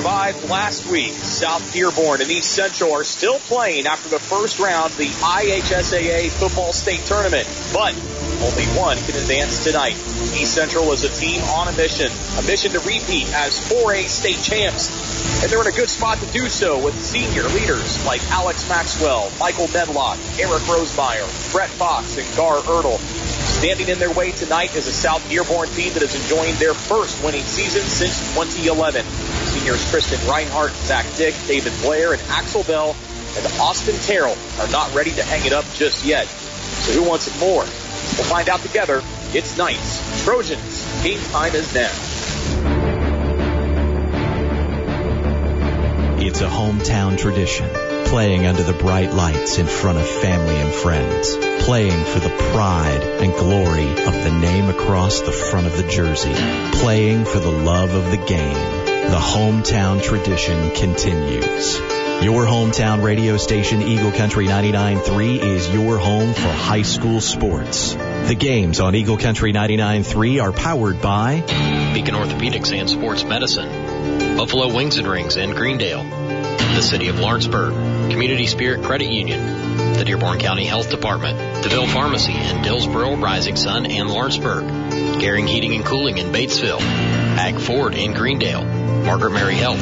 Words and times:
survived 0.00 0.48
last 0.48 0.90
week. 0.90 1.12
South 1.12 1.74
Dearborn 1.74 2.22
and 2.22 2.30
East 2.30 2.52
Central 2.52 2.94
are 2.94 3.04
still 3.04 3.38
playing 3.40 3.86
after 3.86 4.08
the 4.08 4.18
first 4.18 4.58
round 4.58 4.92
of 4.92 4.96
the 4.96 5.08
IHSAA 5.08 6.30
football 6.30 6.72
state 6.72 7.00
tournament, 7.00 7.46
but 7.74 7.92
only 8.40 8.64
one 8.80 8.96
can 8.96 9.14
advance 9.14 9.62
tonight. 9.62 9.92
East 10.40 10.54
Central 10.54 10.90
is 10.92 11.04
a 11.04 11.10
team 11.10 11.42
on 11.42 11.68
a 11.68 11.72
mission, 11.76 12.10
a 12.38 12.42
mission 12.48 12.72
to 12.72 12.78
repeat 12.78 13.28
as 13.34 13.60
4A 13.68 14.08
state 14.08 14.40
champs. 14.40 14.88
And 15.42 15.52
they're 15.52 15.60
in 15.60 15.66
a 15.66 15.76
good 15.76 15.90
spot 15.90 16.16
to 16.20 16.26
do 16.32 16.48
so 16.48 16.82
with 16.82 16.94
senior 17.04 17.42
leaders 17.42 18.02
like 18.06 18.22
Alex 18.30 18.66
Maxwell, 18.70 19.30
Michael 19.38 19.68
Medlock, 19.68 20.18
Eric 20.38 20.62
Rosemeyer, 20.62 21.52
Brett 21.52 21.68
Fox, 21.68 22.16
and 22.16 22.36
Gar 22.38 22.56
Ertl. 22.60 22.98
Standing 23.44 23.88
in 23.88 23.98
their 23.98 24.12
way 24.12 24.30
tonight 24.32 24.74
is 24.74 24.86
a 24.86 24.92
South 24.92 25.28
Dearborn 25.28 25.68
team 25.70 25.92
that 25.92 26.02
is 26.02 26.14
enjoying 26.14 26.54
their 26.56 26.72
first 26.72 27.22
winning 27.22 27.44
season 27.44 27.82
since 27.82 28.18
2011. 28.34 29.04
Seniors 29.50 29.90
Tristan 29.90 30.28
Reinhardt, 30.28 30.72
Zach 30.72 31.06
Dick, 31.16 31.34
David 31.46 31.72
Blair, 31.82 32.12
and 32.12 32.22
Axel 32.30 32.62
Bell 32.64 32.96
and 33.36 33.46
Austin 33.60 33.94
Terrell 34.02 34.36
are 34.58 34.68
not 34.70 34.92
ready 34.94 35.12
to 35.12 35.22
hang 35.22 35.44
it 35.46 35.52
up 35.52 35.64
just 35.74 36.04
yet. 36.04 36.26
So 36.26 36.92
who 36.92 37.08
wants 37.08 37.28
it 37.28 37.38
more? 37.38 37.62
We'll 37.62 38.28
find 38.28 38.48
out 38.48 38.60
together. 38.60 39.02
It's 39.32 39.56
Knights. 39.56 40.24
Trojans. 40.24 41.02
Game 41.02 41.20
time 41.30 41.54
is 41.54 41.72
now. 41.74 41.90
It's 46.22 46.40
a 46.40 46.48
hometown 46.48 47.16
tradition. 47.18 47.68
Playing 48.06 48.46
under 48.46 48.64
the 48.64 48.72
bright 48.72 49.12
lights 49.12 49.58
in 49.58 49.66
front 49.66 49.98
of 49.98 50.06
family 50.06 50.56
and 50.56 50.72
friends. 50.72 51.36
Playing 51.64 52.04
for 52.04 52.18
the 52.18 52.34
pride 52.52 53.02
and 53.02 53.32
glory 53.34 53.88
of 53.88 54.24
the 54.24 54.36
name 54.40 54.68
across 54.68 55.20
the 55.20 55.32
front 55.32 55.66
of 55.68 55.76
the 55.76 55.88
jersey. 55.88 56.34
Playing 56.80 57.24
for 57.24 57.38
the 57.38 57.52
love 57.52 57.94
of 57.94 58.10
the 58.10 58.16
game. 58.16 58.79
The 59.02 59.18
hometown 59.18 60.02
tradition 60.02 60.70
continues. 60.72 61.78
Your 62.22 62.44
hometown 62.44 63.02
radio 63.02 63.38
station, 63.38 63.80
Eagle 63.82 64.12
Country 64.12 64.46
99.3, 64.46 65.38
is 65.42 65.72
your 65.72 65.98
home 65.98 66.34
for 66.34 66.48
high 66.48 66.82
school 66.82 67.20
sports. 67.20 67.94
The 67.94 68.36
games 68.38 68.78
on 68.78 68.94
Eagle 68.94 69.16
Country 69.16 69.52
99.3 69.52 70.42
are 70.42 70.52
powered 70.52 71.00
by 71.00 71.40
Beacon 71.94 72.14
Orthopedics 72.14 72.72
and 72.78 72.90
Sports 72.90 73.24
Medicine, 73.24 74.36
Buffalo 74.36 74.72
Wings 74.72 74.98
and 74.98 75.08
Rings 75.08 75.36
in 75.36 75.50
Greendale, 75.54 76.04
the 76.04 76.82
City 76.82 77.08
of 77.08 77.18
Lawrenceburg, 77.18 77.72
Community 78.10 78.46
Spirit 78.46 78.84
Credit 78.84 79.10
Union, 79.10 79.94
the 79.94 80.04
Dearborn 80.04 80.38
County 80.38 80.66
Health 80.66 80.90
Department, 80.90 81.64
DeVille 81.64 81.88
Pharmacy 81.88 82.34
in 82.34 82.62
Dillsboro, 82.62 83.16
Rising 83.16 83.56
Sun, 83.56 83.86
and 83.86 84.08
Lawrenceburg, 84.08 84.68
Garing 85.20 85.46
Heating 85.46 85.74
and 85.74 85.84
Cooling 85.84 86.18
in 86.18 86.32
Batesville, 86.32 86.80
Hag 87.40 87.56
Ford 87.58 87.94
in 87.94 88.12
Greendale, 88.12 88.66
Margaret 89.06 89.30
Mary 89.30 89.54
Health, 89.54 89.80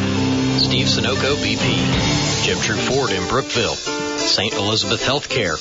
Steve 0.60 0.86
Sunoco 0.86 1.34
BP, 1.34 2.44
Jim 2.44 2.60
True 2.60 2.76
Ford 2.76 3.10
in 3.10 3.26
Brookville, 3.26 3.74
St. 3.74 4.54
Elizabeth 4.54 5.02
Healthcare, 5.02 5.60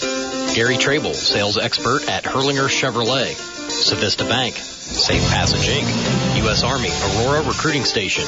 Gary 0.54 0.78
Trable, 0.78 1.16
sales 1.16 1.58
expert 1.58 2.08
at 2.08 2.24
Hurlinger 2.24 2.70
Chevrolet, 2.70 3.34
Civista 3.34 4.30
Bank, 4.30 4.58
Safe 4.58 5.28
Passage 5.32 5.68
Inc., 5.68 5.88
U.S. 6.44 6.64
Army 6.64 6.92
Aurora 7.02 7.42
Recruiting 7.42 7.84
Station, 7.84 8.26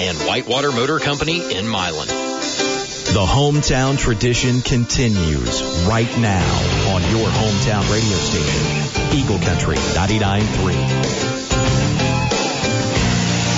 and 0.00 0.16
Whitewater 0.26 0.72
Motor 0.72 0.98
Company 0.98 1.42
in 1.54 1.68
Milan. 1.68 2.08
The 2.08 3.26
hometown 3.28 3.98
tradition 3.98 4.62
continues 4.62 5.62
right 5.86 6.16
now 6.16 6.94
on 6.94 7.02
your 7.10 7.28
hometown 7.28 7.82
radio 7.92 8.16
station, 8.16 9.14
Eagle 9.14 9.40
Country 9.40 9.76
99.3. 9.76 12.13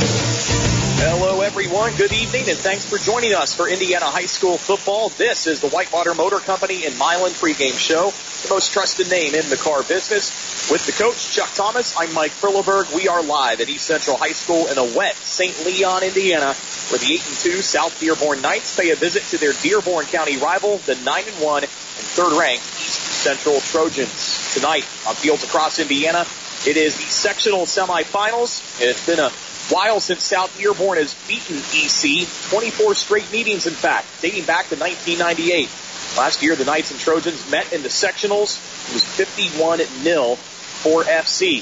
Hello, 0.09 1.41
everyone. 1.41 1.95
Good 1.97 2.13
evening, 2.13 2.49
and 2.49 2.59
thanks 2.59 2.85
for 2.85 2.99
joining 2.99 3.35
us 3.35 3.55
for 3.55 3.69
Indiana 3.69 4.07
High 4.07 4.27
School 4.27 4.57
football. 4.59 5.11
This 5.11 5.47
is 5.47 5.61
the 5.61 5.69
Whitewater 5.69 6.15
Motor 6.15 6.39
Company 6.39 6.85
in 6.85 6.97
Milan 6.99 7.33
pregame 7.33 7.79
show, 7.79 8.13
the 8.43 8.55
most 8.55 8.73
trusted 8.73 9.11
name 9.11 9.35
in 9.35 9.49
the 9.49 9.57
car 9.57 9.83
business. 9.83 10.71
With 10.71 10.85
the 10.87 10.93
coach, 10.93 11.33
Chuck 11.33 11.51
Thomas, 11.55 11.95
I'm 11.97 12.13
Mike 12.13 12.33
Perleberg. 12.41 12.95
We 12.95 13.09
are 13.09 13.23
live 13.23 13.61
at 13.61 13.69
East 13.69 13.87
Central 13.87 14.17
High 14.17 14.33
School 14.33 14.67
in 14.69 14.79
a 14.79 14.85
wet 14.97 15.15
St. 15.17 15.65
Leon, 15.65 16.03
Indiana, 16.03 16.55
where 16.91 16.99
the 16.99 17.13
8 17.15 17.27
and 17.27 17.37
2 17.37 17.63
South 17.63 18.01
Dearborn 18.01 18.43
Knights 18.43 18.77
pay 18.77 18.91
a 18.91 18.97
visit 18.97 19.23
to 19.25 19.39
their 19.39 19.53
Dearborn 19.53 20.07
County 20.07 20.37
rival, 20.39 20.79
the 20.79 20.97
9 20.97 21.25
and 21.27 21.37
1 21.43 21.63
and 21.63 21.71
third 21.71 22.33
ranked 22.39 22.65
East 22.65 23.01
Central 23.23 23.61
Trojans. 23.61 24.55
Tonight 24.55 24.85
on 25.07 25.15
fields 25.15 25.45
across 25.45 25.79
Indiana, 25.79 26.27
it 26.67 26.77
is 26.77 26.97
the 26.97 27.05
sectional 27.05 27.67
semifinals. 27.67 28.81
It's 28.81 29.05
been 29.07 29.21
a 29.21 29.31
while 29.69 29.99
since 30.01 30.23
South 30.23 30.57
Dearborn 30.59 30.99
has 30.99 31.15
beaten 31.27 31.57
EC, 31.57 32.29
24 32.51 32.95
straight 32.95 33.31
meetings, 33.33 33.67
in 33.67 33.75
fact, 33.75 34.07
dating 34.23 34.45
back 34.45 34.69
to 34.69 34.77
1998. 34.77 35.69
Last 36.17 36.43
year, 36.43 36.55
the 36.55 36.65
Knights 36.65 36.93
and 36.93 37.01
Trojans 37.01 37.51
met 37.51 37.73
in 37.73 37.83
the 37.83 37.89
sectionals. 37.89 38.57
It 38.89 38.95
was 38.95 39.05
51 39.05 39.79
0 39.79 40.37
for 40.37 41.03
FC, 41.03 41.61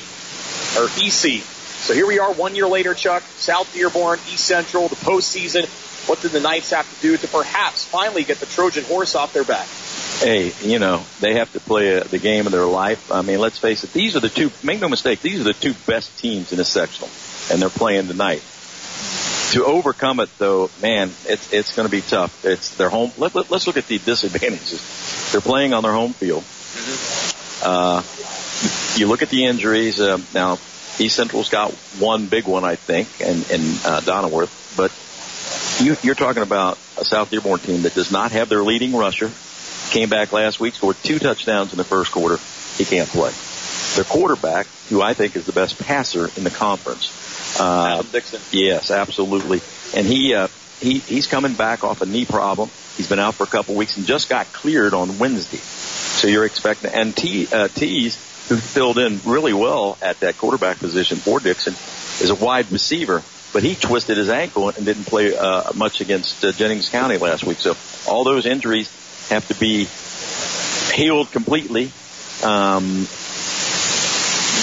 or 0.79 0.87
EC. 1.03 1.43
So 1.43 1.95
here 1.95 2.07
we 2.07 2.19
are 2.19 2.33
one 2.33 2.55
year 2.55 2.67
later, 2.67 2.95
Chuck. 2.95 3.23
South 3.37 3.73
Dearborn, 3.73 4.19
East 4.31 4.45
Central, 4.45 4.89
the 4.89 4.97
postseason. 4.97 5.67
What 6.09 6.21
did 6.21 6.33
the 6.33 6.41
Knights 6.41 6.71
have 6.71 6.93
to 6.95 7.01
do 7.01 7.17
to 7.17 7.29
perhaps 7.29 7.85
finally 7.85 8.25
get 8.25 8.39
the 8.39 8.47
Trojan 8.47 8.85
horse 8.85 9.15
off 9.15 9.33
their 9.33 9.45
back? 9.45 9.67
Hey, 10.21 10.53
you 10.63 10.79
know, 10.79 11.05
they 11.21 11.35
have 11.35 11.51
to 11.55 11.61
play 11.61 11.99
the 11.99 12.19
game 12.19 12.47
of 12.47 12.53
their 12.53 12.67
life. 12.67 13.11
I 13.11 13.23
mean, 13.23 13.39
let's 13.39 13.59
face 13.59 13.85
it, 13.85 13.93
these 13.93 14.15
are 14.15 14.21
the 14.21 14.29
two, 14.29 14.51
make 14.63 14.81
no 14.81 14.89
mistake, 14.89 15.21
these 15.21 15.41
are 15.41 15.45
the 15.45 15.55
two 15.55 15.73
best 15.87 16.17
teams 16.19 16.53
in 16.53 16.61
a 16.61 16.65
sectional 16.65 17.09
and 17.51 17.61
they're 17.61 17.69
playing 17.69 18.09
tonight. 18.09 18.43
To 19.53 19.65
overcome 19.65 20.21
it, 20.21 20.31
though, 20.39 20.71
man, 20.83 21.11
it's 21.27 21.53
it's 21.53 21.77
going 21.77 21.87
to 21.87 21.91
be 21.91 22.01
tough. 22.01 22.45
It's 22.45 22.77
their 22.77 22.89
home. 22.89 23.13
Let, 23.17 23.35
let, 23.35 23.53
us 23.53 23.67
look 23.67 23.77
at 23.77 23.87
the 23.87 23.99
disadvantages. 23.99 25.31
They're 25.31 25.41
playing 25.41 25.75
on 25.75 25.83
their 25.83 25.93
home 25.93 26.13
field. 26.13 26.45
Uh, 27.63 28.03
you 28.99 29.07
look 29.07 29.23
at 29.23 29.29
the 29.29 29.45
injuries. 29.47 30.01
Uh, 30.01 30.19
now, 30.33 30.59
East 30.99 31.17
Central's 31.17 31.51
got 31.51 31.73
one 31.99 32.27
big 32.27 32.47
one, 32.47 32.65
I 32.65 32.75
think, 32.75 33.09
and 33.21 33.49
and 33.51 33.63
uh, 33.85 34.01
Donnerworth. 34.01 34.77
But 34.77 34.91
you, 35.85 35.97
you're 36.03 36.15
talking 36.15 36.43
about 36.43 36.79
a 36.99 37.05
South 37.05 37.31
Dearborn 37.31 37.61
team 37.61 37.83
that 37.83 37.95
does 37.95 38.11
not 38.11 38.33
have 38.33 38.49
their 38.49 38.63
leading 38.63 38.95
rusher. 38.95 39.31
Came 39.91 40.09
back 40.09 40.33
last 40.33 40.61
week, 40.61 40.75
scored 40.75 40.97
two 41.03 41.19
touchdowns 41.19 41.73
in 41.73 41.79
the 41.79 41.85
first 41.85 42.11
quarter. 42.11 42.39
He 42.77 42.85
can't 42.85 43.09
play. 43.09 43.33
Their 43.95 44.05
quarterback, 44.05 44.67
who 44.89 45.03
I 45.03 45.15
think 45.15 45.37
is 45.37 45.47
the 45.47 45.53
best 45.53 45.79
passer 45.79 46.29
in 46.37 46.45
the 46.45 46.51
conference, 46.51 47.09
uh, 47.59 47.99
Adam 47.99 48.11
Dixon. 48.11 48.41
Yes, 48.53 48.91
absolutely. 48.91 49.61
And 49.95 50.07
he 50.07 50.35
uh, 50.35 50.49
he 50.81 50.99
he's 50.99 51.27
coming 51.27 51.55
back 51.55 51.85
off 51.85 52.01
a 52.01 52.07
knee 52.07 52.25
problem. 52.25 52.71
He's 52.97 53.09
been 53.09 53.19
out 53.19 53.35
for 53.35 53.45
a 53.45 53.49
couple 53.49 53.75
weeks 53.75 53.97
and 53.97 54.07
just 54.07 54.29
got 54.29 54.53
cleared 54.53 54.95
on 54.95 55.19
Wednesday. 55.19 55.59
So 55.59 56.29
you're 56.29 56.45
expecting 56.45 56.93
and 56.93 57.17
T 57.17 57.49
uh, 57.53 57.69
Tees, 57.69 58.17
who 58.49 58.57
filled 58.57 58.99
in 58.99 59.21
really 59.25 59.53
well 59.53 59.99
at 60.01 60.21
that 60.21 60.39
quarterback 60.39 60.79
position 60.79 61.17
for 61.19 61.41
Dixon, 61.41 61.75
is 62.23 62.31
a 62.31 62.35
wide 62.35 62.71
receiver, 62.71 63.23
but 63.53 63.63
he 63.63 63.75
twisted 63.75 64.17
his 64.17 64.29
ankle 64.29 64.69
and 64.69 64.85
didn't 64.85 65.05
play 65.05 65.37
uh, 65.37 65.73
much 65.75 66.01
against 66.01 66.45
uh, 66.45 66.53
Jennings 66.53 66.89
County 66.89 67.19
last 67.19 67.45
week. 67.45 67.59
So 67.59 67.77
all 68.09 68.25
those 68.25 68.47
injuries 68.47 68.89
have 69.29 69.47
to 69.49 69.55
be 69.55 69.89
healed 70.95 71.31
completely. 71.33 71.91
Um, 72.45 73.07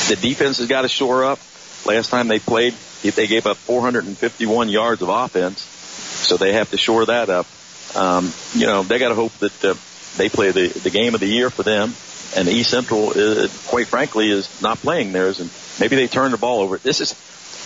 the 0.08 0.18
defense 0.22 0.58
has 0.60 0.68
got 0.68 0.82
to 0.82 0.90
shore 0.90 1.26
up. 1.26 1.40
Last 1.86 2.10
time 2.10 2.28
they 2.28 2.40
played, 2.40 2.74
they 3.02 3.28
gave 3.28 3.46
up 3.48 3.58
451 3.58 4.70
yards 4.70 5.02
of 5.02 5.10
offense, 5.10 5.62
so 5.62 6.38
they 6.38 6.54
have 6.54 6.70
to 6.72 6.78
shore 6.78 7.06
that 7.06 7.30
up. 7.30 7.48
Um, 7.96 8.32
you 8.54 8.68
know, 8.68 8.84
they 8.84 9.00
got 9.00 9.10
to 9.10 9.16
hope 9.16 9.34
that 9.40 9.66
uh, 9.66 9.74
they 10.18 10.30
play 10.30 10.52
the 10.52 10.68
the 10.68 10.90
game 10.90 11.14
of 11.14 11.20
the 11.20 11.28
year 11.28 11.50
for 11.50 11.64
them. 11.64 11.94
And 12.34 12.48
East 12.48 12.70
Central, 12.70 13.10
uh, 13.10 13.48
quite 13.68 13.88
frankly, 13.88 14.32
is 14.32 14.62
not 14.62 14.78
playing 14.78 15.12
theirs, 15.12 15.42
and 15.42 15.50
maybe 15.80 15.98
they 15.98 16.08
turn 16.08 16.32
the 16.32 16.38
ball 16.38 16.62
over. 16.62 16.78
This 16.78 17.02
is 17.02 17.16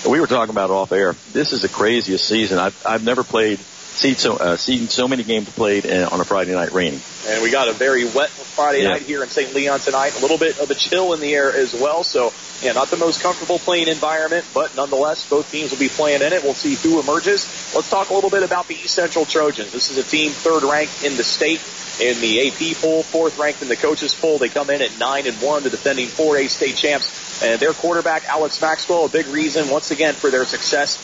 we 0.10 0.20
were 0.20 0.28
talking 0.28 0.50
about 0.50 0.72
off 0.72 0.92
air. 0.92 1.14
This 1.34 1.54
is 1.54 1.62
the 1.62 1.70
craziest 1.70 2.28
season 2.28 2.58
I've 2.58 2.86
I've 2.86 3.04
never 3.04 3.24
played 3.24 3.60
seen 3.96 4.16
so 4.16 4.38
uh, 4.38 4.58
seen 4.58 4.88
so 4.90 5.08
many 5.08 5.24
games 5.24 5.50
played 5.50 5.86
in, 5.86 6.04
on 6.04 6.20
a 6.20 6.26
Friday 6.26 6.54
night 6.54 6.72
raining. 6.72 7.02
And 7.28 7.42
we 7.42 7.52
got 7.52 7.68
a 7.68 7.74
very 7.74 8.06
wet 8.06 8.30
Friday 8.30 8.84
yeah. 8.84 8.90
night 8.90 9.02
here 9.02 9.24
in 9.24 9.30
St. 9.30 9.54
Leon 9.54 9.80
tonight. 9.80 10.18
A 10.18 10.22
little 10.22 10.38
bit 10.38 10.60
of 10.60 10.70
a 10.70 10.76
chill 10.76 11.14
in 11.14 11.20
the 11.20 11.34
air 11.34 11.56
as 11.56 11.74
well. 11.74 12.04
So 12.04 12.32
yeah, 12.62 12.74
not 12.74 12.90
the 12.90 12.98
most 12.98 13.22
comfortable 13.22 13.60
playing 13.60 13.88
environment, 13.88 14.46
but 14.54 14.76
nonetheless, 14.76 15.28
both 15.30 15.52
teams 15.52 15.72
will 15.72 15.80
be 15.80 15.90
playing 15.90 16.22
in 16.22 16.34
it. 16.34 16.44
We'll 16.44 16.54
see 16.54 16.76
who 16.76 17.00
emerges. 17.00 17.46
Let's 17.74 17.90
talk 17.90 18.10
a 18.10 18.14
little 18.14 18.30
bit 18.30 18.44
about 18.44 18.68
the 18.68 18.76
East 18.76 18.96
Central 18.96 19.26
Trojans. 19.26 19.72
This 19.72 19.90
is 19.90 19.98
a 19.98 20.04
team 20.04 20.32
third 20.32 20.64
ranked 20.64 21.04
in 21.04 21.18
the 21.18 21.24
state 21.24 21.62
in 22.00 22.20
the 22.20 22.48
AP 22.48 22.78
poll, 22.78 23.04
fourth 23.04 23.40
ranked 23.40 23.62
in 23.62 23.70
the 23.70 23.76
coaches 23.76 24.14
poll. 24.14 24.38
They 24.38 24.50
come 24.50 24.70
in 24.70 24.82
at 24.82 24.98
nine 25.00 25.28
and 25.28 25.36
one, 25.38 25.64
the 25.64 25.70
defending 25.70 26.08
4A 26.08 26.50
state 26.50 26.76
champs. 26.76 27.44
And 27.44 27.60
their 27.60 27.74
quarterback, 27.74 28.26
Alex 28.26 28.62
Maxwell, 28.62 29.06
a 29.06 29.10
big 29.10 29.28
reason 29.28 29.70
once 29.70 29.92
again 29.92 30.14
for 30.14 30.30
their 30.30 30.46
success 30.46 30.98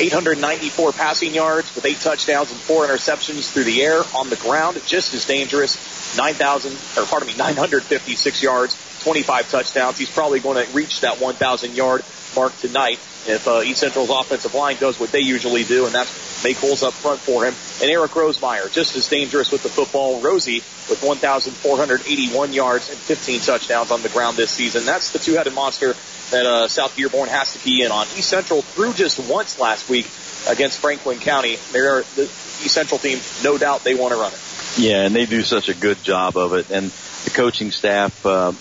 894 0.00 0.92
passing 0.92 1.34
yards 1.34 1.74
with 1.74 1.84
eight 1.84 2.00
touchdowns 2.00 2.50
and 2.50 2.60
four 2.60 2.86
interceptions 2.86 3.52
through 3.52 3.64
the 3.64 3.82
air 3.82 4.02
on 4.14 4.28
the 4.30 4.36
ground, 4.36 4.80
just 4.86 5.14
as 5.14 5.24
dangerous. 5.26 5.78
9,000, 6.16 6.72
or 6.96 7.06
pardon 7.06 7.28
me, 7.28 7.34
956 7.36 8.42
yards, 8.42 9.02
25 9.02 9.50
touchdowns. 9.50 9.98
He's 9.98 10.10
probably 10.10 10.40
going 10.40 10.64
to 10.64 10.72
reach 10.72 11.00
that 11.00 11.20
1,000 11.20 11.74
yard 11.74 12.04
mark 12.36 12.56
tonight 12.58 12.98
if 13.26 13.48
uh, 13.48 13.62
East 13.62 13.80
Central's 13.80 14.10
offensive 14.10 14.54
line 14.54 14.76
does 14.76 15.00
what 15.00 15.10
they 15.10 15.20
usually 15.20 15.64
do, 15.64 15.86
and 15.86 15.94
that's 15.94 16.44
make 16.44 16.58
holes 16.58 16.82
up 16.82 16.92
front 16.92 17.20
for 17.20 17.44
him. 17.44 17.54
And 17.80 17.90
Eric 17.90 18.12
Rosemeyer, 18.12 18.70
just 18.70 18.96
as 18.96 19.08
dangerous 19.08 19.50
with 19.50 19.62
the 19.62 19.68
football. 19.68 20.20
Rosie 20.20 20.62
with 20.90 21.02
1,481 21.02 22.52
yards 22.52 22.90
and 22.90 22.98
15 22.98 23.40
touchdowns 23.40 23.90
on 23.90 24.02
the 24.02 24.10
ground 24.10 24.36
this 24.36 24.50
season. 24.50 24.84
That's 24.84 25.12
the 25.12 25.18
two-headed 25.18 25.54
monster 25.54 25.94
that 26.30 26.46
uh, 26.46 26.68
South 26.68 26.96
Dearborn 26.96 27.28
has 27.28 27.52
to 27.52 27.58
key 27.58 27.82
in 27.82 27.90
on. 27.90 28.06
East 28.16 28.28
Central 28.28 28.62
threw 28.62 28.92
just 28.92 29.18
once 29.30 29.58
last 29.58 29.88
week 29.88 30.06
against 30.48 30.78
Franklin 30.78 31.18
County. 31.18 31.56
They're 31.72 32.02
the 32.16 32.22
East 32.22 32.74
Central 32.74 32.98
team, 32.98 33.18
no 33.42 33.58
doubt 33.58 33.84
they 33.84 33.94
want 33.94 34.12
to 34.12 34.20
run 34.20 34.32
it. 34.32 34.38
Yeah, 34.76 35.02
and 35.02 35.14
they 35.14 35.26
do 35.26 35.42
such 35.42 35.68
a 35.68 35.74
good 35.74 36.02
job 36.02 36.36
of 36.36 36.54
it. 36.54 36.70
And 36.70 36.90
the 37.24 37.30
coaching 37.30 37.70
staff, 37.70 38.24
uh, 38.26 38.52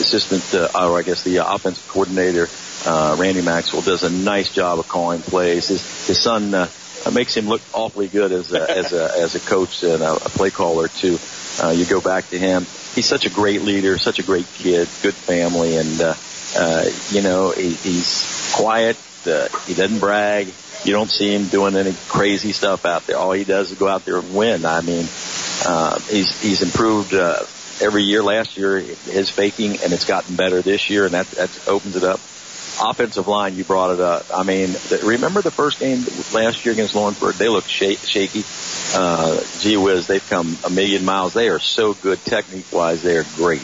assistant, 0.00 0.54
uh, 0.54 0.68
or 0.74 0.98
I 0.98 1.02
guess 1.02 1.22
the 1.22 1.36
offensive 1.36 1.86
coordinator, 1.88 2.48
uh, 2.84 3.16
Randy 3.18 3.42
Maxwell, 3.42 3.82
does 3.82 4.02
a 4.02 4.10
nice 4.10 4.52
job 4.52 4.78
of 4.78 4.88
calling 4.88 5.22
plays. 5.22 5.68
His, 5.68 6.06
his 6.06 6.20
son 6.20 6.52
uh, 6.52 6.68
makes 7.10 7.36
him 7.36 7.48
look 7.48 7.62
awfully 7.72 8.08
good 8.08 8.32
as 8.32 8.52
a, 8.52 8.70
as 8.70 8.92
a 8.92 9.10
as 9.18 9.34
a 9.34 9.40
coach 9.40 9.82
and 9.82 10.02
a, 10.02 10.12
a 10.12 10.28
play 10.30 10.50
caller 10.50 10.88
too. 10.88 11.18
Uh, 11.62 11.70
you 11.70 11.84
go 11.84 12.00
back 12.00 12.28
to 12.30 12.38
him. 12.38 12.66
He's 12.94 13.06
such 13.06 13.26
a 13.26 13.30
great 13.30 13.62
leader, 13.62 13.98
such 13.98 14.18
a 14.18 14.22
great 14.22 14.46
kid, 14.54 14.88
good 15.02 15.14
family, 15.14 15.76
and 15.76 16.00
uh, 16.00 16.14
uh, 16.56 16.84
you 17.10 17.22
know 17.22 17.50
he, 17.50 17.70
he's 17.70 18.52
quiet. 18.54 18.96
Uh, 19.26 19.48
he 19.66 19.74
doesn't 19.74 19.98
brag. 19.98 20.52
You 20.84 20.92
don't 20.92 21.10
see 21.10 21.32
him 21.32 21.46
doing 21.46 21.76
any 21.76 21.94
crazy 22.08 22.52
stuff 22.52 22.84
out 22.84 23.06
there. 23.06 23.16
All 23.16 23.32
he 23.32 23.44
does 23.44 23.70
is 23.70 23.78
go 23.78 23.86
out 23.86 24.04
there 24.04 24.18
and 24.18 24.34
win. 24.34 24.64
I 24.64 24.80
mean, 24.80 25.06
uh, 25.66 25.98
he's 26.00 26.40
he's 26.40 26.62
improved 26.62 27.14
uh, 27.14 27.40
every 27.80 28.02
year. 28.02 28.22
Last 28.22 28.56
year, 28.56 28.78
his 28.78 29.30
faking, 29.30 29.80
and 29.82 29.92
it's 29.92 30.04
gotten 30.04 30.36
better 30.36 30.60
this 30.60 30.90
year, 30.90 31.04
and 31.04 31.14
that 31.14 31.26
that 31.32 31.68
opens 31.68 31.96
it 31.96 32.04
up. 32.04 32.20
Offensive 32.84 33.28
line, 33.28 33.56
you 33.56 33.64
brought 33.64 33.92
it 33.92 34.00
up. 34.00 34.26
I 34.34 34.42
mean, 34.42 34.72
the, 34.72 35.00
remember 35.04 35.40
the 35.40 35.50
first 35.50 35.78
game 35.78 36.04
last 36.34 36.64
year 36.64 36.72
against 36.72 36.94
Lawrenceburg? 36.94 37.36
They 37.36 37.48
looked 37.48 37.68
sh- 37.68 37.98
shaky. 37.98 38.44
Uh, 38.94 39.40
gee 39.60 39.76
whiz, 39.76 40.06
they've 40.06 40.28
come 40.28 40.56
a 40.64 40.70
million 40.70 41.04
miles. 41.04 41.32
They 41.32 41.48
are 41.48 41.60
so 41.60 41.94
good 41.94 42.24
technique 42.24 42.72
wise. 42.72 43.02
They 43.02 43.16
are 43.16 43.26
great. 43.36 43.62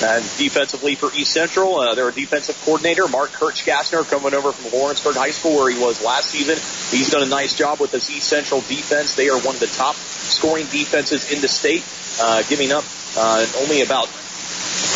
And 0.00 0.22
defensively 0.38 0.94
for 0.94 1.12
East 1.12 1.32
Central, 1.32 1.76
uh, 1.78 1.94
their 1.96 2.10
defensive 2.12 2.60
coordinator, 2.64 3.08
Mark 3.08 3.32
Kirch-Gassner, 3.32 4.08
coming 4.08 4.32
over 4.32 4.52
from 4.52 4.78
Lawrenceburg 4.78 5.16
High 5.16 5.32
School 5.32 5.56
where 5.56 5.70
he 5.70 5.80
was 5.80 6.04
last 6.04 6.30
season. 6.30 6.56
He's 6.96 7.10
done 7.10 7.22
a 7.22 7.26
nice 7.26 7.54
job 7.54 7.80
with 7.80 7.90
this 7.90 8.08
East 8.08 8.28
Central 8.28 8.60
defense. 8.60 9.16
They 9.16 9.28
are 9.28 9.40
one 9.40 9.56
of 9.56 9.60
the 9.60 9.66
top 9.66 9.96
scoring 9.96 10.66
defenses 10.66 11.32
in 11.32 11.40
the 11.40 11.48
state, 11.48 11.82
uh, 12.20 12.42
giving 12.48 12.70
up 12.70 12.84
uh, 13.16 13.44
only 13.58 13.82
about 13.82 14.08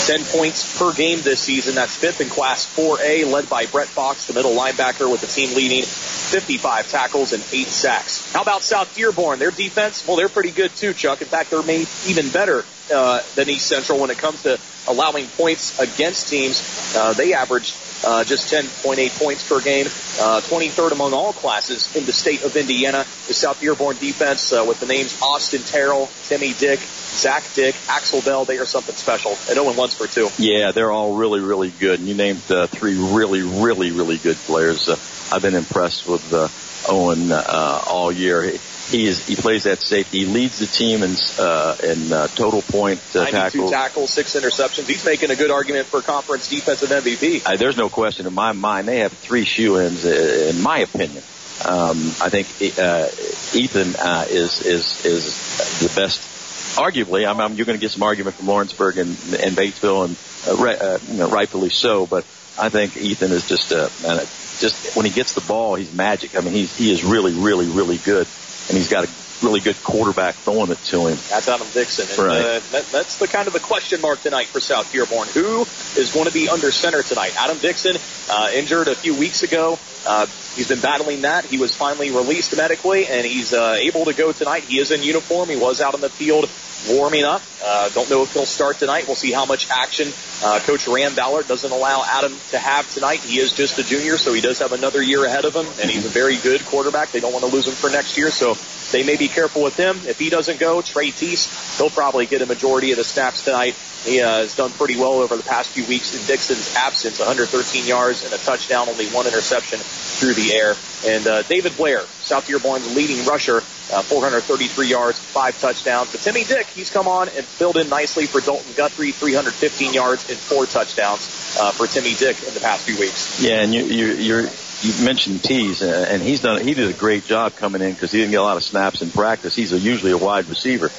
10 0.06 0.25
points 0.25 0.79
per 0.79 0.93
game 0.93 1.20
this 1.23 1.40
season. 1.40 1.75
That's 1.75 1.94
fifth 1.94 2.20
in 2.20 2.29
Class 2.29 2.67
4A, 2.76 3.31
led 3.31 3.49
by 3.49 3.67
Brett 3.67 3.88
Fox, 3.88 4.26
the 4.26 4.34
middle 4.34 4.52
linebacker, 4.52 5.11
with 5.11 5.20
the 5.20 5.26
team 5.26 5.55
leading 5.55 5.82
55 5.82 6.90
tackles 6.90 7.32
and 7.32 7.43
8 7.52 7.67
sacks. 7.67 8.32
How 8.32 8.43
about 8.43 8.62
South 8.62 8.94
Dearborn? 8.96 9.38
Their 9.38 9.50
defense, 9.50 10.06
well, 10.06 10.17
they're 10.17 10.29
pretty 10.29 10.50
good 10.50 10.75
too, 10.75 10.93
Chuck. 10.93 11.20
In 11.20 11.29
fact, 11.29 11.50
they're 11.50 11.62
made 11.62 11.88
even 12.06 12.29
better 12.31 12.64
uh, 12.93 13.23
than 13.34 13.49
East 13.49 13.67
Central 13.67 14.00
when 14.00 14.11
it 14.11 14.19
comes 14.19 14.43
to 14.43 14.58
allowing 14.88 15.26
points 15.26 15.79
against 15.79 16.29
teams. 16.29 16.94
Uh, 16.96 17.12
they 17.12 17.34
averaged 17.34 17.75
uh, 18.04 18.25
just 18.25 18.52
10.8 18.52 19.19
points 19.19 19.49
per 19.49 19.60
game, 19.60 19.87
uh, 19.87 20.40
23rd 20.40 20.93
among 20.93 21.12
all 21.12 21.32
classes 21.32 21.94
in 21.96 22.04
the 22.04 22.12
state 22.12 22.44
of 22.44 22.56
Indiana. 22.56 23.04
The 23.26 23.34
South 23.34 23.60
Dearborn 23.60 23.96
defense 23.99 24.52
uh, 24.52 24.64
with 24.66 24.81
the 24.81 24.87
names 24.87 25.20
Austin 25.22 25.62
Terrell, 25.62 26.08
Timmy 26.25 26.52
Dick, 26.54 26.81
Zach 26.81 27.44
Dick, 27.54 27.75
Axel 27.88 28.22
Bell, 28.22 28.44
they 28.44 28.58
are 28.58 28.66
something 28.66 28.94
special. 28.94 29.37
And 29.49 29.58
Owen 29.58 29.76
Lunsford 29.76 30.10
too. 30.10 30.28
Yeah, 30.38 30.72
they're 30.72 30.90
all 30.90 31.14
really, 31.14 31.40
really 31.40 31.70
good. 31.70 32.00
And 32.00 32.08
you 32.08 32.14
named 32.14 32.43
uh, 32.50 32.66
three 32.66 32.94
really, 32.94 33.43
really, 33.43 33.93
really 33.93 34.19
good 34.19 34.37
players. 34.37 34.88
Uh, 34.88 34.96
I've 35.32 35.43
been 35.43 35.55
impressed 35.55 36.08
with 36.08 36.32
uh, 36.32 36.48
Owen 36.88 37.31
uh, 37.31 37.82
all 37.87 38.10
year. 38.10 38.43
He 38.92 39.06
is 39.06 39.26
he 39.26 39.34
plays 39.34 39.64
that 39.64 39.78
safety. 39.78 40.20
He 40.20 40.26
leads 40.26 40.58
the 40.58 40.66
team 40.66 41.02
in 41.02 41.16
uh, 41.38 41.76
in 41.82 42.12
uh, 42.12 42.28
total 42.28 42.62
point 42.62 43.00
uh, 43.14 43.24
92 43.24 43.32
tackles. 43.32 43.70
tackles, 43.70 44.10
six 44.12 44.34
interceptions. 44.36 44.86
He's 44.86 45.04
making 45.04 45.30
a 45.30 45.36
good 45.36 45.50
argument 45.50 45.86
for 45.86 46.02
conference 46.02 46.48
defensive 46.48 46.90
MVP. 46.90 47.42
Uh, 47.44 47.56
there's 47.56 47.76
no 47.76 47.88
question 47.88 48.26
in 48.26 48.34
my 48.34 48.52
mind. 48.52 48.86
They 48.86 49.00
have 49.00 49.12
three 49.12 49.44
shoe-ins, 49.44 50.04
uh, 50.04 50.50
in 50.54 50.62
my 50.62 50.78
opinion. 50.78 51.22
Um, 51.64 51.96
I 52.20 52.28
think 52.28 52.48
uh, 52.78 53.08
Ethan 53.56 53.96
uh, 53.96 54.26
is 54.28 54.64
is 54.64 55.04
is 55.04 55.80
the 55.80 56.00
best. 56.00 56.28
Arguably, 56.76 57.28
I'm, 57.28 57.38
I'm, 57.38 57.54
you're 57.54 57.66
going 57.66 57.76
to 57.76 57.80
get 57.80 57.90
some 57.90 58.02
argument 58.02 58.36
from 58.36 58.46
Lawrenceburg 58.46 58.96
and, 58.96 59.10
and 59.10 59.54
Batesville, 59.54 60.06
and 60.06 60.16
uh, 60.48 60.64
uh, 60.64 60.98
you 61.06 61.18
know, 61.18 61.28
rightfully 61.28 61.68
so. 61.68 62.06
But 62.06 62.24
I 62.58 62.70
think 62.70 62.96
Ethan 62.96 63.30
is 63.30 63.46
just 63.46 63.72
uh, 63.72 63.90
man, 64.02 64.18
just 64.58 64.96
when 64.96 65.04
he 65.04 65.12
gets 65.12 65.34
the 65.34 65.42
ball, 65.42 65.74
he's 65.74 65.92
magic. 65.92 66.34
I 66.36 66.40
mean, 66.40 66.54
he's 66.54 66.74
he 66.76 66.90
is 66.90 67.04
really, 67.04 67.34
really, 67.34 67.66
really 67.66 67.98
good 67.98 68.26
and 68.68 68.76
he's 68.76 68.88
got 68.88 69.04
a 69.04 69.10
really 69.42 69.60
good 69.60 69.82
quarterback 69.82 70.34
throwing 70.36 70.70
it 70.70 70.78
to 70.84 71.08
him. 71.08 71.18
That's 71.28 71.48
Adam 71.48 71.66
Dixon. 71.72 72.06
And, 72.08 72.18
right. 72.18 72.40
Uh, 72.40 72.60
that, 72.70 72.86
that's 72.92 73.18
the 73.18 73.26
kind 73.26 73.46
of 73.46 73.52
the 73.52 73.60
question 73.60 74.00
mark 74.00 74.20
tonight 74.22 74.46
for 74.46 74.60
South 74.60 74.90
Dearborn. 74.92 75.28
Who 75.28 75.62
is 75.96 76.12
going 76.12 76.26
to 76.26 76.32
be 76.32 76.48
under 76.48 76.70
center 76.70 77.02
tonight? 77.02 77.34
Adam 77.36 77.58
Dixon, 77.58 77.96
uh, 78.30 78.50
injured 78.54 78.88
a 78.88 78.94
few 78.94 79.14
weeks 79.14 79.42
ago. 79.42 79.78
Uh, 80.06 80.26
he's 80.54 80.68
been 80.68 80.80
battling 80.80 81.22
that. 81.22 81.44
He 81.44 81.58
was 81.58 81.74
finally 81.74 82.10
released 82.10 82.56
medically, 82.56 83.06
and 83.06 83.26
he's 83.26 83.52
uh, 83.52 83.76
able 83.78 84.04
to 84.06 84.14
go 84.14 84.32
tonight. 84.32 84.64
He 84.64 84.78
is 84.78 84.90
in 84.90 85.02
uniform. 85.02 85.48
He 85.48 85.56
was 85.56 85.80
out 85.80 85.94
on 85.94 86.00
the 86.00 86.10
field 86.10 86.48
warming 86.88 87.25
up. 87.25 87.43
Uh, 87.64 87.88
don't 87.90 88.11
know 88.11 88.23
if 88.23 88.32
he'll 88.32 88.46
start 88.46 88.79
tonight. 88.79 89.06
We'll 89.06 89.17
see 89.17 89.32
how 89.32 89.46
much 89.46 89.70
action 89.70 90.08
uh, 90.43 90.58
Coach 90.61 90.88
Rand 90.88 91.14
Ballard 91.14 91.46
doesn't 91.46 91.70
allow 91.70 92.05
Adam 92.05 92.34
to 92.50 92.58
have 92.58 92.93
tonight. 92.93 93.20
He 93.20 93.38
is 93.38 93.52
just 93.52 93.79
a 93.79 93.84
junior, 93.84 94.19
so 94.19 94.32
he 94.32 94.40
does 94.40 94.58
have 94.58 94.73
another 94.73 95.02
year 95.02 95.25
ahead 95.25 95.44
of 95.44 95.55
him, 95.55 95.67
and 95.81 95.90
he's 95.90 96.05
a 96.05 96.08
very 96.08 96.37
good 96.37 96.64
quarterback. 96.64 97.12
They 97.12 97.20
don't 97.20 97.32
want 97.32 97.44
to 97.44 97.50
lose 97.50 97.67
him 97.67 97.75
for 97.75 97.90
next 97.90 98.19
year, 98.19 98.31
so 98.31 98.55
they 98.90 99.05
may 99.05 99.17
be 99.17 99.29
careful 99.29 99.62
with 99.62 99.76
him. 99.76 100.00
If 100.06 100.19
he 100.19 100.31
doesn't 100.31 100.58
go, 100.58 100.82
Trey 100.82 101.11
Teese, 101.11 101.79
he'll 101.79 101.90
probably 101.90 102.26
get 102.26 102.43
a 102.43 102.46
majority 102.46 102.90
of 102.90 102.99
the 102.99 103.05
snaps 103.05 103.43
tonight. 103.43 103.76
He 104.05 104.20
uh, 104.20 104.29
has 104.29 104.56
done 104.56 104.70
pretty 104.70 104.99
well 104.99 105.12
over 105.12 105.37
the 105.37 105.44
past 105.44 105.70
few 105.70 105.84
weeks 105.87 106.12
in 106.19 106.26
Dixon's 106.26 106.75
absence, 106.75 107.20
113 107.20 107.87
yards 107.87 108.25
and 108.25 108.32
a 108.32 108.38
touchdown, 108.38 108.88
only 108.88 109.06
one 109.08 109.26
interception 109.26 109.79
through 109.79 110.34
the 110.34 110.52
air. 110.52 110.75
And 111.06 111.26
uh, 111.26 111.43
David 111.43 111.76
Blair, 111.76 112.00
South 112.00 112.49
Dearborn's 112.49 112.96
leading 112.96 113.25
rusher, 113.26 113.62
uh, 113.92 114.02
433 114.02 114.88
yards, 114.88 115.18
five 115.18 115.58
touchdowns. 115.60 116.10
But 116.12 116.20
Timmy 116.20 116.44
Dick, 116.44 116.66
he's 116.68 116.90
come 116.90 117.08
on 117.08 117.28
and 117.28 117.44
filled 117.44 117.76
in 117.76 117.88
nicely 117.88 118.26
for 118.26 118.40
Dalton 118.40 118.72
Guthrie, 118.74 119.12
315 119.12 119.92
yards 119.92 120.28
and 120.30 120.38
four 120.38 120.66
touchdowns 120.66 121.56
uh, 121.60 121.72
for 121.72 121.86
Timmy 121.86 122.14
Dick 122.14 122.42
in 122.46 122.54
the 122.54 122.60
past 122.60 122.84
few 122.84 122.98
weeks. 122.98 123.42
Yeah, 123.42 123.60
and 123.62 123.74
you, 123.74 123.84
you, 123.84 124.06
you're 124.14 124.48
you 124.82 125.05
mentioned 125.05 125.44
Tees, 125.44 125.82
uh, 125.82 126.06
and 126.08 126.20
he's 126.20 126.40
done. 126.40 126.60
He 126.60 126.74
did 126.74 126.90
a 126.90 126.93
great 126.93 127.24
job 127.24 127.55
coming 127.55 127.82
in 127.82 127.93
because 127.93 128.10
he 128.10 128.19
didn't 128.19 128.32
get 128.32 128.40
a 128.40 128.43
lot 128.43 128.56
of 128.56 128.64
snaps 128.64 129.00
in 129.02 129.10
practice. 129.10 129.55
He's 129.55 129.72
a, 129.72 129.78
usually 129.78 130.10
a 130.10 130.19
wide 130.19 130.46
receiver. 130.46 130.90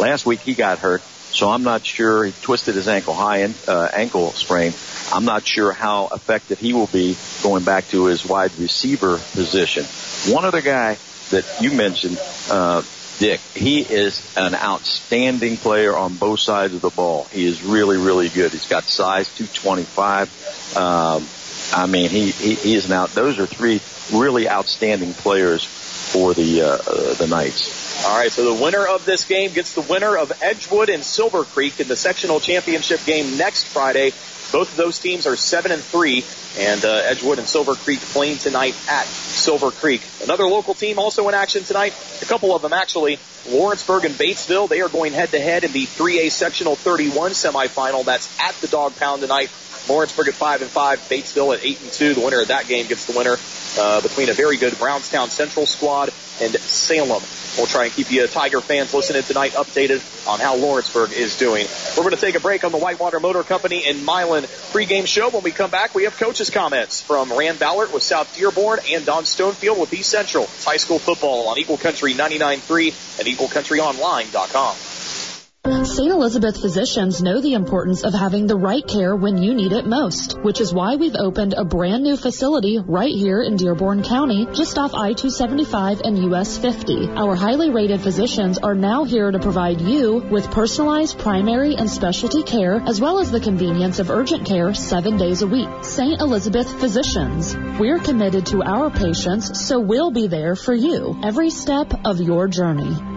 Last 0.00 0.24
week 0.26 0.40
he 0.40 0.54
got 0.54 0.78
hurt, 0.78 1.02
so 1.02 1.50
I'm 1.50 1.64
not 1.64 1.84
sure. 1.84 2.24
He 2.24 2.32
twisted 2.42 2.76
his 2.76 2.86
ankle 2.86 3.14
high 3.14 3.38
in, 3.38 3.54
uh, 3.66 3.88
ankle 3.92 4.30
sprain. 4.32 4.72
I'm 5.12 5.24
not 5.24 5.44
sure 5.44 5.72
how 5.72 6.08
effective 6.12 6.58
he 6.58 6.72
will 6.72 6.86
be 6.86 7.16
going 7.42 7.64
back 7.64 7.88
to 7.88 8.06
his 8.06 8.24
wide 8.24 8.56
receiver 8.58 9.18
position. 9.32 9.84
One 10.32 10.44
other 10.44 10.62
guy 10.62 10.96
that 11.32 11.44
you 11.60 11.72
mentioned, 11.72 12.18
uh, 12.50 12.82
Dick, 13.18 13.40
he 13.54 13.80
is 13.80 14.34
an 14.36 14.54
outstanding 14.54 15.56
player 15.56 15.96
on 15.96 16.14
both 16.14 16.40
sides 16.40 16.74
of 16.74 16.80
the 16.80 16.90
ball. 16.90 17.24
He 17.24 17.46
is 17.46 17.62
really, 17.62 17.98
really 17.98 18.28
good. 18.28 18.52
He's 18.52 18.66
got 18.66 18.84
size, 18.84 19.28
225. 19.36 20.76
Um, 20.76 21.26
I 21.74 21.86
mean, 21.86 22.10
he, 22.10 22.30
he, 22.30 22.54
he 22.54 22.74
is 22.74 22.88
now, 22.88 23.06
those 23.06 23.38
are 23.38 23.46
three 23.46 23.80
really 24.12 24.48
outstanding 24.48 25.14
players 25.14 25.64
for 25.64 26.34
the, 26.34 26.62
uh, 26.62 26.66
uh, 26.66 27.14
the 27.14 27.26
Knights. 27.26 28.04
All 28.04 28.18
right, 28.18 28.32
so 28.32 28.54
the 28.54 28.62
winner 28.62 28.86
of 28.86 29.04
this 29.04 29.24
game 29.24 29.52
gets 29.52 29.74
the 29.74 29.82
winner 29.82 30.16
of 30.16 30.32
Edgewood 30.42 30.88
and 30.88 31.04
Silver 31.04 31.44
Creek 31.44 31.78
in 31.78 31.88
the 31.88 31.96
sectional 31.96 32.40
championship 32.40 33.04
game 33.04 33.36
next 33.36 33.64
Friday. 33.64 34.10
Both 34.50 34.70
of 34.72 34.76
those 34.76 34.98
teams 34.98 35.26
are 35.26 35.36
seven 35.36 35.70
and 35.70 35.82
three, 35.82 36.24
and 36.58 36.84
uh, 36.84 37.02
Edgewood 37.04 37.38
and 37.38 37.46
Silver 37.46 37.74
Creek 37.74 38.00
playing 38.00 38.38
tonight 38.38 38.74
at 38.88 39.06
Silver 39.06 39.70
Creek. 39.70 40.02
Another 40.22 40.44
local 40.44 40.74
team 40.74 40.98
also 40.98 41.28
in 41.28 41.34
action 41.34 41.64
tonight. 41.64 41.94
A 42.22 42.26
couple 42.26 42.54
of 42.54 42.62
them 42.62 42.72
actually. 42.72 43.18
Lawrenceburg 43.48 44.04
and 44.04 44.14
Batesville. 44.14 44.68
They 44.68 44.82
are 44.82 44.88
going 44.88 45.12
head 45.12 45.30
to 45.30 45.40
head 45.40 45.64
in 45.64 45.72
the 45.72 45.84
3A 45.84 46.30
sectional 46.30 46.76
31 46.76 47.32
semifinal. 47.32 48.04
That's 48.04 48.38
at 48.40 48.54
the 48.56 48.68
Dog 48.68 48.96
Pound 48.96 49.22
tonight. 49.22 49.50
Lawrenceburg 49.88 50.28
at 50.28 50.34
five 50.34 50.62
and 50.62 50.70
five, 50.70 51.00
Batesville 51.08 51.56
at 51.56 51.64
eight 51.64 51.80
and 51.80 51.90
two. 51.90 52.14
The 52.14 52.20
winner 52.20 52.40
of 52.40 52.48
that 52.48 52.68
game 52.68 52.86
gets 52.86 53.06
the 53.06 53.18
winner 53.18 53.36
uh, 53.78 54.00
between 54.00 54.28
a 54.28 54.32
very 54.32 54.56
good 54.56 54.78
Brownstown 54.78 55.28
Central 55.28 55.66
squad 55.66 56.10
and 56.40 56.54
Salem. 56.54 57.22
We'll 57.56 57.66
try 57.66 57.84
and 57.84 57.92
keep 57.92 58.10
you 58.10 58.26
Tiger 58.28 58.60
fans 58.62 58.94
listening 58.94 59.22
tonight 59.24 59.52
updated 59.52 60.00
on 60.26 60.40
how 60.40 60.56
Lawrenceburg 60.56 61.12
is 61.12 61.36
doing. 61.36 61.66
We're 61.96 62.02
going 62.04 62.14
to 62.14 62.20
take 62.20 62.34
a 62.34 62.40
break 62.40 62.64
on 62.64 62.72
the 62.72 62.78
Whitewater 62.78 63.20
Motor 63.20 63.42
Company 63.42 63.86
in 63.86 64.04
Milan 64.04 64.44
pregame 64.72 65.06
show. 65.06 65.28
When 65.28 65.42
we 65.42 65.50
come 65.50 65.70
back, 65.70 65.94
we 65.94 66.04
have 66.04 66.16
comments 66.50 67.02
from 67.02 67.32
Rand 67.32 67.58
Ballard 67.58 67.92
with 67.92 68.02
South 68.02 68.34
Dearborn 68.36 68.80
and 68.90 69.04
Don 69.04 69.24
Stonefield 69.24 69.78
with 69.78 69.92
East 69.92 70.10
Central. 70.10 70.46
High 70.60 70.76
school 70.76 70.98
football 70.98 71.48
on 71.48 71.58
Eagle 71.58 71.78
Country 71.78 72.14
99.3 72.14 73.18
and 73.18 73.28
EagleCountryOnline.com. 73.28 75.31
St. 75.64 76.10
Elizabeth 76.10 76.60
physicians 76.60 77.22
know 77.22 77.40
the 77.40 77.54
importance 77.54 78.02
of 78.02 78.12
having 78.12 78.48
the 78.48 78.56
right 78.56 78.84
care 78.84 79.14
when 79.14 79.40
you 79.40 79.54
need 79.54 79.70
it 79.70 79.86
most, 79.86 80.36
which 80.42 80.60
is 80.60 80.74
why 80.74 80.96
we've 80.96 81.14
opened 81.14 81.54
a 81.56 81.64
brand 81.64 82.02
new 82.02 82.16
facility 82.16 82.80
right 82.80 83.14
here 83.14 83.40
in 83.40 83.54
Dearborn 83.54 84.02
County, 84.02 84.48
just 84.54 84.76
off 84.76 84.92
I-275 84.92 86.00
and 86.00 86.32
US 86.32 86.58
50. 86.58 87.10
Our 87.10 87.36
highly 87.36 87.70
rated 87.70 88.00
physicians 88.00 88.58
are 88.58 88.74
now 88.74 89.04
here 89.04 89.30
to 89.30 89.38
provide 89.38 89.80
you 89.80 90.14
with 90.14 90.50
personalized 90.50 91.20
primary 91.20 91.76
and 91.76 91.88
specialty 91.88 92.42
care, 92.42 92.82
as 92.84 93.00
well 93.00 93.20
as 93.20 93.30
the 93.30 93.38
convenience 93.38 94.00
of 94.00 94.10
urgent 94.10 94.44
care 94.44 94.74
seven 94.74 95.16
days 95.16 95.42
a 95.42 95.46
week. 95.46 95.68
St. 95.82 96.20
Elizabeth 96.20 96.80
Physicians. 96.80 97.56
We're 97.78 98.00
committed 98.00 98.46
to 98.46 98.64
our 98.64 98.90
patients, 98.90 99.64
so 99.64 99.78
we'll 99.78 100.10
be 100.10 100.26
there 100.26 100.56
for 100.56 100.74
you 100.74 101.20
every 101.22 101.50
step 101.50 102.04
of 102.04 102.20
your 102.20 102.48
journey. 102.48 103.11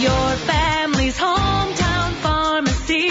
Your 0.00 0.36
family's 0.36 1.16
hometown 1.16 2.12
pharmacy. 2.14 3.08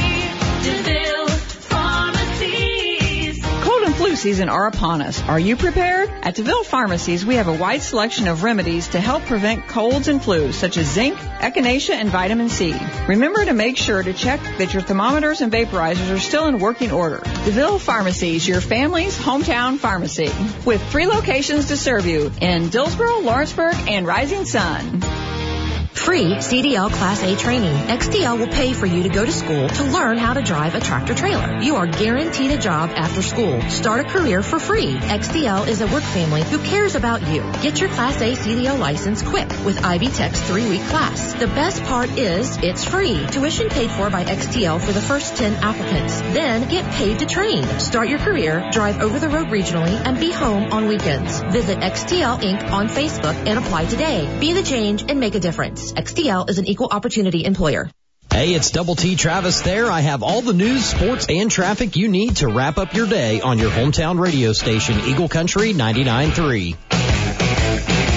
DeVille 0.63 1.27
Pharmacies. 1.69 3.41
Cold 3.61 3.83
and 3.83 3.95
flu 3.95 4.15
season 4.15 4.49
are 4.49 4.67
upon 4.67 5.01
us. 5.01 5.21
Are 5.23 5.39
you 5.39 5.55
prepared? 5.55 6.09
At 6.23 6.35
DeVille 6.35 6.63
Pharmacies, 6.63 7.25
we 7.25 7.35
have 7.35 7.47
a 7.47 7.53
wide 7.53 7.81
selection 7.81 8.27
of 8.27 8.43
remedies 8.43 8.89
to 8.89 8.99
help 8.99 9.23
prevent 9.23 9.67
colds 9.67 10.07
and 10.09 10.21
flus, 10.21 10.53
such 10.53 10.77
as 10.77 10.91
zinc, 10.91 11.17
echinacea, 11.17 11.95
and 11.95 12.09
vitamin 12.09 12.49
C. 12.49 12.75
Remember 13.07 13.43
to 13.45 13.53
make 13.53 13.77
sure 13.77 14.03
to 14.03 14.13
check 14.13 14.41
that 14.57 14.73
your 14.73 14.81
thermometers 14.83 15.41
and 15.41 15.51
vaporizers 15.51 16.13
are 16.13 16.19
still 16.19 16.47
in 16.47 16.59
working 16.59 16.91
order. 16.91 17.21
DeVille 17.45 17.79
Pharmacies, 17.79 18.47
your 18.47 18.61
family's 18.61 19.17
hometown 19.17 19.77
pharmacy, 19.77 20.29
with 20.65 20.85
three 20.91 21.07
locations 21.07 21.67
to 21.69 21.77
serve 21.77 22.05
you 22.05 22.31
in 22.41 22.69
Dillsboro, 22.69 23.21
Lawrenceburg, 23.21 23.75
and 23.87 24.05
Rising 24.05 24.45
Sun. 24.45 25.01
Free 25.93 26.35
CDL 26.35 26.91
Class 26.91 27.21
A 27.23 27.35
training. 27.35 27.71
XTL 27.87 28.39
will 28.39 28.47
pay 28.47 28.73
for 28.73 28.85
you 28.85 29.03
to 29.03 29.09
go 29.09 29.23
to 29.23 29.31
school 29.31 29.69
to 29.69 29.83
learn 29.83 30.17
how 30.17 30.33
to 30.33 30.41
drive 30.41 30.73
a 30.73 30.79
tractor 30.79 31.13
trailer. 31.13 31.61
You 31.61 31.75
are 31.75 31.85
guaranteed 31.85 32.51
a 32.51 32.57
job 32.57 32.89
after 32.95 33.21
school. 33.21 33.61
Start 33.69 34.05
a 34.05 34.09
career 34.09 34.41
for 34.41 34.59
free. 34.59 34.95
XTL 34.95 35.67
is 35.67 35.81
a 35.81 35.87
work 35.87 36.03
family 36.03 36.41
who 36.43 36.57
cares 36.57 36.95
about 36.95 37.21
you. 37.27 37.41
Get 37.61 37.79
your 37.79 37.89
Class 37.89 38.19
A 38.21 38.33
CDL 38.33 38.79
license 38.79 39.21
quick 39.21 39.49
with 39.63 39.85
Ivy 39.85 40.07
Tech's 40.07 40.41
three-week 40.41 40.81
class. 40.87 41.33
The 41.33 41.47
best 41.47 41.83
part 41.83 42.09
is 42.17 42.57
it's 42.57 42.83
free. 42.83 43.25
Tuition 43.27 43.69
paid 43.69 43.91
for 43.91 44.09
by 44.09 44.23
XTL 44.23 44.81
for 44.81 44.91
the 44.91 45.01
first 45.01 45.35
10 45.35 45.63
applicants. 45.63 46.21
Then 46.21 46.67
get 46.69 46.91
paid 46.93 47.19
to 47.19 47.25
train. 47.27 47.63
Start 47.79 48.09
your 48.09 48.19
career, 48.19 48.67
drive 48.71 48.99
over 48.99 49.19
the 49.19 49.29
road 49.29 49.47
regionally, 49.47 49.93
and 49.93 50.19
be 50.19 50.31
home 50.31 50.73
on 50.73 50.87
weekends. 50.87 51.39
Visit 51.41 51.79
XTL 51.79 52.41
Inc. 52.41 52.71
on 52.71 52.87
Facebook 52.87 53.35
and 53.47 53.59
apply 53.59 53.85
today. 53.85 54.39
Be 54.39 54.53
the 54.53 54.63
change 54.63 55.05
and 55.07 55.19
make 55.19 55.35
a 55.35 55.39
difference. 55.39 55.82
XTL 55.91 56.49
is 56.49 56.57
an 56.57 56.65
equal 56.65 56.87
opportunity 56.87 57.43
employer. 57.43 57.89
Hey, 58.31 58.53
it's 58.53 58.71
Double 58.71 58.95
T 58.95 59.15
Travis 59.15 59.61
there. 59.61 59.91
I 59.91 59.99
have 59.99 60.23
all 60.23 60.41
the 60.41 60.53
news, 60.53 60.85
sports, 60.85 61.27
and 61.29 61.51
traffic 61.51 61.95
you 61.95 62.07
need 62.07 62.37
to 62.37 62.47
wrap 62.47 62.77
up 62.77 62.93
your 62.93 63.07
day 63.07 63.41
on 63.41 63.59
your 63.59 63.69
hometown 63.69 64.19
radio 64.19 64.53
station, 64.53 64.99
Eagle 65.01 65.29
Country 65.29 65.73
99.3. 65.73 68.12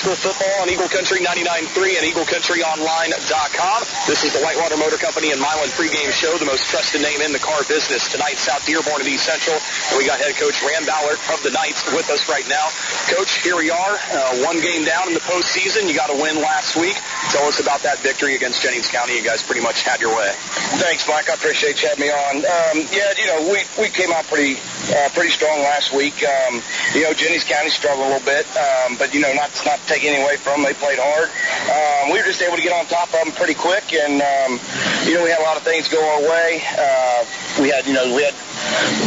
school 0.00 0.16
football 0.16 0.64
on 0.64 0.70
Eagle 0.72 0.88
Country 0.88 1.20
99.3 1.20 2.00
and 2.00 2.04
EagleCountryOnline.com. 2.08 3.80
This 4.08 4.24
is 4.24 4.32
the 4.32 4.40
Whitewater 4.40 4.80
Motor 4.80 4.96
Company 4.96 5.28
and 5.28 5.36
Milan 5.36 5.68
pregame 5.76 6.08
show, 6.08 6.32
the 6.40 6.48
most 6.48 6.64
trusted 6.72 7.04
name 7.04 7.20
in 7.20 7.36
the 7.36 7.38
car 7.38 7.60
business. 7.68 8.08
Tonight, 8.08 8.40
South 8.40 8.64
Dearborn 8.64 9.04
and 9.04 9.08
East 9.12 9.28
Central. 9.28 9.60
And 9.92 10.00
we 10.00 10.08
got 10.08 10.16
head 10.16 10.40
coach 10.40 10.56
Rand 10.64 10.88
Ballard 10.88 11.20
of 11.28 11.44
the 11.44 11.52
Knights 11.52 11.84
with 11.92 12.08
us 12.08 12.32
right 12.32 12.48
now. 12.48 12.72
Coach, 13.12 13.44
here 13.44 13.60
we 13.60 13.68
are, 13.68 14.00
uh, 14.00 14.40
one 14.40 14.56
game 14.64 14.88
down 14.88 15.08
in 15.08 15.12
the 15.12 15.20
postseason. 15.20 15.84
You 15.84 15.92
got 15.92 16.08
a 16.08 16.16
win 16.16 16.40
last 16.40 16.80
week. 16.80 16.96
Tell 17.28 17.44
us 17.44 17.60
about 17.60 17.84
that 17.84 18.00
victory 18.00 18.40
against 18.40 18.62
Jennings 18.62 18.88
County. 18.88 19.20
You 19.20 19.22
guys 19.22 19.42
pretty 19.42 19.60
much 19.60 19.82
had 19.82 20.00
your 20.00 20.16
way. 20.16 20.32
Thanks, 20.80 21.04
Mike. 21.06 21.28
I 21.28 21.34
appreciate 21.34 21.82
you 21.82 21.92
having 21.92 22.08
me 22.08 22.10
on. 22.10 22.36
Um, 22.40 22.88
yeah, 22.88 23.12
you 23.20 23.26
know, 23.28 23.52
we, 23.52 23.60
we 23.76 23.92
came 23.92 24.16
out 24.16 24.24
pretty 24.32 24.56
uh, 24.96 25.08
pretty 25.12 25.30
strong 25.30 25.60
last 25.60 25.92
week. 25.92 26.24
Um, 26.24 26.62
you 26.94 27.02
know, 27.02 27.12
Jennings 27.12 27.44
County 27.44 27.70
struggled 27.70 28.06
a 28.06 28.10
little 28.10 28.26
bit, 28.26 28.46
um, 28.56 28.96
but 28.96 29.14
you 29.14 29.20
know, 29.20 29.32
not 29.34 29.50
not 29.66 29.78
taking 29.90 30.14
any 30.14 30.22
away 30.22 30.38
from 30.38 30.62
them. 30.62 30.70
They 30.70 30.78
played 30.78 31.02
hard. 31.02 31.26
Um, 31.66 32.14
we 32.14 32.22
were 32.22 32.24
just 32.24 32.40
able 32.40 32.54
to 32.54 32.62
get 32.62 32.70
on 32.70 32.86
top 32.86 33.10
of 33.10 33.18
them 33.26 33.34
pretty 33.34 33.58
quick, 33.58 33.90
and 33.92 34.22
um, 34.22 34.62
you 35.02 35.18
know, 35.18 35.26
we 35.26 35.34
had 35.34 35.42
a 35.42 35.46
lot 35.46 35.58
of 35.58 35.66
things 35.66 35.90
go 35.90 35.98
our 35.98 36.22
way. 36.22 36.62
Uh, 36.78 37.26
we 37.58 37.74
had, 37.74 37.82
you 37.86 37.92
know, 37.92 38.06
we 38.14 38.22
had 38.22 38.34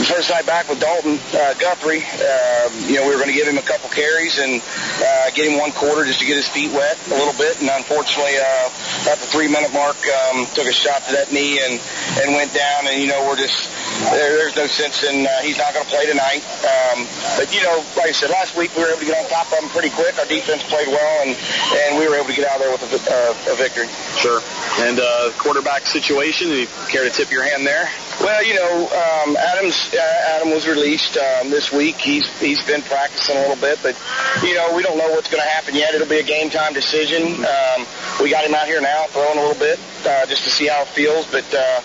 first 0.05 0.29
night 0.29 0.45
back 0.45 0.69
with 0.69 0.79
Dalton 0.79 1.19
uh, 1.33 1.53
Guthrie. 1.55 2.03
Uh, 2.03 2.69
you 2.87 2.95
know, 2.95 3.07
we 3.07 3.13
were 3.13 3.21
going 3.21 3.31
to 3.31 3.37
give 3.37 3.47
him 3.47 3.57
a 3.57 3.65
couple 3.65 3.89
carries 3.89 4.39
and 4.39 4.61
uh, 4.99 5.29
get 5.31 5.47
him 5.47 5.59
one 5.59 5.71
quarter 5.71 6.05
just 6.05 6.19
to 6.19 6.25
get 6.25 6.37
his 6.37 6.47
feet 6.47 6.71
wet 6.71 6.97
a 7.07 7.15
little 7.15 7.33
bit, 7.33 7.59
and 7.61 7.69
unfortunately, 7.69 8.37
uh, 8.37 9.09
at 9.09 9.17
the 9.19 9.27
three 9.27 9.47
minute 9.47 9.73
mark, 9.73 9.97
um, 10.07 10.45
took 10.53 10.67
a 10.67 10.73
shot 10.73 11.05
to 11.05 11.13
that 11.13 11.31
knee 11.31 11.61
and 11.61 11.79
and 12.21 12.33
went 12.33 12.53
down. 12.53 12.87
And 12.87 13.01
you 13.01 13.07
know, 13.07 13.25
we're 13.27 13.37
just 13.37 13.69
there, 14.11 14.37
there's 14.37 14.55
no 14.55 14.67
sense 14.67 15.03
in 15.03 15.25
uh, 15.25 15.41
he's 15.41 15.57
not 15.57 15.73
going 15.73 15.85
to 15.85 15.91
play 15.91 16.05
tonight. 16.05 16.43
Um, 16.65 17.07
but 17.37 17.53
you 17.53 17.61
know, 17.63 17.83
like 17.97 18.09
I 18.09 18.15
said, 18.15 18.29
last 18.29 18.57
week 18.57 18.75
we 18.75 18.83
were 18.83 18.89
able 18.89 18.99
to 18.99 19.05
get 19.05 19.17
on 19.17 19.29
top 19.29 19.51
of 19.51 19.59
him 19.59 19.69
pretty 19.69 19.89
quick. 19.89 20.17
Our 20.17 20.25
defense 20.25 20.63
played 20.63 20.87
well, 20.87 21.27
and 21.27 21.37
and 21.85 21.97
we 21.97 22.07
were 22.07 22.15
able 22.15 22.29
to 22.29 22.35
get 22.35 22.49
out 22.49 22.59
there 22.59 22.71
with 22.71 22.81
a, 22.81 23.01
uh, 23.05 23.53
a 23.53 23.55
victory. 23.55 23.87
Sure. 24.17 24.41
And 24.85 24.99
uh, 24.99 25.31
quarterback 25.37 25.85
situation, 25.85 26.49
do 26.49 26.61
you 26.61 26.67
care 26.89 27.03
to 27.03 27.09
tip 27.09 27.31
your 27.31 27.43
hand 27.43 27.65
there? 27.65 27.89
Well, 28.21 28.43
you 28.45 28.55
know, 28.55 28.87
um, 28.87 29.35
Adams 29.43 29.93
uh, 29.93 30.35
Adam 30.35 30.51
was 30.51 30.67
released 30.67 31.17
um, 31.17 31.49
this 31.49 31.71
week. 31.71 31.97
He's 31.97 32.27
he's 32.39 32.63
been 32.63 32.81
practicing 32.81 33.35
a 33.35 33.41
little 33.41 33.57
bit, 33.59 33.79
but 33.83 33.99
you 34.41 34.55
know, 34.55 34.73
we 34.75 34.83
don't 34.83 34.97
know 34.97 35.09
what's 35.11 35.29
going 35.29 35.43
to 35.43 35.49
happen 35.49 35.75
yet. 35.75 35.93
It'll 35.93 36.07
be 36.07 36.19
a 36.19 36.23
game 36.23 36.49
time 36.49 36.73
decision. 36.73 37.43
Um, 37.43 37.85
we 38.21 38.29
got 38.29 38.45
him 38.45 38.53
out 38.53 38.67
here 38.67 38.81
now 38.81 39.05
throwing 39.07 39.37
a 39.37 39.41
little 39.41 39.59
bit 39.59 39.79
uh, 40.05 40.25
just 40.25 40.43
to 40.43 40.49
see 40.49 40.67
how 40.67 40.81
it 40.81 40.87
feels. 40.87 41.27
But 41.27 41.45
uh, 41.53 41.81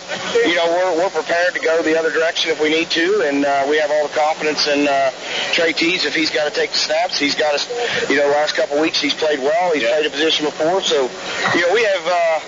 you 0.47 0.55
know, 0.55 0.67
we're 0.67 1.03
we're 1.03 1.11
prepared 1.11 1.55
to 1.55 1.61
go 1.61 1.83
the 1.83 1.99
other 1.99 2.11
direction 2.11 2.51
if 2.51 2.61
we 2.61 2.69
need 2.69 2.91
to, 2.91 3.23
and 3.27 3.45
uh, 3.45 3.67
we 3.69 3.77
have 3.79 3.91
all 3.91 4.07
the 4.07 4.15
confidence 4.15 4.67
in 4.69 4.87
uh, 4.87 5.11
Trey 5.53 5.73
Tees. 5.73 6.05
If 6.05 6.15
he's 6.15 6.31
got 6.31 6.45
to 6.45 6.55
take 6.55 6.73
the 6.73 6.79
snaps, 6.79 7.19
he's 7.19 7.35
got 7.35 7.55
us. 7.55 7.69
You 8.09 8.17
know, 8.17 8.29
last 8.29 8.55
couple 8.55 8.77
of 8.77 8.83
weeks 8.83 9.01
he's 9.01 9.15
played 9.15 9.41
well. 9.41 9.73
He's 9.73 9.85
played 9.85 10.07
a 10.07 10.11
position 10.11 10.47
before, 10.47 10.81
so 10.83 11.11
you 11.55 11.67
know 11.67 11.75
we 11.75 11.83
have. 11.85 12.07
Uh, 12.07 12.41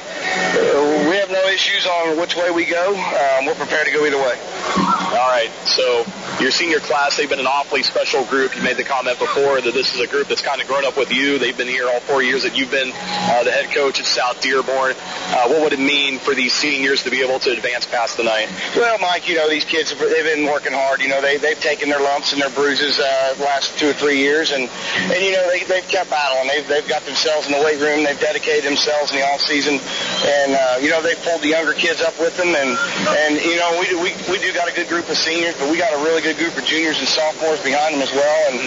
we 1.09 1.17
have 1.17 1.31
no 1.31 1.43
issues 1.49 1.87
on 1.87 2.19
which 2.19 2.37
way 2.37 2.50
we 2.50 2.64
go. 2.64 2.95
Um, 2.95 3.47
we're 3.47 3.55
prepared 3.55 3.87
to 3.87 3.93
go 3.93 4.05
either 4.07 4.19
way. 4.19 5.00
All 5.00 5.28
right. 5.28 5.50
So 5.64 6.04
your 6.40 6.50
senior 6.50 6.78
class, 6.78 7.16
they've 7.16 7.28
been 7.28 7.40
an 7.40 7.47
awfully 7.47 7.83
special 7.83 8.25
group. 8.26 8.54
You 8.57 8.62
made 8.62 8.76
the 8.76 8.85
comment 8.85 9.19
before 9.19 9.61
that 9.61 9.75
this 9.75 9.95
is 9.95 10.00
a 10.00 10.07
group 10.07 10.28
that's 10.28 10.42
kind 10.42 10.61
of 10.61 10.69
grown 10.69 10.85
up 10.85 10.97
with 10.97 11.12
you. 11.12 11.38
They've 11.38 11.57
been 11.57 11.69
here 11.69 11.88
all 11.88 12.00
four 12.00 12.23
years 12.23 12.42
that 12.45 12.57
you've 12.57 12.71
been 12.71 12.92
uh, 12.92 13.45
the 13.45 13.50
head 13.50 13.75
coach 13.75 13.99
at 13.99 14.07
South 14.07 14.40
Dearborn. 14.40 14.92
Uh, 14.92 15.49
what 15.49 15.62
would 15.62 15.73
it 15.73 15.80
mean 15.80 16.19
for 16.19 16.35
these 16.35 16.52
seniors 16.52 17.02
to 17.04 17.11
be 17.11 17.23
able 17.23 17.38
to 17.40 17.50
advance 17.50 17.87
past 17.87 18.19
the 18.19 18.25
night? 18.25 18.49
Well, 18.76 18.99
Mike, 18.99 19.28
you 19.28 19.37
know 19.37 19.49
these 19.49 19.64
kids 19.64 19.90
they've 19.90 20.25
been 20.25 20.45
working 20.45 20.73
hard. 20.73 21.00
You 21.00 21.09
know 21.09 21.21
they 21.21 21.38
they've 21.38 21.61
taken 21.61 21.88
their 21.88 22.00
lumps 22.00 22.33
and 22.33 22.42
their 22.42 22.50
bruises 22.50 22.99
uh, 23.00 23.35
last 23.40 23.78
two 23.78 23.90
or 23.90 23.92
three 23.95 24.19
years, 24.19 24.52
and 24.52 24.69
and 24.69 25.23
you 25.25 25.33
know 25.33 25.49
they 25.50 25.64
they've 25.64 25.88
kept 25.88 26.11
battling. 26.11 26.49
They've 26.49 26.69
they've 26.69 26.88
got 26.88 27.02
themselves 27.02 27.47
in 27.47 27.52
the 27.52 27.64
weight 27.64 27.80
room. 27.80 28.04
They've 28.04 28.21
dedicated 28.21 28.64
themselves 28.64 29.12
in 29.12 29.19
the 29.19 29.25
off 29.25 29.40
season, 29.40 29.80
and 30.26 30.52
uh, 30.52 30.76
you 30.80 30.90
know 30.90 31.00
they've 31.02 31.21
pulled 31.23 31.42
the 31.42 31.49
younger 31.49 31.73
kids 31.73 32.00
up 32.00 32.19
with 32.21 32.37
them, 32.37 32.54
and 32.54 32.76
and 33.09 33.40
you 33.40 33.57
know 33.57 33.80
we 33.80 33.95
we 33.97 34.11
we 34.30 34.38
do 34.38 34.52
got 34.52 34.69
a 34.69 34.75
good 34.75 34.89
group 34.90 35.06
of 35.09 35.16
seniors, 35.16 35.54
but 35.54 35.70
we 35.70 35.78
got 35.78 35.94
a 35.94 36.02
really 36.02 36.20
good 36.20 36.37
group 36.37 36.59
of 36.59 36.66
juniors 36.66 36.99
and 36.99 37.06
sophomores 37.06 37.62
behind 37.62 37.94
them 37.94 38.02
as 38.02 38.11
well, 38.11 38.38
and 38.50 38.59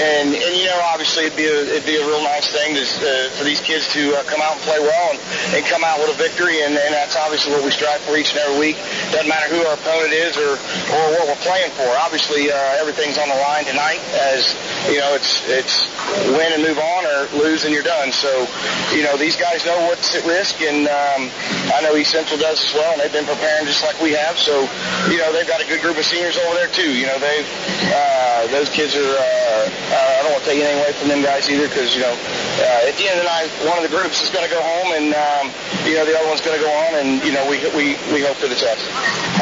and 0.00 0.32
and 0.32 0.52
you 0.56 0.64
know 0.64 0.80
obviously 0.88 1.28
it'd 1.28 1.36
be 1.36 1.44
a 1.44 1.76
it'd 1.76 1.84
be 1.84 2.00
a 2.00 2.06
real 2.08 2.24
nice 2.24 2.48
thing 2.48 2.72
to, 2.72 2.80
uh, 2.80 3.28
for 3.36 3.44
these 3.44 3.60
kids 3.60 3.84
to 3.92 4.16
uh, 4.16 4.24
come 4.24 4.40
out 4.40 4.56
and 4.56 4.62
play 4.64 4.80
well 4.80 5.12
and, 5.12 5.20
and 5.52 5.60
come 5.68 5.84
out 5.84 6.00
with 6.00 6.08
a 6.08 6.18
victory, 6.18 6.64
and, 6.64 6.72
and 6.72 6.96
that's 6.96 7.14
obviously 7.14 7.52
what 7.52 7.60
we 7.60 7.70
strive 7.70 8.00
for 8.08 8.16
each 8.16 8.32
and 8.32 8.40
every 8.40 8.72
week. 8.72 8.76
Doesn't 9.12 9.28
matter 9.28 9.52
who 9.52 9.60
our 9.68 9.76
opponent 9.76 10.16
is 10.16 10.40
or 10.40 10.56
or 10.56 11.02
what 11.20 11.28
we're 11.28 11.44
playing 11.44 11.70
for. 11.76 11.86
Obviously 12.00 12.48
uh, 12.48 12.80
everything's 12.80 13.20
on 13.20 13.28
the 13.28 13.36
line 13.44 13.68
tonight, 13.68 14.00
as 14.16 14.56
you 14.88 14.96
know 14.96 15.12
it's 15.12 15.44
it's 15.44 15.92
win 16.32 16.56
and 16.56 16.64
move 16.64 16.80
on 16.80 17.04
or 17.04 17.28
lose 17.36 17.68
and 17.68 17.76
you're 17.76 17.84
done. 17.84 18.16
So 18.16 18.48
you 18.96 19.04
know 19.04 19.20
these 19.20 19.36
guys 19.36 19.60
know 19.68 19.76
what's 19.92 20.16
at 20.16 20.24
risk, 20.24 20.64
and 20.64 20.88
um, 20.88 21.28
I 21.76 21.84
know 21.84 21.96
East 21.96 22.12
Central 22.16 22.40
does 22.40 22.64
as 22.64 22.72
well, 22.72 22.92
and 22.92 23.00
they've 23.02 23.12
been 23.12 23.28
preparing 23.28 23.66
just 23.66 23.84
like 23.84 24.00
we 24.00 24.12
have. 24.12 24.38
So, 24.38 24.64
you 25.10 25.18
know, 25.18 25.32
they've 25.32 25.46
got 25.46 25.60
a 25.66 25.68
good 25.68 25.82
group 25.82 25.98
of 25.98 26.04
seniors 26.04 26.38
over 26.38 26.54
there 26.54 26.68
too. 26.70 26.94
You 26.94 27.06
know, 27.06 27.18
they've 27.18 27.48
uh, 27.90 28.46
those 28.48 28.70
kids 28.70 28.94
are. 28.94 29.02
Uh, 29.02 29.66
I 29.86 30.22
don't 30.22 30.32
want 30.32 30.44
to 30.44 30.50
take 30.50 30.62
anything 30.62 30.78
away 30.78 30.92
from 30.94 31.08
them 31.08 31.22
guys 31.22 31.48
either, 31.50 31.68
because 31.68 31.94
you 31.94 32.02
know, 32.02 32.14
uh, 32.14 32.88
at 32.88 32.94
the 32.96 33.06
end 33.10 33.18
of 33.18 33.26
the 33.26 33.30
night, 33.30 33.50
one 33.66 33.78
of 33.78 33.84
the 33.84 33.90
groups 33.94 34.22
is 34.22 34.30
going 34.30 34.46
to 34.46 34.52
go 34.52 34.62
home, 34.62 34.94
and 34.94 35.14
um, 35.14 35.50
you 35.86 35.94
know, 35.94 36.06
the 36.06 36.14
other 36.14 36.26
one's 36.30 36.40
going 36.40 36.58
to 36.58 36.62
go 36.62 36.70
on, 36.70 37.02
and 37.02 37.22
you 37.26 37.32
know, 37.34 37.42
we 37.50 37.58
we 37.74 37.98
we 38.14 38.22
hope 38.22 38.38
for 38.38 38.46
the 38.46 38.58
best. 38.58 38.82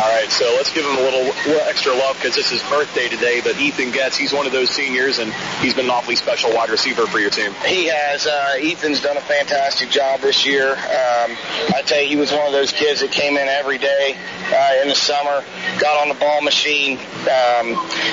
All 0.00 0.10
right, 0.10 0.28
so 0.30 0.44
let's 0.56 0.72
give 0.72 0.84
him 0.84 0.96
a 0.96 1.00
little, 1.00 1.24
little 1.46 1.66
extra 1.68 1.92
love 1.94 2.16
because 2.16 2.36
it's 2.36 2.50
his 2.50 2.62
birthday 2.68 3.08
today. 3.08 3.40
But 3.40 3.56
Ethan 3.60 3.92
Getz, 3.92 4.16
he's 4.16 4.32
one 4.32 4.46
of 4.46 4.52
those 4.52 4.70
seniors, 4.70 5.18
and 5.18 5.32
he's 5.60 5.72
been 5.72 5.86
an 5.86 5.90
awfully 5.90 6.16
special 6.16 6.52
wide 6.52 6.68
receiver 6.68 7.06
for 7.06 7.20
your 7.20 7.30
team. 7.30 7.52
He 7.64 7.86
has. 7.86 8.26
Uh, 8.26 8.56
Ethan's 8.58 9.00
done 9.00 9.16
a 9.16 9.24
fantastic 9.24 9.90
job 9.90 10.20
this 10.20 10.44
year. 10.44 10.72
Um, 10.72 11.36
I 11.74 11.82
tell 11.86 12.00
you, 12.00 12.08
he 12.08 12.16
was 12.16 12.32
one 12.32 12.46
of 12.46 12.52
those 12.52 12.72
kids 12.72 13.00
that 13.00 13.12
came 13.12 13.36
in 13.36 13.48
every 13.48 13.78
day 13.78 14.16
uh, 14.52 14.82
in 14.82 14.88
the 14.88 14.94
summer, 14.94 15.44
got 15.78 16.00
on 16.02 16.03
the 16.08 16.14
ball 16.14 16.40
machine, 16.42 16.99
um, 17.28 17.68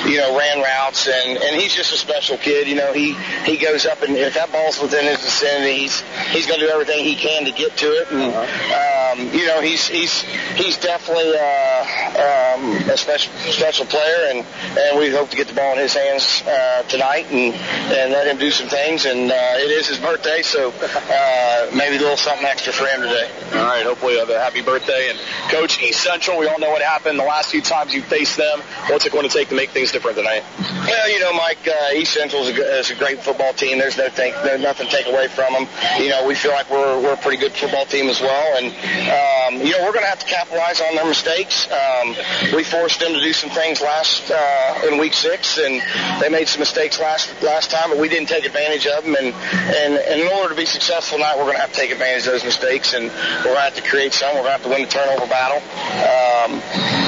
you 0.05 0.17
know, 0.17 0.37
ran 0.37 0.61
routes, 0.61 1.07
and 1.07 1.37
and 1.37 1.61
he's 1.61 1.73
just 1.73 1.93
a 1.93 1.97
special 1.97 2.37
kid. 2.37 2.67
You 2.67 2.75
know, 2.75 2.93
he 2.93 3.13
he 3.45 3.57
goes 3.57 3.85
up 3.85 4.01
and 4.01 4.15
if 4.15 4.33
that 4.35 4.51
ball's 4.51 4.79
within 4.81 5.05
his 5.05 5.21
vicinity, 5.21 5.79
he's 5.79 6.01
he's 6.29 6.47
going 6.47 6.59
to 6.59 6.65
do 6.65 6.71
everything 6.71 7.03
he 7.03 7.15
can 7.15 7.45
to 7.45 7.51
get 7.51 7.75
to 7.77 7.87
it. 7.87 8.11
And 8.11 8.33
um, 8.33 9.33
you 9.33 9.47
know, 9.47 9.61
he's 9.61 9.87
he's 9.87 10.21
he's 10.55 10.77
definitely 10.77 11.33
uh, 11.35 12.55
um, 12.55 12.89
a 12.89 12.97
special 12.97 13.33
special 13.51 13.85
player, 13.85 14.29
and 14.29 14.45
and 14.77 14.99
we 14.99 15.09
hope 15.09 15.29
to 15.29 15.37
get 15.37 15.47
the 15.47 15.53
ball 15.53 15.73
in 15.73 15.79
his 15.79 15.93
hands 15.93 16.43
uh, 16.45 16.83
tonight 16.83 17.25
and 17.31 17.53
and 17.91 18.11
let 18.11 18.27
him 18.27 18.37
do 18.37 18.51
some 18.51 18.67
things. 18.67 19.05
And 19.05 19.31
uh, 19.31 19.35
it 19.57 19.71
is 19.71 19.87
his 19.87 19.97
birthday, 19.97 20.41
so 20.41 20.71
uh, 20.71 21.71
maybe 21.75 21.95
a 21.95 21.99
little 21.99 22.17
something 22.17 22.45
extra 22.45 22.73
for 22.73 22.85
him 22.85 23.01
today. 23.01 23.29
All 23.53 23.65
right, 23.65 23.85
hopefully 23.85 24.19
a 24.19 24.25
happy 24.39 24.61
birthday. 24.61 25.09
And 25.09 25.19
Coach 25.49 25.81
East 25.81 26.03
Central, 26.03 26.37
we 26.37 26.47
all 26.47 26.59
know 26.59 26.69
what 26.69 26.81
happened 26.81 27.17
the 27.17 27.23
last 27.23 27.49
few 27.49 27.61
times 27.61 27.80
you 27.89 28.01
face 28.01 28.35
them. 28.35 28.59
What's 28.89 29.05
it 29.05 29.11
going 29.11 29.27
to 29.27 29.33
take 29.33 29.49
to 29.49 29.55
make 29.55 29.71
things 29.71 29.91
different 29.91 30.17
tonight? 30.17 30.43
Well, 30.59 31.09
you 31.09 31.19
know, 31.19 31.33
Mike, 31.33 31.65
uh, 31.67 31.95
East 31.95 32.13
Central 32.13 32.43
is 32.43 32.49
a, 32.49 32.53
g- 32.53 32.61
is 32.61 32.91
a 32.91 32.95
great 32.95 33.23
football 33.23 33.53
team. 33.53 33.79
There's 33.79 33.97
no 33.97 34.09
thing, 34.09 34.33
there's 34.43 34.61
nothing 34.61 34.87
to 34.87 34.91
take 34.91 35.07
away 35.07 35.27
from 35.27 35.53
them. 35.53 35.67
You 35.99 36.09
know, 36.09 36.27
we 36.27 36.35
feel 36.35 36.51
like 36.51 36.69
we're 36.69 37.01
we're 37.01 37.13
a 37.13 37.17
pretty 37.17 37.37
good 37.37 37.53
football 37.53 37.85
team 37.85 38.09
as 38.09 38.21
well, 38.21 38.57
and 38.57 38.67
um, 38.67 39.65
you 39.65 39.71
know, 39.73 39.83
we're 39.83 39.93
going 39.93 40.03
to 40.05 40.09
have 40.09 40.19
to 40.19 40.25
capitalize 40.25 40.81
on 40.81 40.95
their 40.95 41.05
mistakes. 41.05 41.67
Um, 41.71 42.15
we 42.53 42.63
forced 42.63 42.99
them 42.99 43.13
to 43.13 43.21
do 43.21 43.33
some 43.33 43.49
things 43.49 43.81
last 43.81 44.29
uh, 44.31 44.87
in 44.87 44.99
week 44.99 45.13
six, 45.13 45.57
and 45.57 45.81
they 46.21 46.29
made 46.29 46.47
some 46.47 46.59
mistakes 46.59 46.99
last 46.99 47.29
last 47.41 47.71
time, 47.71 47.89
but 47.89 47.97
we 47.99 48.09
didn't 48.09 48.29
take 48.29 48.45
advantage 48.45 48.87
of 48.87 49.03
them. 49.03 49.15
And 49.15 49.33
and, 49.33 49.97
and 49.97 50.21
in 50.21 50.27
order 50.27 50.49
to 50.49 50.55
be 50.55 50.65
successful 50.65 51.17
tonight, 51.17 51.37
we're 51.37 51.45
going 51.45 51.55
to 51.55 51.61
have 51.61 51.71
to 51.73 51.79
take 51.79 51.91
advantage 51.91 52.25
of 52.27 52.33
those 52.33 52.43
mistakes, 52.43 52.93
and 52.93 53.05
we're 53.05 53.43
going 53.43 53.55
to 53.55 53.61
have 53.61 53.75
to 53.75 53.81
create 53.89 54.13
some. 54.13 54.29
We're 54.35 54.43
going 54.43 54.57
to 54.57 54.57
have 54.59 54.63
to 54.63 54.69
win 54.69 54.81
the 54.81 54.87
turnover 54.87 55.27
battle. 55.27 55.61
Um, 56.01 56.61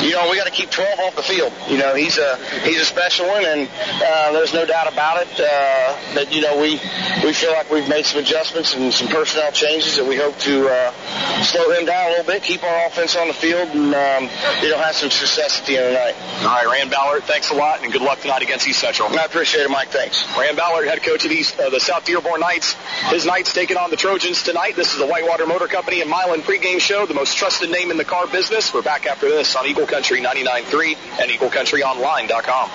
you 0.03 0.12
know, 0.12 0.30
we 0.30 0.38
got 0.38 0.46
to 0.48 0.51
keep 0.51 0.62
12 0.72 1.00
off 1.00 1.15
the 1.15 1.24
field. 1.24 1.53
You 1.67 1.77
know, 1.77 1.96
he's 1.96 2.17
a 2.17 2.38
he's 2.63 2.82
a 2.82 2.86
special 2.86 3.27
one, 3.27 3.46
and 3.46 3.70
uh, 4.03 4.32
there's 4.34 4.53
no 4.53 4.65
doubt 4.65 4.91
about 4.91 5.22
it 5.22 5.32
uh, 5.39 6.15
that 6.15 6.34
you 6.34 6.41
know 6.41 6.60
we 6.60 6.79
we 7.24 7.34
feel 7.34 7.51
like 7.51 7.70
we've 7.72 7.89
made 7.89 8.05
some 8.05 8.22
adjustments 8.22 8.75
and 8.75 8.93
some 8.93 9.08
personnel 9.08 9.51
changes 9.51 9.98
that 9.98 10.05
we 10.05 10.15
hope 10.15 10.38
to 10.39 10.67
uh, 10.70 11.43
slow 11.43 11.72
him 11.72 11.86
down 11.86 12.08
a 12.08 12.10
little 12.12 12.25
bit, 12.25 12.43
keep 12.43 12.63
our 12.63 12.88
offense 12.88 13.15
on 13.15 13.27
the 13.27 13.34
field, 13.34 13.70
and 13.70 13.93
um, 13.93 14.29
you 14.62 14.70
know 14.70 14.77
have 14.77 14.96
some 14.96 15.10
success 15.10 15.60
at 15.60 15.65
the 15.65 15.77
end 15.77 15.86
of 15.88 15.91
the 15.93 16.00
night. 16.00 16.15
All 16.43 16.50
right, 16.50 16.79
Rand 16.79 16.91
Ballard, 16.91 17.24
thanks 17.24 17.51
a 17.51 17.55
lot, 17.55 17.84
and 17.84 17.91
good 17.91 18.01
luck 18.01 18.20
tonight 18.20 18.41
against 18.41 18.67
East 18.67 18.79
Central. 18.79 19.08
I 19.17 19.25
appreciate 19.25 19.62
it, 19.62 19.70
Mike. 19.70 19.89
Thanks. 19.89 20.25
Rand 20.38 20.58
Ballard, 20.58 20.88
head 20.88 21.01
coach 21.03 21.24
of 21.25 21.32
the, 21.32 21.38
East, 21.38 21.60
uh, 21.60 21.70
the 21.70 21.79
South 21.79 22.05
Dearborn 22.05 22.41
Knights. 22.41 22.74
His 23.10 23.25
Knights 23.25 23.53
taking 23.53 23.77
on 23.77 23.89
the 23.89 23.98
Trojans 23.98 24.43
tonight. 24.43 24.75
This 24.75 24.93
is 24.93 25.00
the 25.00 25.05
Whitewater 25.05 25.46
Motor 25.46 25.67
Company 25.67 26.01
and 26.01 26.10
Milan 26.10 26.41
pregame 26.41 26.79
show, 26.79 27.05
the 27.05 27.13
most 27.13 27.38
trusted 27.38 27.70
name 27.70 27.91
in 27.91 27.98
the 27.98 28.05
car 28.05 28.27
business. 28.27 28.74
We're 28.74 28.82
back 28.82 29.05
after 29.05 29.29
this 29.29 29.55
on 29.55 29.65
Eagle 29.65 29.88
Country 29.88 30.22
99.3 30.53 30.98
and 31.22 31.31
EagleCountryOnline.com. 31.31 32.69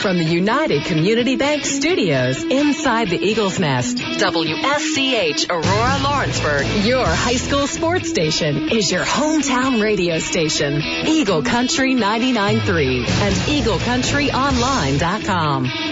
From 0.00 0.16
the 0.18 0.24
United 0.24 0.84
Community 0.84 1.36
Bank 1.36 1.66
Studios 1.66 2.42
inside 2.42 3.10
the 3.10 3.18
Eagles 3.18 3.58
Nest, 3.58 3.98
WSCH 3.98 5.50
Aurora 5.50 5.98
Lawrenceburg, 6.02 6.66
your 6.84 7.04
high 7.06 7.36
school 7.36 7.66
sports 7.66 8.08
station, 8.08 8.70
is 8.70 8.90
your 8.90 9.04
hometown 9.04 9.82
radio 9.82 10.18
station. 10.18 10.80
Eagle 11.06 11.42
Country 11.42 11.94
99.3 11.94 13.06
and 13.08 13.34
EagleCountryOnline.com. 13.34 15.89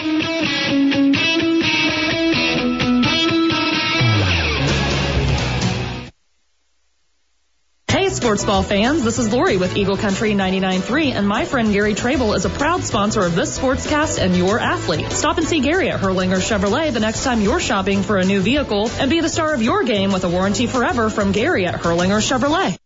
sports 8.19 8.45
ball 8.45 8.65
fans, 8.65 9.05
this 9.05 9.21
is 9.21 9.33
Lori 9.33 9.59
with 9.59 9.77
Eagle 9.77 9.97
Country 9.97 10.33
99.3, 10.33 11.13
and 11.13 11.27
my 11.27 11.45
friend 11.45 11.73
Gary 11.73 11.95
Trable 11.95 12.35
is 12.35 12.45
a 12.45 12.51
proud 12.51 12.83
sponsor 12.83 13.23
of 13.23 13.37
this 13.37 13.57
sportscast 13.57 14.19
and 14.19 14.37
your 14.37 14.59
athlete. 14.59 15.13
Stop 15.13 15.39
and 15.39 15.47
see 15.47 15.61
Gary 15.61 15.89
at 15.89 16.01
Hurlinger 16.01 16.41
Chevrolet 16.41 16.93
the 16.93 16.99
next 16.99 17.23
time 17.23 17.41
you're 17.41 17.61
shopping 17.61 18.03
for 18.03 18.17
a 18.17 18.25
new 18.25 18.41
vehicle, 18.41 18.91
and 18.99 19.09
be 19.09 19.21
the 19.21 19.29
star 19.29 19.55
of 19.55 19.63
your 19.63 19.85
game 19.85 20.13
with 20.13 20.25
a 20.25 20.29
warranty 20.29 20.67
forever 20.67 21.11
from 21.11 21.31
Gary 21.31 21.65
at 21.65 21.77
Hurlinger 21.77 22.21
Chevrolet. 22.21 22.77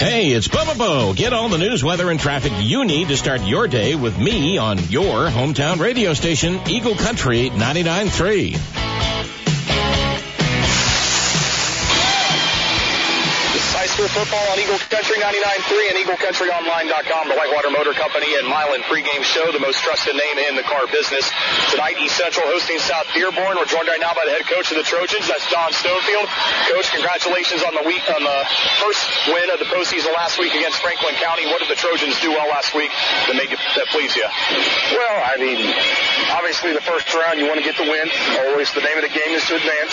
Hey, 0.00 0.32
it's 0.32 0.48
Bubba 0.48 0.78
Bo. 0.78 1.12
Get 1.12 1.34
all 1.34 1.50
the 1.50 1.58
news, 1.58 1.84
weather, 1.84 2.10
and 2.10 2.18
traffic 2.18 2.52
you 2.60 2.86
need 2.86 3.08
to 3.08 3.18
start 3.18 3.42
your 3.42 3.68
day 3.68 3.94
with 3.96 4.16
me 4.16 4.56
on 4.56 4.78
your 4.88 5.26
hometown 5.26 5.78
radio 5.78 6.14
station, 6.14 6.58
Eagle 6.70 6.94
Country 6.94 7.50
99.3. 7.50 8.89
School 14.00 14.24
football 14.24 14.48
on 14.48 14.56
Eagle 14.56 14.80
Country 14.88 15.20
99.3 15.20 15.92
and 15.92 15.96
EagleCountryOnline.com, 16.00 17.28
the 17.28 17.36
Whitewater 17.36 17.68
Motor 17.68 17.92
Company 17.92 18.32
and 18.32 18.48
Milan 18.48 18.80
pregame 18.88 19.20
show, 19.20 19.52
the 19.52 19.60
most 19.60 19.84
trusted 19.84 20.16
name 20.16 20.40
in 20.48 20.56
the 20.56 20.64
car 20.64 20.88
business. 20.88 21.28
Tonight, 21.68 22.00
East 22.00 22.16
Central 22.16 22.48
hosting 22.48 22.80
South 22.80 23.04
Dearborn. 23.12 23.60
We're 23.60 23.68
joined 23.68 23.92
right 23.92 24.00
now 24.00 24.16
by 24.16 24.24
the 24.24 24.32
head 24.32 24.48
coach 24.48 24.72
of 24.72 24.80
the 24.80 24.88
Trojans. 24.88 25.28
That's 25.28 25.44
Don 25.52 25.68
Stonefield. 25.76 26.32
Coach, 26.72 26.88
congratulations 26.96 27.60
on 27.60 27.76
the 27.76 27.84
week 27.84 28.00
on 28.08 28.24
the 28.24 28.40
first 28.80 29.04
win 29.36 29.52
of 29.52 29.60
the 29.60 29.68
postseason 29.68 30.16
last 30.16 30.40
week 30.40 30.56
against 30.56 30.80
Franklin 30.80 31.12
County. 31.20 31.44
What 31.52 31.60
did 31.60 31.68
the 31.68 31.76
Trojans 31.76 32.16
do 32.24 32.32
well 32.32 32.48
last 32.48 32.72
week 32.72 32.88
that 33.28 33.36
made 33.36 33.52
you, 33.52 33.60
that 33.60 33.84
please 33.92 34.16
you? 34.16 34.24
Well, 34.96 35.16
I 35.28 35.36
mean, 35.36 35.60
obviously 36.32 36.72
the 36.72 36.80
first 36.88 37.04
round 37.12 37.36
you 37.36 37.44
want 37.44 37.60
to 37.60 37.66
get 37.68 37.76
the 37.76 37.84
win. 37.84 38.08
Always 38.48 38.72
the 38.72 38.80
name 38.80 38.96
of 38.96 39.04
the 39.04 39.12
game 39.12 39.36
is 39.36 39.44
to 39.52 39.60
advance. 39.60 39.92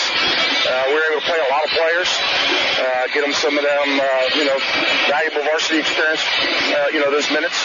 Uh, 0.64 0.88
we 0.88 0.96
were 0.96 1.06
able 1.12 1.20
to 1.20 1.28
play 1.28 1.40
a 1.44 1.50
lot 1.52 1.60
of 1.60 1.70
players, 1.76 2.08
uh, 2.08 3.04
get 3.12 3.20
them 3.20 3.36
some 3.36 3.52
of 3.52 3.64
them, 3.68 3.97
you 4.36 4.44
know, 4.44 4.58
valuable 5.08 5.42
varsity 5.48 5.80
experience. 5.80 6.22
Uh, 6.70 6.88
you 6.92 7.00
know, 7.00 7.10
those 7.10 7.28
minutes. 7.30 7.56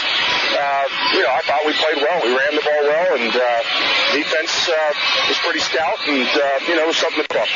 Uh, 0.54 0.84
you 1.14 1.22
know, 1.22 1.32
I 1.34 1.42
thought 1.46 1.62
we 1.66 1.72
played 1.74 1.98
well. 1.98 2.18
We 2.22 2.30
ran 2.30 2.52
the 2.54 2.64
ball 2.64 2.82
well, 2.86 3.08
and 3.18 3.32
uh, 3.34 3.60
defense 4.14 4.52
uh, 4.68 4.92
was 5.28 5.38
pretty 5.42 5.60
stout, 5.60 5.98
and 6.06 6.26
uh, 6.26 6.46
you 6.68 6.74
know, 6.76 6.84
it 6.84 6.90
was 6.94 6.98
something 6.98 7.22
to 7.22 7.28
talk. 7.28 7.50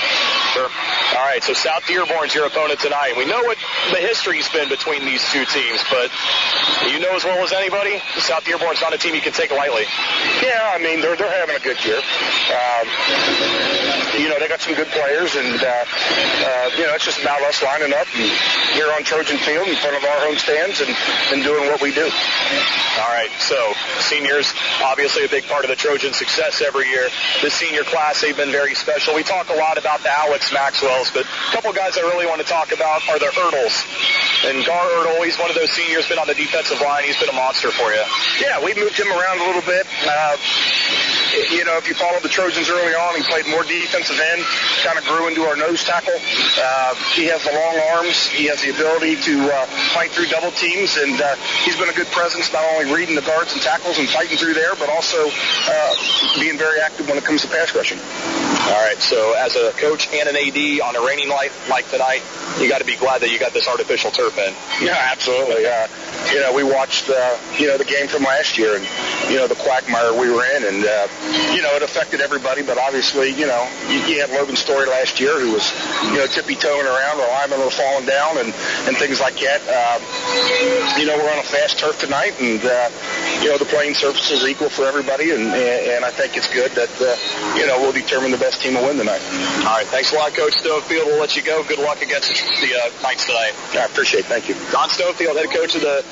Sure. 0.54 0.70
All 1.18 1.24
right, 1.24 1.42
so 1.42 1.52
South 1.52 1.86
Dearborn's 1.86 2.34
your 2.34 2.46
opponent 2.46 2.80
tonight. 2.80 3.14
We 3.16 3.24
know 3.24 3.42
what 3.44 3.58
the 3.90 4.00
history's 4.00 4.48
been 4.48 4.68
between 4.68 5.04
these 5.04 5.22
two 5.30 5.44
teams, 5.44 5.80
but 5.90 6.10
you 6.90 6.98
know 7.00 7.14
as 7.14 7.24
well 7.24 7.38
as 7.44 7.52
anybody, 7.52 8.00
South 8.18 8.44
Dearborn's 8.44 8.80
not 8.80 8.94
a 8.94 8.98
team 8.98 9.14
you 9.14 9.20
can 9.20 9.32
take 9.32 9.50
lightly. 9.50 9.84
Yeah, 10.42 10.72
I 10.74 10.78
mean 10.78 11.00
they're 11.00 11.16
they're 11.16 11.30
having 11.30 11.56
a 11.56 11.60
good 11.60 11.78
year. 11.84 11.98
Um, 11.98 12.86
you 14.18 14.28
know 14.28 14.38
they 14.38 14.48
got 14.48 14.60
some 14.60 14.74
good 14.74 14.88
players, 14.88 15.36
and 15.36 15.62
uh, 15.62 15.68
uh, 15.68 16.70
you 16.76 16.84
know 16.86 16.94
it's 16.94 17.04
just 17.04 17.20
about 17.20 17.42
us 17.42 17.62
lining 17.62 17.92
up 17.92 18.06
and 18.16 18.30
here 18.74 18.90
on 18.92 19.04
Trojan 19.04 19.38
Field 19.38 19.68
in 19.68 19.76
front 19.76 19.96
of 19.96 20.04
our 20.04 20.20
home 20.26 20.36
stands 20.36 20.80
and, 20.80 20.90
and 21.32 21.42
doing 21.42 21.68
what 21.70 21.80
we 21.80 21.92
do. 21.92 22.04
All 22.04 23.12
right, 23.14 23.30
so 23.38 23.56
seniors 24.00 24.52
obviously 24.82 25.24
a 25.24 25.28
big 25.28 25.46
part 25.46 25.64
of 25.64 25.70
the 25.70 25.76
Trojan 25.76 26.12
success 26.12 26.60
every 26.60 26.88
year. 26.88 27.08
The 27.42 27.50
senior 27.50 27.82
class 27.84 28.20
they've 28.20 28.36
been 28.36 28.50
very 28.50 28.74
special. 28.74 29.14
We 29.14 29.22
talk 29.22 29.48
a 29.50 29.54
lot 29.54 29.78
about 29.78 30.02
the 30.02 30.10
Alex 30.10 30.52
Maxwells, 30.52 31.10
but 31.10 31.24
a 31.24 31.52
couple 31.52 31.72
guys 31.72 31.96
I 31.96 32.02
really 32.02 32.26
want 32.26 32.40
to 32.40 32.46
talk 32.46 32.72
about 32.72 33.06
are 33.08 33.18
the 33.18 33.30
Erdels. 33.38 33.76
And 34.46 34.64
Gar 34.64 34.86
Erdel, 35.02 35.24
he's 35.24 35.38
one 35.38 35.50
of 35.50 35.56
those 35.56 35.70
seniors, 35.70 36.08
been 36.08 36.18
on 36.18 36.26
the 36.26 36.34
defensive 36.34 36.80
line. 36.80 37.04
He's 37.04 37.18
been 37.18 37.28
a 37.28 37.38
monster 37.38 37.70
for 37.70 37.90
you. 37.90 38.02
Yeah, 38.40 38.62
we 38.62 38.74
moved 38.74 38.98
him 38.98 39.10
around 39.10 39.40
a 39.40 39.46
little 39.46 39.62
bit. 39.62 39.86
Uh, 40.06 40.36
you 41.50 41.64
know, 41.64 41.76
if 41.76 41.86
you 41.88 41.94
followed 41.94 42.22
the 42.22 42.28
Trojans 42.28 42.68
early 42.70 42.94
on, 42.94 43.14
he 43.16 43.22
played 43.22 43.46
more 43.46 43.62
defensive 43.62 44.18
end, 44.18 44.42
kind 44.82 44.98
of 44.98 45.04
grew 45.04 45.28
into 45.28 45.42
our 45.42 45.56
nose 45.56 45.84
tackle. 45.84 46.14
Uh, 46.14 46.94
he 47.14 47.26
has 47.26 47.42
the 47.44 47.52
long 47.52 47.76
arms. 47.94 48.26
He 48.26 48.46
has 48.48 48.60
the 48.62 48.70
ability 48.70 49.16
to 49.16 49.34
uh, 49.52 49.66
fight 49.94 50.10
through 50.10 50.26
double 50.26 50.50
teams, 50.52 50.96
and 50.96 51.20
uh, 51.20 51.36
he's 51.64 51.76
been 51.76 51.88
a 51.88 51.96
good 51.96 52.08
presence, 52.08 52.52
not 52.52 52.64
only 52.74 52.92
reading 52.92 53.14
the 53.14 53.22
guards 53.22 53.52
and 53.52 53.62
tackles 53.62 53.98
and 53.98 54.08
fighting 54.08 54.36
through 54.36 54.54
there, 54.54 54.74
but 54.76 54.88
also 54.88 55.28
uh, 55.28 55.94
being 56.40 56.58
very 56.58 56.80
active 56.80 57.08
when 57.08 57.18
it 57.18 57.24
comes 57.24 57.42
to 57.42 57.48
pass 57.48 57.74
rushing. 57.74 57.98
All 58.68 58.84
right, 58.84 58.98
so 58.98 59.32
as 59.32 59.56
a 59.56 59.72
coach 59.80 60.08
and 60.12 60.28
an 60.28 60.36
AD 60.36 60.80
on 60.84 60.96
a 60.96 61.00
raining 61.06 61.28
night 61.28 61.52
like 61.70 61.88
tonight, 61.88 62.22
you 62.60 62.68
got 62.68 62.80
to 62.80 62.84
be 62.84 62.96
glad 62.96 63.22
that 63.22 63.30
you 63.30 63.38
got 63.38 63.52
this 63.52 63.66
artificial 63.66 64.10
turf 64.10 64.36
in. 64.36 64.52
Yeah, 64.84 64.96
absolutely. 65.12 65.64
Uh, 65.64 65.88
you 66.32 66.40
know, 66.40 66.52
we 66.52 66.64
watched, 66.64 67.08
uh, 67.08 67.38
you 67.56 67.66
know, 67.66 67.78
the 67.78 67.84
game 67.84 68.08
from 68.08 68.24
last 68.24 68.58
year 68.58 68.76
and, 68.76 68.84
you 69.30 69.36
know, 69.36 69.46
the 69.46 69.54
quagmire 69.54 70.12
we 70.12 70.28
were 70.30 70.44
in 70.44 70.64
and, 70.64 70.84
uh, 70.84 71.08
you 71.54 71.62
know, 71.62 71.72
it 71.76 71.82
affected 71.82 72.20
everybody, 72.20 72.62
but 72.62 72.76
obviously, 72.76 73.30
you 73.30 73.46
know, 73.46 73.68
you, 73.88 74.00
you 74.04 74.20
had 74.20 74.30
Logan 74.30 74.56
Story 74.56 74.86
last 74.86 75.20
year 75.20 75.38
who 75.40 75.52
was, 75.52 75.72
you 76.12 76.18
know, 76.18 76.26
tippy-toeing 76.26 76.86
around, 76.86 77.18
the 77.18 77.24
linemen 77.24 77.60
were 77.60 77.70
falling 77.70 78.06
down 78.06 78.37
and, 78.38 78.54
and 78.86 78.96
things 78.96 79.20
like 79.20 79.38
that. 79.40 79.60
Uh, 79.66 79.98
you 80.98 81.06
know, 81.06 81.16
we're 81.16 81.30
on 81.30 81.38
a 81.38 81.46
fast 81.46 81.78
turf 81.78 81.98
tonight 81.98 82.38
and, 82.40 82.64
uh, 82.64 82.90
you 83.42 83.48
know, 83.50 83.58
the 83.58 83.66
playing 83.66 83.94
surface 83.94 84.30
is 84.30 84.44
equal 84.44 84.68
for 84.68 84.86
everybody 84.86 85.30
and, 85.30 85.54
and 85.54 86.04
I 86.04 86.10
think 86.10 86.36
it's 86.36 86.48
good 86.52 86.72
that, 86.72 86.90
uh, 87.00 87.58
you 87.58 87.66
know, 87.66 87.78
we'll 87.80 87.92
determine 87.92 88.30
the 88.30 88.38
best 88.38 88.62
team 88.62 88.74
will 88.74 88.86
win 88.86 88.96
tonight. 88.96 89.22
All 89.66 89.76
right, 89.76 89.86
thanks 89.86 90.12
a 90.12 90.16
lot, 90.16 90.34
Coach 90.34 90.54
Stonefield. 90.54 91.06
We'll 91.06 91.20
let 91.20 91.36
you 91.36 91.42
go. 91.42 91.62
Good 91.64 91.78
luck 91.78 92.02
against 92.02 92.30
the 92.60 92.74
uh, 92.74 93.02
Knights 93.02 93.26
tonight. 93.26 93.52
I 93.74 93.84
appreciate 93.84 94.20
it. 94.20 94.26
Thank 94.26 94.48
you. 94.48 94.54
Don 94.70 94.88
Stonefield, 94.88 95.36
head 95.36 95.50
coach 95.50 95.74
of 95.74 95.82
the 95.82 96.04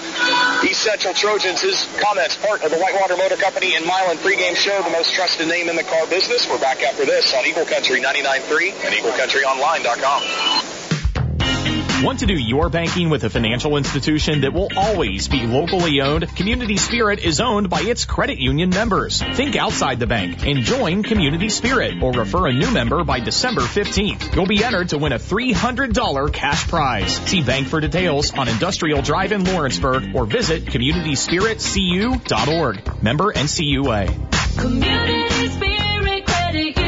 East 0.65 0.83
Central 0.83 1.15
Trojans. 1.15 1.61
His 1.61 1.87
comments, 2.01 2.37
part 2.37 2.63
of 2.63 2.71
the 2.71 2.79
Whitewater 2.79 3.17
Motor 3.17 3.37
Company 3.37 3.75
and 3.77 3.85
Milan 3.85 4.17
pregame 4.19 4.57
show, 4.57 4.83
the 4.83 4.91
most 4.91 5.15
trusted 5.15 5.49
name 5.49 5.69
in 5.69 5.77
the 5.77 5.85
car 5.85 6.07
business. 6.07 6.49
We're 6.49 6.59
back 6.59 6.83
after 6.83 7.05
this 7.05 7.35
on 7.35 7.47
Eagle 7.47 7.65
Country 7.65 8.01
99.3 8.01 8.73
and 8.85 8.95
EagleCountryOnline.com. 8.95 10.23
Want 12.03 12.19
to 12.21 12.27
do 12.27 12.35
your 12.35 12.69
banking 12.69 13.09
with 13.09 13.25
a 13.25 13.31
financial 13.31 13.79
institution 13.79 14.43
that 14.43 14.53
will 14.53 14.69
always 14.77 15.29
be 15.29 15.47
locally 15.47 16.03
owned? 16.03 16.29
Community 16.37 16.77
Spirit 16.77 17.21
is 17.21 17.41
owned 17.41 17.71
by 17.71 17.81
its 17.81 18.05
credit 18.05 18.39
union 18.39 18.69
members. 18.69 19.23
Think 19.23 19.57
outside 19.57 19.99
the 19.99 20.07
bank 20.07 20.47
and 20.47 20.63
join 20.63 21.03
Community 21.03 21.49
Spirit 21.49 22.03
or 22.03 22.13
refer 22.13 22.49
a 22.49 22.53
new 22.53 22.71
member 22.71 23.03
by 23.03 23.21
December 23.21 23.63
15th. 23.63 24.37
You'll 24.37 24.45
be 24.47 24.63
entered 24.63 24.91
to 24.91 24.99
win 24.99 25.13
a 25.13 25.19
$300 25.19 26.35
cash 26.35 26.69
prize. 26.69 27.17
See 27.17 27.43
bank 27.43 27.69
for 27.69 27.81
details 27.81 28.31
on 28.35 28.47
Industrial 28.47 29.01
Drive 29.01 29.33
in 29.33 29.45
Lawrenceburg 29.45 30.15
or 30.15 30.27
visit 30.27 30.67
communityspiritcu.org. 30.67 33.03
Member 33.03 33.33
NCUA. 33.33 34.59
Community 34.59 35.49
Spirit 35.49 36.27
Credit 36.27 36.77
Union. 36.77 36.86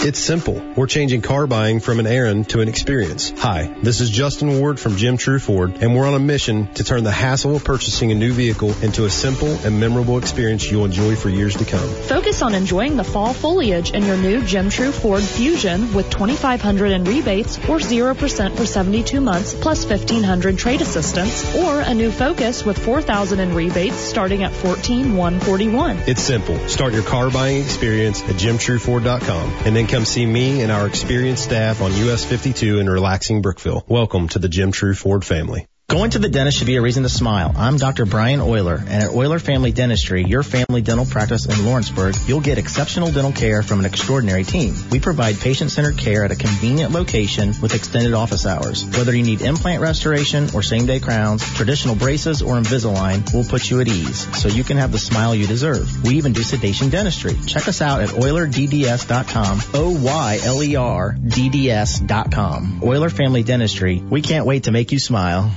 It's 0.00 0.20
simple. 0.20 0.62
We're 0.76 0.86
changing 0.86 1.22
car 1.22 1.48
buying 1.48 1.80
from 1.80 1.98
an 1.98 2.06
errand 2.06 2.50
to 2.50 2.60
an 2.60 2.68
experience. 2.68 3.32
Hi, 3.38 3.74
this 3.82 4.00
is 4.00 4.10
Justin 4.10 4.60
Ward 4.60 4.78
from 4.78 4.96
Jim 4.96 5.16
True 5.16 5.40
Ford, 5.40 5.82
and 5.82 5.96
we're 5.96 6.06
on 6.06 6.14
a 6.14 6.20
mission 6.20 6.72
to 6.74 6.84
turn 6.84 7.02
the 7.02 7.10
hassle 7.10 7.56
of 7.56 7.64
purchasing 7.64 8.12
a 8.12 8.14
new 8.14 8.32
vehicle 8.32 8.72
into 8.80 9.06
a 9.06 9.10
simple 9.10 9.48
and 9.48 9.80
memorable 9.80 10.16
experience 10.16 10.70
you'll 10.70 10.84
enjoy 10.84 11.16
for 11.16 11.30
years 11.30 11.56
to 11.56 11.64
come. 11.64 11.88
Focus 11.88 12.42
on 12.42 12.54
enjoying 12.54 12.96
the 12.96 13.02
fall 13.02 13.34
foliage 13.34 13.90
in 13.90 14.04
your 14.04 14.16
new 14.16 14.40
Jim 14.44 14.70
True 14.70 14.92
Ford 14.92 15.22
Fusion 15.22 15.92
with 15.92 16.08
2500 16.10 16.92
in 16.92 17.02
rebates 17.02 17.58
or 17.68 17.78
0% 17.78 18.56
for 18.56 18.66
72 18.66 19.20
months 19.20 19.52
plus 19.52 19.84
1500 19.84 20.56
trade 20.56 20.80
assistance 20.80 21.56
or 21.56 21.80
a 21.80 21.92
new 21.92 22.12
Focus 22.12 22.64
with 22.64 22.78
4000 22.78 23.40
in 23.40 23.52
rebates 23.52 23.96
starting 23.96 24.44
at 24.44 24.52
14141. 24.52 25.98
It's 26.06 26.22
simple. 26.22 26.56
Start 26.68 26.94
your 26.94 27.02
car 27.02 27.32
buying 27.32 27.60
experience 27.60 28.22
at 28.22 28.36
jimtrueford.com 28.36 29.52
and 29.66 29.74
then 29.74 29.87
come 29.88 30.04
see 30.04 30.26
me 30.26 30.60
and 30.60 30.70
our 30.70 30.86
experienced 30.86 31.44
staff 31.44 31.80
on 31.80 31.92
US 32.08 32.24
52 32.24 32.78
in 32.78 32.90
relaxing 32.90 33.40
Brookville. 33.40 33.84
Welcome 33.88 34.28
to 34.28 34.38
the 34.38 34.48
Jim 34.48 34.70
True 34.70 34.94
Ford 34.94 35.24
family. 35.24 35.66
Going 35.90 36.10
to 36.10 36.18
the 36.18 36.28
dentist 36.28 36.58
should 36.58 36.66
be 36.66 36.76
a 36.76 36.82
reason 36.82 37.04
to 37.04 37.08
smile. 37.08 37.54
I'm 37.56 37.78
Dr. 37.78 38.04
Brian 38.04 38.40
Oyler, 38.40 38.78
and 38.78 39.04
at 39.04 39.08
Oyler 39.08 39.40
Family 39.40 39.72
Dentistry, 39.72 40.22
your 40.22 40.42
family 40.42 40.82
dental 40.82 41.06
practice 41.06 41.46
in 41.46 41.64
Lawrenceburg, 41.64 42.14
you'll 42.26 42.42
get 42.42 42.58
exceptional 42.58 43.10
dental 43.10 43.32
care 43.32 43.62
from 43.62 43.78
an 43.78 43.86
extraordinary 43.86 44.44
team. 44.44 44.74
We 44.90 45.00
provide 45.00 45.40
patient-centered 45.40 45.96
care 45.96 46.26
at 46.26 46.30
a 46.30 46.36
convenient 46.36 46.92
location 46.92 47.54
with 47.62 47.74
extended 47.74 48.12
office 48.12 48.44
hours. 48.44 48.84
Whether 48.84 49.16
you 49.16 49.22
need 49.22 49.40
implant 49.40 49.80
restoration 49.80 50.48
or 50.54 50.62
same-day 50.62 51.00
crowns, 51.00 51.42
traditional 51.54 51.94
braces, 51.94 52.42
or 52.42 52.56
Invisalign, 52.56 53.32
we'll 53.32 53.44
put 53.44 53.70
you 53.70 53.80
at 53.80 53.88
ease 53.88 54.28
so 54.36 54.48
you 54.48 54.64
can 54.64 54.76
have 54.76 54.92
the 54.92 54.98
smile 54.98 55.34
you 55.34 55.46
deserve. 55.46 56.04
We 56.04 56.16
even 56.16 56.34
do 56.34 56.42
sedation 56.42 56.90
dentistry. 56.90 57.34
Check 57.46 57.66
us 57.66 57.80
out 57.80 58.02
at 58.02 58.10
OylerDDS.com, 58.10 59.62
O-Y-L-E-R 59.72 61.16
D-D-S.com. 61.26 62.80
Oyler 62.82 63.10
Family 63.10 63.42
Dentistry, 63.42 64.00
we 64.00 64.20
can't 64.20 64.44
wait 64.44 64.64
to 64.64 64.70
make 64.70 64.92
you 64.92 64.98
smile. 64.98 65.50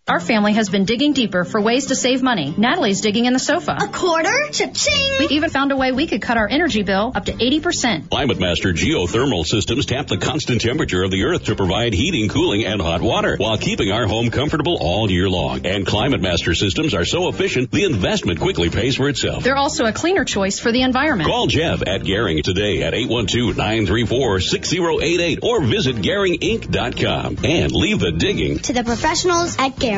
Our 0.08 0.18
family 0.18 0.54
has 0.54 0.68
been 0.68 0.84
digging 0.84 1.12
deeper 1.12 1.44
for 1.44 1.60
ways 1.60 1.86
to 1.86 1.94
save 1.94 2.24
money. 2.24 2.52
Natalie's 2.58 3.02
digging 3.02 3.26
in 3.26 3.34
the 3.34 3.38
sofa. 3.38 3.76
A 3.80 3.86
quarter? 3.86 4.32
Cha-ching! 4.50 5.18
We 5.20 5.28
even 5.36 5.48
found 5.48 5.70
a 5.70 5.76
way 5.76 5.92
we 5.92 6.08
could 6.08 6.20
cut 6.20 6.36
our 6.36 6.48
energy 6.48 6.82
bill 6.82 7.12
up 7.14 7.26
to 7.26 7.32
80%. 7.32 8.10
Climate 8.10 8.40
Master 8.40 8.72
geothermal 8.72 9.46
systems 9.46 9.86
tap 9.86 10.08
the 10.08 10.16
constant 10.16 10.60
temperature 10.60 11.04
of 11.04 11.12
the 11.12 11.22
earth 11.22 11.44
to 11.44 11.54
provide 11.54 11.94
heating, 11.94 12.28
cooling, 12.28 12.64
and 12.64 12.82
hot 12.82 13.00
water 13.00 13.36
while 13.36 13.56
keeping 13.58 13.92
our 13.92 14.08
home 14.08 14.32
comfortable 14.32 14.76
all 14.80 15.08
year 15.08 15.28
long. 15.28 15.64
And 15.66 15.86
Climate 15.86 16.20
Master 16.20 16.52
systems 16.56 16.94
are 16.94 17.04
so 17.04 17.28
efficient, 17.28 17.70
the 17.70 17.84
investment 17.84 18.40
quickly 18.40 18.70
pays 18.70 18.96
for 18.96 19.08
itself. 19.08 19.44
They're 19.44 19.54
also 19.54 19.84
a 19.84 19.92
cleaner 19.92 20.24
choice 20.24 20.58
for 20.58 20.72
the 20.72 20.82
environment. 20.82 21.30
Call 21.30 21.46
Jeff 21.46 21.80
at 21.86 22.02
Garing 22.02 22.42
today 22.42 22.82
at 22.82 22.92
812-934-6088 22.94 25.44
or 25.44 25.62
visit 25.62 25.94
GaringInc.com 25.94 27.36
and 27.44 27.70
leave 27.70 28.00
the 28.00 28.10
digging 28.10 28.58
To 28.58 28.72
the 28.72 28.82
professionals 28.82 29.56
at 29.60 29.78
Garing. 29.78 29.91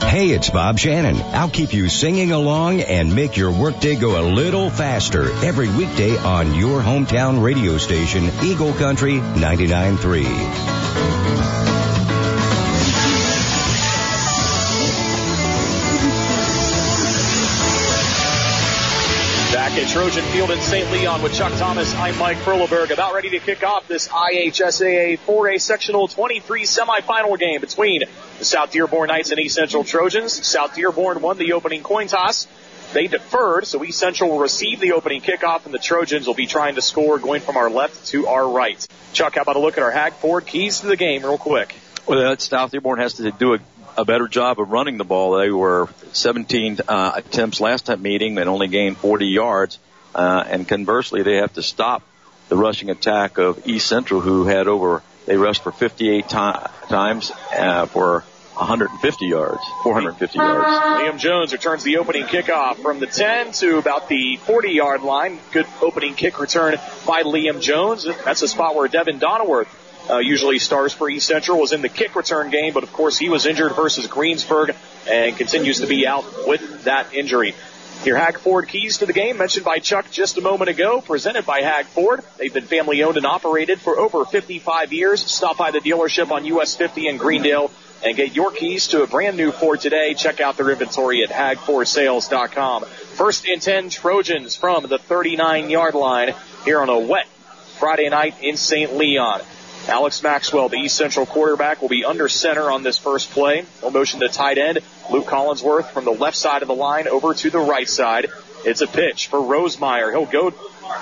Hey, 0.00 0.30
it's 0.30 0.48
Bob 0.48 0.78
Shannon. 0.78 1.16
I'll 1.34 1.50
keep 1.50 1.74
you 1.74 1.88
singing 1.88 2.30
along 2.32 2.80
and 2.80 3.14
make 3.14 3.36
your 3.36 3.50
workday 3.50 3.96
go 3.96 4.20
a 4.20 4.22
little 4.22 4.70
faster 4.70 5.30
every 5.44 5.68
weekday 5.68 6.16
on 6.16 6.54
your 6.54 6.80
hometown 6.80 7.42
radio 7.42 7.76
station, 7.78 8.30
Eagle 8.42 8.72
Country 8.74 9.14
99.3. 9.14 11.87
at 19.78 19.86
Trojan 19.88 20.24
Field 20.32 20.50
in 20.50 20.58
St. 20.60 20.90
Leon 20.90 21.22
with 21.22 21.32
Chuck 21.34 21.52
Thomas. 21.52 21.94
I'm 21.94 22.18
Mike 22.18 22.38
Perleberg. 22.38 22.90
About 22.90 23.14
ready 23.14 23.30
to 23.30 23.38
kick 23.38 23.62
off 23.62 23.86
this 23.86 24.08
IHSAA 24.08 25.20
4A 25.20 25.60
Sectional 25.60 26.08
23 26.08 26.64
semifinal 26.64 27.38
game 27.38 27.60
between 27.60 28.02
the 28.38 28.44
South 28.44 28.72
Dearborn 28.72 29.06
Knights 29.06 29.30
and 29.30 29.38
East 29.38 29.54
Central 29.54 29.84
Trojans. 29.84 30.44
South 30.44 30.74
Dearborn 30.74 31.20
won 31.20 31.38
the 31.38 31.52
opening 31.52 31.84
coin 31.84 32.08
toss. 32.08 32.48
They 32.92 33.06
deferred, 33.06 33.68
so 33.68 33.84
East 33.84 34.00
Central 34.00 34.30
will 34.30 34.40
receive 34.40 34.80
the 34.80 34.92
opening 34.92 35.20
kickoff, 35.20 35.64
and 35.64 35.72
the 35.72 35.78
Trojans 35.78 36.26
will 36.26 36.34
be 36.34 36.46
trying 36.46 36.74
to 36.74 36.82
score 36.82 37.20
going 37.20 37.40
from 37.40 37.56
our 37.56 37.70
left 37.70 38.08
to 38.08 38.26
our 38.26 38.48
right. 38.48 38.84
Chuck, 39.12 39.36
how 39.36 39.42
about 39.42 39.54
a 39.54 39.60
look 39.60 39.78
at 39.78 39.84
our 39.84 39.92
Hag 39.92 40.14
Ford 40.14 40.44
keys 40.44 40.80
to 40.80 40.88
the 40.88 40.96
game 40.96 41.22
real 41.22 41.38
quick? 41.38 41.76
Well, 42.04 42.36
South 42.38 42.72
Dearborn 42.72 42.98
has 42.98 43.14
to 43.14 43.30
do 43.30 43.54
a, 43.54 43.58
a 43.98 44.04
better 44.04 44.28
job 44.28 44.60
of 44.60 44.70
running 44.70 44.96
the 44.96 45.04
ball. 45.04 45.38
They 45.38 45.50
were 45.50 45.88
17 46.12 46.78
uh, 46.86 47.12
attempts 47.16 47.60
last 47.60 47.86
time 47.86 48.00
meeting 48.00 48.38
and 48.38 48.48
only 48.48 48.68
gained 48.68 48.96
40 48.96 49.26
yards. 49.26 49.78
Uh, 50.14 50.44
and 50.46 50.66
conversely, 50.66 51.22
they 51.22 51.36
have 51.36 51.52
to 51.54 51.62
stop 51.62 52.02
the 52.48 52.56
rushing 52.56 52.90
attack 52.90 53.38
of 53.38 53.66
East 53.66 53.88
Central, 53.88 54.20
who 54.20 54.44
had 54.44 54.68
over 54.68 55.02
they 55.26 55.36
rushed 55.36 55.62
for 55.62 55.72
58 55.72 56.28
ti- 56.28 56.28
times 56.88 57.32
uh, 57.52 57.86
for 57.86 58.20
150 58.54 59.26
yards, 59.26 59.60
450 59.82 60.38
yards. 60.38 60.66
Liam 60.66 61.18
Jones 61.18 61.52
returns 61.52 61.82
the 61.82 61.98
opening 61.98 62.24
kickoff 62.24 62.76
from 62.76 63.00
the 63.00 63.06
10 63.06 63.52
to 63.52 63.78
about 63.78 64.08
the 64.08 64.36
40 64.36 64.70
yard 64.70 65.02
line. 65.02 65.38
Good 65.52 65.66
opening 65.82 66.14
kick 66.14 66.40
return 66.40 66.76
by 67.06 67.24
Liam 67.24 67.60
Jones. 67.60 68.06
That's 68.24 68.42
a 68.42 68.48
spot 68.48 68.74
where 68.74 68.88
Devin 68.88 69.18
Donnerworth 69.20 69.68
uh, 70.10 70.18
usually 70.18 70.58
stars 70.58 70.92
for 70.92 71.08
East 71.08 71.26
Central, 71.26 71.60
was 71.60 71.72
in 71.72 71.82
the 71.82 71.88
kick 71.88 72.14
return 72.14 72.50
game, 72.50 72.72
but 72.72 72.82
of 72.82 72.92
course 72.92 73.18
he 73.18 73.28
was 73.28 73.46
injured 73.46 73.74
versus 73.74 74.06
Greensburg 74.06 74.74
and 75.06 75.36
continues 75.36 75.80
to 75.80 75.86
be 75.86 76.06
out 76.06 76.24
with 76.46 76.84
that 76.84 77.14
injury. 77.14 77.54
Your 78.04 78.16
Hag 78.16 78.38
Ford 78.38 78.68
keys 78.68 78.98
to 78.98 79.06
the 79.06 79.12
game, 79.12 79.38
mentioned 79.38 79.64
by 79.64 79.80
Chuck 79.80 80.08
just 80.10 80.38
a 80.38 80.40
moment 80.40 80.70
ago, 80.70 81.00
presented 81.00 81.44
by 81.44 81.62
Hag 81.62 81.86
Ford. 81.86 82.20
They've 82.38 82.52
been 82.52 82.64
family 82.64 83.02
owned 83.02 83.16
and 83.16 83.26
operated 83.26 83.80
for 83.80 83.98
over 83.98 84.24
55 84.24 84.92
years. 84.92 85.20
Stop 85.20 85.58
by 85.58 85.72
the 85.72 85.80
dealership 85.80 86.30
on 86.30 86.44
US 86.44 86.76
50 86.76 87.08
in 87.08 87.16
Greendale 87.16 87.72
and 88.04 88.16
get 88.16 88.36
your 88.36 88.52
keys 88.52 88.88
to 88.88 89.02
a 89.02 89.08
brand 89.08 89.36
new 89.36 89.50
Ford 89.50 89.80
today. 89.80 90.14
Check 90.14 90.40
out 90.40 90.56
their 90.56 90.70
inventory 90.70 91.24
at 91.24 91.30
hagfordsales.com. 91.30 92.84
First 92.84 93.46
and 93.46 93.60
10 93.60 93.90
Trojans 93.90 94.54
from 94.54 94.86
the 94.86 94.98
39 94.98 95.68
yard 95.68 95.94
line 95.94 96.34
here 96.64 96.80
on 96.80 96.88
a 96.88 96.98
wet 96.98 97.26
Friday 97.78 98.08
night 98.08 98.36
in 98.42 98.56
St. 98.56 98.94
Leon. 98.94 99.40
Alex 99.88 100.22
Maxwell, 100.22 100.68
the 100.68 100.76
East 100.76 100.96
Central 100.96 101.24
quarterback, 101.24 101.80
will 101.80 101.88
be 101.88 102.04
under 102.04 102.28
center 102.28 102.70
on 102.70 102.82
this 102.82 102.98
first 102.98 103.30
play. 103.30 103.64
No 103.82 103.90
motion 103.90 104.20
to 104.20 104.28
tight 104.28 104.58
end. 104.58 104.80
Luke 105.10 105.24
Collinsworth 105.24 105.90
from 105.92 106.04
the 106.04 106.10
left 106.12 106.36
side 106.36 106.60
of 106.60 106.68
the 106.68 106.74
line 106.74 107.08
over 107.08 107.32
to 107.32 107.50
the 107.50 107.58
right 107.58 107.88
side. 107.88 108.26
It's 108.66 108.82
a 108.82 108.86
pitch 108.86 109.28
for 109.28 109.38
Rosemeyer. 109.38 110.10
He'll 110.10 110.26
go 110.26 110.50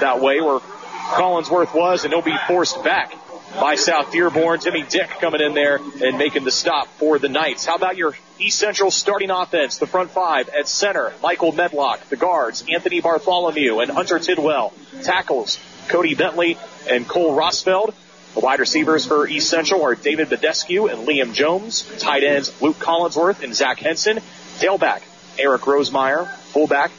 that 0.01 0.21
way 0.21 0.41
where 0.41 0.61
Collinsworth 0.61 1.75
was, 1.75 2.05
and 2.05 2.13
he'll 2.13 2.23
be 2.23 2.37
forced 2.47 2.85
back 2.85 3.13
by 3.61 3.75
South 3.75 4.13
Dearborn. 4.13 4.61
Timmy 4.61 4.85
Dick 4.89 5.09
coming 5.21 5.41
in 5.41 5.55
there 5.55 5.77
and 5.77 6.17
making 6.17 6.45
the 6.45 6.51
stop 6.53 6.87
for 6.99 7.19
the 7.19 7.29
Knights. 7.29 7.67
How 7.67 7.75
about 7.75 7.97
your 7.97 8.15
East 8.39 8.59
Central 8.59 8.93
starting 8.93 9.31
offense? 9.31 9.79
The 9.79 9.87
front 9.87 10.11
five 10.11 10.49
at 10.49 10.69
center, 10.69 11.13
Michael 11.23 11.51
Medlock. 11.51 12.09
The 12.09 12.17
guards, 12.17 12.65
Anthony 12.73 13.01
Bartholomew 13.01 13.81
and 13.81 13.91
Hunter 13.91 14.21
Tidwell. 14.21 14.73
Tackles, 15.03 15.59
Cody 15.89 16.15
Bentley 16.15 16.57
and 16.89 17.09
Cole 17.09 17.37
Rosfeld. 17.37 17.95
The 18.37 18.43
wide 18.43 18.61
receivers 18.61 19.07
for 19.07 19.27
East 19.27 19.49
Central 19.49 19.83
are 19.83 19.95
David 19.95 20.29
Badescu 20.29 20.93
and 20.93 21.09
Liam 21.09 21.33
Jones. 21.33 21.85
Tight 22.01 22.23
ends, 22.23 22.53
Luke 22.61 22.77
Collinsworth 22.77 23.43
and 23.43 23.55
Zach 23.55 23.79
Henson. 23.79 24.19
Tailback, 24.59 25.01
Eric 25.39 25.63
Rosemeyer. 25.63 26.31
Fullback, 26.53 26.91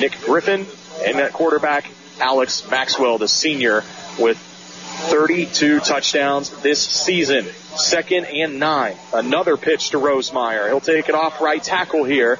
Nick 0.00 0.18
Griffin. 0.22 0.66
And 1.04 1.18
that 1.18 1.34
quarterback, 1.34 1.84
Alex 2.20 2.66
Maxwell, 2.70 3.18
the 3.18 3.28
senior, 3.28 3.84
with 4.18 4.38
32 4.38 5.80
touchdowns 5.80 6.48
this 6.62 6.80
season. 6.80 7.44
Second 7.76 8.24
and 8.24 8.58
nine. 8.58 8.96
Another 9.12 9.58
pitch 9.58 9.90
to 9.90 9.98
Rosemeyer. 9.98 10.68
He'll 10.68 10.80
take 10.80 11.10
it 11.10 11.14
off 11.14 11.42
right 11.42 11.62
tackle 11.62 12.04
here. 12.04 12.38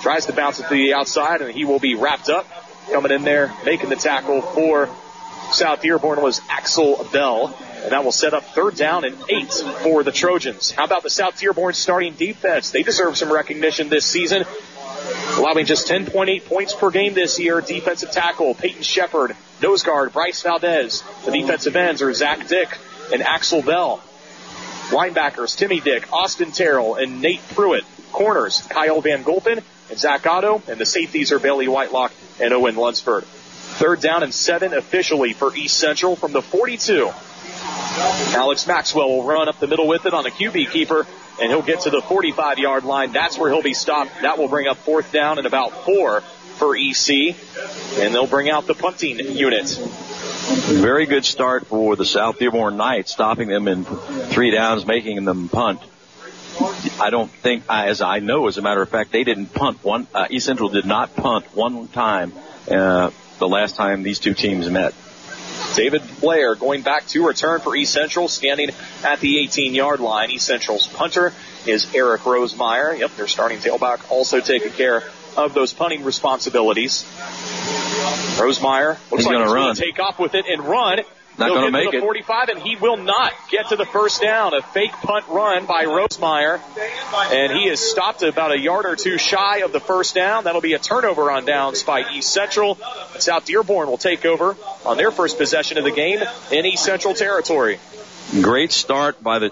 Tries 0.00 0.24
to 0.24 0.32
bounce 0.32 0.58
it 0.58 0.68
to 0.68 0.74
the 0.74 0.94
outside 0.94 1.42
and 1.42 1.52
he 1.52 1.66
will 1.66 1.78
be 1.78 1.96
wrapped 1.96 2.30
up. 2.30 2.46
Coming 2.90 3.12
in 3.12 3.24
there, 3.24 3.52
making 3.66 3.90
the 3.90 3.96
tackle 3.96 4.40
for 4.40 4.88
South 5.52 5.82
Dearborn 5.82 6.22
was 6.22 6.40
Axel 6.48 7.06
Bell. 7.12 7.56
And 7.82 7.92
that 7.92 8.04
will 8.04 8.12
set 8.12 8.34
up 8.34 8.44
third 8.44 8.76
down 8.76 9.04
and 9.04 9.16
eight 9.30 9.52
for 9.82 10.02
the 10.02 10.12
Trojans. 10.12 10.70
How 10.70 10.84
about 10.84 11.02
the 11.02 11.10
South 11.10 11.38
Dearborn 11.38 11.72
starting 11.72 12.12
defense? 12.12 12.70
They 12.70 12.82
deserve 12.82 13.16
some 13.16 13.32
recognition 13.32 13.88
this 13.88 14.04
season. 14.04 14.44
Allowing 15.36 15.64
just 15.64 15.88
10.8 15.88 16.44
points 16.44 16.74
per 16.74 16.90
game 16.90 17.14
this 17.14 17.38
year. 17.38 17.62
Defensive 17.62 18.10
tackle, 18.10 18.54
Peyton 18.54 18.82
Shepard. 18.82 19.34
Nose 19.62 19.82
guard, 19.82 20.12
Bryce 20.12 20.42
Valdez. 20.42 21.02
The 21.24 21.30
defensive 21.30 21.74
ends 21.74 22.02
are 22.02 22.12
Zach 22.12 22.48
Dick 22.48 22.76
and 23.12 23.22
Axel 23.22 23.62
Bell. 23.62 24.02
Linebackers, 24.90 25.56
Timmy 25.56 25.80
Dick, 25.80 26.12
Austin 26.12 26.52
Terrell, 26.52 26.96
and 26.96 27.22
Nate 27.22 27.46
Pruitt. 27.54 27.84
Corners, 28.12 28.60
Kyle 28.68 29.00
Van 29.00 29.22
Gulpen 29.24 29.62
and 29.88 29.98
Zach 29.98 30.26
Otto. 30.26 30.62
And 30.68 30.78
the 30.78 30.86
safeties 30.86 31.32
are 31.32 31.38
Bailey 31.38 31.68
Whitelock 31.68 32.12
and 32.40 32.52
Owen 32.52 32.76
Lunsford. 32.76 33.24
Third 33.80 34.02
down 34.02 34.22
and 34.22 34.34
seven 34.34 34.74
officially 34.74 35.32
for 35.32 35.56
East 35.56 35.78
Central 35.78 36.14
from 36.14 36.32
the 36.32 36.42
42. 36.42 37.10
Alex 38.36 38.66
Maxwell 38.66 39.08
will 39.08 39.24
run 39.24 39.48
up 39.48 39.58
the 39.58 39.66
middle 39.66 39.88
with 39.88 40.04
it 40.04 40.12
on 40.12 40.22
the 40.22 40.30
QB 40.30 40.70
keeper, 40.70 41.06
and 41.40 41.50
he'll 41.50 41.62
get 41.62 41.80
to 41.80 41.90
the 41.90 42.02
45 42.02 42.58
yard 42.58 42.84
line. 42.84 43.12
That's 43.12 43.38
where 43.38 43.50
he'll 43.50 43.62
be 43.62 43.72
stopped. 43.72 44.10
That 44.20 44.36
will 44.36 44.48
bring 44.48 44.68
up 44.68 44.76
fourth 44.76 45.10
down 45.12 45.38
and 45.38 45.46
about 45.46 45.86
four 45.86 46.20
for 46.20 46.76
EC, 46.76 47.34
and 47.96 48.14
they'll 48.14 48.26
bring 48.26 48.50
out 48.50 48.66
the 48.66 48.74
punting 48.74 49.18
unit. 49.18 49.66
Very 49.70 51.06
good 51.06 51.24
start 51.24 51.66
for 51.66 51.96
the 51.96 52.04
South 52.04 52.38
Dearborn 52.38 52.76
Knights, 52.76 53.10
stopping 53.12 53.48
them 53.48 53.66
in 53.66 53.86
three 53.86 54.50
downs, 54.50 54.84
making 54.84 55.24
them 55.24 55.48
punt. 55.48 55.80
I 57.00 57.08
don't 57.08 57.30
think, 57.30 57.64
as 57.70 58.02
I 58.02 58.18
know, 58.18 58.46
as 58.46 58.58
a 58.58 58.62
matter 58.62 58.82
of 58.82 58.90
fact, 58.90 59.10
they 59.10 59.24
didn't 59.24 59.54
punt 59.54 59.82
one. 59.82 60.06
Uh, 60.14 60.26
East 60.28 60.44
Central 60.44 60.68
did 60.68 60.84
not 60.84 61.16
punt 61.16 61.46
one 61.56 61.88
time 61.88 62.34
uh, 62.70 63.10
the 63.40 63.48
last 63.48 63.74
time 63.74 64.04
these 64.04 64.20
two 64.20 64.34
teams 64.34 64.70
met. 64.70 64.94
David 65.74 66.02
Blair 66.20 66.54
going 66.54 66.82
back 66.82 67.06
to 67.08 67.26
return 67.26 67.60
for 67.60 67.74
East 67.76 67.92
Central, 67.92 68.28
standing 68.28 68.70
at 69.04 69.20
the 69.20 69.38
18 69.40 69.74
yard 69.74 70.00
line. 70.00 70.30
East 70.30 70.46
Central's 70.46 70.86
punter 70.86 71.32
is 71.66 71.92
Eric 71.94 72.22
Rosemeyer. 72.22 72.98
Yep, 72.98 73.16
their 73.16 73.26
starting 73.26 73.58
tailback 73.58 74.08
also 74.10 74.40
taking 74.40 74.70
care 74.72 75.02
of 75.36 75.54
those 75.54 75.72
punting 75.72 76.04
responsibilities. 76.04 77.04
Rosemeyer 78.38 78.96
looks 79.10 79.24
He's 79.24 79.26
like 79.26 79.36
he's 79.36 79.52
run. 79.52 79.64
going 79.64 79.74
to 79.74 79.82
take 79.82 79.98
off 80.00 80.18
with 80.18 80.34
it 80.34 80.46
and 80.46 80.62
run. 80.64 81.00
Not 81.40 81.46
He'll 81.46 81.54
gonna 81.54 81.66
get 81.68 81.72
make 81.72 81.84
to 81.86 81.90
the 81.92 81.96
it. 81.96 82.00
45, 82.02 82.48
and 82.50 82.58
he 82.60 82.76
will 82.76 82.98
not 82.98 83.32
get 83.50 83.70
to 83.70 83.76
the 83.76 83.86
first 83.86 84.20
down. 84.20 84.52
A 84.52 84.60
fake 84.60 84.92
punt 84.92 85.24
run 85.28 85.64
by 85.64 85.86
Rosemeyer, 85.86 86.60
and 87.32 87.52
he 87.52 87.66
is 87.66 87.80
stopped 87.80 88.22
about 88.22 88.52
a 88.52 88.58
yard 88.58 88.84
or 88.84 88.94
two 88.94 89.16
shy 89.16 89.58
of 89.58 89.72
the 89.72 89.80
first 89.80 90.14
down. 90.14 90.44
That'll 90.44 90.60
be 90.60 90.74
a 90.74 90.78
turnover 90.78 91.30
on 91.30 91.46
downs 91.46 91.82
by 91.82 92.04
East 92.12 92.30
Central. 92.30 92.78
South 93.18 93.46
Dearborn 93.46 93.88
will 93.88 93.96
take 93.96 94.26
over 94.26 94.54
on 94.84 94.98
their 94.98 95.10
first 95.10 95.38
possession 95.38 95.78
of 95.78 95.84
the 95.84 95.90
game 95.90 96.20
in 96.52 96.66
East 96.66 96.84
Central 96.84 97.14
territory. 97.14 97.78
Great 98.42 98.70
start 98.70 99.22
by 99.22 99.38
the 99.38 99.50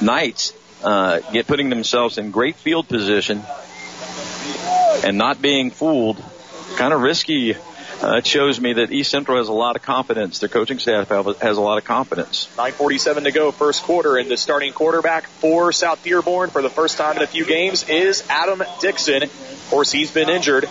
Knights, 0.00 0.52
uh, 0.84 1.18
get 1.32 1.48
putting 1.48 1.70
themselves 1.70 2.18
in 2.18 2.30
great 2.30 2.54
field 2.54 2.86
position 2.86 3.42
and 5.04 5.18
not 5.18 5.42
being 5.42 5.70
fooled. 5.72 6.22
Kind 6.76 6.92
of 6.92 7.00
risky. 7.00 7.56
Uh, 8.02 8.16
it 8.16 8.26
shows 8.26 8.60
me 8.60 8.74
that 8.74 8.92
East 8.92 9.10
Central 9.10 9.38
has 9.38 9.48
a 9.48 9.52
lot 9.52 9.74
of 9.74 9.82
confidence. 9.82 10.38
Their 10.38 10.50
coaching 10.50 10.78
staff 10.78 11.08
has 11.08 11.56
a 11.56 11.60
lot 11.60 11.78
of 11.78 11.84
confidence. 11.84 12.48
9.47 12.56 13.24
to 13.24 13.32
go, 13.32 13.50
first 13.52 13.82
quarter, 13.84 14.18
and 14.18 14.30
the 14.30 14.36
starting 14.36 14.72
quarterback 14.72 15.26
for 15.26 15.72
South 15.72 16.02
Dearborn 16.04 16.50
for 16.50 16.60
the 16.60 16.68
first 16.68 16.98
time 16.98 17.16
in 17.16 17.22
a 17.22 17.26
few 17.26 17.46
games 17.46 17.88
is 17.88 18.22
Adam 18.28 18.62
Dixon. 18.80 19.22
Of 19.22 19.66
course, 19.70 19.90
he's 19.90 20.10
been 20.10 20.28
injured. 20.28 20.68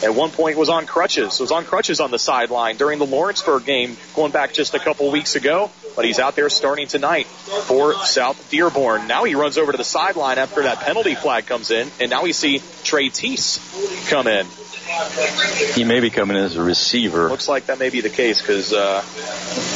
At 0.00 0.14
one 0.14 0.30
point 0.30 0.56
was 0.56 0.68
on 0.68 0.86
crutches. 0.86 1.40
Was 1.40 1.50
on 1.50 1.64
crutches 1.64 1.98
on 1.98 2.12
the 2.12 2.20
sideline 2.20 2.76
during 2.76 3.00
the 3.00 3.06
Lawrenceburg 3.06 3.64
game 3.64 3.96
going 4.14 4.30
back 4.30 4.52
just 4.52 4.74
a 4.74 4.78
couple 4.78 5.10
weeks 5.10 5.34
ago. 5.34 5.72
But 5.96 6.04
he's 6.04 6.20
out 6.20 6.36
there 6.36 6.48
starting 6.48 6.86
tonight 6.86 7.26
for 7.26 7.94
South 8.04 8.48
Dearborn. 8.48 9.08
Now 9.08 9.24
he 9.24 9.34
runs 9.34 9.58
over 9.58 9.72
to 9.72 9.78
the 9.78 9.82
sideline 9.82 10.38
after 10.38 10.62
that 10.62 10.78
penalty 10.78 11.16
flag 11.16 11.46
comes 11.46 11.72
in, 11.72 11.90
and 11.98 12.10
now 12.10 12.22
we 12.22 12.32
see 12.32 12.62
Trey 12.84 13.08
Teese 13.08 14.08
come 14.08 14.28
in. 14.28 14.46
He 15.74 15.84
may 15.84 16.00
be 16.00 16.10
coming 16.10 16.36
in 16.36 16.42
as 16.42 16.56
a 16.56 16.62
receiver. 16.62 17.28
Looks 17.28 17.48
like 17.48 17.66
that 17.66 17.78
may 17.78 17.90
be 17.90 18.00
the 18.00 18.10
case 18.10 18.40
because 18.40 18.72
uh, 18.72 19.02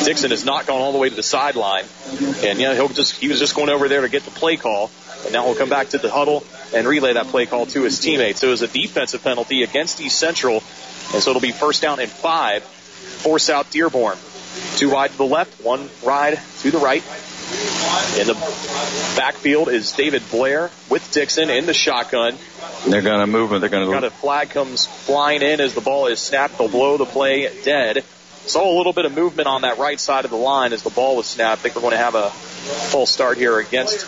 Dixon 0.05 0.31
has 0.31 0.45
not 0.45 0.67
gone 0.67 0.81
all 0.81 0.93
the 0.93 0.99
way 0.99 1.09
to 1.09 1.15
the 1.15 1.23
sideline, 1.23 1.85
and 2.43 2.59
yeah, 2.59 2.75
he'll 2.75 2.89
just 2.89 3.17
he 3.17 3.29
was 3.29 3.39
just 3.39 3.55
going 3.55 3.69
over 3.69 3.89
there 3.89 4.01
to 4.01 4.09
get 4.09 4.25
the 4.25 4.31
play 4.31 4.57
call, 4.57 4.91
and 5.25 5.33
now 5.33 5.45
he'll 5.45 5.55
come 5.55 5.69
back 5.69 5.91
to 5.91 5.99
the 5.99 6.11
huddle 6.11 6.45
and 6.75 6.87
relay 6.87 7.13
that 7.13 7.27
play 7.27 7.47
call 7.47 7.67
to 7.67 7.83
his 7.83 8.01
teammates. 8.01 8.41
So 8.41 8.49
it 8.49 8.51
was 8.51 8.63
a 8.63 8.69
defensive 8.69 9.23
penalty 9.23 9.63
against 9.63 10.01
East 10.01 10.19
Central, 10.19 10.63
and 11.15 11.23
so 11.23 11.31
it'll 11.31 11.41
be 11.41 11.53
first 11.53 11.83
down 11.83 12.01
and 12.01 12.11
five 12.11 12.65
for 12.65 13.39
South 13.39 13.71
Dearborn. 13.71 14.17
Two 14.77 14.91
wide 14.91 15.11
to 15.13 15.17
the 15.17 15.25
left, 15.25 15.63
one 15.63 15.89
wide 16.03 16.41
to 16.61 16.71
the 16.71 16.79
right. 16.79 17.03
In 18.19 18.27
the 18.27 18.35
backfield 19.17 19.69
is 19.69 19.93
David 19.93 20.23
Blair 20.31 20.71
with 20.89 21.13
Dixon 21.13 21.51
in 21.51 21.67
the 21.67 21.75
shotgun. 21.75 22.37
They're 22.87 23.03
going 23.03 23.21
to 23.21 23.27
move 23.27 23.53
it. 23.53 23.61
They're 23.61 23.69
going 23.69 23.87
to 23.87 23.93
Got 23.93 24.05
a 24.05 24.11
flag 24.11 24.51
comes 24.51 24.87
flying 24.87 25.43
in 25.43 25.61
as 25.61 25.75
the 25.75 25.81
ball 25.81 26.07
is 26.07 26.19
snapped. 26.19 26.59
They'll 26.59 26.69
blow 26.69 26.97
the 26.97 27.05
play 27.07 27.51
dead. 27.63 28.05
Saw 28.47 28.75
a 28.75 28.77
little 28.77 28.93
bit 28.93 29.05
of 29.05 29.15
movement 29.15 29.47
on 29.47 29.63
that 29.63 29.79
right 29.79 30.01
side 30.01 30.25
of 30.25 30.31
the 30.31 30.37
line 30.37 30.73
as 30.73 30.83
the 30.83 30.91
ball 30.91 31.17
was 31.17 31.27
snapped. 31.27 31.61
I 31.61 31.63
think 31.63 31.77
we're 31.77 31.83
going 31.83 31.93
to 31.93 31.99
have 31.99 32.15
a 32.15 32.31
full 32.31 33.07
start 33.07 33.39
here 33.39 33.59
against 33.59 34.01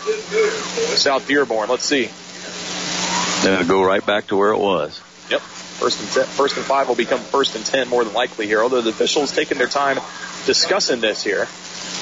South 0.97 1.27
Dearborn. 1.27 1.69
Let's 1.69 1.85
see. 1.85 2.09
They're 3.43 3.55
going 3.55 3.63
to 3.63 3.69
go 3.69 3.83
right 3.83 4.05
back 4.05 4.27
to 4.27 4.37
where 4.37 4.51
it 4.51 4.59
was. 4.59 4.99
Yep. 5.29 5.41
First 5.79 5.99
and 5.99 6.09
ten, 6.09 6.25
first 6.25 6.57
and 6.57 6.65
five 6.65 6.87
will 6.87 6.95
become 6.95 7.19
first 7.19 7.55
and 7.55 7.65
ten 7.65 7.89
more 7.89 8.03
than 8.03 8.13
likely 8.13 8.47
here. 8.47 8.61
Although 8.61 8.81
the 8.81 8.89
officials 8.89 9.33
taking 9.33 9.57
their 9.57 9.67
time 9.67 9.97
discussing 10.45 11.01
this 11.01 11.23
here. 11.23 11.47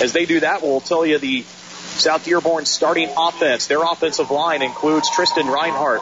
As 0.01 0.13
they 0.13 0.25
do 0.25 0.39
that, 0.41 0.61
we'll 0.61 0.81
tell 0.81 1.05
you 1.05 1.17
the 1.17 1.41
South 1.41 2.25
Dearborn 2.25 2.65
starting 2.65 3.09
offense. 3.15 3.67
Their 3.67 3.83
offensive 3.83 4.31
line 4.31 4.61
includes 4.61 5.09
Tristan 5.11 5.47
Reinhardt, 5.47 6.01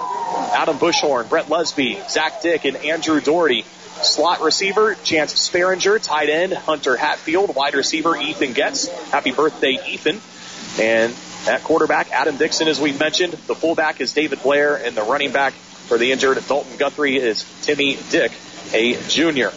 Adam 0.53 0.77
Bushhorn, 0.77 1.27
Brett 1.27 1.47
Lesby, 1.47 2.09
Zach 2.09 2.41
Dick, 2.41 2.65
and 2.65 2.77
Andrew 2.77 3.19
Doherty. 3.19 3.65
Slot 4.01 4.41
receiver, 4.41 4.95
Chance 5.03 5.33
Sparinger. 5.49 6.01
Tight 6.01 6.29
end, 6.29 6.53
Hunter 6.53 6.95
Hatfield. 6.95 7.55
Wide 7.55 7.75
receiver, 7.75 8.17
Ethan 8.17 8.53
Getz. 8.53 8.87
Happy 9.11 9.31
birthday, 9.31 9.77
Ethan. 9.87 10.19
And 10.79 11.13
at 11.47 11.63
quarterback, 11.63 12.11
Adam 12.11 12.37
Dixon, 12.37 12.67
as 12.67 12.79
we 12.79 12.93
mentioned. 12.93 13.33
The 13.33 13.55
fullback 13.55 14.01
is 14.01 14.13
David 14.13 14.41
Blair, 14.41 14.75
and 14.75 14.95
the 14.95 15.03
running 15.03 15.31
back 15.31 15.53
for 15.91 15.97
the 15.97 16.13
injured 16.13 16.41
Dalton 16.47 16.77
Guthrie 16.77 17.17
is 17.17 17.43
Timmy 17.63 17.97
Dick, 18.11 18.31
a 18.71 18.93
junior. 19.09 19.51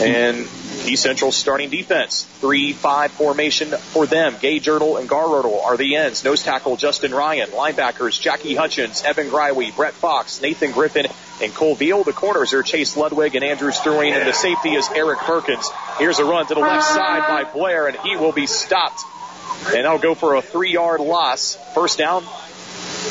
And 0.00 0.38
East 0.84 1.04
Central 1.04 1.30
starting 1.30 1.70
defense. 1.70 2.26
3-5 2.40 3.10
formation 3.10 3.68
for 3.68 4.04
them. 4.04 4.34
Gage 4.40 4.66
Ertl 4.66 4.98
and 4.98 5.08
Gar 5.08 5.46
are 5.46 5.76
the 5.76 5.94
ends. 5.94 6.24
Nose 6.24 6.42
tackle 6.42 6.76
Justin 6.76 7.14
Ryan. 7.14 7.50
Linebackers 7.50 8.20
Jackie 8.20 8.56
Hutchins, 8.56 9.04
Evan 9.04 9.28
Greiwe, 9.28 9.76
Brett 9.76 9.92
Fox, 9.92 10.42
Nathan 10.42 10.72
Griffin, 10.72 11.06
and 11.40 11.54
Cole 11.54 11.76
Veal. 11.76 12.02
The 12.02 12.12
corners 12.12 12.54
are 12.54 12.64
Chase 12.64 12.96
Ludwig 12.96 13.36
and 13.36 13.44
Andrew 13.44 13.70
Sterling. 13.70 14.14
And 14.14 14.26
the 14.26 14.32
safety 14.32 14.70
is 14.70 14.88
Eric 14.92 15.20
Perkins. 15.20 15.70
Here's 15.98 16.18
a 16.18 16.24
run 16.24 16.44
to 16.48 16.54
the 16.54 16.60
left 16.60 16.88
side 16.88 17.28
by 17.28 17.44
Blair, 17.52 17.86
and 17.86 17.96
he 17.98 18.16
will 18.16 18.32
be 18.32 18.48
stopped. 18.48 19.00
And 19.66 19.76
that'll 19.76 19.98
go 19.98 20.16
for 20.16 20.34
a 20.34 20.42
three-yard 20.42 20.98
loss. 20.98 21.56
First 21.72 21.98
down 21.98 22.24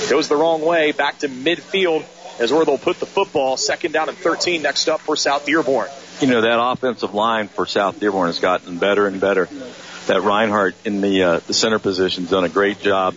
goes 0.10 0.28
the 0.28 0.36
wrong 0.36 0.62
way. 0.62 0.92
Back 0.92 1.20
to 1.20 1.30
midfield 1.30 2.06
is 2.40 2.52
where 2.52 2.66
they'll 2.66 2.78
put 2.78 3.00
the 3.00 3.06
football. 3.06 3.58
Second 3.58 3.92
down 3.92 4.10
and 4.10 4.18
13 4.18 4.62
next 4.62 4.88
up 4.88 5.02
for 5.02 5.16
South 5.16 5.46
Dearborn. 5.46 5.90
You 6.22 6.28
know, 6.28 6.42
that 6.42 6.60
offensive 6.60 7.14
line 7.14 7.48
for 7.48 7.66
South 7.66 8.00
Dearborn 8.00 8.28
has 8.28 8.40
gotten 8.40 8.78
better 8.78 9.08
and 9.08 9.22
better. 9.22 9.46
That 10.08 10.22
Reinhardt 10.22 10.76
in 10.86 11.02
the, 11.02 11.24
uh, 11.24 11.40
the 11.40 11.54
center 11.54 11.80
position's 11.80 12.30
done 12.30 12.44
a 12.44 12.50
great 12.50 12.80
job, 12.80 13.16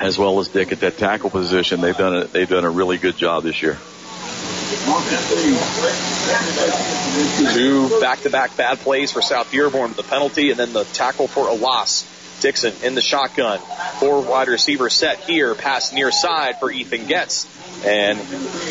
as 0.00 0.18
well 0.18 0.38
as 0.40 0.48
Dick 0.48 0.72
at 0.72 0.80
that 0.80 0.98
tackle 0.98 1.30
position. 1.30 1.80
They've 1.80 1.96
done 1.96 2.16
a, 2.16 2.24
they've 2.24 2.48
done 2.48 2.64
a 2.64 2.70
really 2.70 2.98
good 2.98 3.16
job 3.16 3.44
this 3.44 3.62
year. 3.62 3.78
Two 7.54 8.00
back-to-back 8.00 8.56
bad 8.56 8.78
plays 8.78 9.12
for 9.12 9.22
South 9.22 9.50
Dearborn, 9.50 9.92
the 9.92 10.02
penalty 10.02 10.50
and 10.50 10.58
then 10.58 10.72
the 10.72 10.84
tackle 10.84 11.28
for 11.28 11.48
a 11.48 11.54
loss. 11.54 12.04
Dixon 12.42 12.74
in 12.82 12.94
the 12.94 13.00
shotgun. 13.00 13.60
Four 13.98 14.20
wide 14.22 14.48
receiver 14.48 14.90
set 14.90 15.20
here. 15.20 15.54
Pass 15.54 15.92
near 15.92 16.10
side 16.10 16.58
for 16.58 16.70
Ethan 16.70 17.06
Getz. 17.06 17.46
And 17.86 18.18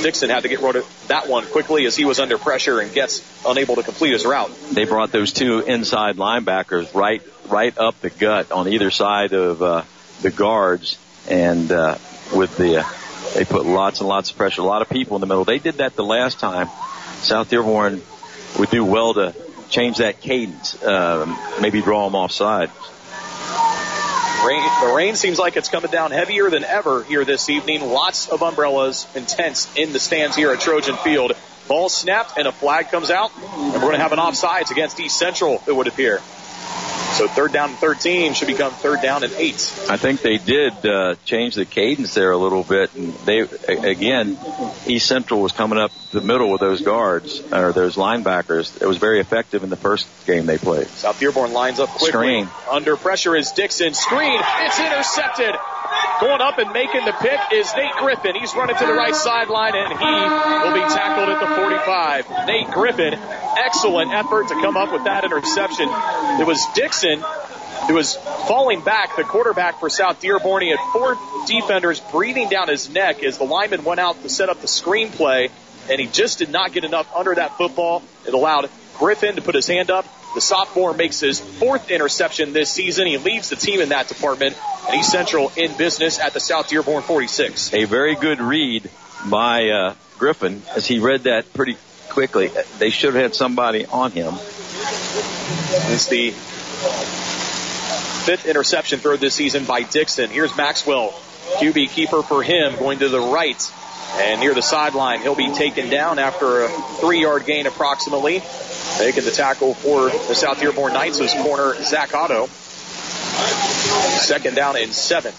Dixon 0.03 0.29
had 0.29 0.43
to 0.43 0.49
get 0.49 0.61
rid 0.61 0.75
of 0.75 1.07
that 1.07 1.27
one 1.27 1.45
quickly 1.45 1.85
as 1.85 1.95
he 1.95 2.05
was 2.05 2.19
under 2.19 2.37
pressure 2.37 2.79
and 2.79 2.93
Getz 2.93 3.25
unable 3.45 3.75
to 3.75 3.83
complete 3.83 4.13
his 4.13 4.25
route. 4.25 4.51
They 4.71 4.85
brought 4.85 5.11
those 5.11 5.33
two 5.33 5.59
inside 5.59 6.17
linebackers 6.17 6.93
right 6.93 7.21
right 7.49 7.77
up 7.77 7.99
the 8.01 8.09
gut 8.09 8.51
on 8.51 8.67
either 8.67 8.91
side 8.91 9.33
of 9.33 9.61
uh, 9.61 9.83
the 10.21 10.31
guards, 10.31 10.97
and 11.29 11.71
uh, 11.71 11.97
with 12.33 12.55
the 12.57 12.81
uh, 12.81 12.89
they 13.33 13.45
put 13.45 13.65
lots 13.65 13.99
and 13.99 14.07
lots 14.07 14.31
of 14.31 14.37
pressure. 14.37 14.61
A 14.61 14.65
lot 14.65 14.81
of 14.81 14.89
people 14.89 15.17
in 15.17 15.21
the 15.21 15.27
middle. 15.27 15.45
They 15.45 15.59
did 15.59 15.75
that 15.75 15.95
the 15.95 16.03
last 16.03 16.39
time. 16.39 16.69
South 17.17 17.49
Dearborn 17.49 18.01
would 18.57 18.69
do 18.69 18.83
well 18.83 19.13
to 19.13 19.35
change 19.69 19.97
that 19.97 20.21
cadence, 20.21 20.81
um, 20.83 21.37
maybe 21.61 21.81
draw 21.81 22.05
them 22.05 22.15
offside. 22.15 22.69
Rain, 24.45 24.63
the 24.81 24.93
rain 24.95 25.15
seems 25.15 25.37
like 25.37 25.55
it's 25.55 25.69
coming 25.69 25.91
down 25.91 26.09
heavier 26.11 26.49
than 26.49 26.63
ever 26.63 27.03
here 27.03 27.23
this 27.23 27.49
evening. 27.49 27.81
Lots 27.87 28.27
of 28.27 28.41
umbrellas, 28.41 29.05
and 29.15 29.27
tents 29.27 29.71
in 29.75 29.93
the 29.93 29.99
stands 29.99 30.35
here 30.35 30.51
at 30.51 30.59
Trojan 30.59 30.97
Field. 30.97 31.33
Ball 31.67 31.89
snapped 31.89 32.37
and 32.37 32.47
a 32.47 32.51
flag 32.51 32.89
comes 32.89 33.11
out, 33.11 33.31
and 33.37 33.73
we're 33.73 33.79
going 33.79 33.93
to 33.93 33.99
have 33.99 34.13
an 34.13 34.19
offsides 34.19 34.71
against 34.71 34.99
East 34.99 35.17
Central, 35.17 35.61
it 35.67 35.75
would 35.75 35.87
appear. 35.87 36.21
So 37.13 37.27
third 37.27 37.51
down 37.51 37.69
and 37.69 37.77
13 37.77 38.33
should 38.33 38.47
become 38.47 38.71
third 38.71 39.01
down 39.01 39.23
and 39.23 39.33
eight. 39.33 39.55
I 39.89 39.97
think 39.97 40.21
they 40.21 40.37
did 40.37 40.73
uh, 40.85 41.15
change 41.25 41.55
the 41.55 41.65
cadence 41.65 42.13
there 42.13 42.31
a 42.31 42.37
little 42.37 42.63
bit, 42.63 42.95
and 42.95 43.13
they 43.25 43.39
again, 43.39 44.39
East 44.87 45.07
Central 45.07 45.41
was 45.41 45.51
coming 45.51 45.77
up 45.77 45.91
the 46.11 46.21
middle 46.21 46.49
with 46.49 46.61
those 46.61 46.81
guards 46.81 47.41
or 47.51 47.73
those 47.73 47.95
linebackers. 47.95 48.81
It 48.81 48.87
was 48.87 48.97
very 48.97 49.19
effective 49.19 49.63
in 49.63 49.69
the 49.69 49.75
first 49.75 50.07
game 50.25 50.45
they 50.45 50.57
played. 50.57 50.87
South 50.87 51.19
Dearborn 51.19 51.53
lines 51.53 51.79
up 51.79 51.89
quickly. 51.89 52.09
Screen. 52.09 52.49
Under 52.69 52.95
pressure 52.95 53.35
is 53.35 53.51
Dixon. 53.51 53.93
Screen. 53.93 54.39
It's 54.61 54.79
intercepted. 54.79 55.55
Going 56.19 56.41
up 56.41 56.59
and 56.59 56.71
making 56.71 57.03
the 57.05 57.13
pick 57.13 57.39
is 57.51 57.73
Nate 57.75 57.93
Griffin. 57.97 58.35
He's 58.39 58.53
running 58.55 58.75
to 58.75 58.85
the 58.85 58.93
right 58.93 59.15
sideline 59.15 59.73
and 59.75 59.89
he 59.89 60.05
will 60.05 60.73
be 60.73 60.93
tackled 60.93 61.29
at 61.29 61.39
the 61.39 61.55
45. 61.55 62.47
Nate 62.47 62.69
Griffin, 62.69 63.13
excellent 63.57 64.11
effort 64.11 64.47
to 64.49 64.53
come 64.55 64.77
up 64.77 64.91
with 64.91 65.03
that 65.05 65.23
interception. 65.23 65.89
It 66.39 66.45
was 66.45 66.50
Dixon 66.73 67.23
who 67.87 67.95
was 67.95 68.15
falling 68.15 68.81
back, 68.81 69.15
the 69.15 69.23
quarterback 69.23 69.79
for 69.79 69.89
South 69.89 70.21
Dearborn. 70.21 70.63
He 70.63 70.69
had 70.69 70.79
four 70.93 71.17
defenders 71.47 71.99
breathing 71.99 72.49
down 72.49 72.67
his 72.67 72.89
neck 72.89 73.23
as 73.23 73.37
the 73.37 73.43
lineman 73.43 73.83
went 73.83 73.99
out 73.99 74.21
to 74.21 74.29
set 74.29 74.49
up 74.49 74.61
the 74.61 74.67
screenplay 74.67 75.49
and 75.89 75.99
he 75.99 76.07
just 76.07 76.39
did 76.39 76.51
not 76.51 76.71
get 76.71 76.83
enough 76.83 77.13
under 77.15 77.35
that 77.35 77.57
football. 77.57 78.03
It 78.25 78.33
allowed 78.33 78.69
Griffin 78.97 79.35
to 79.35 79.41
put 79.41 79.55
his 79.55 79.67
hand 79.67 79.89
up. 79.89 80.05
The 80.35 80.41
sophomore 80.41 80.93
makes 80.93 81.19
his 81.19 81.39
fourth 81.39 81.89
interception 81.91 82.53
this 82.53 82.71
season. 82.71 83.07
He 83.07 83.17
leads 83.17 83.49
the 83.49 83.55
team 83.55 83.81
in 83.81 83.89
that 83.89 84.07
department, 84.07 84.55
and 84.85 84.95
he's 84.95 85.11
central 85.11 85.51
in 85.57 85.75
business 85.75 86.19
at 86.19 86.33
the 86.33 86.39
South 86.39 86.69
Dearborn 86.69 87.03
46. 87.03 87.73
A 87.73 87.83
very 87.83 88.15
good 88.15 88.39
read 88.39 88.89
by 89.29 89.69
uh, 89.69 89.95
Griffin 90.17 90.61
as 90.73 90.85
he 90.85 90.99
read 90.99 91.23
that 91.23 91.51
pretty 91.53 91.75
quickly. 92.11 92.51
They 92.77 92.89
should 92.91 93.13
have 93.13 93.23
had 93.23 93.35
somebody 93.35 93.85
on 93.85 94.11
him. 94.11 94.35
It's 95.93 96.07
the 96.07 96.31
fifth 98.25 98.45
interception 98.45 98.99
thrown 98.99 99.19
this 99.19 99.33
season 99.33 99.65
by 99.65 99.83
Dixon. 99.83 100.29
Here's 100.29 100.55
Maxwell, 100.55 101.11
QB 101.57 101.89
keeper 101.89 102.21
for 102.21 102.43
him, 102.43 102.75
going 102.77 102.99
to 102.99 103.09
the 103.09 103.19
right. 103.19 103.71
And 104.17 104.41
near 104.41 104.53
the 104.53 104.61
sideline, 104.61 105.21
he'll 105.21 105.35
be 105.35 105.53
taken 105.53 105.89
down 105.89 106.19
after 106.19 106.65
a 106.65 106.69
three-yard 106.99 107.45
gain 107.45 107.65
approximately. 107.65 108.43
Making 108.99 109.23
the 109.23 109.31
tackle 109.31 109.73
for 109.73 110.09
the 110.09 110.35
South 110.35 110.59
Dearborn 110.59 110.93
Knights 110.93 111.19
is 111.19 111.33
corner 111.33 111.81
Zach 111.81 112.13
Otto. 112.13 112.47
Second 114.19 114.55
down 114.55 114.75
and 114.75 114.93
seven. 114.93 115.33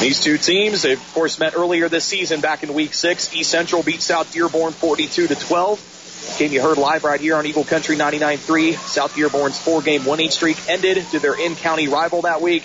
These 0.00 0.20
two 0.20 0.38
teams, 0.38 0.82
they 0.82 0.92
of 0.92 1.12
course 1.12 1.38
met 1.38 1.56
earlier 1.56 1.88
this 1.88 2.04
season 2.04 2.40
back 2.40 2.62
in 2.62 2.72
week 2.72 2.94
six. 2.94 3.34
East 3.34 3.50
Central 3.50 3.82
beat 3.82 4.00
South 4.00 4.32
Dearborn 4.32 4.72
42 4.72 5.26
to 5.26 5.34
12. 5.34 6.36
Game 6.38 6.52
you 6.52 6.62
heard 6.62 6.78
live 6.78 7.04
right 7.04 7.20
here 7.20 7.36
on 7.36 7.46
Eagle 7.46 7.64
Country 7.64 7.96
99.3. 7.96 8.74
South 8.74 9.14
Dearborn's 9.14 9.58
four-game 9.58 10.04
winning 10.04 10.30
streak 10.30 10.68
ended 10.68 11.04
to 11.10 11.18
their 11.18 11.34
in-county 11.38 11.88
rival 11.88 12.22
that 12.22 12.40
week. 12.40 12.64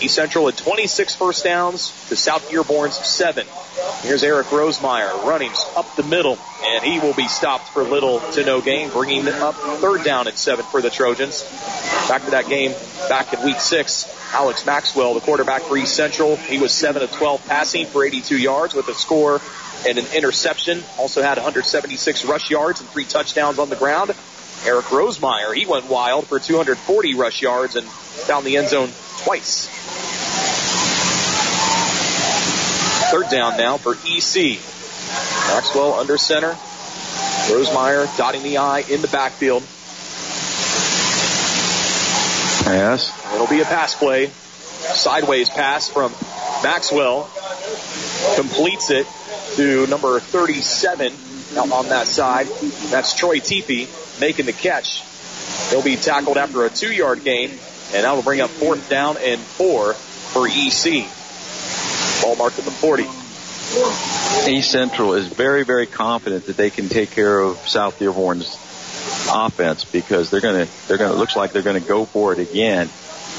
East 0.00 0.14
Central 0.14 0.46
had 0.46 0.56
26 0.56 1.14
first 1.14 1.44
downs 1.44 2.08
to 2.08 2.16
South 2.16 2.48
Dearborn's 2.50 2.96
seven. 2.96 3.46
Here's 4.02 4.22
Eric 4.22 4.46
Rosemeyer 4.46 5.24
running 5.24 5.52
up 5.76 5.94
the 5.96 6.02
middle, 6.02 6.38
and 6.64 6.82
he 6.82 6.98
will 6.98 7.12
be 7.12 7.28
stopped 7.28 7.68
for 7.68 7.82
little 7.82 8.20
to 8.32 8.44
no 8.44 8.62
gain, 8.62 8.88
bringing 8.88 9.28
up 9.28 9.54
third 9.54 10.02
down 10.02 10.26
and 10.26 10.36
seven 10.36 10.64
for 10.64 10.80
the 10.80 10.88
Trojans. 10.88 11.42
Back 12.08 12.24
to 12.24 12.30
that 12.30 12.48
game 12.48 12.72
back 13.08 13.34
in 13.34 13.44
week 13.44 13.60
six. 13.60 14.16
Alex 14.32 14.64
Maxwell, 14.64 15.14
the 15.14 15.20
quarterback 15.20 15.62
for 15.62 15.76
East 15.76 15.94
Central, 15.94 16.36
he 16.36 16.58
was 16.58 16.72
7 16.72 17.02
of 17.02 17.10
12 17.12 17.46
passing 17.46 17.86
for 17.86 18.04
82 18.04 18.38
yards 18.38 18.74
with 18.74 18.88
a 18.88 18.94
score 18.94 19.40
and 19.86 19.98
an 19.98 20.06
interception. 20.14 20.82
Also 20.98 21.20
had 21.22 21.36
176 21.36 22.24
rush 22.24 22.50
yards 22.50 22.80
and 22.80 22.88
three 22.90 23.04
touchdowns 23.04 23.58
on 23.58 23.68
the 23.68 23.76
ground. 23.76 24.12
Eric 24.64 24.86
Rosemeyer, 24.86 25.54
he 25.54 25.66
went 25.66 25.86
wild 25.86 26.26
for 26.26 26.38
240 26.38 27.14
rush 27.14 27.42
yards 27.42 27.76
and 27.76 27.86
found 27.86 28.46
the 28.46 28.56
end 28.56 28.68
zone 28.68 28.90
twice. 29.18 29.69
Third 33.10 33.28
down 33.28 33.56
now 33.56 33.76
for 33.76 33.94
EC. 34.06 34.60
Maxwell 35.48 35.94
under 35.94 36.16
center. 36.16 36.52
Rosemeyer 37.48 38.16
dotting 38.16 38.42
the 38.44 38.58
I 38.58 38.80
in 38.80 39.02
the 39.02 39.08
backfield. 39.08 39.62
Pass. 42.62 43.12
It'll 43.34 43.48
be 43.48 43.60
a 43.60 43.64
pass 43.64 43.96
play. 43.96 44.26
Sideways 44.26 45.50
pass 45.50 45.88
from 45.88 46.12
Maxwell. 46.62 47.28
Completes 48.36 48.90
it 48.90 49.06
to 49.56 49.86
number 49.88 50.20
37 50.20 51.12
out 51.56 51.72
on 51.72 51.88
that 51.88 52.06
side. 52.06 52.46
That's 52.90 53.14
Troy 53.14 53.40
Teepee 53.40 53.88
making 54.20 54.46
the 54.46 54.52
catch. 54.52 55.02
He'll 55.70 55.82
be 55.82 55.96
tackled 55.96 56.36
after 56.36 56.64
a 56.64 56.70
two 56.70 56.92
yard 56.92 57.24
gain 57.24 57.50
and 57.92 58.04
that'll 58.04 58.22
bring 58.22 58.40
up 58.40 58.50
fourth 58.50 58.88
down 58.88 59.16
and 59.18 59.40
four 59.40 59.94
for 59.94 60.46
EC. 60.46 61.08
Ball 62.30 62.36
marked 62.36 62.60
at 62.60 62.64
the 62.64 62.70
40. 62.70 63.02
East 64.52 64.70
Central 64.70 65.14
is 65.14 65.26
very, 65.26 65.64
very 65.64 65.86
confident 65.86 66.46
that 66.46 66.56
they 66.56 66.70
can 66.70 66.88
take 66.88 67.10
care 67.10 67.40
of 67.40 67.56
South 67.68 67.98
Dearborn's 67.98 68.56
offense 69.28 69.84
because 69.84 70.30
they're 70.30 70.40
going 70.40 70.66
to, 70.66 70.88
they're 70.88 70.96
going 70.96 71.10
to, 71.10 71.18
looks 71.18 71.34
like 71.34 71.52
they're 71.52 71.62
going 71.62 71.80
to 71.80 71.88
go 71.88 72.04
for 72.04 72.32
it 72.32 72.38
again. 72.38 72.88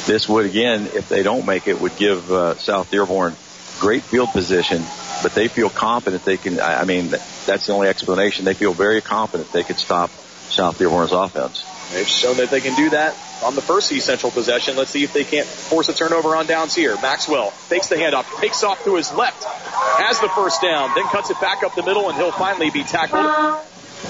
This 0.08 0.28
would 0.28 0.46
again, 0.46 0.90
if 0.94 1.08
they 1.08 1.24
don't 1.24 1.46
make 1.46 1.70
it, 1.70 1.80
would 1.80 1.96
give 1.96 2.30
uh, 2.32 2.56
South 2.58 2.92
Dearborn 2.92 3.36
great 3.80 4.04
field 4.04 4.30
position, 4.30 4.84
but 5.24 5.34
they 5.34 5.48
feel 5.48 5.70
confident 5.70 6.26
they 6.26 6.38
can, 6.38 6.60
I 6.60 6.82
I 6.82 6.84
mean, 6.84 7.12
that's 7.46 7.68
the 7.68 7.74
only 7.74 7.88
explanation. 7.88 8.44
They 8.44 8.54
feel 8.54 8.74
very 8.74 9.00
confident 9.00 9.54
they 9.54 9.64
could 9.64 9.80
stop 9.80 10.10
South 10.50 10.78
Dearborn's 10.78 11.14
offense. 11.14 11.64
They've 11.94 12.08
shown 12.08 12.38
that 12.38 12.50
they 12.50 12.62
can 12.62 12.76
do 12.76 12.90
that 12.92 13.16
on 13.44 13.56
the 13.56 13.62
first 13.62 13.92
East 13.92 14.06
Central 14.06 14.32
possession. 14.32 14.78
Let's 14.78 14.92
see 14.92 15.04
if 15.04 15.14
they 15.14 15.24
can't 15.24 15.48
force 15.48 15.90
a 15.90 15.94
turnover 15.94 16.36
on 16.36 16.46
downs 16.46 16.74
here. 16.74 16.96
Maxwell 17.02 17.54
takes 17.70 17.90
the 17.90 17.96
handoff, 17.96 18.40
takes 18.40 18.64
off 18.64 18.84
to 18.86 18.96
his 18.96 19.12
left, 19.14 19.44
has 19.44 20.20
the 20.20 20.30
first 20.30 20.62
down, 20.62 20.92
then 20.96 21.04
cuts 21.06 21.30
it 21.30 21.40
back 21.42 21.64
up 21.64 21.76
the 21.76 21.84
middle, 21.84 22.10
and 22.10 22.18
he'll 22.18 22.32
finally 22.32 22.70
be 22.70 22.84
tackled 22.84 23.26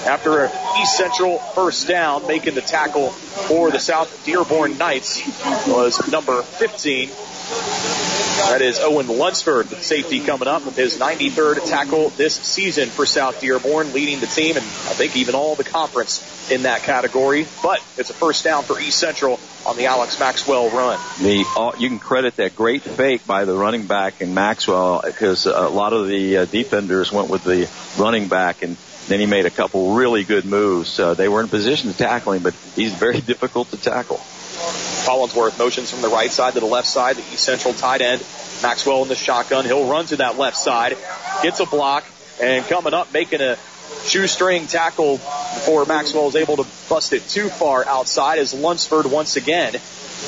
after 0.06 0.44
an 0.44 0.50
East 0.80 0.96
Central 0.96 1.38
first 1.38 1.88
down, 1.88 2.26
making 2.26 2.54
the 2.54 2.60
tackle 2.60 3.10
for 3.10 3.70
the 3.70 3.78
South 3.78 4.24
Dearborn 4.24 4.78
Knights 4.78 5.22
was 5.66 6.10
number 6.10 6.42
15. 6.42 8.01
That 8.36 8.62
is 8.62 8.80
Owen 8.80 9.08
Lunsford, 9.08 9.66
the 9.66 9.76
safety 9.76 10.20
coming 10.20 10.48
up 10.48 10.64
with 10.64 10.76
his 10.76 10.98
93rd 10.98 11.68
tackle 11.68 12.08
this 12.10 12.34
season 12.34 12.88
for 12.88 13.06
South 13.06 13.40
Dearborn, 13.40 13.92
leading 13.92 14.20
the 14.20 14.26
team 14.26 14.56
and 14.56 14.64
I 14.64 14.94
think 14.94 15.16
even 15.16 15.34
all 15.34 15.54
the 15.54 15.64
conference 15.64 16.50
in 16.50 16.62
that 16.62 16.82
category. 16.82 17.46
But 17.62 17.82
it's 17.96 18.10
a 18.10 18.14
first 18.14 18.44
down 18.44 18.64
for 18.64 18.80
East 18.80 18.98
Central 18.98 19.38
on 19.66 19.76
the 19.76 19.86
Alex 19.86 20.18
Maxwell 20.18 20.70
run. 20.70 20.98
The 21.20 21.44
all, 21.56 21.74
you 21.78 21.88
can 21.88 21.98
credit 21.98 22.36
that 22.36 22.56
great 22.56 22.82
fake 22.82 23.26
by 23.26 23.44
the 23.44 23.54
running 23.54 23.86
back 23.86 24.20
and 24.20 24.34
Maxwell 24.34 25.02
because 25.04 25.46
a 25.46 25.68
lot 25.68 25.92
of 25.92 26.08
the 26.08 26.38
uh, 26.38 26.44
defenders 26.46 27.12
went 27.12 27.28
with 27.28 27.44
the 27.44 27.68
running 27.98 28.28
back 28.28 28.62
and 28.62 28.76
then 29.08 29.20
he 29.20 29.26
made 29.26 29.46
a 29.46 29.50
couple 29.50 29.94
really 29.94 30.24
good 30.24 30.44
moves. 30.44 30.98
Uh, 30.98 31.14
they 31.14 31.28
were 31.28 31.40
in 31.40 31.48
position 31.48 31.90
to 31.90 31.96
tackle 31.96 32.32
him, 32.32 32.42
but 32.42 32.54
he's 32.74 32.94
very 32.94 33.20
difficult 33.32 33.70
to 33.70 33.76
tackle. 33.76 34.20
Collinsworth 34.52 35.58
motions 35.58 35.90
from 35.90 36.02
the 36.02 36.08
right 36.08 36.30
side 36.30 36.54
to 36.54 36.60
the 36.60 36.66
left 36.66 36.86
side, 36.86 37.16
the 37.16 37.20
East 37.32 37.44
Central 37.44 37.74
tight 37.74 38.00
end. 38.00 38.24
Maxwell 38.62 39.02
in 39.02 39.08
the 39.08 39.16
shotgun. 39.16 39.64
He'll 39.64 39.88
run 39.88 40.06
to 40.06 40.16
that 40.16 40.38
left 40.38 40.56
side, 40.56 40.96
gets 41.42 41.60
a 41.60 41.66
block, 41.66 42.04
and 42.40 42.64
coming 42.66 42.94
up 42.94 43.12
making 43.12 43.40
a 43.40 43.56
shoestring 44.04 44.66
tackle 44.66 45.16
before 45.16 45.84
Maxwell 45.84 46.28
is 46.28 46.36
able 46.36 46.56
to 46.56 46.66
bust 46.88 47.12
it 47.12 47.26
too 47.28 47.48
far 47.48 47.84
outside 47.86 48.38
is 48.38 48.54
Lunsford 48.54 49.06
once 49.06 49.36
again. 49.36 49.72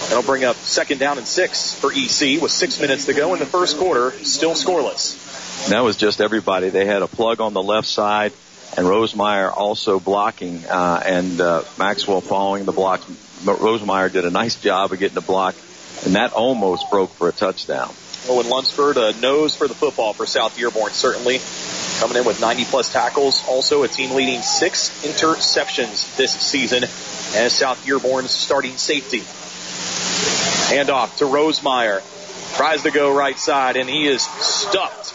That'll 0.09 0.23
bring 0.23 0.45
up 0.45 0.57
second 0.57 0.99
down 0.99 1.19
and 1.19 1.27
six 1.27 1.75
for 1.75 1.93
EC 1.93 2.43
with 2.43 2.51
six 2.51 2.81
minutes 2.81 3.07
to 3.07 3.15
go 3.15 3.33
in 3.35 3.41
the 3.41 3.47
first 3.47 3.79
quarter, 3.79 4.11
still 4.25 4.53
scoreless. 4.53 5.69
That 5.69 5.81
was 5.81 5.97
just 5.97 6.21
everybody. 6.21 6.69
They 6.69 6.85
had 6.85 7.03
a 7.03 7.07
plug 7.07 7.41
on 7.41 7.53
the 7.53 7.63
left 7.63 7.87
side 7.87 8.33
and 8.77 8.87
Rosemeyer 8.87 9.53
also 9.55 10.01
blocking, 10.01 10.65
uh, 10.67 11.03
and 11.05 11.41
uh, 11.41 11.63
Maxwell 11.79 12.21
following 12.21 12.65
the 12.65 12.73
block. 12.73 13.01
Rosemeyer 13.45 14.11
did 14.13 14.25
a 14.25 14.31
nice 14.31 14.61
job 14.61 14.93
of 14.93 14.99
getting 14.99 15.15
the 15.15 15.21
block, 15.21 15.55
and 16.05 16.15
that 16.17 16.33
almost 16.33 16.91
broke 16.91 17.11
for 17.11 17.29
a 17.29 17.33
touchdown. 17.33 17.95
Owen 18.29 18.49
Lunsford, 18.49 18.97
a 18.97 19.13
nose 19.21 19.55
for 19.55 19.69
the 19.69 19.75
football 19.75 20.15
for 20.15 20.25
South 20.25 20.57
Dearborn, 20.57 20.93
certainly. 20.93 21.41
Coming 22.01 22.17
in 22.17 22.25
with 22.25 22.41
90 22.41 22.65
plus 22.65 22.93
tackles, 22.93 23.47
also 23.47 23.83
a 23.83 23.89
team 23.89 24.13
leading 24.13 24.41
six 24.41 25.05
interceptions 25.05 26.17
this 26.17 26.33
season 26.33 26.85
as 27.35 27.53
South 27.53 27.85
Dearborn's 27.85 28.31
starting 28.31 28.77
safety. 28.77 29.21
Handoff 30.75 31.19
to 31.19 31.25
Rosemeyer. 31.25 32.03
Tries 32.57 32.83
to 32.85 32.91
go 32.91 33.15
right 33.15 33.39
side, 33.39 33.77
and 33.77 33.89
he 33.89 34.07
is 34.07 34.23
stuffed. 34.23 35.15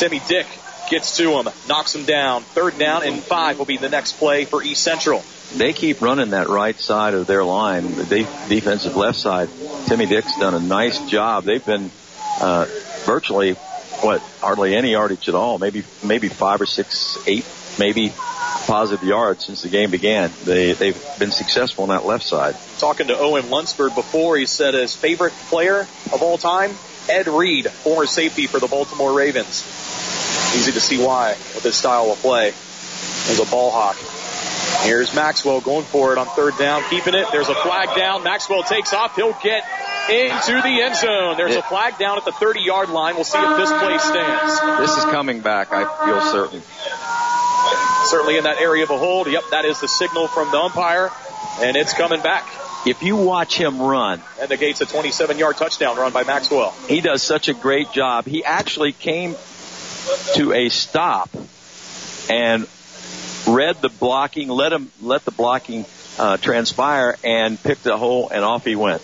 Timmy 0.00 0.20
Dick 0.26 0.46
gets 0.88 1.16
to 1.18 1.38
him, 1.38 1.48
knocks 1.68 1.94
him 1.94 2.04
down. 2.04 2.42
Third 2.42 2.78
down 2.78 3.02
and 3.02 3.22
five 3.22 3.58
will 3.58 3.66
be 3.66 3.76
the 3.76 3.88
next 3.88 4.12
play 4.18 4.44
for 4.44 4.62
East 4.62 4.82
Central. 4.82 5.22
They 5.54 5.72
keep 5.72 6.00
running 6.00 6.30
that 6.30 6.48
right 6.48 6.78
side 6.78 7.14
of 7.14 7.26
their 7.26 7.44
line, 7.44 7.94
the 7.94 8.04
de- 8.04 8.48
defensive 8.48 8.96
left 8.96 9.18
side. 9.18 9.48
Timmy 9.86 10.06
Dick's 10.06 10.36
done 10.38 10.54
a 10.54 10.60
nice 10.60 10.98
job. 11.08 11.44
They've 11.44 11.64
been 11.64 11.90
uh, 12.40 12.66
virtually 13.04 13.54
what 14.02 14.20
hardly 14.40 14.74
any 14.74 14.92
yardage 14.92 15.28
at 15.28 15.34
all. 15.34 15.58
Maybe 15.58 15.84
maybe 16.04 16.28
five 16.28 16.60
or 16.60 16.66
six, 16.66 17.16
eight, 17.26 17.46
maybe 17.78 18.12
positive 18.66 19.06
yards 19.06 19.46
since 19.46 19.62
the 19.62 19.68
game 19.68 19.90
began. 19.90 20.32
They 20.44 20.72
they've 20.72 21.00
been 21.18 21.30
successful 21.30 21.84
on 21.84 21.90
that 21.90 22.04
left 22.04 22.24
side. 22.24 22.56
Talking 22.78 23.06
to 23.08 23.18
Owen 23.18 23.48
Lunsford 23.48 23.94
before, 23.94 24.36
he 24.36 24.46
said 24.46 24.74
his 24.74 24.94
favorite 24.94 25.32
player 25.48 25.80
of 26.12 26.22
all 26.22 26.38
time, 26.38 26.72
Ed 27.08 27.28
Reed, 27.28 27.70
former 27.70 28.06
safety 28.06 28.46
for 28.46 28.58
the 28.58 28.66
Baltimore 28.66 29.16
Ravens. 29.16 29.85
Easy 30.56 30.72
to 30.72 30.80
see 30.80 31.02
why 31.02 31.30
with 31.54 31.62
his 31.62 31.74
style 31.76 32.10
of 32.10 32.18
play 32.18 32.48
as 32.48 33.40
a 33.40 33.44
ball 33.50 33.70
hawk. 33.70 33.96
Here's 34.86 35.14
Maxwell 35.14 35.60
going 35.60 35.84
for 35.84 36.12
it 36.12 36.18
on 36.18 36.26
third 36.26 36.56
down, 36.58 36.82
keeping 36.90 37.14
it. 37.14 37.26
There's 37.32 37.48
a 37.48 37.54
flag 37.54 37.96
down. 37.96 38.22
Maxwell 38.24 38.62
takes 38.62 38.92
off. 38.92 39.16
He'll 39.16 39.36
get 39.42 39.64
into 40.08 40.52
the 40.62 40.82
end 40.82 40.96
zone. 40.96 41.36
There's 41.36 41.56
a 41.56 41.62
flag 41.62 41.98
down 41.98 42.18
at 42.18 42.24
the 42.24 42.32
30 42.32 42.60
yard 42.60 42.90
line. 42.90 43.14
We'll 43.16 43.24
see 43.24 43.38
if 43.38 43.56
this 43.56 43.70
play 43.70 43.98
stands. 43.98 44.60
This 44.80 44.96
is 44.96 45.04
coming 45.04 45.40
back, 45.40 45.68
I 45.72 45.84
feel 46.06 46.20
certain. 46.32 46.62
Certainly 48.06 48.38
in 48.38 48.44
that 48.44 48.58
area 48.60 48.84
of 48.84 48.90
a 48.90 48.98
hold. 48.98 49.26
Yep, 49.26 49.42
that 49.50 49.64
is 49.64 49.80
the 49.80 49.88
signal 49.88 50.28
from 50.28 50.50
the 50.52 50.58
umpire, 50.58 51.10
and 51.60 51.76
it's 51.76 51.92
coming 51.92 52.22
back. 52.22 52.46
If 52.86 53.02
you 53.02 53.16
watch 53.16 53.58
him 53.58 53.82
run, 53.82 54.22
And 54.40 54.48
the 54.48 54.56
gate's 54.56 54.80
a 54.80 54.86
27 54.86 55.38
yard 55.38 55.56
touchdown 55.56 55.96
run 55.96 56.12
by 56.12 56.22
Maxwell. 56.22 56.72
he 56.86 57.00
does 57.00 57.22
such 57.22 57.48
a 57.48 57.54
great 57.54 57.90
job. 57.90 58.26
He 58.26 58.44
actually 58.44 58.92
came 58.92 59.34
to 60.34 60.52
a 60.52 60.68
stop 60.68 61.30
and 62.30 62.66
read 63.46 63.80
the 63.80 63.88
blocking, 63.88 64.48
let 64.48 64.72
him 64.72 64.90
let 65.00 65.24
the 65.24 65.30
blocking 65.30 65.84
uh, 66.18 66.36
transpire, 66.36 67.16
and 67.22 67.62
picked 67.62 67.86
a 67.86 67.96
hole, 67.96 68.28
and 68.30 68.44
off 68.44 68.64
he 68.64 68.76
went. 68.76 69.02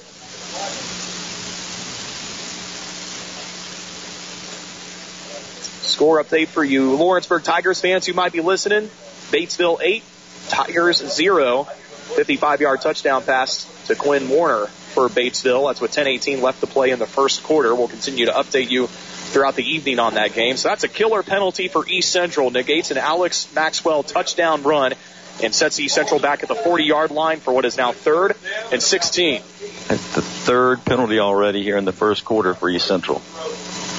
Score 5.86 6.22
update 6.22 6.48
for 6.48 6.64
you 6.64 6.96
Lawrenceburg 6.96 7.44
Tigers 7.44 7.80
fans 7.80 8.06
who 8.06 8.14
might 8.14 8.32
be 8.32 8.40
listening. 8.40 8.90
Batesville 9.30 9.78
8, 9.82 10.02
Tigers 10.48 10.98
0. 10.98 11.64
55 11.64 12.60
yard 12.60 12.80
touchdown 12.80 13.22
pass 13.22 13.66
to 13.86 13.94
Quinn 13.94 14.28
Warner 14.28 14.68
for 14.92 15.08
Batesville. 15.08 15.68
That's 15.68 15.80
with 15.80 15.92
10-18 15.92 16.40
left 16.42 16.60
to 16.60 16.66
play 16.66 16.90
in 16.90 16.98
the 16.98 17.06
first 17.06 17.42
quarter. 17.42 17.74
We'll 17.74 17.88
continue 17.88 18.26
to 18.26 18.32
update 18.32 18.70
you 18.70 18.86
throughout 18.86 19.56
the 19.56 19.64
evening 19.64 19.98
on 19.98 20.14
that 20.14 20.34
game. 20.34 20.56
So 20.56 20.68
that's 20.68 20.84
a 20.84 20.88
killer 20.88 21.22
penalty 21.22 21.68
for 21.68 21.86
East 21.88 22.10
Central. 22.10 22.50
Negates 22.50 22.90
an 22.90 22.98
Alex 22.98 23.52
Maxwell 23.54 24.02
touchdown 24.02 24.62
run 24.62 24.94
and 25.42 25.54
sets 25.54 25.80
East 25.80 25.94
Central 25.94 26.20
back 26.20 26.42
at 26.42 26.48
the 26.48 26.54
40 26.54 26.84
yard 26.84 27.10
line 27.10 27.40
for 27.40 27.52
what 27.52 27.64
is 27.64 27.76
now 27.76 27.92
third 27.92 28.36
and 28.70 28.82
16. 28.82 29.42
That's 29.88 30.14
the 30.14 30.22
third 30.22 30.84
penalty 30.84 31.18
already 31.18 31.62
here 31.62 31.76
in 31.76 31.84
the 31.84 31.92
first 31.92 32.24
quarter 32.24 32.54
for 32.54 32.68
East 32.68 32.86
Central. 32.86 33.22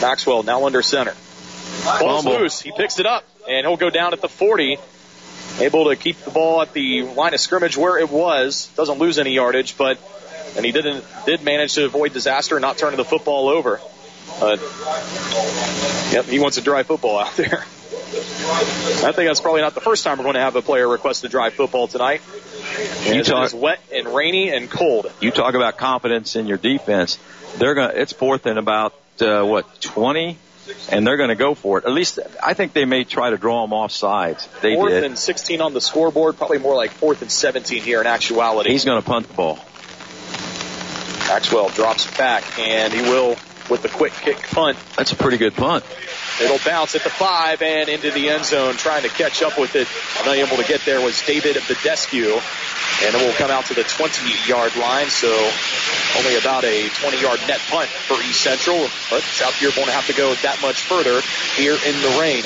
Maxwell 0.02 0.44
now 0.44 0.66
under 0.66 0.82
center. 0.82 1.14
Ball's 1.84 2.24
Fumble. 2.24 2.40
loose. 2.40 2.62
He 2.62 2.72
picks 2.72 3.00
it 3.00 3.06
up 3.06 3.26
and 3.50 3.66
he'll 3.66 3.78
go 3.78 3.90
down 3.90 4.14
at 4.14 4.22
the 4.22 4.30
40. 4.30 4.78
Able 5.60 5.90
to 5.90 5.96
keep 5.96 6.18
the 6.20 6.32
ball 6.32 6.62
at 6.62 6.74
the 6.74 7.04
line 7.04 7.34
of 7.34 7.40
scrimmage 7.40 7.78
where 7.78 7.98
it 7.98 8.10
was. 8.10 8.68
Doesn't 8.76 8.98
lose 8.98 9.20
any 9.20 9.34
yardage, 9.34 9.78
but 9.78 10.00
and 10.56 10.66
he 10.66 10.72
didn't 10.72 11.04
did 11.26 11.44
manage 11.44 11.74
to 11.76 11.86
avoid 11.86 12.14
disaster 12.14 12.56
and 12.56 12.62
not 12.62 12.78
turning 12.78 12.98
the 12.98 13.06
football 13.06 13.50
over. 13.50 13.80
But 14.40 14.60
yep, 16.12 16.26
he 16.26 16.40
wants 16.40 16.58
a 16.58 16.62
dry 16.62 16.84
football 16.84 17.20
out 17.20 17.36
there. 17.38 17.66
I 18.14 19.12
think 19.12 19.28
that's 19.28 19.42
probably 19.42 19.62
not 19.62 19.74
the 19.74 19.82
first 19.82 20.04
time 20.04 20.18
we're 20.18 20.24
going 20.26 20.36
to 20.36 20.42
have 20.42 20.56
a 20.56 20.62
player 20.62 20.88
request 20.88 21.24
a 21.24 21.30
dry 21.30 21.50
football 21.50 21.88
tonight. 21.88 22.22
You 23.06 23.24
talk- 23.24 23.46
is 23.46 23.54
wet 23.54 23.80
and 23.94 24.08
rainy 24.08 24.50
and 24.50 24.70
cold. 24.70 25.12
You 25.20 25.32
talk 25.32 25.54
about 25.56 25.78
confidence 25.78 26.36
in 26.36 26.48
your 26.48 26.58
defense. 26.58 27.18
They're 27.58 27.76
gonna. 27.76 27.94
It's 27.96 28.14
fourth 28.14 28.46
and 28.46 28.58
about 28.58 28.94
uh, 29.22 29.44
what 29.44 29.82
20, 29.82 30.38
and 30.90 31.06
they're 31.06 31.18
gonna 31.18 31.36
go 31.36 31.54
for 31.54 31.78
it. 31.78 31.86
At 31.86 31.92
least 31.92 32.20
I 32.42 32.54
think 32.56 32.74
they 32.74 32.86
may 32.86 33.04
try 33.04 33.30
to 33.30 33.38
draw 33.38 33.62
them 33.64 33.74
off 33.74 33.92
sides. 33.92 34.48
They 34.62 34.76
fourth 34.76 34.92
did. 34.92 35.04
and 35.04 35.18
16 35.20 35.62
on 35.62 35.74
the 35.74 35.82
scoreboard, 35.82 36.38
probably 36.38 36.58
more 36.58 36.76
like 36.76 36.92
fourth 36.92 37.22
and 37.22 37.32
17 37.32 37.84
here 37.84 38.02
in 38.02 38.08
actuality. 38.08 38.72
He's 38.72 38.86
gonna 38.86 39.04
punt 39.04 39.28
the 39.28 39.34
ball. 39.36 39.60
Maxwell 41.28 41.70
drops 41.70 42.06
back 42.18 42.44
and 42.60 42.94
he 42.94 43.02
will 43.02 43.38
with 43.70 43.82
the 43.82 43.90
quick 43.90 44.14
kick 44.14 44.38
punt. 44.50 44.78
That's 44.98 45.12
a 45.12 45.16
pretty 45.16 45.38
good 45.38 45.56
punt. 45.56 45.84
It'll 46.42 46.60
bounce 46.66 46.96
at 46.96 47.04
the 47.04 47.10
five 47.10 47.62
and 47.62 47.90
into 47.90 48.10
the 48.12 48.30
end 48.30 48.46
zone, 48.46 48.76
trying 48.76 49.04
to 49.04 49.10
catch 49.10 49.44
up 49.44 49.58
with 49.58 49.76
it. 49.76 49.88
Unable 50.26 50.58
to 50.58 50.64
get 50.64 50.82
there 50.86 51.00
was 51.00 51.22
David 51.22 51.56
Bedescu. 51.58 52.42
And 53.06 53.16
it 53.16 53.22
will 53.22 53.34
come 53.34 53.52
out 53.52 53.66
to 53.66 53.74
the 53.74 53.84
20 53.84 54.50
yard 54.50 54.76
line, 54.76 55.08
so 55.10 55.30
only 56.18 56.36
about 56.36 56.64
a 56.64 56.90
20 56.90 57.22
yard 57.22 57.40
net 57.48 57.60
punt 57.70 57.90
for 57.90 58.22
East 58.24 58.42
Central. 58.42 58.88
But 59.10 59.22
South 59.24 59.58
Dearborn 59.60 59.88
have 59.90 60.08
to 60.08 60.14
go 60.14 60.34
that 60.42 60.62
much 60.62 60.84
further 60.84 61.22
here 61.56 61.78
in 61.86 61.96
the 62.02 62.18
rain. 62.20 62.44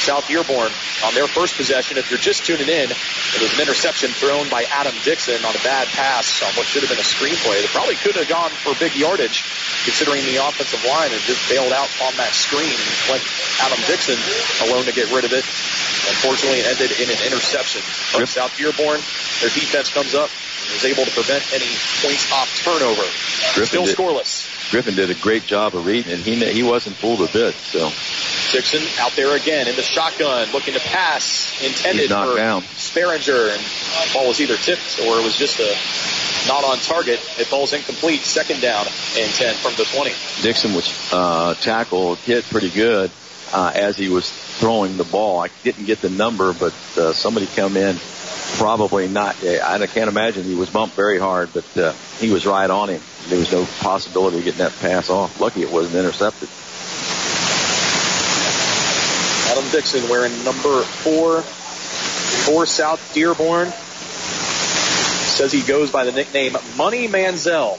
South 0.00 0.26
Dearborn 0.28 0.72
on 1.04 1.14
their 1.14 1.28
first 1.28 1.56
possession, 1.56 1.96
if 1.96 2.10
you're 2.10 2.20
just 2.20 2.44
tuning 2.44 2.68
in, 2.68 2.90
it 2.90 3.40
was 3.40 3.52
an 3.54 3.60
interception 3.60 4.10
thrown 4.10 4.48
by 4.48 4.64
Adam 4.72 4.94
Dixon 5.04 5.44
on 5.44 5.54
a 5.54 5.62
bad 5.62 5.88
pass 5.88 6.42
on 6.42 6.52
what 6.54 6.66
should 6.66 6.82
have 6.82 6.90
been 6.90 7.00
a 7.00 7.08
screenplay. 7.08 7.60
That 7.60 7.70
probably 7.72 7.96
could 7.96 8.16
have 8.16 8.28
gone 8.28 8.50
for 8.50 8.74
big 8.80 8.96
yardage 8.96 9.44
considering 9.84 10.24
the 10.24 10.38
offensive 10.70 10.88
line 10.88 11.12
and 11.12 11.20
just 11.22 11.48
bailed 11.48 11.72
out 11.72 11.90
on 12.02 12.14
that 12.16 12.32
screen 12.34 12.70
and 12.70 13.10
went 13.10 13.22
Adam 13.60 13.78
Dixon 13.86 14.18
alone 14.68 14.84
to 14.84 14.92
get 14.92 15.10
rid 15.10 15.24
of 15.24 15.32
it. 15.32 15.44
Unfortunately, 16.08 16.60
it 16.60 16.66
ended 16.66 16.92
in 17.00 17.10
an 17.10 17.18
interception. 17.26 17.82
But 18.12 18.26
South 18.28 18.56
Dearborn, 18.56 19.00
their 19.40 19.50
defense 19.50 19.90
comes 19.90 20.14
up 20.14 20.30
and 20.66 20.74
is 20.76 20.84
able 20.84 21.04
to 21.04 21.10
prevent 21.10 21.44
any 21.52 21.68
points 22.02 22.30
off 22.32 22.48
turnover. 22.62 23.02
Still 23.64 23.86
did- 23.86 23.96
scoreless. 23.96 24.70
Griffin 24.70 24.94
did 24.94 25.10
a 25.10 25.14
great 25.14 25.46
job 25.46 25.74
of 25.74 25.84
reading 25.84 26.12
it. 26.12 26.18
He 26.20 26.36
he 26.52 26.62
wasn't 26.62 26.96
fooled 26.96 27.20
a 27.22 27.32
bit. 27.32 27.54
So 27.54 27.90
Dixon 28.52 28.82
out 29.00 29.12
there 29.16 29.34
again 29.36 29.66
in 29.66 29.74
the 29.74 29.82
shotgun, 29.82 30.48
looking 30.52 30.74
to 30.74 30.80
pass, 30.80 31.60
intended 31.62 32.08
for 32.08 32.36
down. 32.36 32.62
Sparinger, 32.62 33.52
and 33.56 34.12
ball 34.12 34.28
was 34.28 34.40
either 34.40 34.56
tipped 34.56 35.00
or 35.00 35.18
it 35.18 35.24
was 35.24 35.36
just 35.36 35.58
a 35.58 35.76
not 36.48 36.64
on 36.64 36.78
target. 36.78 37.18
It 37.38 37.46
falls 37.46 37.72
incomplete. 37.72 38.20
Second 38.20 38.60
down 38.60 38.86
and 39.16 39.30
10 39.32 39.54
from 39.56 39.74
the 39.74 39.84
20. 39.84 40.12
Dixon 40.42 40.74
was 40.74 41.12
uh, 41.12 41.54
tackled, 41.54 42.18
hit 42.18 42.44
pretty 42.44 42.70
good 42.70 43.10
uh, 43.52 43.72
as 43.74 43.96
he 43.96 44.08
was 44.08 44.30
throwing 44.58 44.96
the 44.96 45.04
ball. 45.04 45.40
I 45.40 45.48
didn't 45.62 45.86
get 45.86 46.00
the 46.00 46.10
number, 46.10 46.52
but 46.52 46.74
uh, 46.96 47.12
somebody 47.12 47.46
come 47.46 47.76
in. 47.76 47.96
Probably 48.56 49.08
not. 49.08 49.36
I 49.44 49.86
can't 49.86 50.08
imagine 50.08 50.44
he 50.44 50.54
was 50.54 50.70
bumped 50.70 50.96
very 50.96 51.18
hard, 51.18 51.50
but 51.52 51.76
uh, 51.76 51.92
he 52.18 52.30
was 52.30 52.46
right 52.46 52.68
on 52.68 52.88
him. 52.88 53.00
There 53.28 53.38
was 53.38 53.52
no 53.52 53.64
possibility 53.78 54.38
of 54.38 54.44
getting 54.44 54.58
that 54.58 54.72
pass 54.80 55.08
off. 55.08 55.40
Lucky 55.40 55.62
it 55.62 55.70
wasn't 55.70 55.96
intercepted. 55.96 56.48
Adam 59.50 59.70
Dixon 59.70 60.08
wearing 60.08 60.32
number 60.44 60.82
four 60.82 61.42
for 61.42 62.66
South 62.66 63.14
Dearborn. 63.14 63.68
Says 65.30 65.52
he 65.52 65.62
goes 65.62 65.90
by 65.90 66.04
the 66.04 66.12
nickname 66.12 66.56
Money 66.76 67.08
Manziel. 67.08 67.78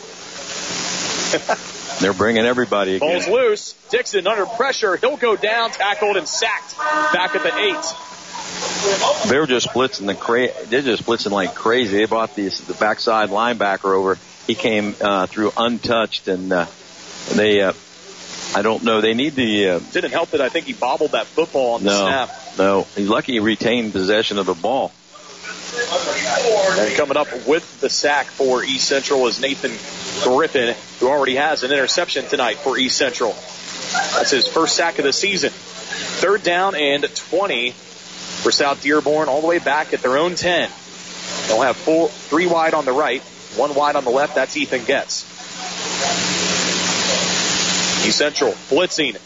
They're 2.01 2.13
bringing 2.13 2.45
everybody 2.45 2.95
again. 2.95 3.09
Ball's 3.09 3.27
loose. 3.27 3.73
Dixon 3.89 4.27
under 4.27 4.45
pressure. 4.45 4.95
He'll 4.97 5.17
go 5.17 5.35
down, 5.35 5.71
tackled 5.71 6.17
and 6.17 6.27
sacked. 6.27 6.77
Back 7.13 7.35
at 7.35 7.43
the 7.43 7.55
eight. 7.57 9.29
They 9.29 9.37
were 9.37 9.47
just 9.47 9.69
blitzing 9.69 10.07
the 10.07 10.15
cra- 10.15 10.49
they're 10.65 10.81
just 10.81 11.05
blitzing 11.05 11.31
like 11.31 11.55
crazy. 11.55 11.97
They 11.99 12.05
brought 12.05 12.35
the 12.35 12.49
the 12.49 12.73
backside 12.73 13.29
linebacker 13.29 13.95
over. 13.95 14.17
He 14.47 14.55
came 14.55 14.95
uh, 14.99 15.27
through 15.27 15.51
untouched, 15.55 16.27
and 16.27 16.51
uh, 16.51 16.65
they 17.35 17.61
uh, 17.61 17.73
I 18.55 18.61
don't 18.63 18.83
know. 18.83 18.99
They 19.01 19.13
need 19.13 19.35
the 19.35 19.69
uh, 19.69 19.79
Didn't 19.91 20.11
help 20.11 20.31
that 20.31 20.41
I 20.41 20.49
think 20.49 20.65
he 20.65 20.73
bobbled 20.73 21.11
that 21.11 21.27
football 21.27 21.75
on 21.75 21.83
the 21.83 21.89
no 21.89 22.05
snap. 22.05 22.29
no. 22.57 22.87
He's 22.95 23.07
lucky 23.07 23.33
he 23.33 23.39
retained 23.39 23.93
possession 23.93 24.37
of 24.39 24.47
the 24.47 24.53
ball. 24.55 24.91
And 25.73 26.95
coming 26.97 27.17
up 27.17 27.47
with 27.47 27.79
the 27.79 27.89
sack 27.89 28.27
for 28.27 28.63
East 28.63 28.87
Central 28.87 29.27
is 29.27 29.39
Nathan 29.39 29.71
Griffin, 30.23 30.75
who 30.99 31.07
already 31.07 31.35
has 31.35 31.63
an 31.63 31.71
interception 31.71 32.25
tonight 32.25 32.57
for 32.57 32.77
East 32.77 32.97
Central. 32.97 33.31
That's 34.13 34.31
his 34.31 34.47
first 34.47 34.75
sack 34.75 34.99
of 34.99 35.05
the 35.05 35.13
season. 35.13 35.51
Third 35.51 36.43
down 36.43 36.75
and 36.75 37.03
20 37.03 37.71
for 37.71 38.51
South 38.51 38.81
Dearborn, 38.81 39.29
all 39.29 39.41
the 39.41 39.47
way 39.47 39.59
back 39.59 39.93
at 39.93 40.01
their 40.01 40.17
own 40.17 40.35
10. 40.35 40.69
They'll 41.47 41.61
have 41.61 41.77
four, 41.77 42.09
three 42.09 42.47
wide 42.47 42.73
on 42.73 42.85
the 42.85 42.91
right, 42.91 43.21
one 43.55 43.73
wide 43.73 43.95
on 43.95 44.03
the 44.03 44.09
left. 44.09 44.35
That's 44.35 44.55
Ethan 44.57 44.83
Getz. 44.83 45.23
East 48.05 48.17
Central 48.17 48.51
blitzing. 48.69 49.17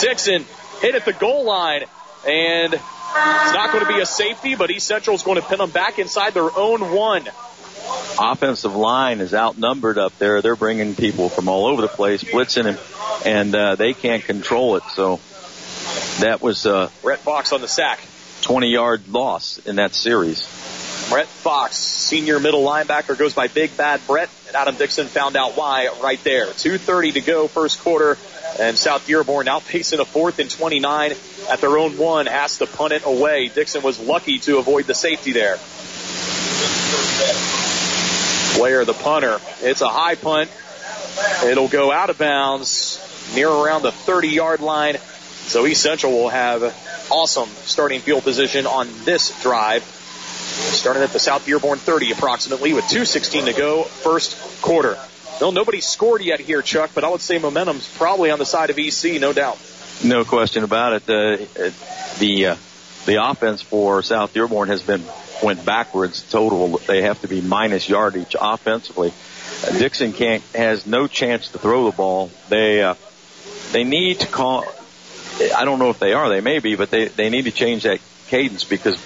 Dixon 0.00 0.46
hit 0.80 0.94
at 0.94 1.04
the 1.04 1.12
goal 1.12 1.44
line, 1.44 1.84
and 2.26 2.80
it's 3.14 3.54
not 3.54 3.72
going 3.72 3.84
to 3.84 3.92
be 3.92 4.00
a 4.00 4.06
safety, 4.06 4.54
but 4.54 4.70
East 4.70 4.86
Central 4.86 5.16
is 5.16 5.22
going 5.22 5.40
to 5.40 5.46
pin 5.46 5.58
them 5.58 5.70
back 5.70 5.98
inside 5.98 6.34
their 6.34 6.50
own 6.56 6.92
one. 6.92 7.28
Offensive 8.18 8.74
line 8.74 9.20
is 9.20 9.32
outnumbered 9.32 9.98
up 9.98 10.18
there. 10.18 10.42
They're 10.42 10.56
bringing 10.56 10.94
people 10.94 11.28
from 11.28 11.48
all 11.48 11.66
over 11.66 11.80
the 11.80 11.88
place, 11.88 12.22
blitzing 12.22 12.64
him, 12.64 12.78
and 13.24 13.54
uh, 13.54 13.76
they 13.76 13.94
can't 13.94 14.24
control 14.24 14.76
it. 14.76 14.82
So 14.94 15.20
that 16.20 16.40
was 16.42 16.66
a 16.66 16.90
Brett 17.02 17.20
Fox 17.20 17.52
on 17.52 17.60
the 17.60 17.68
sack. 17.68 18.00
20 18.42 18.68
yard 18.68 19.08
loss 19.08 19.58
in 19.58 19.76
that 19.76 19.94
series. 19.94 20.42
Brett 21.08 21.26
Fox, 21.26 21.76
senior 21.76 22.38
middle 22.38 22.62
linebacker, 22.62 23.16
goes 23.16 23.32
by 23.32 23.48
Big 23.48 23.76
Bad 23.76 24.00
Brett, 24.06 24.28
and 24.46 24.56
Adam 24.56 24.76
Dixon 24.76 25.06
found 25.06 25.36
out 25.36 25.56
why 25.56 25.88
right 26.02 26.22
there. 26.22 26.46
2.30 26.46 27.14
to 27.14 27.20
go, 27.22 27.48
first 27.48 27.80
quarter, 27.80 28.18
and 28.58 28.76
South 28.76 29.06
Dearborn 29.06 29.46
now 29.46 29.58
facing 29.58 30.00
a 30.00 30.04
fourth 30.04 30.38
and 30.38 30.50
29 30.50 31.12
at 31.48 31.60
their 31.60 31.78
own 31.78 31.96
one, 31.96 32.26
has 32.26 32.58
to 32.58 32.66
punt 32.66 32.92
it 32.92 33.04
away. 33.04 33.48
Dixon 33.48 33.82
was 33.82 33.98
lucky 33.98 34.38
to 34.40 34.58
avoid 34.58 34.86
the 34.86 34.94
safety 34.94 35.32
there. 35.32 35.58
Blair, 38.56 38.84
the 38.84 38.94
punter, 38.94 39.38
it's 39.60 39.80
a 39.80 39.88
high 39.88 40.14
punt. 40.14 40.50
It'll 41.44 41.68
go 41.68 41.92
out 41.92 42.10
of 42.10 42.18
bounds 42.18 43.00
near 43.34 43.48
around 43.48 43.82
the 43.82 43.92
30 43.92 44.28
yard 44.28 44.60
line. 44.60 44.96
So 44.96 45.66
East 45.66 45.82
Central 45.82 46.12
will 46.12 46.28
have 46.28 46.62
awesome 47.10 47.48
starting 47.64 48.00
field 48.00 48.22
position 48.22 48.66
on 48.66 48.88
this 49.04 49.40
drive. 49.42 49.82
Starting 49.82 51.02
at 51.02 51.10
the 51.10 51.18
South 51.18 51.46
Dearborn 51.46 51.78
30 51.78 52.12
approximately 52.12 52.72
with 52.72 52.84
2.16 52.86 53.46
to 53.46 53.52
go, 53.52 53.82
first 53.84 54.36
quarter. 54.62 54.98
Well, 55.40 55.52
nobody 55.52 55.80
scored 55.80 56.22
yet 56.22 56.40
here, 56.40 56.62
Chuck, 56.62 56.90
but 56.94 57.04
I 57.04 57.10
would 57.10 57.20
say 57.20 57.38
momentum's 57.38 57.88
probably 57.96 58.30
on 58.30 58.38
the 58.38 58.46
side 58.46 58.70
of 58.70 58.78
EC, 58.78 59.20
no 59.20 59.32
doubt. 59.32 59.58
No 60.04 60.24
question 60.24 60.64
about 60.64 60.92
it. 60.94 61.02
Uh, 61.02 61.70
the 62.18 62.46
uh, 62.46 62.56
the 63.06 63.16
offense 63.24 63.62
for 63.62 64.02
South 64.02 64.32
Dearborn 64.32 64.68
has 64.68 64.82
been 64.82 65.02
went 65.42 65.64
backwards 65.64 66.22
total. 66.22 66.78
They 66.78 67.02
have 67.02 67.20
to 67.22 67.28
be 67.28 67.40
minus 67.40 67.88
yardage 67.88 68.36
offensively. 68.38 69.12
Uh, 69.66 69.78
Dixon 69.78 70.12
can't 70.12 70.42
has 70.54 70.86
no 70.86 71.06
chance 71.06 71.48
to 71.48 71.58
throw 71.58 71.90
the 71.90 71.96
ball. 71.96 72.30
They 72.48 72.82
uh, 72.82 72.94
they 73.72 73.84
need 73.84 74.20
to 74.20 74.28
call. 74.28 74.64
I 75.56 75.64
don't 75.64 75.78
know 75.78 75.90
if 75.90 75.98
they 75.98 76.12
are. 76.12 76.28
They 76.28 76.40
may 76.40 76.58
be, 76.58 76.76
but 76.76 76.90
they 76.90 77.06
they 77.06 77.28
need 77.30 77.44
to 77.44 77.52
change 77.52 77.82
that 77.84 78.00
cadence 78.28 78.64
because 78.64 79.00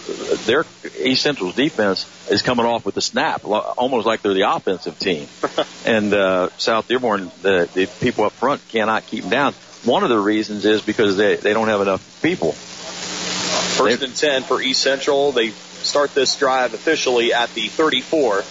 their 0.46 0.66
East 0.98 1.22
Central's 1.22 1.54
defense 1.54 2.06
is 2.30 2.42
coming 2.42 2.66
off 2.66 2.84
with 2.84 2.94
the 2.94 3.00
snap, 3.00 3.44
almost 3.44 4.06
like 4.06 4.22
they're 4.22 4.34
the 4.34 4.50
offensive 4.50 4.98
team. 4.98 5.28
and 5.86 6.12
uh, 6.12 6.48
South 6.58 6.88
Dearborn, 6.88 7.30
the, 7.40 7.68
the 7.72 7.86
people 8.00 8.24
up 8.24 8.32
front 8.32 8.66
cannot 8.68 9.06
keep 9.06 9.22
them 9.22 9.30
down. 9.30 9.54
One 9.84 10.04
of 10.04 10.10
the 10.10 10.18
reasons 10.18 10.64
is 10.64 10.82
because 10.82 11.16
they 11.16 11.36
they 11.36 11.52
don't 11.52 11.68
have 11.68 11.80
enough 11.80 12.22
people. 12.22 12.52
First 12.52 14.02
and 14.02 14.14
10 14.14 14.42
for 14.44 14.62
East 14.62 14.80
Central. 14.82 15.32
They 15.32 15.50
start 15.50 16.14
this 16.14 16.36
drive 16.36 16.74
officially 16.74 17.32
at 17.32 17.52
the 17.54 17.68
34. 17.68 18.44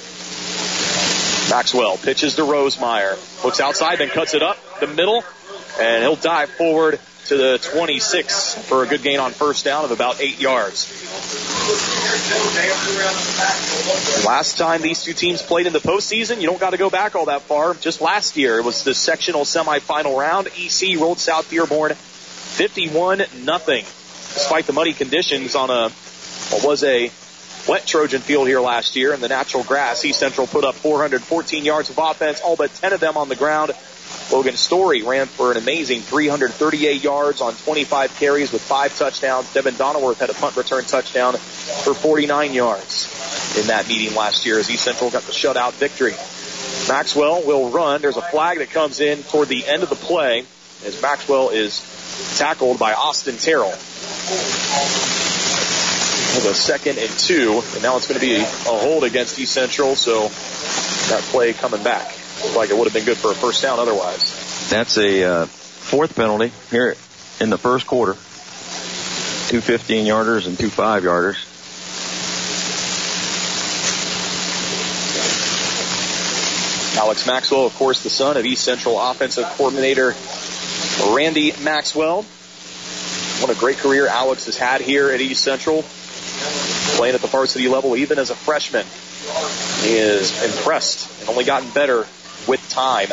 Maxwell 1.50 1.98
pitches 1.98 2.36
to 2.36 2.42
Rosemeyer. 2.44 3.44
Looks 3.44 3.60
outside, 3.60 4.00
then 4.00 4.10
cuts 4.10 4.34
it 4.34 4.44
up 4.44 4.58
the 4.80 4.88
middle, 4.88 5.24
and 5.80 6.04
he'll 6.04 6.16
dive 6.16 6.50
forward 6.50 7.00
to 7.32 7.38
the 7.38 7.58
26 7.60 8.56
for 8.68 8.84
a 8.84 8.88
good 8.88 9.02
gain 9.02 9.18
on 9.18 9.32
first 9.32 9.64
down 9.64 9.86
of 9.86 9.92
about 9.92 10.20
eight 10.20 10.42
yards. 10.42 10.92
Last 14.26 14.58
time 14.58 14.82
these 14.82 15.02
two 15.02 15.14
teams 15.14 15.42
played 15.42 15.66
in 15.66 15.72
the 15.72 15.80
postseason, 15.80 16.42
you 16.42 16.48
don't 16.48 16.60
got 16.60 16.72
to 16.72 16.78
go 16.78 16.90
back 16.90 17.16
all 17.16 17.28
that 17.28 17.44
far. 17.44 17.74
Just 17.74 18.02
last 18.02 18.36
year, 18.36 18.60
it 18.60 18.66
was 18.66 18.84
the 18.84 18.94
sectional 18.94 19.44
semifinal 19.44 20.20
round. 20.20 20.50
EC 20.58 21.00
rolled 21.00 21.20
South 21.20 21.50
Dearborn 21.50 21.94
51 21.94 23.24
nothing, 23.46 23.86
despite 24.34 24.68
the 24.68 24.74
muddy 24.74 24.92
conditions 24.92 25.56
on 25.56 25.70
a 25.70 25.88
what 26.50 26.66
was 26.66 26.84
a 26.84 27.10
wet 27.66 27.86
Trojan 27.88 28.20
field 28.20 28.50
here 28.50 28.60
last 28.60 28.98
year 28.98 29.14
in 29.14 29.22
the 29.22 29.30
natural 29.30 29.64
grass. 29.64 30.04
East 30.04 30.20
Central 30.20 30.48
put 30.48 30.66
up 30.66 30.76
414 30.76 31.64
yards 31.64 31.90
of 31.90 31.98
offense, 31.98 32.42
all 32.42 32.58
but 32.58 32.74
10 32.74 32.92
of 32.92 33.00
them 33.00 33.16
on 33.16 33.30
the 33.30 33.38
ground. 33.38 33.72
Logan 34.32 34.56
Story 34.56 35.02
ran 35.02 35.28
for 35.28 35.52
an 35.52 35.58
amazing 35.58 36.02
338 36.02 37.04
yards 37.04 37.42
on 37.42 37.54
25 37.54 38.16
carries 38.18 38.52
with 38.54 38.62
five 38.62 38.98
touchdowns. 38.98 39.54
Devin 39.54 39.76
Donnerworth 39.76 40.20
had 40.20 40.30
a 40.30 40.34
punt 40.34 40.56
return 40.56 40.86
touchdown 40.86 41.34
for 41.34 41.94
49 41.94 42.54
yards 42.54 43.58
in 43.60 43.68
that 43.68 43.90
meeting 43.90 44.16
last 44.16 44.46
year 44.46 44.58
as 44.58 44.70
East 44.70 44.86
Central 44.86 45.10
got 45.10 45.24
the 45.24 45.34
shutout 45.34 45.74
victory. 45.74 46.14
Maxwell 46.88 47.44
will 47.44 47.72
run. 47.72 48.02
There's 48.02 48.16
a 48.16 48.22
flag 48.22 48.60
that 48.60 48.70
comes 48.70 49.02
in 49.02 49.24
toward 49.24 49.50
the 49.50 49.68
end 49.68 49.84
of 49.84 49.90
the 49.90 49.96
play 49.96 50.46
as 50.86 51.02
Maxwell 51.02 51.50
is 51.50 51.82
tackled 52.38 52.80
by 52.80 52.94
Austin 52.94 53.36
Terrell. 53.36 53.72
With 56.34 56.48
a 56.50 56.54
second 56.54 56.98
and 56.98 57.10
two, 57.12 57.62
and 57.74 57.84
now 57.84 57.98
it's 57.98 58.08
going 58.08 58.20
to 58.20 58.26
be 58.26 58.36
a 58.36 58.46
hold 58.46 59.04
against 59.04 59.38
East 59.38 59.52
Central, 59.52 59.98
so 59.98 60.30
that 61.10 61.22
play 61.32 61.52
coming 61.52 61.84
back. 61.84 62.21
Looked 62.44 62.56
like 62.56 62.70
it 62.70 62.78
would 62.78 62.86
have 62.86 62.94
been 62.94 63.06
good 63.06 63.18
for 63.18 63.32
a 63.32 63.36
first 63.36 63.62
down 63.62 63.80
otherwise. 63.80 64.70
That's 64.70 64.98
a 64.98 65.24
uh, 65.24 65.46
fourth 65.46 66.16
penalty 66.16 66.52
here 66.70 66.96
in 67.40 67.50
the 67.50 67.58
first 67.58 67.86
quarter. 67.88 68.14
Two 68.14 69.62
15 69.62 70.06
yarders 70.06 70.48
and 70.48 70.58
two 70.58 70.70
five 70.70 71.04
yarders. 71.04 71.48
Alex 76.98 77.26
Maxwell, 77.26 77.66
of 77.66 77.74
course, 77.76 78.04
the 78.04 78.10
son 78.10 78.38
of 78.38 78.46
East 78.46 78.64
Central 78.64 79.00
offensive 79.00 79.46
coordinator 79.58 80.16
Randy 81.16 81.54
Maxwell. 81.62 82.24
What 83.42 83.50
a 83.50 83.60
great 83.60 83.78
career 83.78 84.08
Alex 84.08 84.46
has 84.46 84.58
had 84.58 84.82
here 84.82 85.10
at 85.10 85.20
East 85.20 85.44
Central, 85.44 85.84
playing 86.96 87.16
at 87.16 87.22
the 87.22 87.28
varsity 87.28 87.68
level 87.68 87.96
even 87.96 88.20
as 88.20 88.30
a 88.30 88.36
freshman. 88.36 88.86
He 89.84 89.98
is 89.98 90.44
impressed 90.44 91.22
and 91.22 91.30
only 91.30 91.44
gotten 91.44 91.70
better 91.72 92.06
with 92.48 92.68
time. 92.70 93.10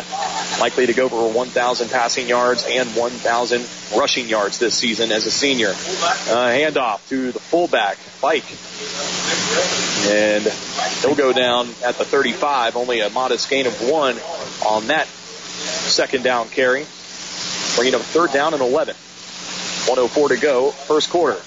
Likely 0.61 0.87
to 0.87 0.93
go 0.93 1.09
for 1.09 1.31
1,000 1.31 1.91
passing 1.91 2.29
yards 2.29 2.65
and 2.69 2.89
1,000 2.91 3.67
rushing 3.97 4.29
yards 4.29 4.59
this 4.59 4.75
season 4.75 5.13
as 5.13 5.27
a 5.27 5.31
senior. 5.31 5.71
Uh, 5.71 6.49
handoff 6.49 7.07
to 7.09 7.33
the 7.33 7.41
fullback, 7.41 7.99
Pike. 8.21 8.45
And 10.11 10.45
he'll 11.03 11.15
go 11.15 11.33
down 11.33 11.69
at 11.85 11.97
the 11.97 12.05
35, 12.05 12.77
only 12.77 13.01
a 13.01 13.11
modest 13.11 13.49
gain 13.49 13.67
of 13.67 13.89
one 13.89 14.17
on 14.67 14.89
that 14.89 15.07
second 15.07 16.25
down 16.25 16.49
carry. 16.49 16.87
Bringing 17.77 17.95
up 17.95 18.03
third 18.03 18.33
down 18.33 18.55
and 18.55 18.63
11. 18.63 18.95
104 18.95 20.29
to 20.29 20.37
go, 20.37 20.71
first 20.71 21.11
quarter. 21.11 21.41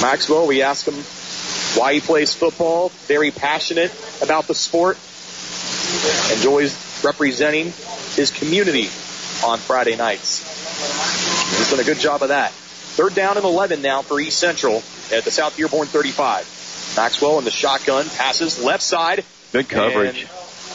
Maxwell, 0.00 0.46
we 0.46 0.62
ask 0.62 0.86
him 0.86 0.94
why 1.74 1.94
he 1.94 2.00
plays 2.00 2.34
football. 2.34 2.90
Very 3.06 3.30
passionate 3.30 3.92
about 4.22 4.46
the 4.46 4.54
sport. 4.54 4.98
Enjoys 6.32 7.04
representing 7.04 7.72
his 8.14 8.30
community 8.30 8.86
on 9.44 9.58
Friday 9.58 9.96
nights. 9.96 10.40
He's 11.56 11.70
done 11.70 11.80
a 11.80 11.84
good 11.84 11.98
job 11.98 12.22
of 12.22 12.28
that. 12.28 12.52
Third 12.52 13.14
down 13.14 13.36
and 13.36 13.44
11 13.44 13.82
now 13.82 14.02
for 14.02 14.20
East 14.20 14.38
Central 14.38 14.82
at 15.12 15.24
the 15.24 15.30
South 15.30 15.56
Dearborn 15.56 15.86
35. 15.86 16.94
Maxwell 16.96 17.38
in 17.38 17.44
the 17.44 17.50
shotgun 17.50 18.08
passes 18.10 18.62
left 18.62 18.82
side. 18.82 19.24
Good 19.52 19.68
coverage. 19.68 20.26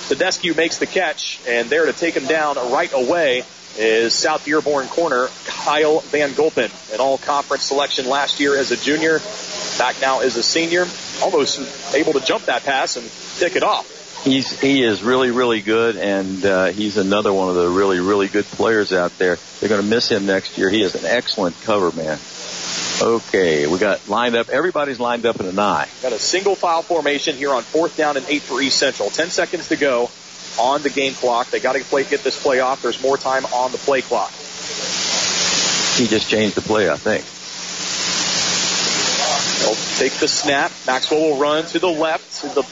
Tedeschi 0.10 0.56
makes 0.56 0.78
the 0.78 0.86
catch, 0.86 1.42
and 1.48 1.70
there 1.70 1.86
to 1.86 1.94
take 1.94 2.16
him 2.16 2.26
down 2.26 2.56
right 2.72 2.92
away 2.94 3.44
is 3.78 4.14
South 4.14 4.46
Dearborn 4.46 4.88
corner 4.88 5.28
Kyle 5.46 6.00
Van 6.00 6.32
Gulpen, 6.32 6.72
an 6.94 7.00
all-conference 7.00 7.64
selection 7.64 8.08
last 8.08 8.40
year 8.40 8.58
as 8.58 8.72
a 8.72 8.78
junior, 8.78 9.20
back 9.78 10.00
now 10.02 10.22
as 10.22 10.36
a 10.38 10.44
senior, 10.44 10.88
almost 11.22 11.94
able 11.94 12.14
to 12.14 12.22
jump 12.22 12.46
that 12.46 12.64
pass 12.64 12.96
and 12.96 13.08
pick 13.40 13.56
it 13.56 13.64
off. 13.64 14.07
He's 14.28 14.60
he 14.60 14.84
is 14.84 15.02
really 15.04 15.32
really 15.32 15.62
good, 15.62 15.96
and 15.96 16.46
uh, 16.46 16.66
he's 16.66 16.98
another 16.98 17.32
one 17.32 17.48
of 17.48 17.56
the 17.56 17.70
really 17.70 18.02
really 18.02 18.28
good 18.28 18.44
players 18.44 18.92
out 18.92 19.18
there. 19.18 19.38
They're 19.60 19.70
going 19.70 19.82
to 19.82 19.88
miss 19.88 20.12
him 20.12 20.26
next 20.26 20.58
year. 20.58 20.70
He 20.70 20.82
is 20.82 20.96
an 20.96 21.06
excellent 21.06 21.56
cover 21.62 21.96
man. 21.96 22.20
Okay, 23.02 23.68
we 23.68 23.80
got 23.80 24.06
lined 24.10 24.36
up. 24.36 24.50
Everybody's 24.50 25.00
lined 25.00 25.26
up 25.26 25.40
in 25.40 25.46
an 25.46 25.58
eye. 25.58 25.88
Got 26.02 26.12
a 26.12 26.20
single 26.20 26.56
file 26.56 26.82
formation 26.82 27.38
here 27.38 27.54
on 27.54 27.64
fourth 27.64 27.96
down 27.96 28.18
and 28.18 28.26
eight 28.28 28.42
for 28.42 28.62
East 28.62 28.78
Central. 28.78 29.10
Ten 29.10 29.30
seconds 29.30 29.70
to 29.70 29.78
go 29.78 30.12
on 30.60 30.82
the 30.82 30.90
game 30.90 31.14
clock. 31.14 31.50
They 31.50 31.62
got 31.62 31.78
to 31.78 31.84
play, 31.86 32.04
get 32.04 32.26
this 32.26 32.42
play 32.42 32.60
off. 32.60 32.82
There's 32.82 33.02
more 33.02 33.18
time 33.18 33.46
on 33.46 33.72
the 33.72 33.78
play 33.78 34.02
clock. 34.02 34.32
He 35.96 36.06
just 36.06 36.30
changed 36.30 36.56
the 36.56 36.62
play, 36.62 36.90
I 36.90 36.98
think. 36.98 37.24
He'll 39.64 39.76
take 39.98 40.20
the 40.20 40.28
snap. 40.28 40.72
Maxwell 40.86 41.22
will 41.22 41.40
run 41.40 41.66
to 41.68 41.80
the 41.80 41.88
left. 41.88 42.42
The 42.42 42.64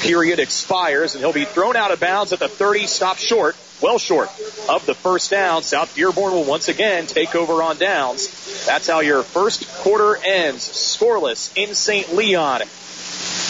period 0.00 0.38
expires, 0.38 1.14
and 1.14 1.22
he'll 1.22 1.32
be 1.32 1.44
thrown 1.44 1.76
out 1.76 1.90
of 1.90 2.00
bounds 2.00 2.32
at 2.32 2.38
the 2.38 2.48
30. 2.48 2.86
Stop 2.86 3.16
short, 3.16 3.56
well 3.82 3.98
short 3.98 4.28
of 4.68 4.84
the 4.86 4.94
first 4.94 5.30
down. 5.30 5.62
South 5.62 5.94
Dearborn 5.94 6.32
will 6.32 6.44
once 6.44 6.68
again 6.68 7.06
take 7.06 7.34
over 7.34 7.62
on 7.62 7.78
downs. 7.78 8.64
That's 8.66 8.88
how 8.88 9.00
your 9.00 9.22
first 9.22 9.68
quarter 9.78 10.16
ends. 10.24 10.68
Scoreless 10.68 11.56
in 11.56 11.74
St. 11.74 12.14
Leon. 12.14 12.62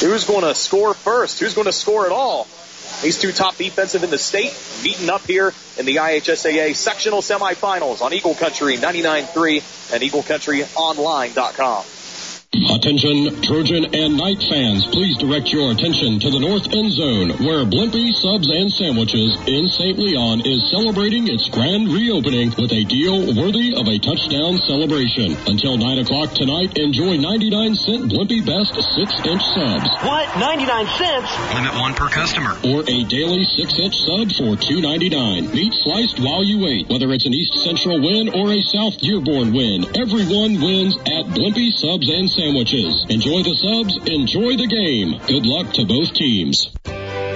Who's 0.01 0.25
going 0.25 0.45
to 0.45 0.55
score 0.55 0.95
first? 0.95 1.41
Who's 1.41 1.55
going 1.55 1.67
to 1.67 1.73
score 1.73 2.07
at 2.07 2.13
all? 2.13 2.47
These 3.03 3.19
two 3.19 3.33
top 3.33 3.57
defensive 3.57 4.03
in 4.03 4.11
the 4.11 4.19
state 4.19 4.57
meeting 4.83 5.09
up 5.09 5.25
here 5.27 5.53
in 5.79 5.87
the 5.87 5.97
IHSAA 5.97 6.75
sectional 6.75 7.21
semifinals 7.21 8.01
on 8.01 8.13
Eagle 8.13 8.35
Country 8.35 8.77
99.3 8.77 9.93
and 9.93 10.03
EagleCountryOnline.com. 10.03 11.85
Attention, 12.49 13.29
Trojan 13.45 13.93
and 13.93 14.17
Knight 14.17 14.41
fans, 14.49 14.81
please 14.89 15.21
direct 15.21 15.53
your 15.53 15.69
attention 15.69 16.17
to 16.17 16.33
the 16.33 16.41
North 16.41 16.65
End 16.73 16.89
Zone, 16.97 17.29
where 17.45 17.69
Blimpie 17.69 18.09
Subs 18.25 18.49
and 18.49 18.73
Sandwiches 18.73 19.37
in 19.45 19.69
St. 19.69 20.01
Leon 20.01 20.41
is 20.49 20.65
celebrating 20.73 21.29
its 21.29 21.45
grand 21.53 21.93
reopening 21.93 22.49
with 22.57 22.73
a 22.73 22.89
deal 22.89 23.37
worthy 23.37 23.77
of 23.77 23.85
a 23.85 24.01
touchdown 24.01 24.57
celebration. 24.65 25.37
Until 25.45 25.77
9 25.77 26.01
o'clock 26.01 26.33
tonight, 26.33 26.73
enjoy 26.81 27.21
99 27.21 27.77
cent 27.85 28.03
Blimpie 28.09 28.41
Best 28.41 28.73
6-inch 28.97 29.45
subs. 29.53 29.93
What? 30.01 30.25
99 30.41 30.89
cents? 30.97 31.29
Limit 31.53 31.77
one 31.77 31.93
per 31.93 32.09
customer. 32.09 32.57
Or 32.65 32.81
a 32.81 32.99
daily 33.13 33.45
6-inch 33.45 33.93
sub 34.09 34.33
for 34.41 34.57
$2.99. 34.57 35.53
Meat 35.53 35.75
sliced 35.85 36.17
while 36.17 36.41
you 36.41 36.65
wait. 36.65 36.89
Whether 36.89 37.13
it's 37.13 37.29
an 37.29 37.37
East 37.37 37.61
Central 37.61 38.01
win 38.01 38.33
or 38.33 38.57
a 38.57 38.65
South 38.73 38.97
Dearborn 39.05 39.53
win, 39.53 39.85
everyone 40.01 40.57
wins 40.65 40.97
at 41.05 41.29
Blimpie 41.37 41.77
Subs 41.77 42.09
and 42.09 42.38
Sandwiches. 42.39 43.05
Enjoy 43.09 43.43
the 43.43 43.55
subs, 43.59 43.99
enjoy 44.07 44.55
the 44.55 44.69
game. 44.69 45.19
Good 45.27 45.45
luck 45.45 45.75
to 45.75 45.85
both 45.85 46.15
teams. 46.15 46.71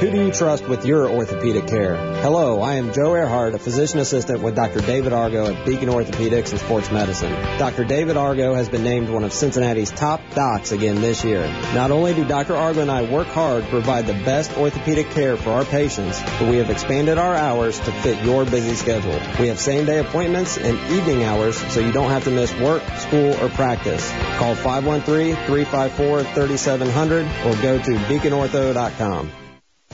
Who 0.03 0.11
do 0.11 0.20
you 0.20 0.32
trust 0.32 0.66
with 0.66 0.84
your 0.84 1.09
orthopedic 1.09 1.68
care? 1.68 1.94
Hello, 2.22 2.61
I 2.61 2.74
am 2.74 2.92
Joe 2.92 3.14
Earhart, 3.14 3.55
a 3.55 3.59
physician 3.61 4.00
assistant 4.00 4.42
with 4.42 4.57
Dr. 4.57 4.80
David 4.80 5.12
Argo 5.12 5.46
at 5.46 5.64
Beacon 5.64 5.88
Orthopedics 5.88 6.50
and 6.50 6.59
Sports 6.59 6.90
Medicine. 6.90 7.30
Dr. 7.57 7.84
David 7.84 8.16
Argo 8.16 8.53
has 8.53 8.68
been 8.68 8.82
named 8.82 9.11
one 9.11 9.22
of 9.22 9.32
Cincinnati's 9.32 9.92
top 9.92 10.20
docs 10.34 10.72
again 10.72 11.00
this 11.00 11.22
year. 11.22 11.46
Not 11.72 11.92
only 11.92 12.14
do 12.14 12.24
Dr. 12.24 12.57
Argo 12.57 12.80
and 12.80 12.90
I 12.90 13.09
work 13.12 13.28
hard 13.28 13.62
to 13.62 13.70
provide 13.70 14.09
the 14.09 14.14
best 14.14 14.59
orthopedic 14.59 15.11
care 15.11 15.36
for 15.36 15.50
our 15.50 15.64
patients, 15.64 16.20
but 16.20 16.48
we 16.48 16.57
have 16.57 16.68
expanded 16.68 17.16
our 17.16 17.36
hours 17.36 17.78
to 17.78 17.92
fit 17.92 18.24
your 18.24 18.44
busy 18.44 18.74
schedule. 18.74 19.20
We 19.38 19.46
have 19.46 19.61
same 19.61 19.86
day 19.86 20.00
appointments 20.00 20.59
and 20.59 20.76
evening 20.90 21.22
hours 21.22 21.57
so 21.72 21.78
you 21.78 21.92
don't 21.92 22.11
have 22.11 22.24
to 22.24 22.32
miss 22.32 22.53
work, 22.55 22.82
school, 22.96 23.40
or 23.40 23.48
practice. 23.50 24.11
Call 24.36 24.57
513-354-3700 24.57 27.46
or 27.46 27.55
go 27.62 27.80
to 27.80 27.92
beaconortho.com. 27.92 29.30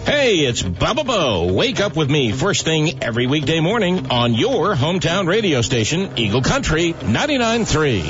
Hey, 0.08 0.46
it's 0.46 0.62
Bubba 0.62 1.04
Bo. 1.04 1.52
Wake 1.52 1.80
up 1.80 1.94
with 1.94 2.08
me 2.08 2.32
first 2.32 2.64
thing 2.64 3.02
every 3.02 3.26
weekday 3.26 3.60
morning 3.60 4.10
on 4.10 4.32
your 4.32 4.74
hometown 4.74 5.28
radio 5.28 5.60
station, 5.60 6.16
Eagle 6.16 6.40
Country 6.40 6.94
99.3. 6.94 8.00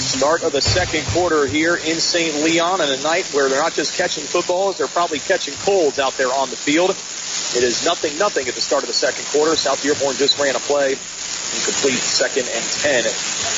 Start 0.00 0.42
of 0.44 0.52
the 0.52 0.62
second 0.62 1.04
quarter 1.08 1.46
here 1.46 1.76
in 1.76 2.00
St. 2.00 2.42
Leon 2.42 2.80
on 2.80 2.88
a 2.88 3.02
night 3.02 3.26
where 3.34 3.50
they're 3.50 3.60
not 3.60 3.74
just 3.74 3.98
catching 3.98 4.24
footballs, 4.24 4.78
they're 4.78 4.86
probably 4.86 5.18
catching 5.18 5.52
colds 5.56 5.98
out 5.98 6.16
there 6.16 6.32
on 6.32 6.48
the 6.48 6.56
field. 6.56 6.92
It 6.92 7.62
is 7.62 7.84
nothing, 7.84 8.16
nothing 8.16 8.48
at 8.48 8.54
the 8.54 8.62
start 8.62 8.84
of 8.84 8.86
the 8.86 8.94
second 8.94 9.26
quarter. 9.26 9.54
South 9.54 9.82
Dearborn 9.82 10.16
just 10.16 10.38
ran 10.38 10.56
a 10.56 10.60
play. 10.60 10.92
Incomplete 10.92 12.00
second 12.00 12.48
and 12.48 12.64
10 12.64 13.04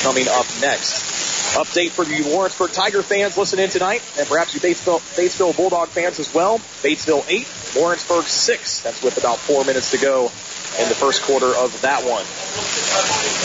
coming 0.03 0.27
up 0.27 0.45
next. 0.59 1.14
Update 1.55 1.91
for 1.91 2.03
you 2.03 2.25
Lawrenceburg 2.35 2.73
Tiger 2.73 3.01
fans 3.01 3.37
listening 3.37 3.63
in 3.63 3.69
tonight, 3.71 4.03
and 4.19 4.27
perhaps 4.27 4.53
you 4.53 4.59
Batesville, 4.59 4.99
Batesville 5.15 5.55
Bulldog 5.55 5.87
fans 5.87 6.19
as 6.19 6.33
well. 6.33 6.59
Batesville 6.83 7.23
8, 7.29 7.47
Lawrenceburg 7.79 8.25
6. 8.25 8.81
That's 8.81 9.01
with 9.01 9.17
about 9.17 9.37
four 9.37 9.63
minutes 9.63 9.91
to 9.91 9.97
go 9.97 10.23
in 10.23 10.89
the 10.89 10.95
first 10.95 11.23
quarter 11.23 11.47
of 11.55 11.79
that 11.81 12.03
one. 12.03 12.25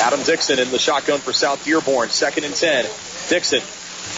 Adam 0.05 0.25
Dixon 0.25 0.59
in 0.59 0.73
the 0.73 0.79
shotgun 0.81 1.21
for 1.21 1.33
South 1.33 1.65
Dearborn, 1.65 2.09
second 2.09 2.43
and 2.43 2.55
10. 2.55 2.85
Dixon 3.29 3.63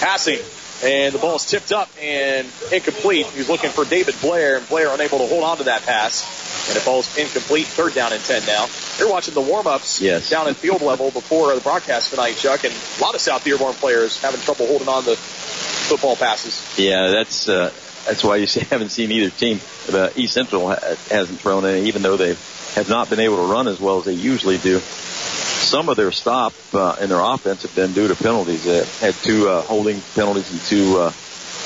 passing, 0.00 0.38
and 0.82 1.14
the 1.14 1.18
ball 1.18 1.36
is 1.36 1.44
tipped 1.46 1.72
up 1.72 1.88
and 2.00 2.46
incomplete. 2.72 3.26
He's 3.26 3.48
looking 3.48 3.70
for 3.70 3.84
David 3.84 4.14
Blair, 4.20 4.56
and 4.58 4.68
Blair 4.68 4.92
unable 4.92 5.18
to 5.18 5.26
hold 5.26 5.44
on 5.44 5.58
to 5.58 5.64
that 5.64 5.82
pass. 5.82 6.22
And 6.68 6.76
it 6.76 6.80
falls 6.80 7.16
incomplete. 7.16 7.66
Third 7.66 7.94
down 7.94 8.12
and 8.12 8.22
10 8.22 8.44
now. 8.46 8.66
You're 8.98 9.10
watching 9.10 9.34
the 9.34 9.40
warm-ups 9.40 10.00
Yes. 10.00 10.28
down 10.30 10.46
at 10.48 10.56
field 10.56 10.80
level 10.82 11.10
before 11.10 11.54
the 11.54 11.60
broadcast 11.60 12.10
tonight, 12.10 12.36
Chuck, 12.36 12.64
and 12.64 12.72
a 12.72 13.02
lot 13.02 13.14
of 13.14 13.20
South 13.20 13.42
Dearborn 13.44 13.74
players 13.74 14.20
having 14.20 14.40
trouble 14.40 14.66
holding 14.66 14.88
on 14.88 15.02
to 15.04 15.16
football 15.16 16.14
passes. 16.16 16.62
Yeah, 16.78 17.08
that's 17.10 17.48
uh, 17.48 17.72
that's 18.06 18.22
why 18.22 18.36
you 18.36 18.46
haven't 18.70 18.90
seen 18.90 19.10
either 19.10 19.30
team. 19.30 19.60
The 19.86 20.12
East 20.16 20.34
Central 20.34 20.68
hasn't 20.68 21.40
thrown 21.40 21.64
any, 21.64 21.88
even 21.88 22.02
though 22.02 22.16
they 22.16 22.36
have 22.74 22.88
not 22.88 23.10
been 23.10 23.20
able 23.20 23.36
to 23.36 23.52
run 23.52 23.68
as 23.68 23.80
well 23.80 23.98
as 23.98 24.04
they 24.04 24.14
usually 24.14 24.58
do. 24.58 24.78
Some 24.78 25.88
of 25.88 25.96
their 25.96 26.12
stop 26.12 26.52
uh, 26.74 26.96
in 27.00 27.08
their 27.08 27.20
offense 27.20 27.62
have 27.62 27.74
been 27.74 27.92
due 27.92 28.08
to 28.08 28.14
penalties. 28.14 28.64
They 28.64 28.84
had 29.00 29.14
two 29.14 29.48
uh, 29.48 29.62
holding 29.62 30.00
penalties 30.14 30.50
and 30.50 30.60
two 30.62 30.98
uh, 30.98 31.12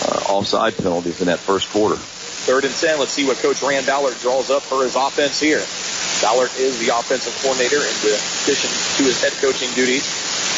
uh, 0.02 0.32
offside 0.32 0.76
penalties 0.76 1.20
in 1.20 1.26
that 1.26 1.38
first 1.38 1.70
quarter. 1.70 1.96
Third 1.96 2.64
and 2.64 2.74
10. 2.74 2.98
Let's 2.98 3.12
see 3.12 3.26
what 3.26 3.38
Coach 3.38 3.62
Rand 3.62 3.86
Ballard 3.86 4.16
draws 4.20 4.50
up 4.50 4.62
for 4.62 4.84
his 4.84 4.94
offense 4.94 5.40
here. 5.40 5.64
Ballard 6.22 6.50
is 6.56 6.78
the 6.78 6.94
offensive 6.96 7.34
coordinator 7.42 7.76
in 7.76 7.94
addition 8.44 8.70
to 8.70 9.02
his 9.02 9.20
head 9.20 9.32
coaching 9.42 9.70
duties. 9.74 10.06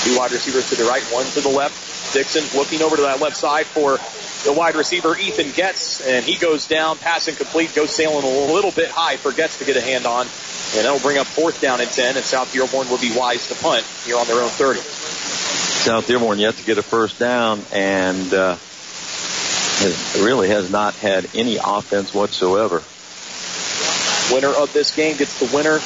Two 0.05 0.19
wide 0.19 0.33
receivers 0.33 0.69
to 0.69 0.77
the 0.77 0.85
right, 0.85 1.03
one 1.05 1.25
to 1.33 1.41
the 1.41 1.49
left. 1.49 2.13
Dixon 2.13 2.45
looking 2.57 2.83
over 2.83 2.97
to 2.97 3.03
that 3.03 3.21
left 3.21 3.37
side 3.37 3.67
for 3.67 3.99
the 4.45 4.53
wide 4.53 4.77
receiver 4.77 5.17
Ethan 5.17 5.53
Getz, 5.53 6.01
and 6.01 6.25
he 6.25 6.37
goes 6.37 6.67
down, 6.67 6.99
pass 6.99 7.29
incomplete, 7.29 7.75
goes 7.75 7.91
sailing 7.91 8.25
a 8.25 8.53
little 8.53 8.71
bit 8.71 8.89
high 8.89 9.17
for 9.17 9.33
Getz 9.33 9.59
to 9.59 9.65
get 9.65 9.77
a 9.77 9.81
hand 9.81 10.07
on, 10.07 10.23
and 10.23 10.85
that'll 10.85 11.01
bring 11.01 11.19
up 11.19 11.27
fourth 11.27 11.61
down 11.61 11.81
and 11.81 11.91
10, 11.91 12.17
and 12.17 12.25
South 12.25 12.53
Dearborn 12.53 12.89
will 12.89 12.99
be 12.99 13.17
wise 13.17 13.49
to 13.49 13.55
punt 13.57 13.85
here 14.05 14.17
on 14.17 14.27
their 14.27 14.41
own 14.41 14.51
30. 14.51 14.81
South 14.81 16.07
Dearborn 16.07 16.39
yet 16.39 16.57
to 16.57 16.65
get 16.65 16.79
a 16.79 16.83
first 16.83 17.19
down 17.19 17.65
and 17.73 18.33
uh, 18.35 18.57
has- 18.57 20.21
really 20.23 20.49
has 20.49 20.71
not 20.71 20.95
had 20.95 21.29
any 21.35 21.59
offense 21.63 22.13
whatsoever. 22.13 22.83
Winner 24.33 24.55
of 24.55 24.73
this 24.73 24.95
game 24.95 25.17
gets 25.17 25.39
the 25.39 25.47
winner 25.55 25.81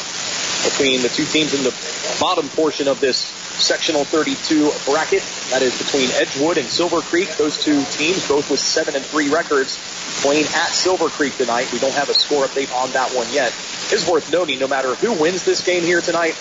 between 0.65 1.03
the 1.03 1.09
two 1.09 1.25
teams 1.25 1.55
in 1.55 1.63
the 1.63 1.75
bottom 2.21 2.49
portion 2.49 2.89
of 2.89 3.01
this 3.01 3.42
sectional 3.59 4.05
32 4.05 4.71
bracket. 4.85 5.23
That 5.51 5.63
is 5.63 5.77
between 5.77 6.11
Edgewood 6.13 6.59
and 6.59 6.67
Silver 6.69 7.01
Creek. 7.01 7.37
Those 7.37 7.59
two 7.59 7.83
teams, 7.93 8.27
both 8.29 8.51
with 8.51 8.61
seven 8.61 8.95
and 8.97 9.05
three 9.05 9.29
records, 9.29 9.79
playing 10.23 10.47
at 10.47 10.69
Silver 10.69 11.09
Creek 11.09 11.37
tonight. 11.37 11.71
We 11.73 11.79
don't 11.79 11.95
have 11.95 12.09
a 12.09 12.15
score 12.15 12.47
update 12.47 12.75
on 12.75 12.91
that 12.93 13.11
one 13.13 13.27
yet. 13.33 13.53
It's 13.91 14.09
worth 14.09 14.33
noting, 14.33 14.59
no 14.59 14.69
matter 14.69 14.95
who 14.97 15.13
wins 15.13 15.45
this 15.45 15.65
game 15.65 15.83
here 15.83 16.01
tonight, 16.01 16.35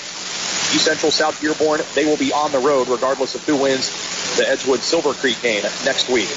East 0.74 0.86
Central 0.86 1.12
South 1.12 1.40
Dearborn, 1.42 1.82
they 1.96 2.06
will 2.06 2.18
be 2.18 2.32
on 2.32 2.52
the 2.52 2.60
road 2.60 2.88
regardless 2.88 3.36
of 3.36 3.46
who 3.46 3.58
wins 3.58 3.92
the 4.38 4.48
Edgewood 4.48 4.80
Silver 4.80 5.14
Creek 5.14 5.42
game 5.42 5.64
next 5.84 6.08
week. 6.10 6.30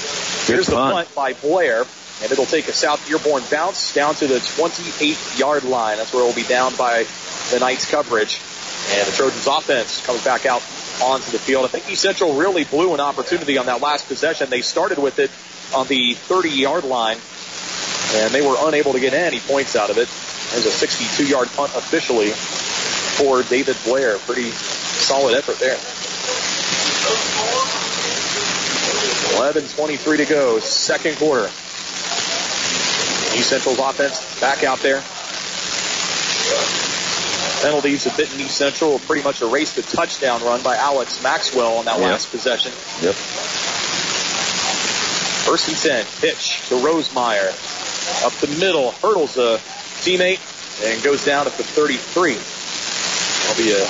Here's 0.45 0.67
the 0.67 0.75
punt. 0.75 0.93
punt 0.93 1.15
by 1.15 1.33
Blair, 1.33 1.85
and 2.21 2.31
it'll 2.31 2.45
take 2.45 2.67
a 2.67 2.73
South 2.73 3.05
Dearborn 3.07 3.43
bounce 3.49 3.93
down 3.93 4.15
to 4.15 4.27
the 4.27 4.39
28 4.39 5.37
yard 5.37 5.63
line. 5.63 5.97
That's 5.97 6.13
where 6.13 6.23
it 6.23 6.25
will 6.25 6.33
be 6.33 6.43
down 6.43 6.75
by 6.75 7.05
the 7.51 7.59
Knights 7.59 7.89
coverage. 7.89 8.41
And 8.91 9.07
the 9.07 9.11
Trojans 9.11 9.47
offense 9.47 10.05
comes 10.05 10.23
back 10.23 10.45
out 10.45 10.63
onto 11.01 11.31
the 11.31 11.39
field. 11.39 11.65
I 11.65 11.67
think 11.67 11.89
East 11.89 12.01
Central 12.01 12.35
really 12.35 12.63
blew 12.63 12.93
an 12.93 12.99
opportunity 12.99 13.57
on 13.57 13.65
that 13.65 13.81
last 13.81 14.07
possession. 14.07 14.49
They 14.49 14.61
started 14.61 14.99
with 14.99 15.19
it 15.19 15.31
on 15.73 15.87
the 15.87 16.13
30 16.13 16.49
yard 16.49 16.83
line, 16.83 17.17
and 18.13 18.33
they 18.33 18.45
were 18.45 18.55
unable 18.59 18.93
to 18.93 18.99
get 18.99 19.13
any 19.13 19.39
points 19.39 19.75
out 19.75 19.89
of 19.89 19.97
it. 19.97 20.07
There's 20.51 20.65
a 20.65 20.71
62 20.71 21.25
yard 21.25 21.49
punt 21.55 21.73
officially 21.75 22.29
for 23.17 23.43
David 23.43 23.77
Blair. 23.83 24.19
Pretty 24.19 24.51
solid 24.51 25.35
effort 25.35 25.59
there. 25.59 25.77
11:23 29.35 30.17
to 30.17 30.25
go, 30.25 30.59
second 30.59 31.17
quarter. 31.17 31.47
East 33.37 33.49
Central's 33.49 33.79
offense 33.79 34.39
back 34.39 34.63
out 34.63 34.79
there. 34.79 35.03
Penalties 37.65 38.03
have 38.03 38.15
bitten 38.15 38.39
East 38.39 38.57
Central. 38.57 38.99
Pretty 38.99 39.23
much 39.23 39.41
erased 39.41 39.75
the 39.75 39.81
touchdown 39.81 40.43
run 40.43 40.61
by 40.61 40.75
Alex 40.77 41.19
Maxwell 41.23 41.77
on 41.77 41.85
that 41.85 41.97
Yeah. 41.97 42.09
last 42.09 42.29
possession. 42.29 42.71
Yep. 43.01 43.15
First 45.45 45.69
and 45.69 45.75
10. 45.75 46.05
Pitch 46.21 46.61
to 46.69 46.75
Rosemeyer. 46.75 47.49
Up 48.23 48.39
the 48.39 48.49
middle. 48.59 48.91
Hurdles 49.01 49.37
a 49.37 49.59
teammate 50.03 50.37
and 50.83 51.01
goes 51.01 51.25
down 51.25 51.47
at 51.47 51.57
the 51.57 51.63
33. 51.63 52.37
That'll 53.47 53.63
be 53.63 53.71
a 53.71 53.89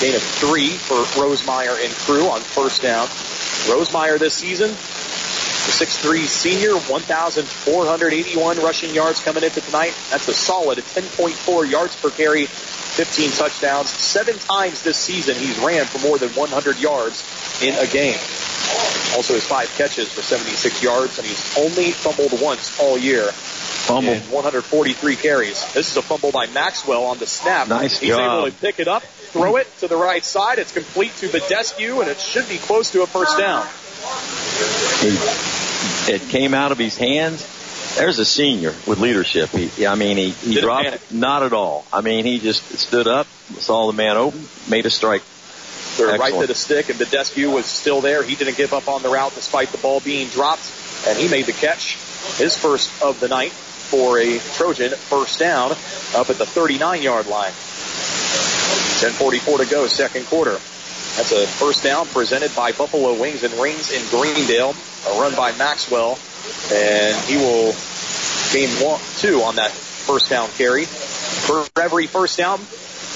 gain 0.00 0.16
of 0.16 0.22
three 0.40 0.70
for 0.70 1.04
Rosemeyer 1.14 1.80
and 1.84 1.94
crew 1.94 2.28
on 2.28 2.40
first 2.40 2.82
down. 2.82 3.06
Rosemeyer 3.68 4.18
this 4.18 4.34
season, 4.34 4.70
the 4.70 5.70
6'3 5.70 6.26
senior, 6.26 6.74
1,481 6.76 8.58
rushing 8.60 8.92
yards 8.92 9.20
coming 9.20 9.44
into 9.44 9.60
tonight. 9.60 9.94
That's 10.10 10.26
a 10.26 10.34
solid 10.34 10.78
10.4 10.78 11.70
yards 11.70 11.94
per 11.94 12.10
carry, 12.10 12.48
15 12.92 13.30
touchdowns. 13.32 13.88
Seven 13.90 14.38
times 14.38 14.82
this 14.82 14.96
season 14.96 15.34
he's 15.36 15.58
ran 15.58 15.86
for 15.86 15.98
more 16.06 16.18
than 16.18 16.28
100 16.30 16.78
yards 16.78 17.24
in 17.62 17.74
a 17.74 17.86
game. 17.86 18.18
Also 19.16 19.34
his 19.34 19.44
five 19.44 19.68
catches 19.76 20.10
for 20.12 20.22
76 20.22 20.82
yards, 20.82 21.18
and 21.18 21.26
he's 21.26 21.58
only 21.58 21.90
fumbled 21.90 22.40
once 22.40 22.78
all 22.80 22.96
year. 22.96 23.24
Fumble. 23.32 24.14
143 24.14 25.16
carries. 25.16 25.72
This 25.72 25.90
is 25.90 25.96
a 25.96 26.02
fumble 26.02 26.30
by 26.30 26.46
Maxwell 26.46 27.04
on 27.04 27.18
the 27.18 27.26
snap. 27.26 27.68
Nice 27.68 27.98
He's 27.98 28.10
job. 28.10 28.44
able 28.44 28.50
to 28.50 28.56
pick 28.60 28.78
it 28.78 28.86
up, 28.88 29.02
throw 29.02 29.56
it 29.56 29.66
to 29.80 29.88
the 29.88 29.96
right 29.96 30.24
side. 30.24 30.58
It's 30.58 30.72
complete 30.72 31.14
to 31.16 31.28
Badescu, 31.28 32.00
and 32.00 32.08
it 32.08 32.20
should 32.20 32.48
be 32.48 32.58
close 32.58 32.92
to 32.92 33.02
a 33.02 33.06
first 33.06 33.36
down. 33.38 33.66
It 36.08 36.22
came 36.30 36.54
out 36.54 36.72
of 36.72 36.78
his 36.78 36.96
hands. 36.96 37.44
There's 37.96 38.18
a 38.18 38.24
senior 38.24 38.74
with 38.86 38.98
leadership. 38.98 39.50
He, 39.50 39.86
I 39.86 39.94
mean, 39.94 40.16
he, 40.16 40.30
he 40.30 40.54
Didn't 40.54 40.64
dropped 40.64 40.84
panic. 40.84 41.12
not 41.12 41.42
at 41.42 41.52
all. 41.52 41.84
I 41.92 42.00
mean, 42.00 42.24
he 42.24 42.38
just 42.38 42.62
stood 42.78 43.06
up, 43.06 43.26
saw 43.58 43.90
the 43.90 43.96
man 43.96 44.16
open, 44.16 44.46
made 44.68 44.86
a 44.86 44.90
strike. 44.90 45.22
They're 45.96 46.18
right 46.18 46.32
to 46.40 46.46
the 46.46 46.54
stick, 46.54 46.88
and 46.88 46.98
Badescu 46.98 47.52
was 47.52 47.66
still 47.66 48.00
there. 48.00 48.22
He 48.22 48.34
didn't 48.34 48.56
give 48.56 48.72
up 48.72 48.88
on 48.88 49.02
the 49.02 49.10
route 49.10 49.34
despite 49.34 49.68
the 49.68 49.78
ball 49.78 50.00
being 50.00 50.28
dropped, 50.28 50.62
and 51.06 51.18
he 51.18 51.28
made 51.28 51.44
the 51.44 51.52
catch. 51.52 51.96
His 52.36 52.56
first 52.56 52.90
of 53.02 53.20
the 53.20 53.28
night 53.28 53.52
for 53.52 54.18
a 54.18 54.38
Trojan 54.56 54.92
first 54.92 55.38
down 55.38 55.72
up 56.14 56.30
at 56.30 56.38
the 56.38 56.46
39 56.46 57.02
yard 57.02 57.26
line. 57.26 57.52
10.44 59.02 59.64
to 59.64 59.70
go, 59.70 59.86
second 59.86 60.24
quarter. 60.26 60.52
That's 60.52 61.32
a 61.32 61.46
first 61.46 61.82
down 61.82 62.06
presented 62.06 62.54
by 62.56 62.72
Buffalo 62.72 63.20
Wings 63.20 63.42
and 63.42 63.52
Rings 63.54 63.90
in 63.90 64.02
Greendale. 64.08 64.74
A 65.08 65.20
run 65.20 65.34
by 65.34 65.52
Maxwell, 65.58 66.16
and 66.72 67.16
he 67.26 67.36
will 67.36 67.74
gain 68.52 68.68
one, 68.84 69.00
two 69.18 69.42
on 69.42 69.56
that 69.56 69.70
first 69.70 70.30
down 70.30 70.48
carry. 70.50 70.84
For 70.84 71.64
every 71.80 72.06
first 72.06 72.38
down 72.38 72.60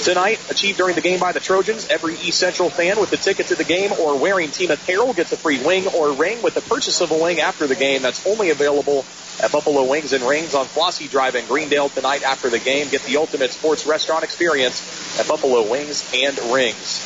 tonight 0.02 0.38
achieved 0.50 0.78
during 0.78 0.94
the 0.94 1.00
game 1.00 1.18
by 1.18 1.32
the 1.32 1.40
Trojans, 1.40 1.88
every 1.88 2.14
East 2.14 2.38
Central 2.38 2.70
fan 2.70 3.00
with 3.00 3.10
the 3.10 3.16
ticket 3.16 3.46
to 3.48 3.54
the 3.54 3.64
game 3.64 3.92
or 4.00 4.18
wearing 4.18 4.50
team 4.50 4.70
apparel 4.70 5.12
gets 5.12 5.32
a 5.32 5.36
free 5.36 5.62
wing 5.64 5.86
or 5.88 6.12
ring 6.12 6.42
with 6.42 6.54
the 6.54 6.60
purchase 6.62 7.00
of 7.00 7.10
a 7.10 7.18
wing 7.22 7.40
after 7.40 7.66
the 7.66 7.74
game. 7.74 8.02
That's 8.02 8.26
only 8.26 8.50
available 8.50 9.04
at 9.42 9.52
Buffalo 9.52 9.84
Wings 9.84 10.12
and 10.12 10.24
Rings 10.24 10.54
on 10.54 10.66
Flossie 10.66 11.10
Drive 11.10 11.34
in 11.34 11.46
Greendale 11.46 11.88
tonight 11.88 12.22
after 12.22 12.48
the 12.48 12.58
game. 12.58 12.88
Get 12.88 13.02
the 13.02 13.16
ultimate 13.16 13.52
sports 13.52 13.86
restaurant 13.86 14.24
experience 14.24 15.18
at 15.18 15.28
Buffalo 15.28 15.70
Wings 15.70 16.08
and 16.14 16.38
Rings. 16.52 17.02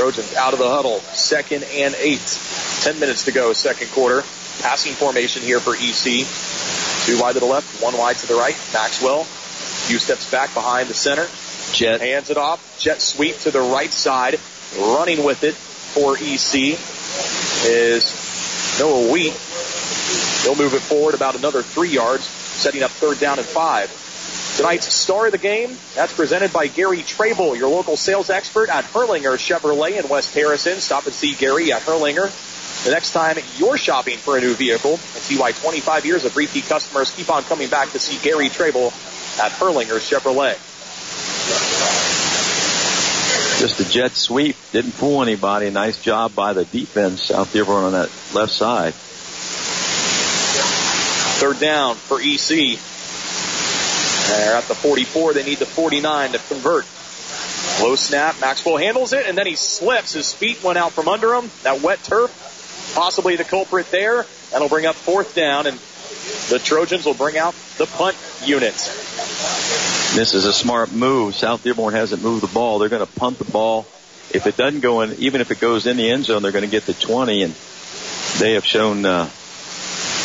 Trojans 0.00 0.34
out 0.34 0.54
of 0.54 0.58
the 0.58 0.66
huddle, 0.66 0.98
second 1.12 1.62
and 1.62 1.94
eight. 1.96 2.40
Ten 2.80 2.98
minutes 3.00 3.26
to 3.26 3.32
go, 3.32 3.52
second 3.52 3.90
quarter. 3.90 4.22
Passing 4.62 4.94
formation 4.94 5.42
here 5.42 5.60
for 5.60 5.74
EC. 5.74 6.24
Two 7.04 7.20
wide 7.20 7.34
to 7.34 7.40
the 7.40 7.44
left, 7.44 7.82
one 7.82 7.94
wide 7.98 8.16
to 8.16 8.26
the 8.26 8.34
right. 8.34 8.56
Maxwell, 8.72 9.24
few 9.24 9.98
steps 9.98 10.30
back 10.30 10.54
behind 10.54 10.88
the 10.88 10.94
center. 10.94 11.26
Jet. 11.74 12.00
Hands 12.00 12.30
it 12.30 12.38
off. 12.38 12.78
Jet 12.80 13.02
sweep 13.02 13.36
to 13.40 13.50
the 13.50 13.60
right 13.60 13.92
side. 13.92 14.40
Running 14.78 15.22
with 15.22 15.44
it 15.44 15.52
for 15.54 16.16
EC 16.16 16.78
is 17.68 18.80
Noah 18.80 19.12
Wheat. 19.12 19.34
He'll 20.44 20.56
move 20.56 20.72
it 20.72 20.80
forward 20.80 21.14
about 21.14 21.36
another 21.36 21.60
three 21.60 21.90
yards, 21.90 22.24
setting 22.24 22.82
up 22.82 22.90
third 22.90 23.20
down 23.20 23.38
and 23.38 23.46
five. 23.46 23.90
Tonight's 24.60 24.92
star 24.92 25.24
of 25.24 25.32
the 25.32 25.38
game, 25.38 25.74
that's 25.94 26.14
presented 26.14 26.52
by 26.52 26.66
Gary 26.66 26.98
Trable, 26.98 27.56
your 27.56 27.70
local 27.70 27.96
sales 27.96 28.28
expert 28.28 28.68
at 28.68 28.84
Hurlinger 28.84 29.38
Chevrolet 29.38 29.98
in 29.98 30.06
West 30.10 30.34
Harrison. 30.34 30.80
Stop 30.80 31.06
and 31.06 31.14
see 31.14 31.32
Gary 31.32 31.72
at 31.72 31.80
Hurlinger. 31.80 32.84
The 32.84 32.90
next 32.90 33.12
time 33.12 33.38
you're 33.56 33.78
shopping 33.78 34.18
for 34.18 34.36
a 34.36 34.40
new 34.42 34.52
vehicle 34.52 34.90
and 34.90 35.00
see 35.00 35.38
why 35.38 35.52
25 35.52 36.04
years 36.04 36.26
of 36.26 36.36
repeat 36.36 36.64
customers 36.66 37.10
keep 37.10 37.30
on 37.30 37.42
coming 37.44 37.70
back 37.70 37.88
to 37.92 37.98
see 37.98 38.22
Gary 38.22 38.50
Trable 38.50 38.88
at 39.40 39.50
Hurlinger 39.52 39.98
Chevrolet. 39.98 40.58
Just 43.60 43.80
a 43.80 43.88
jet 43.90 44.12
sweep. 44.12 44.56
Didn't 44.72 44.92
fool 44.92 45.22
anybody. 45.22 45.70
Nice 45.70 46.02
job 46.02 46.34
by 46.34 46.52
the 46.52 46.66
defense, 46.66 47.30
out 47.30 47.50
there 47.54 47.64
on 47.64 47.92
that 47.92 48.10
left 48.34 48.52
side. 48.52 48.92
Third 51.40 51.58
down 51.60 51.94
for 51.94 52.20
EC. 52.20 52.78
They're 54.30 54.54
at 54.54 54.64
the 54.64 54.74
44. 54.76 55.34
They 55.34 55.42
need 55.42 55.58
the 55.58 55.66
49 55.66 56.32
to 56.32 56.38
convert. 56.38 56.86
Low 57.82 57.96
snap. 57.96 58.40
Maxwell 58.40 58.76
handles 58.76 59.12
it, 59.12 59.26
and 59.26 59.36
then 59.36 59.46
he 59.46 59.56
slips. 59.56 60.12
His 60.12 60.32
feet 60.32 60.62
went 60.62 60.78
out 60.78 60.92
from 60.92 61.08
under 61.08 61.34
him. 61.34 61.50
That 61.64 61.82
wet 61.82 62.02
turf, 62.04 62.30
possibly 62.94 63.36
the 63.36 63.44
culprit 63.44 63.90
there. 63.90 64.24
That'll 64.52 64.68
bring 64.68 64.86
up 64.86 64.94
fourth 64.94 65.34
down, 65.34 65.66
and 65.66 65.78
the 66.48 66.58
Trojans 66.58 67.06
will 67.06 67.14
bring 67.14 67.38
out 67.38 67.54
the 67.78 67.86
punt 67.86 68.16
unit. 68.44 68.74
This 70.14 70.34
is 70.34 70.44
a 70.44 70.52
smart 70.52 70.92
move. 70.92 71.34
South 71.34 71.64
Dearborn 71.64 71.94
hasn't 71.94 72.22
moved 72.22 72.42
the 72.42 72.52
ball. 72.52 72.78
They're 72.78 72.88
going 72.88 73.04
to 73.04 73.12
punt 73.12 73.38
the 73.38 73.50
ball. 73.50 73.86
If 74.32 74.46
it 74.46 74.56
doesn't 74.56 74.80
go 74.80 75.00
in, 75.00 75.14
even 75.14 75.40
if 75.40 75.50
it 75.50 75.58
goes 75.58 75.86
in 75.86 75.96
the 75.96 76.08
end 76.08 76.24
zone, 76.24 76.42
they're 76.42 76.52
going 76.52 76.64
to 76.64 76.70
get 76.70 76.86
the 76.86 76.94
20, 76.94 77.42
and 77.42 77.54
they 78.38 78.52
have 78.52 78.64
shown 78.64 79.04
uh, 79.04 79.28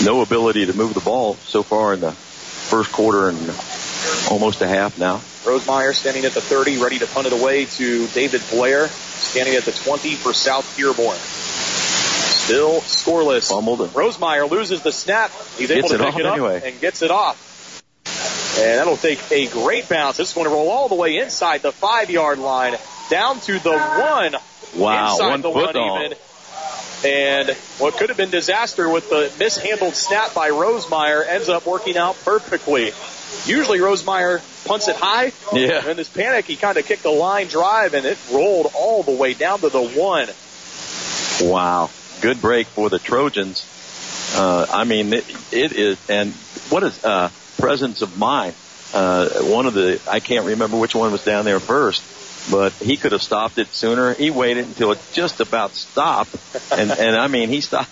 no 0.03 0.21
ability 0.21 0.67
to 0.67 0.73
move 0.73 0.93
the 0.93 0.99
ball 0.99 1.35
so 1.35 1.63
far 1.63 1.95
in 1.95 2.01
the 2.01 2.11
first 2.11 2.91
quarter 2.91 3.29
and 3.29 3.37
almost 4.29 4.61
a 4.61 4.67
half 4.67 4.97
now. 4.97 5.17
Rosemeyer 5.43 5.93
standing 5.93 6.25
at 6.25 6.33
the 6.33 6.41
30, 6.41 6.77
ready 6.77 6.99
to 6.99 7.07
punt 7.07 7.27
it 7.27 7.33
away 7.33 7.65
to 7.65 8.07
David 8.07 8.41
Blair, 8.49 8.87
standing 8.87 9.55
at 9.55 9.63
the 9.63 9.71
20 9.71 10.15
for 10.15 10.33
South 10.33 10.75
Dearborn. 10.75 11.17
Still 11.17 12.81
scoreless. 12.81 13.49
Fumbled 13.49 13.79
Rosemeyer 13.91 14.49
loses 14.49 14.81
the 14.81 14.91
snap. 14.91 15.31
He's 15.57 15.71
able 15.71 15.89
to 15.89 15.97
pick 15.97 16.17
it 16.17 16.25
up 16.25 16.33
anyway. 16.33 16.61
and 16.65 16.79
gets 16.79 17.01
it 17.01 17.11
off. 17.11 17.83
And 18.57 18.79
that'll 18.79 18.97
take 18.97 19.19
a 19.31 19.47
great 19.47 19.89
bounce. 19.89 20.17
This 20.17 20.29
is 20.29 20.33
going 20.33 20.45
to 20.45 20.53
roll 20.53 20.69
all 20.69 20.87
the 20.87 20.95
way 20.95 21.17
inside 21.17 21.61
the 21.61 21.71
five 21.71 22.09
yard 22.09 22.39
line 22.39 22.75
down 23.09 23.39
to 23.41 23.59
the 23.59 23.77
one. 23.77 24.35
Wow, 24.77 25.13
inside 25.13 25.29
one 25.29 25.41
the 25.41 25.51
foot 25.51 25.75
one 25.75 25.77
on. 25.77 26.05
even. 26.05 26.17
And 27.03 27.49
what 27.77 27.95
could 27.97 28.09
have 28.09 28.17
been 28.17 28.29
disaster 28.31 28.89
with 28.89 29.09
the 29.09 29.31
mishandled 29.39 29.93
snap 29.93 30.33
by 30.33 30.49
Rosemeyer 30.49 31.27
ends 31.27 31.49
up 31.49 31.65
working 31.65 31.97
out 31.97 32.15
perfectly. 32.23 32.93
Usually 33.45 33.79
Rosemeyer 33.79 34.41
punts 34.65 34.87
it 34.87 34.95
high. 34.95 35.31
Yeah. 35.53 35.87
In 35.89 35.97
this 35.97 36.09
panic, 36.09 36.45
he 36.45 36.55
kind 36.55 36.77
of 36.77 36.85
kicked 36.85 37.05
a 37.05 37.11
line 37.11 37.47
drive 37.47 37.93
and 37.93 38.05
it 38.05 38.17
rolled 38.31 38.71
all 38.73 39.03
the 39.03 39.11
way 39.11 39.33
down 39.33 39.59
to 39.59 39.69
the 39.69 39.81
one. 39.81 40.29
Wow. 41.41 41.89
Good 42.21 42.41
break 42.41 42.67
for 42.67 42.89
the 42.89 42.99
Trojans. 42.99 43.71
Uh, 44.35 44.65
I 44.69 44.83
mean, 44.83 45.13
it, 45.13 45.25
it 45.51 45.73
is, 45.73 46.09
and 46.09 46.33
what 46.69 46.83
is, 46.83 47.03
uh, 47.05 47.29
presence 47.57 48.01
of 48.01 48.17
mind? 48.17 48.55
Uh, 48.93 49.29
one 49.43 49.65
of 49.65 49.73
the, 49.73 50.01
I 50.09 50.19
can't 50.19 50.45
remember 50.45 50.77
which 50.77 50.95
one 50.95 51.11
was 51.11 51.23
down 51.23 51.45
there 51.45 51.59
first, 51.59 52.03
but 52.51 52.73
he 52.73 52.97
could 52.97 53.11
have 53.11 53.21
stopped 53.21 53.57
it 53.57 53.67
sooner. 53.67 54.13
He 54.13 54.29
waited 54.29 54.65
until 54.65 54.91
it 54.91 54.99
just 55.13 55.41
about 55.41 55.71
stopped. 55.71 56.35
And, 56.71 56.91
and 56.91 57.15
I 57.15 57.27
mean, 57.27 57.49
he 57.49 57.61
stopped. 57.61 57.89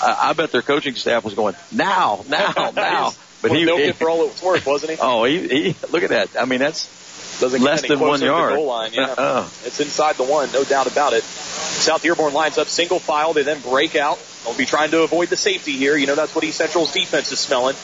I, 0.00 0.30
I 0.30 0.32
bet 0.32 0.52
their 0.52 0.62
coaching 0.62 0.94
staff 0.94 1.24
was 1.24 1.34
going, 1.34 1.54
now, 1.72 2.24
now, 2.28 2.72
now. 2.74 3.12
But 3.42 3.52
he, 3.52 3.64
milked 3.64 3.82
he 3.82 3.88
it 3.88 3.96
for 3.96 4.10
all 4.10 4.22
it 4.22 4.32
was 4.32 4.42
worth, 4.42 4.66
wasn't 4.66 4.92
he? 4.92 4.98
oh, 5.00 5.24
he, 5.24 5.48
he, 5.48 5.76
look 5.90 6.02
at 6.02 6.10
that. 6.10 6.28
I 6.38 6.44
mean, 6.44 6.60
that's, 6.60 7.40
Doesn't 7.40 7.62
less 7.62 7.82
get 7.82 7.90
any 7.90 7.98
than 7.98 8.06
one 8.06 8.18
closer 8.18 8.24
to 8.26 8.26
yard. 8.26 8.52
The 8.52 8.56
goal 8.56 8.66
line, 8.66 8.92
yeah. 8.92 9.14
Uh-uh. 9.16 9.48
It's 9.64 9.80
inside 9.80 10.16
the 10.16 10.24
one, 10.24 10.52
no 10.52 10.64
doubt 10.64 10.86
about 10.90 11.12
it. 11.14 11.22
South 11.22 12.02
Dearborn 12.02 12.34
lines 12.34 12.58
up 12.58 12.68
single 12.68 12.98
file. 12.98 13.32
They 13.32 13.42
then 13.42 13.60
break 13.60 13.96
out. 13.96 14.18
They'll 14.44 14.54
be 14.54 14.66
trying 14.66 14.90
to 14.90 15.02
avoid 15.02 15.28
the 15.28 15.36
safety 15.36 15.72
here. 15.72 15.96
You 15.96 16.06
know 16.06 16.14
that's 16.14 16.34
what 16.34 16.44
East 16.44 16.58
Central's 16.58 16.92
defense 16.92 17.32
is 17.32 17.38
smelling. 17.38 17.76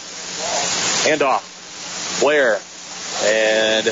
Hand 1.09 1.23
off. 1.23 2.21
Blair. 2.21 2.61
And 3.25 3.87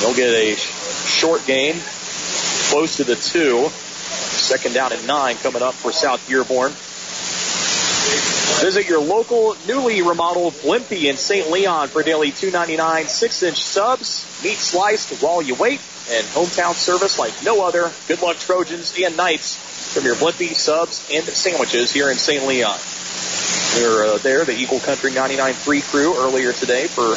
they'll 0.00 0.14
get 0.14 0.34
a 0.34 0.54
short 0.54 1.44
gain. 1.46 1.74
Close 2.70 2.98
to 2.98 3.04
the 3.04 3.16
two. 3.16 3.68
Second 3.68 4.74
down 4.74 4.92
and 4.92 5.06
nine 5.06 5.36
coming 5.36 5.62
up 5.62 5.74
for 5.74 5.92
South 5.92 6.26
Dearborn. 6.28 6.72
Visit 8.62 8.88
your 8.88 9.00
local 9.00 9.56
newly 9.66 10.02
remodeled 10.02 10.54
Blimpie 10.54 11.04
in 11.10 11.16
St. 11.16 11.50
Leon 11.50 11.88
for 11.88 12.02
daily 12.02 12.30
$2.99 12.30 13.08
six-inch 13.08 13.62
subs, 13.62 14.40
meat 14.42 14.58
sliced 14.58 15.22
while 15.22 15.42
you 15.42 15.54
wait, 15.54 15.80
and 16.10 16.26
hometown 16.28 16.74
service 16.74 17.18
like 17.18 17.32
no 17.44 17.66
other. 17.66 17.90
Good 18.08 18.22
luck, 18.22 18.36
Trojans 18.38 18.94
and 19.02 19.16
Knights, 19.16 19.56
from 19.92 20.04
your 20.04 20.14
Blimpie 20.14 20.54
subs 20.54 21.08
and 21.12 21.24
sandwiches 21.24 21.92
here 21.92 22.10
in 22.10 22.16
St. 22.18 22.46
Leon. 22.46 22.78
We 23.76 23.88
were 23.88 24.04
uh, 24.04 24.18
there, 24.18 24.44
the 24.44 24.56
Eagle 24.56 24.80
Country 24.80 25.10
99.3 25.12 25.82
crew, 25.90 26.16
earlier 26.16 26.52
today 26.52 26.86
for 26.86 27.14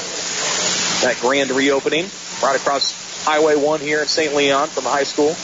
that 1.06 1.18
grand 1.22 1.52
reopening 1.52 2.10
right 2.42 2.56
across 2.56 3.24
Highway 3.26 3.56
1 3.56 3.80
here 3.82 4.02
in 4.02 4.08
St. 4.08 4.34
Leon 4.34 4.70
from 4.70 4.84
the 4.84 4.90
high 4.90 5.04
school. 5.04 5.36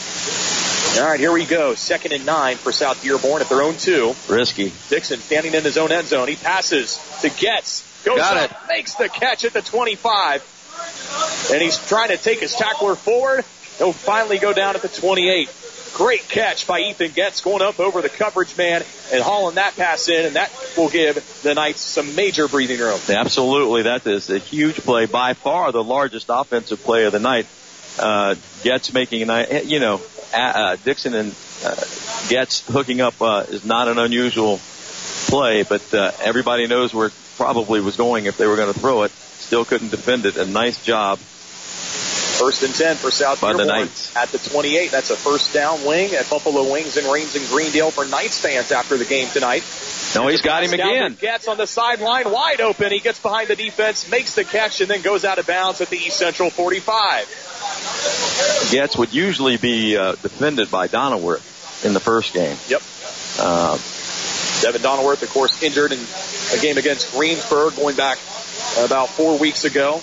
All 0.97 1.07
right, 1.07 1.19
here 1.19 1.31
we 1.31 1.45
go. 1.45 1.73
Second 1.73 2.11
and 2.11 2.25
nine 2.25 2.57
for 2.57 2.73
South 2.73 3.01
Dearborn 3.01 3.41
at 3.41 3.47
their 3.47 3.61
own 3.61 3.75
two. 3.75 4.13
risky. 4.27 4.73
Dixon 4.89 5.19
standing 5.19 5.53
in 5.53 5.63
his 5.63 5.77
own 5.77 5.91
end 5.91 6.07
zone. 6.07 6.27
He 6.27 6.35
passes 6.35 6.99
to 7.21 7.29
Getz. 7.29 7.87
Goes 8.03 8.17
Got 8.17 8.51
up, 8.51 8.67
makes 8.67 8.95
the 8.95 9.07
catch 9.07 9.45
at 9.45 9.53
the 9.53 9.61
25. 9.61 11.49
And 11.53 11.61
he's 11.61 11.77
trying 11.87 12.09
to 12.09 12.17
take 12.17 12.39
his 12.41 12.53
tackler 12.53 12.95
forward. 12.95 13.45
He'll 13.77 13.93
finally 13.93 14.37
go 14.37 14.51
down 14.53 14.75
at 14.75 14.81
the 14.81 14.89
28. 14.89 15.49
Great 15.93 16.27
catch 16.27 16.67
by 16.67 16.79
Ethan 16.81 17.11
Getz 17.11 17.41
going 17.41 17.61
up 17.61 17.79
over 17.79 18.01
the 18.01 18.09
coverage 18.09 18.57
man 18.57 18.83
and 19.13 19.23
hauling 19.23 19.55
that 19.55 19.75
pass 19.75 20.09
in, 20.09 20.25
and 20.25 20.35
that 20.35 20.51
will 20.75 20.89
give 20.89 21.15
the 21.43 21.53
Knights 21.53 21.81
some 21.81 22.15
major 22.15 22.47
breathing 22.47 22.79
room. 22.79 22.99
Absolutely, 23.09 23.83
that 23.83 24.05
is 24.07 24.29
a 24.29 24.39
huge 24.39 24.75
play. 24.77 25.05
By 25.05 25.33
far 25.35 25.71
the 25.71 25.83
largest 25.83 26.27
offensive 26.29 26.83
play 26.83 27.05
of 27.05 27.11
the 27.11 27.19
night. 27.19 27.45
Uh, 27.99 28.35
Getz 28.63 28.93
making 28.93 29.21
a 29.21 29.25
night, 29.25 29.65
you 29.65 29.79
know, 29.81 30.01
uh, 30.33 30.75
Dixon 30.83 31.13
and 31.13 31.35
uh, 31.63 31.75
Getz 32.29 32.65
hooking 32.67 33.01
up 33.01 33.21
uh, 33.21 33.45
is 33.49 33.65
not 33.65 33.87
an 33.87 33.97
unusual 33.99 34.59
play, 35.27 35.63
but 35.63 35.93
uh, 35.93 36.11
everybody 36.21 36.67
knows 36.67 36.93
where 36.93 37.07
it 37.07 37.13
probably 37.37 37.81
was 37.81 37.95
going 37.95 38.25
if 38.25 38.37
they 38.37 38.47
were 38.47 38.55
going 38.55 38.73
to 38.73 38.79
throw 38.79 39.03
it. 39.03 39.11
Still 39.11 39.65
couldn't 39.65 39.89
defend 39.89 40.25
it. 40.25 40.37
A 40.37 40.45
nice 40.45 40.83
job. 40.83 41.19
First 41.19 42.63
and 42.63 42.73
10 42.73 42.95
for 42.95 43.11
South 43.11 43.39
By 43.39 43.53
the 43.53 43.59
Dearborn 43.59 43.79
Knights. 43.81 44.15
at 44.15 44.29
the 44.29 44.39
28. 44.39 44.89
That's 44.89 45.11
a 45.11 45.15
first 45.15 45.53
down 45.53 45.85
wing 45.85 46.13
at 46.15 46.27
Buffalo 46.29 46.71
Wings 46.71 46.97
and 46.97 47.05
Rings 47.05 47.35
in 47.35 47.45
Greendale 47.47 47.91
for 47.91 48.05
Knights 48.05 48.39
fans 48.39 48.71
after 48.71 48.97
the 48.97 49.05
game 49.05 49.27
tonight. 49.29 49.61
No, 50.15 50.27
he's 50.27 50.41
got 50.41 50.63
him 50.63 50.73
again. 50.73 51.17
Getz 51.19 51.47
on 51.47 51.57
the 51.57 51.67
sideline, 51.67 52.31
wide 52.31 52.61
open. 52.61 52.91
He 52.91 52.99
gets 52.99 53.19
behind 53.19 53.47
the 53.47 53.55
defense, 53.55 54.09
makes 54.09 54.35
the 54.35 54.43
catch, 54.43 54.81
and 54.81 54.89
then 54.89 55.01
goes 55.01 55.23
out 55.23 55.39
of 55.39 55.47
bounds 55.47 55.81
at 55.81 55.89
the 55.89 55.97
East 55.97 56.17
Central 56.17 56.49
45. 56.49 58.69
Getz 58.71 58.97
would 58.97 59.13
usually 59.13 59.57
be 59.57 59.97
uh, 59.97 60.13
defended 60.13 60.69
by 60.69 60.87
Donnerworth 60.87 61.85
in 61.85 61.93
the 61.93 61.99
first 61.99 62.33
game. 62.33 62.57
Yep. 62.67 62.81
Uh, 63.39 63.77
Devin 64.61 64.81
Donnerworth, 64.81 65.23
of 65.23 65.29
course, 65.29 65.63
injured 65.63 65.91
in 65.91 65.99
a 66.53 66.61
game 66.61 66.77
against 66.77 67.11
Greensburg 67.13 67.75
going 67.75 67.95
back 67.95 68.17
about 68.77 69.09
four 69.09 69.39
weeks 69.39 69.63
ago 69.63 70.01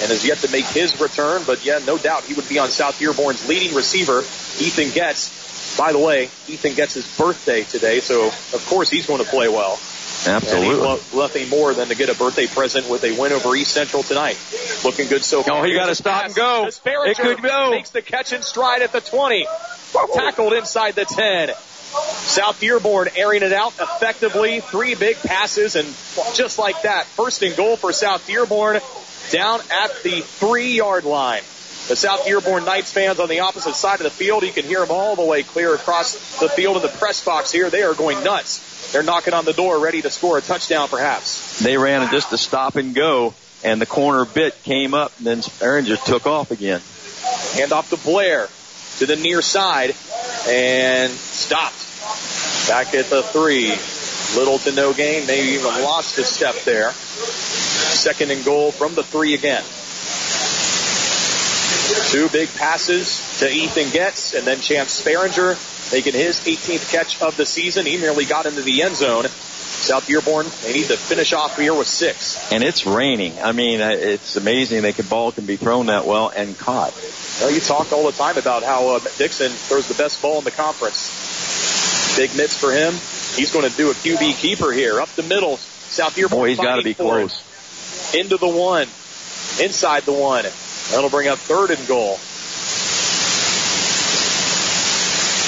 and 0.00 0.10
has 0.10 0.26
yet 0.26 0.38
to 0.38 0.50
make 0.50 0.66
his 0.66 1.00
return. 1.00 1.42
But 1.46 1.64
yeah, 1.64 1.80
no 1.86 1.98
doubt 1.98 2.24
he 2.24 2.34
would 2.34 2.48
be 2.48 2.58
on 2.58 2.68
South 2.68 2.98
Dearborn's 2.98 3.48
leading 3.48 3.74
receiver, 3.74 4.20
Ethan 4.20 4.90
Getz. 4.90 5.55
By 5.78 5.92
the 5.92 5.98
way, 5.98 6.24
Ethan 6.48 6.74
Getz 6.74 6.94
his 6.94 7.18
birthday 7.18 7.62
today, 7.62 8.00
so 8.00 8.26
of 8.26 8.66
course 8.68 8.88
he's 8.88 9.06
going 9.06 9.22
to 9.22 9.28
play 9.28 9.48
well. 9.48 9.78
And 10.24 10.36
absolutely. 10.36 10.74
he'd 10.74 10.82
love 10.82 11.14
nothing 11.14 11.48
more 11.50 11.74
than 11.74 11.88
to 11.88 11.94
get 11.94 12.08
a 12.08 12.14
birthday 12.14 12.46
present 12.46 12.88
with 12.88 13.04
a 13.04 13.18
win 13.20 13.32
over 13.32 13.54
East 13.54 13.72
Central 13.72 14.02
tonight. 14.02 14.38
Looking 14.84 15.08
good 15.08 15.22
so 15.22 15.40
oh, 15.40 15.42
far. 15.42 15.60
Oh, 15.60 15.62
he 15.64 15.74
got 15.74 15.86
to 15.86 15.94
stop 15.94 16.22
pass. 16.22 16.30
and 16.30 16.36
go. 16.36 16.66
It 17.04 17.18
could 17.18 17.42
go. 17.42 17.70
Makes 17.70 17.90
the 17.90 18.02
catch 18.02 18.32
in 18.32 18.42
stride 18.42 18.82
at 18.82 18.92
the 18.92 19.00
20. 19.00 19.46
Tackled 20.14 20.54
inside 20.54 20.94
the 20.94 21.04
10. 21.04 21.50
South 21.54 22.60
Dearborn 22.60 23.08
airing 23.16 23.42
it 23.42 23.52
out 23.52 23.74
effectively. 23.78 24.60
Three 24.60 24.94
big 24.94 25.16
passes, 25.16 25.76
and 25.76 25.86
just 26.34 26.58
like 26.58 26.82
that, 26.82 27.06
first 27.06 27.42
and 27.42 27.56
goal 27.56 27.76
for 27.76 27.92
South 27.92 28.26
Dearborn 28.26 28.80
down 29.30 29.60
at 29.70 30.02
the 30.02 30.20
three 30.20 30.72
yard 30.72 31.04
line. 31.04 31.42
The 31.88 31.94
South 31.94 32.26
Dearborn 32.26 32.64
Knights 32.64 32.90
fans 32.90 33.20
on 33.20 33.28
the 33.28 33.40
opposite 33.40 33.76
side 33.76 34.00
of 34.00 34.04
the 34.04 34.10
field, 34.10 34.42
you 34.42 34.50
can 34.50 34.64
hear 34.64 34.80
them 34.80 34.90
all 34.90 35.14
the 35.14 35.24
way 35.24 35.44
clear 35.44 35.72
across 35.72 36.40
the 36.40 36.48
field 36.48 36.76
in 36.76 36.82
the 36.82 36.88
press 36.88 37.24
box 37.24 37.52
here. 37.52 37.70
They 37.70 37.84
are 37.84 37.94
going 37.94 38.24
nuts. 38.24 38.92
They're 38.92 39.04
knocking 39.04 39.34
on 39.34 39.44
the 39.44 39.52
door, 39.52 39.78
ready 39.78 40.02
to 40.02 40.10
score 40.10 40.36
a 40.36 40.40
touchdown, 40.40 40.88
perhaps. 40.88 41.60
They 41.60 41.76
ran 41.76 42.10
just 42.10 42.32
a 42.32 42.38
stop 42.38 42.74
and 42.74 42.92
go, 42.92 43.34
and 43.62 43.80
the 43.80 43.86
corner 43.86 44.24
bit 44.24 44.60
came 44.64 44.94
up, 44.94 45.16
and 45.18 45.26
then 45.26 45.42
Aaron 45.60 45.84
just 45.84 46.04
took 46.06 46.26
off 46.26 46.50
again. 46.50 46.80
Hand 47.54 47.72
off 47.72 47.90
to 47.90 47.96
Blair 47.96 48.48
to 48.98 49.06
the 49.06 49.16
near 49.16 49.40
side 49.40 49.94
and 50.48 51.12
stopped. 51.12 51.86
Back 52.68 52.94
at 52.94 53.10
the 53.10 53.22
three. 53.22 53.76
Little 54.36 54.58
to 54.58 54.72
no 54.72 54.92
gain. 54.92 55.26
Maybe 55.28 55.50
even 55.50 55.66
lost 55.84 56.18
a 56.18 56.24
step 56.24 56.56
there. 56.64 56.90
Second 56.90 58.32
and 58.32 58.44
goal 58.44 58.72
from 58.72 58.96
the 58.96 59.04
three 59.04 59.34
again. 59.34 59.62
Two 61.86 62.28
big 62.28 62.48
passes 62.54 63.38
to 63.38 63.50
Ethan 63.50 63.90
Getz 63.90 64.34
and 64.34 64.46
then 64.46 64.60
Chance 64.60 65.00
Sparringer 65.02 65.56
making 65.92 66.14
his 66.14 66.40
18th 66.40 66.90
catch 66.90 67.22
of 67.22 67.36
the 67.36 67.46
season. 67.46 67.86
He 67.86 67.96
nearly 67.96 68.24
got 68.24 68.46
into 68.46 68.62
the 68.62 68.82
end 68.82 68.96
zone. 68.96 69.26
South 69.26 70.06
Dearborn, 70.06 70.46
they 70.62 70.72
need 70.72 70.86
to 70.86 70.96
finish 70.96 71.32
off 71.32 71.56
here 71.56 71.74
with 71.74 71.86
six. 71.86 72.50
And 72.50 72.64
it's 72.64 72.86
raining. 72.86 73.38
I 73.40 73.52
mean, 73.52 73.80
uh, 73.80 73.90
it's 73.90 74.36
amazing 74.36 74.82
they 74.82 74.92
can 74.92 75.06
ball 75.06 75.30
can 75.32 75.46
be 75.46 75.56
thrown 75.56 75.86
that 75.86 76.06
well 76.06 76.32
and 76.34 76.56
caught. 76.58 76.94
Well, 77.40 77.50
you 77.50 77.60
talk 77.60 77.92
all 77.92 78.06
the 78.06 78.16
time 78.16 78.38
about 78.38 78.62
how 78.62 78.96
uh, 78.96 78.98
Dixon 79.18 79.52
throws 79.52 79.86
the 79.86 79.94
best 79.94 80.20
ball 80.22 80.38
in 80.38 80.44
the 80.44 80.50
conference. 80.50 82.16
Big 82.16 82.34
mitts 82.36 82.56
for 82.56 82.72
him. 82.72 82.94
He's 83.36 83.52
going 83.52 83.70
to 83.70 83.76
do 83.76 83.90
a 83.90 83.94
QB 83.94 84.36
keeper 84.38 84.72
here. 84.72 85.00
Up 85.00 85.10
the 85.10 85.22
middle. 85.22 85.58
South 85.58 86.16
Dearborn. 86.16 86.40
Boy, 86.40 86.48
he's 86.48 86.58
got 86.58 86.76
to 86.76 86.82
be 86.82 86.94
close. 86.94 87.42
Into 88.14 88.38
the 88.38 88.48
one. 88.48 88.88
Inside 89.62 90.04
the 90.04 90.12
one. 90.12 90.46
That'll 90.90 91.10
bring 91.10 91.28
up 91.28 91.38
third 91.38 91.70
and 91.70 91.86
goal. 91.88 92.18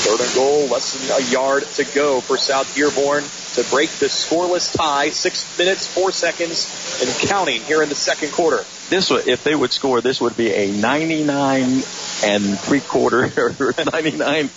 Third 0.05 0.20
and 0.20 0.34
goal, 0.34 0.66
less 0.68 0.95
than 0.95 1.11
a 1.11 1.30
yard 1.30 1.64
to 1.74 1.84
go 1.84 2.20
for 2.20 2.39
South 2.39 2.72
Dearborn 2.74 3.24
to 3.55 3.64
break 3.70 3.91
the 3.99 4.07
scoreless 4.07 4.74
tie. 4.76 5.11
Six 5.11 5.59
minutes, 5.59 5.86
four 5.86 6.12
seconds, 6.12 6.66
and 7.03 7.11
counting 7.28 7.61
here 7.62 7.82
in 7.82 7.89
the 7.89 7.95
second 7.95 8.32
quarter. 8.32 8.64
This 8.89 9.11
would, 9.11 9.28
if 9.28 9.45
they 9.45 9.55
would 9.55 9.72
score, 9.72 10.01
this 10.01 10.20
would 10.20 10.36
be 10.36 10.53
a 10.53 10.72
99 10.72 11.82
and 12.24 12.59
three 12.61 12.80
quarter, 12.80 13.24
or 13.61 13.74
99. 13.93 14.51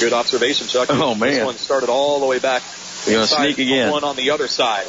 Good 0.00 0.12
observation, 0.12 0.66
Chuck. 0.66 0.88
Oh, 0.90 1.14
man, 1.14 1.30
This 1.30 1.44
one 1.44 1.56
started 1.56 1.88
all 1.88 2.20
the 2.20 2.26
way 2.26 2.38
back. 2.38 2.62
You're 3.06 3.16
gonna 3.16 3.26
sneak 3.26 3.58
again. 3.58 3.90
One 3.90 4.04
on 4.04 4.16
the 4.16 4.30
other 4.30 4.46
side. 4.48 4.86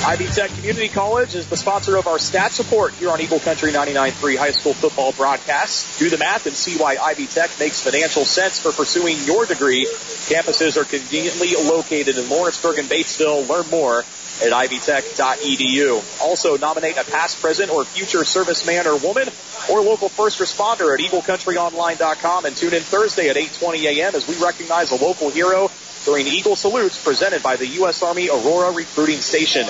Ivy 0.05 0.27
Tech 0.27 0.51
Community 0.51 0.89
College 0.89 1.35
is 1.35 1.49
the 1.49 1.57
sponsor 1.57 1.97
of 1.97 2.07
our 2.07 2.19
stat 2.19 2.53
support 2.53 2.93
here 2.93 3.09
on 3.09 3.19
Eagle 3.23 3.41
Country 3.41 3.73
99.3 3.73 4.37
high 4.37 4.51
school 4.51 4.75
football 4.75 5.13
broadcast. 5.13 5.99
Do 5.99 6.11
the 6.11 6.19
math 6.19 6.45
and 6.45 6.55
see 6.55 6.77
why 6.77 6.99
Ivy 6.99 7.25
Tech 7.27 7.49
makes 7.59 7.81
financial 7.81 8.27
sense 8.27 8.61
for 8.61 8.71
pursuing 8.71 9.17
your 9.25 9.47
degree. 9.47 9.87
Campuses 9.87 10.77
are 10.77 10.85
conveniently 10.85 11.55
located 11.55 12.19
in 12.19 12.29
Lawrenceburg 12.29 12.79
and 12.81 12.89
Batesville. 12.91 13.49
Learn 13.49 13.71
more 13.71 14.05
at 14.41 14.53
ivytech.edu. 14.53 16.23
Also, 16.23 16.57
nominate 16.57 16.97
a 16.97 17.05
past, 17.05 17.41
present, 17.41 17.71
or 17.71 17.85
future 17.85 18.21
serviceman 18.21 18.87
or 18.87 18.97
woman 18.97 19.29
or 19.71 19.83
local 19.83 20.09
first 20.09 20.41
responder 20.41 20.95
at 20.95 21.01
EagleCountryOnline.com 21.01 22.45
and 22.45 22.57
tune 22.57 22.75
in 22.75 22.83
Thursday 22.83 23.29
at 23.29 23.37
8:20 23.37 23.85
a.m. 23.85 24.15
as 24.15 24.27
we 24.27 24.35
recognize 24.43 24.91
a 24.91 24.97
local 24.97 25.31
hero 25.31 25.71
during 26.05 26.27
Eagle 26.27 26.57
Salutes 26.57 27.03
presented 27.03 27.43
by 27.43 27.57
the 27.57 27.67
U.S. 27.79 28.03
Army 28.03 28.29
Aurora 28.29 28.73
Recruiting 28.73 29.21
Station. 29.21 29.67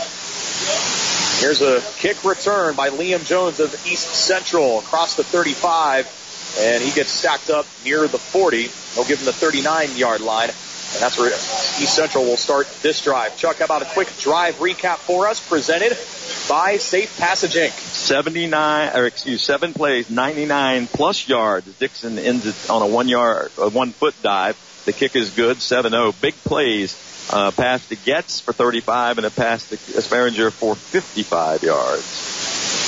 Here's 1.42 1.60
a 1.60 1.82
kick 1.98 2.24
return 2.24 2.74
by 2.76 2.90
Liam 2.90 3.24
Jones 3.26 3.60
of 3.60 3.74
East 3.86 4.14
Central 4.14 4.78
across 4.78 5.16
the 5.16 5.24
35, 5.24 6.06
and 6.60 6.82
he 6.82 6.90
gets 6.92 7.10
stacked 7.10 7.50
up 7.50 7.66
near 7.84 8.06
the 8.06 8.18
40. 8.18 8.70
They'll 8.94 9.04
give 9.04 9.18
him 9.18 9.26
the 9.26 9.32
39 9.32 9.96
yard 9.96 10.20
line. 10.20 10.50
And 10.92 11.00
that's 11.00 11.18
where 11.18 11.28
East 11.30 11.94
Central 11.94 12.24
will 12.24 12.36
start 12.36 12.68
this 12.82 13.02
drive. 13.02 13.36
Chuck, 13.38 13.56
how 13.56 13.64
about 13.64 13.82
a 13.82 13.86
quick 13.86 14.08
drive 14.18 14.56
recap 14.56 14.96
for 14.96 15.26
us 15.26 15.46
presented 15.46 15.96
by 16.48 16.76
Safe 16.76 17.16
Passage 17.18 17.54
Inc. 17.54 17.70
79, 17.70 18.94
or 18.94 19.06
excuse, 19.06 19.42
seven 19.42 19.72
plays, 19.72 20.10
99 20.10 20.86
plus 20.88 21.28
yards. 21.28 21.66
Dixon 21.78 22.18
ends 22.18 22.46
it 22.46 22.70
on 22.70 22.82
a 22.82 22.86
one 22.86 23.08
yard, 23.08 23.50
a 23.58 23.70
one 23.70 23.92
foot 23.92 24.14
dive. 24.22 24.58
The 24.84 24.92
kick 24.92 25.16
is 25.16 25.30
good, 25.30 25.58
7-0. 25.58 26.20
Big 26.20 26.34
plays. 26.44 26.98
Uh, 27.30 27.52
pass 27.52 27.86
to 27.88 27.96
Getz 27.96 28.40
for 28.40 28.52
35 28.52 29.18
and 29.18 29.26
a 29.26 29.30
pass 29.30 29.68
to 29.68 29.76
Sparringer 29.76 30.50
for 30.52 30.74
55 30.74 31.62
yards. 31.62 32.81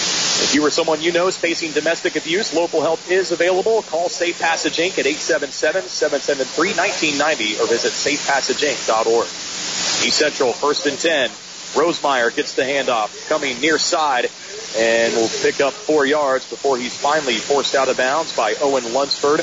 If 0.44 0.54
you 0.54 0.62
or 0.62 0.68
someone 0.68 1.00
you 1.00 1.10
know 1.10 1.26
is 1.26 1.38
facing 1.38 1.72
domestic 1.72 2.16
abuse, 2.16 2.52
local 2.52 2.82
help 2.82 3.00
is 3.10 3.32
available. 3.32 3.80
Call 3.80 4.10
Safe 4.10 4.38
Passage 4.38 4.76
Inc. 4.76 4.98
at 4.98 5.06
877-773-1990 5.06 7.62
or 7.62 7.66
visit 7.66 7.92
safepassageinc.org. 7.92 9.24
East 9.24 10.18
Central, 10.18 10.52
first 10.52 10.84
and 10.84 10.98
10. 10.98 11.30
Rosemeyer 11.72 12.36
gets 12.36 12.52
the 12.52 12.60
handoff, 12.60 13.26
coming 13.26 13.58
near 13.62 13.78
side, 13.78 14.28
and 14.76 15.14
will 15.14 15.30
pick 15.40 15.62
up 15.62 15.72
four 15.72 16.04
yards 16.04 16.46
before 16.50 16.76
he's 16.76 16.94
finally 16.94 17.36
forced 17.36 17.74
out 17.74 17.88
of 17.88 17.96
bounds 17.96 18.36
by 18.36 18.54
Owen 18.60 18.92
Lunsford. 18.92 19.40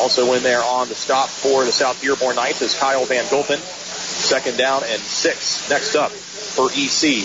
Also 0.00 0.32
in 0.32 0.42
there 0.42 0.62
on 0.62 0.88
the 0.88 0.94
stop 0.94 1.28
for 1.28 1.66
the 1.66 1.72
South 1.72 2.00
Dearborn 2.00 2.36
Knights 2.36 2.62
is 2.62 2.74
Kyle 2.74 3.04
Van 3.04 3.24
Gulpen. 3.24 3.58
Second 3.58 4.56
down 4.56 4.82
and 4.82 5.02
six. 5.02 5.68
Next 5.68 5.94
up 5.94 6.10
for 6.58 6.72
EC. 6.72 7.22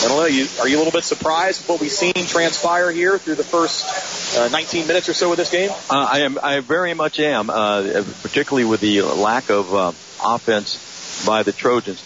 I 0.00 0.08
don't 0.08 0.16
know. 0.16 0.24
You, 0.24 0.46
are 0.60 0.66
you 0.66 0.76
a 0.76 0.80
little 0.80 0.92
bit 0.92 1.04
surprised 1.04 1.60
with 1.60 1.68
what 1.68 1.80
we've 1.82 1.92
seen 1.92 2.14
transpire 2.14 2.90
here 2.90 3.18
through 3.18 3.34
the 3.34 3.44
first 3.44 4.38
uh, 4.38 4.48
19 4.48 4.86
minutes 4.86 5.10
or 5.10 5.12
so 5.12 5.30
of 5.30 5.36
this 5.36 5.50
game? 5.50 5.68
Uh, 5.70 6.08
I 6.10 6.20
am. 6.20 6.38
I 6.42 6.60
very 6.60 6.94
much 6.94 7.20
am, 7.20 7.50
uh, 7.50 8.02
particularly 8.22 8.64
with 8.64 8.80
the 8.80 9.02
lack 9.02 9.50
of 9.50 9.74
uh, 9.74 9.92
offense 10.24 11.26
by 11.26 11.42
the 11.42 11.52
Trojans. 11.52 12.02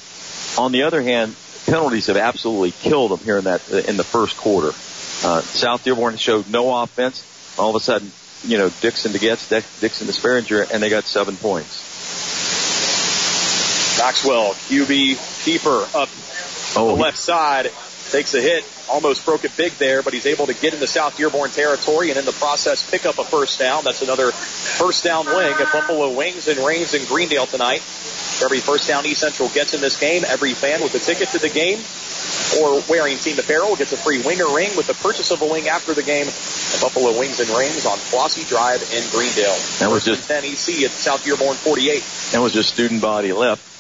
On 0.58 0.72
the 0.72 0.82
other 0.82 1.00
hand, 1.00 1.36
penalties 1.66 2.08
have 2.08 2.16
absolutely 2.16 2.72
killed 2.72 3.12
them 3.12 3.20
here 3.20 3.38
in 3.38 3.44
that 3.44 3.70
in 3.70 3.96
the 3.96 4.02
first 4.02 4.36
quarter. 4.36 4.70
Uh, 5.22 5.40
South 5.42 5.84
Dearborn 5.84 6.16
showed 6.16 6.50
no 6.50 6.82
offense. 6.82 7.22
All 7.60 7.70
of 7.70 7.76
a 7.76 7.80
sudden, 7.80 8.10
you 8.42 8.58
know, 8.58 8.70
Dixon 8.80 9.12
to 9.12 9.20
Getz, 9.20 9.48
Dixon 9.48 10.08
to 10.08 10.12
Sparringer, 10.12 10.68
and 10.72 10.82
they 10.82 10.90
got 10.90 11.04
seven 11.04 11.36
points. 11.36 11.92
Maxwell, 14.00 14.54
QB 14.54 15.33
keeper 15.44 15.86
up 15.94 16.08
oh, 16.76 16.96
the 16.96 17.02
left 17.02 17.18
side, 17.18 17.70
takes 18.10 18.34
a 18.34 18.40
hit, 18.40 18.64
almost 18.88 19.24
broke 19.24 19.44
it 19.44 19.56
big 19.56 19.72
there, 19.72 20.02
but 20.02 20.12
he's 20.12 20.26
able 20.26 20.46
to 20.46 20.54
get 20.54 20.74
into 20.74 20.86
South 20.86 21.16
Dearborn 21.16 21.50
territory 21.50 22.10
and 22.10 22.18
in 22.18 22.24
the 22.24 22.32
process 22.32 22.88
pick 22.90 23.06
up 23.06 23.18
a 23.18 23.24
first 23.24 23.58
down. 23.58 23.84
That's 23.84 24.02
another 24.02 24.32
first 24.32 25.04
down 25.04 25.26
wing 25.26 25.52
at 25.52 25.72
Buffalo 25.72 26.16
Wings 26.16 26.48
and 26.48 26.58
Rings 26.60 26.94
in 26.94 27.04
Greendale 27.06 27.46
tonight. 27.46 27.80
For 27.80 28.46
every 28.46 28.60
first 28.60 28.88
down 28.88 29.06
East 29.06 29.20
Central 29.20 29.48
gets 29.50 29.74
in 29.74 29.80
this 29.80 29.98
game, 29.98 30.24
every 30.26 30.54
fan 30.54 30.82
with 30.82 30.94
a 30.94 30.98
ticket 30.98 31.28
to 31.28 31.38
the 31.38 31.50
game 31.50 31.78
or 32.60 32.82
wearing 32.88 33.18
team 33.18 33.38
apparel 33.38 33.76
gets 33.76 33.92
a 33.92 33.96
free 33.96 34.22
winger 34.22 34.48
ring 34.48 34.74
with 34.76 34.86
the 34.86 34.94
purchase 34.94 35.30
of 35.30 35.42
a 35.42 35.46
wing 35.46 35.68
after 35.68 35.92
the 35.94 36.02
game 36.02 36.26
at 36.26 36.80
Buffalo 36.80 37.18
Wings 37.18 37.40
and 37.40 37.48
Rings 37.50 37.86
on 37.86 37.98
Flossie 37.98 38.48
Drive 38.48 38.82
in 38.92 39.08
Greendale. 39.10 39.56
That 39.78 39.90
was 39.90 40.04
just 40.04 40.26
10 40.28 40.44
EC 40.44 40.84
at 40.84 40.90
South 40.90 41.24
Dearborn 41.24 41.56
48. 41.56 42.02
That 42.32 42.40
was 42.40 42.52
just 42.52 42.72
student 42.72 43.02
body 43.02 43.32
left. 43.32 43.73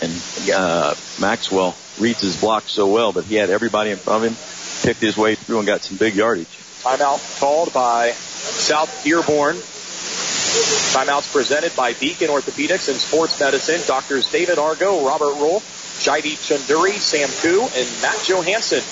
And 0.00 0.12
uh, 0.52 0.94
Maxwell 1.20 1.76
reads 1.98 2.20
his 2.20 2.40
block 2.40 2.64
so 2.66 2.86
well, 2.86 3.12
but 3.12 3.24
he 3.24 3.36
had 3.36 3.50
everybody 3.50 3.90
in 3.90 3.96
front 3.96 4.24
of 4.24 4.30
him, 4.30 4.36
picked 4.82 5.00
his 5.00 5.16
way 5.16 5.34
through 5.34 5.58
and 5.58 5.66
got 5.66 5.82
some 5.82 5.96
big 5.96 6.14
yardage. 6.14 6.46
Timeout 6.82 7.40
called 7.40 7.72
by 7.72 8.12
South 8.12 9.02
Dearborn. 9.04 9.56
Timeouts 9.56 11.32
presented 11.32 11.74
by 11.74 11.94
Beacon 11.94 12.28
Orthopedics 12.28 12.88
and 12.88 12.98
Sports 12.98 13.40
Medicine. 13.40 13.80
Doctors 13.86 14.30
David 14.30 14.58
Argo, 14.58 15.04
Robert 15.04 15.34
Roll, 15.34 15.60
Jaidi 15.98 16.36
Chunduri, 16.36 16.98
Sam 16.98 17.28
Koo, 17.42 17.62
and 17.62 18.02
Matt 18.02 18.22
Johansson 18.24 18.82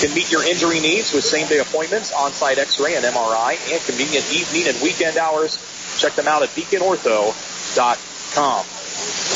can 0.00 0.14
meet 0.14 0.32
your 0.32 0.42
injury 0.44 0.80
needs 0.80 1.12
with 1.12 1.24
same-day 1.24 1.58
appointments, 1.58 2.12
on-site 2.12 2.58
X-ray 2.58 2.96
and 2.96 3.04
MRI, 3.04 3.58
and 3.72 3.82
convenient 3.84 4.32
evening 4.32 4.68
and 4.68 4.80
weekend 4.82 5.18
hours. 5.18 5.58
Check 5.98 6.14
them 6.14 6.26
out 6.26 6.42
at 6.42 6.48
beaconortho.com. 6.50 8.73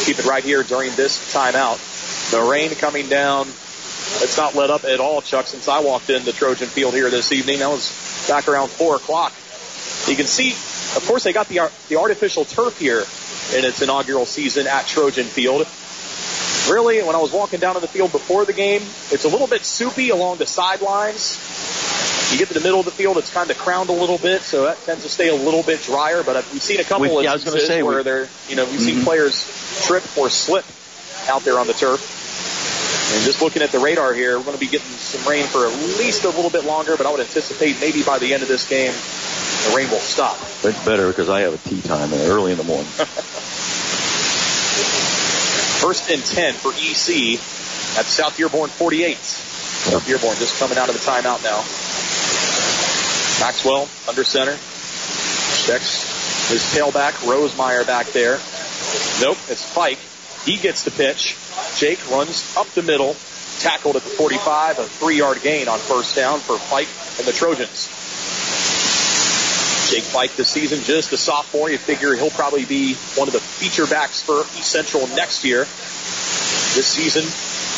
Keep 0.05 0.21
it 0.21 0.27
right 0.27 0.45
here 0.45 0.63
during 0.63 0.95
this 0.95 1.33
timeout. 1.33 1.79
The 2.31 2.43
rain 2.43 2.71
coming 2.71 3.09
down. 3.09 3.47
It's 3.47 4.37
not 4.37 4.55
let 4.55 4.71
up 4.71 4.85
at 4.85 5.01
all, 5.01 5.21
Chuck, 5.21 5.47
since 5.47 5.69
I 5.69 5.81
walked 5.81 6.11
in 6.11 6.25
the 6.25 6.33
Trojan 6.33 6.69
Field 6.69 6.95
here 6.95 7.11
this 7.11 7.33
evening. 7.33 7.59
That 7.59 7.69
was 7.69 8.27
back 8.29 8.49
around 8.49 8.69
4 8.69 8.97
o'clock. 8.97 9.33
You 10.07 10.17
can 10.17 10.27
see, 10.27 10.53
of 10.53 11.05
course, 11.07 11.25
they 11.25 11.33
got 11.33 11.49
the, 11.49 11.71
the 11.89 11.97
artificial 11.97 12.45
turf 12.45 12.79
here 12.79 13.05
in 13.57 13.65
its 13.65 13.83
inaugural 13.83 14.25
season 14.25 14.67
at 14.67 14.87
Trojan 14.87 15.27
Field. 15.27 15.67
Really, 16.71 17.03
when 17.03 17.15
I 17.15 17.19
was 17.19 17.33
walking 17.33 17.61
down 17.61 17.75
to 17.75 17.81
the 17.81 17.89
field 17.89 18.13
before 18.13 18.45
the 18.45 18.53
game, 18.53 18.83
it's 19.11 19.25
a 19.25 19.29
little 19.29 19.47
bit 19.47 19.65
soupy 19.65 20.11
along 20.11 20.39
the 20.39 20.47
sidelines. 20.47 21.39
You 22.33 22.39
get 22.39 22.49
to 22.49 22.55
the 22.55 22.61
middle 22.61 22.81
of 22.81 22.85
the 22.85 22.93
field, 22.93 23.17
it's 23.17 23.33
kind 23.33 23.51
of 23.51 23.57
crowned 23.57 23.89
a 23.89 23.93
little 23.93 24.19
bit, 24.19 24.43
so 24.43 24.65
that 24.65 24.83
tends 24.85 25.03
to 25.05 25.09
stay 25.09 25.29
a 25.29 25.35
little 25.35 25.63
bit 25.63 25.83
drier. 25.83 26.23
But 26.23 26.45
we've 26.53 26.63
seen 26.63 26.81
a 26.81 26.85
couple 26.85 27.09
We- 27.09 27.17
of 27.17 27.25
yeah, 27.25 27.31
I 27.31 27.35
was 27.35 27.45
gonna 27.45 27.57
instances 27.57 27.69
say, 27.69 27.83
we- 27.83 27.95
where 27.95 28.03
they're, 28.03 28.29
you 28.49 28.57
know, 28.57 28.67
we've 28.67 28.81
seen 28.81 29.01
Mhm. 29.01 29.05
players 29.05 29.45
trip 29.87 30.05
or 30.17 30.29
slip 30.29 30.65
out 31.29 31.45
there 31.45 31.59
on 31.59 31.67
the 31.67 31.75
turf. 31.75 32.15
And 33.15 33.25
just 33.25 33.41
looking 33.41 33.63
at 33.63 33.73
the 33.73 33.79
radar 33.79 34.13
here, 34.13 34.37
we're 34.37 34.45
going 34.45 34.57
to 34.59 34.61
be 34.61 34.67
getting 34.67 34.87
some 34.99 35.27
rain 35.27 35.47
for 35.47 35.67
at 35.67 35.73
least 35.99 36.25
a 36.25 36.29
little 36.29 36.51
bit 36.51 36.67
longer, 36.67 36.95
but 36.99 37.07
I 37.07 37.11
would 37.11 37.21
anticipate 37.21 37.81
maybe 37.81 38.03
by 38.03 38.19
the 38.19 38.35
end 38.35 38.43
of 38.43 38.51
this 38.51 38.69
game, 38.69 38.93
the 39.71 39.75
rain 39.75 39.91
will 39.91 39.99
stop. 39.99 40.39
But 40.63 40.75
it's 40.75 40.85
better 40.85 41.09
because 41.09 41.31
I 41.31 41.41
have 41.41 41.55
a 41.55 41.69
tee 41.69 41.81
time 41.81 42.13
early 42.13 42.53
in 42.53 42.59
the 42.59 42.65
morning. 42.65 42.87
First 45.81 46.11
and 46.11 46.25
10 46.25 46.55
for 46.55 46.73
EC 46.75 47.39
at 47.99 48.07
South 48.07 48.37
Dearborn 48.37 48.69
48. 48.69 49.17
South 49.17 50.05
Dearborn 50.07 50.37
just 50.37 50.59
coming 50.59 50.77
out 50.77 50.89
of 50.89 50.95
the 50.95 51.01
timeout 51.01 51.43
now. 51.45 51.63
Maxwell 53.41 53.89
under 54.09 54.25
center. 54.25 54.59
Checks 55.67 56.51
his 56.51 56.63
tailback. 56.75 57.13
Rosemeyer 57.25 57.87
back 57.87 58.09
there. 58.09 58.41
Nope, 59.21 59.39
it's 59.49 59.73
Pike. 59.73 59.99
He 60.45 60.57
gets 60.57 60.83
the 60.83 60.91
pitch. 60.91 61.37
Jake 61.77 62.11
runs 62.11 62.57
up 62.57 62.67
the 62.71 62.83
middle. 62.83 63.15
Tackled 63.61 63.97
at 63.97 64.03
the 64.03 64.11
45. 64.11 64.79
A 64.79 64.85
three 64.85 65.19
yard 65.19 65.43
gain 65.43 65.69
on 65.69 65.79
first 65.79 66.17
down 66.17 66.41
for 66.41 66.59
Pike 66.71 66.89
and 67.19 67.27
the 67.27 67.33
Trojans. 67.33 67.89
Jake 69.89 70.05
Fike 70.05 70.37
this 70.37 70.49
season, 70.49 70.81
just 70.85 71.13
a 71.13 71.17
sophomore. 71.17 71.71
You 71.71 71.79
figure 71.79 72.15
he'll 72.15 72.31
probably 72.31 72.67
be 72.67 72.95
one 73.17 73.27
of 73.27 73.33
the 73.33 73.41
feature 73.41 73.87
backs 73.87 74.21
for 74.21 74.41
East 74.59 74.71
Central 74.71 75.07
next 75.09 75.45
year. 75.45 75.61
This 76.77 76.87
season, 76.87 77.25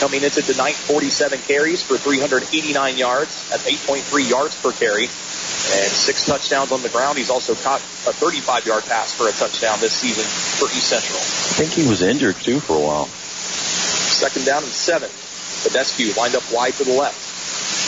coming 0.03 0.25
into 0.25 0.43
tonight, 0.43 0.75
47 0.75 1.39
carries 1.47 1.83
for 1.83 1.97
389 1.97 2.99
yards. 2.99 3.49
That's 3.51 3.63
8.3 3.63 4.29
yards 4.29 4.61
per 4.61 4.73
carry. 4.73 5.05
And 5.07 5.91
six 5.93 6.27
touchdowns 6.27 6.73
on 6.73 6.83
the 6.83 6.89
ground. 6.89 7.17
He's 7.17 7.31
also 7.31 7.55
caught 7.55 7.81
a 7.81 8.13
35 8.13 8.67
yard 8.67 8.85
pass 8.87 9.15
for 9.15 9.29
a 9.29 9.33
touchdown 9.33 9.79
this 9.79 9.93
season 9.93 10.25
for 10.25 10.67
East 10.75 10.89
Central. 10.89 11.19
I 11.19 11.55
think 11.63 11.71
he 11.73 11.87
was 11.87 12.03
injured 12.03 12.37
too 12.37 12.59
for 12.59 12.75
a 12.75 12.81
while. 12.81 13.07
Second 13.07 14.47
down 14.47 14.65
and 14.65 14.73
seven. 14.73 15.09
Badescu 15.63 16.17
lined 16.17 16.35
up 16.35 16.43
wide 16.53 16.75
to 16.75 16.85
the 16.85 16.93
left. 16.93 17.19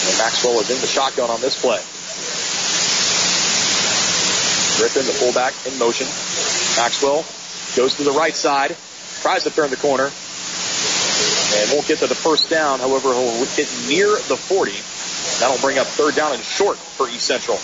And 0.06 0.18
Maxwell 0.18 0.60
is 0.60 0.70
in 0.70 0.80
the 0.80 0.86
shotgun 0.86 1.30
on 1.30 1.40
this 1.40 1.60
play. 1.60 1.80
Griffin, 4.78 5.04
the 5.06 5.12
fullback, 5.12 5.54
in 5.66 5.78
motion. 5.78 6.06
Maxwell 6.76 7.24
goes 7.76 7.96
to 7.96 8.04
the 8.04 8.12
right 8.12 8.34
side, 8.34 8.76
tries 9.20 9.44
to 9.44 9.50
turn 9.50 9.70
the 9.70 9.76
corner, 9.76 10.04
and 10.04 11.70
won't 11.72 11.86
get 11.86 11.98
to 11.98 12.06
the 12.06 12.14
first 12.14 12.48
down. 12.48 12.80
However, 12.80 13.12
he'll 13.12 13.44
get 13.56 13.68
near 13.88 14.08
the 14.28 14.36
40. 14.36 14.72
That'll 15.40 15.60
bring 15.60 15.78
up 15.78 15.86
third 15.86 16.14
down 16.14 16.32
and 16.32 16.42
short 16.42 16.78
for 16.78 17.08
East 17.08 17.26
Central. 17.26 17.58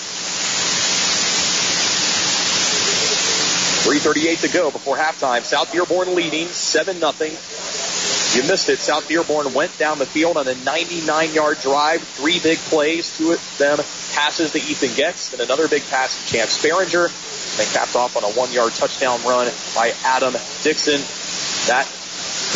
3.38 3.89 4.41
to 4.43 4.49
go 4.49 4.71
before 4.71 4.97
halftime. 4.97 5.43
South 5.43 5.73
Dearborn 5.73 6.15
leading 6.15 6.47
7-0. 6.49 8.37
You 8.37 8.43
missed 8.43 8.69
it. 8.69 8.79
South 8.79 9.09
Dearborn 9.09 9.55
went 9.55 9.77
down 9.79 9.99
the 9.99 10.07
field 10.07 10.37
on 10.37 10.47
a 10.47 10.55
99 10.55 11.33
yard 11.33 11.59
drive. 11.61 12.03
Three 12.03 12.39
big 12.39 12.59
plays, 12.59 13.17
two 13.17 13.33
of 13.33 13.59
them 13.59 13.79
passes 14.19 14.51
that 14.51 14.69
Ethan 14.69 14.93
Getz, 14.97 15.33
and 15.33 15.41
another 15.41 15.69
big 15.69 15.87
pass 15.91 16.19
to 16.19 16.33
Chance 16.33 16.59
Behringer. 16.59 17.07
And 17.07 17.59
then 17.59 17.73
capped 17.73 17.95
off 17.95 18.17
on 18.17 18.25
a 18.25 18.35
one 18.35 18.51
yard 18.51 18.73
touchdown 18.73 19.23
run 19.23 19.47
by 19.77 19.95
Adam 20.05 20.35
Dixon. 20.63 20.99
That 21.71 21.87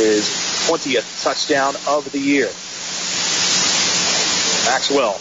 is 0.02 0.26
20th 0.66 1.22
touchdown 1.22 1.76
of 1.86 2.10
the 2.10 2.18
year. 2.18 2.50
Maxwell 4.66 5.20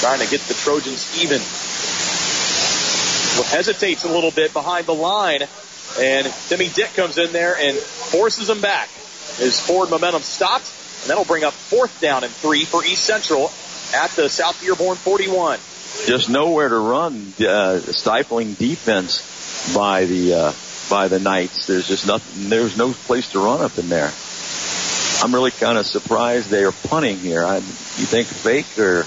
trying 0.00 0.20
to 0.20 0.30
get 0.30 0.42
the 0.42 0.54
Trojans 0.54 1.08
even. 1.22 1.40
Hesitates 3.48 4.04
a 4.04 4.08
little 4.08 4.30
bit 4.30 4.52
behind 4.52 4.84
the 4.84 4.94
line, 4.94 5.40
and 5.98 6.26
Timmy 6.48 6.68
Dick 6.68 6.92
comes 6.94 7.16
in 7.16 7.32
there 7.32 7.56
and 7.58 7.76
forces 7.76 8.50
him 8.50 8.60
back. 8.60 8.88
His 9.38 9.58
forward 9.58 9.90
momentum 9.90 10.22
stopped, 10.22 10.70
and 11.02 11.10
that'll 11.10 11.24
bring 11.24 11.42
up 11.42 11.54
fourth 11.54 12.00
down 12.00 12.22
and 12.22 12.32
three 12.32 12.64
for 12.64 12.84
East 12.84 13.04
Central 13.04 13.50
at 13.94 14.10
the 14.10 14.28
South 14.28 14.60
Dearborn 14.60 14.96
41. 14.96 15.58
Just 16.06 16.28
nowhere 16.28 16.68
to 16.68 16.78
run. 16.78 17.32
Uh, 17.40 17.78
stifling 17.78 18.54
defense 18.54 19.72
by 19.74 20.04
the 20.06 20.34
uh, 20.34 20.52
by 20.90 21.08
the 21.08 21.20
Knights. 21.20 21.66
There's 21.66 21.86
just 21.86 22.06
nothing. 22.06 22.48
There's 22.48 22.76
no 22.76 22.92
place 22.92 23.30
to 23.32 23.38
run 23.38 23.60
up 23.62 23.78
in 23.78 23.88
there. 23.88 24.12
I'm 25.22 25.32
really 25.32 25.52
kind 25.52 25.78
of 25.78 25.86
surprised 25.86 26.50
they 26.50 26.64
are 26.64 26.72
punting 26.72 27.18
here. 27.18 27.44
I, 27.44 27.56
you 27.56 28.06
think 28.06 28.26
fake 28.26 28.78
or? 28.78 29.06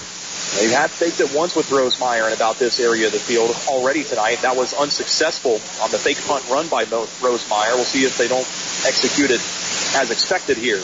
They 0.56 0.68
had 0.70 0.90
faked 0.90 1.20
it 1.20 1.34
once 1.34 1.54
with 1.54 1.66
Rosemeyer 1.68 2.26
in 2.26 2.32
about 2.32 2.58
this 2.58 2.80
area 2.80 3.06
of 3.06 3.12
the 3.12 3.18
field 3.18 3.54
already 3.68 4.02
tonight. 4.02 4.40
That 4.40 4.56
was 4.56 4.72
unsuccessful 4.72 5.60
on 5.82 5.90
the 5.90 5.98
fake 5.98 6.24
punt 6.24 6.48
run 6.48 6.68
by 6.68 6.86
Mo- 6.86 7.06
Rosemeyer. 7.20 7.74
We'll 7.74 7.84
see 7.84 8.04
if 8.04 8.16
they 8.16 8.28
don't 8.28 8.48
execute 8.86 9.30
it 9.30 9.40
as 9.94 10.10
expected 10.10 10.56
here. 10.56 10.80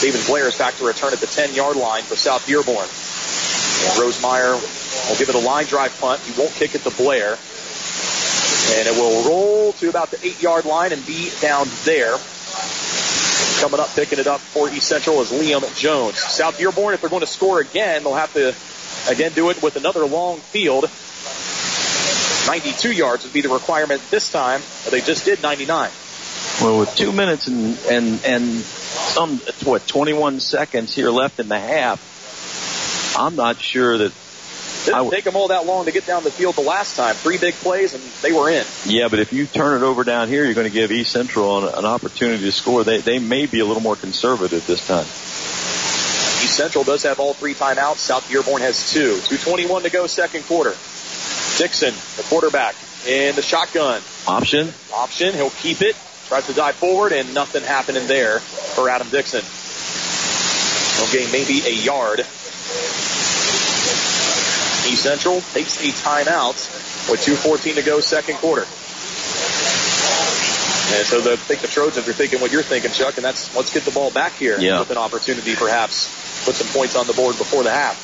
David 0.00 0.26
Blair 0.26 0.48
is 0.48 0.58
back 0.58 0.74
to 0.76 0.86
return 0.86 1.12
at 1.12 1.20
the 1.20 1.28
10 1.28 1.54
yard 1.54 1.76
line 1.76 2.02
for 2.02 2.16
South 2.16 2.44
Dearborn. 2.46 2.88
Rosemeyer 3.98 4.54
will 5.08 5.16
give 5.16 5.28
it 5.28 5.34
a 5.34 5.38
line 5.38 5.66
drive 5.66 5.98
punt. 6.00 6.20
He 6.20 6.38
won't 6.38 6.52
kick 6.52 6.74
it 6.74 6.82
to 6.82 6.90
Blair. 6.90 7.38
And 8.72 8.86
it 8.86 8.94
will 8.94 9.28
roll 9.28 9.72
to 9.74 9.88
about 9.88 10.10
the 10.10 10.24
8 10.24 10.42
yard 10.42 10.64
line 10.64 10.92
and 10.92 11.04
be 11.06 11.30
down 11.40 11.66
there. 11.84 12.16
Coming 13.60 13.80
up, 13.80 13.94
picking 13.94 14.18
it 14.18 14.26
up 14.26 14.40
for 14.40 14.70
East 14.70 14.88
Central 14.88 15.20
is 15.20 15.30
Liam 15.30 15.62
Jones. 15.78 16.18
South 16.18 16.58
Dearborn, 16.58 16.94
if 16.94 17.00
they're 17.00 17.10
going 17.10 17.20
to 17.20 17.26
score 17.26 17.60
again, 17.60 18.04
they'll 18.04 18.14
have 18.14 18.32
to 18.34 18.54
again 19.10 19.32
do 19.32 19.50
it 19.50 19.62
with 19.62 19.76
another 19.76 20.06
long 20.06 20.38
field. 20.38 20.88
92 22.46 22.92
yards 22.92 23.24
would 23.24 23.32
be 23.32 23.42
the 23.42 23.48
requirement 23.48 24.02
this 24.10 24.30
time. 24.30 24.60
They 24.90 25.00
just 25.00 25.24
did 25.24 25.42
99. 25.42 25.90
Well, 26.60 26.80
with 26.80 26.94
two 26.94 27.12
minutes 27.12 27.48
and 27.48 27.78
and 27.90 28.24
and 28.24 28.44
some 28.60 29.38
what 29.64 29.86
21 29.86 30.40
seconds 30.40 30.94
here 30.94 31.10
left 31.10 31.38
in 31.40 31.48
the 31.48 31.58
half, 31.58 32.00
I'm 33.16 33.36
not 33.36 33.60
sure 33.60 33.98
that. 33.98 34.12
Didn't 34.84 35.10
take 35.10 35.24
them 35.24 35.36
all 35.36 35.48
that 35.48 35.66
long 35.66 35.84
to 35.84 35.92
get 35.92 36.06
down 36.06 36.24
the 36.24 36.30
field 36.30 36.54
the 36.54 36.62
last 36.62 36.96
time. 36.96 37.14
Three 37.14 37.36
big 37.36 37.52
plays 37.54 37.92
and 37.92 38.02
they 38.22 38.32
were 38.32 38.48
in. 38.48 38.64
Yeah, 38.86 39.08
but 39.08 39.18
if 39.18 39.30
you 39.30 39.46
turn 39.46 39.82
it 39.82 39.84
over 39.84 40.04
down 40.04 40.28
here, 40.28 40.42
you're 40.44 40.54
going 40.54 40.66
to 40.66 40.72
give 40.72 40.90
East 40.90 41.12
Central 41.12 41.58
an, 41.68 41.74
an 41.74 41.84
opportunity 41.84 42.44
to 42.44 42.52
score. 42.52 42.82
They 42.82 42.98
they 42.98 43.18
may 43.18 43.44
be 43.44 43.60
a 43.60 43.66
little 43.66 43.82
more 43.82 43.96
conservative 43.96 44.66
this 44.66 44.86
time. 44.86 45.04
East 46.42 46.56
Central 46.56 46.84
does 46.84 47.02
have 47.02 47.20
all 47.20 47.34
three 47.34 47.52
timeouts. 47.52 47.96
South 47.96 48.26
Dearborn 48.30 48.62
has 48.62 48.90
two. 48.90 49.16
2.21 49.16 49.82
to 49.82 49.90
go, 49.90 50.06
second 50.06 50.44
quarter. 50.46 50.70
Dixon, 51.58 51.92
the 52.16 52.22
quarterback, 52.28 52.74
in 53.06 53.36
the 53.36 53.42
shotgun. 53.42 54.00
Option. 54.26 54.72
Option. 54.94 55.34
He'll 55.34 55.50
keep 55.50 55.82
it. 55.82 55.94
Tries 56.28 56.46
to 56.46 56.54
dive 56.54 56.76
forward, 56.76 57.12
and 57.12 57.34
nothing 57.34 57.62
happening 57.62 58.06
there 58.06 58.38
for 58.38 58.88
Adam 58.88 59.08
Dixon. 59.10 59.42
He'll 60.96 61.12
gain 61.12 61.30
maybe 61.32 61.66
a 61.66 61.72
yard. 61.72 62.24
East 64.90 65.02
Central 65.02 65.40
takes 65.52 65.78
a 65.78 65.92
timeout 65.92 66.56
with 67.10 67.20
2.14 67.20 67.74
to 67.76 67.82
go, 67.82 68.00
second 68.00 68.36
quarter. 68.36 68.62
And 70.92 71.06
so 71.06 71.20
the, 71.20 71.32
I 71.32 71.36
think 71.36 71.60
the 71.60 71.68
Trojans 71.68 72.08
are 72.08 72.12
thinking 72.12 72.40
what 72.40 72.50
you're 72.50 72.64
thinking, 72.64 72.90
Chuck, 72.90 73.16
and 73.16 73.24
that's 73.24 73.54
let's 73.54 73.72
get 73.72 73.84
the 73.84 73.92
ball 73.92 74.10
back 74.10 74.32
here 74.32 74.58
Yeah. 74.58 74.80
with 74.80 74.90
an 74.90 74.96
opportunity 74.98 75.54
perhaps 75.54 76.10
put 76.44 76.56
some 76.56 76.66
points 76.68 76.96
on 76.96 77.06
the 77.06 77.12
board 77.12 77.38
before 77.38 77.62
the 77.62 77.70
half. 77.70 77.94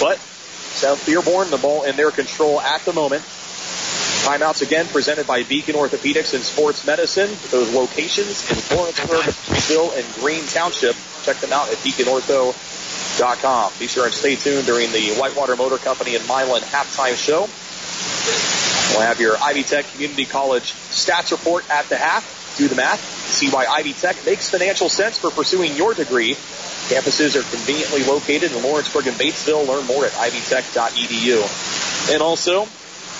But 0.00 0.18
South 0.18 1.04
Dearborn, 1.06 1.48
the 1.50 1.56
ball 1.56 1.84
in 1.84 1.96
their 1.96 2.10
control 2.10 2.60
at 2.60 2.82
the 2.84 2.92
moment. 2.92 3.22
Timeouts 4.26 4.60
again 4.60 4.86
presented 4.88 5.26
by 5.26 5.44
Beacon 5.44 5.76
Orthopedics 5.76 6.34
and 6.34 6.42
Sports 6.42 6.84
Medicine. 6.84 7.30
Those 7.50 7.72
locations 7.72 8.44
in 8.50 8.76
Lawrenceburg, 8.76 9.24
Ville, 9.68 9.92
and 9.92 10.04
Green 10.16 10.44
Township. 10.46 10.96
Check 11.24 11.36
them 11.38 11.52
out 11.52 11.70
at 11.70 11.76
beaconortho.com. 11.78 12.52
Be 13.78 13.86
sure 13.86 14.04
and 14.04 14.14
stay 14.14 14.36
tuned 14.36 14.66
during 14.66 14.92
the 14.92 15.14
Whitewater 15.14 15.56
Motor 15.56 15.78
Company 15.78 16.16
and 16.16 16.26
Milan 16.26 16.60
halftime 16.60 17.16
show. 17.16 17.48
We'll 18.92 19.06
have 19.06 19.20
your 19.20 19.36
Ivy 19.42 19.62
Tech 19.62 19.86
Community 19.92 20.26
College 20.26 20.72
stats 20.72 21.30
report 21.30 21.68
at 21.70 21.88
the 21.88 21.96
half. 21.96 22.54
Do 22.58 22.68
the 22.68 22.74
math. 22.74 23.00
See 23.00 23.50
why 23.50 23.66
Ivy 23.66 23.94
Tech 23.94 24.16
makes 24.24 24.50
financial 24.50 24.88
sense 24.88 25.18
for 25.18 25.30
pursuing 25.30 25.76
your 25.76 25.94
degree. 25.94 26.34
Campuses 26.88 27.36
are 27.36 27.56
conveniently 27.56 28.04
located 28.04 28.52
in 28.52 28.62
Lawrenceburg 28.62 29.06
and 29.06 29.16
Batesville. 29.16 29.66
Learn 29.66 29.86
more 29.86 30.06
at 30.06 30.12
ivytech.edu. 30.12 32.12
And 32.12 32.22
also, 32.22 32.66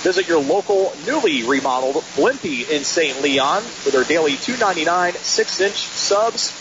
visit 0.02 0.28
your 0.28 0.40
local 0.40 0.94
newly 1.04 1.42
remodeled 1.42 1.96
Blimpie 2.14 2.68
in 2.68 2.84
St. 2.84 3.20
Leon 3.22 3.62
for 3.62 3.90
their 3.90 4.04
daily 4.04 4.32
$2.99 4.32 5.12
6-inch 5.12 5.74
subs, 5.74 6.52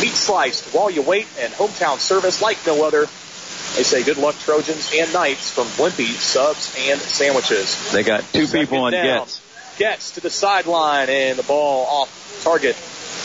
meat 0.00 0.12
sliced 0.12 0.74
while 0.74 0.90
you 0.90 1.02
wait, 1.02 1.26
and 1.38 1.52
hometown 1.52 1.98
service 1.98 2.42
like 2.42 2.58
no 2.66 2.84
other. 2.84 3.08
They 3.76 3.84
say 3.84 4.02
good 4.02 4.18
luck 4.18 4.36
Trojans 4.40 4.90
and 4.94 5.12
Knights 5.12 5.50
from 5.50 5.66
Blimpie 5.68 6.08
subs 6.08 6.74
and 6.78 7.00
sandwiches. 7.00 7.92
They 7.92 8.02
got 8.02 8.24
two 8.32 8.46
Second 8.46 8.66
people 8.66 8.84
on 8.84 8.92
down. 8.92 9.04
Getz. 9.20 9.40
Getz 9.78 10.10
to 10.12 10.20
the 10.20 10.30
sideline 10.30 11.08
and 11.08 11.38
the 11.38 11.42
ball 11.44 11.86
off 11.86 12.42
target. 12.42 12.76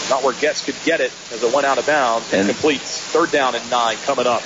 Not 0.09 0.23
where 0.23 0.33
Getz 0.33 0.63
could 0.63 0.75
get 0.85 1.01
it 1.01 1.11
as 1.31 1.41
it 1.41 1.53
went 1.53 1.65
out 1.65 1.77
of 1.79 1.87
bounds. 1.87 2.31
And- 2.31 2.47
completes. 2.47 2.99
Third 2.99 3.31
down 3.31 3.55
and 3.55 3.69
nine 3.71 3.97
coming 4.05 4.27
up. 4.27 4.43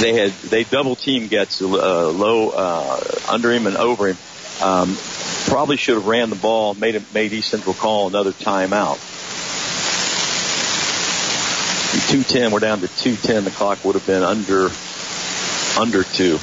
They 0.00 0.12
had 0.14 0.32
they 0.32 0.64
double 0.64 0.96
team 0.96 1.28
Getz 1.28 1.62
uh, 1.62 2.10
low 2.10 2.50
uh, 2.50 3.00
under 3.28 3.52
him 3.52 3.66
and 3.66 3.76
over 3.76 4.08
him. 4.08 4.16
Um, 4.60 4.96
probably 5.46 5.76
should 5.76 5.94
have 5.94 6.06
ran 6.06 6.30
the 6.30 6.36
ball, 6.36 6.74
made 6.74 6.94
it, 6.94 7.14
made 7.14 7.32
East 7.32 7.50
Central 7.50 7.74
call 7.74 8.08
another 8.08 8.32
timeout. 8.32 8.98
210, 12.10 12.50
we're 12.50 12.58
down 12.58 12.80
to 12.80 12.88
210. 12.88 13.44
The 13.44 13.50
clock 13.52 13.84
would 13.84 13.94
have 13.94 14.06
been 14.06 14.22
under 14.24 14.68
under 15.78 16.02
two, 16.02 16.38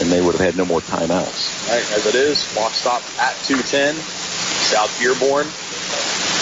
and 0.00 0.10
they 0.10 0.20
would 0.20 0.34
have 0.34 0.40
had 0.40 0.56
no 0.56 0.64
more 0.64 0.80
timeouts. 0.80 1.68
All 1.70 1.76
right, 1.76 1.92
as 1.92 2.06
it 2.06 2.14
is, 2.16 2.52
walk 2.56 2.72
stop 2.72 3.02
at 3.20 3.36
210. 3.44 3.94
South 3.94 4.90
Dearborn 4.98 5.46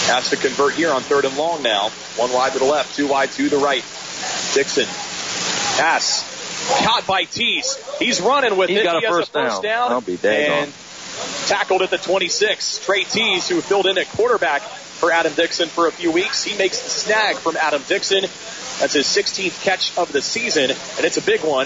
Has 0.09 0.29
to 0.31 0.35
convert 0.37 0.73
here 0.73 0.91
on 0.91 1.01
third 1.01 1.25
and 1.25 1.37
long 1.37 1.61
now. 1.61 1.89
One 2.17 2.31
wide 2.33 2.53
to 2.53 2.59
the 2.59 2.65
left, 2.65 2.95
two 2.95 3.07
wide 3.07 3.31
to 3.33 3.49
the 3.49 3.57
right. 3.57 3.83
Dixon. 4.55 4.85
Pass. 5.77 6.27
Caught 6.83 7.05
by 7.05 7.23
Tees. 7.25 7.77
He's 7.99 8.19
running 8.19 8.57
with 8.57 8.69
He 8.69 8.77
it. 8.77 8.83
got 8.83 8.99
he 8.99 9.05
has 9.05 9.15
first 9.15 9.29
a 9.29 9.33
first 9.33 9.61
down. 9.61 9.89
down. 9.89 9.91
I'll 9.91 10.01
be 10.01 10.17
daggone. 10.17 10.63
and 10.63 10.73
tackled 11.47 11.81
at 11.83 11.89
the 11.91 11.97
26. 11.99 12.83
Trey 12.85 13.03
Tees, 13.03 13.47
who 13.47 13.61
filled 13.61 13.85
in 13.85 13.97
at 13.99 14.07
quarterback 14.09 14.61
for 15.01 15.11
Adam 15.11 15.33
Dixon 15.33 15.67
for 15.67 15.87
a 15.87 15.91
few 15.91 16.11
weeks, 16.11 16.43
he 16.43 16.55
makes 16.55 16.79
the 16.83 16.89
snag 16.89 17.35
from 17.37 17.57
Adam 17.57 17.81
Dixon. 17.87 18.21
That's 18.21 18.93
his 18.93 19.07
16th 19.07 19.63
catch 19.63 19.97
of 19.97 20.13
the 20.13 20.21
season, 20.21 20.69
and 20.69 21.05
it's 21.05 21.17
a 21.17 21.23
big 21.23 21.41
one. 21.41 21.65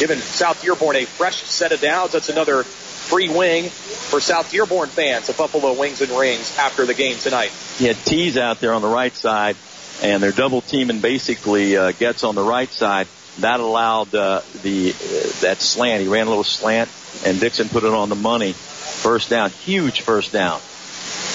Giving 0.00 0.18
South 0.18 0.60
Dearborn 0.60 0.96
a 0.96 1.04
fresh 1.04 1.44
set 1.44 1.70
of 1.70 1.80
downs. 1.80 2.10
That's 2.10 2.30
another 2.30 2.64
free 2.64 3.28
wing 3.28 3.68
for 3.68 4.20
South 4.20 4.50
Dearborn 4.50 4.88
fans 4.88 5.28
of 5.28 5.36
Buffalo 5.36 5.78
Wings 5.78 6.00
and 6.02 6.10
Rings 6.10 6.58
after 6.58 6.84
the 6.84 6.94
game 6.94 7.16
tonight. 7.18 7.52
He 7.78 7.86
had 7.86 7.96
Tees 7.98 8.36
out 8.36 8.58
there 8.58 8.74
on 8.74 8.82
the 8.82 8.88
right 8.88 9.14
side, 9.14 9.54
and 10.02 10.20
they're 10.20 10.32
double 10.32 10.60
teaming 10.60 10.98
basically 10.98 11.76
uh, 11.76 11.92
Getz 11.92 12.24
on 12.24 12.34
the 12.34 12.42
right 12.42 12.68
side. 12.68 13.06
That 13.38 13.60
allowed 13.60 14.12
uh, 14.12 14.40
the 14.62 14.90
uh, 14.90 15.40
that 15.42 15.58
slant. 15.60 16.02
He 16.02 16.08
ran 16.08 16.26
a 16.26 16.30
little 16.30 16.42
slant, 16.42 16.90
and 17.24 17.38
Dixon 17.38 17.68
put 17.68 17.84
it 17.84 17.92
on 17.92 18.08
the 18.08 18.16
money. 18.16 18.54
First 18.54 19.30
down, 19.30 19.50
huge 19.50 20.00
first 20.00 20.32
down. 20.32 20.60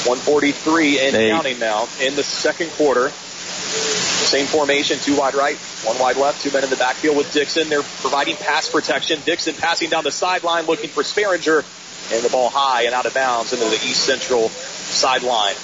143 0.06 1.00
and 1.00 1.16
counting 1.16 1.60
now 1.60 1.88
in 2.02 2.16
the 2.16 2.24
second 2.24 2.72
quarter. 2.72 3.10
Same 3.10 4.46
formation, 4.46 5.00
two 5.00 5.18
wide 5.18 5.34
right, 5.34 5.58
one 5.84 5.98
wide 6.00 6.18
left, 6.18 6.42
two 6.42 6.52
men 6.52 6.64
in 6.64 6.70
the 6.70 6.76
backfield 6.76 7.18
with 7.18 7.32
Dixon. 7.34 7.68
They're 7.70 7.82
providing 7.82 8.36
pass 8.36 8.70
protection. 8.70 9.20
Dixon 9.26 9.56
passing 9.56 9.90
down 9.90 10.04
the 10.04 10.12
sideline 10.12 10.66
looking 10.66 10.90
for 10.90 11.04
Sparinger, 11.04 11.66
and 12.14 12.24
the 12.24 12.30
ball 12.30 12.50
high 12.50 12.84
and 12.84 12.94
out 12.94 13.06
of 13.06 13.14
bounds 13.14 13.54
into 13.54 13.66
the 13.66 13.76
East 13.76 14.04
Central 14.06 14.50
sideline. 14.50 15.56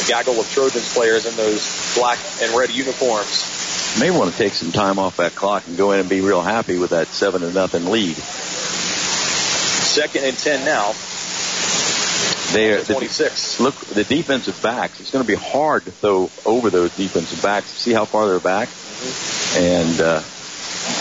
A 0.00 0.08
gaggle 0.08 0.38
of 0.38 0.50
Trojans 0.50 0.92
players 0.92 1.26
in 1.26 1.34
those 1.36 1.94
black 1.96 2.18
and 2.40 2.54
red 2.56 2.70
uniforms. 2.70 3.98
May 3.98 4.10
want 4.10 4.32
to 4.32 4.36
take 4.36 4.52
some 4.54 4.72
time 4.72 4.98
off 4.98 5.18
that 5.18 5.34
clock 5.34 5.66
and 5.66 5.76
go 5.76 5.92
in 5.92 6.00
and 6.00 6.08
be 6.08 6.20
real 6.20 6.42
happy 6.42 6.78
with 6.78 6.90
that 6.90 7.08
seven 7.08 7.42
to 7.42 7.52
nothing 7.52 7.86
lead. 7.86 8.16
Second 9.94 10.24
and 10.24 10.36
10 10.36 10.64
now. 10.64 10.94
They 12.52 12.76
the, 12.76 12.92
26. 12.94 13.60
look 13.60 13.74
the 13.86 14.04
defensive 14.04 14.60
backs. 14.62 15.00
It's 15.00 15.10
going 15.10 15.24
to 15.24 15.28
be 15.28 15.36
hard 15.36 15.86
to 15.86 15.90
throw 15.90 16.30
over 16.44 16.70
those 16.70 16.94
defensive 16.96 17.42
backs. 17.42 17.70
See 17.70 17.92
how 17.92 18.04
far 18.04 18.28
they're 18.28 18.38
back, 18.40 18.68
and 19.56 20.00
uh, 20.00 20.22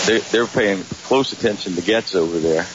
they, 0.08 0.20
they're 0.32 0.48
paying 0.48 0.84
close 1.04 1.34
attention 1.34 1.76
to 1.76 1.82
Getz 1.82 2.16
over 2.16 2.40
there. 2.40 2.66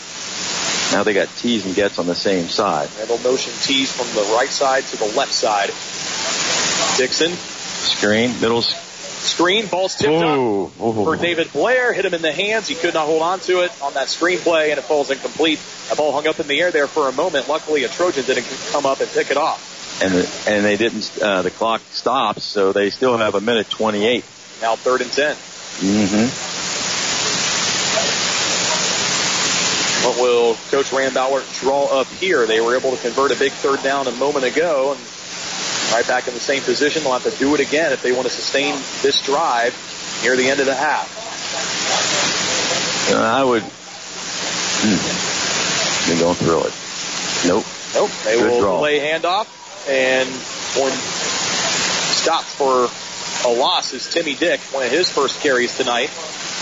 Now 0.93 1.03
they 1.03 1.13
got 1.13 1.29
Tees 1.37 1.67
and 1.67 1.75
Getz 1.75 1.99
on 1.99 2.07
the 2.07 2.15
same 2.15 2.49
side. 2.49 2.89
And 2.99 3.09
they'll 3.09 3.19
motion 3.19 3.53
Tees 3.61 3.93
from 3.93 4.07
the 4.15 4.33
right 4.35 4.49
side 4.49 4.85
to 4.85 4.97
the 4.97 5.07
left 5.17 5.33
side. 5.33 5.69
Dixon, 6.97 7.33
Screen, 7.33 8.41
middle. 8.41 8.63
Screen, 9.19 9.67
ball's 9.67 9.95
tipped 9.95 10.13
up. 10.13 10.23
Oh, 10.25 10.73
oh. 10.81 11.05
for 11.05 11.17
David 11.17 11.53
Blair. 11.53 11.93
Hit 11.93 12.05
him 12.05 12.15
in 12.15 12.23
the 12.23 12.33
hands. 12.33 12.69
He 12.69 12.75
could 12.75 12.95
not 12.95 13.07
hold 13.07 13.23
on 13.23 13.41
to 13.41 13.61
it 13.65 13.73
on 13.83 13.95
that 13.95 14.09
screen 14.09 14.39
play, 14.39 14.71
and 14.71 14.79
it 14.79 14.83
falls 14.83 15.11
incomplete. 15.11 15.59
That 15.89 15.99
ball 15.99 16.13
hung 16.13 16.27
up 16.27 16.41
in 16.41 16.47
the 16.49 16.61
air 16.61 16.71
there 16.71 16.87
for 16.87 17.09
a 17.09 17.13
moment. 17.13 17.49
Luckily, 17.49 17.85
a 17.85 17.89
Trojan 17.89 18.25
didn't 18.25 18.47
come 18.71 18.87
up 18.87 19.01
and 19.01 19.11
pick 19.11 19.31
it 19.31 19.37
off. 19.37 20.01
and 20.03 20.13
the, 20.15 20.51
and 20.51 20.65
they 20.65 20.77
didn't. 20.77 21.19
Uh, 21.21 21.43
the 21.43 21.51
clock 21.51 21.81
stops, 21.91 22.45
so 22.45 22.73
they 22.73 22.91
still 22.91 23.17
have 23.17 23.35
a 23.35 23.41
minute 23.41 23.69
twenty-eight. 23.71 24.25
Now 24.61 24.77
third 24.77 25.01
and 25.01 25.13
ten. 25.13 25.35
Mm-hmm. 25.35 26.29
What 30.07 30.21
will 30.21 30.55
Coach 30.71 30.87
Rambauer 30.87 31.43
draw 31.61 32.01
up 32.01 32.07
here? 32.07 32.47
They 32.47 32.61
were 32.61 32.77
able 32.77 32.93
to 32.93 33.03
convert 33.03 33.33
a 33.33 33.39
big 33.39 33.53
third 33.53 33.83
down 33.83 34.07
a 34.07 34.13
moment 34.13 34.45
ago, 34.45 34.93
and 34.93 35.01
right 35.93 36.07
back 36.07 36.29
in 36.29 36.35
the 36.35 36.41
same 36.41 36.63
position. 36.63 37.03
They'll 37.03 37.13
have 37.19 37.31
to 37.31 37.39
do 37.39 37.55
it 37.55 37.61
again 37.61 37.93
if 37.93 38.03
they 38.03 38.13
want 38.13 38.27
to 38.27 38.33
sustain 38.33 38.75
this 39.03 39.23
drive 39.25 39.75
near 40.23 40.37
the 40.37 40.49
end 40.49 40.61
of 40.61 40.67
the 40.67 40.75
half. 40.75 41.09
Uh, 43.13 43.17
I 43.21 43.45
would. 43.45 43.63
Hmm. 44.81 46.09
They're 46.09 46.21
going 46.21 46.37
through 46.37 46.65
it. 46.65 46.75
Nope. 47.47 47.65
Nope. 47.95 48.11
They 48.25 48.37
Good 48.37 48.51
will 48.51 48.61
draw. 48.61 48.77
delay 48.77 49.01
handoff, 49.01 49.47
and 49.89 50.29
one 50.81 50.93
stopped 50.93 52.47
for 52.47 52.89
a 53.49 53.53
loss 53.55 53.93
is 53.93 54.09
Timmy 54.11 54.35
Dick, 54.35 54.61
one 54.73 54.85
of 54.85 54.91
his 54.91 55.09
first 55.11 55.41
carries 55.41 55.77
tonight. 55.77 56.11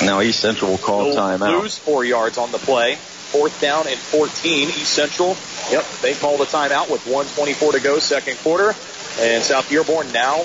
Now 0.02 0.20
East 0.20 0.40
Central 0.40 0.72
will 0.72 0.78
call 0.78 1.04
They'll 1.04 1.16
timeout. 1.16 1.62
lose 1.62 1.78
four 1.78 2.04
yards 2.04 2.38
on 2.38 2.52
the 2.52 2.58
play. 2.58 2.96
Fourth 2.96 3.60
down 3.60 3.86
and 3.88 3.98
14. 3.98 4.68
East 4.68 4.92
Central, 4.92 5.36
yep, 5.70 5.84
they 6.00 6.14
call 6.14 6.36
the 6.38 6.44
timeout 6.44 6.90
with 6.90 7.04
124 7.06 7.72
to 7.72 7.80
go, 7.80 7.98
second 7.98 8.36
quarter. 8.38 8.72
And 9.18 9.42
South 9.42 9.68
Dearborn 9.68 10.12
now 10.12 10.44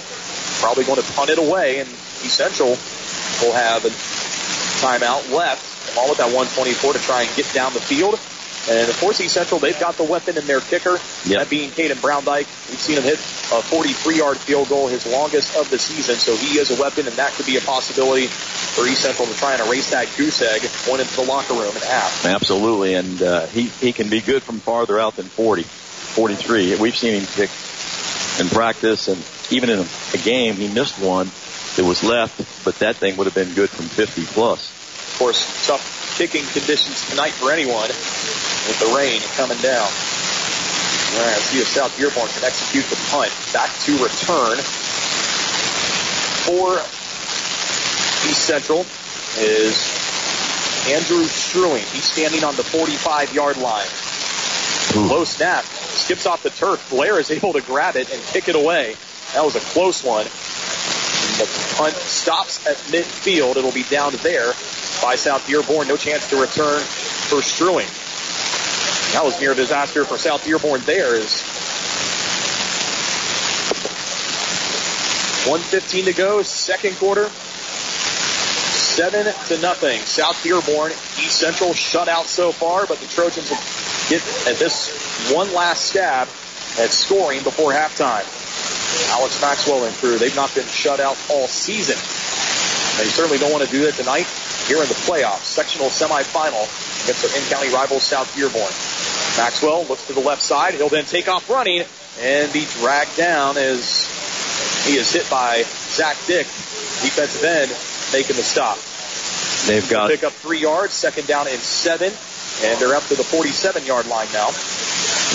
probably 0.59 0.85
going 0.85 1.01
to 1.01 1.13
punt 1.13 1.29
it 1.29 1.39
away, 1.39 1.79
and 1.79 1.89
East 1.89 2.35
Central 2.37 2.69
will 2.69 3.53
have 3.53 3.83
a 3.83 3.89
timeout 4.79 5.31
left, 5.33 5.95
along 5.95 6.09
with 6.09 6.17
that 6.19 6.31
124 6.31 6.93
to 6.93 6.99
try 6.99 7.23
and 7.23 7.35
get 7.35 7.51
down 7.53 7.73
the 7.73 7.81
field. 7.81 8.19
And 8.69 8.87
of 8.89 8.99
course, 8.99 9.19
East 9.19 9.33
Central, 9.33 9.59
they've 9.59 9.79
got 9.79 9.97
the 9.97 10.03
weapon 10.03 10.37
in 10.37 10.45
their 10.45 10.61
kicker, 10.61 10.99
that 11.27 11.49
being 11.49 11.71
Caden 11.71 11.97
Browndyke. 11.97 12.45
We've 12.69 12.79
seen 12.79 12.97
him 12.97 13.03
hit 13.03 13.17
a 13.17 13.61
43 13.61 14.17
yard 14.17 14.37
field 14.37 14.69
goal, 14.69 14.87
his 14.87 15.05
longest 15.07 15.57
of 15.57 15.69
the 15.71 15.79
season, 15.79 16.15
so 16.15 16.35
he 16.35 16.59
is 16.59 16.69
a 16.69 16.79
weapon, 16.79 17.07
and 17.07 17.15
that 17.15 17.33
could 17.33 17.47
be 17.47 17.57
a 17.57 17.61
possibility 17.61 18.27
for 18.27 18.85
East 18.85 19.01
Central 19.01 19.27
to 19.27 19.33
try 19.33 19.53
and 19.53 19.67
erase 19.67 19.89
that 19.89 20.07
goose 20.15 20.41
egg 20.43 20.61
going 20.85 21.01
into 21.01 21.15
the 21.15 21.23
locker 21.23 21.55
room 21.55 21.75
at 21.75 21.83
half. 21.83 22.25
Absolutely, 22.25 22.93
and 22.93 23.21
uh, 23.23 23.47
he 23.47 23.63
he 23.63 23.93
can 23.93 24.09
be 24.09 24.21
good 24.21 24.43
from 24.43 24.59
farther 24.59 24.99
out 24.99 25.15
than 25.15 25.25
40, 25.25 25.63
43. 25.63 26.75
We've 26.75 26.95
seen 26.95 27.15
him 27.15 27.25
kick 27.25 27.49
in 28.41 28.49
practice, 28.49 29.07
and 29.07 29.23
even 29.51 29.69
in 29.69 29.79
a, 29.79 29.87
a 30.13 30.17
game, 30.17 30.55
he 30.55 30.67
missed 30.67 30.99
one 30.99 31.31
that 31.77 31.85
was 31.85 32.03
left, 32.03 32.65
but 32.65 32.75
that 32.79 32.97
thing 32.97 33.15
would 33.15 33.25
have 33.25 33.35
been 33.35 33.53
good 33.53 33.69
from 33.69 33.85
50 33.85 34.25
plus. 34.25 34.69
Of 35.13 35.19
course, 35.19 35.67
tough 35.67 36.17
kicking 36.17 36.43
conditions 36.51 37.07
tonight 37.09 37.31
for 37.31 37.51
anyone 37.51 37.87
with 37.87 38.77
the 38.79 38.93
rain 38.97 39.21
coming 39.37 39.57
down. 39.61 39.87
All 39.87 41.23
right, 41.23 41.37
let's 41.37 41.53
see 41.53 41.61
if 41.61 41.67
South 41.67 41.95
Dearborn 41.97 42.27
can 42.29 42.43
execute 42.43 42.85
the 42.89 42.99
punt. 43.11 43.31
Back 43.53 43.69
to 43.85 43.91
return 44.03 44.57
for 46.43 46.81
East 48.27 48.43
Central 48.43 48.85
is 49.37 49.75
Andrew 50.89 51.23
Struing. 51.25 51.83
He's 51.91 52.05
standing 52.05 52.43
on 52.43 52.55
the 52.55 52.63
45 52.63 53.33
yard 53.33 53.57
line. 53.57 53.87
Low 54.95 55.23
snap. 55.23 55.63
Skips 55.91 56.25
off 56.25 56.43
the 56.43 56.49
turf. 56.49 56.89
Blair 56.89 57.19
is 57.19 57.31
able 57.31 57.53
to 57.53 57.61
grab 57.61 57.95
it 57.95 58.11
and 58.11 58.21
kick 58.23 58.47
it 58.47 58.55
away. 58.55 58.95
That 59.33 59.43
was 59.43 59.55
a 59.55 59.59
close 59.59 60.03
one. 60.03 60.25
The 60.25 61.47
punt 61.75 61.95
stops 61.95 62.65
at 62.67 62.77
midfield. 62.91 63.57
It'll 63.57 63.71
be 63.71 63.83
down 63.83 64.13
there 64.23 64.53
by 65.01 65.15
South 65.15 65.45
Dearborn. 65.47 65.87
No 65.87 65.97
chance 65.97 66.29
to 66.29 66.39
return 66.39 66.81
for 66.81 67.41
Struing. 67.41 67.87
That 69.13 69.23
was 69.23 69.39
near 69.39 69.53
disaster 69.53 70.05
for 70.05 70.17
South 70.17 70.43
Dearborn 70.45 70.81
there 70.85 71.15
is 71.15 71.41
115 75.47 76.05
to 76.05 76.13
go, 76.13 76.41
second 76.43 76.95
quarter. 76.97 77.29
Seven 77.29 79.25
to 79.47 79.57
nothing. 79.59 79.99
South 80.01 80.41
Dearborn, 80.43 80.91
East 80.91 81.39
Central 81.39 81.73
shut 81.73 82.07
out 82.07 82.27
so 82.27 82.51
far, 82.51 82.85
but 82.85 82.99
the 82.99 83.07
Trojans 83.07 83.49
will 83.49 83.57
get 84.11 84.47
at 84.47 84.57
this 84.59 84.91
one 85.31 85.53
last 85.53 85.87
stab 85.87 86.27
at 86.79 86.91
scoring 86.91 87.43
before 87.43 87.71
halftime. 87.71 88.27
Alex 89.15 89.41
Maxwell 89.41 89.85
and 89.85 89.95
crew, 89.95 90.17
they've 90.17 90.35
not 90.35 90.53
been 90.53 90.67
shut 90.67 90.99
out 90.99 91.17
all 91.29 91.47
season. 91.47 91.95
They 92.99 93.09
certainly 93.09 93.37
don't 93.37 93.51
want 93.51 93.63
to 93.63 93.71
do 93.71 93.85
that 93.85 93.95
tonight 93.95 94.27
here 94.67 94.81
in 94.83 94.87
the 94.87 94.99
playoffs, 95.07 95.47
sectional 95.47 95.87
semifinal 95.87 96.67
against 97.03 97.23
their 97.23 97.35
in-county 97.41 97.73
rival 97.73 97.99
South 97.99 98.27
Dearborn. 98.35 98.71
Maxwell 99.37 99.85
looks 99.85 100.05
to 100.07 100.13
the 100.13 100.19
left 100.19 100.41
side. 100.41 100.73
He'll 100.75 100.89
then 100.89 101.05
take 101.05 101.29
off 101.29 101.49
running 101.49 101.83
and 102.19 102.51
be 102.51 102.65
dragged 102.79 103.15
down 103.15 103.57
as 103.57 104.05
he 104.85 104.97
is 104.97 105.11
hit 105.11 105.29
by 105.29 105.63
Zach 105.63 106.17
Dick, 106.27 106.45
defensive 107.01 107.43
end, 107.43 107.71
making 108.11 108.35
the 108.35 108.43
stop. 108.43 108.77
They've 109.67 109.87
got 109.89 110.09
Pick 110.09 110.23
up 110.23 110.33
three 110.33 110.59
yards, 110.59 110.93
second 110.93 111.27
down 111.27 111.47
and 111.47 111.59
seven, 111.59 112.11
and 112.63 112.79
they're 112.79 112.95
up 112.95 113.03
to 113.07 113.15
the 113.15 113.23
47 113.23 113.85
yard 113.85 114.07
line 114.07 114.27
now. 114.33 114.49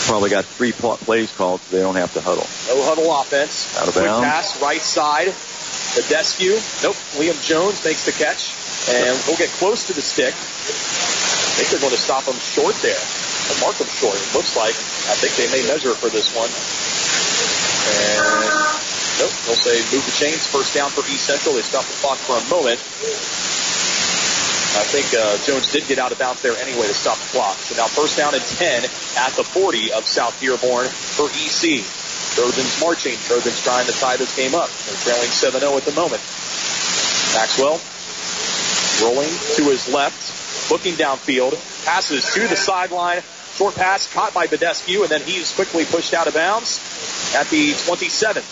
probably 0.07 0.31
got 0.31 0.45
three 0.45 0.73
pl- 0.73 0.97
plays 0.99 1.33
called, 1.33 1.61
so 1.63 1.77
they 1.77 1.83
don't 1.83 1.97
have 1.97 2.13
to 2.15 2.21
huddle. 2.21 2.47
No 2.69 2.83
huddle 2.85 3.11
offense. 3.21 3.77
Out 3.79 3.89
of 3.89 3.95
Quick 3.95 4.07
bounds. 4.07 4.25
pass, 4.27 4.63
right 4.63 4.83
side. 4.83 5.29
The 5.97 6.03
Deskew. 6.13 6.55
Nope. 6.83 6.97
Liam 7.17 7.37
Jones 7.43 7.83
makes 7.85 8.05
the 8.05 8.13
catch. 8.13 8.55
And 8.89 9.19
we'll 9.27 9.37
get 9.37 9.51
close 9.59 9.87
to 9.89 9.93
the 9.95 10.03
stick. 10.03 10.31
I 10.35 11.59
think 11.59 11.71
they're 11.71 11.81
going 11.81 11.97
to 11.97 11.99
stop 11.99 12.23
him 12.25 12.37
short 12.39 12.77
there. 12.85 13.01
Or 13.51 13.55
mark 13.65 13.75
him 13.81 13.89
short, 13.89 14.15
it 14.15 14.31
looks 14.35 14.55
like. 14.55 14.75
I 15.11 15.15
think 15.19 15.35
they 15.35 15.51
may 15.51 15.67
measure 15.67 15.95
for 15.95 16.11
this 16.11 16.31
one. 16.37 16.51
And 18.07 18.47
nope. 19.19 19.33
They'll 19.47 19.59
say 19.59 19.79
move 19.91 20.05
the 20.07 20.15
chains. 20.15 20.47
First 20.47 20.75
down 20.75 20.91
for 20.91 21.01
East 21.11 21.25
Central. 21.27 21.55
They 21.55 21.63
stop 21.63 21.85
the 21.87 21.97
clock 21.99 22.19
for 22.19 22.37
a 22.39 22.45
moment. 22.53 22.79
I 24.77 24.85
think 24.85 25.09
uh, 25.17 25.39
Jones 25.45 25.73
did 25.73 25.89
get 25.89 25.99
out 25.99 26.13
of 26.13 26.19
bounds 26.19 26.43
there 26.43 26.57
anyway 26.57 26.87
to 26.87 26.95
stop 26.95 27.17
the 27.17 27.29
clock. 27.33 27.57
So 27.57 27.77
now 27.77 27.89
first 27.89 28.17
down 28.17 28.35
and 28.35 28.43
10 28.43 28.85
at 29.17 29.33
the 29.33 29.45
40 29.45 29.93
of 29.93 30.05
South 30.07 30.39
Dearborn 30.41 30.89
for 30.89 31.27
EC. 31.33 31.81
Trojans 32.37 32.81
marching. 32.81 33.17
Trojans 33.25 33.63
trying 33.63 33.87
to 33.87 33.93
tie 33.93 34.17
this 34.17 34.37
game 34.37 34.55
up. 34.55 34.69
They're 34.69 35.01
trailing 35.01 35.33
7-0 35.33 35.77
at 35.77 35.85
the 35.89 35.97
moment. 35.97 36.21
Maxwell 37.33 37.81
rolling 39.01 39.29
to 39.57 39.65
his 39.73 39.89
left, 39.93 40.71
looking 40.71 40.95
downfield, 40.95 41.53
passes 41.85 42.33
to 42.35 42.47
the 42.47 42.57
sideline. 42.57 43.21
Short 43.57 43.75
pass 43.75 44.13
caught 44.13 44.35
by 44.35 44.47
Badescu, 44.47 45.01
and 45.01 45.09
then 45.09 45.23
he's 45.23 45.55
quickly 45.55 45.87
pushed 45.87 46.13
out 46.13 46.27
of 46.27 46.35
bounds 46.35 46.79
at 47.35 47.49
the 47.49 47.73
27. 47.87 48.43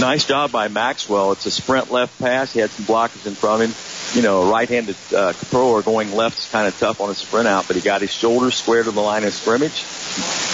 Nice 0.00 0.24
job 0.24 0.50
by 0.50 0.68
Maxwell. 0.68 1.32
It's 1.32 1.44
a 1.44 1.50
sprint 1.50 1.90
left 1.90 2.18
pass. 2.18 2.52
He 2.54 2.60
had 2.60 2.70
some 2.70 2.86
blockers 2.86 3.26
in 3.26 3.34
front 3.34 3.62
of 3.62 3.68
him. 3.68 3.91
You 4.14 4.20
know, 4.20 4.50
right-handed 4.50 4.96
uh, 5.14 5.32
thrower 5.32 5.80
going 5.82 6.12
left 6.12 6.38
is 6.38 6.48
kind 6.50 6.68
of 6.68 6.78
tough 6.78 7.00
on 7.00 7.08
a 7.08 7.14
sprint 7.14 7.48
out, 7.48 7.66
but 7.66 7.76
he 7.76 7.82
got 7.82 8.02
his 8.02 8.10
shoulders 8.10 8.54
square 8.54 8.82
to 8.82 8.90
the 8.90 9.00
line 9.00 9.24
of 9.24 9.32
scrimmage, 9.32 9.84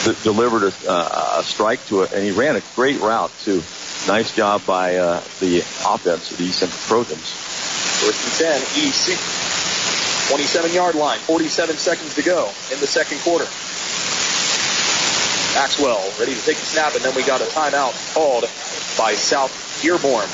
d- 0.05 0.15
delivered 0.23 0.73
a, 0.73 0.89
uh, 0.89 1.41
a 1.41 1.43
strike 1.43 1.85
to 1.87 2.03
it, 2.03 2.13
and 2.13 2.23
he 2.23 2.31
ran 2.31 2.55
a 2.55 2.63
great 2.77 3.01
route 3.01 3.33
too. 3.41 3.63
Nice 4.07 4.33
job 4.35 4.65
by 4.65 4.97
uh, 4.97 5.21
the 5.41 5.59
offense 5.59 6.31
of 6.31 6.39
the 6.39 6.45
East 6.45 6.61
Central 6.61 6.81
Trojans. 7.05 7.33
First 8.01 8.43
and 8.43 8.63
10, 8.77 8.85
East. 8.85 9.49
27 10.29 10.73
yard 10.73 10.95
line, 10.95 11.19
47 11.21 11.77
seconds 11.77 12.15
to 12.15 12.23
go 12.23 12.53
in 12.71 12.79
the 12.81 12.87
second 12.87 13.19
quarter. 13.23 13.47
Maxwell 15.59 16.13
ready 16.21 16.35
to 16.35 16.43
take 16.43 16.59
the 16.59 16.67
snap, 16.67 16.95
and 16.95 17.03
then 17.03 17.15
we 17.17 17.25
got 17.25 17.41
a 17.41 17.45
timeout 17.47 17.97
called 18.15 18.45
by 18.97 19.15
South 19.15 19.51
Dearborn. 19.83 20.29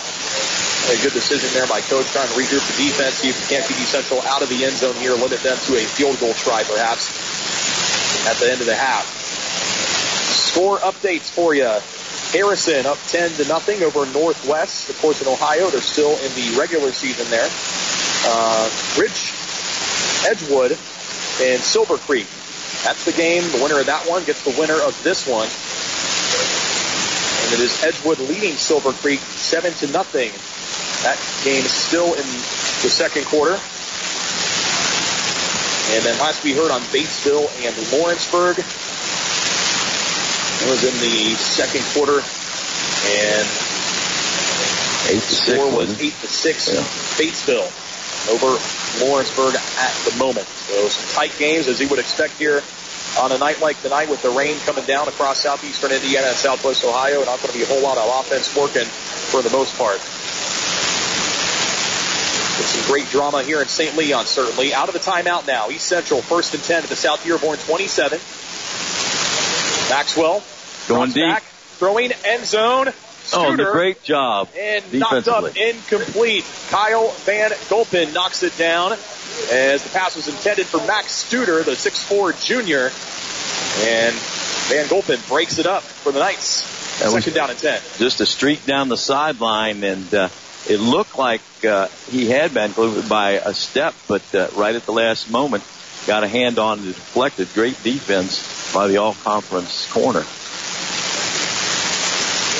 A 0.84 1.02
good 1.02 1.14
decision 1.14 1.48
there 1.54 1.66
by 1.66 1.80
coach 1.80 2.06
trying 2.12 2.28
to 2.28 2.34
regroup 2.34 2.60
the 2.76 2.84
defense, 2.84 3.14
see 3.14 3.30
if 3.30 3.48
keep 3.48 3.86
Central 3.88 4.20
out 4.22 4.42
of 4.42 4.50
the 4.50 4.64
end 4.64 4.76
zone 4.76 4.94
here, 4.96 5.12
limit 5.12 5.40
them 5.40 5.56
to 5.56 5.76
a 5.76 5.84
field 5.84 6.20
goal 6.20 6.34
try 6.34 6.62
perhaps 6.62 7.08
at 8.28 8.36
the 8.36 8.52
end 8.52 8.60
of 8.60 8.66
the 8.66 8.74
half. 8.74 9.06
Score 10.28 10.78
updates 10.78 11.30
for 11.30 11.54
you. 11.54 11.72
Harrison 12.32 12.84
up 12.84 12.98
10 13.08 13.32
to 13.32 13.48
nothing 13.48 13.82
over 13.82 14.04
Northwest. 14.12 14.90
Of 14.90 14.98
course, 15.00 15.22
in 15.22 15.28
Ohio, 15.28 15.70
they're 15.70 15.80
still 15.80 16.18
in 16.18 16.34
the 16.34 16.56
regular 16.58 16.92
season 16.92 17.30
there. 17.30 17.48
Uh, 18.26 18.68
Ridge, 18.98 19.32
Edgewood, 20.26 20.72
and 21.40 21.60
Silver 21.62 21.96
Creek. 21.96 22.26
That's 22.84 23.04
the 23.04 23.12
game. 23.12 23.42
The 23.52 23.62
winner 23.62 23.80
of 23.80 23.86
that 23.86 24.06
one 24.08 24.24
gets 24.24 24.42
the 24.44 24.54
winner 24.58 24.80
of 24.80 25.00
this 25.02 25.26
one. 25.26 25.48
And 27.44 27.52
it 27.52 27.60
is 27.60 27.84
Edgewood 27.84 28.18
leading 28.20 28.56
Silver 28.56 28.92
Creek 28.92 29.20
7 29.20 29.74
to 29.74 29.86
nothing. 29.92 30.32
That 31.04 31.20
game 31.44 31.62
is 31.64 31.72
still 31.72 32.14
in 32.14 32.24
the 32.24 32.88
second 32.88 33.26
quarter. 33.26 33.60
And 35.92 36.02
then 36.04 36.18
last 36.18 36.42
we 36.42 36.54
heard 36.54 36.70
on 36.70 36.80
Batesville 36.88 37.50
and 37.60 37.76
Lawrenceburg, 37.92 38.58
it 38.58 38.64
was 40.70 40.82
in 40.82 40.94
the 41.04 41.34
second 41.36 41.84
quarter, 41.92 42.24
and 43.12 43.46
eight 45.12 45.20
to 45.20 45.36
six. 45.36 45.60
Score 45.60 45.68
was 45.76 46.00
eight 46.00 46.14
to 46.22 46.26
six. 46.26 46.70
Batesville 47.20 47.68
over 48.32 48.56
Lawrenceburg 49.04 49.54
at 49.54 49.94
the 50.08 50.16
moment. 50.16 50.46
So 50.46 50.88
some 50.88 51.14
tight 51.14 51.36
games 51.38 51.68
as 51.68 51.78
you 51.80 51.88
would 51.88 51.98
expect 51.98 52.38
here 52.38 52.62
on 53.18 53.32
a 53.32 53.38
night 53.38 53.60
like 53.60 53.80
tonight 53.82 54.08
with 54.08 54.22
the 54.22 54.30
rain 54.30 54.56
coming 54.60 54.84
down 54.84 55.08
across 55.08 55.38
southeastern 55.40 55.92
Indiana 55.92 56.28
and 56.28 56.36
southwest 56.36 56.84
Ohio. 56.84 57.20
Not 57.24 57.38
going 57.40 57.52
to 57.52 57.58
be 57.58 57.62
a 57.62 57.66
whole 57.66 57.82
lot 57.82 57.98
of 57.98 58.08
offense 58.20 58.54
working 58.56 58.84
for 58.84 59.42
the 59.42 59.50
most 59.50 59.76
part. 59.78 60.00
With 62.56 62.66
some 62.66 62.86
great 62.92 63.08
drama 63.10 63.42
here 63.42 63.60
in 63.60 63.66
St. 63.66 63.96
Leon, 63.96 64.26
certainly. 64.26 64.72
Out 64.74 64.88
of 64.88 64.94
the 64.94 65.00
timeout 65.00 65.46
now. 65.46 65.70
East 65.70 65.86
Central 65.86 66.22
first 66.22 66.54
and 66.54 66.62
10 66.62 66.84
at 66.84 66.88
the 66.88 66.96
South 66.96 67.22
Dearborn 67.24 67.58
27. 67.58 68.18
Maxwell 69.90 70.42
Going 70.88 71.10
deep. 71.12 71.24
back, 71.26 71.42
throwing 71.42 72.12
end 72.24 72.44
zone. 72.44 72.92
Oh, 73.32 73.56
the 73.56 73.64
great 73.64 74.02
job 74.02 74.48
and 74.58 74.92
knocked 74.92 75.28
up 75.28 75.56
incomplete. 75.56 76.44
Kyle 76.68 77.08
Van 77.24 77.50
Gulpen 77.50 78.12
knocks 78.12 78.42
it 78.42 78.56
down 78.58 78.92
as 79.50 79.82
the 79.82 79.90
pass 79.90 80.16
was 80.16 80.28
intended 80.28 80.66
for 80.66 80.78
Max 80.86 81.24
Studer, 81.24 81.64
the 81.64 81.72
6'4 81.72 82.44
junior. 82.44 82.90
And 83.86 84.14
Van 84.68 84.86
Gulpen 84.86 85.26
breaks 85.28 85.58
it 85.58 85.66
up 85.66 85.82
for 85.82 86.12
the 86.12 86.18
Knights. 86.18 86.74
That 87.00 87.10
Second 87.10 87.34
down 87.34 87.50
and 87.50 87.58
10. 87.58 87.80
just 87.98 88.20
a 88.20 88.26
streak 88.26 88.66
down 88.66 88.88
the 88.88 88.96
sideline, 88.96 89.82
and 89.82 90.14
uh, 90.14 90.28
it 90.68 90.78
looked 90.78 91.18
like 91.18 91.40
uh, 91.64 91.88
he 92.08 92.28
had 92.28 92.54
been 92.54 92.70
glued 92.70 93.08
by 93.08 93.32
a 93.32 93.52
step, 93.52 93.94
but 94.06 94.22
uh, 94.34 94.48
right 94.54 94.76
at 94.76 94.86
the 94.86 94.92
last 94.92 95.28
moment, 95.28 95.64
got 96.06 96.22
a 96.22 96.28
hand 96.28 96.60
on 96.60 96.78
it, 96.78 96.84
deflected. 96.84 97.52
Great 97.52 97.82
defense 97.82 98.72
by 98.72 98.86
the 98.86 98.98
all-conference 98.98 99.90
corner. 99.90 100.24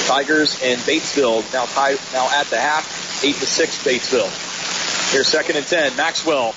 Tigers 0.07 0.61
and 0.63 0.81
Batesville 0.81 1.51
now 1.53 1.65
tied 1.67 1.99
now 2.13 2.29
at 2.31 2.47
the 2.47 2.59
half, 2.59 3.23
eight 3.25 3.37
to 3.37 3.47
six 3.47 3.83
Batesville. 3.83 4.31
Here's 5.13 5.29
second 5.29 5.57
and 5.57 5.67
ten. 5.67 5.97
Maxwell 5.97 6.55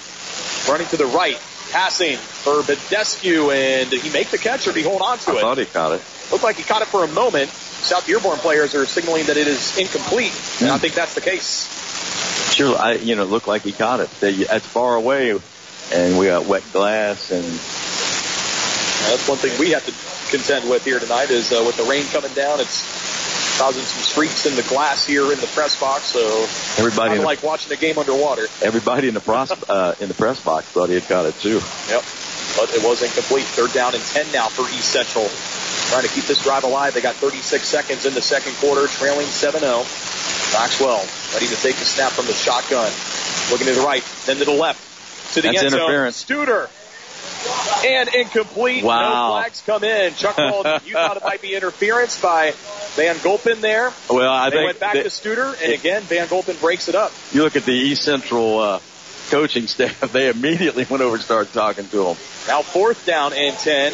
running 0.68 0.88
to 0.88 0.98
the 0.98 1.06
right, 1.06 1.40
passing 1.72 2.18
for 2.18 2.62
Badescu, 2.64 3.54
and 3.54 3.90
did 3.90 4.02
he 4.02 4.10
make 4.12 4.30
the 4.30 4.38
catch 4.38 4.68
or 4.68 4.74
did 4.74 4.84
he 4.84 4.90
hold 4.90 5.02
on 5.02 5.18
to 5.20 5.32
I 5.32 5.36
it? 5.36 5.42
thought 5.42 5.58
he 5.58 5.66
caught 5.66 5.94
it. 5.94 6.02
Looked 6.32 6.44
like 6.44 6.58
he 6.58 6.64
caught 6.64 6.82
it 6.82 6.88
for 6.90 7.04
a 7.04 7.08
moment. 7.08 7.50
South 7.50 8.06
Dearborn 8.06 8.40
players 8.40 8.76
are 8.76 8.86
signaling 8.86 9.28
that 9.28 9.38
it 9.38 9.48
is 9.48 9.78
incomplete, 9.78 10.34
and 10.62 10.70
I 10.72 10.78
think 10.78 10.94
that's 10.94 11.14
the 11.16 11.22
case. 11.22 12.54
Sure, 12.54 12.76
I, 12.78 12.94
you 12.94 13.16
know, 13.16 13.24
it 13.24 13.30
looked 13.30 13.48
like 13.48 13.62
he 13.62 13.72
caught 13.72 14.00
it. 14.02 14.10
That's 14.20 14.66
far 14.66 14.96
away, 14.96 15.30
and 15.94 16.18
we 16.20 16.26
got 16.26 16.46
wet 16.48 16.64
glass, 16.74 17.32
and 17.32 17.44
that's 19.08 19.30
one 19.30 19.38
thing 19.38 19.58
we 19.60 19.72
have 19.72 19.86
to 19.86 19.94
contend 20.36 20.70
with 20.70 20.84
here 20.84 21.00
tonight 21.00 21.30
is 21.30 21.54
uh, 21.54 21.64
with 21.66 21.78
the 21.78 21.84
rain 21.84 22.04
coming 22.08 22.34
down, 22.34 22.60
it's 22.60 22.84
causing 23.58 23.84
some 23.84 24.04
streaks 24.04 24.46
in 24.46 24.56
the 24.56 24.64
glass 24.64 25.06
here 25.06 25.32
in 25.32 25.40
the 25.40 25.48
press 25.48 25.80
box. 25.80 26.04
So 26.06 26.44
everybody 26.78 26.96
kind 26.96 27.14
in 27.14 27.18
of 27.18 27.22
the, 27.22 27.26
like 27.26 27.44
watching 27.44 27.74
a 27.74 27.76
game 27.76 27.98
underwater. 27.98 28.46
everybody 28.62 29.08
in 29.08 29.14
the 29.14 29.20
pros, 29.20 29.52
uh, 29.70 29.96
in 30.00 30.08
the 30.08 30.14
press 30.14 30.40
box 30.42 30.68
thought 30.68 30.90
he 30.90 30.96
had 30.96 31.08
caught 31.08 31.26
it 31.26 31.36
too. 31.40 31.62
Yep. 31.90 32.04
But 32.56 32.74
it 32.74 32.84
was 32.84 33.04
incomplete. 33.04 33.46
Third 33.46 33.74
down 33.74 33.94
and 33.94 34.04
10 34.04 34.32
now 34.32 34.48
for 34.48 34.64
East 34.74 34.90
Central. 34.90 35.30
Trying 35.90 36.04
to 36.04 36.14
keep 36.14 36.26
this 36.26 36.42
drive 36.42 36.64
alive. 36.64 36.94
They 36.94 37.02
got 37.02 37.16
36 37.16 37.64
seconds 37.64 38.06
in 38.06 38.14
the 38.14 38.22
second 38.22 38.56
quarter, 38.56 38.88
trailing 38.88 39.28
7-0. 39.28 39.62
Maxwell 40.54 41.06
ready 41.34 41.48
to 41.48 41.56
take 41.56 41.76
the 41.76 41.86
snap 41.86 42.12
from 42.12 42.26
the 42.26 42.34
shotgun. 42.34 42.92
Looking 43.52 43.68
to 43.68 43.76
the 43.76 43.86
right, 43.86 44.04
then 44.26 44.38
to 44.38 44.46
the 44.46 44.52
left. 44.52 44.84
To 45.34 45.42
the 45.42 45.50
That's 45.50 45.64
end 45.64 45.72
zone. 45.72 45.80
interference. 45.82 46.24
Studer. 46.24 46.70
And 47.86 48.10
incomplete. 48.10 48.84
Wow. 48.84 49.28
No 49.30 49.34
flags 49.36 49.62
come 49.62 49.84
in. 49.84 50.14
Chuck 50.16 50.36
called, 50.36 50.66
you 50.86 50.94
thought 50.94 51.18
it 51.18 51.24
might 51.24 51.42
be 51.42 51.56
interference 51.56 52.20
by 52.22 52.54
Van 52.96 53.16
Gulpen 53.18 53.62
there. 53.62 53.94
Well, 54.10 54.32
I 54.32 54.50
think 54.50 54.54
they 54.54 54.58
think 54.58 54.66
went 54.68 54.80
back 54.80 54.94
that- 54.94 55.04
to 55.04 55.10
Studer, 55.10 55.56
and 55.62 55.74
again, 55.74 56.02
Van 56.04 56.28
Gulpen 56.28 56.60
breaks 56.60 56.88
it 56.90 56.96
up. 56.96 57.14
you 57.32 57.44
look 57.44 57.56
at 57.56 57.64
the 57.66 57.74
East 57.74 58.04
Central 58.04 58.60
uh, 58.60 58.80
coaching 59.30 59.68
staff; 59.68 60.12
they 60.12 60.30
immediately 60.30 60.86
went 60.90 61.04
over 61.04 61.16
and 61.16 61.24
started 61.24 61.54
talking 61.54 61.88
to 61.90 62.08
him. 62.08 62.18
Now 62.48 62.62
fourth 62.64 63.06
down 63.06 63.34
and 63.34 63.56
10. 63.58 63.94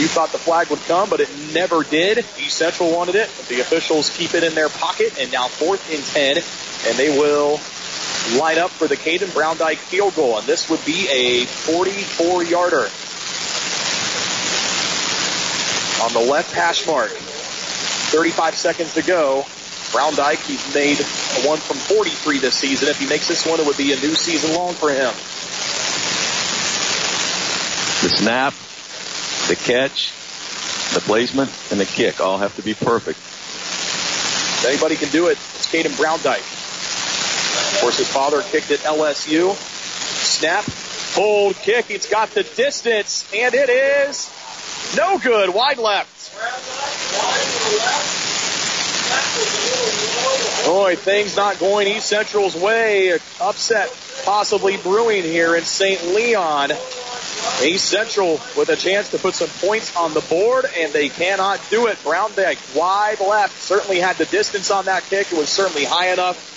You 0.00 0.08
thought 0.08 0.32
the 0.32 0.38
flag 0.38 0.68
would 0.70 0.80
come, 0.86 1.10
but 1.10 1.20
it 1.20 1.28
never 1.52 1.82
did. 1.84 2.18
East 2.18 2.56
Central 2.56 2.90
wanted 2.92 3.14
it, 3.14 3.30
but 3.36 3.46
the 3.48 3.60
officials 3.60 4.08
keep 4.16 4.34
it 4.34 4.42
in 4.42 4.54
their 4.54 4.70
pocket, 4.70 5.14
and 5.20 5.30
now 5.30 5.48
fourth 5.48 5.84
and 5.92 6.02
10, 6.02 6.36
and 6.88 6.98
they 6.98 7.10
will 7.18 7.60
line 8.38 8.58
up 8.58 8.70
for 8.70 8.86
the 8.86 8.96
Caden 8.96 9.28
Browndyke 9.28 9.76
field 9.76 10.14
goal, 10.14 10.38
and 10.38 10.46
this 10.46 10.70
would 10.70 10.84
be 10.84 11.08
a 11.08 11.44
44 11.44 12.44
yarder. 12.44 12.88
On 16.02 16.12
the 16.12 16.30
left 16.30 16.52
hash 16.52 16.86
mark, 16.86 17.10
35 17.10 18.56
seconds 18.56 18.94
to 18.94 19.02
go. 19.02 19.44
Browndyke, 19.92 20.44
he's 20.46 20.74
made 20.74 21.00
a 21.00 21.46
one 21.46 21.58
from 21.58 21.76
43 21.76 22.38
this 22.38 22.54
season. 22.54 22.88
If 22.88 22.98
he 22.98 23.06
makes 23.06 23.28
this 23.28 23.46
one, 23.46 23.60
it 23.60 23.66
would 23.66 23.76
be 23.76 23.92
a 23.92 23.96
new 23.96 24.14
season 24.14 24.54
long 24.54 24.74
for 24.74 24.90
him. 24.90 25.12
The 28.02 28.08
snap, 28.08 28.54
the 29.48 29.56
catch, 29.56 30.12
the 30.94 31.00
placement, 31.00 31.50
and 31.70 31.78
the 31.78 31.86
kick 31.86 32.20
all 32.20 32.38
have 32.38 32.56
to 32.56 32.62
be 32.62 32.74
perfect. 32.74 33.18
If 33.18 34.66
anybody 34.66 34.96
can 34.96 35.10
do 35.10 35.26
it, 35.28 35.32
it's 35.32 35.66
Caden 35.70 35.96
Browndyke. 35.96 36.40
Of 36.40 36.61
course, 37.82 37.98
his 37.98 38.08
father 38.08 38.42
kicked 38.42 38.70
at 38.70 38.78
LSU. 38.80 39.56
Snap, 39.56 40.64
hold, 41.14 41.56
kick. 41.56 41.90
It's 41.90 42.08
got 42.08 42.30
the 42.30 42.44
distance, 42.44 43.28
and 43.34 43.52
it 43.54 43.68
is 43.68 44.30
no 44.96 45.18
good. 45.18 45.52
Wide 45.52 45.78
left. 45.78 46.30
Boy, 50.64 50.94
things 50.94 51.36
not 51.36 51.58
going 51.58 51.88
East 51.88 52.06
Central's 52.06 52.54
way. 52.54 53.18
Upset 53.40 53.92
possibly 54.24 54.76
brewing 54.76 55.24
here 55.24 55.56
in 55.56 55.64
St. 55.64 56.14
Leon. 56.14 56.70
East 57.64 57.86
Central 57.86 58.40
with 58.56 58.68
a 58.68 58.76
chance 58.76 59.10
to 59.10 59.18
put 59.18 59.34
some 59.34 59.48
points 59.66 59.96
on 59.96 60.14
the 60.14 60.20
board, 60.20 60.66
and 60.78 60.92
they 60.92 61.08
cannot 61.08 61.60
do 61.68 61.88
it. 61.88 61.96
Browndyke 62.04 62.76
wide 62.76 63.18
left. 63.18 63.60
Certainly 63.60 63.98
had 63.98 64.16
the 64.18 64.26
distance 64.26 64.70
on 64.70 64.84
that 64.84 65.02
kick. 65.02 65.32
It 65.32 65.36
was 65.36 65.48
certainly 65.48 65.84
high 65.84 66.12
enough 66.12 66.50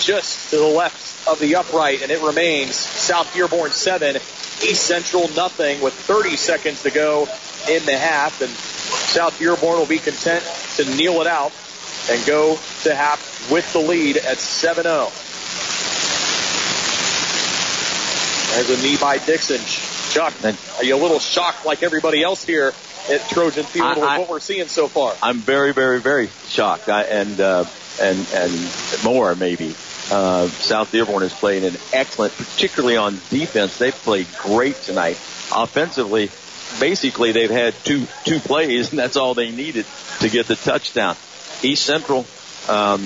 just 0.00 0.50
to 0.50 0.56
the 0.56 0.66
left 0.66 1.28
of 1.28 1.38
the 1.38 1.56
upright, 1.56 2.02
and 2.02 2.10
it 2.10 2.20
remains 2.22 2.74
South 2.76 3.32
Dearborn 3.34 3.70
7, 3.70 4.16
East 4.16 4.82
Central 4.86 5.28
nothing 5.28 5.80
with 5.80 5.94
30 5.94 6.36
seconds 6.36 6.82
to 6.82 6.90
go 6.90 7.28
in 7.68 7.84
the 7.86 7.96
half. 7.96 8.40
And 8.40 8.50
South 8.50 9.38
Dearborn 9.38 9.78
will 9.78 9.86
be 9.86 9.98
content 9.98 10.44
to 10.76 10.84
kneel 10.96 11.20
it 11.20 11.26
out 11.26 11.52
and 12.10 12.24
go 12.26 12.58
to 12.82 12.94
half 12.94 13.50
with 13.50 13.70
the 13.72 13.78
lead 13.78 14.16
at 14.16 14.38
7-0. 14.38 14.84
There's 18.54 18.70
a 18.70 18.82
knee 18.82 18.96
by 18.96 19.18
Dixon. 19.18 19.60
Chuck, 20.12 20.34
are 20.78 20.84
you 20.84 20.96
a 20.96 20.98
little 20.98 21.20
shocked 21.20 21.64
like 21.64 21.84
everybody 21.84 22.22
else 22.22 22.44
here 22.44 22.72
at 23.10 23.28
Trojan 23.28 23.64
Field 23.64 23.98
I- 23.98 24.00
I- 24.00 24.18
what 24.18 24.28
we're 24.28 24.40
seeing 24.40 24.68
so 24.68 24.88
far? 24.88 25.14
I'm 25.22 25.38
very, 25.38 25.72
very, 25.72 26.00
very 26.00 26.28
shocked, 26.48 26.88
I, 26.88 27.02
and 27.02 27.40
uh, 27.40 27.64
and 28.00 28.26
and 28.34 28.70
more 29.04 29.34
maybe. 29.34 29.74
Uh, 30.10 30.48
South 30.48 30.90
Dearborn 30.90 31.22
is 31.22 31.32
playing 31.32 31.64
an 31.64 31.76
excellent, 31.92 32.36
particularly 32.36 32.96
on 32.96 33.20
defense. 33.30 33.78
They've 33.78 33.94
played 33.94 34.26
great 34.42 34.74
tonight. 34.82 35.18
Offensively, 35.54 36.30
basically 36.80 37.32
they've 37.32 37.50
had 37.50 37.74
two 37.84 38.06
two 38.24 38.40
plays, 38.40 38.90
and 38.90 38.98
that's 38.98 39.16
all 39.16 39.34
they 39.34 39.50
needed 39.50 39.86
to 40.20 40.28
get 40.28 40.46
the 40.46 40.56
touchdown. 40.56 41.16
East 41.62 41.84
Central 41.84 42.26
um, 42.68 43.02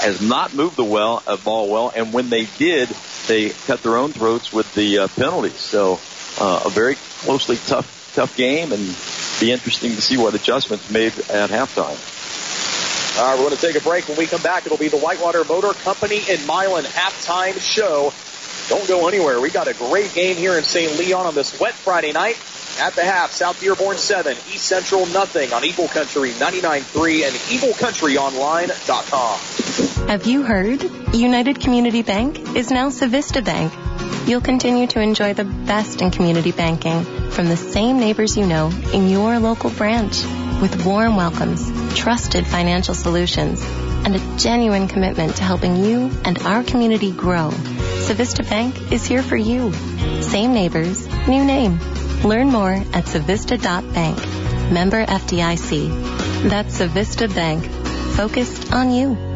has 0.00 0.20
not 0.22 0.54
moved 0.54 0.76
the 0.76 0.84
well 0.84 1.22
uh, 1.26 1.36
ball 1.36 1.68
well, 1.68 1.92
and 1.94 2.12
when 2.12 2.30
they 2.30 2.46
did, 2.56 2.88
they 3.26 3.50
cut 3.50 3.82
their 3.82 3.96
own 3.96 4.12
throats 4.12 4.52
with 4.52 4.72
the 4.74 4.98
uh, 5.00 5.08
penalties. 5.08 5.58
So 5.60 6.00
uh, 6.40 6.62
a 6.66 6.70
very 6.70 6.96
closely 7.20 7.56
tough 7.56 7.97
tough 8.18 8.36
game, 8.36 8.72
and 8.72 8.96
be 9.38 9.52
interesting 9.52 9.94
to 9.94 10.02
see 10.02 10.16
what 10.16 10.34
adjustments 10.34 10.90
made 10.90 11.16
at 11.30 11.50
halftime. 11.50 11.96
All 13.16 13.24
right, 13.24 13.38
we're 13.38 13.44
going 13.44 13.56
to 13.56 13.62
take 13.64 13.76
a 13.76 13.80
break. 13.80 14.08
When 14.08 14.18
we 14.18 14.26
come 14.26 14.42
back, 14.42 14.66
it'll 14.66 14.76
be 14.76 14.88
the 14.88 14.98
Whitewater 14.98 15.44
Motor 15.44 15.72
Company 15.72 16.20
in 16.28 16.44
Milan 16.44 16.82
halftime 16.82 17.60
show. 17.60 18.12
Don't 18.68 18.88
go 18.88 19.06
anywhere. 19.06 19.40
We 19.40 19.50
got 19.50 19.68
a 19.68 19.74
great 19.74 20.12
game 20.14 20.34
here 20.34 20.58
in 20.58 20.64
St. 20.64 20.98
Leon 20.98 21.26
on 21.26 21.36
this 21.36 21.60
wet 21.60 21.74
Friday 21.74 22.10
night. 22.10 22.36
At 22.80 22.94
the 22.94 23.04
half, 23.04 23.30
South 23.30 23.60
Dearborn 23.60 23.98
7, 23.98 24.32
East 24.32 24.66
Central 24.66 25.06
nothing 25.06 25.52
on 25.52 25.64
Eagle 25.64 25.86
Country 25.86 26.32
99.3 26.32 27.22
and 27.22 27.34
EagleCountryOnline.com. 27.34 30.08
Have 30.08 30.26
you 30.26 30.42
heard? 30.42 30.82
United 31.14 31.60
Community 31.60 32.02
Bank 32.02 32.56
is 32.56 32.72
now 32.72 32.88
Civista 32.88 33.44
Bank. 33.44 33.72
You'll 34.28 34.40
continue 34.40 34.88
to 34.88 35.00
enjoy 35.00 35.34
the 35.34 35.44
best 35.44 36.02
in 36.02 36.10
community 36.10 36.50
banking 36.52 37.06
from 37.38 37.46
the 37.46 37.56
same 37.56 38.00
neighbors 38.00 38.36
you 38.36 38.44
know 38.44 38.68
in 38.92 39.08
your 39.08 39.38
local 39.38 39.70
branch 39.70 40.24
with 40.60 40.84
warm 40.84 41.14
welcomes, 41.14 41.70
trusted 41.96 42.44
financial 42.44 42.94
solutions, 42.94 43.62
and 44.04 44.16
a 44.16 44.36
genuine 44.36 44.88
commitment 44.88 45.36
to 45.36 45.44
helping 45.44 45.76
you 45.76 46.10
and 46.24 46.36
our 46.42 46.64
community 46.64 47.12
grow. 47.12 47.50
Civista 48.08 48.42
Bank 48.50 48.90
is 48.90 49.06
here 49.06 49.22
for 49.22 49.36
you. 49.36 49.72
Same 50.20 50.52
neighbors, 50.52 51.06
new 51.28 51.44
name. 51.44 51.78
Learn 52.24 52.48
more 52.48 52.72
at 52.72 53.04
civista.bank. 53.04 54.18
Member 54.72 55.06
FDIC. 55.06 56.50
That's 56.50 56.80
Civista 56.80 57.32
Bank. 57.32 57.64
Focused 58.16 58.72
on 58.72 58.90
you. 58.90 59.27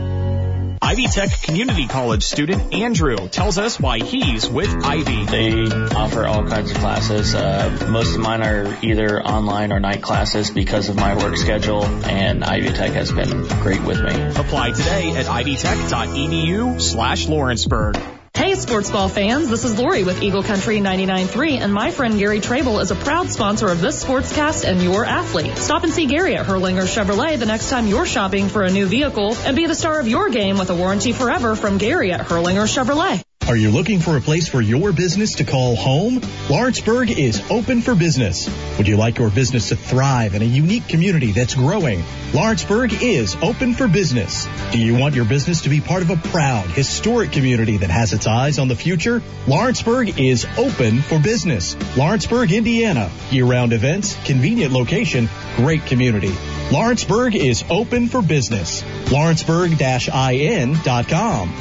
Ivy 0.85 1.07
Tech 1.07 1.43
Community 1.43 1.87
College 1.87 2.25
student 2.25 2.75
Andrew 2.75 3.29
tells 3.29 3.57
us 3.57 3.79
why 3.79 4.01
he's 4.01 4.49
with 4.49 4.69
Ivy. 4.85 5.25
They 5.27 5.53
offer 5.95 6.27
all 6.27 6.45
kinds 6.45 6.73
of 6.73 6.79
classes. 6.79 7.37
Uh, 7.37 7.87
most 7.89 8.17
of 8.17 8.21
mine 8.21 8.43
are 8.43 8.77
either 8.83 9.23
online 9.23 9.73
or 9.73 9.79
night 9.79 10.03
classes 10.03 10.51
because 10.51 10.89
of 10.89 10.97
my 10.97 11.17
work 11.17 11.37
schedule, 11.37 11.85
and 11.85 12.43
Ivy 12.43 12.71
Tech 12.71 12.91
has 12.95 13.13
been 13.13 13.47
great 13.61 13.83
with 13.83 14.03
me. 14.03 14.23
Apply 14.35 14.73
today 14.73 15.13
at 15.13 15.27
ivytech.edu 15.27 16.83
slash 16.83 17.29
Lawrenceburg. 17.29 17.97
Hey, 18.35 18.55
sports 18.55 18.91
ball 18.91 19.11
fans, 19.11 19.51
this 19.51 19.63
is 19.65 19.79
Lori 19.79 20.05
with 20.05 20.23
Eagle 20.23 20.43
Country 20.43 20.79
99.3, 20.79 21.59
and 21.59 21.73
my 21.73 21.91
friend 21.91 22.19
Gary 22.19 22.41
Trable 22.41 22.81
is 22.81 22.91
a 22.91 22.95
proud 22.95 23.31
sponsor 23.31 23.69
of 23.69 23.83
this 23.83 24.03
sportscast 24.03 24.65
and 24.65 24.83
your 24.83 25.05
athlete. 25.05 25.59
Stop 25.59 25.85
and 25.85 25.93
see 25.93 26.07
Gary 26.07 26.35
at 26.35 26.47
Hurlinger 26.47 26.87
Chevrolet 26.87 27.39
the 27.39 27.45
next 27.45 27.69
time 27.69 27.87
you're 27.87 28.07
shopping 28.07 28.49
for 28.49 28.63
a 28.63 28.71
new 28.71 28.87
vehicle, 28.87 29.37
and 29.45 29.55
be 29.55 29.67
the 29.67 29.75
star 29.75 30.01
of 30.01 30.09
your 30.09 30.31
game 30.31 30.57
with 30.57 30.71
a 30.71 30.75
warranty 30.75 31.13
forever 31.13 31.55
from 31.55 31.77
Gary 31.77 32.11
at 32.11 32.23
Hurlinger 32.23 32.67
Chevrolet. 32.67 33.23
Are 33.49 33.57
you 33.57 33.71
looking 33.71 33.99
for 33.99 34.17
a 34.17 34.21
place 34.21 34.47
for 34.49 34.61
your 34.61 34.93
business 34.93 35.35
to 35.35 35.43
call 35.45 35.75
home? 35.75 36.21
Lawrenceburg 36.49 37.11
is 37.11 37.43
open 37.51 37.83
for 37.83 37.97
business. 37.97 38.49
Would 38.79 38.87
you 38.87 38.97
like 38.97 39.19
your 39.19 39.31
business 39.31 39.71
to 39.71 39.77
thrive 39.77 40.35
in 40.35 40.43
a 40.43 40.47
unique 40.47 40.87
community 40.87 41.33
that's 41.33 41.57
growing? 41.57 42.05
Lawrenceburg 42.33 43.03
is 43.03 43.35
open 43.43 43.75
for 43.75 43.89
business. 43.89 44.47
Do 44.71 44.79
you 44.79 44.97
want 44.97 45.17
your 45.17 45.25
business 45.25 45.63
to 45.63 45.71
be 45.71 45.81
part 45.81 46.03
of 46.03 46.11
a 46.11 46.17
proud, 46.17 46.67
historic 46.67 47.33
community 47.33 47.79
that 47.79 47.91
has 47.91 48.13
its 48.13 48.29
eyes 48.29 48.61
on 48.61 48.69
the 48.69 48.77
future? 48.77 49.21
Lawrenceburg 49.49 50.21
is 50.21 50.47
open 50.57 51.03
for 51.03 51.19
business. 51.19 51.75
Lawrenceburg, 51.97 52.53
Indiana. 52.53 53.11
Year-round 53.33 53.73
events, 53.73 54.15
convenient 54.25 54.73
location, 54.73 55.29
great 55.57 55.85
community. 55.87 56.33
Lawrenceburg 56.71 57.35
is 57.35 57.65
open 57.69 58.07
for 58.07 58.23
business. 58.23 58.85
Lawrenceburg-in.com. 59.11 61.53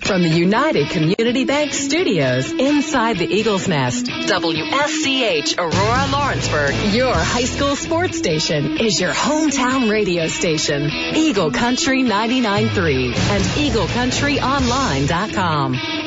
From 0.00 0.22
the 0.22 0.28
United 0.28 0.90
Community 0.90 1.44
Bank 1.44 1.72
Studios 1.72 2.50
inside 2.52 3.16
the 3.16 3.26
Eagle's 3.26 3.68
Nest, 3.68 4.06
WSCH 4.06 5.56
Aurora 5.56 6.06
Lawrenceburg, 6.10 6.74
your 6.92 7.14
high 7.14 7.44
school 7.44 7.76
sports 7.76 8.18
station, 8.18 8.78
is 8.78 9.00
your 9.00 9.12
hometown 9.12 9.88
radio 9.90 10.26
station. 10.26 10.90
Eagle 10.90 11.52
Country 11.52 12.02
99.3 12.02 13.16
and 13.16 13.44
EagleCountryOnline.com. 13.44 16.03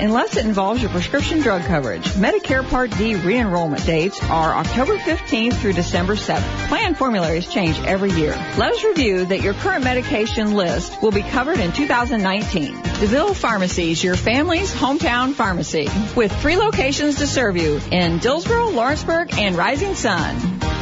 unless 0.00 0.36
it 0.36 0.44
involves 0.44 0.80
your 0.82 0.90
prescription 0.90 1.40
drug 1.40 1.62
coverage. 1.62 2.04
Medicare 2.14 2.68
Part 2.68 2.90
D 2.96 3.14
re-enrollment 3.14 3.84
dates 3.84 4.22
are 4.24 4.54
October 4.54 4.96
15th 4.96 5.54
through 5.54 5.74
December 5.74 6.16
7th. 6.16 6.68
Plan 6.68 6.94
formularies 6.94 7.46
change 7.48 7.78
every 7.80 8.10
year. 8.12 8.32
Let 8.56 8.72
us 8.72 8.84
review 8.84 9.24
that 9.26 9.42
your 9.42 9.54
current 9.54 9.84
medication 9.84 10.54
list 10.54 11.02
will 11.02 11.12
be 11.12 11.22
covered 11.22 11.58
in 11.58 11.72
2019. 11.72 12.74
DeVille 13.00 13.34
Pharmacies, 13.34 14.02
your 14.02 14.16
family's 14.16 14.72
hometown 14.72 15.32
pharmacy, 15.34 15.88
with 16.16 16.32
three 16.40 16.56
locations 16.56 17.16
to 17.16 17.26
serve 17.26 17.56
you 17.56 17.80
in 17.90 18.18
Dillsboro, 18.18 18.70
Lawrenceburg, 18.70 19.32
and 19.38 19.56
Rising 19.56 19.94
Sun. 19.94 20.79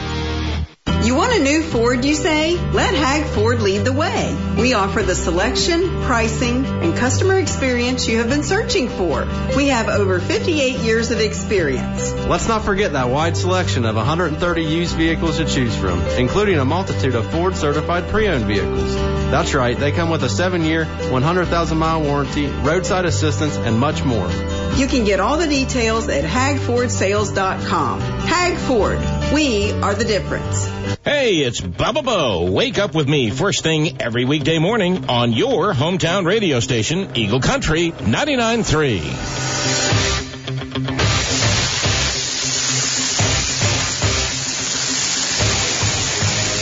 You 1.05 1.15
want 1.15 1.32
a 1.32 1.39
new 1.43 1.62
Ford, 1.62 2.05
you 2.05 2.15
say? 2.15 2.56
Let 2.73 2.94
Hag 2.94 3.24
Ford 3.35 3.62
lead 3.62 3.85
the 3.85 3.93
way. 3.93 4.36
We 4.59 4.74
offer 4.74 5.02
the 5.02 5.15
selection, 5.15 6.02
pricing, 6.02 6.66
and 6.66 6.97
customer 6.97 7.39
experience 7.39 8.09
you 8.09 8.19
have 8.19 8.28
been 8.28 8.43
searching 8.43 8.89
for. 8.89 9.27
We 9.56 9.69
have 9.69 9.89
over 9.89 10.19
58 10.20 10.81
years 10.81 11.10
of 11.10 11.20
experience. 11.20 12.12
Let's 12.12 12.48
not 12.48 12.65
forget 12.65 12.93
that 12.93 13.09
wide 13.09 13.36
selection 13.36 13.85
of 13.85 13.97
130 13.97 14.62
used 14.62 14.97
vehicles 14.97 15.39
to 15.39 15.47
choose 15.47 15.74
from, 15.77 16.01
including 16.19 16.59
a 16.59 16.65
multitude 16.65 17.15
of 17.15 17.31
Ford 17.31 17.56
certified 17.56 18.09
pre-owned 18.09 18.44
vehicles. 18.44 18.94
That's 19.31 19.55
right, 19.55 19.78
they 19.78 19.93
come 19.93 20.10
with 20.10 20.24
a 20.24 20.28
7-year, 20.28 20.85
100,000 20.85 21.78
mile 21.78 22.02
warranty, 22.02 22.47
roadside 22.47 23.05
assistance, 23.05 23.56
and 23.56 23.78
much 23.78 24.02
more. 24.02 24.28
You 24.77 24.86
can 24.86 25.05
get 25.05 25.20
all 25.20 25.36
the 25.36 25.47
details 25.47 26.09
at 26.09 26.24
hagfordsales.com. 26.24 28.01
Hag 28.01 28.56
Ford, 28.56 28.98
we 29.33 29.73
are 29.73 29.95
the 29.95 30.05
difference. 30.05 30.67
Hey, 31.05 31.39
it's 31.39 31.61
Bubba 31.61 32.05
Bo. 32.05 32.51
Wake 32.51 32.79
up 32.79 32.95
with 32.95 33.09
me 33.09 33.31
first 33.31 33.63
thing 33.63 34.01
every 34.01 34.25
weekday 34.25 34.59
morning 34.59 35.09
on 35.09 35.33
your 35.33 35.73
hometown 35.73 36.27
radio 36.27 36.61
station, 36.61 37.17
Eagle 37.17 37.41
Country 37.41 37.91
99.3. 37.93 39.69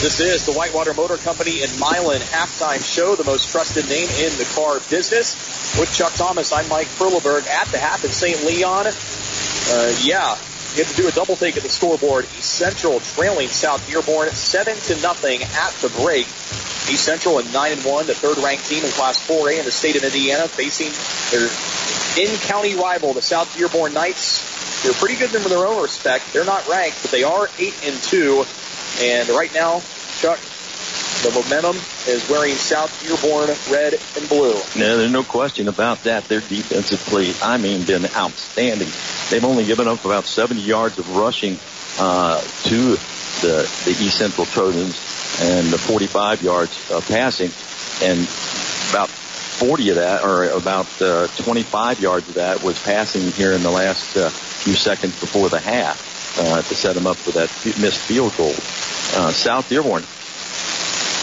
This 0.01 0.19
is 0.19 0.45
the 0.45 0.53
Whitewater 0.53 0.93
Motor 0.93 1.17
Company 1.17 1.63
in 1.63 1.69
Milan 1.79 2.21
halftime 2.21 2.83
show, 2.83 3.15
the 3.15 3.23
most 3.23 3.49
trusted 3.49 3.89
name 3.89 4.09
in 4.09 4.37
the 4.37 4.47
car 4.55 4.79
business. 4.89 5.77
With 5.77 5.91
Chuck 5.93 6.13
Thomas, 6.13 6.53
I'm 6.53 6.69
Mike 6.69 6.87
Perleberg 6.97 7.45
at 7.47 7.67
the 7.67 7.77
half 7.77 8.05
in 8.05 8.11
St. 8.11 8.43
Leon. 8.45 8.87
Uh, 8.87 9.95
yeah, 10.03 10.37
you 10.77 10.83
have 10.83 10.95
to 10.95 11.01
do 11.01 11.07
a 11.07 11.11
double 11.11 11.35
take 11.35 11.57
at 11.57 11.63
the 11.63 11.69
scoreboard. 11.69 12.25
East 12.37 12.53
Central 12.53 12.99
trailing 12.99 13.47
South 13.47 13.85
Dearborn 13.89 14.29
seven 14.29 14.77
to 14.81 15.01
nothing 15.01 15.41
at 15.41 15.73
the 15.81 15.89
break. 15.89 16.27
East 16.87 17.03
Central 17.03 17.39
at 17.39 17.51
9 17.51 17.71
and 17.71 17.83
1, 17.83 18.05
the 18.05 18.13
third 18.13 18.37
ranked 18.37 18.65
team 18.65 18.85
in 18.85 18.91
Class 18.91 19.17
4A 19.27 19.57
in 19.57 19.65
the 19.65 19.71
state 19.71 19.95
of 19.95 20.03
Indiana, 20.03 20.47
facing 20.47 20.93
their 21.31 21.49
in 22.23 22.37
county 22.41 22.75
rival, 22.75 23.13
the 23.13 23.23
South 23.23 23.51
Dearborn 23.57 23.93
Knights. 23.93 24.83
They're 24.83 24.93
pretty 24.93 25.15
good 25.15 25.33
in 25.33 25.41
their 25.49 25.65
own 25.65 25.81
respect. 25.81 26.31
They're 26.31 26.45
not 26.45 26.67
ranked, 26.67 27.01
but 27.01 27.09
they 27.09 27.23
are 27.23 27.49
8 27.57 27.73
and 27.83 27.95
2. 28.03 28.45
And 29.01 29.29
right 29.29 29.53
now, 29.55 29.81
Chuck, 30.19 30.39
the 31.23 31.31
momentum 31.31 31.77
is 32.07 32.27
wearing 32.29 32.55
South 32.55 32.91
Dearborn 33.01 33.49
red 33.71 33.99
and 34.15 34.29
blue. 34.29 34.53
No, 34.75 34.97
there's 34.97 35.11
no 35.11 35.23
question 35.23 35.67
about 35.67 36.03
that. 36.03 36.27
Their 36.27 36.41
defensive 36.41 36.99
play, 36.99 37.33
I 37.41 37.57
mean, 37.57 37.85
been 37.85 38.05
outstanding. 38.15 38.89
They've 39.29 39.43
only 39.43 39.65
given 39.65 39.87
up 39.87 40.05
about 40.05 40.25
70 40.25 40.61
yards 40.61 40.99
of 40.99 41.15
rushing 41.15 41.59
uh, 41.99 42.41
to 42.41 42.97
the, 43.41 43.69
the 43.85 43.91
East 43.99 44.17
Central 44.17 44.45
Trojans 44.45 44.99
and 45.41 45.67
the 45.67 45.77
45 45.77 46.41
yards 46.41 46.91
of 46.91 47.07
passing, 47.07 47.51
and 48.03 48.19
about 48.89 49.09
40 49.09 49.89
of 49.89 49.95
that, 49.95 50.23
or 50.23 50.49
about 50.49 51.01
uh, 51.01 51.27
25 51.37 51.99
yards 51.99 52.29
of 52.29 52.35
that, 52.35 52.61
was 52.63 52.81
passing 52.83 53.31
here 53.31 53.53
in 53.53 53.63
the 53.63 53.71
last 53.71 54.15
uh, 54.15 54.29
few 54.29 54.73
seconds 54.73 55.19
before 55.19 55.49
the 55.49 55.59
half 55.59 56.39
uh, 56.39 56.61
to 56.61 56.75
set 56.75 56.93
them 56.93 57.07
up 57.07 57.17
for 57.17 57.31
that 57.31 57.49
missed 57.79 57.99
field 57.99 58.35
goal. 58.37 58.53
Uh, 59.15 59.31
South 59.31 59.67
Dearborn, 59.69 60.03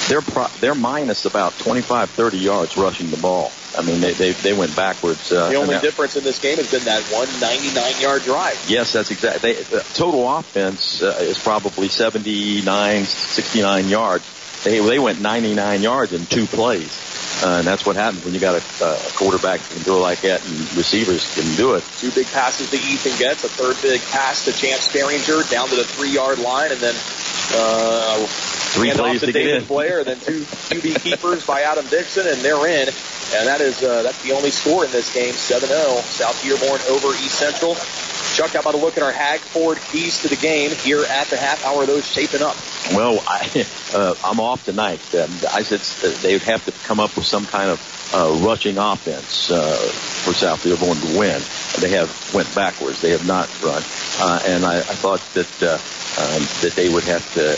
they're 0.08 0.22
pro- 0.22 0.48
they're 0.60 0.74
minus 0.74 1.24
about 1.24 1.52
25, 1.58 2.10
30 2.10 2.38
yards 2.38 2.76
rushing 2.76 3.10
the 3.10 3.16
ball. 3.16 3.50
I 3.76 3.82
mean, 3.82 4.00
they 4.00 4.12
they, 4.12 4.32
they 4.32 4.52
went 4.52 4.76
backwards. 4.76 5.32
Uh, 5.32 5.48
The 5.48 5.56
only 5.56 5.74
that- 5.74 5.82
difference 5.82 6.16
in 6.16 6.22
this 6.24 6.38
game 6.38 6.56
has 6.58 6.70
been 6.70 6.84
that 6.84 7.02
one 7.04 7.28
99 7.40 8.00
yard 8.00 8.22
drive. 8.22 8.62
Yes, 8.68 8.92
that's 8.92 9.10
exactly. 9.10 9.54
They, 9.54 9.62
the 9.62 9.80
total 9.94 10.28
offense 10.36 11.02
uh, 11.02 11.16
is 11.20 11.38
probably 11.38 11.88
79, 11.88 13.04
69 13.04 13.88
yards. 13.88 14.24
They 14.62 14.78
they 14.80 14.98
went 14.98 15.20
99 15.20 15.82
yards 15.82 16.12
in 16.12 16.24
two 16.26 16.46
plays, 16.46 16.88
uh, 17.44 17.56
and 17.58 17.66
that's 17.66 17.84
what 17.84 17.96
happens 17.96 18.24
when 18.24 18.32
you 18.32 18.40
got 18.40 18.54
a, 18.54 18.84
a 18.84 18.96
quarterback 19.14 19.60
that 19.60 19.74
can 19.74 19.82
do 19.82 19.96
it 19.96 20.00
like 20.00 20.20
that, 20.22 20.42
and 20.46 20.52
receivers 20.76 21.34
can 21.34 21.54
do 21.56 21.74
it. 21.74 21.84
Two 21.98 22.10
big 22.12 22.26
passes 22.28 22.70
to 22.70 22.76
Ethan 22.76 23.12
Getz, 23.18 23.44
a 23.44 23.48
third 23.48 23.76
big 23.82 24.00
pass 24.10 24.44
to 24.46 24.52
Chance 24.52 24.88
Sperringer 24.88 25.42
down 25.50 25.68
to 25.68 25.76
the 25.76 25.84
three 25.84 26.10
yard 26.10 26.38
line, 26.38 26.72
and 26.72 26.80
then 26.80 26.94
uh, 27.52 28.24
Three 28.74 28.88
hand 28.88 28.98
plays 28.98 29.16
off 29.16 29.20
to, 29.20 29.26
to 29.26 29.32
get 29.32 29.38
David 29.38 29.62
in. 29.62 29.68
Blair, 29.68 30.04
then 30.04 30.18
two 30.18 30.40
QB 30.42 31.00
keepers 31.02 31.46
by 31.46 31.62
Adam 31.62 31.86
Dixon, 31.86 32.26
and 32.26 32.38
they're 32.38 32.66
in. 32.66 32.88
And 33.34 33.46
that 33.46 33.60
is 33.60 33.82
uh, 33.82 34.02
that's 34.02 34.20
the 34.22 34.32
only 34.32 34.50
score 34.50 34.84
in 34.84 34.90
this 34.90 35.12
game, 35.14 35.32
7-0. 35.32 35.66
South 36.02 36.42
Dearborn 36.42 36.80
over 36.90 37.08
East 37.14 37.38
Central. 37.38 37.74
Chuck, 38.34 38.50
how 38.50 38.60
about 38.60 38.74
a 38.74 38.78
look 38.78 38.96
at 38.96 39.02
our 39.02 39.12
Hag 39.12 39.40
Ford 39.40 39.78
keys 39.78 40.22
to 40.22 40.28
the 40.28 40.36
game 40.36 40.70
here 40.72 41.04
at 41.04 41.28
the 41.28 41.36
half? 41.36 41.62
How 41.62 41.78
are 41.78 41.86
those 41.86 42.04
shaping 42.04 42.42
up? 42.42 42.56
Well, 42.92 43.22
I, 43.28 43.66
uh, 43.94 44.14
I'm 44.24 44.40
off 44.40 44.64
tonight. 44.64 45.00
Um, 45.14 45.30
I 45.52 45.62
said 45.62 45.80
uh, 46.04 46.14
they 46.20 46.34
would 46.34 46.42
have 46.42 46.64
to 46.64 46.72
come 46.86 46.98
up 46.98 47.14
with 47.16 47.26
some 47.26 47.46
kind 47.46 47.70
of 47.70 48.10
uh, 48.12 48.44
rushing 48.44 48.76
offense 48.76 49.50
uh, 49.50 49.76
for 50.24 50.32
South 50.32 50.62
Dearborn 50.62 50.96
to 50.96 51.18
win. 51.18 51.40
They 51.80 51.90
have 51.90 52.34
went 52.34 52.52
backwards. 52.54 53.00
They 53.00 53.10
have 53.10 53.26
not 53.26 53.48
run, 53.62 53.82
uh, 54.20 54.40
and 54.44 54.64
I, 54.64 54.78
I 54.78 54.94
thought 54.98 55.20
that 55.34 55.62
uh, 55.62 55.74
um, 56.20 56.42
that 56.62 56.72
they 56.76 56.88
would 56.88 57.04
have 57.04 57.34
to. 57.34 57.52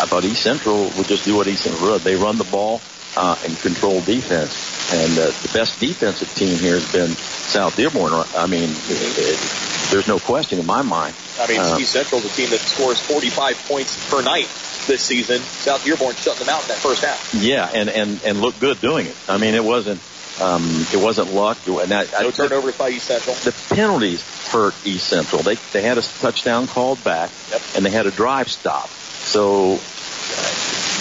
I 0.00 0.06
thought 0.06 0.24
East 0.24 0.42
Central 0.48 0.88
would 0.96 1.06
just 1.06 1.26
do 1.26 1.36
what 1.36 1.46
East 1.46 1.64
Central 1.64 1.92
did. 1.98 2.02
They 2.02 2.16
run 2.16 2.38
the 2.38 2.44
ball 2.44 2.80
uh, 3.16 3.36
and 3.44 3.54
control 3.58 4.00
defense, 4.00 4.54
and 4.94 5.12
uh, 5.18 5.26
the 5.42 5.50
best 5.52 5.78
defensive 5.78 6.32
team 6.34 6.56
here 6.56 6.74
has 6.80 6.90
been 6.90 7.10
South 7.10 7.76
Dearborn. 7.76 8.12
I 8.34 8.46
mean, 8.46 8.70
it, 8.70 9.18
it, 9.18 9.38
there's 9.90 10.08
no 10.08 10.18
question 10.18 10.58
in 10.58 10.64
my 10.64 10.80
mind. 10.80 11.14
I 11.38 11.46
mean, 11.48 11.60
Uh, 11.60 11.76
East 11.78 11.92
Central's 11.92 12.24
a 12.24 12.30
team 12.30 12.48
that 12.50 12.60
scores 12.60 12.98
45 13.00 13.68
points 13.68 14.10
per 14.10 14.22
night 14.22 14.48
this 14.86 15.02
season. 15.02 15.38
South 15.40 15.84
Dearborn 15.84 16.14
shutting 16.14 16.46
them 16.46 16.54
out 16.54 16.62
in 16.62 16.68
that 16.68 16.78
first 16.78 17.04
half. 17.04 17.34
Yeah, 17.34 17.68
and 17.74 17.90
and 17.90 18.20
and 18.24 18.40
looked 18.40 18.58
good 18.60 18.80
doing 18.80 19.06
it. 19.06 19.16
I 19.28 19.36
mean, 19.36 19.54
it 19.54 19.64
wasn't 19.64 20.00
um, 20.40 20.64
it 20.94 21.02
wasn't 21.02 21.34
luck. 21.34 21.58
And 21.66 21.90
that, 21.90 22.10
No 22.12 22.28
I, 22.28 22.30
turnovers 22.30 22.78
by 22.78 22.88
East 22.88 23.06
Central. 23.06 23.36
The 23.36 23.52
penalties 23.74 24.22
hurt 24.48 24.74
East 24.86 25.08
Central. 25.08 25.42
They 25.42 25.56
they 25.74 25.82
had 25.82 25.98
a 25.98 26.02
touchdown 26.02 26.66
called 26.68 27.02
back, 27.04 27.30
Yep. 27.50 27.62
and 27.76 27.84
they 27.84 27.90
had 27.90 28.06
a 28.06 28.10
drive 28.10 28.48
stop. 28.48 28.88
So 28.88 29.78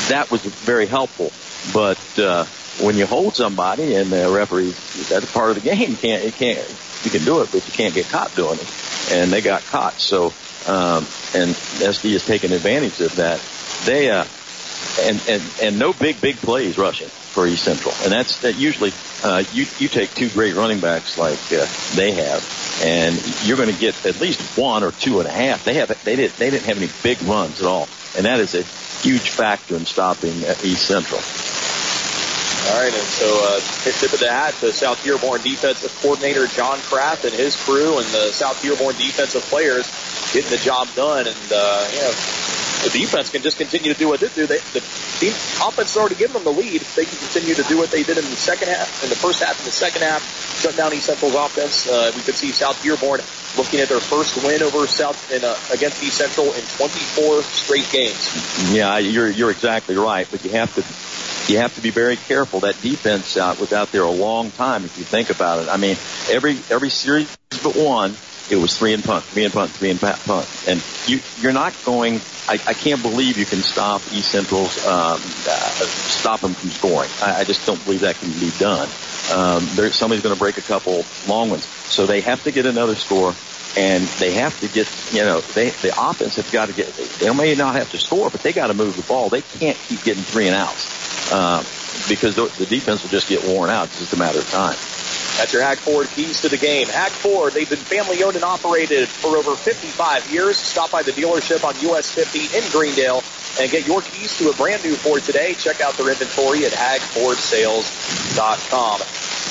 that 0.09 0.27
was 0.31 0.41
very 0.43 0.85
helpful. 0.85 1.31
But 1.73 2.19
uh, 2.19 2.45
when 2.79 2.97
you 2.97 3.05
hold 3.05 3.35
somebody 3.35 3.95
and 3.95 4.09
the 4.09 4.29
referee, 4.29 4.73
that's 5.09 5.31
part 5.31 5.49
of 5.49 5.55
the 5.55 5.61
game. 5.61 5.91
You 5.91 5.97
can't 5.97 6.23
you 6.23 6.31
can't 6.31 6.57
you 7.03 7.11
can 7.11 7.23
do 7.23 7.41
it, 7.41 7.49
but 7.51 7.65
you 7.65 7.73
can't 7.73 7.93
get 7.93 8.07
caught 8.09 8.33
doing 8.35 8.59
it. 8.59 9.11
And 9.11 9.31
they 9.31 9.41
got 9.41 9.63
caught. 9.65 9.93
So 9.99 10.27
um, 10.67 11.05
and 11.33 11.51
SD 11.51 12.13
has 12.13 12.25
taken 12.25 12.51
advantage 12.51 12.99
of 13.01 13.15
that. 13.15 13.41
They 13.85 14.09
uh, 14.09 14.25
and 15.01 15.21
and 15.27 15.43
and 15.61 15.79
no 15.79 15.93
big 15.93 16.21
big 16.21 16.37
plays 16.37 16.77
rushing 16.77 17.09
East 17.45 17.63
Central, 17.63 17.93
and 18.03 18.11
that's 18.11 18.39
that 18.39 18.55
usually 18.55 18.93
uh, 19.23 19.43
you 19.51 19.65
you 19.77 19.87
take 19.89 20.13
two 20.15 20.29
great 20.29 20.55
running 20.55 20.79
backs 20.79 21.17
like 21.17 21.39
uh, 21.51 21.67
they 21.95 22.13
have, 22.13 22.79
and 22.81 23.21
you're 23.43 23.57
going 23.57 23.71
to 23.71 23.79
get 23.79 24.05
at 24.05 24.19
least 24.19 24.57
one 24.57 24.83
or 24.83 24.91
two 24.91 25.19
and 25.19 25.27
a 25.27 25.31
half. 25.31 25.63
They 25.63 25.75
have 25.75 25.89
they 26.03 26.15
didn't 26.15 26.37
they 26.37 26.49
didn't 26.49 26.65
have 26.65 26.77
any 26.77 26.89
big 27.03 27.21
runs 27.23 27.61
at 27.61 27.67
all, 27.67 27.87
and 28.15 28.25
that 28.25 28.39
is 28.39 28.55
a 28.55 28.63
huge 29.05 29.29
factor 29.29 29.75
in 29.75 29.85
stopping 29.85 30.31
uh, 30.45 30.55
East 30.63 30.87
Central. 30.87 31.21
All 32.67 32.83
right, 32.83 32.93
and 32.93 33.07
so 33.15 33.25
uh, 33.47 33.61
tip 33.83 34.11
of 34.11 34.19
the 34.19 34.29
hat 34.29 34.53
to 34.59 34.73
South 34.73 35.01
Dearborn 35.01 35.41
defensive 35.41 35.95
coordinator 36.01 36.47
John 36.47 36.79
Kraft 36.79 37.23
and 37.23 37.33
his 37.33 37.55
crew, 37.55 37.97
and 37.97 38.07
the 38.07 38.31
South 38.33 38.61
Dearborn 38.61 38.95
defensive 38.95 39.43
players 39.43 39.87
getting 40.33 40.51
the 40.51 40.57
job 40.57 40.89
done. 40.93 41.27
And 41.27 41.51
uh, 41.51 41.87
know, 42.01 42.11
the 42.83 42.89
defense 42.89 43.29
can 43.29 43.41
just 43.41 43.57
continue 43.57 43.93
to 43.93 43.99
do 43.99 44.07
what 44.07 44.19
they 44.19 44.29
do. 44.29 44.45
They, 44.47 44.59
the 44.73 44.81
team 45.19 45.33
offense 45.61 45.93
has 45.93 45.97
already 45.97 46.15
given 46.15 46.33
them 46.33 46.43
the 46.43 46.51
lead. 46.51 46.81
They 46.95 47.05
can 47.05 47.17
continue 47.17 47.55
to 47.55 47.63
do 47.63 47.77
what 47.77 47.91
they 47.91 48.03
did 48.03 48.17
in 48.17 48.23
the 48.23 48.35
second 48.35 48.69
half, 48.69 49.03
in 49.03 49.09
the 49.09 49.15
first 49.15 49.41
half, 49.41 49.57
and 49.57 49.67
the 49.67 49.71
second 49.71 50.01
half, 50.01 50.21
shut 50.61 50.75
down 50.75 50.93
East 50.93 51.05
Central's 51.07 51.35
offense. 51.35 51.87
Uh, 51.87 52.11
we 52.15 52.21
could 52.21 52.35
see 52.35 52.51
South 52.51 52.81
Dearborn 52.83 53.21
looking 53.57 53.79
at 53.79 53.89
their 53.89 53.99
first 53.99 54.43
win 54.43 54.61
over 54.61 54.85
South 54.87 55.31
in, 55.31 55.43
uh, 55.43 55.57
against 55.71 56.01
East 56.03 56.17
Central 56.17 56.53
in 56.53 56.61
24 56.77 57.41
straight 57.43 57.89
games. 57.91 58.73
Yeah, 58.73 58.97
you're 58.97 59.29
you're 59.29 59.51
exactly 59.51 59.95
right, 59.95 60.27
but 60.29 60.43
you 60.43 60.51
have 60.51 60.73
to 60.75 60.83
you 61.49 61.59
have 61.59 61.75
to 61.75 61.81
be 61.81 61.89
very 61.89 62.17
careful. 62.17 62.61
That 62.61 62.81
defense 62.81 63.37
out 63.37 63.59
was 63.59 63.73
out 63.73 63.91
there 63.91 64.03
a 64.03 64.11
long 64.11 64.51
time. 64.51 64.85
If 64.85 64.97
you 64.97 65.03
think 65.03 65.29
about 65.29 65.63
it, 65.63 65.69
I 65.69 65.77
mean, 65.77 65.97
every 66.29 66.57
every 66.69 66.89
series 66.89 67.35
but 67.63 67.75
one, 67.75 68.15
it 68.49 68.57
was 68.57 68.77
three 68.77 68.93
and 68.93 69.03
punt, 69.03 69.23
three 69.25 69.43
and 69.43 69.53
punt, 69.53 69.71
three 69.71 69.89
and 69.89 69.99
punt, 69.99 70.65
and 70.67 70.83
you 71.05 71.19
you're 71.39 71.53
not 71.53 71.73
going. 71.85 72.21
I, 72.49 72.53
I 72.65 72.73
can't 72.73 73.01
believe 73.01 73.37
you 73.37 73.45
can 73.45 73.59
stop 73.59 74.01
East 74.13 74.31
Central's 74.31 74.85
um, 74.85 75.19
uh, 75.19 75.19
stop 75.19 76.41
them 76.41 76.53
from 76.53 76.69
scoring. 76.69 77.09
I, 77.21 77.41
I 77.41 77.43
just 77.43 77.65
don't 77.65 77.83
believe 77.83 78.01
that 78.01 78.15
can 78.15 78.31
be 78.31 78.51
done. 78.57 78.87
Um, 79.33 79.67
there, 79.75 79.91
somebody's 79.91 80.23
going 80.23 80.35
to 80.35 80.39
break 80.39 80.57
a 80.57 80.61
couple 80.61 81.03
long 81.27 81.49
ones, 81.49 81.65
so 81.65 82.05
they 82.05 82.21
have 82.21 82.43
to 82.43 82.51
get 82.51 82.65
another 82.65 82.95
score 82.95 83.33
and 83.75 84.03
they 84.19 84.31
have 84.33 84.59
to 84.61 84.67
get, 84.67 84.87
you 85.11 85.23
know, 85.23 85.41
they 85.41 85.69
the 85.69 85.93
offense 85.97 86.35
have 86.35 86.51
got 86.51 86.67
to 86.67 86.73
get. 86.73 86.95
They 87.19 87.31
may 87.33 87.55
not 87.55 87.75
have 87.75 87.91
to 87.91 87.97
score, 87.97 88.29
but 88.29 88.41
they 88.41 88.53
got 88.53 88.67
to 88.67 88.73
move 88.73 88.95
the 88.95 89.03
ball. 89.03 89.29
They 89.29 89.41
can't 89.41 89.77
keep 89.77 90.03
getting 90.03 90.23
three 90.23 90.47
and 90.47 90.55
outs 90.55 91.31
uh, 91.31 91.63
because 92.07 92.35
the, 92.35 92.47
the 92.57 92.65
defense 92.65 93.03
will 93.03 93.09
just 93.09 93.27
get 93.27 93.43
worn 93.43 93.69
out. 93.69 93.87
It's 93.87 93.99
just 93.99 94.13
a 94.13 94.17
matter 94.17 94.39
of 94.39 94.49
time. 94.49 94.77
That's 95.37 95.53
your 95.53 95.61
Hag 95.61 95.77
Ford 95.77 96.07
keys 96.07 96.41
to 96.41 96.49
the 96.49 96.57
game. 96.57 96.87
Hag 96.87 97.11
Ford, 97.11 97.53
they've 97.53 97.69
been 97.69 97.77
family 97.77 98.23
owned 98.23 98.35
and 98.35 98.43
operated 98.43 99.07
for 99.07 99.37
over 99.37 99.55
55 99.55 100.33
years. 100.33 100.57
Stop 100.57 100.89
by 100.89 101.03
the 101.03 101.11
dealership 101.11 101.63
on 101.63 101.75
US 101.91 102.09
50 102.09 102.57
in 102.57 102.63
Greendale 102.71 103.23
and 103.59 103.69
get 103.69 103.85
your 103.85 104.01
keys 104.01 104.35
to 104.39 104.49
a 104.49 104.53
brand 104.53 104.83
new 104.83 104.95
Ford 104.95 105.21
today. 105.21 105.53
Check 105.53 105.79
out 105.79 105.93
their 105.93 106.09
inventory 106.09 106.65
at 106.65 106.71
hagfordsales.com. 106.71 109.01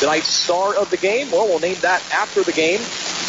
Tonight's 0.00 0.28
star 0.28 0.74
of 0.74 0.90
the 0.90 0.96
game, 0.96 1.30
well, 1.30 1.46
we'll 1.46 1.60
name 1.60 1.78
that 1.82 2.02
after 2.12 2.42
the 2.42 2.50
game. 2.52 2.80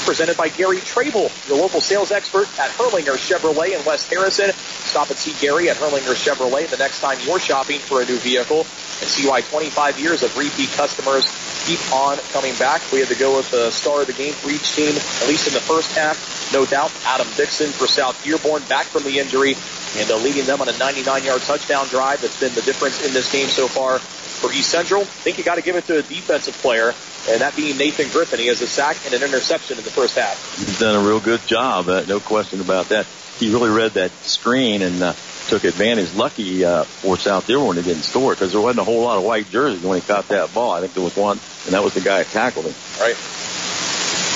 Presented 0.06 0.38
by 0.38 0.50
Gary 0.50 0.80
Trable, 0.80 1.32
your 1.48 1.58
local 1.58 1.82
sales 1.82 2.12
expert 2.12 2.48
at 2.60 2.72
Hurlinger 2.72 3.18
Chevrolet 3.18 3.78
in 3.78 3.86
West 3.86 4.10
Harrison. 4.10 4.52
Stop 4.52 5.10
and 5.10 5.20
see 5.20 5.34
Gary 5.46 5.70
at 5.70 5.78
Hurlinger 5.78 6.16
Chevrolet 6.16 6.68
the 6.70 6.78
next 6.78 7.02
time 7.02 7.20
you're 7.24 7.40
shopping 7.40 7.80
for 7.80 8.02
a 8.02 8.06
new 8.06 8.18
vehicle 8.18 8.60
and 8.60 9.10
see 9.10 9.28
why 9.28 9.42
25 9.42 10.00
years 10.00 10.24
of 10.24 10.36
repeat 10.38 10.70
customers 10.72 11.28
keep 11.68 11.92
on 11.92 12.18
coming 12.32 12.47
back. 12.56 12.82
We 12.92 13.00
had 13.00 13.10
to 13.10 13.16
go 13.16 13.38
with 13.38 13.52
the 13.52 13.72
star 13.72 14.02
of 14.02 14.08
the 14.08 14.14
game 14.14 14.34
for 14.34 14.50
each 14.50 14.76
team, 14.76 14.96
at 14.96 15.28
least 15.28 15.48
in 15.48 15.54
the 15.54 15.60
first 15.60 15.96
half. 15.96 16.18
No 16.54 16.66
doubt, 16.66 16.92
Adam 17.06 17.28
Dixon 17.36 17.72
for 17.72 17.88
South 17.88 18.22
Dearborn 18.24 18.64
back 18.64 18.86
from 18.86 19.04
the 19.04 19.20
injury 19.20 19.56
and 19.98 20.10
uh, 20.12 20.18
leading 20.18 20.46
them 20.46 20.62
on 20.62 20.70
a 20.70 20.74
99-yard 20.74 21.42
touchdown 21.42 21.88
drive. 21.88 22.22
That's 22.22 22.40
been 22.40 22.54
the 22.54 22.62
difference 22.62 23.06
in 23.06 23.14
this 23.14 23.32
game 23.32 23.48
so 23.48 23.68
far 23.68 24.00
for 24.00 24.52
East 24.52 24.70
Central. 24.70 25.02
I 25.02 25.06
think 25.06 25.38
you 25.38 25.44
got 25.44 25.56
to 25.56 25.62
give 25.62 25.76
it 25.76 25.86
to 25.88 25.98
a 25.98 26.04
defensive 26.04 26.56
player, 26.56 26.94
and 27.30 27.42
that 27.42 27.56
being 27.56 27.78
Nathan 27.78 28.10
Griffin. 28.10 28.40
He 28.40 28.48
has 28.48 28.62
a 28.62 28.68
sack 28.68 28.98
and 29.06 29.14
an 29.14 29.24
interception 29.24 29.78
in 29.78 29.84
the 29.84 29.90
first 29.90 30.16
half. 30.16 30.58
He's 30.58 30.80
done 30.80 30.96
a 30.96 31.06
real 31.06 31.20
good 31.20 31.46
job. 31.48 31.90
Uh, 31.90 32.04
no 32.08 32.20
question 32.20 32.62
about 32.62 32.90
that. 32.90 33.08
He 33.40 33.52
really 33.52 33.70
read 33.70 33.92
that 33.92 34.12
screen 34.24 34.82
and 34.82 35.02
uh, 35.02 35.14
took 35.48 35.64
advantage. 35.64 36.14
Lucky 36.14 36.64
uh, 36.64 36.84
for 36.84 37.18
South 37.18 37.48
Dearborn 37.48 37.78
he 37.78 37.84
didn't 37.84 38.04
score 38.04 38.34
because 38.34 38.52
there 38.52 38.62
wasn't 38.62 38.82
a 38.82 38.84
whole 38.84 39.02
lot 39.02 39.18
of 39.18 39.24
white 39.24 39.50
jerseys 39.50 39.84
when 39.84 40.00
he 40.00 40.06
caught 40.06 40.28
that 40.30 40.54
ball. 40.54 40.72
I 40.72 40.82
think 40.82 40.94
there 40.94 41.04
was 41.04 41.16
one, 41.16 41.40
and 41.66 41.74
that 41.74 41.84
was 41.84 41.94
the 41.94 42.02
guy 42.02 42.20
that 42.20 42.28
tackled 42.28 42.66
him. 42.66 42.76
Right. 43.00 43.16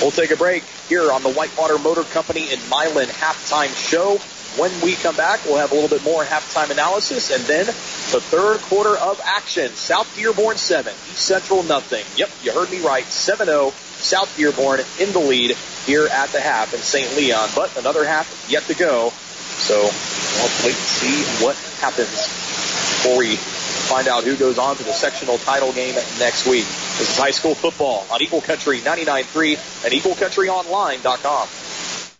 We'll 0.00 0.10
take 0.10 0.30
a 0.30 0.36
break 0.36 0.64
here 0.88 1.12
on 1.12 1.22
the 1.22 1.30
Whitewater 1.30 1.78
Motor 1.78 2.04
Company 2.04 2.50
in 2.50 2.58
Milan 2.70 3.08
halftime 3.08 3.76
show. 3.76 4.16
When 4.58 4.72
we 4.80 4.94
come 4.94 5.16
back, 5.16 5.44
we'll 5.44 5.58
have 5.58 5.70
a 5.70 5.74
little 5.74 5.90
bit 5.90 6.02
more 6.02 6.24
halftime 6.24 6.70
analysis 6.70 7.30
and 7.30 7.42
then 7.44 7.66
the 7.66 8.22
third 8.22 8.60
quarter 8.62 8.96
of 8.96 9.20
action. 9.22 9.70
South 9.72 10.10
Dearborn 10.16 10.56
7, 10.56 10.94
East 11.10 11.26
Central 11.26 11.62
nothing. 11.62 12.06
Yep, 12.16 12.30
you 12.42 12.52
heard 12.52 12.70
me 12.70 12.80
right. 12.80 13.04
7-0, 13.04 13.72
South 14.00 14.34
Dearborn 14.38 14.80
in 14.98 15.12
the 15.12 15.18
lead 15.18 15.54
here 15.84 16.06
at 16.06 16.30
the 16.30 16.40
half 16.40 16.72
in 16.72 16.80
St. 16.80 17.14
Leon. 17.18 17.50
But 17.54 17.76
another 17.76 18.06
half 18.06 18.46
yet 18.48 18.62
to 18.64 18.74
go. 18.74 19.12
So 19.60 19.82
we'll 19.82 20.50
wait 20.64 20.76
and 20.76 20.88
see 20.88 21.44
what 21.44 21.56
happens 21.78 22.10
before 22.10 23.18
we 23.18 23.36
find 23.36 24.08
out 24.08 24.24
who 24.24 24.36
goes 24.36 24.58
on 24.58 24.76
to 24.76 24.84
the 24.84 24.92
sectional 24.92 25.38
title 25.38 25.72
game 25.72 25.94
next 26.18 26.46
week. 26.46 26.64
This 26.98 27.10
is 27.10 27.16
high 27.16 27.30
school 27.30 27.54
football 27.54 28.06
on 28.10 28.22
Eagle 28.22 28.40
Country 28.40 28.80
99.3 28.80 29.84
and 29.84 29.94
EagleCountryOnline.com. 29.94 31.48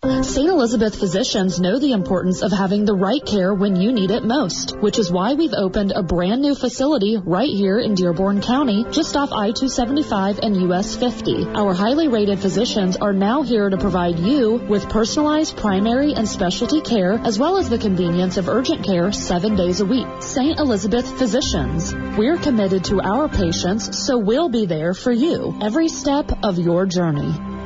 St. 0.03 0.49
Elizabeth 0.49 0.99
physicians 0.99 1.61
know 1.61 1.79
the 1.79 1.93
importance 1.93 2.41
of 2.41 2.51
having 2.53 2.87
the 2.87 2.95
right 2.95 3.23
care 3.23 3.53
when 3.53 3.77
you 3.77 3.93
need 3.93 4.11
it 4.11 4.25
most, 4.25 4.75
which 4.81 4.99
is 4.99 5.13
why 5.13 5.35
we've 5.35 5.53
opened 5.53 5.93
a 5.95 6.03
brand 6.03 6.41
new 6.41 6.55
facility 6.55 7.19
right 7.19 7.51
here 7.51 7.79
in 7.79 7.95
Dearborn 7.95 8.41
County, 8.41 8.87
just 8.93 9.15
off 9.15 9.31
I-275 9.31 10.39
and 10.43 10.57
US 10.71 10.97
50. 10.97 11.49
Our 11.49 11.75
highly 11.75 12.09
rated 12.09 12.39
physicians 12.39 12.97
are 12.97 13.13
now 13.13 13.43
here 13.43 13.69
to 13.69 13.77
provide 13.77 14.19
you 14.19 14.53
with 14.53 14.89
personalized 14.89 15.59
primary 15.59 16.15
and 16.15 16.27
specialty 16.27 16.81
care, 16.81 17.21
as 17.23 17.39
well 17.39 17.59
as 17.59 17.69
the 17.69 17.77
convenience 17.77 18.39
of 18.39 18.49
urgent 18.49 18.87
care 18.87 19.13
seven 19.13 19.55
days 19.55 19.83
a 19.83 19.85
week. 19.85 20.07
St. 20.21 20.59
Elizabeth 20.59 21.19
physicians. 21.19 21.95
We're 22.17 22.39
committed 22.39 22.85
to 22.85 23.03
our 23.03 23.29
patients, 23.29 24.03
so 24.07 24.17
we'll 24.17 24.49
be 24.49 24.65
there 24.65 24.95
for 24.95 25.13
you 25.13 25.59
every 25.61 25.89
step 25.89 26.43
of 26.43 26.59
your 26.59 26.87
journey. 26.87 27.60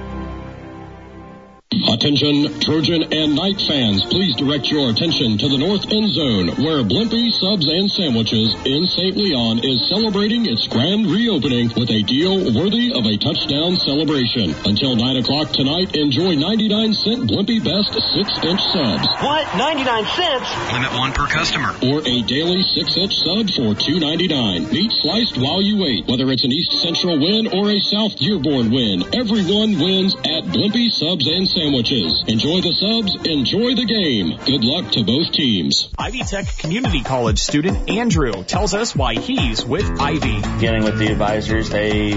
Attention, 1.83 2.61
Trojan 2.61 3.03
and 3.11 3.35
Knight 3.35 3.59
fans, 3.67 4.07
please 4.07 4.37
direct 4.39 4.71
your 4.71 4.91
attention 4.95 5.35
to 5.39 5.49
the 5.51 5.59
North 5.59 5.83
End 5.91 6.07
Zone, 6.15 6.47
where 6.63 6.87
Blimpie 6.87 7.35
Subs 7.35 7.67
and 7.67 7.91
Sandwiches 7.91 8.55
in 8.63 8.87
St. 8.87 9.17
Leon 9.19 9.59
is 9.67 9.83
celebrating 9.91 10.47
its 10.47 10.71
grand 10.71 11.11
reopening 11.11 11.75
with 11.75 11.91
a 11.91 12.07
deal 12.07 12.39
worthy 12.55 12.95
of 12.95 13.03
a 13.03 13.19
touchdown 13.19 13.75
celebration. 13.83 14.55
Until 14.63 14.95
9 14.95 15.19
o'clock 15.19 15.51
tonight, 15.51 15.99
enjoy 15.99 16.39
99 16.39 16.95
cent 16.95 17.21
Blimpie 17.27 17.59
Best 17.59 17.91
6-inch 17.91 18.63
subs. 18.71 19.09
What? 19.19 19.43
99 19.59 19.83
cents? 20.15 20.47
Limit 20.71 20.93
one 20.95 21.11
per 21.11 21.27
customer. 21.27 21.75
Or 21.91 22.07
a 22.07 22.17
daily 22.23 22.63
6-inch 22.63 23.15
sub 23.19 23.51
for 23.51 23.75
$2.99. 23.75 24.71
Meat 24.71 24.93
sliced 25.03 25.37
while 25.43 25.61
you 25.61 25.83
wait. 25.83 26.07
Whether 26.07 26.31
it's 26.31 26.45
an 26.45 26.55
East 26.55 26.87
Central 26.87 27.19
win 27.19 27.51
or 27.51 27.67
a 27.75 27.81
South 27.83 28.15
Dearborn 28.17 28.71
win, 28.71 29.03
everyone 29.11 29.75
wins 29.83 30.15
at 30.23 30.47
Blimpie 30.55 30.95
Subs 30.95 31.27
and 31.27 31.43
Sandwiches. 31.49 31.64
Enjoy 31.73 32.61
the 32.61 32.73
subs, 32.73 33.17
enjoy 33.27 33.75
the 33.75 33.87
game. 33.87 34.39
Good 34.45 34.65
luck 34.65 34.93
to 34.93 35.05
both 35.05 35.33
teams. 35.33 35.89
Ivy 35.99 36.21
Tech 36.23 36.47
Community 36.59 37.03
College 37.03 37.39
student 37.39 37.89
Andrew 37.89 38.45
tells 38.45 38.75
us 38.75 38.95
why 38.95 39.15
he's 39.15 39.65
with 39.65 39.85
Ivy. 40.01 40.41
Dealing 40.61 40.85
with 40.85 40.99
the 40.99 41.09
advisors, 41.09 41.71
they 41.71 42.15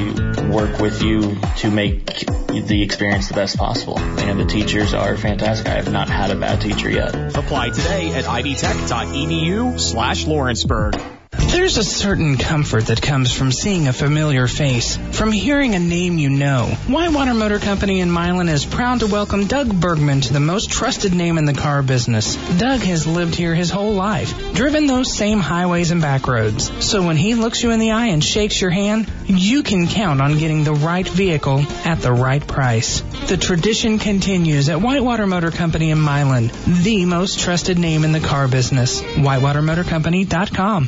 work 0.49 0.79
with 0.79 1.01
you 1.01 1.37
to 1.57 1.71
make 1.71 2.05
the 2.47 2.81
experience 2.83 3.29
the 3.29 3.35
best 3.35 3.57
possible. 3.57 3.99
And 3.99 4.39
the 4.39 4.45
teachers 4.45 4.93
are 4.93 5.15
fantastic. 5.17 5.67
I 5.67 5.75
have 5.75 5.91
not 5.91 6.09
had 6.09 6.31
a 6.31 6.35
bad 6.35 6.61
teacher 6.61 6.89
yet. 6.89 7.15
Apply 7.37 7.69
today 7.69 8.13
at 8.13 8.25
ivytech.edu 8.25 9.79
slash 9.79 10.25
Lawrenceburg. 10.25 11.16
There's 11.39 11.77
a 11.77 11.83
certain 11.83 12.37
comfort 12.37 12.87
that 12.87 13.01
comes 13.01 13.31
from 13.31 13.51
seeing 13.51 13.87
a 13.87 13.93
familiar 13.93 14.47
face, 14.47 14.97
from 15.11 15.31
hearing 15.31 15.75
a 15.75 15.79
name 15.79 16.17
you 16.17 16.29
know. 16.29 16.65
Whitewater 16.87 17.33
Motor 17.33 17.59
Company 17.59 17.99
in 17.99 18.11
Milan 18.11 18.47
is 18.47 18.65
proud 18.65 18.99
to 18.99 19.07
welcome 19.07 19.47
Doug 19.47 19.73
Bergman 19.79 20.21
to 20.21 20.33
the 20.33 20.39
most 20.39 20.71
trusted 20.71 21.13
name 21.13 21.37
in 21.37 21.45
the 21.45 21.53
car 21.53 21.83
business. 21.83 22.35
Doug 22.57 22.79
has 22.81 23.05
lived 23.05 23.35
here 23.35 23.53
his 23.53 23.69
whole 23.69 23.93
life, 23.93 24.53
driven 24.53 24.87
those 24.87 25.13
same 25.13 25.39
highways 25.39 25.91
and 25.91 26.01
back 26.01 26.27
roads. 26.27 26.71
So 26.85 27.05
when 27.05 27.17
he 27.17 27.35
looks 27.35 27.63
you 27.63 27.71
in 27.71 27.79
the 27.79 27.91
eye 27.91 28.07
and 28.07 28.23
shakes 28.23 28.61
your 28.61 28.71
hand, 28.71 29.11
you 29.25 29.63
can 29.63 29.87
count 29.87 30.21
on 30.21 30.37
getting 30.37 30.63
the 30.63 30.73
right 30.73 31.07
vehicle 31.07 31.65
at 31.85 32.01
the 32.01 32.13
right 32.13 32.45
price. 32.45 33.01
The 33.27 33.37
tradition 33.37 33.99
continues 33.99 34.69
at 34.69 34.81
Whitewater 34.81 35.27
Motor 35.27 35.51
Company 35.51 35.91
in 35.91 35.99
Milan, 35.99 36.51
the 36.65 37.05
most 37.05 37.39
trusted 37.39 37.77
name 37.77 38.03
in 38.03 38.11
the 38.11 38.19
car 38.19 38.47
business. 38.47 39.01
WhitewaterMotorCompany.com. 39.01 40.87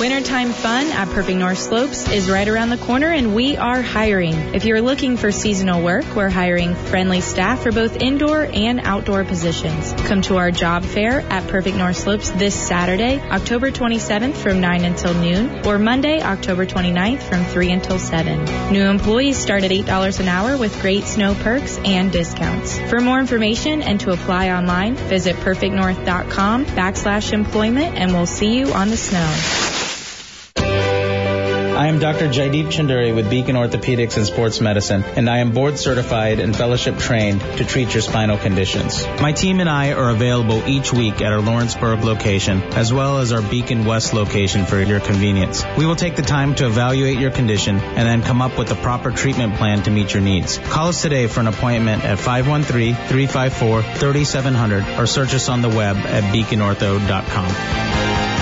Wintertime 0.00 0.52
fun 0.52 0.88
at 0.88 1.08
Perfect 1.10 1.38
North 1.38 1.56
Slopes 1.56 2.10
is 2.10 2.28
right 2.28 2.48
around 2.48 2.70
the 2.70 2.76
corner 2.76 3.10
and 3.10 3.32
we 3.32 3.56
are 3.56 3.80
hiring. 3.80 4.34
If 4.52 4.64
you're 4.64 4.80
looking 4.80 5.16
for 5.16 5.30
seasonal 5.30 5.82
work, 5.84 6.04
we're 6.16 6.28
hiring 6.28 6.74
friendly 6.74 7.20
staff 7.20 7.62
for 7.62 7.70
both 7.70 8.02
indoor 8.02 8.42
and 8.44 8.80
outdoor 8.80 9.24
positions. 9.24 9.92
Come 10.08 10.20
to 10.22 10.36
our 10.36 10.50
job 10.50 10.84
fair 10.84 11.20
at 11.20 11.46
Perfect 11.46 11.76
North 11.76 11.96
Slopes 11.96 12.30
this 12.30 12.56
Saturday, 12.56 13.20
October 13.20 13.70
27th 13.70 14.34
from 14.34 14.60
9 14.60 14.84
until 14.84 15.14
noon, 15.14 15.64
or 15.64 15.78
Monday, 15.78 16.20
October 16.20 16.66
29th 16.66 17.22
from 17.22 17.44
3 17.44 17.70
until 17.70 18.00
7. 18.00 18.72
New 18.72 18.82
employees 18.82 19.38
start 19.38 19.62
at 19.62 19.70
$8 19.70 20.18
an 20.18 20.26
hour 20.26 20.58
with 20.58 20.82
great 20.82 21.04
snow 21.04 21.36
perks 21.36 21.78
and 21.78 22.10
discounts. 22.10 22.76
For 22.90 23.00
more 23.00 23.20
information 23.20 23.80
and 23.80 24.00
to 24.00 24.10
apply 24.10 24.50
online, 24.50 24.96
visit 24.96 25.36
perfectnorth.com 25.36 26.66
backslash 26.66 27.32
employment 27.32 27.96
and 27.96 28.12
we'll 28.12 28.26
see 28.26 28.58
you 28.58 28.72
on 28.72 28.90
the 28.90 28.96
snow. 28.96 29.93
I 31.74 31.88
am 31.88 31.98
Dr. 31.98 32.28
Jaideep 32.28 32.66
Chunduri 32.66 33.12
with 33.12 33.28
Beacon 33.28 33.56
Orthopedics 33.56 34.16
and 34.16 34.24
Sports 34.24 34.60
Medicine, 34.60 35.02
and 35.02 35.28
I 35.28 35.38
am 35.38 35.50
board 35.50 35.76
certified 35.76 36.38
and 36.38 36.54
fellowship 36.54 36.98
trained 36.98 37.40
to 37.40 37.64
treat 37.64 37.92
your 37.92 38.00
spinal 38.00 38.38
conditions. 38.38 39.04
My 39.20 39.32
team 39.32 39.58
and 39.58 39.68
I 39.68 39.92
are 39.92 40.10
available 40.10 40.62
each 40.68 40.92
week 40.92 41.20
at 41.20 41.32
our 41.32 41.40
Lawrenceburg 41.40 42.04
location, 42.04 42.62
as 42.74 42.92
well 42.92 43.18
as 43.18 43.32
our 43.32 43.42
Beacon 43.42 43.86
West 43.86 44.14
location 44.14 44.66
for 44.66 44.80
your 44.80 45.00
convenience. 45.00 45.64
We 45.76 45.84
will 45.84 45.96
take 45.96 46.14
the 46.14 46.22
time 46.22 46.54
to 46.56 46.66
evaluate 46.66 47.18
your 47.18 47.32
condition 47.32 47.80
and 47.80 48.06
then 48.06 48.22
come 48.22 48.40
up 48.40 48.56
with 48.56 48.70
a 48.70 48.76
proper 48.76 49.10
treatment 49.10 49.56
plan 49.56 49.82
to 49.82 49.90
meet 49.90 50.14
your 50.14 50.22
needs. 50.22 50.58
Call 50.58 50.90
us 50.90 51.02
today 51.02 51.26
for 51.26 51.40
an 51.40 51.48
appointment 51.48 52.04
at 52.04 52.18
513-354-3700 52.18 54.96
or 54.96 55.08
search 55.08 55.34
us 55.34 55.48
on 55.48 55.60
the 55.60 55.70
web 55.70 55.96
at 55.96 56.22
beaconortho.com. 56.32 58.33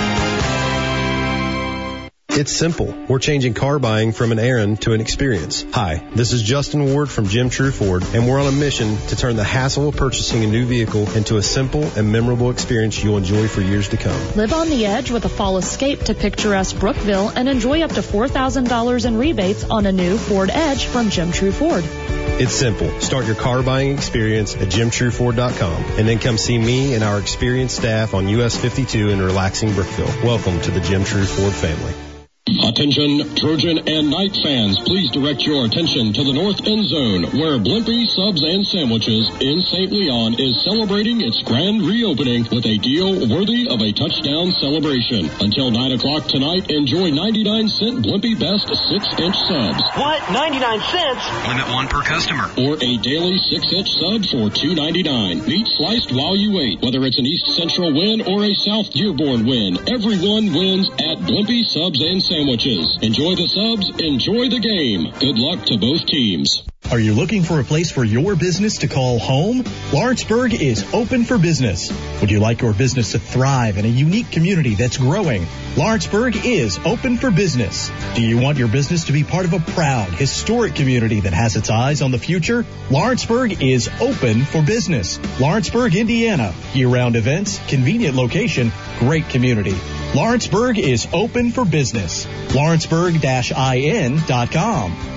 It's 2.34 2.50
simple. 2.50 2.94
We're 3.08 3.18
changing 3.18 3.52
car 3.52 3.78
buying 3.78 4.12
from 4.12 4.32
an 4.32 4.38
errand 4.38 4.80
to 4.82 4.94
an 4.94 5.02
experience. 5.02 5.66
Hi, 5.74 6.02
this 6.14 6.32
is 6.32 6.40
Justin 6.42 6.86
Ward 6.86 7.10
from 7.10 7.26
Jim 7.26 7.50
True 7.50 7.70
Ford, 7.70 8.04
and 8.14 8.26
we're 8.26 8.40
on 8.40 8.46
a 8.46 8.52
mission 8.52 8.96
to 9.08 9.16
turn 9.16 9.36
the 9.36 9.44
hassle 9.44 9.88
of 9.88 9.96
purchasing 9.96 10.42
a 10.42 10.46
new 10.46 10.64
vehicle 10.64 11.10
into 11.10 11.36
a 11.36 11.42
simple 11.42 11.84
and 11.94 12.10
memorable 12.10 12.50
experience 12.50 13.04
you'll 13.04 13.18
enjoy 13.18 13.48
for 13.48 13.60
years 13.60 13.90
to 13.90 13.98
come. 13.98 14.18
Live 14.34 14.54
on 14.54 14.70
the 14.70 14.86
edge 14.86 15.10
with 15.10 15.26
a 15.26 15.28
fall 15.28 15.58
escape 15.58 16.04
to 16.04 16.14
picturesque 16.14 16.80
Brookville 16.80 17.28
and 17.36 17.50
enjoy 17.50 17.82
up 17.82 17.92
to 17.92 18.00
$4,000 18.00 19.04
in 19.04 19.18
rebates 19.18 19.64
on 19.64 19.84
a 19.84 19.92
new 19.92 20.16
Ford 20.16 20.48
Edge 20.48 20.86
from 20.86 21.10
Jim 21.10 21.32
True 21.32 21.52
Ford. 21.52 21.84
It's 21.86 22.54
simple. 22.54 22.98
Start 23.02 23.26
your 23.26 23.34
car 23.34 23.62
buying 23.62 23.92
experience 23.92 24.56
at 24.56 24.68
jimtrueford.com 24.68 25.84
and 25.98 26.08
then 26.08 26.18
come 26.18 26.38
see 26.38 26.56
me 26.56 26.94
and 26.94 27.04
our 27.04 27.18
experienced 27.18 27.76
staff 27.76 28.14
on 28.14 28.26
US 28.28 28.56
52 28.56 29.10
in 29.10 29.20
relaxing 29.20 29.74
Brookville. 29.74 30.24
Welcome 30.24 30.62
to 30.62 30.70
the 30.70 30.80
Jim 30.80 31.04
True 31.04 31.26
Ford 31.26 31.52
family. 31.52 31.92
Attention, 32.52 33.22
Trojan 33.38 33.78
and 33.86 34.10
Knight 34.10 34.34
fans, 34.42 34.74
please 34.82 35.06
direct 35.14 35.46
your 35.46 35.62
attention 35.62 36.10
to 36.10 36.26
the 36.26 36.34
North 36.34 36.58
End 36.66 36.82
Zone, 36.90 37.22
where 37.38 37.54
Blimpie 37.62 38.02
Subs 38.10 38.42
and 38.42 38.66
Sandwiches 38.66 39.30
in 39.38 39.62
St. 39.62 39.94
Leon 39.94 40.34
is 40.42 40.58
celebrating 40.66 41.22
its 41.22 41.38
grand 41.46 41.86
reopening 41.86 42.42
with 42.50 42.66
a 42.66 42.82
deal 42.82 43.30
worthy 43.30 43.70
of 43.70 43.78
a 43.78 43.94
touchdown 43.94 44.50
celebration. 44.58 45.30
Until 45.38 45.70
9 45.70 45.94
o'clock 45.94 46.26
tonight, 46.26 46.66
enjoy 46.66 47.14
99 47.14 47.70
cent 47.78 48.02
Blimpie 48.02 48.34
Best 48.34 48.66
6-inch 48.66 49.38
subs. 49.46 49.86
What? 49.94 50.18
99 50.34 50.82
cents? 50.90 51.22
Limit 51.46 51.70
one 51.70 51.86
per 51.86 52.02
customer. 52.02 52.50
Or 52.58 52.74
a 52.74 52.92
daily 53.06 53.38
6-inch 53.38 53.86
sub 54.02 54.26
for 54.34 54.50
$2.99. 54.50 55.46
Meat 55.46 55.68
sliced 55.78 56.10
while 56.10 56.34
you 56.34 56.58
wait. 56.58 56.82
Whether 56.82 57.06
it's 57.06 57.22
an 57.22 57.26
East 57.26 57.54
Central 57.54 57.94
win 57.94 58.26
or 58.26 58.42
a 58.42 58.54
South 58.66 58.90
Dearborn 58.90 59.46
win, 59.46 59.78
everyone 59.86 60.50
wins 60.50 60.90
at 60.98 61.22
Blimpie 61.22 61.62
Subs 61.70 62.02
and 62.02 62.18
Sandwiches. 62.18 62.31
Enjoy 63.02 63.36
the 63.36 63.48
subs, 63.48 63.90
enjoy 64.00 64.48
the 64.48 64.60
game. 64.60 65.12
Good 65.20 65.38
luck 65.38 65.66
to 65.66 65.76
both 65.76 66.06
teams. 66.06 66.71
Are 66.90 66.98
you 66.98 67.14
looking 67.14 67.42
for 67.42 67.58
a 67.58 67.64
place 67.64 67.90
for 67.90 68.04
your 68.04 68.36
business 68.36 68.76
to 68.78 68.86
call 68.88 69.18
home? 69.18 69.64
Lawrenceburg 69.94 70.52
is 70.52 70.84
open 70.92 71.24
for 71.24 71.38
business. 71.38 71.90
Would 72.20 72.30
you 72.30 72.38
like 72.38 72.60
your 72.60 72.74
business 72.74 73.12
to 73.12 73.18
thrive 73.18 73.78
in 73.78 73.86
a 73.86 73.88
unique 73.88 74.30
community 74.30 74.74
that's 74.74 74.98
growing? 74.98 75.46
Lawrenceburg 75.76 76.44
is 76.44 76.78
open 76.84 77.16
for 77.16 77.30
business. 77.30 77.90
Do 78.14 78.20
you 78.20 78.36
want 78.36 78.58
your 78.58 78.68
business 78.68 79.04
to 79.04 79.12
be 79.12 79.24
part 79.24 79.46
of 79.46 79.54
a 79.54 79.60
proud, 79.72 80.10
historic 80.10 80.74
community 80.74 81.20
that 81.20 81.32
has 81.32 81.56
its 81.56 81.70
eyes 81.70 82.02
on 82.02 82.10
the 82.10 82.18
future? 82.18 82.66
Lawrenceburg 82.90 83.62
is 83.62 83.88
open 83.98 84.44
for 84.44 84.60
business. 84.60 85.18
Lawrenceburg, 85.40 85.94
Indiana. 85.94 86.52
Year-round 86.74 87.16
events, 87.16 87.58
convenient 87.68 88.16
location, 88.16 88.70
great 88.98 89.30
community. 89.30 89.74
Lawrenceburg 90.14 90.78
is 90.78 91.08
open 91.14 91.52
for 91.52 91.64
business. 91.64 92.26
Lawrenceburg-in.com. 92.54 95.08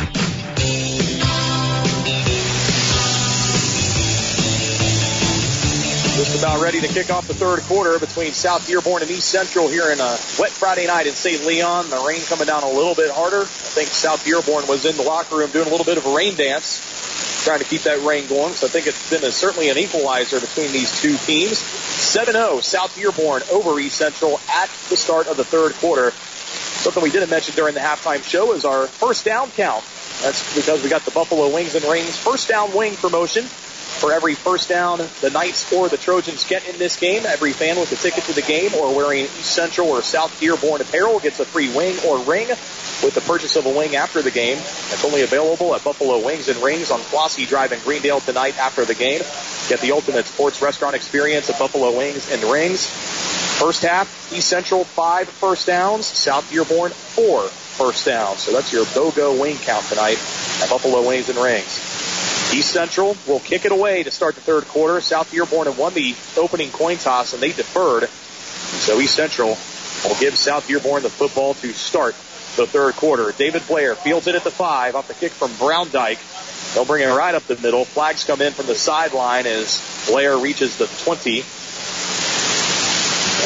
Just 6.17 6.39
about 6.39 6.61
ready 6.61 6.81
to 6.81 6.89
kick 6.89 7.11
off 7.11 7.29
the 7.29 7.35
third 7.35 7.61
quarter 7.61 8.01
between 8.01 8.33
South 8.33 8.67
Dearborn 8.67 9.03
and 9.03 9.11
East 9.11 9.29
Central 9.29 9.69
here 9.69 9.91
in 9.93 10.01
a 10.01 10.19
wet 10.39 10.51
Friday 10.51 10.87
night 10.89 11.07
in 11.07 11.15
St. 11.15 11.45
Leon. 11.47 11.91
The 11.91 12.05
rain 12.07 12.21
coming 12.23 12.47
down 12.47 12.65
a 12.65 12.71
little 12.71 12.97
bit 12.97 13.13
harder. 13.13 13.43
I 13.43 13.45
think 13.45 13.91
South 13.91 14.25
Dearborn 14.25 14.67
was 14.67 14.85
in 14.87 14.97
the 14.97 15.03
locker 15.03 15.37
room 15.37 15.51
doing 15.51 15.69
a 15.69 15.71
little 15.71 15.87
bit 15.87 15.99
of 15.99 16.07
a 16.07 16.15
rain 16.15 16.35
dance, 16.35 16.81
trying 17.45 17.61
to 17.61 17.65
keep 17.65 17.83
that 17.83 18.03
rain 18.03 18.27
going. 18.27 18.55
So 18.55 18.67
I 18.67 18.71
think 18.71 18.87
it's 18.87 19.11
been 19.11 19.23
a, 19.23 19.31
certainly 19.31 19.69
an 19.69 19.79
equalizer 19.79 20.41
between 20.41 20.73
these 20.73 20.91
two 21.01 21.17
teams. 21.19 21.61
7-0 21.61 22.63
South 22.63 22.95
Dearborn 22.97 23.43
over 23.53 23.79
East 23.79 23.97
Central 23.99 24.41
at 24.51 24.69
the 24.89 24.97
start 24.97 25.29
of 25.29 25.37
the 25.37 25.45
third 25.45 25.75
quarter. 25.75 26.11
Something 26.11 27.03
we 27.03 27.11
didn't 27.11 27.31
mention 27.31 27.55
during 27.55 27.75
the 27.75 27.81
halftime 27.81 28.25
show 28.25 28.53
is 28.53 28.65
our 28.65 28.89
first 28.89 29.25
down 29.25 29.51
count. 29.53 29.85
That's 30.23 30.55
because 30.55 30.83
we 30.83 30.89
got 30.89 31.05
the 31.05 31.11
Buffalo 31.11 31.53
Wings 31.53 31.75
and 31.75 31.85
Rings 31.85 32.17
first 32.17 32.49
down 32.49 32.75
wing 32.75 32.97
promotion. 32.97 33.45
For 34.01 34.13
every 34.13 34.35
first 34.35 34.69
down 34.69 34.99
the 35.23 35.31
Knights 35.31 35.73
or 35.73 35.89
the 35.89 35.97
Trojans 35.97 36.45
get 36.45 36.69
in 36.69 36.79
this 36.79 36.97
game, 36.99 37.25
every 37.25 37.53
fan 37.53 37.79
with 37.79 37.91
a 37.93 37.97
ticket 37.97 38.25
to 38.25 38.33
the 38.33 38.43
game 38.43 38.75
or 38.75 38.95
wearing 38.95 39.25
East 39.25 39.55
Central 39.55 39.89
or 39.89 40.03
South 40.03 40.39
Dearborn 40.41 40.81
apparel 40.81 41.21
gets 41.21 41.41
a 41.41 41.45
free 41.45 41.75
wing 41.75 41.97
or 42.07 42.19
ring 42.25 42.49
with 42.49 43.15
the 43.15 43.23
purchase 43.23 43.57
of 43.57 43.67
a 43.67 43.71
wing 43.71 43.97
after 43.97 44.21
the 44.21 44.31
game. 44.31 44.59
It's 44.59 45.05
only 45.05 45.23
available 45.23 45.75
at 45.75 45.85
Buffalo 45.85 46.25
Wings 46.25 46.49
and 46.49 46.63
Rings 46.63 46.91
on 46.91 47.01
Flossie 47.01 47.47
Drive 47.47 47.73
in 47.73 47.81
Greendale 47.81 48.21
tonight 48.21 48.59
after 48.59 48.85
the 48.85 48.95
game. 48.95 49.23
Get 49.69 49.81
the 49.81 49.93
ultimate 49.93 50.27
sports 50.27 50.61
restaurant 50.61 50.95
experience 50.95 51.49
at 51.49 51.59
Buffalo 51.59 51.97
Wings 51.97 52.31
and 52.31 52.43
Rings. 52.45 52.87
First 53.59 53.83
half, 53.83 54.33
East 54.33 54.49
Central 54.49 54.85
five 54.85 55.29
first 55.29 55.67
downs, 55.67 56.05
South 56.05 56.51
Dearborn 56.51 56.91
four 56.91 57.43
first 57.43 58.05
downs. 58.05 58.41
So 58.41 58.53
that's 58.53 58.73
your 58.73 58.85
BOGO 58.87 59.41
wing 59.41 59.57
count 59.59 59.85
tonight 59.87 60.19
at 60.61 60.69
Buffalo 60.69 61.07
Wings 61.07 61.29
and 61.29 61.39
Rings. 61.39 61.94
East 62.55 62.71
Central 62.71 63.17
will 63.27 63.41
kick 63.41 63.65
it 63.65 63.73
away 63.73 64.05
to 64.05 64.13
start 64.13 64.37
the 64.37 64.41
third 64.41 64.69
quarter. 64.69 65.01
South 65.01 65.29
Dearborn 65.33 65.67
have 65.67 65.77
won 65.77 65.93
the 65.93 66.15
opening 66.37 66.71
coin 66.71 66.99
toss 66.99 67.33
and 67.33 67.43
they 67.43 67.51
deferred. 67.51 68.09
So 68.09 69.01
East 69.01 69.17
Central 69.17 69.59
will 70.05 70.17
give 70.21 70.37
South 70.37 70.69
Dearborn 70.69 71.03
the 71.03 71.11
football 71.11 71.55
to 71.55 71.73
start 71.73 72.15
the 72.55 72.65
third 72.65 72.95
quarter. 72.95 73.33
David 73.33 73.67
Blair 73.67 73.97
fields 73.97 74.29
it 74.29 74.37
at 74.37 74.45
the 74.45 74.53
five 74.53 74.95
off 74.95 75.09
the 75.09 75.15
kick 75.15 75.33
from 75.33 75.51
Browndyke. 75.53 76.21
They'll 76.75 76.85
bring 76.85 77.03
it 77.03 77.13
right 77.13 77.35
up 77.35 77.43
the 77.43 77.57
middle. 77.57 77.85
Flags 77.85 78.23
come 78.23 78.41
in 78.41 78.53
from 78.53 78.67
the 78.67 78.77
sideline 78.77 79.47
as 79.47 79.83
Blair 80.07 80.39
reaches 80.39 80.77
the 80.79 80.87
20. 80.87 81.43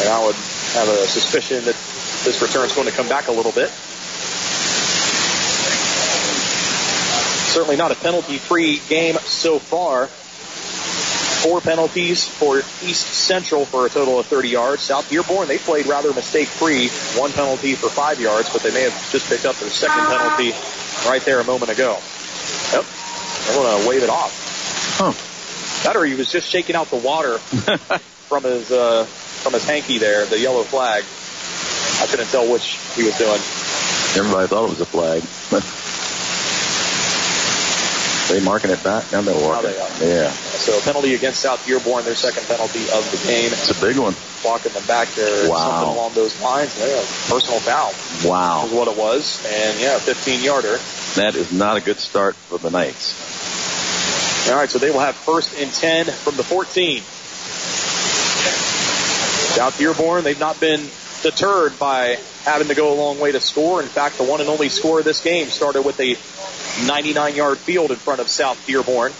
And 0.01 0.09
I 0.11 0.27
would 0.27 0.35
have 0.35 0.89
a 0.89 1.07
suspicion 1.07 1.65
that 1.65 1.77
this 2.25 2.43
return 2.43 2.67
is 2.67 2.75
going 2.75 2.89
to 2.89 2.95
come 2.95 3.09
back 3.09 3.29
a 3.29 3.33
little 3.33 3.53
bit. 3.53 3.73
Certainly 7.49 7.77
not 7.77 7.91
a 7.93 7.95
penalty-free 7.97 8.83
game 8.89 9.17
so 9.25 9.59
far. 9.59 10.09
Four 10.09 11.61
penalties 11.61 12.27
for 12.27 12.59
East 12.59 13.07
Central 13.07 13.65
for 13.65 13.87
a 13.87 13.89
total 13.89 14.19
of 14.19 14.27
30 14.27 14.49
yards. 14.51 14.83
South 14.83 15.09
Dearborn, 15.09 15.49
they 15.49 15.59
played 15.59 15.87
rather 15.87 16.13
mistake-free. 16.13 16.89
One 17.19 17.33
penalty 17.33 17.75
for 17.75 17.89
five 17.89 18.21
yards, 18.21 18.53
but 18.53 18.63
they 18.63 18.73
may 18.73 18.83
have 18.83 19.11
just 19.11 19.29
picked 19.29 19.47
up 19.47 19.57
their 19.57 19.71
second 19.71 20.05
penalty 20.07 20.53
right 21.09 21.23
there 21.23 21.41
a 21.41 21.45
moment 21.45 21.71
ago. 21.71 21.99
Yep. 22.73 22.85
I'm 23.49 23.55
going 23.55 23.83
to 23.83 23.89
wave 23.89 24.03
it 24.03 24.11
off. 24.11 24.99
Huh. 24.99 25.13
That 25.85 25.97
or 25.97 26.05
he 26.05 26.15
was 26.15 26.31
just 26.31 26.49
shaking 26.49 26.77
out 26.77 26.89
the 26.91 26.97
water 26.97 27.39
from 28.29 28.43
his 28.43 28.71
uh, 28.71 29.05
from 29.05 29.53
his 29.53 29.65
hanky 29.65 29.99
there, 29.99 30.27
the 30.27 30.39
yellow 30.39 30.65
flag. 30.65 31.05
I 32.03 32.07
couldn't 32.11 32.27
tell 32.27 32.51
which 32.51 32.79
he 32.95 33.05
was 33.05 33.17
doing. 33.17 33.41
Everybody 34.17 34.49
thought 34.49 34.65
it 34.65 34.71
was 34.71 34.81
a 34.81 34.87
flag. 34.87 35.23
they 38.29 38.41
marking 38.41 38.71
it 38.71 38.83
back? 38.83 39.11
No, 39.13 39.23
they're 39.23 39.35
Now 39.35 39.41
walking. 39.63 39.71
they. 40.01 40.15
Yeah. 40.15 40.31
So 40.31 40.79
a 40.79 40.81
penalty 40.83 41.15
against 41.15 41.41
South 41.41 41.65
Dearborn, 41.67 42.05
their 42.05 42.15
second 42.15 42.47
penalty 42.47 42.89
of 42.91 43.09
the 43.11 43.17
game. 43.27 43.53
It's 43.53 43.71
a 43.71 43.81
big 43.81 43.97
one. 43.99 44.15
Walking 44.45 44.73
them 44.73 44.85
back 44.87 45.09
there, 45.15 45.49
Wow. 45.51 45.57
something 45.57 45.89
along 45.97 46.15
those 46.15 46.41
lines. 46.41 46.73
Yeah, 46.79 47.03
personal 47.29 47.61
foul 47.61 47.93
Wow. 48.25 48.67
is 48.67 48.73
what 48.73 48.89
it 48.89 48.97
was, 48.97 49.45
and 49.49 49.81
yeah, 49.81 49.99
15 49.99 50.43
yarder. 50.43 50.79
That 51.17 51.35
is 51.35 51.51
not 51.53 51.77
a 51.77 51.81
good 51.81 51.99
start 51.99 52.37
for 52.37 52.59
the 52.59 52.71
Knights. 52.71 53.15
All 54.51 54.57
right, 54.57 54.71
so 54.71 54.79
they 54.79 54.91
will 54.91 55.01
have 55.01 55.15
first 55.17 55.59
and 55.59 55.73
10 55.73 56.07
from 56.07 56.37
the 56.37 56.45
14. 56.45 57.03
South 59.55 59.77
Dearborn, 59.79 60.25
they've 60.25 60.39
not 60.39 60.61
been 60.61 60.89
deterred 61.23 61.79
by 61.79 62.17
having 62.45 62.69
to 62.69 62.75
go 62.75 62.93
a 62.93 62.95
long 62.97 63.19
way 63.19 63.33
to 63.33 63.41
score. 63.41 63.83
In 63.83 63.89
fact, 63.89 64.17
the 64.19 64.25
one 64.25 64.41
and 64.41 64.49
only 64.49 64.69
score 64.69 65.01
of 65.01 65.05
this 65.05 65.21
game 65.23 65.49
started 65.49 65.83
with 65.83 65.99
a 66.01 66.15
99 66.87 67.35
yard 67.35 67.59
field 67.59 67.91
in 67.91 67.97
front 67.97 68.21
of 68.21 68.29
South 68.29 68.65
Dearborn. 68.67 69.13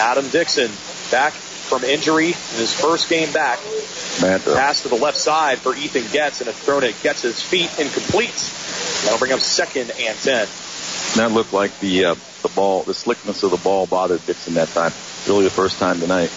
Adam 0.00 0.28
Dixon 0.28 0.70
back 1.10 1.32
from 1.32 1.84
injury 1.84 2.28
in 2.28 2.58
his 2.58 2.72
first 2.72 3.08
game 3.08 3.30
back. 3.32 3.58
Manta. 4.20 4.54
Pass 4.54 4.82
to 4.82 4.88
the 4.88 4.96
left 4.96 5.16
side 5.16 5.58
for 5.58 5.74
Ethan 5.76 6.04
Getz 6.12 6.40
and 6.40 6.48
it's 6.48 6.58
thrown 6.58 6.84
at 6.84 6.94
Getz's 7.02 7.40
feet 7.42 7.70
incomplete. 7.78 8.52
That'll 9.04 9.18
bring 9.18 9.32
up 9.32 9.40
second 9.40 9.90
and 9.90 10.18
10. 10.18 10.48
That 11.16 11.32
looked 11.32 11.52
like 11.52 11.78
the 11.80 12.06
uh, 12.06 12.14
the 12.42 12.48
ball, 12.48 12.82
the 12.82 12.94
slickness 12.94 13.42
of 13.42 13.50
the 13.50 13.56
ball 13.56 13.86
bothered 13.86 14.24
Dixon 14.26 14.54
that 14.54 14.68
time. 14.68 14.92
Really 15.26 15.44
the 15.44 15.50
first 15.50 15.78
time 15.78 16.00
tonight. 16.00 16.30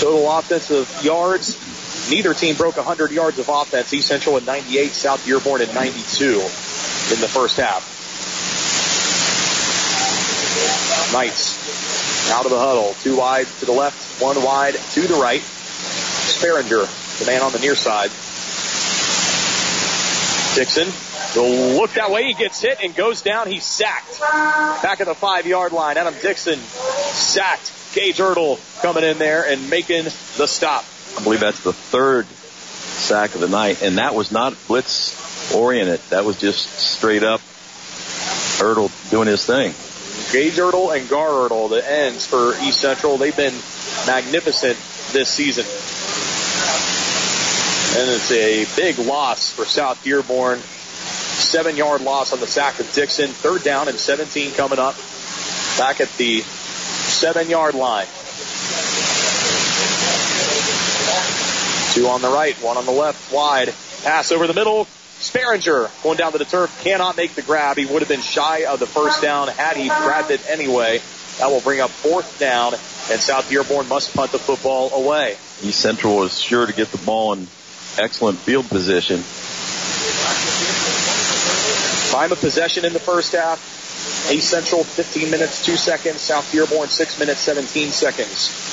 Total 0.00 0.38
offensive 0.38 1.04
yards. 1.04 1.58
Neither 2.10 2.34
team 2.34 2.56
broke 2.56 2.76
100 2.76 3.12
yards 3.12 3.38
of 3.38 3.48
offense. 3.48 3.94
East 3.94 4.08
Central 4.08 4.36
at 4.36 4.44
98, 4.44 4.92
South 4.92 5.24
Dearborn 5.24 5.62
at 5.62 5.72
92 5.72 6.32
in 6.32 7.20
the 7.20 7.28
first 7.28 7.56
half. 7.56 7.86
Knights 11.12 12.30
out 12.30 12.44
of 12.44 12.50
the 12.50 12.58
huddle. 12.58 12.94
Two 13.02 13.16
wide 13.16 13.46
to 13.60 13.66
the 13.66 13.72
left, 13.72 14.20
one 14.20 14.42
wide 14.42 14.74
to 14.74 15.00
the 15.02 15.14
right. 15.14 15.40
Sperringer, 15.40 17.18
the 17.20 17.26
man 17.26 17.42
on 17.42 17.52
the 17.52 17.60
near 17.60 17.76
side. 17.76 18.10
Dixon 20.56 20.88
will 21.36 21.76
look 21.76 21.92
that 21.92 22.10
way. 22.10 22.24
He 22.24 22.34
gets 22.34 22.60
hit 22.60 22.78
and 22.82 22.94
goes 22.94 23.22
down. 23.22 23.46
He's 23.46 23.64
sacked. 23.64 24.20
Back 24.20 25.00
at 25.00 25.06
the 25.06 25.14
five 25.14 25.46
yard 25.46 25.72
line. 25.72 25.96
Adam 25.96 26.14
Dixon 26.20 26.58
sacked. 26.58 27.72
Gage 27.94 28.18
Ertl 28.18 28.58
coming 28.82 29.04
in 29.04 29.18
there 29.18 29.44
and 29.46 29.70
making 29.70 30.04
the 30.36 30.46
stop. 30.46 30.84
I 31.16 31.22
believe 31.22 31.40
that's 31.40 31.62
the 31.62 31.72
third 31.72 32.26
sack 32.26 33.34
of 33.34 33.40
the 33.40 33.48
night, 33.48 33.82
and 33.82 33.98
that 33.98 34.14
was 34.14 34.32
not 34.32 34.54
blitz 34.66 35.52
oriented. 35.54 36.00
That 36.10 36.24
was 36.24 36.38
just 36.38 36.68
straight 36.78 37.22
up 37.22 37.40
Ertl 38.60 38.90
doing 39.10 39.26
his 39.28 39.44
thing. 39.44 39.74
Gage 40.32 40.54
Ertl 40.54 40.96
and 40.96 41.08
Gar 41.08 41.48
Ertl, 41.48 41.70
the 41.70 41.88
ends 41.88 42.26
for 42.26 42.54
East 42.62 42.80
Central, 42.80 43.16
they've 43.16 43.36
been 43.36 43.54
magnificent 44.06 44.78
this 45.12 45.28
season. 45.28 45.64
And 47.98 48.08
it's 48.08 48.30
a 48.30 48.66
big 48.76 48.98
loss 48.98 49.50
for 49.50 49.64
South 49.64 50.02
Dearborn. 50.04 50.58
Seven 50.58 51.76
yard 51.76 52.02
loss 52.02 52.32
on 52.32 52.38
the 52.38 52.46
sack 52.46 52.78
of 52.78 52.92
Dixon. 52.92 53.28
Third 53.28 53.64
down 53.64 53.88
and 53.88 53.98
17 53.98 54.52
coming 54.52 54.78
up. 54.78 54.94
Back 55.76 56.00
at 56.00 56.08
the 56.16 56.40
seven 56.40 57.50
yard 57.50 57.74
line. 57.74 58.06
Two 61.92 62.06
on 62.06 62.22
the 62.22 62.30
right, 62.30 62.54
one 62.62 62.76
on 62.76 62.86
the 62.86 62.92
left, 62.92 63.32
wide. 63.32 63.74
Pass 64.04 64.30
over 64.30 64.46
the 64.46 64.54
middle. 64.54 64.86
Sperringer 65.18 65.90
going 66.02 66.16
down 66.16 66.32
to 66.32 66.38
the 66.38 66.44
turf 66.44 66.80
cannot 66.82 67.16
make 67.16 67.34
the 67.34 67.42
grab. 67.42 67.76
He 67.76 67.84
would 67.84 68.00
have 68.00 68.08
been 68.08 68.20
shy 68.20 68.64
of 68.64 68.78
the 68.78 68.86
first 68.86 69.20
down 69.20 69.48
had 69.48 69.76
he 69.76 69.88
grabbed 69.88 70.30
it 70.30 70.40
anyway. 70.48 71.00
That 71.38 71.50
will 71.50 71.60
bring 71.60 71.80
up 71.80 71.90
fourth 71.90 72.38
down, 72.38 72.74
and 72.74 73.20
South 73.20 73.50
Dearborn 73.50 73.88
must 73.88 74.14
punt 74.14 74.30
the 74.30 74.38
football 74.38 75.04
away. 75.04 75.36
East 75.62 75.80
Central 75.80 76.22
is 76.22 76.38
sure 76.38 76.64
to 76.64 76.72
get 76.72 76.92
the 76.92 76.98
ball 76.98 77.32
in 77.32 77.48
excellent 77.98 78.38
field 78.38 78.68
position. 78.68 79.22
Time 82.12 82.30
of 82.30 82.40
possession 82.40 82.84
in 82.84 82.92
the 82.92 83.00
first 83.00 83.32
half. 83.32 83.58
East 84.32 84.48
Central 84.48 84.84
15 84.84 85.30
minutes 85.30 85.64
2 85.66 85.76
seconds. 85.76 86.20
South 86.20 86.50
Dearborn 86.52 86.88
6 86.88 87.18
minutes 87.18 87.40
17 87.40 87.90
seconds. 87.90 88.69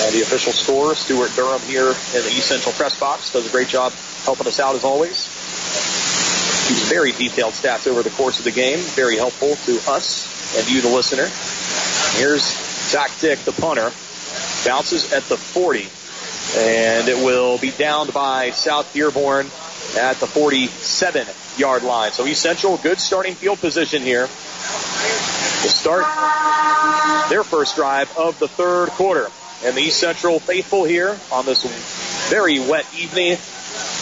And 0.00 0.14
the 0.14 0.22
official 0.22 0.52
score, 0.52 0.94
Stuart 0.94 1.32
Durham 1.34 1.60
here 1.62 1.88
in 1.88 2.22
the 2.22 2.30
East 2.30 2.48
Central 2.48 2.72
press 2.72 2.98
box, 2.98 3.32
does 3.32 3.46
a 3.46 3.50
great 3.50 3.68
job 3.68 3.92
helping 4.24 4.46
us 4.46 4.60
out 4.60 4.74
as 4.74 4.84
always. 4.84 5.26
Keeps 6.68 6.88
very 6.88 7.12
detailed 7.12 7.54
stats 7.54 7.86
over 7.86 8.02
the 8.02 8.10
course 8.10 8.38
of 8.38 8.44
the 8.44 8.52
game. 8.52 8.78
Very 8.78 9.16
helpful 9.16 9.56
to 9.66 9.90
us 9.90 10.56
and 10.56 10.70
you, 10.70 10.80
the 10.80 10.88
listener. 10.88 11.28
Here's 12.18 12.42
Zach 12.90 13.10
Dick, 13.20 13.38
the 13.40 13.52
punter. 13.52 13.90
Bounces 14.64 15.12
at 15.12 15.24
the 15.24 15.36
40. 15.36 15.88
And 16.56 17.08
it 17.08 17.16
will 17.16 17.58
be 17.58 17.70
downed 17.70 18.14
by 18.14 18.50
South 18.50 18.92
Dearborn 18.94 19.46
at 19.96 20.16
the 20.16 20.26
47 20.26 21.26
yard 21.58 21.82
line. 21.82 22.12
So 22.12 22.24
East 22.26 22.42
Central, 22.42 22.76
good 22.78 22.98
starting 22.98 23.34
field 23.34 23.60
position 23.60 24.02
here 24.02 24.26
to 24.26 25.68
start 25.68 26.04
their 27.30 27.44
first 27.44 27.76
drive 27.76 28.16
of 28.16 28.38
the 28.38 28.48
third 28.48 28.88
quarter. 28.90 29.30
And 29.64 29.76
the 29.76 29.80
East 29.80 29.98
Central 29.98 30.38
faithful 30.38 30.84
here 30.84 31.18
on 31.32 31.44
this 31.44 31.64
very 32.30 32.60
wet 32.60 32.86
evening, 32.96 33.36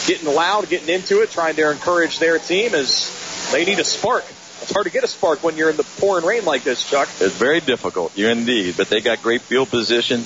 getting 0.05 0.27
loud, 0.33 0.69
getting 0.69 0.89
into 0.89 1.21
it, 1.21 1.31
trying 1.31 1.55
to 1.55 1.71
encourage 1.71 2.19
their 2.19 2.37
team 2.37 2.75
as 2.75 3.11
they 3.51 3.65
need 3.65 3.79
a 3.79 3.83
spark. 3.83 4.23
It's 4.61 4.71
hard 4.71 4.85
to 4.85 4.91
get 4.91 5.03
a 5.03 5.07
spark 5.07 5.43
when 5.43 5.57
you're 5.57 5.69
in 5.69 5.77
the 5.77 5.83
pouring 5.99 6.25
rain 6.25 6.45
like 6.45 6.63
this, 6.63 6.87
Chuck. 6.87 7.09
It's 7.19 7.35
very 7.35 7.59
difficult, 7.59 8.15
you 8.17 8.27
indeed, 8.29 8.75
but 8.77 8.89
they 8.89 9.01
got 9.01 9.21
great 9.23 9.41
field 9.41 9.69
position, 9.69 10.25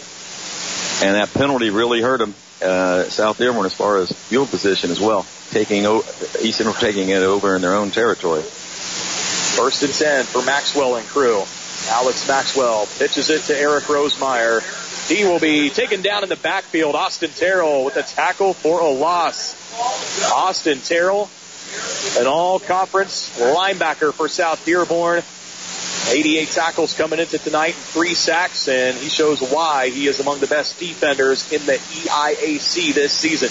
and 1.05 1.15
that 1.15 1.33
penalty 1.33 1.69
really 1.69 2.01
hurt 2.01 2.19
them. 2.19 2.33
Uh, 2.61 3.03
South 3.05 3.37
Dearborn 3.37 3.65
as 3.65 3.73
far 3.73 3.97
as 3.97 4.11
field 4.11 4.49
position 4.49 4.91
as 4.91 4.99
well, 4.99 5.25
taking 5.49 5.85
o- 5.85 6.03
East 6.41 6.57
Central 6.57 6.75
taking 6.75 7.09
it 7.09 7.23
over 7.23 7.55
in 7.55 7.61
their 7.61 7.73
own 7.73 7.89
territory. 7.91 8.41
First 8.41 9.83
and 9.83 9.93
10 9.93 10.25
for 10.25 10.41
Maxwell 10.43 10.95
and 10.95 11.05
crew. 11.07 11.43
Alex 11.89 12.27
Maxwell 12.27 12.85
pitches 12.99 13.29
it 13.29 13.41
to 13.43 13.57
Eric 13.57 13.85
Rosemeyer. 13.85 14.61
He 15.07 15.25
will 15.25 15.39
be 15.39 15.69
taken 15.69 16.01
down 16.01 16.23
in 16.23 16.29
the 16.29 16.35
backfield. 16.35 16.95
Austin 16.95 17.31
Terrell 17.31 17.83
with 17.83 17.97
a 17.97 18.03
tackle 18.03 18.53
for 18.53 18.79
a 18.79 18.89
loss. 18.89 19.57
Austin 20.31 20.79
Terrell, 20.79 21.29
an 22.17 22.27
all 22.27 22.59
conference 22.59 23.37
linebacker 23.39 24.13
for 24.13 24.27
South 24.27 24.63
Dearborn. 24.65 25.23
88 26.09 26.49
tackles 26.49 26.93
coming 26.95 27.19
into 27.19 27.37
tonight, 27.37 27.73
three 27.73 28.13
sacks, 28.13 28.67
and 28.67 28.97
he 28.97 29.09
shows 29.09 29.41
why 29.41 29.89
he 29.89 30.07
is 30.07 30.19
among 30.19 30.39
the 30.39 30.47
best 30.47 30.79
defenders 30.79 31.51
in 31.51 31.65
the 31.65 31.73
EIAC 31.73 32.93
this 32.93 33.13
season. 33.13 33.49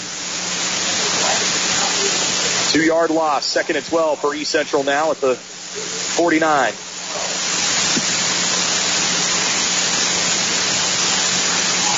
Two 2.71 2.85
yard 2.85 3.09
loss, 3.09 3.45
second 3.45 3.77
and 3.77 3.85
12 3.85 4.19
for 4.19 4.33
East 4.33 4.51
Central 4.51 4.83
now 4.83 5.11
at 5.11 5.17
the 5.17 5.35
49. 5.35 6.73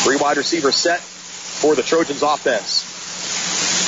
Three 0.04 0.18
wide 0.18 0.38
receivers 0.38 0.76
set 0.76 1.00
for 1.00 1.76
the 1.76 1.84
Trojans 1.84 2.22
offense. 2.22 2.90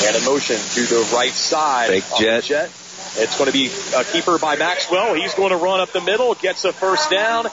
And 0.07 0.15
in 0.15 0.23
motion 0.23 0.57
to 0.57 0.85
the 0.85 1.09
right 1.13 1.31
side. 1.31 1.89
Fake 1.89 2.05
jet. 2.17 2.43
jet. 2.43 2.71
It's 3.17 3.37
going 3.37 3.47
to 3.47 3.53
be 3.53 3.71
a 3.95 4.03
keeper 4.03 4.37
by 4.37 4.55
Maxwell. 4.55 5.13
He's 5.13 5.33
going 5.33 5.51
to 5.51 5.57
run 5.57 5.79
up 5.79 5.91
the 5.91 6.01
middle, 6.01 6.33
gets 6.35 6.65
a 6.65 6.73
first 6.73 7.09
down, 7.09 7.47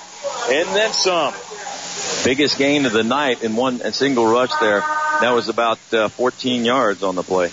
and 0.48 0.68
then 0.70 0.92
some. 0.92 1.34
Biggest 2.24 2.58
gain 2.58 2.86
of 2.86 2.92
the 2.92 3.04
night 3.04 3.42
in 3.42 3.54
one 3.56 3.80
a 3.82 3.92
single 3.92 4.26
rush 4.26 4.50
there. 4.60 4.80
That 4.80 5.32
was 5.34 5.48
about 5.48 5.78
uh, 5.92 6.08
14 6.08 6.64
yards 6.64 7.02
on 7.02 7.14
the 7.14 7.22
play. 7.22 7.48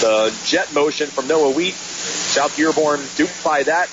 The 0.00 0.36
jet 0.44 0.72
motion 0.72 1.08
from 1.08 1.26
Noah 1.28 1.50
Wheat. 1.50 1.74
South 1.74 2.56
Dearborn 2.56 3.00
duped 3.16 3.42
by 3.44 3.64
that. 3.64 3.90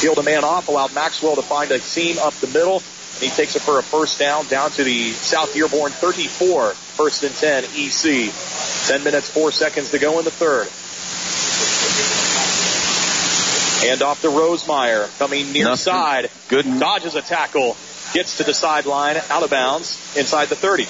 Peeled 0.00 0.18
a 0.18 0.22
man 0.22 0.44
off, 0.44 0.68
allowed 0.68 0.94
Maxwell 0.94 1.36
to 1.36 1.42
find 1.42 1.70
a 1.70 1.78
seam 1.80 2.18
up 2.18 2.34
the 2.34 2.46
middle. 2.46 2.82
And 3.20 3.28
he 3.28 3.36
takes 3.36 3.54
it 3.54 3.60
for 3.60 3.78
a 3.78 3.82
first 3.82 4.18
down 4.18 4.46
down 4.46 4.70
to 4.70 4.82
the 4.82 5.12
South 5.12 5.52
Dearborn 5.52 5.92
34. 5.92 6.70
First 6.70 7.22
and 7.22 7.34
10 7.34 7.64
EC. 7.76 8.32
10 8.88 9.04
minutes, 9.04 9.28
4 9.28 9.52
seconds 9.52 9.90
to 9.90 9.98
go 9.98 10.18
in 10.18 10.24
the 10.24 10.30
third. 10.30 10.68
Hand 13.86 14.02
off 14.02 14.22
to 14.22 14.28
Rosemeyer, 14.28 15.18
coming 15.18 15.52
near 15.52 15.64
Nothing. 15.64 15.76
side. 15.76 16.30
Good. 16.48 16.64
Dodges 16.80 17.14
a 17.14 17.20
tackle, 17.20 17.76
gets 18.14 18.38
to 18.38 18.44
the 18.44 18.54
sideline, 18.54 19.18
out 19.28 19.42
of 19.42 19.50
bounds, 19.50 20.16
inside 20.16 20.48
the 20.48 20.56
30. 20.56 20.86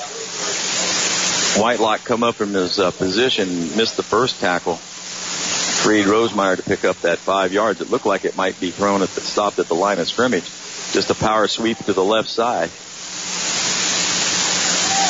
Whitelock 1.60 2.04
come 2.04 2.22
up 2.22 2.36
from 2.36 2.52
his 2.54 2.78
uh, 2.78 2.92
position, 2.92 3.76
missed 3.76 3.96
the 3.96 4.04
first 4.04 4.38
tackle. 4.38 4.76
Freed 4.76 6.06
Rosemeyer 6.06 6.56
to 6.56 6.62
pick 6.62 6.84
up 6.84 7.00
that 7.00 7.18
five 7.18 7.52
yards. 7.52 7.80
It 7.80 7.90
looked 7.90 8.06
like 8.06 8.24
it 8.24 8.36
might 8.36 8.60
be 8.60 8.70
thrown 8.70 9.02
at 9.02 9.08
the 9.10 9.20
stopped 9.20 9.58
at 9.58 9.66
the 9.66 9.74
line 9.74 9.98
of 9.98 10.06
scrimmage. 10.06 10.48
Just 10.92 11.10
a 11.10 11.14
power 11.14 11.46
sweep 11.48 11.78
to 11.78 11.92
the 11.92 12.04
left 12.04 12.28
side. 12.28 12.70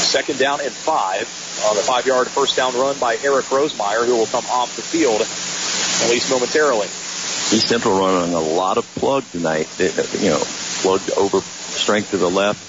Second 0.04 0.38
down 0.38 0.60
and 0.60 0.72
five 0.72 1.28
on 1.68 1.76
the 1.76 1.82
five-yard 1.82 2.28
first 2.28 2.56
down 2.56 2.74
run 2.74 2.98
by 2.98 3.16
Eric 3.22 3.46
Rosemeyer, 3.46 4.06
who 4.06 4.16
will 4.16 4.26
come 4.26 4.44
off 4.46 4.74
the 4.76 4.82
field 4.82 5.20
at 5.20 6.10
least 6.10 6.30
momentarily. 6.30 6.86
East 7.52 7.68
Central 7.68 7.98
running 7.98 8.34
a 8.34 8.40
lot 8.40 8.78
of 8.78 8.86
plug 8.94 9.24
tonight. 9.32 9.68
They- 9.76 9.92
You 10.20 10.30
know, 10.30 10.42
plugged 10.80 11.10
over 11.12 11.42
strength 11.70 12.10
to 12.10 12.16
the 12.16 12.30
left, 12.30 12.60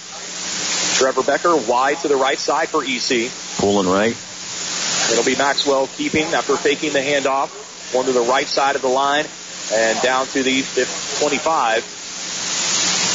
Trevor 0.98 1.24
Becker 1.24 1.56
wide 1.56 2.00
to 2.02 2.08
the 2.08 2.16
right 2.16 2.38
side 2.38 2.70
for 2.70 2.84
EC. 2.84 3.32
pulling 3.58 3.88
right. 3.88 4.16
It'll 5.12 5.24
be 5.24 5.36
Maxwell 5.36 5.88
keeping 5.98 6.26
after 6.34 6.56
faking 6.58 6.94
the 6.94 7.00
handoff. 7.00 7.50
One 7.94 8.06
to 8.06 8.12
the 8.12 8.22
right 8.22 8.48
side 8.48 8.76
of 8.76 8.82
the 8.82 8.88
line 8.88 9.26
and 9.74 10.02
down 10.02 10.28
to 10.28 10.44
the 10.44 10.64
25. 11.20 11.84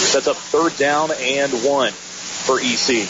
Sets 0.06 0.28
up 0.28 0.36
third 0.36 0.76
down 0.76 1.10
and 1.12 1.52
one 1.64 1.92
for 1.92 2.60
EC. 2.60 3.08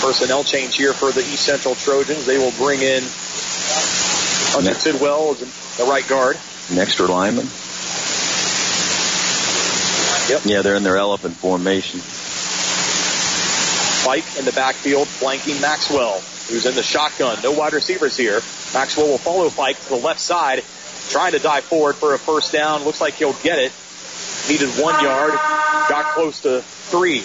Personnel 0.00 0.44
change 0.44 0.76
here 0.76 0.92
for 0.92 1.12
the 1.12 1.20
East 1.20 1.46
Central 1.46 1.74
Trojans. 1.74 2.26
They 2.26 2.36
will 2.36 2.52
bring 2.52 2.82
in 2.82 3.02
Hunter 4.52 4.74
Tidwell 4.74 5.30
as 5.30 5.40
the 5.78 5.84
right 5.84 6.06
guard. 6.06 6.36
An 6.68 6.78
extra 6.78 7.06
lineman. 7.06 7.48
Yep. 10.28 10.42
Yeah, 10.44 10.60
they're 10.60 10.76
in 10.76 10.82
their 10.82 10.98
elephant 10.98 11.36
formation. 11.36 12.00
Fike 14.04 14.36
in 14.38 14.44
the 14.44 14.52
backfield 14.52 15.08
flanking 15.08 15.58
Maxwell, 15.62 16.20
who's 16.48 16.66
in 16.66 16.74
the 16.74 16.82
shotgun. 16.82 17.38
No 17.42 17.52
wide 17.52 17.72
receivers 17.72 18.14
here. 18.14 18.42
Maxwell 18.74 19.06
will 19.06 19.18
follow 19.18 19.48
Fike 19.48 19.80
to 19.84 19.88
the 19.90 19.96
left 19.96 20.18
side, 20.18 20.64
trying 21.10 21.32
to 21.32 21.38
dive 21.38 21.62
forward 21.62 21.94
for 21.94 22.12
a 22.12 22.18
first 22.18 22.52
down. 22.52 22.82
Looks 22.82 23.00
like 23.00 23.14
he'll 23.14 23.32
get 23.34 23.58
it. 23.58 23.72
Needed 24.48 24.68
one 24.82 25.02
yard, 25.02 25.32
got 25.88 26.12
close 26.14 26.40
to 26.40 26.60
three. 26.60 27.22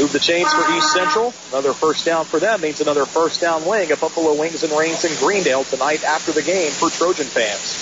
Move 0.00 0.12
the 0.12 0.18
chains 0.18 0.52
for 0.52 0.70
East 0.76 0.92
Central. 0.92 1.32
Another 1.50 1.72
first 1.72 2.04
down 2.04 2.24
for 2.24 2.38
them 2.38 2.60
means 2.60 2.80
another 2.80 3.06
first 3.06 3.40
down 3.40 3.64
wing 3.64 3.90
at 3.90 4.00
Buffalo 4.00 4.34
Wings 4.34 4.62
and 4.62 4.72
Rings 4.72 5.04
in 5.04 5.16
Greendale 5.18 5.64
tonight 5.64 6.04
after 6.04 6.32
the 6.32 6.42
game 6.42 6.70
for 6.70 6.90
Trojan 6.90 7.26
fans. 7.26 7.74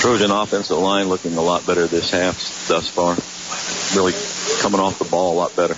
Trojan 0.00 0.30
offensive 0.30 0.78
line 0.78 1.08
looking 1.08 1.36
a 1.36 1.42
lot 1.42 1.66
better 1.66 1.86
this 1.86 2.10
half 2.10 2.66
thus 2.68 2.88
far. 2.88 3.16
Really 3.96 4.14
coming 4.60 4.80
off 4.80 4.98
the 4.98 5.04
ball 5.04 5.34
a 5.34 5.36
lot 5.36 5.56
better. 5.56 5.74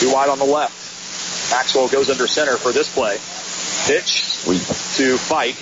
Too 0.00 0.12
wide 0.12 0.28
on 0.28 0.38
the 0.38 0.44
left. 0.44 0.82
Maxwell 1.50 1.88
goes 1.88 2.10
under 2.10 2.26
center 2.26 2.56
for 2.56 2.72
this 2.72 2.92
play. 2.92 3.18
Pitch 3.86 4.42
to 4.96 5.18
Fike. 5.18 5.56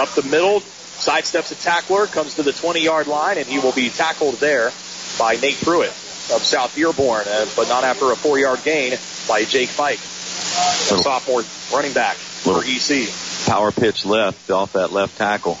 Up 0.00 0.08
the 0.14 0.22
middle, 0.22 0.60
sidesteps 0.60 1.52
a 1.52 1.54
tackler, 1.54 2.06
comes 2.06 2.34
to 2.34 2.42
the 2.42 2.52
20 2.52 2.80
yard 2.80 3.06
line, 3.06 3.38
and 3.38 3.46
he 3.46 3.58
will 3.58 3.72
be 3.72 3.90
tackled 3.90 4.36
there 4.36 4.72
by 5.18 5.36
Nate 5.36 5.60
Pruitt 5.60 5.90
of 6.32 6.42
South 6.42 6.74
Dearborn, 6.74 7.26
uh, 7.28 7.46
but 7.56 7.68
not 7.68 7.84
after 7.84 8.10
a 8.12 8.16
four 8.16 8.38
yard 8.38 8.60
gain 8.64 8.96
by 9.28 9.44
Jake 9.44 9.68
Fike, 9.68 9.98
a 9.98 11.02
sophomore 11.02 11.42
running 11.76 11.92
back 11.92 12.16
for 12.16 12.62
EC. 12.64 13.08
Power 13.46 13.72
pitch 13.72 14.04
left 14.06 14.50
off 14.50 14.72
that 14.72 14.92
left 14.92 15.18
tackle. 15.18 15.58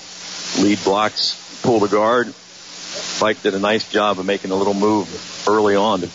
Lead 0.62 0.82
blocks, 0.84 1.60
pull 1.62 1.80
the 1.80 1.88
guard. 1.88 2.32
Fike 2.94 3.42
did 3.42 3.54
a 3.54 3.58
nice 3.58 3.88
job 3.88 4.18
of 4.18 4.26
making 4.26 4.50
a 4.50 4.56
little 4.56 4.74
move 4.74 5.08
early 5.48 5.76
on 5.76 6.00
to 6.00 6.08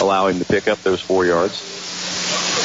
allow 0.00 0.28
him 0.28 0.38
to 0.38 0.44
pick 0.44 0.68
up 0.68 0.82
those 0.82 1.00
four 1.00 1.26
yards. 1.26 1.60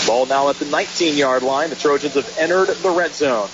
Ball 0.07 0.25
now 0.25 0.49
at 0.49 0.57
the 0.57 0.65
19 0.65 1.15
yard 1.17 1.43
line. 1.43 1.69
The 1.69 1.75
Trojans 1.75 2.13
have 2.15 2.37
entered 2.37 2.67
the 2.67 2.89
red 2.89 3.11
zone. 3.13 3.49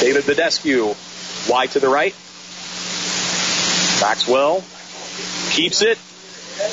David 0.00 0.24
Badescu 0.24 1.50
wide 1.50 1.70
to 1.72 1.80
the 1.80 1.88
right. 1.88 2.14
Maxwell 4.00 4.62
keeps 5.50 5.82
it 5.82 5.98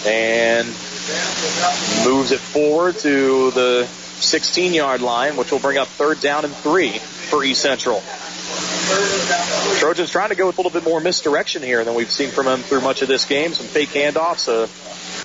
and 0.05 0.67
moves 2.05 2.31
it 2.31 2.39
forward 2.39 2.95
to 2.99 3.51
the 3.51 3.85
16 3.85 4.73
yard 4.73 5.01
line, 5.01 5.37
which 5.37 5.51
will 5.51 5.59
bring 5.59 5.77
up 5.77 5.87
third 5.87 6.19
down 6.19 6.45
and 6.45 6.55
three 6.55 6.99
for 6.99 7.43
East 7.43 7.61
Central. 7.61 8.03
Trojans 9.79 10.09
trying 10.09 10.29
to 10.29 10.35
go 10.35 10.47
with 10.47 10.57
a 10.57 10.61
little 10.61 10.71
bit 10.71 10.87
more 10.87 10.99
misdirection 10.99 11.63
here 11.63 11.83
than 11.83 11.95
we've 11.95 12.09
seen 12.09 12.29
from 12.29 12.45
them 12.45 12.59
through 12.59 12.81
much 12.81 13.01
of 13.01 13.07
this 13.07 13.25
game. 13.25 13.53
Some 13.53 13.65
fake 13.65 13.89
handoffs, 13.89 14.47
uh, 14.47 14.67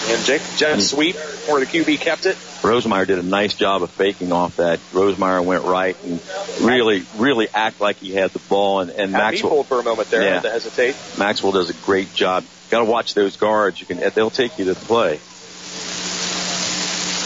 and 0.09 0.25
jet, 0.25 0.43
jet 0.57 0.81
sweep 0.81 1.17
where 1.47 1.61
the 1.61 1.67
QB 1.67 2.01
kept 2.01 2.27
it. 2.27 2.37
Rosemeyer 2.63 3.07
did 3.07 3.19
a 3.19 3.23
nice 3.23 3.55
job 3.55 3.83
of 3.83 3.91
faking 3.91 4.33
off 4.33 4.57
that. 4.57 4.79
Rosemeyer 4.93 5.45
went 5.45 5.65
right 5.65 5.97
and 6.05 6.21
really, 6.61 7.05
really 7.17 7.49
act 7.53 7.81
like 7.81 7.97
he 7.97 8.13
had 8.13 8.31
the 8.31 8.39
ball. 8.39 8.81
And, 8.81 8.91
and 8.91 9.13
Had 9.13 9.19
Maxwell, 9.19 9.51
pulled 9.51 9.67
for 9.67 9.81
a 9.81 9.83
moment 9.83 10.11
there. 10.11 10.23
Yeah. 10.23 10.35
Had 10.35 10.43
to 10.43 10.51
hesitate. 10.51 10.97
Maxwell 11.19 11.53
does 11.53 11.71
a 11.71 11.75
great 11.85 12.15
job. 12.15 12.45
Got 12.71 12.81
to 12.81 12.85
watch 12.87 13.15
those 13.15 13.37
guards. 13.37 13.81
You 13.81 13.87
can, 13.87 13.99
they'll 14.15 14.31
take 14.31 14.59
you 14.59 14.65
to 14.67 14.75
the 14.75 14.81
play. 14.87 15.17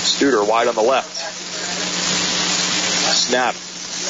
Studer 0.05 0.49
wide 0.49 0.69
on 0.69 0.75
the 0.75 0.83
left. 0.83 1.17
Snap 3.15 3.55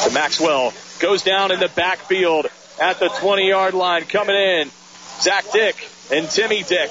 to 0.05 0.11
Maxwell. 0.13 0.73
Goes 1.05 1.23
down 1.23 1.53
in 1.53 1.61
the 1.61 1.69
backfield 1.69 2.47
at 2.81 2.99
the 2.99 3.09
20 3.09 3.47
yard 3.47 3.75
line. 3.75 4.05
Coming 4.05 4.37
in. 4.37 4.71
Zach 5.21 5.45
Dick 5.53 5.77
and 6.11 6.27
Timmy 6.31 6.63
Dick. 6.63 6.91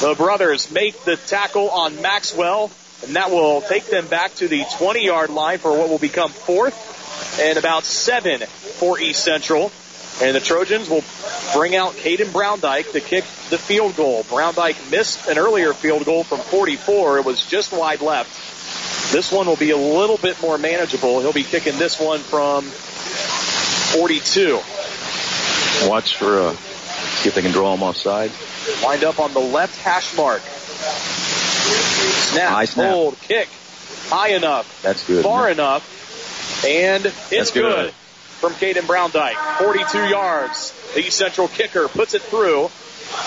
The 0.00 0.14
brothers 0.16 0.70
make 0.70 0.98
the 1.04 1.16
tackle 1.16 1.68
on 1.68 2.00
Maxwell, 2.00 2.70
and 3.04 3.16
that 3.16 3.30
will 3.30 3.60
take 3.60 3.84
them 3.84 4.06
back 4.08 4.34
to 4.36 4.48
the 4.48 4.64
20 4.78 5.04
yard 5.04 5.28
line 5.28 5.58
for 5.58 5.76
what 5.76 5.90
will 5.90 5.98
become 5.98 6.30
fourth 6.30 7.38
and 7.38 7.58
about 7.58 7.84
seven 7.84 8.40
for 8.40 8.98
East 8.98 9.22
Central. 9.22 9.70
And 10.22 10.34
the 10.34 10.40
Trojans 10.40 10.88
will 10.88 11.04
bring 11.52 11.76
out 11.76 11.92
Caden 11.92 12.32
Browndyke 12.32 12.92
to 12.92 13.00
kick 13.02 13.24
the 13.50 13.58
field 13.58 13.94
goal. 13.94 14.24
Browndyke 14.24 14.90
missed 14.90 15.28
an 15.28 15.36
earlier 15.36 15.74
field 15.74 16.06
goal 16.06 16.24
from 16.24 16.38
44. 16.38 17.18
It 17.18 17.26
was 17.26 17.44
just 17.44 17.74
wide 17.74 18.00
left. 18.00 18.61
This 19.12 19.30
one 19.30 19.46
will 19.46 19.56
be 19.56 19.70
a 19.70 19.76
little 19.76 20.16
bit 20.16 20.40
more 20.40 20.56
manageable. 20.58 21.20
He'll 21.20 21.32
be 21.34 21.44
kicking 21.44 21.76
this 21.78 22.00
one 22.00 22.18
from 22.20 22.64
42. 22.64 24.58
Watch 25.88 26.16
for, 26.16 26.38
uh, 26.40 26.52
see 26.54 27.28
if 27.28 27.34
they 27.34 27.42
can 27.42 27.52
draw 27.52 27.74
him 27.74 27.82
offside. 27.82 28.30
Lined 28.82 29.04
up 29.04 29.18
on 29.20 29.32
the 29.34 29.40
left 29.40 29.78
hash 29.82 30.16
mark. 30.16 30.40
Snap, 32.32 32.50
High 32.50 32.64
snap. 32.64 32.90
hold, 32.92 33.20
kick. 33.20 33.48
High 34.08 34.28
enough, 34.30 34.80
That's 34.82 35.06
good. 35.06 35.22
far 35.22 35.50
enough, 35.50 36.64
and 36.66 37.04
it's 37.06 37.28
That's 37.30 37.50
good. 37.50 37.62
good. 37.62 37.92
From 38.40 38.52
Caden 38.54 38.82
Browndyke, 38.86 39.36
42 39.58 40.08
yards. 40.08 40.72
The 40.94 41.02
Central 41.10 41.48
kicker 41.48 41.86
puts 41.88 42.14
it 42.14 42.22
through, 42.22 42.70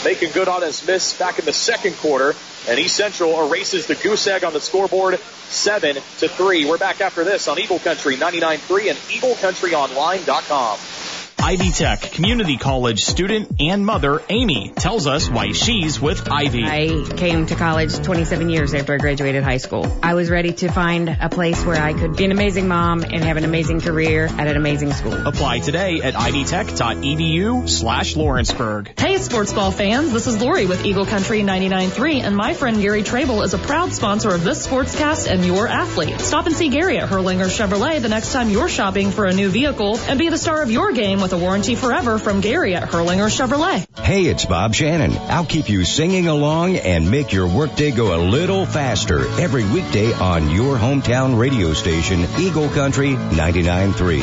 making 0.04 0.32
good 0.32 0.48
on 0.48 0.62
his 0.62 0.86
miss 0.86 1.18
back 1.18 1.40
in 1.40 1.46
the 1.46 1.54
second 1.54 1.96
quarter. 1.98 2.36
And 2.68 2.80
East 2.80 2.96
Central 2.96 3.46
erases 3.46 3.86
the 3.86 3.96
goose 3.96 4.26
egg 4.28 4.44
on 4.44 4.54
the 4.54 4.62
scoreboard, 4.62 5.20
seven 5.50 5.96
to 5.96 6.28
three. 6.28 6.66
We're 6.66 6.78
back 6.78 7.02
after 7.02 7.24
this 7.24 7.48
on 7.48 7.60
Eagle 7.60 7.80
Country 7.80 8.18
99.3 8.18 8.90
and 8.90 8.98
EagleCountryOnline.com. 8.98 11.25
Ivy 11.38 11.70
Tech 11.72 12.02
Community 12.02 12.58
College 12.58 13.04
student 13.04 13.58
and 13.60 13.86
mother 13.86 14.22
Amy 14.30 14.70
tells 14.70 15.06
us 15.06 15.30
why 15.30 15.52
she's 15.52 16.02
with 16.02 16.32
Ivy. 16.32 16.64
I 16.64 17.06
came 17.18 17.46
to 17.48 17.56
college 17.56 17.96
27 18.00 18.50
years 18.50 18.74
after 18.74 18.94
I 18.94 18.98
graduated 18.98 19.44
high 19.44 19.58
school. 19.58 19.86
I 20.02 20.16
was 20.16 20.32
ready 20.32 20.54
to 20.54 20.72
find 20.72 21.08
a 21.10 21.30
place 21.30 21.64
where 21.64 21.80
I 21.80 21.94
could 21.94 22.16
be 22.16 22.26
an 22.26 22.32
amazing 22.32 22.68
mom 22.68 23.04
and 23.04 23.24
have 23.24 23.38
an 23.38 23.44
amazing 23.44 23.82
career 23.82 24.26
at 24.26 24.48
an 24.48 24.56
amazing 24.58 24.94
school. 24.94 25.14
Apply 25.28 25.60
today 25.60 26.02
at 26.02 26.16
ivytech.edu 26.16 27.70
slash 27.70 28.16
Lawrenceburg. 28.16 29.00
Hey, 29.00 29.18
sports 29.18 29.54
ball 29.54 29.72
fans, 29.72 30.14
this 30.14 30.26
is 30.26 30.42
Lori 30.42 30.66
with 30.66 30.84
Eagle 30.86 31.06
Country 31.06 31.42
99.3, 31.42 32.22
and 32.24 32.36
my 32.36 32.54
friend 32.56 32.82
Gary 32.82 33.04
Trable 33.04 33.44
is 33.44 33.54
a 33.54 33.60
proud 33.60 33.94
sponsor 33.94 34.30
of 34.34 34.44
this 34.44 34.66
sportscast 34.66 35.28
and 35.28 35.46
your 35.46 35.68
athlete. 35.68 36.20
Stop 36.22 36.48
and 36.48 36.56
see 36.56 36.70
Gary 36.70 36.98
at 36.98 37.10
Hurlinger 37.10 37.50
Chevrolet 37.50 38.02
the 38.02 38.10
next 38.10 38.34
time 38.34 38.50
you're 38.50 38.70
shopping 38.70 39.12
for 39.12 39.26
a 39.26 39.34
new 39.34 39.50
vehicle, 39.50 40.00
and 40.08 40.18
be 40.18 40.30
the 40.30 40.38
star 40.38 40.64
of 40.64 40.72
your 40.72 40.92
game 40.92 41.20
with 41.26 41.34
a 41.34 41.38
warranty 41.40 41.74
forever 41.74 42.20
from 42.20 42.40
Gary 42.40 42.76
at 42.76 42.84
Hurlinger 42.84 43.32
Chevrolet. 43.32 43.84
Hey, 43.98 44.26
it's 44.26 44.46
Bob 44.46 44.76
Shannon. 44.76 45.12
I'll 45.32 45.44
keep 45.44 45.70
you 45.70 45.84
singing 45.84 46.28
along 46.28 46.76
and 46.76 47.10
make 47.10 47.34
your 47.34 47.48
workday 47.48 47.90
go 47.90 48.16
a 48.16 48.22
little 48.22 48.68
faster 48.68 49.28
every 49.40 49.66
weekday 49.66 50.14
on 50.14 50.52
your 50.52 50.78
hometown 50.78 51.40
radio 51.40 51.74
station, 51.74 52.28
Eagle 52.38 52.70
Country 52.70 53.16
99.3. 53.16 54.20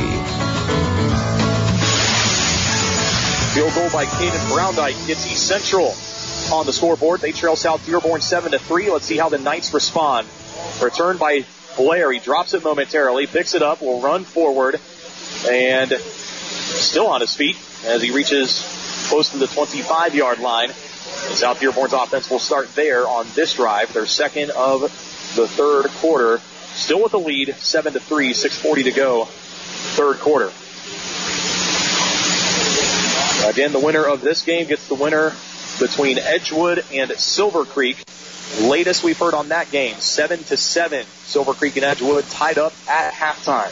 Field 3.52 3.74
goal 3.74 3.90
by 3.90 4.04
Caden 4.04 4.52
Browndyke 4.52 5.04
gets 5.08 5.26
East 5.26 5.48
Central 5.48 5.92
on 6.56 6.66
the 6.66 6.72
scoreboard. 6.72 7.20
They 7.20 7.32
trail 7.32 7.56
South 7.56 7.84
Dearborn 7.84 8.20
7 8.20 8.52
to 8.52 8.60
3. 8.60 8.90
Let's 8.92 9.06
see 9.06 9.16
how 9.16 9.28
the 9.28 9.38
Knights 9.38 9.74
respond. 9.74 10.28
Return 10.80 11.16
by 11.16 11.44
Blair. 11.76 12.12
He 12.12 12.20
drops 12.20 12.54
it 12.54 12.62
momentarily, 12.62 13.26
picks 13.26 13.56
it 13.56 13.62
up, 13.62 13.82
will 13.82 14.00
run 14.00 14.22
forward, 14.22 14.78
and 15.50 15.92
still 16.74 17.06
on 17.06 17.20
his 17.20 17.34
feet 17.34 17.56
as 17.84 18.02
he 18.02 18.10
reaches 18.10 18.64
close 19.08 19.30
to 19.30 19.38
the 19.38 19.46
25 19.46 20.14
yard 20.14 20.38
line. 20.38 20.70
South 20.70 21.60
Dearborn's 21.60 21.92
offense 21.92 22.30
will 22.30 22.38
start 22.38 22.74
there 22.74 23.06
on 23.06 23.26
this 23.34 23.54
drive, 23.54 23.92
their 23.92 24.06
second 24.06 24.50
of 24.50 24.82
the 25.36 25.46
third 25.48 25.86
quarter. 26.00 26.40
Still 26.74 27.02
with 27.02 27.12
the 27.12 27.18
lead, 27.18 27.54
7 27.54 27.92
to 27.92 28.00
3, 28.00 28.32
6.40 28.32 28.84
to 28.84 28.92
go, 28.92 29.24
third 29.26 30.18
quarter. 30.18 30.50
Again, 33.48 33.72
the 33.72 33.80
winner 33.80 34.04
of 34.06 34.22
this 34.22 34.42
game 34.42 34.66
gets 34.66 34.88
the 34.88 34.94
winner 34.94 35.32
between 35.78 36.18
Edgewood 36.18 36.84
and 36.92 37.10
Silver 37.12 37.64
Creek. 37.64 38.02
Latest 38.60 39.02
we've 39.02 39.18
heard 39.18 39.34
on 39.34 39.48
that 39.48 39.70
game, 39.70 39.96
7 39.96 40.44
to 40.44 40.56
7. 40.56 41.04
Silver 41.24 41.52
Creek 41.52 41.76
and 41.76 41.84
Edgewood 41.84 42.24
tied 42.30 42.58
up 42.58 42.72
at 42.88 43.12
halftime. 43.12 43.70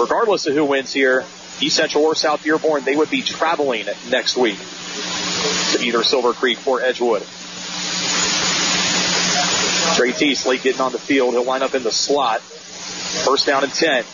Regardless 0.00 0.46
of 0.46 0.54
who 0.54 0.64
wins 0.64 0.92
here, 0.92 1.24
East 1.60 1.76
Central 1.76 2.04
or 2.04 2.14
South 2.14 2.42
Dearborn, 2.42 2.84
they 2.84 2.96
would 2.96 3.10
be 3.10 3.22
traveling 3.22 3.86
next 4.10 4.36
week 4.36 4.58
to 5.72 5.82
either 5.82 6.02
Silver 6.02 6.32
Creek 6.32 6.66
or 6.66 6.82
Edgewood. 6.82 7.22
Trey 9.96 10.12
Tees 10.12 10.44
late 10.46 10.62
getting 10.62 10.80
on 10.80 10.92
the 10.92 10.98
field. 10.98 11.32
He'll 11.32 11.44
line 11.44 11.62
up 11.62 11.74
in 11.74 11.82
the 11.82 11.92
slot. 11.92 12.40
First 12.40 13.46
down 13.46 13.64
and 13.64 13.72
10. 13.72 14.04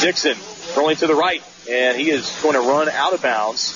Dixon 0.00 0.36
rolling 0.76 0.96
to 0.96 1.06
the 1.06 1.14
right, 1.14 1.42
and 1.68 1.96
he 1.96 2.10
is 2.10 2.30
going 2.42 2.54
to 2.54 2.60
run 2.60 2.88
out 2.88 3.12
of 3.12 3.22
bounds. 3.22 3.72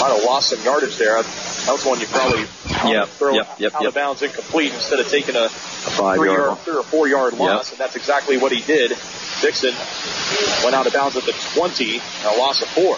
Might 0.00 0.14
have 0.14 0.24
lost 0.24 0.50
some 0.50 0.62
yardage 0.62 0.96
there. 0.96 1.22
That 1.22 1.72
was 1.72 1.84
one 1.84 2.00
you 2.00 2.06
probably 2.06 2.46
yep, 2.90 3.08
throw 3.08 3.34
yep, 3.34 3.58
yep, 3.58 3.74
out 3.74 3.82
yep. 3.82 3.88
of 3.88 3.94
bounds 3.94 4.22
incomplete 4.22 4.72
instead 4.72 5.00
of 5.00 5.08
taking 5.08 5.34
a, 5.34 5.44
a 5.44 5.48
five 5.48 6.18
three, 6.18 6.28
yard 6.28 6.40
yard, 6.40 6.58
three 6.58 6.76
or 6.76 6.82
four 6.84 7.08
yard 7.08 7.34
loss, 7.34 7.72
and 7.72 7.80
that's 7.80 7.96
exactly 7.96 8.36
what 8.36 8.52
he 8.52 8.60
did. 8.62 8.96
Dixon 9.40 9.74
went 10.62 10.74
out 10.74 10.86
of 10.86 10.92
bounds 10.92 11.16
at 11.16 11.24
the 11.24 11.32
20, 11.54 11.98
a 11.98 12.38
loss 12.38 12.62
of 12.62 12.68
four. 12.68 12.96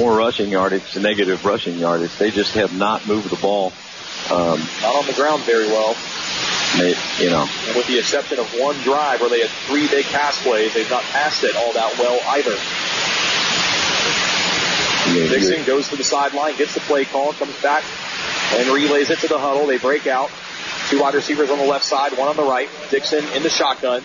More 0.00 0.16
rushing 0.16 0.50
yardage, 0.50 0.96
negative 0.96 1.44
rushing 1.44 1.78
yardage. 1.78 2.16
They 2.16 2.30
just 2.30 2.54
have 2.54 2.76
not 2.76 3.06
moved 3.06 3.30
the 3.30 3.36
ball. 3.36 3.72
Um, 4.30 4.58
Not 4.82 4.96
on 4.96 5.06
the 5.06 5.12
ground 5.12 5.42
very 5.44 5.68
well. 5.68 5.96
they, 6.78 6.96
you 7.22 7.30
know, 7.30 7.48
And 7.68 7.76
with 7.76 7.86
the 7.86 7.98
exception 7.98 8.38
of 8.38 8.46
one 8.58 8.76
drive 8.82 9.20
where 9.20 9.30
they 9.30 9.40
had 9.40 9.50
three 9.68 9.86
big 9.88 10.04
pass 10.06 10.42
plays, 10.42 10.74
they've 10.74 10.90
not 10.90 11.02
passed 11.04 11.44
it 11.44 11.54
all 11.54 11.72
that 11.74 11.96
well 11.98 12.18
either. 12.28 12.56
Dixon 15.12 15.64
goes 15.64 15.88
to 15.88 15.96
the 15.96 16.04
sideline, 16.04 16.56
gets 16.56 16.74
the 16.74 16.80
play 16.80 17.04
call, 17.04 17.32
comes 17.32 17.60
back 17.62 17.84
and 18.54 18.68
relays 18.68 19.10
it 19.10 19.18
to 19.20 19.28
the 19.28 19.38
huddle. 19.38 19.66
They 19.66 19.78
break 19.78 20.06
out. 20.06 20.30
Two 20.88 21.00
wide 21.00 21.14
receivers 21.14 21.50
on 21.50 21.58
the 21.58 21.64
left 21.64 21.84
side, 21.84 22.16
one 22.16 22.28
on 22.28 22.36
the 22.36 22.44
right. 22.44 22.68
Dixon 22.90 23.24
in 23.34 23.42
the 23.42 23.48
shotgun. 23.48 24.02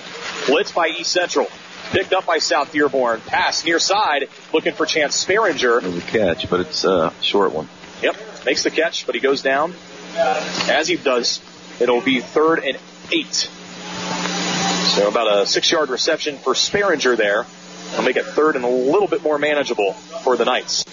Blitz 0.47 0.71
by 0.71 0.87
East 0.87 1.11
Central. 1.11 1.47
Picked 1.91 2.13
up 2.13 2.25
by 2.25 2.37
South 2.37 2.71
Dearborn. 2.71 3.21
Pass 3.21 3.65
near 3.65 3.77
side, 3.77 4.29
looking 4.53 4.73
for 4.73 4.85
Chance 4.85 5.23
Sparinger. 5.23 5.81
There's 5.81 5.97
a 5.97 6.01
catch, 6.01 6.49
but 6.49 6.61
it's 6.61 6.85
uh, 6.85 7.11
a 7.17 7.23
short 7.23 7.51
one. 7.51 7.67
Yep, 8.01 8.15
makes 8.45 8.63
the 8.63 8.71
catch, 8.71 9.05
but 9.05 9.13
he 9.13 9.21
goes 9.21 9.41
down. 9.41 9.73
As 10.15 10.87
he 10.87 10.95
does, 10.95 11.41
it'll 11.79 12.01
be 12.01 12.21
third 12.21 12.59
and 12.59 12.77
eight. 13.11 13.49
So 14.95 15.07
about 15.07 15.41
a 15.41 15.45
six-yard 15.45 15.89
reception 15.89 16.37
for 16.37 16.53
Sparinger 16.53 17.15
there. 17.15 17.45
It'll 17.91 18.03
make 18.03 18.15
it 18.15 18.25
third 18.25 18.55
and 18.55 18.63
a 18.63 18.69
little 18.69 19.07
bit 19.07 19.21
more 19.21 19.37
manageable 19.37 19.93
for 19.93 20.37
the 20.37 20.45
Knights. 20.45 20.85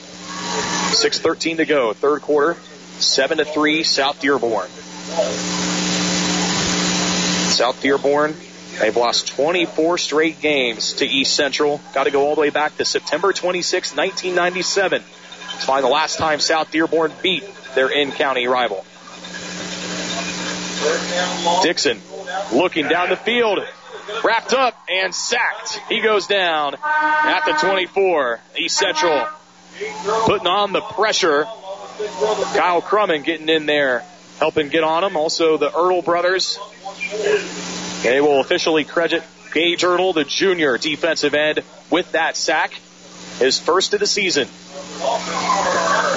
6.13 0.95 1.59
to 1.59 1.65
go, 1.65 1.93
third 1.93 2.23
quarter. 2.23 2.57
7 2.99 3.39
to 3.39 3.45
3, 3.45 3.83
South 3.85 4.21
Dearborn. 4.21 4.69
South 7.51 7.81
Dearborn, 7.81 8.35
they've 8.81 8.97
lost 8.97 9.29
24 9.29 9.99
straight 9.99 10.41
games 10.41 10.95
to 10.95 11.07
East 11.07 11.35
Central. 11.35 11.81
Got 11.95 12.05
to 12.05 12.11
go 12.11 12.27
all 12.27 12.35
the 12.35 12.41
way 12.41 12.51
back 12.51 12.77
to 12.79 12.85
September 12.85 13.33
26, 13.33 13.97
1997 13.97 15.03
to 15.03 15.67
find 15.67 15.85
the 15.85 15.89
last 15.89 16.19
time 16.19 16.41
South 16.41 16.71
Dearborn 16.71 17.13
beat 17.23 17.45
their 17.75 17.89
in-county 17.89 18.47
rival. 18.47 18.85
Dixon 21.63 22.01
looking 22.53 22.89
down 22.89 23.09
the 23.09 23.17
field, 23.17 23.61
wrapped 24.25 24.53
up 24.53 24.75
and 24.89 25.15
sacked. 25.15 25.81
He 25.89 26.01
goes 26.01 26.27
down 26.27 26.75
at 26.75 27.45
the 27.45 27.53
24. 27.53 28.41
East 28.57 28.77
Central 28.77 29.27
putting 30.25 30.47
on 30.47 30.73
the 30.73 30.81
pressure. 30.81 31.45
Kyle 32.55 32.81
Crumman 32.81 33.25
getting 33.25 33.49
in 33.49 33.67
there, 33.67 34.05
helping 34.39 34.69
get 34.69 34.85
on 34.85 35.05
him. 35.05 35.17
Also 35.17 35.57
the 35.57 35.71
Ertl 35.71 36.05
brothers. 36.05 36.59
They 38.03 38.21
will 38.21 38.41
officially 38.41 38.85
credit 38.85 39.23
Gage 39.53 39.83
Ertl, 39.83 40.15
the 40.15 40.25
junior 40.25 40.79
defensive 40.79 41.35
end, 41.35 41.61
with 41.91 42.13
that 42.13 42.37
sack. 42.37 42.73
His 43.39 43.59
first 43.59 43.95
of 43.95 44.01
the 44.01 44.07
season. 44.07 44.49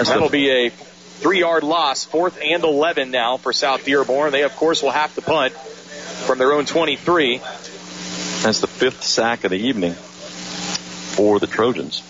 That'll 0.05 0.29
be 0.29 0.49
a 0.49 0.69
three-yard 0.69 1.63
loss, 1.63 2.03
fourth 2.03 2.39
and 2.43 2.63
11 2.63 3.11
now 3.11 3.37
for 3.37 3.53
South 3.53 3.85
Dearborn. 3.85 4.31
They, 4.31 4.43
of 4.43 4.55
course, 4.55 4.81
will 4.81 4.91
have 4.91 5.13
to 5.15 5.21
punt 5.21 5.53
from 5.53 6.39
their 6.39 6.51
own 6.51 6.65
23. 6.65 7.37
That's 7.37 8.59
the 8.59 8.67
fifth 8.67 9.03
sack 9.03 9.43
of 9.43 9.51
the 9.51 9.59
evening 9.59 9.93
for 9.93 11.39
the 11.39 11.47
Trojans. 11.47 12.01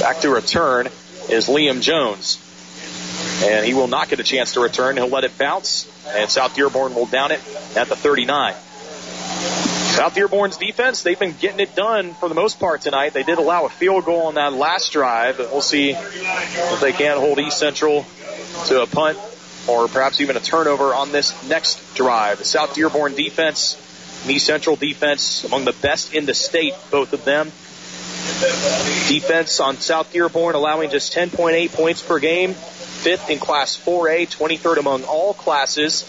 Back 0.00 0.20
to 0.20 0.30
return 0.30 0.88
is 1.30 1.46
Liam 1.48 1.80
Jones. 1.80 2.38
And 3.44 3.64
he 3.64 3.72
will 3.74 3.88
not 3.88 4.08
get 4.08 4.20
a 4.20 4.24
chance 4.24 4.52
to 4.54 4.60
return. 4.60 4.96
He'll 4.96 5.08
let 5.08 5.24
it 5.24 5.38
bounce, 5.38 5.90
and 6.06 6.30
South 6.30 6.54
Dearborn 6.54 6.94
will 6.94 7.06
down 7.06 7.32
it 7.32 7.40
at 7.74 7.88
the 7.88 7.96
39. 7.96 8.54
South 9.92 10.14
Dearborn's 10.14 10.56
defense, 10.56 11.02
they've 11.02 11.18
been 11.18 11.34
getting 11.38 11.60
it 11.60 11.74
done 11.74 12.14
for 12.14 12.28
the 12.28 12.34
most 12.34 12.60
part 12.60 12.82
tonight. 12.82 13.14
They 13.14 13.22
did 13.22 13.38
allow 13.38 13.64
a 13.64 13.70
field 13.70 14.04
goal 14.04 14.26
on 14.26 14.34
that 14.34 14.52
last 14.52 14.92
drive, 14.92 15.38
but 15.38 15.50
we'll 15.50 15.62
see 15.62 15.90
if 15.90 16.80
they 16.80 16.92
can 16.92 17.16
hold 17.18 17.38
East 17.38 17.58
Central 17.58 18.04
to 18.66 18.82
a 18.82 18.86
punt 18.86 19.18
or 19.68 19.88
perhaps 19.88 20.20
even 20.20 20.36
a 20.36 20.40
turnover 20.40 20.94
on 20.94 21.12
this 21.12 21.48
next 21.48 21.94
drive. 21.94 22.38
The 22.38 22.44
South 22.44 22.74
Dearborn 22.74 23.14
defense 23.14 23.76
East 24.28 24.46
Central 24.46 24.76
defense 24.76 25.44
among 25.44 25.64
the 25.64 25.72
best 25.72 26.14
in 26.14 26.26
the 26.26 26.34
state, 26.34 26.74
both 26.90 27.12
of 27.12 27.24
them. 27.24 27.46
Defense 29.08 29.60
on 29.60 29.76
South 29.78 30.12
Dearborn 30.12 30.54
allowing 30.54 30.90
just 30.90 31.12
10.8 31.14 31.72
points 31.72 32.02
per 32.02 32.18
game, 32.18 32.54
fifth 32.54 33.30
in 33.30 33.38
Class 33.38 33.76
4A, 33.76 34.28
23rd 34.28 34.78
among 34.78 35.04
all 35.04 35.34
classes. 35.34 36.08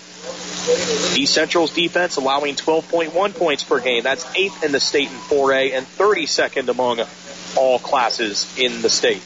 East 1.18 1.34
Central's 1.34 1.74
defense 1.74 2.16
allowing 2.16 2.56
12.1 2.56 3.36
points 3.36 3.64
per 3.64 3.80
game. 3.80 4.04
That's 4.04 4.26
eighth 4.36 4.64
in 4.64 4.72
the 4.72 4.80
state 4.80 5.10
in 5.10 5.18
4A 5.18 5.74
and 5.74 5.86
32nd 5.86 6.70
among 6.70 7.02
all 7.58 7.80
classes 7.80 8.58
in 8.58 8.82
the 8.82 8.90
state. 8.90 9.22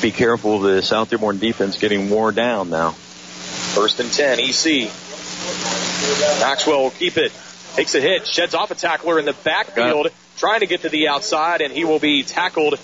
Be 0.00 0.12
careful 0.12 0.56
of 0.56 0.62
the 0.62 0.82
South 0.82 1.10
Dearborn 1.10 1.38
defense 1.38 1.78
getting 1.78 2.10
worn 2.10 2.34
down 2.34 2.70
now. 2.70 2.94
First 3.74 4.00
and 4.00 4.12
10, 4.12 4.40
EC. 4.40 4.90
Maxwell 6.40 6.82
will 6.82 6.90
keep 6.90 7.16
it. 7.16 7.32
Takes 7.74 7.94
a 7.94 8.00
hit, 8.00 8.26
sheds 8.26 8.54
off 8.54 8.70
a 8.70 8.74
tackler 8.74 9.18
in 9.18 9.24
the 9.24 9.34
backfield, 9.34 10.08
trying 10.36 10.60
to 10.60 10.66
get 10.66 10.82
to 10.82 10.88
the 10.88 11.08
outside, 11.08 11.60
and 11.60 11.72
he 11.72 11.84
will 11.84 11.98
be 12.00 12.22
tackled 12.22 12.78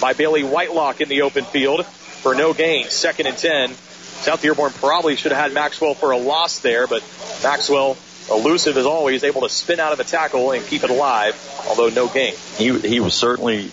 by 0.00 0.14
Bailey 0.14 0.42
Whitelock 0.42 1.00
in 1.00 1.08
the 1.08 1.22
open 1.22 1.44
field 1.44 1.84
for 1.84 2.34
no 2.34 2.54
gain. 2.54 2.88
Second 2.88 3.26
and 3.26 3.36
10. 3.36 3.74
South 4.20 4.42
Dearborn 4.42 4.72
probably 4.72 5.16
should 5.16 5.32
have 5.32 5.40
had 5.40 5.52
Maxwell 5.52 5.94
for 5.94 6.10
a 6.10 6.16
loss 6.18 6.60
there, 6.60 6.86
but 6.86 7.02
Maxwell, 7.42 7.96
elusive 8.30 8.76
as 8.76 8.86
always, 8.86 9.24
able 9.24 9.42
to 9.42 9.48
spin 9.48 9.80
out 9.80 9.92
of 9.92 10.00
a 10.00 10.04
tackle 10.04 10.52
and 10.52 10.64
keep 10.66 10.84
it 10.84 10.90
alive, 10.90 11.34
although 11.66 11.88
no 11.88 12.06
gain. 12.06 12.34
He 12.56 12.78
he 12.78 13.00
was 13.00 13.14
certainly 13.14 13.70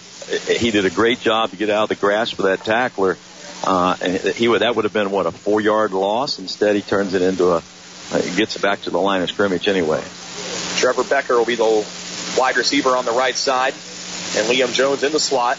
he 0.47 0.71
did 0.71 0.85
a 0.85 0.89
great 0.89 1.19
job 1.19 1.51
to 1.51 1.57
get 1.57 1.69
out 1.69 1.83
of 1.83 1.89
the 1.89 1.95
grasp 1.95 2.39
of 2.39 2.45
that 2.45 2.63
tackler. 2.63 3.17
Uh, 3.63 3.97
and 4.01 4.17
he 4.35 4.47
would 4.47 4.61
that 4.61 4.75
would 4.75 4.85
have 4.85 4.93
been 4.93 5.11
what 5.11 5.25
a 5.25 5.31
four 5.31 5.61
yard 5.61 5.91
loss. 5.91 6.39
Instead, 6.39 6.75
he 6.75 6.81
turns 6.81 7.13
it 7.13 7.21
into 7.21 7.47
a 7.47 7.63
uh, 8.11 8.21
gets 8.35 8.55
it 8.55 8.61
back 8.61 8.81
to 8.83 8.89
the 8.89 8.99
line 8.99 9.21
of 9.21 9.29
scrimmage 9.29 9.67
anyway. 9.67 10.01
Trevor 10.77 11.03
Becker 11.03 11.37
will 11.37 11.45
be 11.45 11.55
the 11.55 11.85
wide 12.37 12.55
receiver 12.55 12.95
on 12.95 13.05
the 13.05 13.11
right 13.11 13.35
side, 13.35 13.73
and 14.35 14.47
Liam 14.47 14.73
Jones 14.73 15.03
in 15.03 15.11
the 15.11 15.19
slot. 15.19 15.57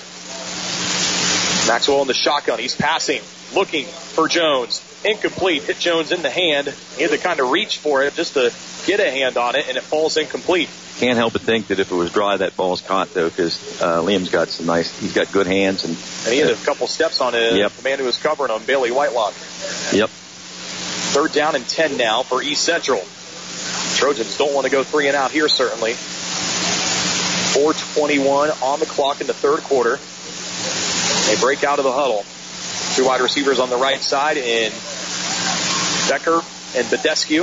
Maxwell 1.67 2.01
in 2.01 2.09
the 2.09 2.15
shotgun. 2.15 2.59
He's 2.59 2.75
passing, 2.75 3.21
looking 3.55 3.85
for 3.85 4.29
Jones. 4.29 4.81
Incomplete. 5.05 5.63
Hit 5.63 5.79
Jones 5.79 6.13
in 6.13 6.23
the 6.23 6.31
hand. 6.31 6.73
He 6.97 7.03
had 7.03 7.13
to 7.13 7.19
kind 7.19 7.41
of 7.41 7.51
reach 7.51 7.79
for 7.79 8.03
it 8.03 8.15
just 8.15 8.35
to 8.35 8.53
get 8.87 9.01
a 9.01 9.11
hand 9.11 9.37
on 9.37 9.57
it, 9.57 9.69
and 9.69 9.77
it 9.77 9.83
falls 9.83 10.17
incomplete. 10.17 10.69
Can't 10.99 11.17
help 11.17 11.33
but 11.35 11.43
think 11.43 11.69
that 11.69 11.79
if 11.79 11.93
it 11.93 11.95
was 11.95 12.11
dry, 12.11 12.37
that 12.39 12.57
ball's 12.57 12.81
caught 12.81 13.15
though, 13.15 13.29
because 13.29 13.81
uh, 13.81 14.03
Liam's 14.03 14.31
got 14.31 14.49
some 14.49 14.67
nice. 14.67 14.99
He's 14.99 15.13
got 15.13 15.31
good 15.31 15.47
hands 15.47 15.85
and. 15.85 15.97
And 16.25 16.35
he 16.35 16.41
had 16.41 16.51
a 16.51 16.57
couple 16.57 16.89
steps 16.89 17.21
on 17.21 17.37
it. 17.37 17.55
Yep. 17.55 17.73
The 17.73 17.83
man 17.83 17.99
who 18.01 18.05
was 18.05 18.17
covering 18.17 18.51
him, 18.51 18.65
Bailey 18.65 18.91
Whitelock. 18.91 19.35
Yep. 19.93 20.11
Third 20.11 21.33
down 21.33 21.55
and 21.55 21.67
10 21.67 21.97
now 21.97 22.25
for 22.25 22.43
East 22.43 22.65
Central. 22.65 23.03
Trojans 23.97 24.37
don't 24.37 24.53
want 24.53 24.67
to 24.67 24.73
go 24.73 24.83
three 24.83 25.07
and 25.07 25.17
out 25.17 25.31
here, 25.31 25.49
certainly. 25.49 25.95
421 27.55 28.51
on 28.63 28.81
the 28.81 28.87
clock 28.87 29.21
in 29.21 29.27
the 29.27 29.35
third 29.35 29.61
quarter. 29.61 29.99
They 31.29 31.41
break 31.41 31.65
out 31.65 31.79
of 31.79 31.85
the 31.85 31.93
huddle. 31.93 32.25
Two 32.99 33.07
wide 33.07 33.21
receivers 33.21 33.61
on 33.61 33.71
the 33.71 33.77
right 33.77 34.03
side 34.03 34.39
in 34.39 34.73
Becker 36.09 36.41
and 36.75 36.85
Badescu. 36.89 37.43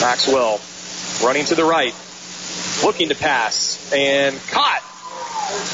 Maxwell 0.00 0.60
running 1.24 1.46
to 1.46 1.56
the 1.56 1.64
right, 1.64 1.92
looking 2.84 3.08
to 3.08 3.16
pass, 3.16 3.92
and 3.92 4.40
caught 4.52 4.82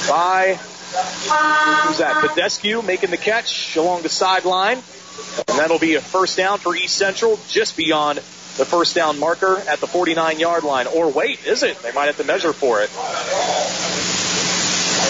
by 0.08 0.54
who's 0.54 1.98
that? 1.98 2.24
Badescu 2.24 2.82
making 2.82 3.10
the 3.10 3.18
catch 3.18 3.76
along 3.76 4.00
the 4.00 4.08
sideline. 4.08 4.78
And 4.78 5.58
that'll 5.58 5.78
be 5.78 5.96
a 5.96 6.00
first 6.00 6.38
down 6.38 6.60
for 6.60 6.74
East 6.74 6.96
Central, 6.96 7.38
just 7.48 7.76
beyond 7.76 8.16
the 8.56 8.64
first 8.64 8.94
down 8.94 9.18
marker 9.18 9.58
at 9.68 9.80
the 9.80 9.86
49 9.86 10.38
yard 10.38 10.64
line. 10.64 10.86
Or 10.86 11.10
wait, 11.10 11.44
is 11.44 11.62
it? 11.62 11.82
They 11.82 11.92
might 11.92 12.06
have 12.06 12.16
to 12.16 12.24
measure 12.24 12.54
for 12.54 12.80
it. 12.80 14.13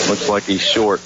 Looks 0.09 0.29
like 0.29 0.45
he's 0.45 0.61
short. 0.63 1.01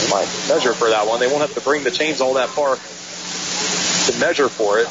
They 0.00 0.10
might 0.10 0.28
measure 0.48 0.72
for 0.72 0.88
that 0.90 1.06
one. 1.06 1.20
They 1.20 1.26
won't 1.26 1.40
have 1.40 1.54
to 1.54 1.60
bring 1.60 1.84
the 1.84 1.90
chains 1.90 2.20
all 2.20 2.34
that 2.34 2.48
far 2.48 2.76
to 2.76 4.20
measure 4.20 4.48
for 4.48 4.78
it. 4.78 4.88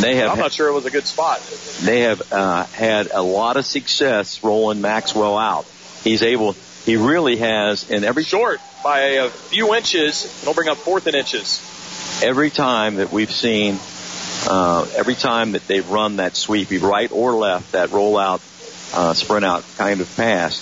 They 0.00 0.16
have. 0.16 0.30
I'm 0.30 0.38
not 0.38 0.52
sure 0.52 0.68
it 0.68 0.72
was 0.72 0.86
a 0.86 0.90
good 0.90 1.06
spot. 1.06 1.40
They 1.82 2.00
have 2.00 2.32
uh, 2.32 2.64
had 2.64 3.10
a 3.12 3.22
lot 3.22 3.56
of 3.56 3.64
success 3.64 4.42
rolling 4.44 4.80
Maxwell 4.80 5.38
out. 5.38 5.66
He's 6.02 6.22
able. 6.22 6.54
He 6.84 6.96
really 6.96 7.36
has 7.36 7.90
in 7.90 8.04
every 8.04 8.24
short 8.24 8.60
by 8.84 9.00
a 9.00 9.30
few 9.30 9.74
inches. 9.74 10.42
It'll 10.42 10.54
bring 10.54 10.68
up 10.68 10.76
fourth 10.76 11.06
and 11.06 11.16
inches. 11.16 11.60
Every 12.22 12.50
time 12.50 12.96
that 12.96 13.10
we've 13.10 13.32
seen, 13.32 13.78
uh, 14.48 14.86
every 14.94 15.14
time 15.14 15.52
that 15.52 15.66
they've 15.66 15.88
run 15.88 16.16
that 16.16 16.36
sweepy 16.36 16.78
right 16.78 17.10
or 17.10 17.32
left, 17.32 17.72
that 17.72 17.90
rollout, 17.90 18.40
uh, 18.94 19.14
sprint 19.14 19.44
out 19.44 19.64
kind 19.76 20.00
of 20.00 20.16
pass, 20.16 20.60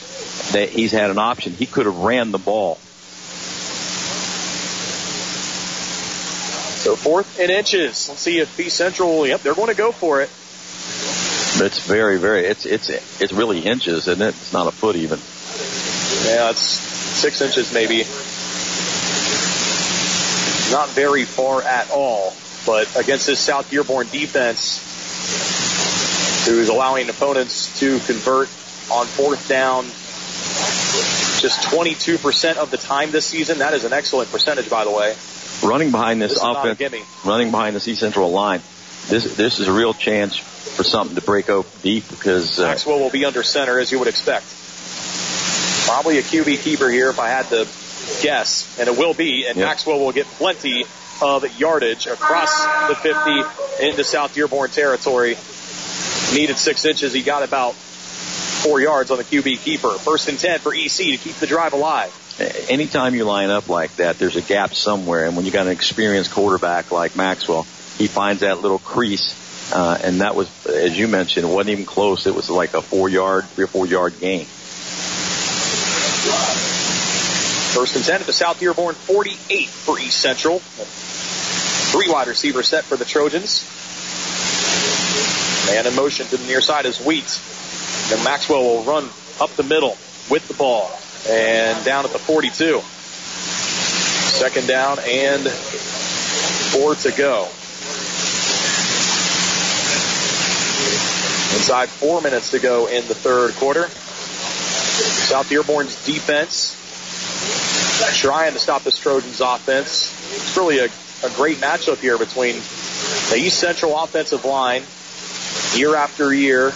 that 0.53 0.69
he's 0.71 0.93
had 0.93 1.11
an 1.11 1.19
option. 1.19 1.53
He 1.53 1.67
could 1.67 1.87
have 1.87 1.99
ran 1.99 2.31
the 2.31 2.39
ball. 2.39 2.77
So 6.85 6.97
fourth 6.97 7.41
and 7.41 7.51
inches. 7.51 8.09
Let's 8.09 8.21
see 8.21 8.41
if 8.41 8.57
B 8.57 8.69
Central. 8.69 9.27
Yep, 9.27 9.41
they're 9.41 9.55
going 9.55 9.69
to 9.69 9.75
go 9.75 9.91
for 9.91 10.21
it. 10.21 10.29
It's 11.65 11.87
very, 11.87 12.19
very. 12.19 12.47
It's 12.47 12.67
it's 12.67 12.91
it's 12.91 13.33
really 13.33 13.61
inches, 13.61 14.07
isn't 14.07 14.21
it? 14.21 14.29
It's 14.29 14.53
not 14.53 14.67
a 14.67 14.71
foot 14.71 14.97
even. 14.97 15.19
Yeah, 16.29 16.51
it's 16.51 16.61
six 16.61 17.41
inches 17.41 17.73
maybe. 17.73 17.99
Not 20.73 20.89
very 20.91 21.25
far 21.25 21.63
at 21.63 21.91
all. 21.91 22.35
But 22.67 22.95
against 22.97 23.27
this 23.27 23.41
South 23.41 23.71
Dearborn 23.71 24.09
defense, 24.09 24.81
who's 26.47 26.69
allowing 26.69 27.09
opponents 27.09 27.79
to 27.81 27.99
convert 28.01 28.49
on 28.91 29.07
fourth 29.07 29.49
down 29.49 29.87
just 31.41 31.61
22% 31.69 32.57
of 32.57 32.71
the 32.71 32.77
time 32.77 33.11
this 33.11 33.27
season. 33.27 33.59
That 33.59 33.75
is 33.75 33.85
an 33.85 33.93
excellent 33.93 34.31
percentage, 34.31 34.71
by 34.71 34.85
the 34.85 34.91
way. 34.91 35.15
Running 35.63 35.91
behind 35.91 36.21
this, 36.21 36.33
This 36.33 36.39
is 36.39 36.43
not 36.45 36.67
a 36.67 36.73
offense, 36.73 37.07
running 37.25 37.51
behind 37.51 37.77
this 37.77 37.87
East 37.89 38.01
Central 38.01 38.31
line, 38.31 38.61
this 39.09 39.37
this 39.37 39.61
is 39.61 39.69
a 39.69 39.73
real 39.73 39.93
chance 39.93 40.37
for 40.37 40.83
something 40.83 41.15
to 41.15 41.23
break 41.23 41.51
open 41.51 41.71
deep 41.83 42.09
because 42.09 42.59
uh, 42.59 42.67
Maxwell 42.69 42.99
will 42.99 43.11
be 43.11 43.25
under 43.25 43.43
center, 43.43 43.79
as 43.79 43.93
you 43.93 43.99
would 43.99 44.09
expect. 44.09 44.47
Probably 45.87 46.19
a 46.19 46.23
QB 46.23 46.61
keeper 46.61 46.89
here, 46.89 47.11
if 47.11 47.19
I 47.19 47.29
had 47.29 47.47
to 47.51 47.69
guess, 48.23 48.79
and 48.79 48.89
it 48.89 48.99
will 48.99 49.15
be. 49.15 49.47
And 49.47 49.57
Yep. 49.59 49.67
Maxwell 49.67 50.01
will 50.01 50.13
get 50.13 50.27
plenty 50.27 50.85
of 51.21 51.61
yardage 51.61 52.07
across 52.07 52.65
the 52.89 52.95
50 52.95 53.87
into 53.87 54.05
South 54.05 54.35
Dearborn 54.35 54.71
territory. 54.71 55.37
Needed 56.35 56.57
six 56.59 56.85
inches. 56.85 57.13
He 57.13 57.23
got 57.23 57.43
about 57.43 57.75
four 58.65 58.81
yards 58.81 59.11
on 59.11 59.19
the 59.19 59.25
QB 59.25 59.59
keeper. 59.63 59.91
First 59.91 60.29
and 60.29 60.39
10 60.39 60.61
for 60.61 60.75
EC 60.75 60.89
to 60.89 61.17
keep 61.19 61.37
the 61.37 61.47
drive 61.47 61.75
alive. 61.75 62.13
anytime 62.69 63.15
you 63.15 63.25
line 63.25 63.51
up 63.51 63.69
like 63.69 63.95
that, 63.97 64.19
there's 64.19 64.37
a 64.37 64.43
gap 64.43 64.75
somewhere. 64.75 65.27
And 65.27 65.37
when 65.37 65.45
you 65.45 65.53
got 65.53 65.67
an 65.67 65.73
experienced 65.73 66.31
quarterback 66.31 66.91
like 66.91 67.15
Maxwell, 67.15 67.65
he 67.99 68.07
finds 68.07 68.41
that 68.41 68.61
little 68.61 68.79
crease. 68.79 69.41
Uh, 69.73 69.99
and 70.03 70.21
that 70.21 70.35
was, 70.35 70.49
as 70.67 70.99
you 70.99 71.09
mentioned, 71.09 71.47
it 71.47 71.53
wasn't 71.53 71.71
even 71.71 71.85
close. 71.85 72.27
It 72.27 72.35
was 72.35 72.51
like 72.51 72.75
a 72.75 72.83
four 72.83 73.09
yard, 73.09 73.45
three 73.51 73.65
or 73.65 73.69
four 73.69 73.87
yard 73.87 74.19
gain. 74.19 74.47
First 77.75 77.97
and 77.97 78.05
10 78.05 78.21
at 78.21 78.27
the 78.27 78.33
South 78.33 78.61
Dearborn 78.61 78.95
48 78.95 79.69
for 79.69 79.99
East 79.99 80.21
Central. 80.21 80.61
Three 80.61 82.11
wide 82.11 82.29
receiver 82.29 82.63
set 82.63 82.85
for 82.85 82.97
the 82.97 83.05
Trojans. 83.05 83.69
Man 85.67 85.87
in 85.87 85.95
motion 85.95 86.27
to 86.27 86.37
the 86.37 86.47
near 86.47 86.61
side 86.61 86.87
is 86.87 87.01
Wheat. 87.01 87.41
Then 88.09 88.23
Maxwell 88.25 88.63
will 88.63 88.83
run 88.85 89.09
up 89.41 89.51
the 89.57 89.63
middle 89.63 89.97
with 90.31 90.47
the 90.49 90.55
ball 90.55 90.91
and 91.29 91.85
down 91.85 92.05
at 92.05 92.13
the 92.13 92.19
42. 92.19 92.81
Second 92.81 94.67
down 94.67 94.99
and 95.07 95.49
four 96.73 96.95
to 96.97 97.11
go. 97.13 97.45
Inside 101.55 101.89
four 101.89 102.21
minutes 102.21 102.51
to 102.51 102.59
go 102.59 102.87
in 102.89 103.07
the 103.07 103.15
third 103.15 103.55
quarter. 103.55 103.89
South 103.89 105.49
Dearborn's 105.49 106.05
defense 106.05 106.81
trying 108.15 108.53
to 108.53 108.59
stop 108.59 108.83
this 108.83 108.99
Trojans 108.99 109.41
offense. 109.41 110.13
It's 110.35 110.57
really 110.57 110.79
a, 110.79 110.87
a 110.87 111.31
great 111.37 111.59
matchup 111.59 111.99
here 111.99 112.19
between 112.19 112.55
the 113.31 113.37
East 113.37 113.59
Central 113.59 113.99
offensive 113.99 114.45
line. 114.45 114.83
Year 115.79 115.95
after 115.97 116.33
year, 116.33 116.73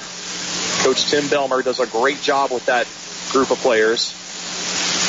Coach 0.88 1.10
Tim 1.10 1.24
Belmer 1.24 1.62
does 1.62 1.80
a 1.80 1.86
great 1.86 2.22
job 2.22 2.50
with 2.50 2.64
that 2.64 2.88
group 3.30 3.50
of 3.50 3.58
players. 3.58 4.14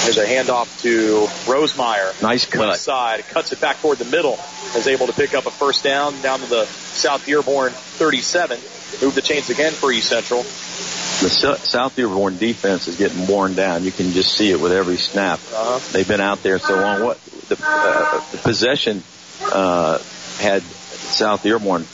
There's 0.03 0.17
a 0.17 0.25
handoff 0.25 0.81
to 0.81 1.21
Rosemeyer. 1.49 2.21
Nice 2.21 2.45
cut. 2.45 2.67
Left 2.67 2.81
side, 2.81 3.25
cuts 3.29 3.53
it 3.53 3.61
back 3.61 3.79
toward 3.79 3.97
the 3.97 4.03
middle, 4.03 4.37
is 4.75 4.87
able 4.87 5.07
to 5.07 5.13
pick 5.13 5.33
up 5.33 5.45
a 5.45 5.51
first 5.51 5.81
down 5.81 6.19
down 6.19 6.41
to 6.41 6.47
the 6.47 6.65
South 6.65 7.25
Dearborn 7.25 7.71
37. 7.71 8.59
Move 9.01 9.15
the 9.15 9.21
chains 9.21 9.49
again 9.49 9.71
for 9.71 9.89
East 9.89 10.09
Central. 10.09 10.41
The 10.41 11.55
South 11.63 11.95
Dearborn 11.95 12.37
defense 12.37 12.89
is 12.89 12.97
getting 12.97 13.25
worn 13.25 13.53
down. 13.53 13.85
You 13.85 13.93
can 13.93 14.11
just 14.11 14.35
see 14.35 14.51
it 14.51 14.59
with 14.59 14.73
every 14.73 14.97
snap. 14.97 15.39
Uh-huh. 15.39 15.79
They've 15.93 16.05
been 16.05 16.19
out 16.19 16.43
there 16.43 16.59
so 16.59 16.75
long. 16.75 17.05
What 17.05 17.23
the, 17.47 17.57
uh, 17.65 18.31
the 18.31 18.37
possession 18.39 19.01
uh, 19.41 19.99
had 20.39 20.61
South 20.61 21.41
Dearborn 21.41 21.85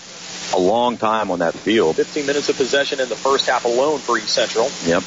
a 0.53 0.59
long 0.59 0.97
time 0.97 1.31
on 1.31 1.39
that 1.39 1.53
field. 1.53 1.95
15 1.95 2.25
minutes 2.25 2.49
of 2.49 2.57
possession 2.57 2.99
in 2.99 3.09
the 3.09 3.15
first 3.15 3.47
half 3.47 3.65
alone 3.65 3.99
for 3.99 4.17
East 4.17 4.29
Central. 4.29 4.65
Yep. 4.85 5.03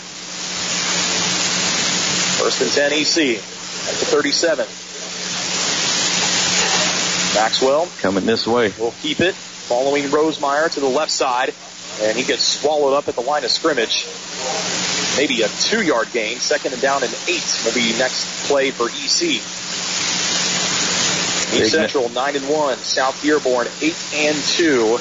First 2.39 2.63
and 2.63 2.71
10 2.71 2.93
EC 2.93 3.39
at 3.39 3.95
the 3.95 4.07
37. 4.07 4.67
Maxwell 7.35 7.89
Coming 8.01 8.27
this 8.27 8.47
way. 8.47 8.73
We'll 8.79 8.95
keep 9.03 9.21
it, 9.21 9.35
following 9.35 10.05
Rosemeyer 10.05 10.71
to 10.73 10.81
the 10.81 10.89
left 10.89 11.11
side, 11.11 11.55
and 12.01 12.17
he 12.17 12.25
gets 12.25 12.43
swallowed 12.43 12.95
up 12.95 13.09
at 13.09 13.15
the 13.15 13.21
line 13.21 13.45
of 13.45 13.51
scrimmage. 13.51 14.07
Maybe 15.17 15.43
a 15.43 15.49
two 15.49 15.83
yard 15.83 16.09
gain. 16.13 16.37
Second 16.37 16.73
and 16.73 16.83
down 16.83 17.03
and 17.03 17.13
eight 17.29 17.63
will 17.65 17.75
be 17.75 17.97
next 17.99 18.49
play 18.49 18.71
for 18.71 18.89
EC. 18.89 19.43
East 21.61 21.73
Central 21.73 22.09
nine 22.11 22.37
and 22.37 22.49
one. 22.49 22.77
South 22.79 23.21
Dearborn 23.23 23.67
eight 23.83 23.97
and 24.15 24.37
two. 24.37 24.99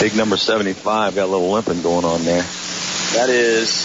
Big 0.00 0.14
number 0.14 0.36
75 0.36 1.16
got 1.16 1.24
a 1.24 1.26
little 1.26 1.50
limping 1.50 1.82
going 1.82 2.04
on 2.04 2.24
there. 2.24 2.42
That 3.14 3.30
is 3.30 3.82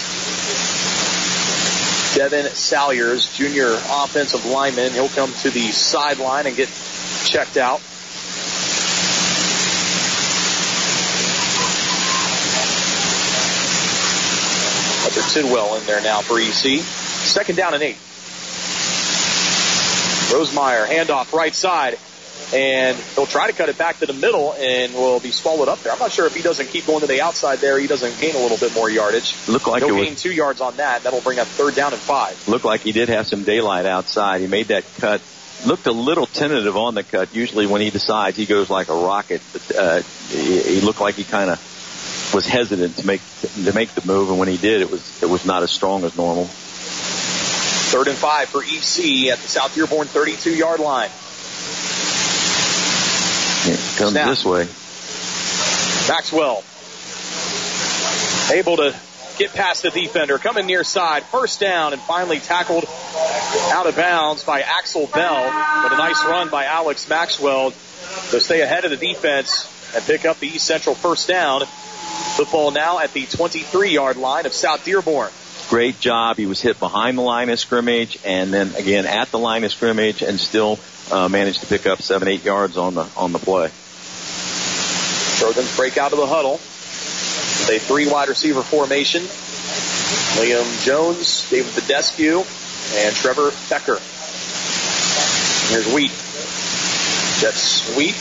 Devin 2.14 2.46
Salyers, 2.54 3.36
junior 3.36 3.72
offensive 3.90 4.46
lineman. 4.46 4.92
He'll 4.92 5.08
come 5.08 5.32
to 5.40 5.50
the 5.50 5.72
sideline 5.72 6.46
and 6.46 6.54
get 6.54 6.68
checked 7.24 7.56
out. 7.56 7.80
Dr. 15.02 15.28
Tidwell 15.30 15.76
in 15.76 15.86
there 15.86 16.00
now 16.00 16.20
for 16.20 16.38
EC. 16.38 16.80
Second 16.80 17.56
down 17.56 17.74
and 17.74 17.82
eight. 17.82 17.96
Rosemeyer, 20.30 20.86
handoff 20.86 21.32
right 21.32 21.54
side. 21.54 21.98
And 22.54 22.96
he'll 23.16 23.26
try 23.26 23.48
to 23.48 23.52
cut 23.52 23.68
it 23.68 23.76
back 23.76 23.98
to 23.98 24.06
the 24.06 24.12
middle 24.12 24.54
and 24.54 24.94
will 24.94 25.18
be 25.18 25.32
swallowed 25.32 25.68
up 25.68 25.82
there. 25.82 25.92
I'm 25.92 25.98
not 25.98 26.12
sure 26.12 26.26
if 26.26 26.34
he 26.34 26.42
doesn't 26.42 26.68
keep 26.68 26.86
going 26.86 27.00
to 27.00 27.06
the 27.08 27.20
outside 27.20 27.58
there, 27.58 27.78
he 27.78 27.88
doesn't 27.88 28.20
gain 28.20 28.36
a 28.36 28.38
little 28.38 28.58
bit 28.58 28.72
more 28.74 28.88
yardage. 28.88 29.34
Looked 29.48 29.66
like 29.66 29.82
He'll 29.82 29.96
it 29.96 30.10
was- 30.10 30.22
two 30.22 30.32
yards 30.32 30.60
on 30.60 30.76
that. 30.76 31.02
That'll 31.02 31.20
bring 31.20 31.40
up 31.40 31.48
third 31.48 31.74
down 31.74 31.92
and 31.92 32.00
five. 32.00 32.48
Looked 32.48 32.64
like 32.64 32.82
he 32.82 32.92
did 32.92 33.08
have 33.08 33.26
some 33.26 33.42
daylight 33.42 33.86
outside. 33.86 34.40
He 34.40 34.46
made 34.46 34.68
that 34.68 34.84
cut. 34.98 35.20
Looked 35.66 35.86
a 35.86 35.92
little 35.92 36.26
tentative 36.26 36.76
on 36.76 36.94
the 36.94 37.02
cut. 37.02 37.34
Usually 37.34 37.66
when 37.66 37.80
he 37.80 37.90
decides, 37.90 38.36
he 38.36 38.46
goes 38.46 38.70
like 38.70 38.88
a 38.88 38.94
rocket. 38.94 39.40
But 39.52 39.76
uh, 39.76 40.02
he, 40.28 40.60
he 40.60 40.80
looked 40.80 41.00
like 41.00 41.14
he 41.16 41.24
kind 41.24 41.50
of 41.50 42.30
was 42.34 42.46
hesitant 42.46 42.96
to 42.98 43.06
make 43.06 43.22
to 43.64 43.72
make 43.72 43.90
the 43.94 44.06
move, 44.06 44.30
and 44.30 44.38
when 44.38 44.48
he 44.48 44.56
did, 44.56 44.80
it 44.82 44.90
was 44.90 45.22
it 45.22 45.26
was 45.26 45.44
not 45.44 45.62
as 45.62 45.70
strong 45.70 46.04
as 46.04 46.16
normal. 46.16 46.46
Third 46.46 48.08
and 48.08 48.16
five 48.16 48.48
for 48.48 48.62
EC 48.62 49.30
at 49.32 49.38
the 49.38 49.48
South 49.48 49.74
Dearborn 49.74 50.08
32 50.08 50.54
yard 50.54 50.80
line. 50.80 51.10
It 53.66 53.96
comes 53.96 54.12
Snap. 54.12 54.28
this 54.28 54.44
way. 54.44 54.68
Maxwell 56.08 56.62
able 58.52 58.76
to 58.76 58.94
get 59.38 59.52
past 59.52 59.82
the 59.82 59.90
defender, 59.90 60.38
coming 60.38 60.66
near 60.66 60.84
side, 60.84 61.24
first 61.24 61.60
down, 61.60 61.92
and 61.92 62.02
finally 62.02 62.38
tackled 62.38 62.84
out 63.72 63.86
of 63.86 63.96
bounds 63.96 64.44
by 64.44 64.60
Axel 64.60 65.06
Bell. 65.06 65.50
But 65.82 65.92
a 65.92 65.96
nice 65.96 66.22
run 66.24 66.50
by 66.50 66.66
Alex 66.66 67.08
Maxwell 67.08 67.70
to 68.30 68.40
stay 68.40 68.60
ahead 68.60 68.84
of 68.84 68.90
the 68.90 68.96
defense 68.96 69.70
and 69.94 70.04
pick 70.04 70.24
up 70.24 70.38
the 70.40 70.46
East 70.46 70.66
Central 70.66 70.94
first 70.94 71.28
down. 71.28 71.62
Football 72.36 72.70
now 72.70 72.98
at 72.98 73.12
the 73.12 73.26
23 73.26 73.90
yard 73.90 74.16
line 74.16 74.46
of 74.46 74.52
South 74.52 74.84
Dearborn. 74.84 75.30
Great 75.68 75.98
job. 75.98 76.36
He 76.36 76.46
was 76.46 76.60
hit 76.60 76.78
behind 76.78 77.16
the 77.16 77.22
line 77.22 77.48
of 77.48 77.58
scrimmage 77.58 78.18
and 78.24 78.52
then 78.52 78.74
again 78.74 79.06
at 79.06 79.30
the 79.30 79.38
line 79.38 79.64
of 79.64 79.72
scrimmage 79.72 80.22
and 80.22 80.38
still 80.38 80.78
uh, 81.10 81.28
managed 81.28 81.60
to 81.60 81.66
pick 81.66 81.86
up 81.86 82.00
seven, 82.02 82.28
eight 82.28 82.44
yards 82.44 82.76
on 82.76 82.94
the 82.94 83.06
on 83.16 83.32
the 83.32 83.38
play. 83.38 83.70
Trojans 85.38 85.76
break 85.76 85.98
out 85.98 86.12
of 86.12 86.18
the 86.18 86.26
huddle. 86.26 86.58
They 87.66 87.78
three 87.78 88.10
wide 88.10 88.28
receiver 88.28 88.62
formation. 88.62 89.22
Liam 89.22 90.84
Jones, 90.84 91.48
David 91.50 91.72
Badescu, 91.72 92.44
and 92.96 93.14
Trevor 93.14 93.52
Becker. 93.70 94.00
Here's 95.70 95.92
Wheat. 95.92 96.12
That's 97.40 97.96
Wheat. 97.96 98.16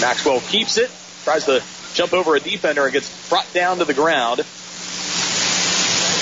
Maxwell 0.00 0.40
keeps 0.40 0.78
it, 0.78 0.90
tries 1.24 1.44
to 1.46 1.62
jump 1.94 2.12
over 2.12 2.36
a 2.36 2.40
defender 2.40 2.84
and 2.84 2.92
gets 2.92 3.28
brought 3.28 3.50
down 3.52 3.78
to 3.78 3.84
the 3.84 3.94
ground. 3.94 4.44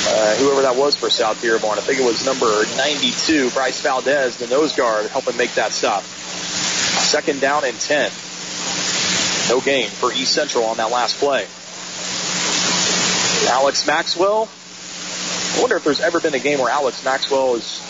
Uh, 0.06 0.36
whoever 0.36 0.62
that 0.62 0.76
was 0.76 0.94
for 0.94 1.08
South 1.08 1.40
Dearborn, 1.40 1.78
I 1.78 1.80
think 1.80 1.98
it 1.98 2.04
was 2.04 2.24
number 2.26 2.64
92, 2.76 3.50
Bryce 3.50 3.80
Valdez, 3.80 4.36
the 4.36 4.46
nose 4.48 4.74
guard, 4.74 5.06
helping 5.06 5.36
make 5.36 5.54
that 5.54 5.72
stop. 5.72 6.02
Second 6.02 7.40
down 7.40 7.64
and 7.64 7.78
10. 7.78 8.10
No 9.48 9.60
gain 9.60 9.88
for 9.88 10.12
East 10.12 10.32
Central 10.32 10.64
on 10.64 10.76
that 10.76 10.90
last 10.90 11.18
play. 11.18 11.46
Alex 13.50 13.86
Maxwell. 13.86 14.48
I 15.56 15.60
wonder 15.60 15.76
if 15.76 15.84
there's 15.84 16.00
ever 16.00 16.20
been 16.20 16.34
a 16.34 16.38
game 16.38 16.58
where 16.58 16.70
Alex 16.70 17.04
Maxwell 17.04 17.54
has 17.54 17.80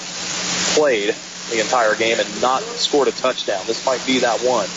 played 0.75 1.15
the 1.51 1.61
entire 1.61 1.95
game 1.95 2.19
and 2.21 2.43
not 2.43 2.63
scored 2.63 3.09
a 3.09 3.13
touchdown. 3.13 3.63
This 3.67 3.85
might 3.87 4.05
be 4.07 4.21
that 4.21 4.41
one. 4.41 4.69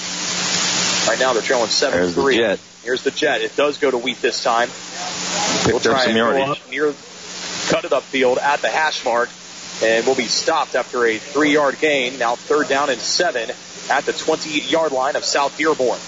Right 1.07 1.19
now 1.19 1.33
they're 1.33 1.41
trailing 1.41 1.69
7 1.69 2.11
3. 2.11 2.37
The 2.37 2.59
Here's 2.83 3.03
the 3.03 3.11
jet. 3.11 3.41
It 3.41 3.55
does 3.57 3.79
go 3.79 3.91
to 3.91 3.97
Wheat 3.97 4.21
this 4.21 4.43
time. 4.43 4.69
Picked 5.63 5.67
we'll 5.67 5.79
try 5.79 5.99
up 5.99 6.05
some 6.05 6.15
yardage. 6.15 6.61
near, 6.69 6.93
cut 7.67 7.85
it 7.85 7.91
upfield 7.91 8.37
at 8.41 8.61
the 8.61 8.69
hash 8.69 9.03
mark, 9.03 9.29
and 9.83 10.05
we'll 10.05 10.15
be 10.15 10.27
stopped 10.27 10.75
after 10.75 11.05
a 11.05 11.17
three 11.17 11.53
yard 11.53 11.77
gain. 11.79 12.17
Now 12.17 12.35
third 12.35 12.67
down 12.67 12.89
and 12.89 12.99
seven 12.99 13.49
at 13.89 14.05
the 14.05 14.13
20 14.13 14.61
yard 14.61 14.91
line 14.91 15.15
of 15.15 15.23
South 15.23 15.57
Dearborn. 15.57 15.99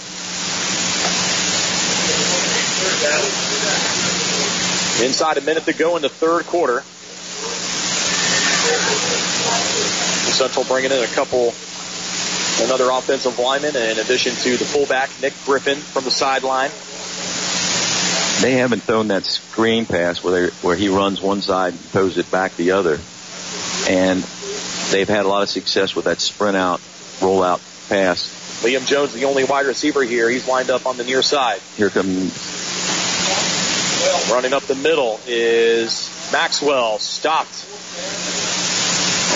Inside 5.05 5.37
a 5.37 5.41
minute 5.41 5.63
to 5.65 5.73
go 5.73 5.95
in 5.95 6.01
the 6.01 6.09
third 6.09 6.45
quarter. 6.45 6.83
Central 10.31 10.65
bringing 10.65 10.91
in 10.91 11.03
a 11.03 11.07
couple, 11.07 11.53
another 12.63 12.89
offensive 12.91 13.39
lineman, 13.39 13.75
in 13.75 13.97
addition 13.99 14.33
to 14.35 14.57
the 14.57 14.65
fullback 14.65 15.09
Nick 15.21 15.33
Griffin 15.45 15.77
from 15.77 16.03
the 16.03 16.11
sideline. 16.11 16.71
They 18.41 18.53
haven't 18.53 18.83
thrown 18.83 19.09
that 19.09 19.25
screen 19.25 19.85
pass 19.85 20.23
where 20.23 20.47
they, 20.47 20.55
where 20.61 20.75
he 20.75 20.87
runs 20.87 21.21
one 21.21 21.41
side 21.41 21.73
and 21.73 21.79
throws 21.79 22.17
it 22.17 22.31
back 22.31 22.55
the 22.55 22.71
other, 22.71 22.99
and 23.89 24.23
they've 24.91 25.09
had 25.09 25.25
a 25.25 25.27
lot 25.27 25.43
of 25.43 25.49
success 25.49 25.93
with 25.93 26.05
that 26.05 26.21
sprint 26.21 26.55
out, 26.55 26.79
roll 27.21 27.43
out 27.43 27.61
pass. 27.89 28.61
Liam 28.63 28.85
Jones, 28.85 29.13
the 29.13 29.25
only 29.25 29.43
wide 29.43 29.65
receiver 29.65 30.03
here, 30.03 30.29
he's 30.29 30.47
lined 30.47 30.69
up 30.69 30.85
on 30.85 30.95
the 30.95 31.03
near 31.03 31.21
side. 31.21 31.59
Here 31.75 31.89
comes 31.89 32.33
Running 34.31 34.53
up 34.53 34.63
the 34.63 34.75
middle 34.75 35.19
is 35.27 36.09
Maxwell, 36.31 36.99
stopped 36.99 37.65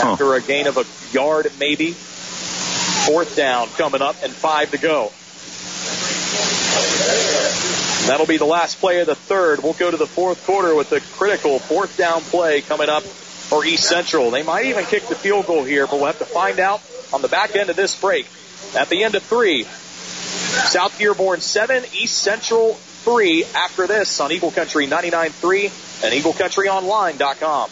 after 0.02 0.36
a 0.36 0.42
gain 0.42 0.68
of 0.68 0.78
a 0.78 0.86
yard, 1.12 1.52
maybe. 1.60 1.92
Fourth 1.92 3.36
down 3.36 3.68
coming 3.78 4.02
up 4.02 4.16
and 4.24 4.32
five 4.32 4.72
to 4.72 4.78
go. 4.78 5.12
That'll 8.08 8.26
be 8.26 8.38
the 8.38 8.46
last 8.46 8.80
play 8.80 9.00
of 9.00 9.08
the 9.08 9.16
third. 9.16 9.64
We'll 9.64 9.74
go 9.74 9.90
to 9.90 9.96
the 9.96 10.06
fourth 10.06 10.46
quarter 10.46 10.76
with 10.76 10.90
the 10.90 11.00
critical 11.00 11.58
fourth 11.60 11.98
down 11.98 12.22
play 12.22 12.62
coming 12.62 12.90
up 12.90 13.04
for 13.04 13.66
East 13.66 13.88
Central. 13.88 14.30
They 14.30 14.44
might 14.44 14.66
even 14.66 14.84
kick 14.86 15.08
the 15.08 15.16
field 15.16 15.48
goal 15.48 15.64
here, 15.64 15.88
but 15.88 15.96
we'll 15.96 16.08
have 16.08 16.20
to 16.20 16.26
find 16.26 16.60
out 16.60 16.82
on 17.14 17.22
the 17.22 17.30
back 17.30 17.56
end 17.56 17.70
of 17.70 17.76
this 17.76 18.00
break. 18.00 18.28
At 18.76 18.90
the 18.90 19.04
end 19.04 19.16
of 19.16 19.24
three, 19.24 19.64
South 19.64 20.98
Dearborn 20.98 21.40
7, 21.40 21.86
East 21.94 22.18
Central 22.18 22.74
3 22.74 23.46
after 23.56 23.88
this 23.88 24.20
on 24.20 24.32
Eagle 24.32 24.52
Country 24.52 24.88
99.3 24.88 26.04
and 26.04 26.14
EagleCountryOnline.com. 26.14 27.70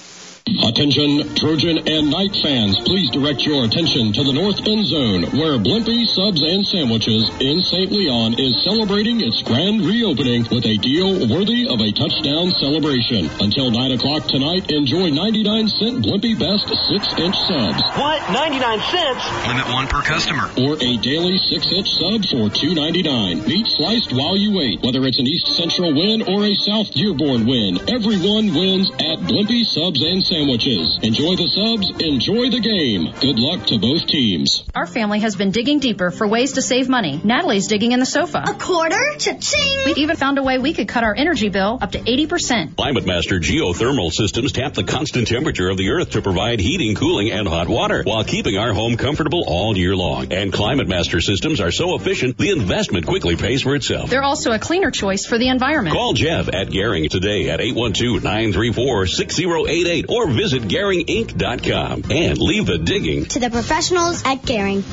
Attention, 0.48 1.36
Trojan 1.38 1.78
and 1.86 2.10
Knight 2.10 2.34
fans, 2.42 2.74
please 2.82 3.14
direct 3.14 3.46
your 3.46 3.62
attention 3.62 4.10
to 4.10 4.24
the 4.26 4.34
North 4.34 4.58
End 4.66 4.82
Zone, 4.90 5.22
where 5.38 5.62
Blimpie 5.62 6.10
Subs 6.10 6.42
and 6.42 6.66
Sandwiches 6.66 7.30
in 7.38 7.62
St. 7.62 7.94
Leon 7.94 8.42
is 8.42 8.58
celebrating 8.66 9.22
its 9.22 9.38
grand 9.46 9.86
reopening 9.86 10.50
with 10.50 10.66
a 10.66 10.82
deal 10.82 11.30
worthy 11.30 11.70
of 11.70 11.78
a 11.78 11.94
touchdown 11.94 12.50
celebration. 12.58 13.30
Until 13.38 13.70
9 13.70 13.94
o'clock 13.94 14.26
tonight, 14.26 14.74
enjoy 14.74 15.14
99 15.14 15.70
cent 15.78 15.96
Blimpie 16.02 16.34
Best 16.34 16.66
6-inch 16.90 17.38
subs. 17.46 17.84
What? 18.02 18.26
99 18.34 18.82
cents? 18.90 19.22
Limit 19.46 19.70
one 19.70 19.86
per 19.94 20.02
customer. 20.02 20.50
Or 20.58 20.74
a 20.74 20.92
daily 21.06 21.38
6-inch 21.38 21.90
sub 22.02 22.26
for 22.34 22.50
$2.99. 22.50 23.46
Meat 23.46 23.68
sliced 23.78 24.10
while 24.10 24.36
you 24.36 24.58
wait. 24.58 24.82
Whether 24.82 25.06
it's 25.06 25.22
an 25.22 25.30
East 25.30 25.54
Central 25.54 25.94
win 25.94 26.26
or 26.26 26.50
a 26.50 26.58
South 26.58 26.90
Dearborn 26.98 27.46
win, 27.46 27.78
everyone 27.86 28.50
wins 28.58 28.90
at 28.98 29.22
Blimpie 29.30 29.70
Subs 29.70 30.02
and 30.02 30.26
Sandwiches. 30.32 30.98
Enjoy 31.04 31.36
the 31.36 31.50
subs, 31.52 31.92
enjoy 32.00 32.48
the 32.50 32.62
game. 32.64 33.12
Good 33.20 33.38
luck 33.38 33.68
to 33.68 33.78
both 33.78 34.08
teams. 34.08 34.64
Our 34.74 34.88
family 34.88 35.20
has 35.20 35.36
been 35.36 35.52
digging 35.52 35.80
deeper 35.80 36.10
for 36.10 36.26
ways 36.26 36.54
to 36.54 36.62
save 36.62 36.88
money. 36.88 37.20
Natalie's 37.22 37.68
digging 37.68 37.92
in 37.92 38.00
the 38.00 38.06
sofa. 38.06 38.42
A 38.48 38.54
quarter? 38.54 38.96
Cha-ching! 39.20 39.84
We 39.86 39.96
even 39.96 40.16
found 40.16 40.38
a 40.38 40.44
way 40.44 40.58
we 40.58 40.72
could 40.74 40.88
cut 40.88 41.04
our 41.04 41.14
energy 41.14 41.50
bill 41.50 41.78
up 41.82 41.92
to 41.92 42.00
80%. 42.00 42.78
Climate 42.78 43.06
Master 43.06 43.42
geothermal 43.42 44.10
systems 44.10 44.54
tap 44.54 44.74
the 44.74 44.86
constant 44.86 45.28
temperature 45.28 45.70
of 45.70 45.76
the 45.76 45.90
earth 45.90 46.12
to 46.12 46.22
provide 46.22 46.62
heating, 46.62 46.96
cooling, 46.96 47.30
and 47.30 47.46
hot 47.46 47.68
water 47.68 48.04
while 48.04 48.24
keeping 48.24 48.58
our 48.58 48.72
home 48.72 48.96
comfortable 48.96 49.44
all 49.46 49.76
year 49.76 49.98
long. 49.98 50.32
And 50.32 50.54
Climate 50.54 50.88
Master 50.88 51.20
systems 51.20 51.60
are 51.60 51.72
so 51.72 51.96
efficient, 51.96 52.38
the 52.38 52.52
investment 52.52 53.06
quickly 53.06 53.36
pays 53.36 53.64
for 53.64 53.76
itself. 53.76 54.10
They're 54.10 54.24
also 54.24 54.54
a 54.54 54.60
cleaner 54.60 54.92
choice 54.92 55.26
for 55.26 55.38
the 55.38 55.50
environment. 55.50 55.94
Call 55.94 56.14
Jeff 56.14 56.48
at 56.48 56.72
Garing 56.72 57.10
today 57.10 57.50
at 57.50 57.60
812-934-6088 57.60 60.10
or 60.10 60.21
visit 60.28 60.64
GaringInc.com 60.64 62.12
and 62.12 62.38
leave 62.38 62.66
the 62.66 62.78
digging 62.78 63.26
To 63.26 63.40
the 63.40 63.50
professionals 63.50 64.24
at 64.26 64.44
Garing. 64.46 64.84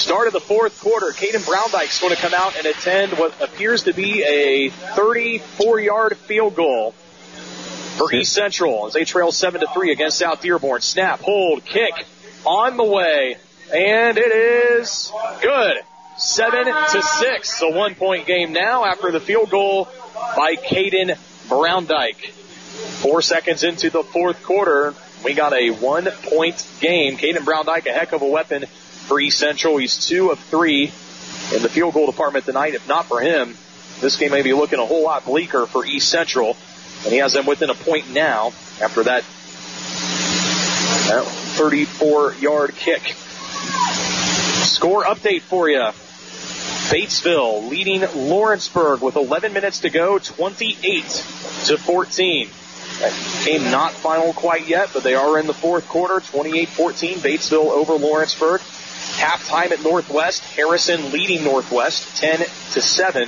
Start 0.00 0.26
of 0.26 0.32
the 0.32 0.40
fourth 0.40 0.80
quarter, 0.80 1.06
Caden 1.06 1.44
Browndyke's 1.46 2.00
going 2.00 2.14
to 2.14 2.20
come 2.20 2.34
out 2.34 2.56
and 2.56 2.66
attend 2.66 3.12
what 3.12 3.40
appears 3.40 3.84
to 3.84 3.94
be 3.94 4.22
a 4.24 4.70
34-yard 4.70 6.16
field 6.16 6.56
goal 6.56 6.92
for 7.96 8.12
East 8.12 8.32
Central 8.32 8.86
as 8.86 8.94
they 8.94 9.04
trail 9.04 9.30
7 9.30 9.60
to 9.60 9.66
3 9.68 9.92
against 9.92 10.18
South 10.18 10.42
Dearborn. 10.42 10.80
Snap, 10.80 11.20
hold, 11.20 11.64
kick 11.64 11.92
on 12.44 12.76
the 12.76 12.84
way, 12.84 13.36
and 13.72 14.18
it 14.18 14.32
is 14.32 15.12
good. 15.42 15.76
7 16.16 16.64
to 16.64 17.02
6. 17.02 17.62
A 17.62 17.70
one 17.70 17.94
point 17.94 18.26
game 18.26 18.52
now 18.52 18.84
after 18.84 19.10
the 19.10 19.20
field 19.20 19.48
goal 19.50 19.88
by 20.36 20.56
Caden 20.56 21.16
Browndyke. 21.48 22.32
Four 23.00 23.22
seconds 23.22 23.64
into 23.64 23.90
the 23.90 24.02
fourth 24.02 24.42
quarter, 24.42 24.94
we 25.24 25.34
got 25.34 25.52
a 25.52 25.70
one 25.70 26.04
point 26.04 26.66
game. 26.80 27.16
Caden 27.16 27.44
Browndyke, 27.44 27.86
a 27.86 27.92
heck 27.92 28.12
of 28.12 28.22
a 28.22 28.26
weapon 28.26 28.66
for 28.66 29.20
East 29.20 29.38
Central. 29.38 29.76
He's 29.76 30.06
two 30.06 30.30
of 30.30 30.38
three 30.38 30.92
in 31.54 31.62
the 31.62 31.68
field 31.68 31.94
goal 31.94 32.06
department 32.06 32.44
tonight. 32.44 32.74
If 32.74 32.86
not 32.88 33.06
for 33.06 33.20
him, 33.20 33.56
this 34.00 34.16
game 34.16 34.30
may 34.30 34.42
be 34.42 34.52
looking 34.52 34.78
a 34.78 34.86
whole 34.86 35.04
lot 35.04 35.24
bleaker 35.24 35.66
for 35.66 35.84
East 35.84 36.08
Central. 36.08 36.56
And 37.04 37.12
he 37.12 37.18
has 37.18 37.32
them 37.32 37.46
within 37.46 37.70
a 37.70 37.74
point 37.74 38.10
now 38.10 38.52
after 38.80 39.02
that 39.04 39.24
34 41.56 42.34
yard 42.34 42.74
kick. 42.74 43.02
Score 44.64 45.04
update 45.04 45.42
for 45.42 45.68
you. 45.68 45.90
Batesville 46.90 47.68
leading 47.68 48.00
Lawrenceburg 48.00 49.00
with 49.00 49.16
11 49.16 49.52
minutes 49.52 49.80
to 49.80 49.90
go, 49.90 50.18
28 50.18 51.04
to 51.66 51.78
14. 51.78 52.48
Game 53.44 53.70
not 53.70 53.92
final 53.92 54.32
quite 54.32 54.66
yet, 54.66 54.90
but 54.92 55.02
they 55.02 55.14
are 55.14 55.38
in 55.38 55.46
the 55.46 55.54
fourth 55.54 55.88
quarter, 55.88 56.14
28-14. 56.16 57.14
Batesville 57.16 57.70
over 57.70 57.94
Lawrenceburg. 57.94 58.60
Halftime 58.60 59.70
at 59.70 59.82
Northwest. 59.82 60.42
Harrison 60.54 61.10
leading 61.10 61.44
Northwest, 61.44 62.16
10 62.18 62.38
to 62.38 62.82
7. 62.82 63.22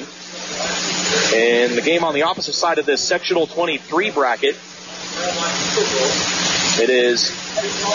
And 1.34 1.76
the 1.76 1.82
game 1.82 2.04
on 2.04 2.14
the 2.14 2.22
opposite 2.22 2.54
side 2.54 2.78
of 2.78 2.86
this 2.86 3.00
sectional 3.00 3.46
23 3.46 4.10
bracket, 4.10 4.56
it 6.80 6.90
is 6.90 7.30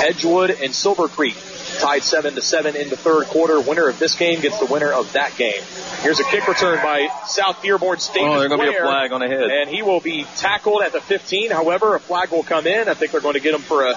Edgewood 0.04 0.52
and 0.52 0.74
Silver 0.74 1.08
Creek 1.08 1.36
tied 1.80 2.04
7 2.04 2.36
to 2.36 2.42
7 2.42 2.76
in 2.76 2.90
the 2.90 2.98
third 2.98 3.28
quarter. 3.28 3.60
Winner 3.60 3.90
of 3.90 4.00
this 4.00 4.16
game 4.16 4.42
gets 4.42 4.60
the 4.60 4.66
winner 4.66 4.92
of 4.92 5.12
that 5.14 5.36
game. 5.38 5.62
Here's 6.02 6.20
a 6.20 6.24
kick 6.26 6.48
return 6.48 6.78
by 6.84 7.08
South 7.26 7.62
Dearborn 7.62 8.00
State. 8.00 8.24
Oh, 8.24 8.40
there's 8.40 8.50
going 8.50 8.62
to 8.62 8.72
be 8.72 8.78
a 8.78 8.82
flag 8.82 9.12
on 9.12 9.22
the 9.22 9.28
head. 9.28 9.50
And 9.50 9.70
he 9.70 9.82
will 9.82 10.00
be 10.00 10.26
tackled 10.38 10.82
at 10.82 10.92
the 10.92 11.02
15. 11.02 11.52
However, 11.52 11.96
a 11.96 12.00
flag 12.00 12.32
will 12.32 12.44
come 12.44 12.68
in. 12.68 12.90
I 12.90 12.94
think 12.94 13.12
they're 13.12 13.22
going 13.22 13.36
to 13.36 13.40
get 13.40 13.54
him 13.54 13.62
for 13.62 13.86
a 13.86 13.96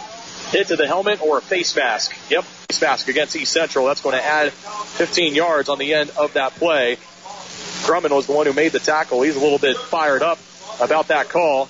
hit 0.51 0.69
to 0.69 0.77
the 0.77 0.87
helmet 0.87 1.23
or 1.23 1.39
a 1.39 1.41
face 1.41 1.75
mask. 1.77 2.13
Yep, 2.31 2.45
face 2.45 2.81
mask 2.81 3.09
against 3.09 3.37
East 3.37 3.53
Central. 3.53 3.87
That's 3.87 4.01
going 4.01 4.17
to 4.17 4.25
add 4.25 4.53
15 4.53 5.35
yards 5.35 5.69
on 5.69 5.79
the 5.79 5.95
end 5.95 6.11
of 6.19 6.35
that 6.35 6.55
play. 6.55 6.97
Grumman 7.87 8.11
was 8.11 8.27
the 8.27 8.33
one 8.33 8.47
who 8.47 8.53
made 8.53 8.73
the 8.73 8.79
tackle. 8.79 9.23
He's 9.23 9.37
a 9.37 9.41
little 9.41 9.59
bit 9.59 9.77
fired 9.77 10.23
up 10.23 10.39
about 10.81 11.09
that 11.09 11.29
call. 11.29 11.63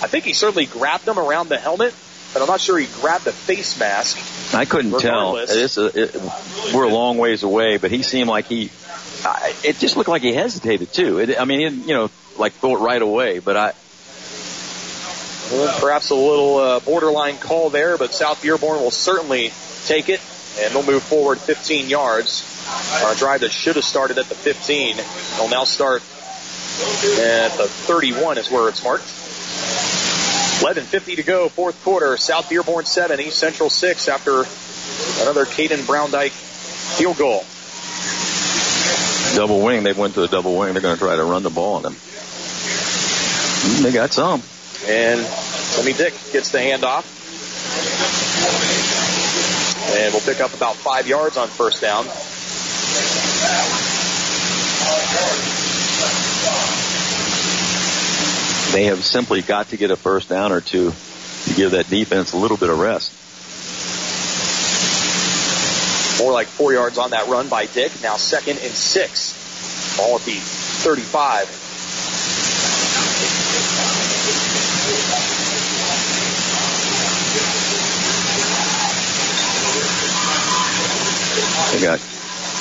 I 0.00 0.06
think 0.06 0.24
he 0.24 0.32
certainly 0.32 0.66
grabbed 0.66 1.08
him 1.08 1.18
around 1.18 1.48
the 1.48 1.58
helmet, 1.58 1.94
but 2.32 2.42
I'm 2.42 2.48
not 2.48 2.60
sure 2.60 2.78
he 2.78 2.86
grabbed 3.00 3.24
the 3.24 3.32
face 3.32 3.78
mask. 3.78 4.18
I 4.54 4.64
couldn't 4.64 4.92
Regardless. 4.92 5.74
tell. 5.74 5.86
A, 5.86 5.90
it, 5.94 6.16
we're 6.74 6.84
a 6.84 6.92
long 6.92 7.18
ways 7.18 7.42
away, 7.42 7.78
but 7.78 7.90
he 7.90 8.02
seemed 8.02 8.28
like 8.28 8.46
he. 8.46 8.70
I, 9.24 9.54
it 9.64 9.78
just 9.78 9.96
looked 9.96 10.08
like 10.08 10.22
he 10.22 10.32
hesitated 10.32 10.92
too. 10.92 11.18
It, 11.18 11.40
I 11.40 11.44
mean, 11.44 11.60
he 11.60 11.64
didn't, 11.68 11.88
you 11.88 11.94
know, 11.94 12.10
like 12.38 12.52
throw 12.54 12.76
it 12.76 12.80
right 12.80 13.00
away, 13.00 13.38
but 13.38 13.56
I. 13.56 13.72
Well, 15.50 15.80
perhaps 15.80 16.10
a 16.10 16.14
little 16.14 16.56
uh, 16.58 16.80
borderline 16.80 17.38
call 17.38 17.70
there, 17.70 17.96
but 17.96 18.12
South 18.12 18.42
Dearborn 18.42 18.80
will 18.80 18.90
certainly 18.90 19.50
take 19.86 20.10
it, 20.10 20.20
and 20.60 20.74
they'll 20.74 20.84
move 20.84 21.02
forward 21.02 21.38
15 21.38 21.88
yards. 21.88 22.44
A 23.02 23.14
drive 23.16 23.40
that 23.40 23.50
should 23.50 23.76
have 23.76 23.84
started 23.84 24.18
at 24.18 24.26
the 24.26 24.34
15. 24.34 24.98
They'll 25.36 25.48
now 25.48 25.64
start 25.64 26.02
at 26.82 27.56
the 27.56 27.66
31 27.66 28.36
is 28.36 28.50
where 28.50 28.68
it's 28.68 28.84
marked. 28.84 29.04
11.50 30.58 31.16
to 31.16 31.22
go, 31.22 31.48
fourth 31.48 31.82
quarter. 31.84 32.16
South 32.16 32.48
Dearborn 32.48 32.84
7, 32.84 33.20
East 33.20 33.38
Central 33.38 33.70
6 33.70 34.08
after 34.08 34.44
another 35.22 35.44
Caden 35.44 35.86
Browndyke 35.86 36.32
field 36.32 37.16
goal. 37.16 37.44
double 39.36 39.62
wing. 39.64 39.84
They 39.84 39.92
went 39.92 40.14
to 40.14 40.24
a 40.24 40.28
double 40.28 40.56
wing. 40.58 40.72
They're 40.72 40.82
going 40.82 40.96
to 40.96 41.00
try 41.00 41.14
to 41.16 41.24
run 41.24 41.42
the 41.44 41.50
ball 41.50 41.76
on 41.76 41.82
them. 41.82 41.96
They 43.82 43.92
got 43.92 44.12
some. 44.12 44.42
And 44.86 45.24
Timmy 45.74 45.92
Dick 45.92 46.14
gets 46.32 46.50
the 46.50 46.58
handoff. 46.58 47.04
And 49.96 50.12
we'll 50.12 50.22
pick 50.22 50.40
up 50.40 50.54
about 50.54 50.74
five 50.74 51.06
yards 51.06 51.36
on 51.36 51.48
first 51.48 51.80
down. 51.80 52.06
They 58.72 58.84
have 58.84 59.02
simply 59.04 59.42
got 59.42 59.68
to 59.70 59.76
get 59.76 59.90
a 59.90 59.96
first 59.96 60.28
down 60.28 60.52
or 60.52 60.60
two 60.60 60.92
to 61.44 61.54
give 61.54 61.72
that 61.72 61.88
defense 61.88 62.32
a 62.32 62.36
little 62.36 62.56
bit 62.56 62.68
of 62.70 62.78
rest. 62.78 63.12
More 66.20 66.32
like 66.32 66.48
four 66.48 66.72
yards 66.72 66.98
on 66.98 67.10
that 67.10 67.28
run 67.28 67.48
by 67.48 67.66
Dick. 67.66 67.92
Now 68.02 68.16
second 68.16 68.58
and 68.58 68.72
six. 68.72 69.96
Ball 69.96 70.16
at 70.16 70.22
the 70.22 70.34
35. 70.34 71.64
They 81.72 81.80
got 81.82 82.00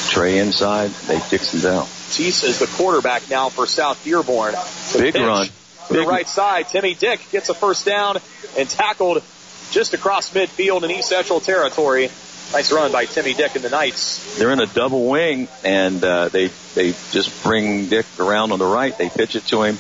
Trey 0.10 0.38
inside. 0.40 0.92
They 1.08 1.20
Dixon's 1.30 1.66
out. 1.66 1.88
Tees 2.12 2.44
is 2.44 2.60
the 2.60 2.68
quarterback 2.68 3.30
now 3.30 3.50
for 3.50 3.66
South 3.66 4.04
Dearborn. 4.04 4.54
The 4.94 5.00
Big 5.00 5.16
run. 5.16 5.48
To 5.88 5.94
the 5.94 6.06
right 6.06 6.28
side, 6.28 6.68
Timmy 6.68 6.94
Dick 6.96 7.22
gets 7.32 7.50
a 7.50 7.54
first 7.54 7.86
down 7.86 8.18
and 8.58 8.70
tackled 8.70 9.24
just 9.72 9.94
across 9.94 10.34
midfield 10.34 10.84
in 10.84 10.92
East 10.92 11.10
Central 11.10 11.40
territory. 11.40 12.10
Nice 12.54 12.72
run 12.72 12.92
by 12.92 13.06
Timmy 13.06 13.34
Dick 13.34 13.56
and 13.56 13.64
the 13.64 13.70
Knights. 13.70 14.38
They're 14.38 14.52
in 14.52 14.62
a 14.62 14.66
double 14.68 15.10
wing, 15.10 15.50
and 15.66 16.02
uh, 16.04 16.30
they 16.30 16.48
they 16.76 16.92
just 17.12 17.44
bring 17.44 17.88
Dick 17.88 18.06
around 18.20 18.54
on 18.54 18.60
the 18.60 18.66
right. 18.66 18.98
They 18.98 19.10
pitch 19.10 19.36
it 19.36 19.46
to 19.48 19.64
him, 19.64 19.78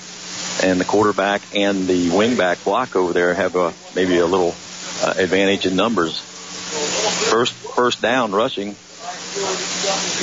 and 0.63 0.79
the 0.79 0.85
quarterback 0.85 1.41
and 1.55 1.87
the 1.87 2.09
wingback 2.09 2.63
block 2.65 2.95
over 2.95 3.13
there 3.13 3.33
have 3.33 3.55
a 3.55 3.73
maybe 3.95 4.17
a 4.17 4.25
little 4.25 4.53
uh, 5.01 5.13
advantage 5.17 5.65
in 5.65 5.77
numbers. 5.77 6.19
First 6.19 7.53
first 7.53 8.01
down 8.01 8.33
rushing. 8.33 8.75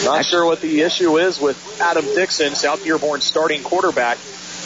Not 0.05 0.27
sure 0.27 0.45
what 0.45 0.61
the 0.61 0.83
issue 0.83 1.19
is 1.19 1.41
with 1.41 1.81
Adam 1.81 2.05
Dixon, 2.05 2.55
South 2.55 2.85
Dearborn 2.85 3.21
starting 3.21 3.63
quarterback. 3.63 4.19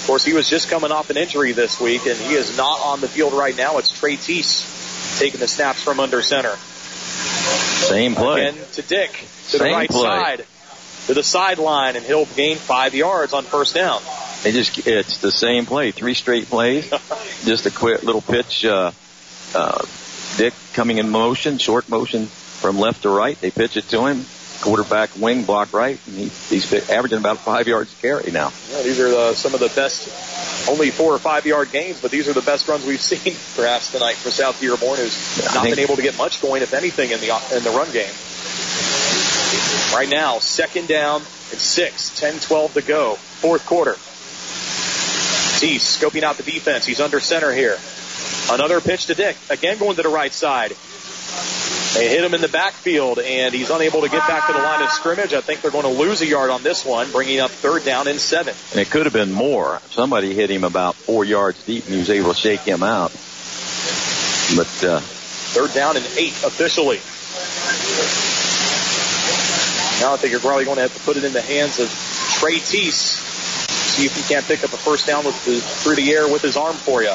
Of 0.09 0.13
course, 0.13 0.25
he 0.25 0.33
was 0.33 0.49
just 0.49 0.71
coming 0.71 0.91
off 0.91 1.11
an 1.11 1.19
injury 1.19 1.53
this 1.53 1.79
week, 1.79 2.07
and 2.07 2.17
he 2.17 2.33
is 2.33 2.57
not 2.57 2.81
on 2.81 3.03
the 3.03 3.09
field 3.09 3.35
right 3.35 3.55
now. 3.55 3.77
It's 3.77 3.91
Trey 3.91 4.17
Tees 4.17 4.65
taking 5.19 5.39
the 5.39 5.47
snaps 5.47 5.83
from 5.83 6.01
under 6.01 6.23
center. 6.23 6.57
Same 6.57 8.15
play. 8.15 8.47
Again 8.47 8.65
to 8.73 8.81
Dick 8.81 9.11
to 9.51 9.59
the 9.59 9.65
right 9.65 9.87
play. 9.87 10.01
side 10.01 10.47
to 11.09 11.13
the 11.13 11.23
sideline, 11.23 11.97
and 11.97 12.07
he'll 12.07 12.25
gain 12.25 12.57
five 12.57 12.95
yards 12.95 13.35
on 13.35 13.45
first 13.45 13.75
down. 13.75 14.01
They 14.45 14.53
just 14.53 14.87
it's 14.87 15.19
the 15.19 15.31
same 15.31 15.67
play, 15.67 15.91
three 15.91 16.15
straight 16.15 16.47
plays. 16.47 16.89
just 17.45 17.67
a 17.67 17.71
quick 17.71 18.03
little 18.03 18.23
pitch. 18.23 18.65
Uh, 18.65 18.93
uh, 19.55 19.85
Dick 20.39 20.55
coming 20.73 20.97
in 20.97 21.11
motion, 21.11 21.59
short 21.59 21.87
motion 21.91 22.25
from 22.25 22.79
left 22.79 23.03
to 23.03 23.11
right. 23.11 23.39
They 23.39 23.51
pitch 23.51 23.77
it 23.77 23.91
to 23.91 24.07
him. 24.07 24.25
Quarterback 24.61 25.11
wing 25.17 25.45
block 25.45 25.73
right, 25.73 25.99
and 26.07 26.17
he, 26.17 26.25
he's 26.25 26.73
averaging 26.91 27.19
about 27.19 27.39
five 27.39 27.69
yards 27.69 27.93
a 27.93 27.97
carry 27.97 28.33
now. 28.33 28.53
Yeah, 28.71 28.83
these 28.83 28.99
are 28.99 29.09
the, 29.09 29.35
some 29.35 29.55
of 29.55 29.61
the 29.61 29.69
best, 29.69 30.69
only 30.69 30.91
four 30.91 31.13
or 31.13 31.19
five 31.19 31.47
yard 31.47 31.71
gains, 31.71 32.01
but 32.01 32.11
these 32.11 32.29
are 32.29 32.33
the 32.33 32.43
best 32.43 32.67
runs 32.67 32.85
we've 32.85 33.01
seen 33.01 33.37
perhaps 33.55 33.93
tonight 33.93 34.17
for 34.17 34.31
South 34.31 34.61
Dearborn, 34.61 34.99
who's 34.99 35.55
not 35.55 35.65
been 35.65 35.79
able 35.79 35.97
to 35.97 36.03
get 36.03 36.19
much 36.19 36.43
going, 36.43 36.63
if 36.63 36.75
anything, 36.75 37.11
in 37.11 37.21
the 37.21 37.31
in 37.57 37.63
the 37.63 37.71
run 37.71 37.91
game. 37.93 38.11
Right 39.95 40.09
now, 40.11 40.39
second 40.39 40.89
down 40.89 41.23
and 41.51 41.61
six, 41.61 42.21
10-12 42.21 42.75
to 42.75 42.83
go, 42.83 43.15
fourth 43.15 43.65
quarter. 43.65 43.97
Tees 45.59 45.83
scoping 45.83 46.23
out 46.23 46.37
the 46.37 46.43
defense. 46.43 46.85
He's 46.85 47.01
under 47.01 47.21
center 47.21 47.53
here. 47.53 47.79
Another 48.51 48.81
pitch 48.81 49.07
to 49.07 49.15
Dick. 49.15 49.37
Again 49.51 49.79
going 49.79 49.97
to 49.97 50.03
the 50.03 50.09
right 50.09 50.33
side. 50.33 50.77
They 51.95 52.09
hit 52.09 52.23
him 52.23 52.35
in 52.35 52.41
the 52.41 52.49
backfield, 52.49 53.19
and 53.19 53.55
he's 53.55 53.71
unable 53.71 54.03
to 54.03 54.09
get 54.09 54.27
back 54.29 54.47
to 54.47 54.53
the 54.53 54.59
line 54.59 54.83
of 54.83 54.91
scrimmage. 54.91 55.33
I 55.33 55.41
think 55.41 55.63
they're 55.63 55.71
going 55.71 55.85
to 55.85 55.91
lose 55.91 56.21
a 56.21 56.27
yard 56.27 56.51
on 56.51 56.63
this 56.63 56.85
one, 56.85 57.11
bringing 57.11 57.41
up 57.41 57.51
third 57.51 57.85
down 57.85 58.09
and 58.09 58.21
seven. 58.21 58.55
And 58.73 58.81
it 58.81 58.91
could 58.91 59.07
have 59.07 59.13
been 59.13 59.33
more. 59.33 59.81
Somebody 59.91 60.35
hit 60.35 60.51
him 60.51 60.65
about 60.65 60.95
four 60.95 61.25
yards 61.25 61.63
deep, 61.65 61.85
and 61.85 61.95
he 61.95 61.99
was 61.99 62.11
able 62.11 62.35
to 62.35 62.39
shake 62.39 62.61
him 62.61 62.83
out. 62.83 63.11
But 64.57 64.85
uh, 64.85 65.01
Third 65.49 65.73
down 65.73 65.97
and 65.97 66.05
eight 66.17 66.33
officially. 66.45 66.99
Now 70.05 70.13
I 70.13 70.17
think 70.19 70.33
you're 70.33 70.41
probably 70.41 70.67
going 70.67 70.77
to 70.77 70.83
have 70.83 70.95
to 70.95 71.01
put 71.01 71.17
it 71.17 71.25
in 71.25 71.33
the 71.33 71.41
hands 71.41 71.79
of 71.81 71.89
Trey 72.39 72.59
Tees. 72.59 72.95
See 72.95 74.05
if 74.05 74.15
he 74.15 74.23
can't 74.23 74.45
pick 74.45 74.63
up 74.63 74.73
a 74.73 74.77
first 74.77 75.07
down 75.07 75.25
with 75.25 75.43
the, 75.47 75.61
through 75.61 75.97
the 75.97 76.13
air 76.13 76.29
with 76.29 76.43
his 76.43 76.57
arm 76.59 76.77
for 76.77 77.03
you. 77.03 77.15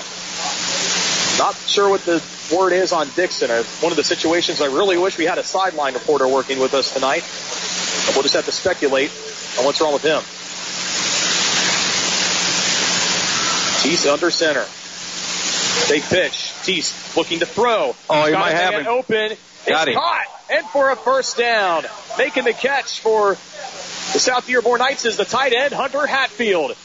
Not 1.38 1.56
sure 1.68 1.90
what 1.90 2.04
the 2.06 2.20
word 2.52 2.74
is 2.74 2.92
on 2.92 3.10
Dixon. 3.16 3.50
One 3.50 3.92
of 3.92 3.96
the 3.96 4.04
situations 4.04 4.62
I 4.62 4.66
really 4.68 4.98
wish 4.98 5.18
we 5.18 5.26
had 5.26 5.38
a 5.38 5.44
sideline 5.44 5.94
reporter 5.94 6.28
working 6.28 6.60
with 6.60 6.74
us 6.74 6.94
tonight. 6.94 7.24
But 8.06 8.16
we'll 8.16 8.24
just 8.24 8.36
have 8.36 8.46
to 8.46 8.52
speculate 8.52 9.12
on 9.58 9.66
what's 9.66 9.80
wrong 9.82 9.94
with 9.94 10.04
him. 10.04 10.22
Tees 13.82 14.06
under 14.08 14.32
center. 14.32 14.66
Big 15.90 16.04
pitch. 16.04 16.54
Tees 16.64 16.94
looking 17.18 17.40
to 17.40 17.46
throw. 17.46 17.96
Oh, 18.10 18.26
he 18.26 18.32
got 18.32 18.40
might 18.40 18.56
have 18.56 18.74
him. 18.74 18.88
open. 18.88 19.38
Got 19.68 19.88
it's 19.88 19.96
him. 19.96 19.96
caught 19.96 20.26
and 20.50 20.66
for 20.68 20.92
a 20.92 20.96
first 20.96 21.38
down. 21.38 21.86
Making 22.18 22.46
the 22.46 22.54
catch 22.54 23.00
for 23.02 23.32
the 23.32 24.20
South 24.20 24.48
Dearborn 24.48 24.80
Knights 24.80 25.06
is 25.06 25.18
the 25.18 25.26
tight 25.26 25.54
end 25.54 25.74
Hunter 25.74 26.06
Hatfield. 26.06 26.76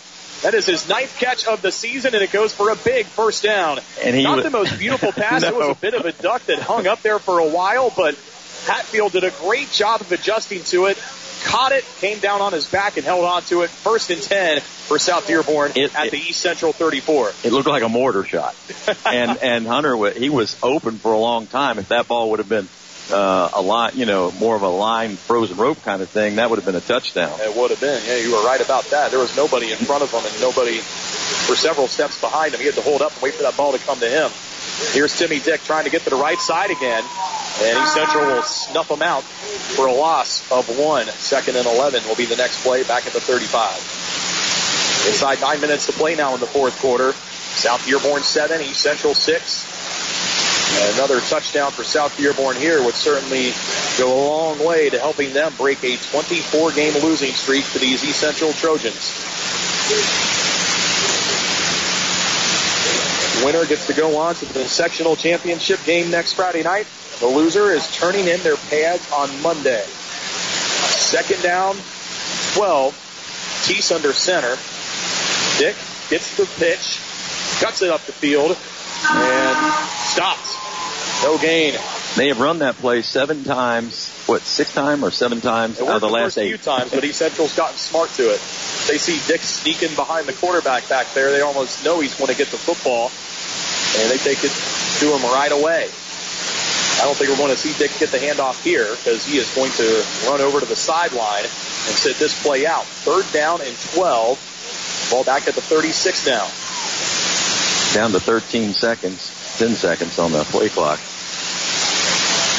That 0.43 0.55
is 0.55 0.67
his 0.67 0.89
ninth 0.89 1.17
catch 1.19 1.47
of 1.47 1.63
the 1.63 1.73
season, 1.73 2.15
and 2.15 2.23
it 2.23 2.31
goes 2.31 2.55
for 2.55 2.71
a 2.71 2.77
big 2.77 3.07
first 3.07 3.43
down. 3.43 3.81
And 4.03 4.15
he 4.15 4.23
Not 4.23 4.37
was- 4.37 4.45
the 4.45 4.51
most 4.51 4.79
beautiful 4.79 5.11
pass. 5.13 5.43
It 5.43 5.55
was 5.55 5.71
a 5.71 5.75
bit 5.75 5.95
of 5.95 6.05
a 6.07 6.13
duck 6.13 6.45
that 6.47 6.61
hung 6.61 6.87
up 6.87 7.03
there 7.03 7.19
for 7.19 7.41
a 7.41 7.49
while, 7.49 7.93
but 7.97 8.15
Hatfield 8.67 9.13
did 9.13 9.25
a 9.25 9.31
great 9.43 9.71
job 9.71 10.01
of 10.01 10.11
adjusting 10.13 10.63
to 10.65 10.87
it. 10.87 10.99
Caught 11.45 11.71
it, 11.73 11.85
came 12.01 12.19
down 12.19 12.41
on 12.41 12.53
his 12.53 12.69
back, 12.69 12.97
and 12.97 13.07
held 13.07 13.25
on 13.25 13.43
to 13.43 13.63
it. 13.63 13.71
First 13.71 14.11
and 14.11 14.21
ten 14.21 14.61
for 14.61 14.99
South 14.99 15.27
Dearborn 15.29 15.73
It- 15.77 15.95
at 15.95 16.07
it- 16.07 16.11
the 16.11 16.19
East 16.19 16.41
Central 16.41 16.73
34. 16.73 17.33
it 17.45 17.53
looked 17.53 17.69
like 17.69 17.83
a 17.85 17.89
mortar 17.89 18.25
shot. 18.25 18.55
and 19.07 19.39
and 19.43 19.67
Hunter, 19.67 20.11
he 20.13 20.31
was 20.31 20.57
open 20.63 20.99
for 20.99 21.13
a 21.13 21.19
long 21.19 21.47
time. 21.47 21.79
If 21.79 21.89
that 21.89 22.09
ball 22.09 22.31
would 22.31 22.39
have 22.41 22.49
been 22.49 22.69
uh, 23.11 23.51
a 23.55 23.63
line, 23.63 23.93
you 23.95 24.07
know, 24.07 24.31
more 24.33 24.57
of 24.57 24.63
a 24.63 24.69
line 24.69 25.17
frozen 25.17 25.57
rope 25.57 25.83
kind 25.83 26.03
of 26.03 26.09
thing, 26.09 26.37
that 26.37 26.51
would 26.51 26.59
have 26.59 26.67
been 26.67 26.77
a 26.77 26.81
touchdown. 26.81 27.41
It 27.41 27.55
would 27.55 27.71
have 27.71 27.81
been. 27.81 28.03
Yeah, 28.05 28.17
you 28.17 28.33
were 28.33 28.45
right 28.45 28.61
about 28.61 28.85
that. 28.91 29.11
There 29.11 29.21
was 29.21 29.37
nobody 29.37 29.73
in 29.73 29.79
front 29.79 30.03
of 30.03 30.11
him 30.11 30.25
and 30.25 30.41
nobody 30.41 30.79
for 30.79 31.57
several 31.57 31.89
steps 31.89 32.21
behind 32.21 32.55
him. 32.55 32.61
He 32.61 32.67
had 32.67 32.75
to 32.75 32.83
hold 32.83 33.03
up 33.03 33.13
and 33.15 33.23
wait 33.23 33.35
for 33.35 33.43
that 33.43 33.57
ball 33.57 33.73
to 33.73 33.79
come 33.79 33.99
to 34.01 34.09
him. 34.09 34.31
Here's 34.93 35.17
Timmy 35.19 35.41
Dick 35.41 35.63
trying 35.63 35.85
to 35.85 35.91
get 35.91 36.03
to 36.03 36.11
the 36.11 36.17
right 36.17 36.39
side 36.39 36.71
again. 36.71 37.03
And 37.61 37.79
East 37.83 37.95
Central 37.95 38.27
will 38.27 38.43
snuff 38.43 38.91
him 38.91 39.03
out 39.03 39.25
for 39.25 39.87
a 39.87 39.93
loss 39.93 40.51
of 40.53 40.79
one. 40.79 41.07
Second 41.07 41.57
and 41.57 41.67
11 41.67 42.07
will 42.07 42.15
be 42.15 42.27
the 42.27 42.37
next 42.37 42.63
play 42.63 42.85
back 42.85 43.07
at 43.07 43.13
the 43.13 43.21
35. 43.21 43.75
Inside 45.09 45.41
nine 45.41 45.61
minutes 45.61 45.87
to 45.87 45.93
play 45.93 46.15
now 46.15 46.35
in 46.35 46.41
the 46.41 46.47
fourth 46.47 46.79
quarter. 46.81 47.13
South 47.13 47.85
Dearborn 47.87 48.23
seven, 48.23 48.61
East 48.61 48.81
Central 48.81 49.15
six. 49.15 49.67
Another 50.95 51.21
touchdown 51.21 51.71
for 51.71 51.83
South 51.83 52.17
Dearborn 52.17 52.57
here 52.57 52.83
would 52.83 52.95
certainly 52.95 53.53
go 53.99 54.13
a 54.13 54.21
long 54.29 54.65
way 54.65 54.91
to 54.91 54.99
helping 54.99 55.33
them 55.33 55.53
break 55.57 55.83
a 55.83 55.97
24 55.97 56.73
game 56.73 56.95
losing 57.03 57.33
streak 57.33 57.65
to 57.73 57.79
these 57.79 58.05
East 58.05 58.21
Central 58.21 58.53
Trojans. 58.53 59.15
winner 63.45 63.65
gets 63.67 63.87
to 63.87 63.95
go 63.95 64.19
on 64.19 64.35
to 64.35 64.45
the 64.47 64.65
sectional 64.65 65.17
championship 65.17 65.83
game 65.85 66.11
next 66.11 66.35
Friday 66.35 66.63
night. 66.63 66.87
The 67.21 67.27
loser 67.27 67.73
is 67.73 67.89
turning 67.97 68.27
in 68.27 68.43
their 68.43 68.57
pads 68.57 69.11
on 69.13 69.29
Monday. 69.43 69.85
Second 69.85 71.43
down, 71.43 71.77
12. 72.55 73.65
Tees 73.65 73.93
under 73.93 74.13
center. 74.13 74.57
Dick 75.59 75.77
gets 76.11 76.37
the 76.37 76.47
pitch, 76.59 77.01
cuts 77.61 77.83
it 77.83 77.91
up 77.91 78.05
the 78.07 78.13
field, 78.13 78.57
and 79.07 79.57
stops. 80.09 80.57
No 81.23 81.39
gain. 81.39 81.75
They 82.17 82.29
have 82.29 82.41
run 82.41 82.61
that 82.61 82.77
play 82.77 83.03
seven 83.03 83.45
times. 83.45 84.09
What, 84.27 84.43
six 84.43 84.73
times 84.73 85.03
or 85.03 85.11
seven 85.11 85.41
times 85.41 85.81
out 85.81 85.89
of 85.89 86.01
the 86.01 86.07
the 86.07 86.13
last 86.13 86.35
first 86.35 86.47
few 86.47 86.55
eight? 86.55 86.63
times, 86.63 86.91
but 86.91 87.05
East 87.05 87.19
Central's 87.19 87.57
gotten 87.57 87.77
smart 87.77 88.11
to 88.11 88.31
it. 88.31 88.41
They 88.87 88.99
see 88.99 89.19
Dick 89.27 89.41
sneaking 89.41 89.95
behind 89.95 90.27
the 90.27 90.33
quarterback 90.33 90.89
back 90.89 91.13
there. 91.15 91.33
They 91.33 91.41
almost 91.41 91.85
know 91.85 92.01
he's 92.01 92.15
going 92.15 92.29
to 92.29 92.37
get 92.37 92.49
the 92.49 92.59
football, 92.59 93.11
and 94.01 94.11
they 94.11 94.19
take 94.19 94.45
it 94.45 94.53
to 94.53 95.07
him 95.17 95.23
right 95.33 95.53
away. 95.53 95.89
I 96.99 97.05
don't 97.05 97.15
think 97.17 97.31
we're 97.31 97.37
going 97.37 97.51
to 97.51 97.57
see 97.57 97.73
Dick 97.79 97.93
get 97.99 98.11
the 98.11 98.19
handoff 98.19 98.63
here 98.63 98.91
because 98.97 99.25
he 99.25 99.39
is 99.39 99.49
going 99.55 99.71
to 99.73 100.05
run 100.27 100.41
over 100.41 100.59
to 100.61 100.67
the 100.67 100.77
sideline 100.77 101.45
and 101.45 101.95
sit 101.95 102.17
this 102.19 102.35
play 102.43 102.67
out. 102.67 102.85
Third 102.85 103.25
down 103.33 103.61
and 103.63 103.77
12. 103.95 105.09
Ball 105.11 105.25
back 105.25 105.47
at 105.47 105.55
the 105.55 105.63
36 105.63 106.27
now. 106.27 106.45
Down 107.95 108.13
to 108.13 108.21
13 108.21 108.75
seconds, 108.75 109.57
10 109.59 109.71
seconds 109.71 110.19
on 110.19 110.33
the 110.33 110.45
play 110.45 110.69
clock. 110.69 111.01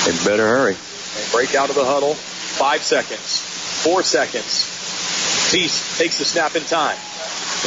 They 0.05 0.11
better 0.25 0.47
hurry. 0.47 0.75
And 0.75 1.31
break 1.31 1.55
out 1.55 1.69
of 1.69 1.75
the 1.75 1.85
huddle. 1.85 2.13
Five 2.13 2.81
seconds. 2.81 3.39
Four 3.83 4.03
seconds. 4.03 5.51
Tees 5.51 5.97
takes 5.97 6.17
the 6.17 6.25
snap 6.25 6.55
in 6.55 6.63
time. 6.63 6.97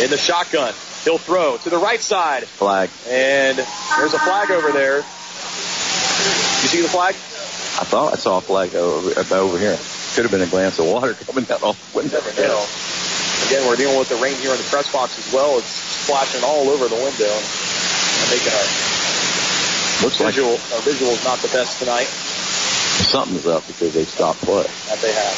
In 0.02 0.10
the 0.10 0.16
shotgun. 0.16 0.74
He'll 1.04 1.18
throw 1.18 1.56
to 1.58 1.70
the 1.70 1.78
right 1.78 2.00
side. 2.00 2.44
Flag. 2.44 2.90
And 3.08 3.58
there's 3.58 4.14
a 4.14 4.18
flag 4.18 4.50
over 4.50 4.70
there. 4.72 4.98
You 4.98 6.68
see 6.68 6.82
the 6.82 6.88
flag? 6.88 7.14
I 7.14 7.84
thought 7.84 8.12
I 8.12 8.16
saw 8.16 8.38
a 8.38 8.40
flag 8.40 8.74
over, 8.74 9.18
over 9.34 9.58
here. 9.58 9.78
Could 10.14 10.24
have 10.24 10.30
been 10.30 10.42
a 10.42 10.46
glance 10.46 10.78
of 10.78 10.86
water 10.86 11.14
coming 11.26 11.44
down 11.44 11.62
off 11.62 11.92
the 11.92 11.98
window. 11.98 12.20
Never 12.20 12.42
know. 12.42 12.66
Again, 13.46 13.66
we're 13.66 13.76
dealing 13.76 13.98
with 13.98 14.08
the 14.08 14.16
rain 14.16 14.36
here 14.36 14.50
in 14.52 14.58
the 14.58 14.68
press 14.68 14.90
box 14.92 15.18
as 15.18 15.32
well. 15.32 15.58
It's 15.58 15.66
splashing 15.68 16.42
all 16.44 16.68
over 16.70 16.88
the 16.88 16.96
window 16.96 17.32
and 17.32 18.26
making 18.30 18.52
our 18.52 18.68
Looks 20.02 20.18
like 20.20 20.34
visual, 20.34 20.58
our 20.74 20.82
visual 20.82 21.12
is 21.12 21.24
not 21.24 21.38
the 21.38 21.48
best 21.48 21.78
tonight 21.78 22.08
something's 23.02 23.46
up 23.46 23.66
because 23.66 23.92
they 23.92 24.04
stopped 24.04 24.40
play. 24.40 24.64
that 24.88 24.98
they 25.00 25.12
have. 25.12 25.34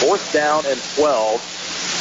Fourth 0.00 0.32
down 0.32 0.64
and 0.66 0.80
12. 0.96 1.34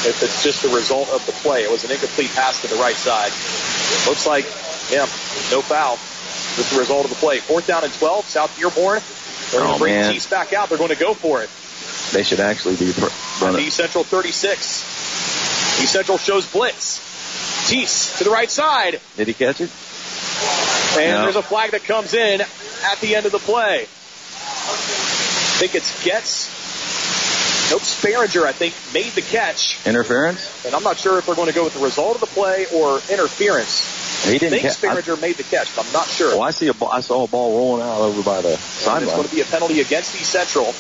If 0.06 0.22
it's 0.24 0.44
just 0.44 0.62
the 0.62 0.70
result 0.70 1.10
of 1.10 1.26
the 1.26 1.32
play, 1.34 1.64
it 1.64 1.72
was 1.72 1.84
an 1.84 1.92
incomplete 1.92 2.32
pass 2.32 2.62
to 2.62 2.68
the 2.68 2.76
right 2.76 2.96
side. 2.96 3.32
Looks 4.08 4.28
like, 4.28 4.46
yeah, 4.92 5.06
no 5.52 5.62
foul. 5.62 5.98
Just 6.56 6.72
the 6.72 6.80
result 6.80 7.04
of 7.06 7.10
the 7.10 7.18
play. 7.18 7.40
Fourth 7.40 7.68
down 7.68 7.84
and 7.84 7.94
12. 7.94 8.26
South 8.26 8.56
Dearborn. 8.56 9.02
They're 9.52 9.60
going 9.62 9.72
Oh, 9.72 9.74
to 9.74 9.80
bring 9.80 9.96
man. 9.96 10.14
Tees 10.14 10.28
back 10.28 10.54
out. 10.54 10.70
They're 10.70 10.78
going 10.78 10.92
to 10.92 11.00
go 11.00 11.14
for 11.14 11.42
it. 11.42 11.50
They 12.14 12.24
should 12.24 12.40
actually 12.40 12.76
be 12.78 12.94
pr- 12.94 13.08
running. 13.44 13.66
East 13.66 13.78
Central 13.78 14.04
36. 14.04 15.82
East 15.84 15.92
Central 15.94 16.18
shows 16.18 16.46
blitz. 16.52 17.04
Tees 17.70 18.18
to 18.18 18.24
the 18.24 18.30
right 18.32 18.50
side. 18.50 19.00
Did 19.18 19.28
he 19.28 19.34
catch 19.34 19.62
it? 19.62 19.70
And 20.98 21.12
No. 21.12 21.24
there's 21.24 21.36
a 21.36 21.44
flag 21.44 21.72
that 21.72 21.84
comes 21.84 22.14
in 22.14 22.42
at 22.42 23.00
the 23.02 23.16
end 23.16 23.26
of 23.26 23.32
the 23.32 23.40
play. 23.40 23.82
I 23.82 25.60
think 25.60 25.76
it's 25.76 26.04
Getz. 26.04 26.50
Nope, 27.70 27.82
Sparinger, 27.82 28.46
I 28.46 28.54
think, 28.54 28.74
made 28.94 29.12
the 29.14 29.22
catch. 29.22 29.78
Interference? 29.86 30.66
And 30.66 30.74
I'm 30.74 30.84
not 30.84 30.98
sure 30.98 31.18
if 31.20 31.26
they're 31.26 31.36
going 31.36 31.50
to 31.50 31.54
go 31.54 31.66
with 31.66 31.74
the 31.74 31.82
result 31.84 32.16
of 32.16 32.22
the 32.22 32.28
play 32.28 32.66
or 32.74 33.02
interference. 33.10 34.24
He 34.24 34.36
I 34.36 34.38
didn't 34.38 34.52
think 34.52 34.62
catch. 34.64 34.84
I, 34.86 34.88
Sparinger 35.02 35.20
made 35.22 35.36
the 35.36 35.44
catch, 35.44 35.76
but 35.76 35.86
I'm 35.86 35.92
not 35.92 36.08
sure. 36.08 36.30
well, 36.38 36.44
I 36.44 36.52
see 36.52 36.68
a 36.70 36.74
ball, 36.74 36.90
I 36.92 37.02
saw 37.02 37.26
a 37.26 37.28
ball 37.28 37.58
rolling 37.58 37.82
out 37.84 38.00
over 38.00 38.24
by 38.24 38.42
the 38.42 38.50
And 38.88 39.04
it's 39.04 39.12
going 39.12 39.28
to 39.28 39.36
be 39.36 39.42
a 39.42 39.46
penalty 39.46 39.82
against 39.82 40.16
East 40.16 40.32
Central. 40.32 40.74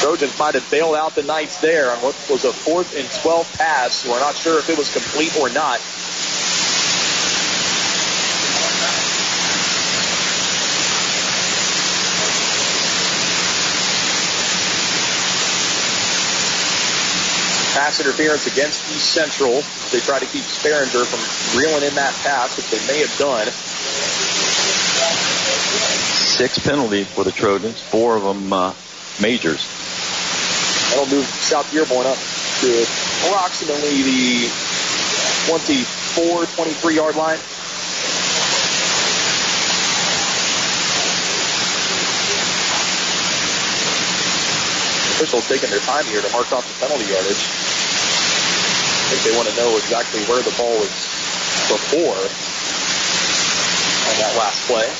Trojans 0.00 0.38
might 0.38 0.54
have 0.54 0.68
bailed 0.70 0.94
out 0.94 1.14
the 1.14 1.22
Knights 1.22 1.60
there 1.60 1.92
on 1.92 1.98
what 2.02 2.14
was 2.30 2.44
a 2.44 2.52
fourth 2.52 2.96
and 2.96 3.08
12 3.22 3.52
pass. 3.58 4.06
We're 4.06 4.20
not 4.20 4.34
sure 4.34 4.58
if 4.58 4.68
it 4.68 4.78
was 4.78 4.92
complete 4.92 5.36
or 5.36 5.48
not. 5.50 5.80
Pass 17.74 18.00
interference 18.00 18.46
against 18.46 18.90
East 18.92 19.12
Central. 19.12 19.62
They 19.90 20.00
try 20.00 20.18
to 20.18 20.26
keep 20.26 20.42
Sparinger 20.42 21.06
from 21.06 21.58
reeling 21.58 21.84
in 21.84 21.94
that 21.94 22.12
pass, 22.22 22.56
which 22.56 22.70
they 22.70 22.86
may 22.86 23.00
have 23.00 23.16
done. 23.18 23.46
Six 26.36 26.58
penalties 26.58 27.08
for 27.08 27.24
the 27.24 27.32
Trojans, 27.32 27.80
four 27.80 28.16
of 28.16 28.22
them 28.22 28.52
uh, 28.52 28.74
majors. 29.20 29.66
That'll 30.92 31.08
move 31.08 31.24
South 31.24 31.70
Dearborn 31.70 32.06
up 32.06 32.18
to 32.60 32.84
approximately 33.24 34.02
the 34.02 34.52
24, 35.48 36.44
23 36.44 36.94
yard 36.94 37.16
line. 37.16 37.38
Officials 45.16 45.48
taking 45.48 45.70
their 45.70 45.80
time 45.80 46.04
here 46.04 46.20
to 46.20 46.28
mark 46.28 46.52
off 46.52 46.68
the 46.68 46.74
penalty 46.84 47.08
yardage. 47.08 47.40
I 47.40 49.16
think 49.16 49.32
they 49.32 49.34
want 49.34 49.48
to 49.48 49.56
know 49.56 49.74
exactly 49.78 50.20
where 50.28 50.42
the 50.42 50.52
ball 50.60 50.76
was 50.76 50.92
before 51.72 52.20
on 52.20 54.14
that 54.20 54.36
last 54.36 54.60
play. 54.68 54.92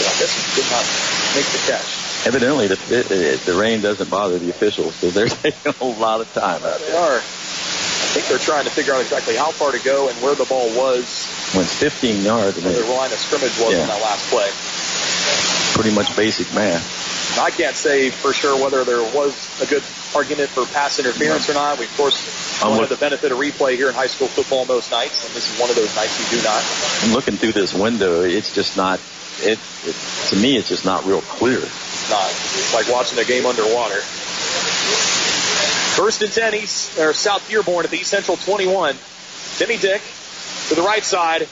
But 0.00 0.08
I 0.08 0.18
guess 0.18 0.32
he 0.32 0.62
did 0.62 0.70
not 0.72 0.88
make 1.36 1.44
the 1.52 1.60
catch. 1.68 1.99
Evidently, 2.26 2.68
the 2.68 2.74
uh, 2.74 3.44
the 3.46 3.54
rain 3.58 3.80
doesn't 3.80 4.10
bother 4.10 4.38
the 4.38 4.50
officials 4.50 4.94
because 5.00 5.14
they're 5.14 5.28
taking 5.52 5.72
a 5.80 5.84
lot 5.84 6.20
of 6.20 6.32
time 6.34 6.62
out 6.62 6.80
They 6.80 6.86
there. 6.88 7.00
are. 7.00 7.16
I 7.16 8.12
think 8.12 8.26
they're 8.26 8.38
trying 8.38 8.64
to 8.64 8.70
figure 8.70 8.92
out 8.94 9.00
exactly 9.00 9.36
how 9.36 9.52
far 9.52 9.72
to 9.72 9.78
go 9.78 10.08
and 10.08 10.16
where 10.22 10.34
the 10.34 10.44
ball 10.44 10.68
was, 10.76 11.28
When 11.54 11.64
it's 11.64 11.74
15 11.74 12.22
yards, 12.24 12.58
where 12.62 12.72
the 12.74 12.84
line 12.92 13.12
of 13.12 13.18
scrimmage 13.18 13.56
was 13.58 13.72
Yeah. 13.72 13.82
on 13.82 13.88
that 13.88 14.02
last 14.02 14.28
play. 14.28 14.50
pretty 15.74 15.94
much 15.94 16.14
basic 16.16 16.52
math. 16.54 17.38
I 17.38 17.50
can't 17.50 17.76
say 17.76 18.10
for 18.10 18.32
sure 18.32 18.60
whether 18.60 18.84
there 18.84 19.02
was 19.14 19.32
a 19.62 19.66
good 19.66 19.84
argument 20.14 20.50
for 20.50 20.66
pass 20.66 20.98
interference 20.98 21.48
or 21.48 21.54
not. 21.54 21.78
We, 21.78 21.84
of 21.86 21.96
course, 21.96 22.60
I'm 22.62 22.72
look- 22.72 22.80
have 22.80 22.88
the 22.90 22.96
benefit 22.96 23.30
of 23.32 23.38
replay 23.38 23.76
here 23.76 23.88
in 23.88 23.94
high 23.94 24.08
school 24.08 24.26
football 24.28 24.64
most 24.66 24.90
nights, 24.90 25.24
and 25.24 25.32
this 25.32 25.48
is 25.52 25.58
one 25.60 25.70
of 25.70 25.76
those 25.76 25.94
nights 25.94 26.18
we 26.18 26.36
do 26.36 26.42
not. 26.42 26.64
I'm 27.02 27.12
looking 27.14 27.36
through 27.36 27.52
this 27.52 27.72
window. 27.72 28.22
It's 28.22 28.52
just 28.52 28.76
not. 28.76 29.00
It, 29.42 29.58
it 29.86 29.96
to 30.30 30.36
me, 30.36 30.56
it's 30.56 30.68
just 30.68 30.84
not 30.84 31.04
real 31.06 31.20
clear. 31.22 31.58
Not. 31.60 32.30
It's 32.30 32.74
like 32.74 32.88
watching 32.88 33.18
a 33.18 33.24
game 33.24 33.46
underwater. 33.46 34.00
First 35.96 36.22
and 36.22 36.32
10, 36.32 36.54
East, 36.54 36.98
or 36.98 37.12
South 37.12 37.46
Dearborn 37.48 37.84
at 37.84 37.90
the 37.90 37.98
East 37.98 38.10
Central 38.10 38.36
21. 38.36 38.96
Timmy 39.56 39.76
Dick 39.76 40.00
to 40.68 40.74
the 40.74 40.82
right 40.82 41.02
side, 41.04 41.48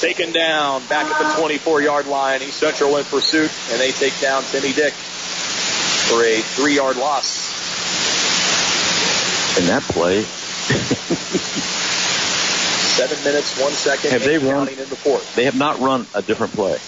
taken 0.00 0.32
down 0.32 0.84
back 0.86 1.06
at 1.06 1.18
the 1.34 1.40
24 1.40 1.82
yard 1.82 2.06
line. 2.06 2.42
East 2.42 2.58
Central 2.58 2.96
in 2.96 3.04
pursuit, 3.04 3.50
and 3.70 3.80
they 3.80 3.92
take 3.92 4.18
down 4.20 4.42
Timmy 4.44 4.72
Dick 4.72 4.92
for 4.92 6.22
a 6.24 6.40
three 6.40 6.74
yard 6.76 6.96
loss. 6.96 7.54
In 9.58 9.66
that 9.66 9.82
play, 9.84 10.24
Seven 12.96 13.22
minutes, 13.24 13.60
one 13.60 13.72
second, 13.72 14.10
Have 14.10 14.22
they 14.24 14.38
run- 14.38 14.68
in 14.68 14.76
the 14.76 14.96
fourth. 14.96 15.34
they 15.34 15.44
have 15.44 15.54
not 15.56 15.78
run 15.80 16.06
a 16.14 16.22
different 16.22 16.54
play. 16.54 16.78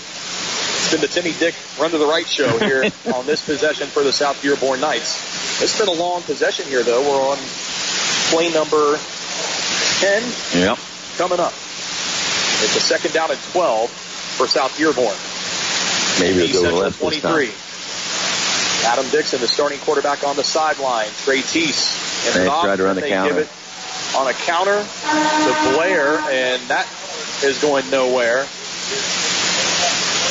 It's 0.79 0.93
been 0.93 1.01
the 1.01 1.09
Timmy 1.09 1.33
Dick 1.39 1.55
run 1.79 1.91
to 1.91 1.99
the 1.99 2.07
right 2.07 2.27
show 2.27 2.49
here 2.59 2.83
on 3.15 3.27
this 3.27 3.45
possession 3.45 3.89
for 3.89 4.03
the 4.03 4.13
South 4.13 4.41
Dearborn 4.41 4.81
Knights. 4.81 5.63
It's 5.63 5.79
been 5.79 5.89
a 5.89 5.93
long 6.01 6.23
possession 6.23 6.67
here, 6.67 6.83
though. 6.83 7.03
We're 7.03 7.31
on 7.31 7.39
play 8.31 8.49
number 8.53 8.97
10 10.01 10.23
Yep. 10.63 10.79
coming 11.19 11.41
up. 11.41 11.53
It's 12.63 12.77
a 12.77 12.81
second 12.81 13.13
down 13.13 13.31
and 13.31 13.39
12 13.53 13.91
for 13.91 14.47
South 14.47 14.77
Dearborn. 14.79 15.15
Maybe 16.21 16.49
it'll 16.51 16.63
go 16.63 16.79
left 16.79 16.99
this 17.01 17.21
23. 17.21 17.47
time. 17.49 17.55
Adam 18.93 19.09
Dixon, 19.11 19.41
the 19.41 19.49
starting 19.49 19.79
quarterback 19.81 20.25
on 20.25 20.37
the 20.37 20.45
sideline. 20.45 21.09
Trey 21.25 21.43
Tees. 21.43 21.93
And 22.27 22.35
They 22.37 22.47
off, 22.47 22.65
tried 22.65 22.77
to 22.77 22.85
run 22.85 22.95
the 22.97 23.03
they 23.03 23.11
counter. 23.11 23.35
give 23.35 23.43
it 23.45 23.49
on 24.17 24.27
a 24.29 24.33
counter 24.33 24.79
to 24.81 25.73
Blair, 25.75 26.19
and 26.31 26.63
that 26.69 26.87
is 27.45 27.59
going 27.61 27.89
nowhere. 27.91 28.47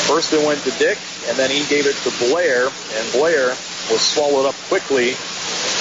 First 0.08 0.32
it 0.32 0.46
went 0.46 0.64
to 0.64 0.72
Dick, 0.80 0.98
and 1.28 1.38
then 1.38 1.52
he 1.52 1.68
gave 1.68 1.86
it 1.86 1.96
to 2.08 2.10
Blair, 2.32 2.72
and 2.96 3.12
Blair 3.12 3.50
was 3.92 4.00
swallowed 4.00 4.48
up 4.48 4.56
quickly 4.72 5.16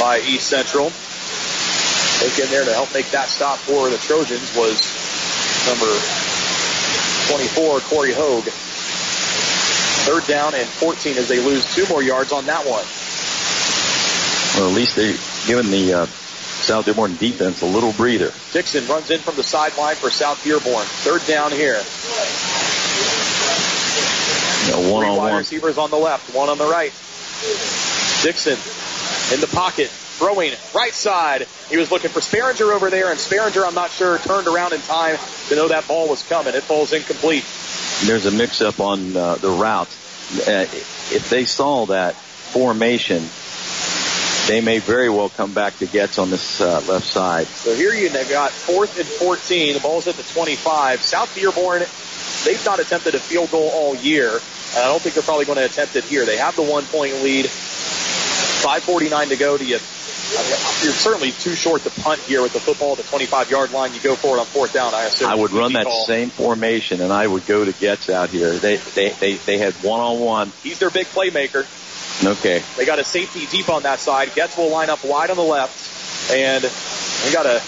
by 0.01 0.19
East 0.27 0.49
Central. 0.51 0.91
Taken 2.19 2.51
there 2.51 2.65
to 2.65 2.75
help 2.75 2.93
make 2.93 3.09
that 3.13 3.29
stop 3.29 3.59
for 3.59 3.89
the 3.89 3.99
Trojans 3.99 4.51
was 4.57 4.83
number 5.71 5.87
24, 7.31 7.81
Corey 7.87 8.13
Hogue. 8.13 8.51
Third 10.11 10.27
down 10.27 10.55
and 10.55 10.67
14 10.67 11.19
as 11.19 11.29
they 11.29 11.39
lose 11.39 11.65
two 11.75 11.87
more 11.87 12.03
yards 12.03 12.33
on 12.33 12.47
that 12.47 12.67
one. 12.67 12.85
Well, 14.59 14.71
at 14.71 14.75
least 14.75 14.97
they 14.97 15.17
given 15.47 15.71
the 15.71 16.03
uh, 16.03 16.07
South 16.07 16.85
Dearborn 16.85 17.15
defense 17.17 17.63
a 17.63 17.67
little 17.67 17.93
breather. 17.93 18.33
Dixon 18.53 18.87
runs 18.89 19.11
in 19.11 19.21
from 19.21 19.37
the 19.37 19.45
sideline 19.45 19.95
for 19.95 20.11
South 20.11 20.43
Dearborn. 20.43 20.85
Third 21.07 21.25
down 21.27 21.53
here. 21.53 21.83
You 24.67 24.73
know, 24.73 24.93
one 24.93 25.03
Three 25.03 25.11
on 25.11 25.17
wide 25.17 25.31
one. 25.31 25.39
receivers 25.39 25.79
on 25.79 25.91
the 25.91 25.97
left, 25.99 26.35
one 26.35 26.49
on 26.49 26.59
the 26.59 26.67
right. 26.67 26.93
Dixon 28.23 28.59
in 29.33 29.41
the 29.41 29.47
pocket, 29.49 29.89
throwing 29.89 30.53
right 30.75 30.93
side. 30.93 31.47
He 31.69 31.77
was 31.77 31.91
looking 31.91 32.11
for 32.11 32.21
Sperringer 32.21 32.73
over 32.75 32.91
there, 32.91 33.11
and 33.11 33.19
Sperringer, 33.19 33.67
I'm 33.67 33.75
not 33.75 33.91
sure, 33.91 34.19
turned 34.19 34.49
around 34.49 34.73
in 34.73 34.81
time 34.81 35.19
to 35.49 35.57
know 35.57 35.69
that 35.69 35.87
ball 35.87 36.09
was 36.09 36.23
coming. 36.23 36.55
It 36.55 36.63
falls 36.63 36.93
incomplete. 36.93 37.45
There's 38.05 38.27
a 38.27 38.31
mix 38.31 38.61
up 38.61 38.81
on 38.81 39.17
uh, 39.17 39.37
the 39.37 39.51
route. 39.51 39.89
Uh, 40.47 40.67
if 41.13 41.29
they 41.31 41.45
saw 41.45 41.87
that 41.87 42.15
formation, 42.17 43.23
they 44.47 44.61
may 44.61 44.79
very 44.79 45.11
well 45.11 45.29
come 45.29 45.53
back 45.53 45.79
to 45.79 45.87
Getz 45.87 46.19
on 46.19 46.31
this 46.31 46.61
uh, 46.61 46.81
left 46.87 47.07
side. 47.07 47.47
So 47.47 47.75
here 47.75 47.93
you 47.93 48.09
have 48.11 48.29
got 48.29 48.53
fourth 48.53 48.99
and 48.99 49.07
14. 49.07 49.75
The 49.75 49.81
ball's 49.81 50.07
at 50.07 50.15
the 50.15 50.23
25. 50.23 51.03
South 51.03 51.35
Dearborn, 51.35 51.81
they've 52.45 52.65
not 52.65 52.79
attempted 52.81 53.15
a 53.15 53.19
field 53.19 53.51
goal 53.51 53.71
all 53.75 53.95
year. 53.97 54.31
And 54.31 54.85
I 54.85 54.89
don't 54.89 55.01
think 55.01 55.15
they're 55.15 55.25
probably 55.25 55.45
going 55.45 55.59
to 55.59 55.65
attempt 55.65 55.97
it 55.97 56.05
here. 56.05 56.25
They 56.25 56.37
have 56.37 56.57
the 56.57 56.63
one 56.63 56.85
point 56.85 57.15
lead. 57.23 57.47
5.49 57.47 59.29
to 59.29 59.37
go 59.37 59.57
to 59.57 59.65
you. 59.65 59.79
You're 60.83 60.93
certainly 60.93 61.31
too 61.31 61.55
short 61.55 61.83
to 61.83 61.91
punt 62.03 62.21
here 62.21 62.43
with 62.43 62.53
the 62.53 62.59
football 62.59 62.93
at 62.93 62.99
the 62.99 63.05
25 63.05 63.51
yard 63.51 63.71
line. 63.71 63.95
You 63.95 64.01
go 64.01 64.17
for 64.17 64.37
it 64.37 64.41
on 64.41 64.47
fourth 64.47 64.73
down, 64.73 64.93
I 64.93 65.05
assume. 65.05 65.29
I 65.29 65.37
would 65.37 65.53
run 65.53 65.75
that 65.75 65.85
Call. 65.85 66.05
same 66.05 66.31
formation 66.31 67.01
and 67.01 67.13
I 67.13 67.27
would 67.27 67.47
go 67.47 67.65
to 67.65 67.73
Getz 67.73 68.11
out 68.11 68.31
here. 68.31 68.51
They 68.51 68.77
they 68.77 69.11
they, 69.11 69.35
they 69.35 69.59
had 69.59 69.75
one 69.75 70.01
on 70.01 70.19
one. 70.19 70.53
He's 70.63 70.81
their 70.81 70.91
big 70.91 71.07
playmaker. 71.07 71.65
Okay. 72.25 72.63
They 72.77 72.85
got 72.85 72.99
a 72.99 73.05
safety 73.05 73.47
deep 73.47 73.69
on 73.69 73.83
that 73.83 74.01
side. 74.01 74.35
Getz 74.35 74.57
will 74.57 74.71
line 74.71 74.91
up 74.91 75.05
wide 75.05 75.31
on 75.31 75.37
the 75.37 75.43
left. 75.43 76.33
And 76.33 76.65
we 77.25 77.33
got 77.33 77.47
a 77.47 77.63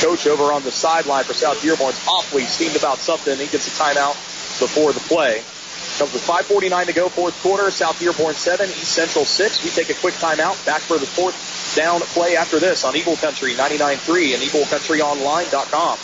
coach 0.00 0.26
over 0.26 0.52
on 0.52 0.62
the 0.62 0.70
sideline 0.70 1.24
for 1.24 1.34
South 1.34 1.60
Dearborn's 1.62 2.00
awfully 2.06 2.44
steamed 2.44 2.76
about 2.76 2.98
something. 2.98 3.36
He 3.38 3.46
gets 3.46 3.66
a 3.68 3.82
timeout 3.82 4.14
before 4.60 4.92
the 4.92 5.00
play. 5.00 5.42
Comes 5.98 6.12
with 6.12 6.22
5.49 6.22 6.86
to 6.86 6.92
go, 6.92 7.08
fourth 7.08 7.40
quarter. 7.42 7.70
South 7.70 7.98
Dearborn 7.98 8.34
7, 8.34 8.68
East 8.68 8.92
Central 8.92 9.24
6. 9.24 9.64
We 9.64 9.70
take 9.70 9.90
a 9.90 9.94
quick 9.94 10.14
timeout. 10.14 10.64
Back 10.64 10.82
for 10.82 10.98
the 10.98 11.06
fourth 11.06 11.34
down 11.74 12.00
play 12.00 12.36
after 12.36 12.58
this 12.58 12.84
on 12.84 12.96
Eagle 12.96 13.16
Country 13.16 13.54
99.3 13.54 14.34
and 14.34 14.42
EagleCountryOnline.com. 14.42 15.98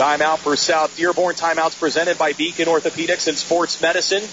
Timeout 0.01 0.39
for 0.39 0.55
South 0.55 0.97
Dearborn. 0.97 1.35
Timeouts 1.35 1.79
presented 1.79 2.17
by 2.17 2.33
Beacon 2.33 2.65
Orthopedics 2.65 3.27
and 3.27 3.37
Sports 3.37 3.79
Medicine. 3.83 4.23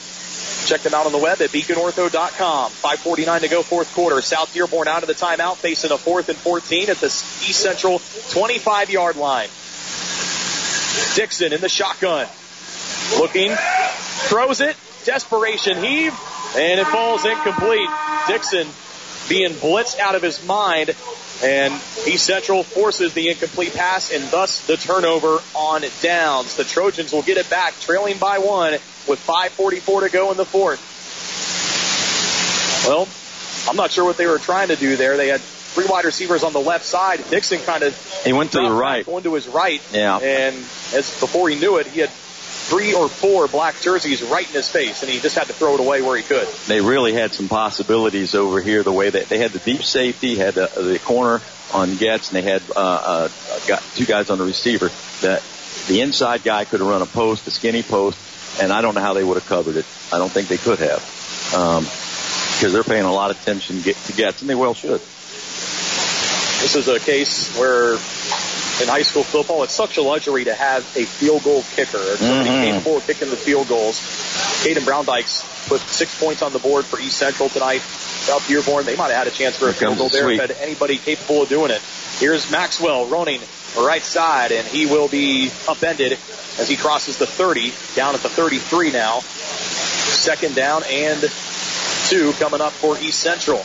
Check 0.66 0.80
them 0.80 0.94
out 0.94 1.04
on 1.04 1.12
the 1.12 1.18
web 1.18 1.42
at 1.42 1.50
beaconortho.com. 1.50 2.70
5.49 2.70 3.40
to 3.40 3.48
go, 3.48 3.62
fourth 3.62 3.92
quarter. 3.94 4.22
South 4.22 4.50
Dearborn 4.54 4.88
out 4.88 5.02
of 5.02 5.08
the 5.08 5.14
timeout, 5.14 5.56
facing 5.56 5.92
a 5.92 5.98
fourth 5.98 6.30
and 6.30 6.38
14 6.38 6.88
at 6.88 6.96
the 6.96 7.06
East 7.06 7.60
Central 7.60 8.00
25 8.30 8.88
yard 8.88 9.16
line. 9.16 9.48
Dixon 11.14 11.52
in 11.52 11.60
the 11.60 11.68
shotgun. 11.68 12.26
Looking, 13.18 13.54
throws 13.54 14.62
it, 14.62 14.74
desperation 15.04 15.84
heave, 15.84 16.18
and 16.56 16.80
it 16.80 16.86
falls 16.86 17.26
incomplete. 17.26 17.90
Dixon 18.26 18.66
being 19.28 19.50
blitzed 19.50 19.98
out 19.98 20.14
of 20.14 20.22
his 20.22 20.42
mind, 20.46 20.94
and 21.42 21.74
East 22.06 22.26
Central 22.26 22.62
forces 22.62 23.14
the 23.14 23.28
incomplete 23.28 23.74
pass 23.74 24.12
and 24.12 24.24
thus 24.30 24.66
the 24.66 24.76
turnover 24.76 25.38
on 25.54 25.84
downs. 26.02 26.56
The 26.56 26.64
Trojans 26.64 27.12
will 27.12 27.22
get 27.22 27.36
it 27.36 27.48
back, 27.48 27.78
trailing 27.80 28.18
by 28.18 28.38
one 28.38 28.72
with 29.06 29.24
5.44 29.26 30.02
to 30.02 30.08
go 30.10 30.30
in 30.30 30.36
the 30.36 30.44
fourth. 30.44 30.80
Well, 32.86 33.08
I'm 33.68 33.76
not 33.76 33.90
sure 33.90 34.04
what 34.04 34.16
they 34.16 34.26
were 34.26 34.38
trying 34.38 34.68
to 34.68 34.76
do 34.76 34.96
there. 34.96 35.16
They 35.16 35.28
had 35.28 35.40
three 35.40 35.86
wide 35.86 36.04
receivers 36.04 36.42
on 36.42 36.52
the 36.52 36.60
left 36.60 36.84
side. 36.84 37.22
Dixon 37.30 37.60
kind 37.60 37.82
of 37.82 38.22
He 38.24 38.32
went 38.32 38.52
to 38.52 38.60
the 38.60 38.70
right. 38.70 39.04
going 39.04 39.24
to 39.24 39.34
his 39.34 39.46
right. 39.46 39.82
Yeah. 39.92 40.18
And 40.18 40.56
as 40.56 41.20
before 41.20 41.48
he 41.48 41.56
knew 41.56 41.76
it, 41.76 41.86
he 41.86 42.00
had 42.00 42.10
three 42.68 42.94
or 42.94 43.08
four 43.08 43.48
black 43.48 43.80
jerseys 43.80 44.22
right 44.22 44.46
in 44.46 44.52
his 44.52 44.68
face, 44.68 45.02
and 45.02 45.10
he 45.10 45.20
just 45.20 45.36
had 45.36 45.46
to 45.46 45.52
throw 45.52 45.74
it 45.74 45.80
away 45.80 46.02
where 46.02 46.16
he 46.16 46.22
could. 46.22 46.46
They 46.66 46.80
really 46.80 47.12
had 47.14 47.32
some 47.32 47.48
possibilities 47.48 48.34
over 48.34 48.60
here. 48.60 48.82
The 48.82 48.92
way 48.92 49.08
that 49.08 49.28
they 49.28 49.38
had 49.38 49.52
the 49.52 49.58
deep 49.58 49.82
safety, 49.82 50.36
had 50.36 50.54
the, 50.54 50.66
the 50.76 50.98
corner 50.98 51.40
on 51.72 51.96
Getz, 51.96 52.32
and 52.32 52.36
they 52.36 52.50
had 52.50 52.62
uh, 52.76 52.78
uh, 52.78 53.28
got 53.66 53.82
two 53.94 54.04
guys 54.04 54.30
on 54.30 54.38
the 54.38 54.44
receiver. 54.44 54.90
That 55.22 55.42
the 55.88 56.02
inside 56.02 56.42
guy 56.44 56.64
could 56.64 56.80
have 56.80 56.88
run 56.88 57.02
a 57.02 57.06
post, 57.06 57.46
a 57.46 57.50
skinny 57.50 57.82
post, 57.82 58.18
and 58.60 58.72
I 58.72 58.82
don't 58.82 58.94
know 58.94 59.00
how 59.00 59.14
they 59.14 59.24
would 59.24 59.38
have 59.38 59.46
covered 59.46 59.76
it. 59.76 59.86
I 60.12 60.18
don't 60.18 60.30
think 60.30 60.48
they 60.48 60.58
could 60.58 60.78
have. 60.80 61.54
Um, 61.54 61.84
because 61.84 62.72
they're 62.72 62.82
paying 62.82 63.04
a 63.04 63.12
lot 63.12 63.30
of 63.30 63.40
attention 63.40 63.80
get- 63.82 63.96
to 63.96 64.12
Getz, 64.12 64.40
and 64.40 64.50
they 64.50 64.54
well 64.54 64.74
should. 64.74 65.00
This 66.60 66.74
is 66.74 66.88
a 66.88 66.98
case 66.98 67.56
where 67.56 67.96
in 68.80 68.88
high 68.88 69.02
school 69.02 69.24
football, 69.24 69.62
it's 69.64 69.74
such 69.74 69.96
a 69.96 70.02
luxury 70.02 70.44
to 70.44 70.54
have 70.54 70.82
a 70.96 71.04
field 71.04 71.42
goal 71.44 71.64
kicker 71.74 71.98
or 71.98 72.16
somebody 72.16 72.50
Mhm. 72.50 72.72
capable 72.72 72.96
of 72.98 73.06
kicking 73.06 73.30
the 73.30 73.36
field 73.36 73.68
goals. 73.68 74.00
Caden 74.62 74.84
Browndyke's 74.84 75.42
put 75.68 75.80
six 75.90 76.14
points 76.14 76.42
on 76.42 76.52
the 76.52 76.58
board 76.58 76.84
for 76.86 77.00
East 77.00 77.16
Central 77.16 77.48
tonight. 77.48 77.82
South 78.20 78.46
Dearborn, 78.46 78.84
they 78.86 78.96
might 78.96 79.08
have 79.10 79.18
had 79.18 79.26
a 79.26 79.30
chance 79.30 79.56
for 79.56 79.68
a 79.68 79.72
field 79.74 79.98
goal 79.98 80.08
the 80.08 80.18
there 80.18 80.30
if 80.30 80.40
had 80.40 80.56
anybody 80.60 80.98
capable 80.98 81.42
of 81.42 81.48
doing 81.48 81.70
it. 81.70 81.82
Here's 82.18 82.50
Maxwell 82.50 83.06
running 83.06 83.40
right 83.76 84.04
side, 84.04 84.52
and 84.52 84.66
he 84.66 84.86
will 84.86 85.08
be 85.08 85.50
upended 85.68 86.18
as 86.58 86.68
he 86.68 86.76
crosses 86.76 87.16
the 87.16 87.26
30, 87.26 87.72
down 87.94 88.14
at 88.14 88.22
the 88.22 88.28
33 88.28 88.90
now. 88.90 89.20
Second 89.20 90.54
down 90.54 90.82
and 90.84 91.30
two 92.08 92.32
coming 92.34 92.60
up 92.60 92.72
for 92.72 92.98
East 92.98 93.20
Central. 93.20 93.64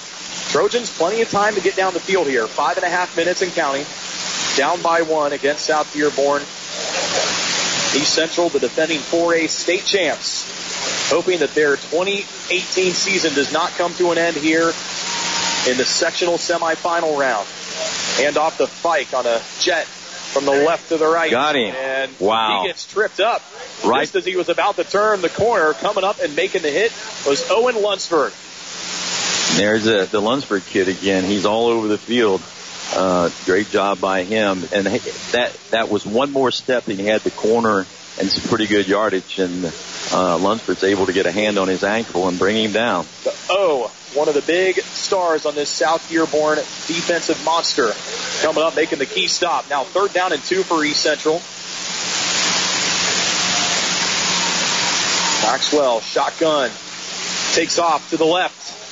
Trojans, 0.50 0.90
plenty 0.90 1.22
of 1.22 1.30
time 1.30 1.56
to 1.56 1.62
get 1.62 1.76
down 1.76 1.94
the 1.94 2.00
field 2.00 2.28
here. 2.28 2.48
Five 2.48 2.78
and 2.78 2.86
a 2.86 2.90
half 2.90 3.16
minutes 3.16 3.42
and 3.42 3.54
counting. 3.54 3.86
Down 4.58 4.82
by 4.82 5.02
one 5.02 5.34
against 5.34 5.66
South 5.66 5.92
Dearborn. 5.94 6.42
East 7.96 8.14
Central, 8.14 8.50
the 8.50 8.60
defending 8.60 9.00
4A 9.00 9.48
state 9.48 9.86
champs, 9.86 11.10
hoping 11.12 11.40
that 11.40 11.54
their 11.54 11.76
2018 11.76 12.92
season 12.92 13.34
does 13.36 13.54
not 13.54 13.70
come 13.72 13.94
to 13.96 14.12
an 14.12 14.18
end 14.18 14.36
here 14.36 14.68
in 15.68 15.78
the 15.78 15.86
sectional 15.86 16.36
semifinal 16.36 17.18
round. 17.20 17.48
Hand 18.18 18.38
off 18.38 18.58
the 18.58 18.68
Fike 18.68 19.14
on 19.14 19.26
a 19.26 19.42
jet 19.60 19.86
from 19.86 20.46
the 20.46 20.52
left 20.52 20.90
to 20.90 20.98
the 20.98 21.06
right. 21.08 21.30
Got 21.30 21.56
him. 21.56 21.76
And 21.76 22.12
Wow. 22.20 22.62
he 22.62 22.68
gets 22.70 22.86
tripped 22.86 23.20
up. 23.20 23.44
Right. 23.84 24.02
Just 24.02 24.16
as 24.16 24.26
he 24.26 24.36
was 24.36 24.50
about 24.50 24.78
to 24.78 24.84
turn 24.84 25.22
the 25.22 25.30
corner, 25.30 25.74
coming 25.74 26.04
up 26.04 26.20
and 26.20 26.36
making 26.36 26.64
the 26.64 26.72
hit 26.72 26.92
was 27.28 27.50
Owen 27.52 27.82
Lunsford. 27.82 28.34
There's 29.60 29.86
a, 29.86 30.06
the 30.06 30.20
Lunsford 30.22 30.66
kid 30.66 30.88
again. 30.90 31.24
He's 31.26 31.46
all 31.46 31.68
over 31.68 31.88
the 31.88 31.98
field. 31.98 32.42
Uh, 32.92 33.30
great 33.46 33.70
job 33.70 34.00
by 34.00 34.24
him. 34.24 34.64
And 34.74 34.86
that 34.88 35.58
that 35.72 35.90
was 35.90 36.06
one 36.06 36.32
more 36.32 36.52
step, 36.52 36.88
and 36.88 37.00
he 37.00 37.06
had 37.06 37.22
the 37.22 37.32
corner 37.32 37.86
and 38.20 38.30
some 38.30 38.50
pretty 38.50 38.68
good 38.68 38.88
yardage. 38.88 39.40
And 39.40 39.66
uh, 40.12 40.38
Lunsford's 40.38 40.84
able 40.84 41.06
to 41.06 41.14
get 41.14 41.26
a 41.26 41.32
hand 41.32 41.58
on 41.58 41.68
his 41.68 41.84
ankle 41.84 42.28
and 42.28 42.38
bring 42.38 42.58
him 42.58 42.72
down. 42.72 43.06
The 43.24 43.36
O, 43.50 43.92
one 44.14 44.28
of 44.28 44.36
the 44.36 44.42
big 44.42 44.80
stars 44.82 45.46
on 45.46 45.56
this 45.56 45.70
South 45.70 46.08
Dearborn 46.10 46.58
defensive 46.58 47.44
monster, 47.46 47.92
coming 48.42 48.64
up 48.64 48.76
making 48.76 49.00
the 49.00 49.06
key 49.06 49.28
stop. 49.28 49.70
Now 49.70 49.84
third 49.84 50.14
down 50.14 50.34
and 50.34 50.44
two 50.44 50.64
for 50.64 50.84
East 50.84 51.02
Central. 51.02 51.42
Maxwell, 55.44 56.00
shotgun, 56.00 56.72
takes 57.54 57.78
off 57.78 58.10
to 58.12 58.18
the 58.18 58.26
left. 58.26 58.83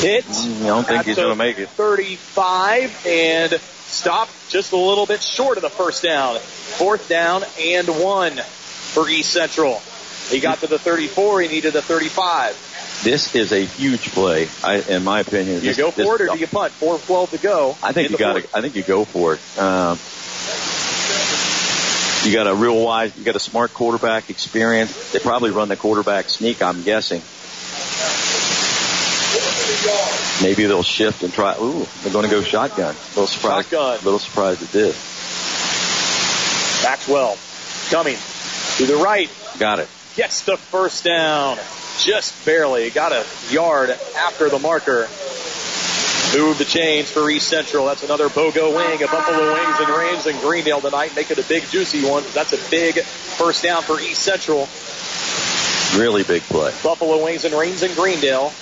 Hit. 0.00 0.24
I 0.28 0.66
don't 0.66 0.86
think 0.86 1.04
he's 1.04 1.16
going 1.16 1.30
to 1.30 1.34
make 1.34 1.58
it. 1.58 1.68
35 1.70 3.06
and 3.06 3.52
stopped 3.52 4.32
just 4.48 4.72
a 4.72 4.76
little 4.76 5.06
bit 5.06 5.22
short 5.22 5.56
of 5.56 5.62
the 5.62 5.70
first 5.70 6.02
down. 6.02 6.38
Fourth 6.38 7.08
down 7.08 7.42
and 7.58 7.88
one 7.88 8.36
for 8.36 9.08
East 9.08 9.32
Central. 9.32 9.82
He 10.28 10.40
got 10.40 10.60
to 10.60 10.66
the 10.66 10.78
34. 10.78 11.40
He 11.42 11.48
needed 11.48 11.72
the 11.72 11.82
35. 11.82 13.00
This 13.02 13.34
is 13.34 13.52
a 13.52 13.64
huge 13.64 14.10
play, 14.12 14.48
I, 14.62 14.76
in 14.80 15.04
my 15.04 15.20
opinion. 15.20 15.56
You 15.56 15.60
This- 15.60 15.76
go 15.76 15.90
for 15.90 16.16
it 16.16 16.20
or 16.20 16.26
do 16.34 16.38
you 16.38 16.46
punt? 16.46 16.72
4-12 16.80 17.30
to 17.30 17.38
go. 17.38 17.76
I 17.82 17.92
think 17.92 18.10
you 18.10 18.18
got 18.18 18.36
I 18.54 18.60
think 18.60 18.74
you 18.74 18.82
go 18.82 19.04
for 19.04 19.34
it. 19.34 19.58
Um, 19.58 19.98
you 22.28 22.36
got 22.36 22.46
a 22.46 22.54
real 22.54 22.84
wise. 22.84 23.12
You 23.16 23.24
got 23.24 23.36
a 23.36 23.40
smart 23.40 23.72
quarterback, 23.72 24.30
experience. 24.30 25.12
They 25.12 25.20
probably 25.20 25.50
run 25.50 25.68
the 25.68 25.76
quarterback 25.76 26.28
sneak. 26.28 26.60
I'm 26.60 26.82
guessing. 26.82 27.22
Maybe 30.42 30.66
they'll 30.66 30.82
shift 30.82 31.22
and 31.22 31.32
try. 31.32 31.56
Ooh, 31.60 31.86
they're 32.02 32.12
going 32.12 32.24
to 32.24 32.30
go 32.30 32.42
shotgun. 32.42 32.94
A 32.94 33.08
little 33.08 33.26
surprised. 33.26 33.70
Shotgun. 33.70 34.04
little 34.04 34.18
surprised 34.18 34.62
it 34.62 34.72
did. 34.72 34.94
Maxwell 36.82 37.36
coming 37.90 38.16
to 38.76 38.86
the 38.86 38.96
right. 38.96 39.30
Got 39.58 39.80
it. 39.80 39.88
Gets 40.16 40.44
the 40.44 40.56
first 40.56 41.04
down. 41.04 41.58
Just 41.98 42.44
barely. 42.46 42.90
Got 42.90 43.12
a 43.12 43.24
yard 43.50 43.90
after 44.16 44.48
the 44.48 44.58
marker. 44.58 45.08
Move 46.36 46.58
the 46.58 46.64
chains 46.64 47.10
for 47.10 47.28
East 47.30 47.48
Central. 47.48 47.86
That's 47.86 48.02
another 48.02 48.28
BOGO 48.28 48.76
wing, 48.76 49.02
a 49.02 49.06
Buffalo 49.06 49.54
Wings 49.54 49.80
and 49.80 49.88
Rings 49.88 50.26
in 50.26 50.38
Greendale 50.40 50.80
tonight. 50.80 51.16
Make 51.16 51.30
it 51.30 51.38
a 51.38 51.48
big, 51.48 51.64
juicy 51.64 52.06
one. 52.06 52.22
That's 52.34 52.52
a 52.52 52.70
big 52.70 53.00
first 53.00 53.62
down 53.62 53.82
for 53.82 53.98
East 53.98 54.22
Central. 54.22 54.68
Really 55.98 56.24
big 56.24 56.42
play. 56.42 56.72
Buffalo 56.82 57.24
Wings 57.24 57.44
and 57.44 57.54
Rings 57.54 57.82
in 57.82 57.94
Greendale. 57.94 58.52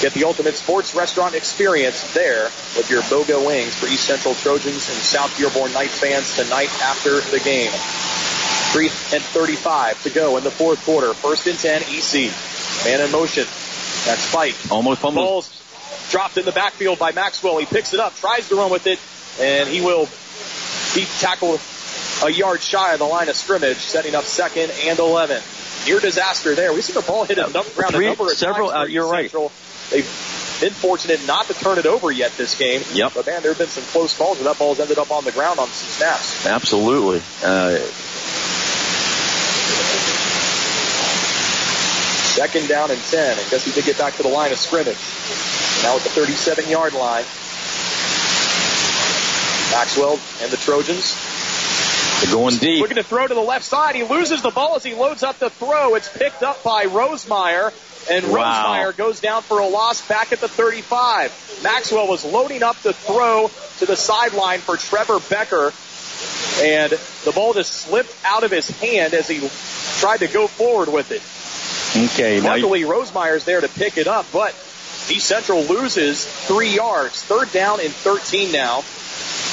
Get 0.00 0.14
the 0.14 0.24
ultimate 0.24 0.56
sports 0.56 0.94
restaurant 0.94 1.34
experience 1.34 2.12
there 2.14 2.44
with 2.76 2.88
your 2.90 3.02
BOGO 3.02 3.46
wings 3.46 3.74
for 3.74 3.86
East 3.86 4.04
Central 4.04 4.34
Trojans 4.34 4.88
and 4.88 4.98
South 4.98 5.36
Dearborn 5.36 5.72
Knights 5.72 5.98
fans 5.98 6.34
tonight 6.34 6.70
after 6.80 7.20
the 7.20 7.38
game. 7.40 7.70
3 8.72 8.86
and 8.86 9.22
35 9.22 10.02
to 10.04 10.10
go 10.10 10.38
in 10.38 10.44
the 10.44 10.50
fourth 10.50 10.82
quarter. 10.84 11.12
First 11.14 11.46
and 11.46 11.58
10, 11.58 11.82
EC. 11.82 12.32
Man 12.84 13.00
in 13.00 13.12
motion. 13.12 13.44
That's 14.06 14.22
Spike. 14.22 14.56
Almost 14.70 15.00
fumbled. 15.00 15.24
Balls 15.24 15.62
dropped 16.10 16.38
in 16.38 16.44
the 16.44 16.52
backfield 16.52 16.98
by 16.98 17.12
Maxwell. 17.12 17.58
He 17.58 17.66
picks 17.66 17.92
it 17.92 18.00
up, 18.00 18.16
tries 18.16 18.48
to 18.48 18.56
run 18.56 18.70
with 18.70 18.86
it, 18.86 18.98
and 19.40 19.68
he 19.68 19.82
will 19.82 20.08
be 20.94 21.06
tackle 21.20 21.58
a 22.24 22.30
yard 22.30 22.60
shy 22.62 22.92
of 22.92 22.98
the 22.98 23.04
line 23.06 23.28
of 23.28 23.36
scrimmage, 23.36 23.78
setting 23.78 24.14
up 24.14 24.24
second 24.24 24.70
and 24.84 24.98
11. 24.98 25.42
Near 25.86 25.98
disaster 26.00 26.54
there. 26.54 26.72
We've 26.72 26.84
seen 26.84 26.94
the 26.94 27.02
ball 27.02 27.24
hit 27.24 27.38
a 27.38 27.42
num- 27.50 27.64
ground 27.74 27.94
Three- 27.94 28.06
a 28.06 28.08
number 28.10 28.30
of 28.30 28.38
several- 28.38 28.70
times. 28.70 28.88
uh, 28.88 28.92
you're 28.92 29.04
East 29.24 29.34
right. 29.34 29.50
They've 29.90 30.58
been 30.60 30.72
fortunate 30.72 31.26
not 31.26 31.48
to 31.48 31.54
turn 31.54 31.78
it 31.78 31.86
over 31.86 32.10
yet 32.12 32.30
this 32.36 32.54
game. 32.54 32.82
Yep. 32.92 33.12
But 33.16 33.26
man, 33.26 33.42
there 33.42 33.50
have 33.50 33.58
been 33.58 33.68
some 33.68 33.82
close 33.92 34.16
calls 34.16 34.38
where 34.38 34.44
that 34.44 34.58
ball's 34.58 34.78
ended 34.78 34.98
up 34.98 35.10
on 35.10 35.24
the 35.24 35.32
ground 35.32 35.58
on 35.58 35.66
some 35.66 35.88
snaps. 35.88 36.46
Absolutely. 36.46 37.20
Uh, 37.44 37.78
Second 42.32 42.66
down 42.68 42.90
and 42.90 43.00
10. 43.10 43.38
I 43.38 43.42
guess 43.50 43.64
he 43.64 43.72
did 43.72 43.84
get 43.84 43.98
back 43.98 44.16
to 44.16 44.22
the 44.22 44.28
line 44.28 44.52
of 44.52 44.58
scrimmage. 44.58 44.96
Now 45.82 45.96
at 45.96 46.02
the 46.02 46.08
37 46.10 46.68
yard 46.70 46.94
line. 46.94 47.24
Maxwell 49.70 50.18
and 50.40 50.50
the 50.50 50.56
Trojans. 50.56 51.12
They're 52.20 52.32
going 52.32 52.56
deep. 52.56 52.80
Looking 52.80 52.96
to 52.96 53.02
throw 53.02 53.26
to 53.26 53.34
the 53.34 53.40
left 53.40 53.64
side. 53.64 53.94
He 53.94 54.02
loses 54.04 54.42
the 54.42 54.50
ball 54.50 54.76
as 54.76 54.84
he 54.84 54.94
loads 54.94 55.22
up 55.22 55.38
the 55.38 55.50
throw. 55.50 55.94
It's 55.94 56.08
picked 56.16 56.42
up 56.42 56.62
by 56.62 56.86
Rosemeyer. 56.86 57.72
And 58.10 58.26
Wow. 58.28 58.64
Rosemeyer 58.64 58.96
goes 58.96 59.20
down 59.20 59.42
for 59.42 59.60
a 59.60 59.66
loss 59.66 60.06
back 60.08 60.32
at 60.32 60.40
the 60.40 60.48
35. 60.48 61.60
Maxwell 61.62 62.08
was 62.08 62.24
loading 62.24 62.62
up 62.62 62.76
the 62.82 62.92
throw 62.92 63.50
to 63.78 63.86
the 63.86 63.96
sideline 63.96 64.58
for 64.60 64.76
Trevor 64.76 65.20
Becker. 65.30 65.72
And 66.60 66.92
the 67.24 67.32
ball 67.32 67.54
just 67.54 67.72
slipped 67.72 68.14
out 68.24 68.44
of 68.44 68.50
his 68.50 68.68
hand 68.80 69.14
as 69.14 69.28
he 69.28 69.48
tried 70.00 70.18
to 70.18 70.28
go 70.28 70.46
forward 70.46 70.88
with 70.92 71.10
it. 71.10 71.22
Okay, 72.12 72.40
Luckily, 72.40 72.82
Rosemeyer's 72.82 73.44
there 73.44 73.60
to 73.60 73.68
pick 73.68 73.98
it 73.98 74.06
up, 74.06 74.26
but 74.32 74.54
East 75.10 75.26
Central 75.26 75.62
loses 75.62 76.26
three 76.46 76.74
yards. 76.74 77.22
Third 77.22 77.52
down 77.52 77.80
and 77.80 77.92
13 77.92 78.52
now. 78.52 78.82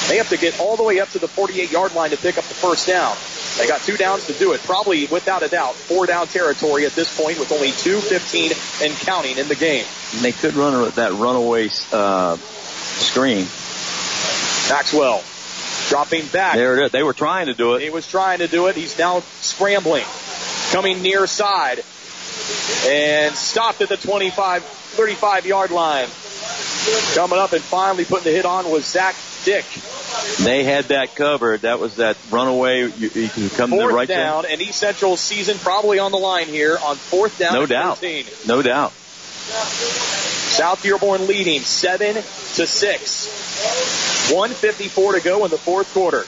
They 0.08 0.16
have 0.16 0.28
to 0.30 0.36
get 0.36 0.58
all 0.58 0.76
the 0.76 0.82
way 0.82 1.00
up 1.00 1.10
to 1.10 1.18
the 1.18 1.28
48 1.28 1.70
yard 1.70 1.94
line 1.94 2.10
to 2.10 2.16
pick 2.16 2.38
up 2.38 2.44
the 2.44 2.54
first 2.54 2.86
down. 2.86 3.16
They 3.58 3.66
got 3.66 3.80
two 3.82 3.96
downs 3.96 4.26
to 4.26 4.32
do 4.32 4.52
it. 4.52 4.60
Probably, 4.62 5.06
without 5.06 5.42
a 5.42 5.48
doubt, 5.48 5.74
four 5.74 6.06
down 6.06 6.26
territory 6.28 6.86
at 6.86 6.92
this 6.92 7.14
point 7.16 7.38
with 7.38 7.52
only 7.52 7.68
2.15 7.68 8.84
and 8.84 8.92
counting 8.94 9.38
in 9.38 9.48
the 9.48 9.54
game. 9.54 9.84
And 10.12 10.22
they 10.22 10.32
could 10.32 10.54
run 10.54 10.90
that 10.92 11.12
runaway 11.12 11.68
uh, 11.92 12.36
screen. 12.36 13.46
Maxwell 14.68 15.22
dropping 15.88 16.26
back. 16.26 16.54
There 16.54 16.78
it 16.78 16.86
is. 16.86 16.92
They 16.92 17.02
were 17.02 17.12
trying 17.12 17.46
to 17.46 17.54
do 17.54 17.74
it. 17.74 17.82
He 17.82 17.90
was 17.90 18.08
trying 18.08 18.38
to 18.38 18.48
do 18.48 18.68
it. 18.68 18.76
He's 18.76 18.98
now 18.98 19.20
scrambling. 19.40 20.04
Coming 20.70 21.02
near 21.02 21.26
side. 21.26 21.82
And 22.86 23.34
stopped 23.34 23.82
at 23.82 23.88
the 23.88 23.96
25, 23.96 24.89
35 25.00 25.46
yard 25.46 25.70
line. 25.70 26.08
Coming 27.14 27.38
up 27.38 27.54
and 27.54 27.62
finally 27.62 28.04
putting 28.04 28.24
the 28.24 28.32
hit 28.32 28.44
on 28.44 28.70
was 28.70 28.84
Zach 28.84 29.16
Dick. 29.46 29.64
They 30.40 30.62
had 30.62 30.86
that 30.86 31.14
covered. 31.14 31.62
That 31.62 31.80
was 31.80 31.96
that 31.96 32.18
runaway. 32.30 32.80
You, 32.80 33.10
you 33.14 33.28
can 33.30 33.48
come 33.48 33.70
to 33.70 33.76
the 33.76 33.82
Fourth 33.82 33.94
right 33.94 34.06
down, 34.08 34.44
and 34.44 34.60
East 34.60 34.78
Central's 34.78 35.20
season 35.20 35.56
probably 35.56 35.98
on 35.98 36.12
the 36.12 36.18
line 36.18 36.48
here 36.48 36.76
on 36.84 36.96
fourth 36.96 37.38
down. 37.38 37.54
No 37.54 37.64
doubt. 37.64 37.96
13. 37.98 38.26
No 38.46 38.60
doubt. 38.60 38.92
South 40.52 40.82
Dearborn 40.82 41.26
leading 41.26 41.60
seven 41.62 42.16
to 42.16 42.66
six. 42.66 44.30
154 44.30 45.14
to 45.14 45.20
go 45.20 45.46
in 45.46 45.50
the 45.50 45.56
fourth 45.56 45.90
quarter. 45.94 46.26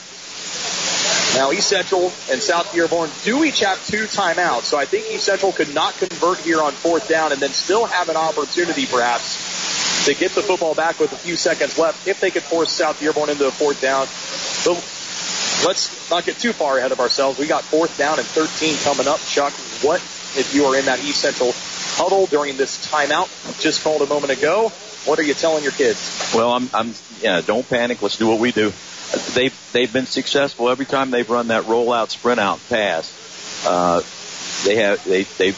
Now 1.34 1.50
East 1.52 1.68
Central 1.68 2.12
and 2.30 2.42
South 2.42 2.72
Dearborn 2.72 3.10
do 3.24 3.42
each 3.44 3.60
have 3.60 3.84
two 3.86 4.04
timeouts, 4.04 4.64
so 4.64 4.78
I 4.78 4.84
think 4.84 5.06
East 5.10 5.24
Central 5.24 5.52
could 5.52 5.74
not 5.74 5.96
convert 5.96 6.38
here 6.38 6.62
on 6.62 6.72
fourth 6.72 7.08
down 7.08 7.32
and 7.32 7.40
then 7.40 7.50
still 7.50 7.86
have 7.86 8.08
an 8.08 8.16
opportunity 8.16 8.86
perhaps 8.86 10.04
to 10.06 10.14
get 10.14 10.32
the 10.32 10.42
football 10.42 10.74
back 10.74 10.98
with 10.98 11.12
a 11.12 11.16
few 11.16 11.36
seconds 11.36 11.78
left 11.78 12.06
if 12.06 12.20
they 12.20 12.30
could 12.30 12.42
force 12.42 12.72
South 12.72 12.98
Dearborn 13.00 13.30
into 13.30 13.46
a 13.46 13.50
fourth 13.50 13.80
down. 13.80 14.06
So 14.06 14.72
let's 15.66 16.10
not 16.10 16.24
get 16.24 16.38
too 16.38 16.52
far 16.52 16.78
ahead 16.78 16.92
of 16.92 17.00
ourselves. 17.00 17.38
We 17.38 17.46
got 17.46 17.64
fourth 17.64 17.96
down 17.96 18.18
and 18.18 18.26
13 18.26 18.76
coming 18.78 19.08
up. 19.08 19.20
Chuck, 19.20 19.52
what 19.82 20.00
if 20.36 20.54
you 20.54 20.66
are 20.66 20.76
in 20.76 20.86
that 20.86 21.02
East 21.04 21.20
Central 21.20 21.52
huddle 21.54 22.26
during 22.26 22.56
this 22.56 22.84
timeout 22.86 23.28
just 23.60 23.82
called 23.84 24.02
a 24.02 24.06
moment 24.06 24.32
ago? 24.32 24.70
What 25.04 25.18
are 25.18 25.22
you 25.22 25.34
telling 25.34 25.62
your 25.62 25.72
kids? 25.72 26.32
Well, 26.34 26.52
I'm, 26.52 26.70
I'm, 26.72 26.94
yeah, 27.20 27.40
don't 27.40 27.68
panic. 27.68 28.02
Let's 28.02 28.16
do 28.16 28.28
what 28.28 28.38
we 28.38 28.52
do. 28.52 28.72
They've, 29.34 29.70
they've 29.72 29.92
been 29.92 30.06
successful 30.06 30.70
every 30.70 30.86
time 30.86 31.10
they've 31.10 31.28
run 31.28 31.48
that 31.48 31.64
rollout 31.64 32.10
sprint 32.10 32.40
out 32.40 32.60
pass. 32.68 33.66
Uh, 33.66 34.02
they 34.64 34.76
have, 34.76 35.04
they, 35.04 35.24
they, 35.24 35.54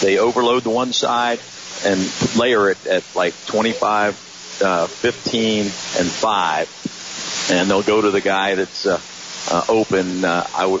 they 0.00 0.18
overload 0.18 0.62
the 0.64 0.70
one 0.70 0.92
side 0.92 1.40
and 1.84 2.00
layer 2.36 2.70
it 2.70 2.86
at 2.86 3.04
like 3.14 3.34
25, 3.46 4.60
uh, 4.62 4.86
15 4.86 5.60
and 5.60 5.72
5. 5.72 7.50
And 7.52 7.70
they'll 7.70 7.82
go 7.82 8.00
to 8.00 8.10
the 8.10 8.20
guy 8.20 8.54
that's, 8.54 8.86
uh, 8.86 9.00
uh, 9.50 9.64
open. 9.68 10.24
Uh, 10.24 10.46
I 10.54 10.66
would, 10.66 10.80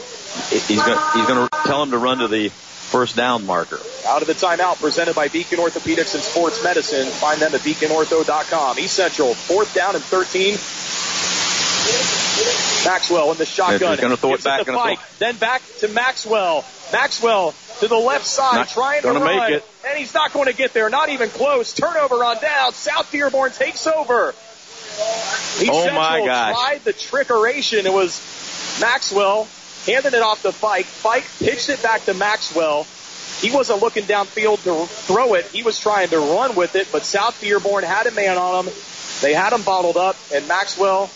he's 0.50 0.82
gonna, 0.82 1.12
he's 1.14 1.26
gonna 1.26 1.48
tell 1.64 1.82
him 1.82 1.90
to 1.90 1.98
run 1.98 2.18
to 2.18 2.28
the 2.28 2.50
first 2.94 3.16
down 3.16 3.44
marker. 3.44 3.80
Out 4.06 4.22
of 4.22 4.28
the 4.28 4.34
timeout 4.34 4.78
presented 4.80 5.16
by 5.16 5.26
Beacon 5.26 5.58
Orthopedics 5.58 6.14
and 6.14 6.22
Sports 6.22 6.62
Medicine. 6.62 7.08
Find 7.10 7.40
them 7.40 7.52
at 7.52 7.60
beaconortho.com. 7.62 8.78
East 8.78 8.94
Central, 8.94 9.34
fourth 9.34 9.74
down 9.74 9.96
and 9.96 10.04
13. 10.04 10.54
Maxwell 12.86 13.32
in 13.32 13.38
the 13.38 13.46
shotgun. 13.46 13.78
Throw 14.16 14.34
it 14.34 14.44
back, 14.44 14.60
to 14.60 14.64
gonna 14.66 14.96
throw- 14.96 15.04
Then 15.18 15.36
back 15.36 15.62
to 15.80 15.88
Maxwell. 15.88 16.64
Maxwell 16.92 17.52
to 17.80 17.88
the 17.88 17.96
left 17.96 18.26
side, 18.26 18.54
Not 18.54 18.68
trying 18.68 19.02
to 19.02 19.10
run. 19.12 19.52
it. 19.52 19.64
And 19.88 19.98
he's 19.98 20.14
not 20.14 20.32
going 20.32 20.46
to 20.46 20.54
get 20.54 20.72
there. 20.72 20.88
Not 20.88 21.08
even 21.08 21.28
close. 21.30 21.72
Turnover 21.72 22.22
on 22.24 22.38
down. 22.40 22.72
South 22.74 23.10
Dearborn 23.10 23.50
takes 23.52 23.86
over. 23.88 24.30
East 24.30 25.70
Oh, 25.72 25.82
Central 25.82 26.00
my 26.02 26.24
gosh. 26.24 26.54
tried 26.54 26.84
the 26.84 26.92
trickeration. 26.92 27.84
It 27.84 27.92
was 27.92 28.20
Maxwell 28.80 29.48
handed 29.86 30.14
it 30.14 30.22
off 30.22 30.42
to 30.42 30.52
Fike. 30.52 30.86
Fike 30.86 31.24
pitched 31.38 31.68
it 31.68 31.82
back 31.82 32.04
to 32.04 32.14
Maxwell. 32.14 32.86
He 33.40 33.50
wasn't 33.50 33.80
looking 33.80 34.04
downfield 34.04 34.62
to 34.64 34.86
throw 34.86 35.34
it. 35.34 35.46
He 35.46 35.62
was 35.62 35.78
trying 35.78 36.08
to 36.08 36.18
run 36.18 36.54
with 36.54 36.76
it, 36.76 36.88
but 36.92 37.04
South 37.04 37.40
Dearborn 37.40 37.84
had 37.84 38.06
a 38.06 38.10
man 38.10 38.38
on 38.38 38.66
him. 38.66 38.74
They 39.20 39.34
had 39.34 39.52
him 39.52 39.62
bottled 39.62 39.96
up, 39.96 40.16
and 40.32 40.46
Maxwell 40.48 41.10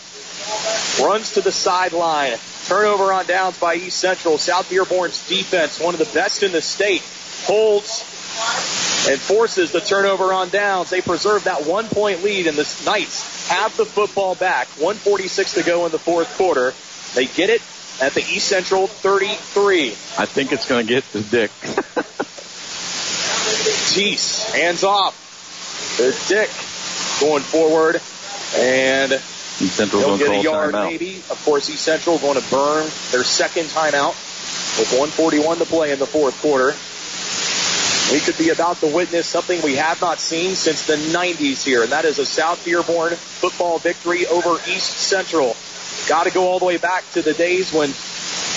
runs 1.01 1.33
to 1.33 1.41
the 1.41 1.51
sideline. 1.51 2.37
Turnover 2.65 3.11
on 3.11 3.25
downs 3.25 3.57
by 3.57 3.75
East 3.75 3.99
Central. 3.99 4.37
South 4.37 4.69
Dearborn's 4.69 5.27
defense, 5.27 5.79
one 5.79 5.95
of 5.95 5.99
the 5.99 6.13
best 6.13 6.43
in 6.43 6.51
the 6.51 6.61
state, 6.61 7.01
holds 7.45 8.05
and 9.09 9.19
forces 9.19 9.71
the 9.71 9.81
turnover 9.81 10.33
on 10.33 10.49
downs. 10.49 10.89
They 10.89 11.01
preserve 11.01 11.45
that 11.45 11.65
one 11.65 11.87
point 11.87 12.23
lead, 12.23 12.47
and 12.47 12.57
the 12.57 12.81
Knights 12.85 13.49
have 13.49 13.75
the 13.75 13.85
football 13.85 14.35
back. 14.35 14.67
146 14.77 15.55
to 15.55 15.63
go 15.63 15.85
in 15.85 15.91
the 15.91 15.99
fourth 15.99 16.37
quarter. 16.37 16.73
They 17.15 17.25
get 17.25 17.49
it 17.49 17.61
at 18.01 18.13
the 18.13 18.21
East 18.21 18.47
Central 18.47 18.87
33. 18.87 19.89
I 19.89 20.25
think 20.25 20.51
it's 20.51 20.67
going 20.67 20.87
to 20.87 20.93
get 20.93 21.03
to 21.11 21.21
Dick. 21.21 21.51
Jeez, 23.91 24.51
hands 24.53 24.83
off. 24.83 25.25
The 25.97 26.11
Dick 26.27 26.49
going 27.19 27.43
forward, 27.43 28.01
and 28.55 29.11
East 29.11 29.75
Central's 29.75 30.05
they'll 30.05 30.17
get 30.17 30.29
a 30.29 30.41
yard 30.43 30.73
timeout. 30.73 30.91
maybe. 30.91 31.17
Of 31.29 31.41
course, 31.43 31.69
East 31.69 31.83
Central 31.83 32.17
going 32.19 32.39
to 32.39 32.49
burn 32.49 32.89
their 33.11 33.23
second 33.23 33.65
timeout 33.65 34.15
with 34.79 34.91
141 34.91 35.57
to 35.57 35.65
play 35.65 35.91
in 35.91 35.99
the 35.99 36.05
fourth 36.05 36.39
quarter. 36.41 36.73
We 38.13 38.19
could 38.21 38.37
be 38.37 38.49
about 38.49 38.77
to 38.77 38.87
witness 38.87 39.27
something 39.27 39.61
we 39.61 39.75
have 39.75 40.01
not 40.01 40.19
seen 40.19 40.55
since 40.55 40.87
the 40.87 40.95
90s 40.95 41.63
here, 41.63 41.83
and 41.83 41.91
that 41.91 42.05
is 42.05 42.17
a 42.17 42.25
South 42.25 42.63
Dearborn 42.65 43.13
football 43.13 43.77
victory 43.77 44.25
over 44.25 44.55
East 44.67 44.97
Central. 44.97 45.55
Got 46.07 46.23
to 46.25 46.31
go 46.31 46.47
all 46.47 46.59
the 46.59 46.65
way 46.65 46.77
back 46.77 47.03
to 47.13 47.21
the 47.21 47.33
days 47.33 47.73
when 47.73 47.93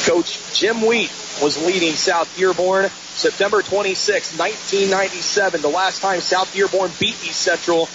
Coach 0.05 0.55
Jim 0.55 0.83
Wheat 0.83 1.11
was 1.41 1.63
leading 1.65 1.95
South 1.95 2.35
Dearborn. 2.37 2.89
September 2.89 3.63
26, 3.63 4.39
1997, 4.39 5.61
the 5.61 5.69
last 5.69 6.01
time 6.01 6.21
South 6.21 6.53
Dearborn 6.55 6.91
beat 6.99 7.15
East 7.25 7.41
Central 7.41 7.87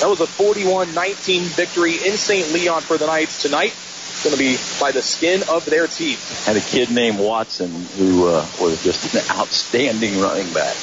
That 0.00 0.08
was 0.08 0.20
a 0.20 0.26
41-19 0.26 1.42
victory 1.56 1.94
in 1.94 2.16
St. 2.16 2.52
Leon 2.52 2.82
for 2.82 2.98
the 2.98 3.06
Knights 3.06 3.42
tonight. 3.42 3.72
It's 3.72 4.24
going 4.24 4.36
to 4.36 4.38
be 4.38 4.58
by 4.78 4.92
the 4.92 5.00
skin 5.00 5.42
of 5.48 5.64
their 5.64 5.86
teeth. 5.86 6.44
Had 6.44 6.56
a 6.56 6.60
kid 6.60 6.90
named 6.90 7.18
Watson 7.18 7.70
who 7.96 8.28
uh, 8.28 8.46
was 8.60 8.82
just 8.84 9.14
an 9.14 9.22
outstanding 9.30 10.20
running 10.20 10.52
back. 10.52 10.76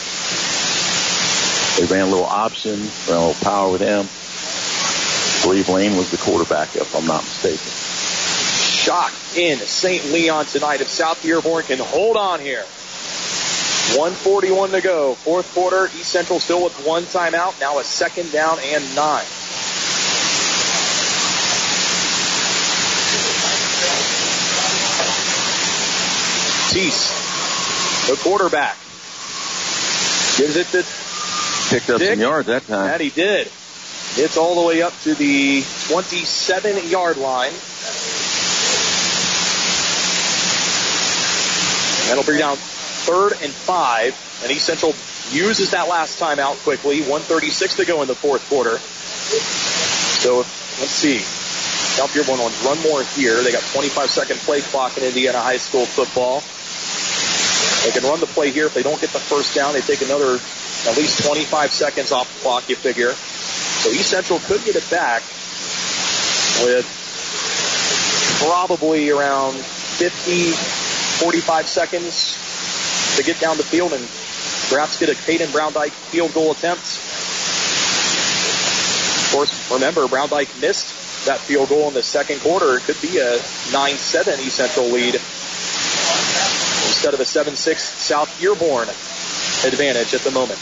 They 1.78 1.86
ran 1.86 2.08
a 2.08 2.10
little 2.10 2.26
option, 2.26 2.80
ran 3.08 3.18
a 3.18 3.28
little 3.28 3.44
power 3.44 3.72
with 3.72 3.82
him. 3.82 4.08
I 4.10 5.46
believe 5.46 5.70
Lane 5.70 5.96
was 5.96 6.10
the 6.10 6.18
quarterback, 6.18 6.76
if 6.76 6.96
I'm 6.96 7.06
not 7.06 7.24
mistaken. 7.24 7.87
Shock 8.68 9.12
in 9.36 9.58
St. 9.60 10.06
Leon 10.12 10.46
tonight 10.46 10.82
if 10.82 10.88
South 10.90 11.22
Dearborn 11.24 11.64
can 11.64 11.80
hold 11.80 12.18
on 12.18 12.40
here. 12.40 12.64
141 13.96 14.72
to 14.72 14.82
go. 14.82 15.16
Fourth 15.16 15.54
quarter. 15.54 15.86
East 15.98 16.10
Central 16.12 16.40
still 16.40 16.64
with 16.64 16.86
one 16.86 17.04
timeout. 17.04 17.60
Now 17.60 17.80
a 17.80 17.84
second 17.84 18.32
down 18.32 18.60
and 18.60 18.84
nine. 18.96 19.26
Tees, 26.72 27.10
the 28.10 28.18
quarterback, 28.22 28.76
gives 30.38 30.56
it 30.58 30.68
to 30.68 30.86
Picked 31.70 31.90
up 31.90 32.00
Dick. 32.00 32.12
some 32.12 32.20
yards 32.20 32.48
that 32.48 32.68
time. 32.68 32.88
That 32.88 33.02
he 33.02 33.10
did. 33.10 33.48
It's 34.18 34.38
all 34.38 34.62
the 34.62 34.68
way 34.68 34.82
up 34.82 34.94
to 35.04 35.16
the 35.16 35.64
27 35.88 36.90
yard 36.90 37.18
line. 37.18 37.54
That'll 42.08 42.24
bring 42.24 42.40
down 42.40 42.58
third 42.58 43.34
and 43.42 43.52
five. 43.52 44.16
And 44.44 44.52
East 44.52 44.66
Central 44.66 44.94
uses 45.30 45.72
that 45.72 45.88
last 45.88 46.20
time 46.20 46.40
out 46.40 46.56
quickly. 46.58 47.02
136 47.02 47.76
to 47.76 47.86
go 47.86 48.02
in 48.02 48.08
the 48.08 48.16
fourth 48.16 48.48
quarter. 48.50 48.78
So 48.78 50.38
let's 50.38 50.92
see. 50.92 51.20
South 51.20 52.14
Dearborn 52.14 52.40
wants 52.40 52.64
run 52.64 52.80
more 52.82 53.04
here. 53.04 53.42
They 53.42 53.52
got 53.52 53.64
25 53.74 54.10
second 54.10 54.38
play 54.42 54.62
clock 54.62 54.98
in 54.98 55.04
Indiana 55.04 55.40
high 55.40 55.58
school 55.58 55.86
football. 55.86 56.44
They 57.84 57.92
can 57.92 58.08
run 58.10 58.20
the 58.20 58.28
play 58.28 58.52
here. 58.52 58.68
If 58.68 58.74
they 58.74 58.84
don't 58.84 59.02
get 59.02 59.12
the 59.12 59.20
first 59.20 59.56
down, 59.56 59.74
they 59.74 59.82
take 59.82 60.02
another 60.02 60.40
at 60.86 60.98
least 60.98 61.26
25 61.26 61.72
seconds 61.72 62.12
off 62.12 62.32
the 62.34 62.42
clock, 62.42 62.70
you 62.70 62.76
figure. 62.76 63.12
So 63.14 63.90
East 63.90 64.10
Central 64.10 64.40
could 64.40 64.64
get 64.64 64.76
it 64.76 64.88
back 64.90 65.24
with 66.64 66.86
probably 68.46 69.10
around 69.10 69.56
50, 69.56 70.54
45 71.20 71.68
seconds 71.68 72.38
to 73.18 73.24
get 73.24 73.40
down 73.40 73.58
the 73.58 73.64
field 73.64 73.94
and 73.94 74.08
perhaps 74.70 75.00
get 75.00 75.10
a 75.10 75.14
Caden 75.14 75.48
Browndyke 75.48 75.92
field 75.92 76.34
goal 76.34 76.52
attempt. 76.52 76.84
Of 79.26 79.32
course, 79.34 79.72
remember, 79.72 80.08
Browndyke 80.08 80.62
missed 80.62 81.26
that 81.26 81.40
field 81.40 81.70
goal 81.70 81.88
in 81.88 81.94
the 81.94 82.04
second 82.04 82.42
quarter. 82.42 82.78
It 82.78 82.82
could 82.82 83.02
be 83.02 83.18
a 83.18 83.40
9-7 83.74 84.40
East 84.40 84.56
Central 84.58 84.86
lead 84.86 85.16
instead 86.86 87.14
of 87.14 87.20
a 87.20 87.24
7-6 87.24 87.78
South 87.78 88.40
Dearborn 88.40 88.88
advantage 89.66 90.14
at 90.14 90.22
the 90.22 90.32
moment. 90.32 90.60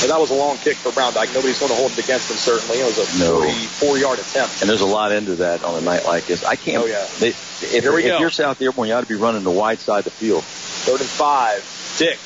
But 0.00 0.08
that 0.08 0.20
was 0.20 0.30
a 0.30 0.34
long 0.34 0.58
kick 0.58 0.76
for 0.76 0.90
Browndyke. 0.92 1.32
Nobody's 1.34 1.58
going 1.58 1.70
to 1.70 1.76
hold 1.76 1.92
it 1.92 1.98
against 1.98 2.30
him, 2.30 2.36
certainly. 2.36 2.78
It 2.80 2.84
was 2.84 2.98
a 2.98 3.18
No. 3.18 3.40
44 3.40 3.98
yard 3.98 4.18
attempt. 4.18 4.60
And 4.60 4.68
there's 4.68 4.82
a 4.82 4.86
lot 4.86 5.10
into 5.12 5.36
that 5.36 5.64
on 5.64 5.74
a 5.74 5.80
night 5.80 6.04
like 6.04 6.26
this. 6.26 6.44
I 6.44 6.56
can't. 6.56 6.82
Oh, 6.84 6.86
yeah. 6.86 7.06
They, 7.18 7.28
if, 7.28 7.82
Here 7.82 7.94
we 7.94 8.04
if 8.04 8.08
go. 8.12 8.18
you're 8.18 8.30
South 8.30 8.58
Dearborn, 8.58 8.88
you 8.88 8.94
ought 8.94 9.00
to 9.00 9.06
be 9.06 9.14
running 9.14 9.42
the 9.42 9.50
wide 9.50 9.78
side 9.78 10.00
of 10.00 10.04
the 10.04 10.10
field. 10.10 10.44
Third 10.44 11.00
and 11.00 11.08
five. 11.08 11.64
Dick 11.98 12.18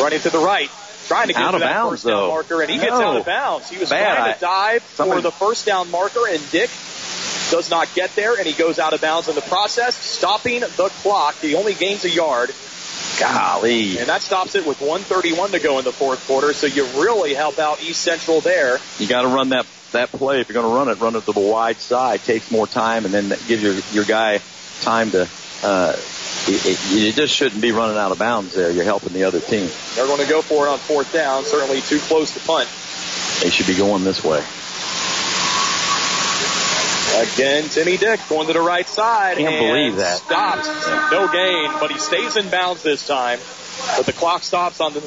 running 0.00 0.20
to 0.20 0.30
the 0.30 0.38
right, 0.38 0.70
trying 1.08 1.26
to 1.26 1.32
get 1.32 1.42
Out 1.42 1.50
to 1.52 1.58
that 1.58 1.74
bounds, 1.74 2.02
first 2.02 2.06
down 2.06 2.28
marker, 2.28 2.62
and 2.62 2.70
he 2.70 2.78
gets 2.78 2.92
out 2.92 3.16
of 3.16 3.24
bounds. 3.26 3.68
He 3.68 3.78
was 3.78 3.90
Bad. 3.90 4.16
trying 4.16 4.34
to 4.34 4.40
dive 4.40 4.84
Somebody- 4.94 5.18
for 5.18 5.22
the 5.22 5.32
first 5.32 5.66
down 5.66 5.90
marker, 5.90 6.28
and 6.28 6.50
Dick 6.52 6.70
does 7.50 7.68
not 7.70 7.92
get 7.94 8.14
there, 8.14 8.34
and 8.36 8.46
he 8.46 8.52
goes 8.52 8.78
out 8.78 8.92
of 8.92 9.00
bounds 9.00 9.28
in 9.28 9.34
the 9.34 9.40
process, 9.42 9.96
stopping 9.96 10.60
the 10.60 10.90
clock. 11.02 11.34
He 11.40 11.54
only 11.56 11.74
gains 11.74 12.04
a 12.04 12.10
yard. 12.10 12.50
Golly. 13.18 13.98
And 13.98 14.08
that 14.08 14.22
stops 14.22 14.54
it 14.54 14.66
with 14.66 14.80
131 14.80 15.50
to 15.52 15.58
go 15.58 15.78
in 15.78 15.84
the 15.84 15.92
fourth 15.92 16.26
quarter. 16.26 16.52
So 16.52 16.66
you 16.66 16.84
really 17.00 17.34
help 17.34 17.58
out 17.58 17.82
East 17.82 18.02
Central 18.02 18.40
there. 18.40 18.78
You 18.98 19.06
got 19.06 19.22
to 19.22 19.28
run 19.28 19.50
that 19.50 19.66
that 19.92 20.10
play. 20.10 20.40
If 20.40 20.48
you're 20.48 20.60
going 20.60 20.70
to 20.70 20.76
run 20.76 20.88
it, 20.88 21.00
run 21.00 21.16
it 21.16 21.24
to 21.24 21.32
the 21.32 21.40
wide 21.40 21.78
side. 21.78 22.20
Takes 22.22 22.50
more 22.50 22.66
time, 22.66 23.04
and 23.04 23.14
then 23.14 23.30
that 23.30 23.42
gives 23.46 23.62
your 23.62 23.74
your 23.92 24.04
guy 24.04 24.40
time 24.82 25.10
to. 25.12 25.28
Uh, 25.62 25.96
it, 26.48 26.66
it, 26.66 26.90
you 26.90 27.12
just 27.12 27.34
shouldn't 27.34 27.62
be 27.62 27.72
running 27.72 27.96
out 27.96 28.12
of 28.12 28.18
bounds 28.18 28.54
there. 28.54 28.70
You're 28.70 28.84
helping 28.84 29.12
the 29.12 29.24
other 29.24 29.40
team. 29.40 29.68
They're 29.94 30.06
going 30.06 30.20
to 30.20 30.28
go 30.28 30.42
for 30.42 30.66
it 30.66 30.70
on 30.70 30.78
fourth 30.78 31.12
down. 31.12 31.44
Certainly 31.44 31.80
too 31.80 31.98
close 31.98 32.34
to 32.34 32.40
punt. 32.40 32.68
They 33.42 33.50
should 33.50 33.66
be 33.66 33.74
going 33.74 34.04
this 34.04 34.22
way. 34.22 34.44
Again, 37.16 37.68
Timmy 37.68 37.96
Dick 37.96 38.20
going 38.28 38.46
to 38.46 38.52
the 38.52 38.60
right 38.60 38.86
side. 38.86 39.38
Can't 39.38 39.54
and 39.54 39.66
believe 39.66 39.96
that. 39.96 40.18
Stopped. 40.18 40.66
No 41.10 41.28
gain, 41.32 41.70
but 41.80 41.90
he 41.90 41.98
stays 41.98 42.36
in 42.36 42.50
bounds 42.50 42.82
this 42.82 43.06
time. 43.06 43.38
But 43.96 44.06
the 44.06 44.12
clock 44.12 44.42
stops 44.42 44.80
on 44.80 44.92
the 44.92 45.00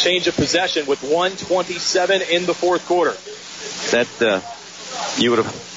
change 0.00 0.26
of 0.26 0.36
possession 0.36 0.86
with 0.86 1.02
127 1.02 2.22
in 2.30 2.46
the 2.46 2.54
fourth 2.54 2.86
quarter. 2.86 3.16
That 3.90 4.22
uh, 4.22 4.40
you 5.20 5.30
would 5.30 5.38
have 5.44 5.75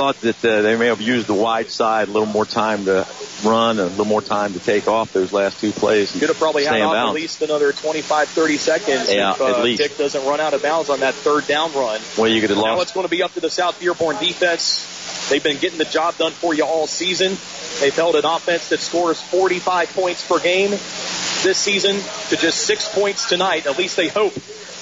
thought 0.00 0.20
that 0.22 0.42
uh, 0.46 0.62
they 0.62 0.76
may 0.76 0.86
have 0.86 1.02
used 1.02 1.26
the 1.26 1.34
wide 1.34 1.70
side 1.70 2.08
a 2.08 2.10
little 2.10 2.26
more 2.26 2.46
time 2.46 2.86
to 2.86 3.06
run 3.44 3.78
and 3.78 3.80
a 3.80 3.90
little 3.90 4.06
more 4.06 4.22
time 4.22 4.54
to 4.54 4.58
take 4.58 4.88
off 4.88 5.12
those 5.12 5.30
last 5.30 5.60
two 5.60 5.72
plays. 5.72 6.12
Could 6.12 6.30
have 6.30 6.38
probably 6.38 6.64
had 6.64 6.80
off 6.80 6.94
at 6.94 7.12
least 7.12 7.42
another 7.42 7.70
25, 7.70 8.28
30 8.28 8.56
seconds 8.56 9.12
Yeah, 9.12 9.34
if 9.34 9.40
uh. 9.42 9.62
Dick 9.62 9.98
doesn't 9.98 10.24
run 10.24 10.40
out 10.40 10.54
of 10.54 10.62
bounds 10.62 10.88
on 10.88 11.00
that 11.00 11.12
third 11.12 11.46
down 11.46 11.70
run. 11.74 12.00
Well, 12.16 12.28
you 12.28 12.40
could 12.40 12.48
have 12.48 12.58
Now 12.58 12.80
it's 12.80 12.92
going 12.92 13.04
to 13.04 13.10
be 13.10 13.22
up 13.22 13.34
to 13.34 13.40
the 13.40 13.50
South 13.50 13.78
Dearborn 13.78 14.16
defense. 14.16 15.28
They've 15.28 15.44
been 15.44 15.58
getting 15.58 15.76
the 15.78 15.84
job 15.84 16.16
done 16.16 16.32
for 16.32 16.54
you 16.54 16.64
all 16.64 16.86
season. 16.86 17.36
They've 17.80 17.94
held 17.94 18.16
an 18.16 18.24
offense 18.24 18.70
that 18.70 18.80
scores 18.80 19.20
45 19.20 19.92
points 19.92 20.26
per 20.26 20.38
game 20.40 20.70
this 20.70 21.58
season 21.58 21.96
to 22.30 22.36
just 22.38 22.62
six 22.64 22.88
points 22.88 23.28
tonight. 23.28 23.66
At 23.66 23.76
least 23.76 23.96
they 23.96 24.08
hope 24.08 24.32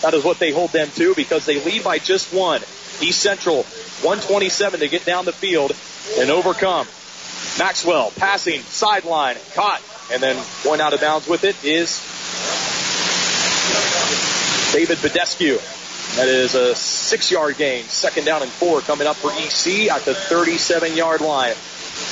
that 0.02 0.14
is 0.14 0.22
what 0.22 0.38
they 0.38 0.52
hold 0.52 0.70
them 0.70 0.88
to 0.94 1.12
because 1.16 1.44
they 1.44 1.60
lead 1.64 1.82
by 1.82 1.98
just 1.98 2.32
one. 2.32 2.60
East 3.00 3.20
Central 3.22 3.62
127 4.02 4.80
to 4.80 4.88
get 4.88 5.04
down 5.04 5.24
the 5.24 5.32
field 5.32 5.72
and 6.18 6.30
overcome. 6.30 6.86
Maxwell 7.58 8.10
passing 8.12 8.60
sideline 8.62 9.36
caught 9.54 9.82
and 10.12 10.22
then 10.22 10.42
going 10.64 10.80
out 10.80 10.94
of 10.94 11.00
bounds 11.00 11.28
with 11.28 11.44
it 11.44 11.56
is 11.64 12.00
David 14.72 14.98
Badescu. 14.98 15.58
That 16.16 16.28
is 16.28 16.54
a 16.54 16.74
six 16.74 17.30
yard 17.30 17.56
gain. 17.56 17.84
Second 17.84 18.24
down 18.24 18.42
and 18.42 18.50
four 18.50 18.80
coming 18.80 19.06
up 19.06 19.16
for 19.16 19.30
EC 19.32 19.90
at 19.90 20.02
the 20.02 20.14
37 20.14 20.96
yard 20.96 21.20
line. 21.20 21.54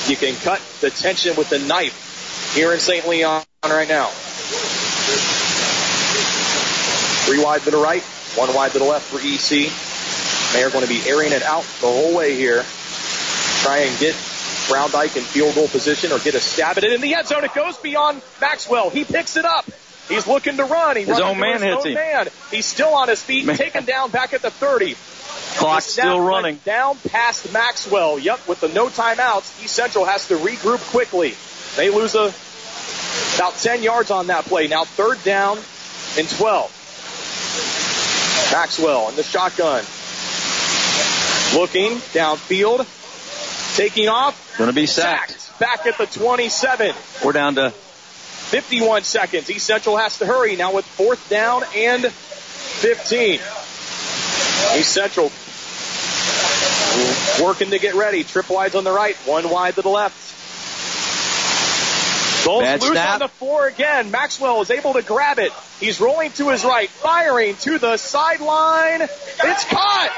You 0.07 0.15
can 0.15 0.35
cut 0.35 0.61
the 0.81 0.89
tension 0.89 1.35
with 1.35 1.49
the 1.49 1.59
knife 1.59 2.53
here 2.55 2.73
in 2.73 2.79
St. 2.79 3.07
Leon 3.07 3.43
right 3.63 3.87
now. 3.87 4.07
Three 7.25 7.43
wide 7.43 7.61
to 7.63 7.71
the 7.71 7.77
right, 7.77 8.03
one 8.35 8.53
wide 8.53 8.71
to 8.71 8.79
the 8.79 8.85
left 8.85 9.05
for 9.05 9.19
EC. 9.19 9.71
They 10.53 10.63
are 10.63 10.69
going 10.69 10.83
to 10.83 10.89
be 10.89 11.01
airing 11.07 11.31
it 11.33 11.43
out 11.43 11.63
the 11.81 11.87
whole 11.87 12.15
way 12.15 12.35
here. 12.35 12.63
Try 13.63 13.79
and 13.79 13.99
get 13.99 14.13
Browndyke 14.67 15.15
in 15.17 15.23
field 15.23 15.55
goal 15.55 15.67
position 15.67 16.11
or 16.11 16.19
get 16.19 16.35
a 16.35 16.39
stab 16.39 16.77
at 16.77 16.83
it 16.83 16.93
in 16.93 17.01
the 17.01 17.15
end 17.15 17.27
zone. 17.27 17.43
It 17.43 17.53
goes 17.53 17.77
beyond 17.77 18.21
Maxwell. 18.41 18.89
He 18.89 19.03
picks 19.03 19.37
it 19.37 19.45
up. 19.45 19.65
He's 20.09 20.25
looking 20.25 20.55
to 20.57 20.63
run. 20.63 20.95
He 20.95 21.03
His 21.03 21.19
own 21.19 21.37
man 21.39 21.53
his 21.55 21.63
hits 21.63 21.85
own 21.85 21.87
him. 21.87 21.93
man. 21.95 22.27
He's 22.49 22.65
still 22.65 22.93
on 22.93 23.09
his 23.09 23.21
feet, 23.21 23.45
Man. 23.45 23.57
taken 23.57 23.83
down 23.85 24.09
back 24.09 24.33
at 24.33 24.41
the 24.41 24.49
30. 24.51 24.95
Clock's 25.57 25.85
The 25.87 25.91
snap 25.91 26.05
still 26.05 26.21
running. 26.21 26.57
Down 26.63 26.97
past 27.09 27.51
Maxwell. 27.51 28.17
Yep, 28.17 28.47
with 28.47 28.61
the 28.61 28.69
no 28.69 28.87
timeouts, 28.87 29.61
East 29.63 29.75
Central 29.75 30.05
has 30.05 30.27
to 30.29 30.35
regroup 30.37 30.79
quickly. 30.91 31.35
They 31.75 31.89
lose 31.89 32.15
a 32.15 32.33
about 33.35 33.55
10 33.55 33.83
yards 33.83 34.11
on 34.11 34.27
that 34.27 34.45
play. 34.45 34.67
Now 34.67 34.85
third 34.85 35.21
down 35.23 35.57
and 36.17 36.29
12. 36.29 36.73
Maxwell 38.53 39.09
in 39.09 39.15
the 39.17 39.23
shotgun. 39.23 39.83
Looking 41.53 41.97
downfield. 42.13 42.85
Taking 43.75 44.07
off. 44.07 44.57
Going 44.57 44.69
to 44.69 44.75
be 44.75 44.85
sacked. 44.85 45.39
Sacked. 45.39 45.59
Back 45.59 45.85
at 45.85 45.97
the 45.97 46.05
27. 46.05 46.93
We're 47.23 47.31
down 47.31 47.55
to 47.55 47.71
51 47.71 49.03
seconds. 49.03 49.49
East 49.49 49.65
Central 49.65 49.97
has 49.97 50.19
to 50.19 50.25
hurry 50.25 50.55
now 50.55 50.73
with 50.73 50.85
fourth 50.85 51.29
down 51.29 51.63
and 51.75 52.05
15. 52.05 53.39
East 54.77 54.93
Central 54.93 55.31
working 57.41 57.69
to 57.71 57.79
get 57.79 57.95
ready. 57.95 58.23
Trip 58.23 58.49
wides 58.49 58.75
on 58.75 58.83
the 58.83 58.91
right, 58.91 59.15
one 59.25 59.49
wide 59.49 59.75
to 59.75 59.81
the 59.81 59.89
left. 59.89 60.15
Ball's 62.45 62.63
Bad 62.63 62.81
loose 62.81 62.91
snap. 62.91 63.13
on 63.13 63.19
the 63.19 63.27
floor 63.27 63.67
again. 63.67 64.11
Maxwell 64.11 64.61
is 64.61 64.71
able 64.71 64.93
to 64.93 65.01
grab 65.01 65.39
it. 65.39 65.51
He's 65.79 65.99
rolling 65.99 66.31
to 66.33 66.49
his 66.49 66.63
right, 66.63 66.89
firing 66.89 67.55
to 67.57 67.77
the 67.77 67.97
sideline. 67.97 69.01
It's 69.01 69.65
caught! 69.65 70.11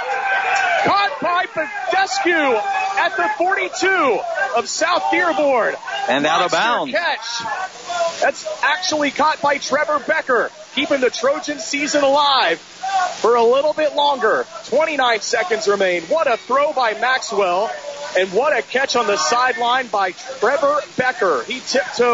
Caught 0.86 1.20
by 1.22 1.46
Badescu 1.46 2.62
at 3.00 3.18
the 3.18 3.30
42 3.38 4.20
of 4.56 4.70
South 4.70 5.04
Dearborn. 5.12 5.76
And 6.08 6.26
out 6.26 6.46
of 6.46 6.52
bounds. 6.52 6.94
Catch. 6.94 8.22
That's 8.22 8.46
actually 8.64 9.12
caught 9.12 9.42
by 9.42 9.58
Trevor 9.58 10.00
Becker. 10.00 10.52
keeping 10.76 11.02
the 11.02 11.10
Trojan 11.10 11.60
season 11.60 12.04
alive 12.04 12.60
for 12.60 13.36
a 13.36 13.44
little 13.44 13.74
bit 13.74 13.96
longer. 13.96 14.46
29 14.68 15.22
seconds 15.22 15.68
remain. 15.68 16.04
What 16.04 16.32
a 16.32 16.38
throw 16.38 16.72
by 16.74 16.94
Maxwell. 16.94 17.70
And 18.18 18.32
what 18.34 18.58
a 18.58 18.64
catch 18.64 18.96
on 18.96 19.06
the 19.06 19.18
sideline 19.18 19.88
by 19.88 20.12
Trevor 20.12 20.80
Becker. 20.98 21.44
He 21.44 21.60
tiptoed 21.60 22.09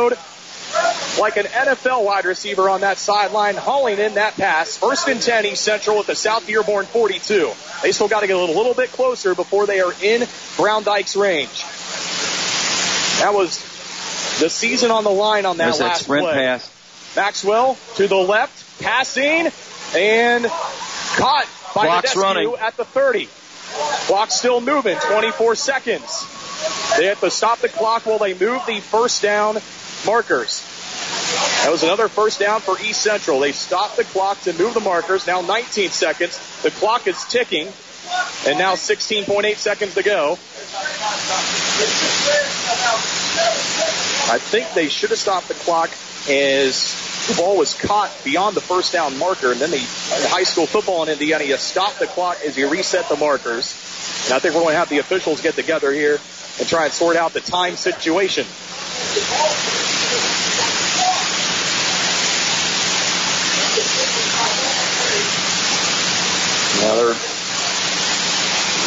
like 1.20 1.38
an 1.38 1.46
NFL 1.46 2.04
wide 2.04 2.26
receiver 2.26 2.70
on 2.70 2.82
that 2.82 2.98
sideline, 2.98 3.56
hauling 3.56 4.00
in 4.00 4.16
that 4.16 4.36
pass. 4.36 4.78
First 4.78 5.08
and 5.08 5.22
10, 5.22 5.46
East 5.46 5.64
Central 5.64 6.00
at 6.00 6.08
the 6.08 6.16
South 6.16 6.46
Dearborn 6.48 6.86
42. 6.86 7.52
They 7.82 7.92
still 7.92 8.08
got 8.08 8.22
to 8.22 8.28
get 8.28 8.36
a 8.36 8.40
little, 8.40 8.74
bit 8.74 8.92
closer 8.92 9.36
before 9.36 9.66
they 9.66 9.80
are 9.80 9.94
in 10.02 10.22
Browndyke's 10.58 11.16
range. 11.16 11.64
That 13.22 13.34
was 13.34 13.60
the 14.40 14.50
season 14.50 14.92
on 14.92 15.04
the 15.04 15.12
line 15.12 15.46
on 15.46 15.58
that 15.58 15.66
There's 15.66 15.80
that 15.80 15.86
last 15.86 16.04
sprint 16.04 16.26
play. 16.26 16.34
pass. 16.34 17.16
Maxwell 17.16 17.78
to 17.96 18.08
the 18.08 18.16
left, 18.16 18.82
passing, 18.82 19.50
and 19.96 20.46
caught 20.46 21.48
by 21.74 21.86
Clock's 21.88 22.16
running. 22.16 22.54
at 22.60 22.76
the 22.76 22.84
30. 22.84 23.30
Clock 24.08 24.32
still 24.32 24.60
moving, 24.62 24.98
24 24.98 25.56
seconds. 25.56 26.28
They 26.98 27.06
have 27.06 27.20
to 27.22 27.32
stop 27.32 27.60
the 27.60 27.70
clock 27.70 28.06
while 28.06 28.18
they 28.18 28.34
move 28.34 28.62
the 28.66 28.80
first 28.80 29.22
down 29.22 29.58
markers. 30.06 30.64
That 31.64 31.72
was 31.72 31.84
another 31.84 32.08
first 32.08 32.40
down 32.40 32.62
for 32.62 32.80
East 32.80 33.02
Central. 33.02 33.40
They 33.40 33.52
stopped 33.52 33.98
the 33.98 34.04
clock 34.04 34.40
to 34.42 34.54
move 34.54 34.74
the 34.74 34.80
markers. 34.80 35.28
Now 35.28 35.42
19 35.42 35.90
seconds. 35.90 36.40
The 36.62 36.72
clock 36.72 37.08
is 37.08 37.24
ticking. 37.26 37.68
And 38.46 38.60
now 38.60 38.76
16.8 38.76 39.56
seconds 39.56 39.96
to 39.96 40.04
go. 40.04 40.34
I 44.28 44.38
think 44.40 44.74
they 44.74 44.90
should 44.90 45.10
have 45.10 45.20
stopped 45.20 45.48
the 45.48 45.56
clock 45.56 45.90
as 46.30 47.05
the 47.28 47.36
ball 47.36 47.58
was 47.58 47.74
caught 47.74 48.12
beyond 48.24 48.56
the 48.56 48.62
first 48.62 48.94
down 48.94 49.18
marker. 49.18 49.52
And 49.52 49.60
then 49.60 49.72
the 49.72 49.80
high 49.80 50.44
school 50.44 50.68
football 50.68 51.04
in 51.04 51.10
Indiana, 51.10 51.44
you 51.44 51.58
stop 51.58 51.98
the 51.98 52.08
clock 52.08 52.38
as 52.46 52.58
you 52.58 52.70
reset 52.70 53.10
the 53.10 53.18
markers. 53.18 53.74
And 54.26 54.34
I 54.34 54.40
think 54.40 54.54
we're 54.54 54.62
going 54.62 54.74
to 54.74 54.80
have 54.80 54.90
the 54.90 55.00
officials 55.00 55.42
get 55.42 55.56
together 55.56 55.92
here 55.92 56.20
and 56.60 56.68
try 56.68 56.86
and 56.86 56.94
sort 56.94 57.16
out 57.18 57.34
the 57.34 57.42
time 57.42 57.76
situation. 57.76 58.46
Now 66.82 66.96
they're 66.96 67.16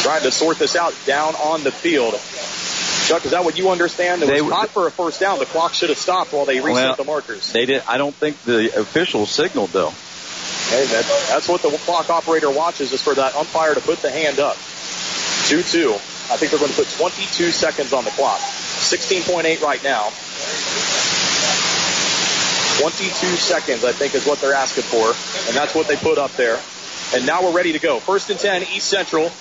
trying 0.01 0.23
to 0.23 0.31
sort 0.31 0.57
this 0.57 0.75
out 0.75 0.95
down 1.05 1.35
on 1.35 1.63
the 1.63 1.71
field. 1.71 2.13
Chuck, 3.09 3.25
is 3.25 3.31
that 3.31 3.43
what 3.43 3.57
you 3.57 3.71
understand? 3.71 4.21
It 4.21 4.27
They 4.27 4.39
was 4.39 4.53
caught 4.53 4.69
for 4.69 4.85
a 4.85 4.91
first 4.91 5.19
down. 5.19 5.39
The 5.39 5.47
clock 5.47 5.73
should 5.73 5.89
have 5.89 5.97
stopped 5.97 6.31
while 6.31 6.45
they 6.45 6.59
reset 6.59 6.73
Well, 6.73 6.95
the 6.95 7.03
markers. 7.05 7.51
They 7.51 7.65
did. 7.65 7.81
I 7.87 7.97
don't 7.97 8.13
think 8.13 8.39
the 8.43 8.79
officials 8.79 9.31
signaled 9.31 9.71
though. 9.71 9.89
Hey, 10.69 10.85
that, 10.85 11.05
that's 11.27 11.49
what 11.49 11.63
the 11.63 11.71
clock 11.85 12.11
operator 12.11 12.51
watches 12.51 12.93
is 12.93 13.01
for 13.01 13.15
that 13.15 13.35
umpire 13.35 13.73
to 13.73 13.81
put 13.81 14.03
the 14.03 14.11
hand 14.11 14.37
up. 14.37 14.57
2-2. 15.49 15.95
I 16.29 16.37
think 16.37 16.51
they're 16.51 16.59
going 16.59 16.69
to 16.69 16.77
put 16.77 16.87
22 16.91 17.49
seconds 17.49 17.93
on 17.93 18.05
the 18.05 18.11
clock. 18.11 18.39
16.8 18.39 19.63
right 19.63 19.83
now. 19.83 20.11
22 22.77 23.25
seconds, 23.37 23.83
I 23.83 23.91
think, 23.91 24.13
is 24.13 24.27
what 24.27 24.39
they're 24.39 24.53
asking 24.53 24.83
for. 24.83 25.07
And 25.47 25.57
that's 25.57 25.73
what 25.73 25.87
they 25.87 25.95
put 25.95 26.19
up 26.19 26.31
there. 26.33 26.59
And 27.15 27.25
now 27.25 27.41
we're 27.41 27.53
ready 27.53 27.73
to 27.73 27.79
go. 27.79 27.97
First 27.97 28.29
and 28.29 28.39
10, 28.39 28.61
East 28.71 28.87
Central 28.87 29.31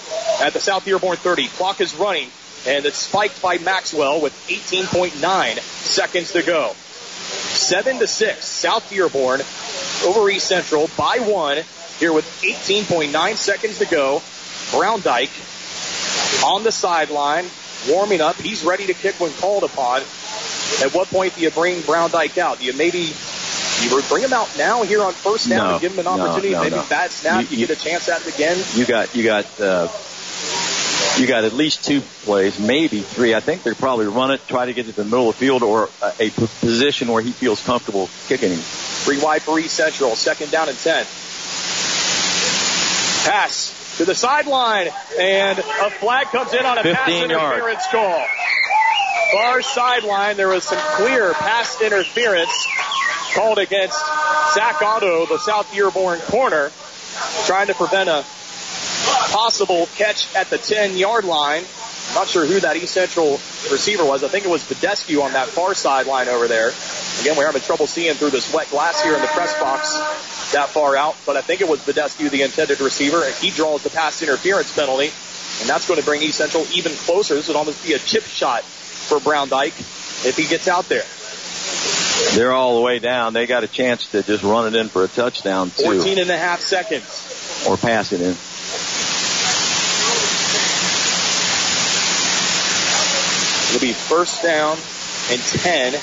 at 0.40 0.54
the 0.54 0.60
South 0.60 0.86
Dearborn 0.86 1.18
30. 1.18 1.48
Clock 1.48 1.82
is 1.82 1.94
running, 1.94 2.30
and 2.68 2.84
it's 2.84 2.98
spiked 2.98 3.40
by 3.40 3.56
Maxwell 3.58 4.20
with 4.20 4.34
18.9 4.48 5.58
seconds 5.58 6.32
to 6.32 6.42
go. 6.42 6.72
7 6.74 7.98
to 7.98 8.06
6, 8.06 8.44
South 8.44 8.88
Dearborn 8.90 9.40
over 10.06 10.28
East 10.30 10.46
Central 10.46 10.88
by 10.96 11.18
one 11.18 11.58
here 11.98 12.12
with 12.12 12.24
18.9 12.42 13.36
seconds 13.36 13.78
to 13.78 13.86
go. 13.86 14.20
Browndyke 14.70 16.44
on 16.44 16.62
the 16.62 16.70
sideline, 16.72 17.46
warming 17.88 18.20
up. 18.20 18.36
He's 18.36 18.62
ready 18.62 18.86
to 18.86 18.94
kick 18.94 19.18
when 19.18 19.32
called 19.32 19.64
upon. 19.64 20.02
At 20.82 20.92
what 20.92 21.08
point 21.08 21.34
do 21.36 21.40
you 21.40 21.50
bring 21.50 21.80
Browndyke 21.80 22.36
out? 22.36 22.58
Do 22.58 22.66
you 22.66 22.74
maybe 22.74 23.12
you 23.80 24.02
bring 24.08 24.22
him 24.22 24.32
out 24.34 24.48
now 24.58 24.82
here 24.82 25.02
on 25.02 25.12
first 25.14 25.48
down 25.48 25.64
No, 25.64 25.72
and 25.72 25.80
give 25.80 25.92
him 25.92 26.00
an 26.00 26.06
opportunity? 26.06 26.50
no, 26.50 26.60
maybe 26.62 26.76
no. 26.76 26.84
bad 26.90 27.10
snap, 27.10 27.50
you, 27.50 27.58
You- 27.58 27.66
get 27.66 27.78
a 27.78 27.82
chance 27.82 28.08
at 28.10 28.26
it 28.26 28.34
again. 28.34 28.62
You 28.74 28.84
got 28.84 29.14
you 29.16 29.24
got 29.24 29.46
uh, 29.60 29.88
you 31.18 31.26
got 31.26 31.44
at 31.44 31.52
least 31.52 31.84
two 31.84 32.00
plays, 32.00 32.58
maybe 32.58 33.00
three. 33.00 33.34
I 33.34 33.40
think 33.40 33.62
they 33.62 33.74
probably 33.74 34.06
run 34.06 34.30
it, 34.30 34.46
try 34.46 34.66
to 34.66 34.72
get 34.72 34.88
it 34.88 34.92
to 34.92 35.02
the 35.02 35.04
middle 35.04 35.30
of 35.30 35.36
the 35.36 35.40
field, 35.40 35.62
or 35.62 35.88
a 36.20 36.30
position 36.30 37.08
where 37.08 37.22
he 37.22 37.32
feels 37.32 37.64
comfortable 37.64 38.08
kicking 38.28 38.50
him. 38.50 38.58
Three 38.58 39.20
wide 39.20 39.42
for 39.42 39.58
East 39.58 39.74
Central. 39.74 40.14
Second 40.14 40.50
down 40.50 40.68
and 40.68 40.78
10. 40.78 41.06
Pass 43.24 43.96
to 43.98 44.04
the 44.04 44.14
sideline, 44.14 44.88
and 45.18 45.58
a 45.58 45.90
flag 45.90 46.26
comes 46.28 46.54
in 46.54 46.64
on 46.64 46.78
a 46.78 46.82
pass 46.82 47.06
15 47.06 47.30
yards. 47.30 47.54
interference 47.54 47.86
call. 47.90 48.26
Far 49.32 49.60
sideline, 49.60 50.36
there 50.36 50.48
was 50.48 50.64
some 50.64 50.78
clear 50.96 51.34
pass 51.34 51.80
interference 51.82 52.66
called 53.34 53.58
against 53.58 53.98
Zach 54.54 54.80
Otto, 54.80 55.26
the 55.26 55.38
South 55.38 55.70
Dearborn 55.74 56.20
corner, 56.20 56.70
trying 57.46 57.66
to 57.66 57.74
prevent 57.74 58.08
a 58.08 58.24
possible 59.30 59.86
catch 59.96 60.34
at 60.34 60.50
the 60.50 60.58
10 60.58 60.96
yard 60.96 61.24
line. 61.24 61.64
Not 62.14 62.26
sure 62.26 62.46
who 62.46 62.58
that 62.60 62.76
East 62.76 62.94
Central 62.94 63.32
receiver 63.70 64.04
was. 64.04 64.24
I 64.24 64.28
think 64.28 64.46
it 64.46 64.48
was 64.50 64.62
Badescu 64.64 65.22
on 65.22 65.32
that 65.34 65.48
far 65.48 65.74
sideline 65.74 66.28
over 66.28 66.48
there. 66.48 66.72
Again, 67.20 67.36
we're 67.36 67.44
having 67.46 67.60
trouble 67.60 67.86
seeing 67.86 68.14
through 68.14 68.30
this 68.30 68.52
wet 68.52 68.70
glass 68.70 69.02
here 69.02 69.14
in 69.14 69.20
the 69.20 69.26
press 69.28 69.58
box 69.60 69.92
that 70.52 70.70
far 70.70 70.96
out, 70.96 71.16
but 71.26 71.36
I 71.36 71.42
think 71.42 71.60
it 71.60 71.68
was 71.68 71.80
Badescu, 71.80 72.30
the 72.30 72.42
intended 72.42 72.80
receiver, 72.80 73.22
and 73.24 73.34
he 73.34 73.50
draws 73.50 73.82
the 73.82 73.90
pass 73.90 74.22
interference 74.22 74.74
penalty, 74.74 75.10
and 75.60 75.68
that's 75.68 75.86
going 75.86 76.00
to 76.00 76.06
bring 76.06 76.22
East 76.22 76.38
Central 76.38 76.66
even 76.72 76.92
closer. 76.92 77.34
This 77.34 77.48
would 77.48 77.56
almost 77.58 77.84
be 77.84 77.92
a 77.92 77.98
chip 77.98 78.22
shot 78.24 78.62
for 78.64 79.18
Browndyke 79.18 79.78
if 80.26 80.34
he 80.36 80.46
gets 80.46 80.66
out 80.66 80.88
there. 80.88 81.04
They're 82.34 82.52
all 82.52 82.76
the 82.76 82.82
way 82.82 82.98
down. 83.00 83.34
They 83.34 83.46
got 83.46 83.64
a 83.64 83.68
chance 83.68 84.06
to 84.08 84.22
just 84.22 84.42
run 84.42 84.74
it 84.74 84.78
in 84.78 84.88
for 84.88 85.04
a 85.04 85.08
touchdown 85.08 85.70
too, 85.70 85.84
14 85.84 86.18
and 86.18 86.30
a 86.30 86.38
half 86.38 86.60
seconds. 86.60 87.66
or 87.68 87.76
pass 87.76 88.12
it 88.12 88.22
in. 88.22 88.34
It'll 93.68 93.80
be 93.80 93.92
first 93.92 94.42
down 94.42 94.76
and 95.30 95.40
10 95.42 95.94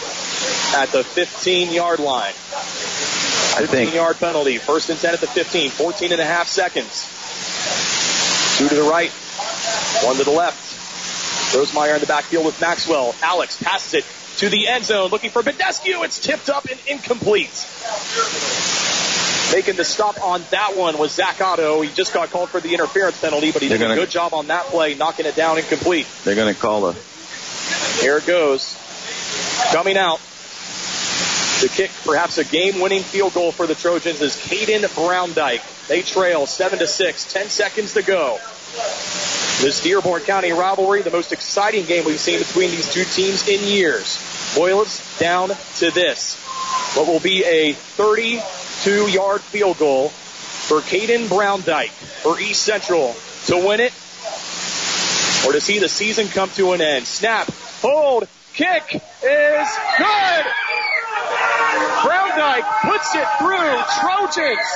at 0.75 0.89
the 0.91 1.03
15 1.03 1.71
yard 1.73 1.99
line. 1.99 2.29
I 2.31 3.59
15 3.59 3.67
think 3.67 3.93
yard 3.95 4.17
penalty. 4.17 4.57
First 4.57 4.89
and 4.89 4.99
10 4.99 5.13
at 5.15 5.21
the 5.21 5.27
15. 5.27 5.69
14 5.71 6.11
and 6.11 6.21
a 6.21 6.25
half 6.25 6.47
seconds. 6.47 7.11
Two 8.57 8.69
to 8.69 8.75
the 8.75 8.83
right, 8.89 9.09
one 10.05 10.15
to 10.17 10.23
the 10.23 10.31
left. 10.31 10.73
Rosemeyer 11.55 11.95
in 11.95 12.01
the 12.01 12.07
backfield 12.07 12.45
with 12.45 12.59
Maxwell. 12.61 13.15
Alex 13.21 13.61
passes 13.61 13.93
it 13.95 14.05
to 14.39 14.49
the 14.49 14.67
end 14.67 14.83
zone 14.85 15.09
looking 15.09 15.29
for 15.29 15.41
Badescu. 15.41 16.03
It's 16.03 16.19
tipped 16.19 16.49
up 16.49 16.65
and 16.65 16.79
incomplete. 16.87 17.65
Making 19.53 19.75
the 19.75 19.85
stop 19.85 20.21
on 20.21 20.43
that 20.51 20.75
one 20.75 20.97
was 20.97 21.13
Zach 21.13 21.39
Otto. 21.39 21.81
He 21.81 21.89
just 21.91 22.13
got 22.13 22.29
called 22.31 22.49
for 22.49 22.59
the 22.59 22.73
interference 22.73 23.19
penalty, 23.21 23.51
but 23.51 23.61
he 23.61 23.67
They're 23.69 23.77
did 23.77 23.85
a 23.85 23.87
gonna- 23.89 24.01
good 24.01 24.09
job 24.09 24.33
on 24.33 24.47
that 24.47 24.65
play, 24.65 24.95
knocking 24.95 25.25
it 25.25 25.35
down 25.35 25.57
incomplete. 25.57 26.07
they're 26.23 26.35
going 26.35 26.53
to 26.53 26.59
call 26.59 26.87
a 26.89 26.95
Here 28.01 28.17
it 28.17 28.25
goes. 28.25 28.77
Coming 29.71 29.97
out. 29.97 30.19
The 31.61 31.69
kick, 31.69 31.91
perhaps 32.03 32.37
a 32.37 32.43
game-winning 32.43 33.01
field 33.01 33.33
goal 33.33 33.51
for 33.51 33.65
the 33.65 33.75
Trojans 33.75 34.21
is 34.21 34.35
Caden 34.35 34.81
Browndyke. 34.93 35.87
They 35.87 36.01
trail 36.01 36.45
seven 36.45 36.79
to 36.79 36.87
six. 36.87 37.31
Ten 37.31 37.47
seconds 37.47 37.93
to 37.93 38.03
go. 38.03 38.37
This 39.61 39.81
Dearborn 39.81 40.21
County 40.23 40.51
rivalry, 40.51 41.01
the 41.01 41.11
most 41.11 41.31
exciting 41.31 41.85
game 41.85 42.03
we've 42.03 42.19
seen 42.19 42.39
between 42.39 42.71
these 42.71 42.91
two 42.93 43.05
teams 43.05 43.47
in 43.47 43.63
years, 43.63 44.19
boils 44.53 45.17
down 45.17 45.49
to 45.77 45.91
this. 45.91 46.35
What 46.95 47.07
will 47.07 47.21
be 47.21 47.45
a 47.45 47.73
32-yard 47.73 49.41
field 49.41 49.77
goal 49.77 50.09
for 50.09 50.81
Caden 50.81 51.27
Browndyke 51.27 51.89
for 51.89 52.39
East 52.39 52.63
Central 52.63 53.15
to 53.45 53.55
win 53.55 53.79
it 53.79 53.93
or 55.45 55.53
to 55.53 55.61
see 55.61 55.79
the 55.79 55.87
season 55.87 56.27
come 56.27 56.49
to 56.51 56.73
an 56.73 56.81
end. 56.81 57.05
Snap, 57.05 57.47
hold, 57.85 58.27
kick 58.53 58.95
is 58.95 59.69
good. 59.97 60.45
Browndyke 62.01 62.81
puts 62.81 63.15
it 63.15 63.27
through. 63.37 63.77
Trojans 63.99 64.69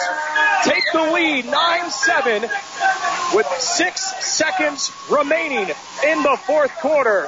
take 0.63 0.83
the 0.93 1.11
lead 1.11 1.45
9-7 1.45 3.35
with 3.35 3.47
six 3.59 4.01
seconds 4.25 4.91
remaining 5.09 5.73
in 6.05 6.23
the 6.23 6.37
fourth 6.45 6.71
quarter. 6.81 7.27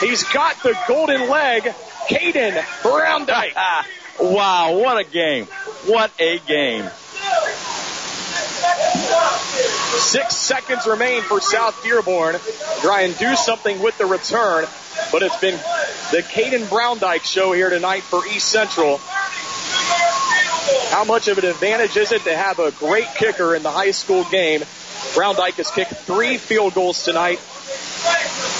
He's 0.00 0.22
got 0.24 0.62
the 0.62 0.78
golden 0.86 1.28
leg. 1.28 1.64
Caden 2.08 2.60
Browndyke. 2.82 3.54
wow, 4.20 4.76
what 4.76 4.98
a 4.98 5.08
game! 5.08 5.46
What 5.86 6.10
a 6.18 6.38
game! 6.40 6.84
Six 9.98 10.36
seconds 10.36 10.86
remain 10.86 11.22
for 11.22 11.40
South 11.40 11.82
Dearborn. 11.82 12.36
Try 12.80 13.02
and 13.02 13.16
do 13.18 13.34
something 13.36 13.80
with 13.80 13.96
the 13.98 14.06
return, 14.06 14.66
but 15.10 15.22
it's 15.22 15.38
been 15.40 15.54
the 16.10 16.22
Caden 16.22 16.68
Browndyke 16.68 17.24
show 17.24 17.52
here 17.52 17.70
tonight 17.70 18.02
for 18.02 18.26
East 18.26 18.48
Central. 18.48 19.00
How 20.90 21.04
much 21.04 21.28
of 21.28 21.38
an 21.38 21.44
advantage 21.44 21.96
is 21.96 22.12
it 22.12 22.22
to 22.24 22.36
have 22.36 22.58
a 22.58 22.70
great 22.72 23.08
kicker 23.14 23.54
in 23.54 23.62
the 23.62 23.70
high 23.70 23.92
school 23.92 24.24
game? 24.24 24.62
Browndyke 25.14 25.54
has 25.54 25.70
kicked 25.70 25.92
three 25.92 26.38
field 26.38 26.74
goals 26.74 27.02
tonight. 27.04 27.40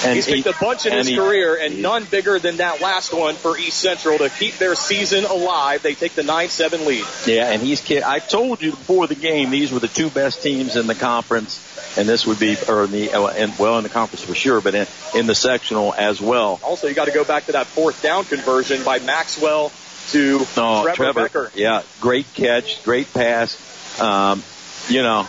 And 0.05 0.15
He's 0.15 0.27
kicked 0.27 0.45
he- 0.45 0.51
a 0.51 0.55
bunch 0.61 0.87
in 0.87 0.93
his 0.93 1.07
he- 1.09 1.17
career, 1.17 1.57
and 1.57 1.81
none 1.83 2.05
bigger 2.05 2.39
than 2.39 2.59
that 2.59 2.81
last 2.81 3.13
one 3.13 3.35
for 3.37 3.57
East 3.57 3.79
Central 3.79 4.19
to 4.19 4.29
keep 4.31 4.59
their 4.59 4.75
season 4.75 5.25
alive. 5.25 5.83
They 5.83 5.95
take 5.95 6.15
the 6.15 6.23
9-7 6.23 6.87
lead. 6.87 7.05
Yeah, 7.27 7.51
and 7.51 7.63
he's. 7.63 7.81
kicked. 7.81 8.05
I 8.07 8.19
told 8.19 8.63
you 8.63 8.71
before 8.73 9.07
the 9.07 9.15
game 9.15 9.51
these 9.51 9.73
were 9.73 9.79
the 9.81 9.89
two 9.89 10.11
best 10.11 10.43
teams 10.43 10.77
in 10.77 10.87
the 10.87 10.95
conference, 10.95 11.61
and 11.97 12.09
this 12.09 12.27
would 12.27 12.39
be, 12.39 12.57
or 12.69 12.85
in 12.85 12.91
the, 12.93 13.13
uh, 13.13 13.29
in, 13.29 13.53
well, 13.59 13.79
in 13.79 13.85
the 13.85 13.89
conference 13.91 14.25
for 14.25 14.35
sure, 14.35 14.61
but 14.61 14.75
in, 14.75 14.87
in 15.15 15.27
the 15.27 15.35
sectional 15.35 15.95
as 15.97 16.21
well. 16.21 16.61
Also, 16.63 16.87
you 16.89 16.95
got 16.95 17.07
to 17.07 17.13
go 17.13 17.25
back 17.25 17.47
to 17.47 17.53
that 17.53 17.67
fourth 17.69 18.03
down 18.03 18.25
conversion 18.25 18.83
by 18.85 18.99
Maxwell 19.01 19.73
to 20.11 20.39
No, 20.57 20.83
Trevor, 20.83 20.95
Trevor, 20.95 21.23
Becker. 21.23 21.53
yeah, 21.55 21.83
great 22.01 22.33
catch, 22.35 22.83
great 22.85 23.13
pass. 23.13 24.01
Um, 24.01 24.43
you 24.89 25.03
know, 25.03 25.29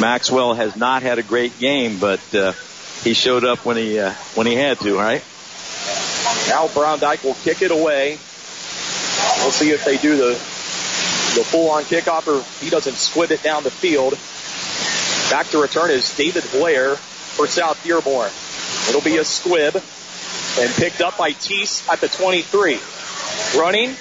Maxwell 0.00 0.54
has 0.54 0.76
not 0.76 1.02
had 1.02 1.18
a 1.18 1.22
great 1.22 1.58
game, 1.58 1.98
but 1.98 2.20
uh, 2.34 2.52
he 3.02 3.14
showed 3.14 3.44
up 3.44 3.64
when 3.64 3.76
he 3.76 3.98
uh, 3.98 4.12
when 4.34 4.46
he 4.46 4.54
had 4.54 4.78
to. 4.80 4.96
Right? 4.96 5.22
Now 6.48 6.68
Browndyke 6.68 7.24
will 7.24 7.34
kick 7.34 7.62
it 7.62 7.70
away. 7.70 8.18
We'll 9.38 9.52
see 9.52 9.70
if 9.70 9.84
they 9.84 9.96
do 9.96 10.16
the 10.16 10.32
the 11.36 11.44
full 11.44 11.70
on 11.70 11.84
kickoff 11.84 12.26
or 12.26 12.44
he 12.64 12.70
doesn't 12.70 12.94
squib 12.94 13.30
it 13.30 13.42
down 13.42 13.62
the 13.62 13.70
field. 13.70 14.18
Back 15.30 15.48
to 15.50 15.60
return 15.60 15.90
is 15.90 16.16
David 16.16 16.44
Blair 16.52 16.96
for 16.96 17.46
South 17.46 17.82
Dearborn. 17.84 18.30
It'll 18.88 19.02
be 19.02 19.18
a 19.18 19.24
squib 19.24 19.76
and 20.58 20.74
picked 20.74 21.00
up 21.00 21.18
by 21.18 21.32
Tees 21.32 21.86
at 21.90 22.00
the 22.00 22.08
23. 22.08 22.78
Running. 23.58 23.96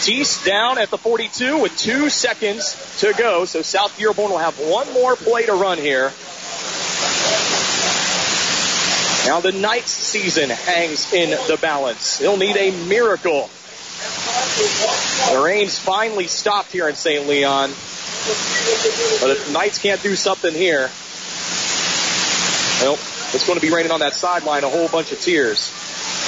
Tees 0.00 0.42
down 0.44 0.78
at 0.78 0.90
the 0.90 0.98
42 0.98 1.58
with 1.58 1.76
two 1.76 2.08
seconds 2.08 2.98
to 3.00 3.12
go. 3.12 3.44
So 3.44 3.62
South 3.62 3.96
Dearborn 3.98 4.30
will 4.30 4.38
have 4.38 4.58
one 4.58 4.92
more 4.92 5.14
play 5.14 5.46
to 5.46 5.52
run 5.52 5.78
here. 5.78 6.10
Now 9.26 9.40
the 9.40 9.52
Knights 9.52 9.90
season 9.90 10.50
hangs 10.50 11.12
in 11.12 11.30
the 11.30 11.56
balance. 11.60 12.18
They'll 12.18 12.36
need 12.36 12.56
a 12.56 12.70
miracle. 12.86 13.48
The 15.30 15.42
rain's 15.44 15.78
finally 15.78 16.26
stopped 16.26 16.72
here 16.72 16.88
in 16.88 16.96
St. 16.96 17.28
Leon. 17.28 17.70
But 17.70 19.30
if 19.30 19.46
the 19.46 19.52
Knights 19.52 19.78
can't 19.78 20.02
do 20.02 20.16
something 20.16 20.52
here, 20.52 20.90
well, 22.82 22.94
it's 23.34 23.46
going 23.46 23.58
to 23.58 23.64
be 23.64 23.72
raining 23.72 23.92
on 23.92 24.00
that 24.00 24.14
sideline 24.14 24.64
a 24.64 24.68
whole 24.68 24.88
bunch 24.88 25.12
of 25.12 25.20
tears. 25.20 25.72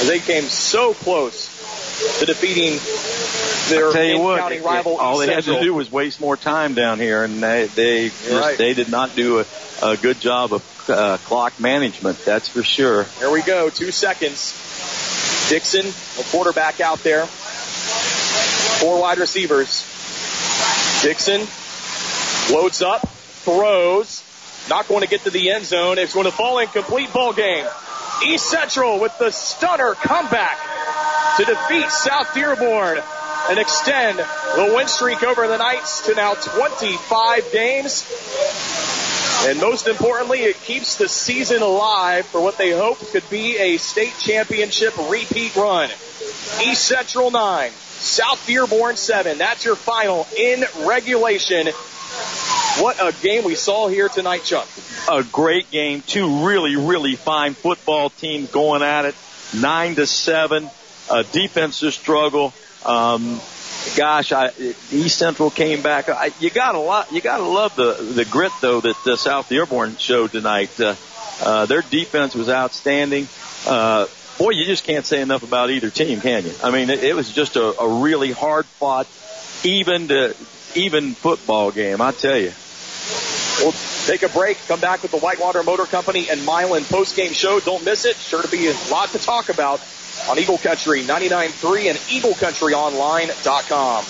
They 0.07 0.21
came 0.21 0.45
so 0.45 0.95
close 0.95 1.54
to 2.19 2.27
defeating 2.27 2.79
their 3.69 3.91
I 3.91 3.93
tell 3.93 4.05
you 4.05 4.19
what, 4.19 4.35
in-county 4.35 4.57
it- 4.57 4.65
rival 4.65 4.97
all 4.99 5.19
they 5.19 5.33
had 5.33 5.45
to 5.45 5.61
do 5.61 5.75
was 5.75 5.91
waste 5.91 6.21
more 6.21 6.37
time 6.37 6.75
down 6.75 6.99
here, 7.01 7.25
and 7.25 7.43
they 7.43 7.67
they 7.67 8.09
just, 8.09 8.31
right. 8.31 8.59
they 8.59 8.75
did 8.75 8.91
not 8.91 9.15
do 9.15 9.41
a, 9.41 9.47
a 9.83 9.97
good 9.97 10.21
job 10.21 10.53
of 10.53 10.91
uh, 10.91 11.17
clock 11.19 11.59
management. 11.61 12.25
That's 12.25 12.49
for 12.49 12.63
sure. 12.63 13.05
Here 13.19 13.31
we 13.31 13.43
go, 13.43 13.71
two 13.71 13.91
seconds. 13.91 14.61
Dixon, 15.49 15.87
the 16.17 16.27
quarterback 16.31 16.81
out 16.81 17.03
there. 17.03 17.27
Four 17.27 19.01
wide 19.01 19.19
receivers. 19.19 19.85
Dixon 21.03 21.47
loads 22.55 22.83
up, 22.83 23.07
throws, 23.09 24.23
not 24.69 24.89
going 24.89 25.03
to 25.03 25.09
get 25.09 25.23
to 25.23 25.31
the 25.31 25.51
end 25.51 25.65
zone. 25.65 25.99
It's 25.99 26.15
going 26.15 26.27
to 26.27 26.33
fall 26.33 26.59
incomplete 26.59 27.13
ball 27.13 27.33
game. 27.33 27.67
East 28.23 28.49
Central 28.49 29.01
with 29.01 29.17
the 29.19 29.31
stunner 29.31 29.95
comeback 29.95 30.59
to 31.37 31.45
defeat 31.45 31.91
South 31.91 32.33
Dearborn 32.35 33.03
and 33.51 33.59
extend 33.59 34.19
the 34.19 34.73
win 34.75 34.89
streak 34.89 35.23
over 35.23 35.47
the 35.47 35.59
Knights 35.59 36.07
to 36.07 36.15
now 36.15 36.35
25 36.35 37.53
games. 37.53 38.05
And 39.47 39.61
most 39.61 39.89
importantly, 39.89 40.41
it 40.41 40.57
keeps 40.63 40.97
the 40.97 41.09
season 41.09 41.61
alive 41.61 42.25
for 42.27 42.41
what 42.41 42.57
they 42.57 42.71
hope 42.71 42.99
could 43.11 43.29
be 43.29 43.59
a 43.59 43.77
state 43.77 44.15
championship 44.19 44.95
repeat 45.11 45.55
run. 45.57 45.91
East 46.63 46.85
Central 46.87 47.31
9, 47.31 47.71
South 47.71 48.47
Dearborn 48.47 48.97
7. 48.97 49.37
That's 49.39 49.65
your 49.65 49.77
final 49.77 50.27
in 50.37 50.65
regulation. 50.87 51.69
What 52.79 53.01
a 53.01 53.15
game 53.23 53.45
we 53.45 53.55
saw 53.55 53.87
here 53.87 54.09
tonight, 54.09 54.43
Chuck. 54.43 54.67
a 55.09 55.23
great 55.23 55.71
game. 55.71 56.03
Two 56.03 56.45
really, 56.45 56.75
really 56.75 57.15
fine 57.15 57.55
football 57.55 58.11
teams 58.11 58.51
going 58.51 58.83
at 58.83 59.05
it. 59.05 59.15
Nine 59.55 59.95
to 59.95 60.07
seven. 60.07 60.69
A 61.09 61.23
defensive 61.23 61.95
struggle. 61.95 62.53
Um, 62.85 63.41
gosh, 63.97 64.33
I, 64.33 64.51
East 64.91 65.19
Central 65.19 65.51
came 65.51 65.83
back. 65.83 66.09
I, 66.09 66.33
you 66.41 66.51
got 66.51 66.75
a 66.75 66.81
lot. 66.81 67.13
You 67.13 67.21
got 67.21 67.37
to 67.37 67.45
love 67.45 67.77
the 67.77 67.93
the 67.93 68.25
grit 68.25 68.53
though 68.61 68.81
that 68.81 69.07
uh, 69.07 69.15
South 69.15 69.49
Dearborn 69.49 69.97
showed 69.97 70.33
tonight. 70.33 70.81
Uh, 70.81 70.97
uh, 71.43 71.67
their 71.67 71.83
defense 71.83 72.35
was 72.35 72.49
outstanding. 72.49 73.29
Uh, 73.69 74.07
boy, 74.37 74.51
you 74.51 74.65
just 74.65 74.83
can't 74.83 75.07
say 75.07 75.21
enough 75.21 75.45
about 75.45 75.71
either 75.71 75.91
team, 75.91 76.21
can 76.21 76.45
you? 76.45 76.53
I 76.63 76.73
mean, 76.73 76.91
it, 76.91 77.05
it 77.05 77.15
was 77.15 77.33
just 77.33 77.55
a, 77.55 77.81
a 77.81 78.03
really 78.03 78.33
hard 78.33 78.67
fought, 78.67 79.07
even 79.63 80.09
to 80.09 80.35
even 80.75 81.15
football 81.15 81.71
game. 81.71 82.01
I 82.01 82.11
tell 82.11 82.37
you. 82.37 82.53
We'll 83.61 83.75
take 84.07 84.23
a 84.23 84.29
break, 84.29 84.59
come 84.67 84.81
back 84.81 85.03
with 85.03 85.11
the 85.11 85.19
Whitewater 85.19 85.63
Motor 85.63 85.85
Company 85.85 86.29
and 86.31 86.45
Milan 86.45 86.85
post-game 86.85 87.33
show. 87.33 87.61
Don't 87.61 87.85
miss 87.85 88.05
it. 88.05 88.17
Sure 88.17 88.43
to 88.43 88.49
be 88.49 88.69
a 88.69 88.75
lot 88.91 89.09
to 89.11 89.19
talk 89.19 89.49
about 89.49 89.81
on 90.29 90.39
Eagle 90.39 90.59
Country 90.59 91.03
99.3 91.03 91.91
and 91.91 91.99
EagleCountryOnline.com. 91.99 94.05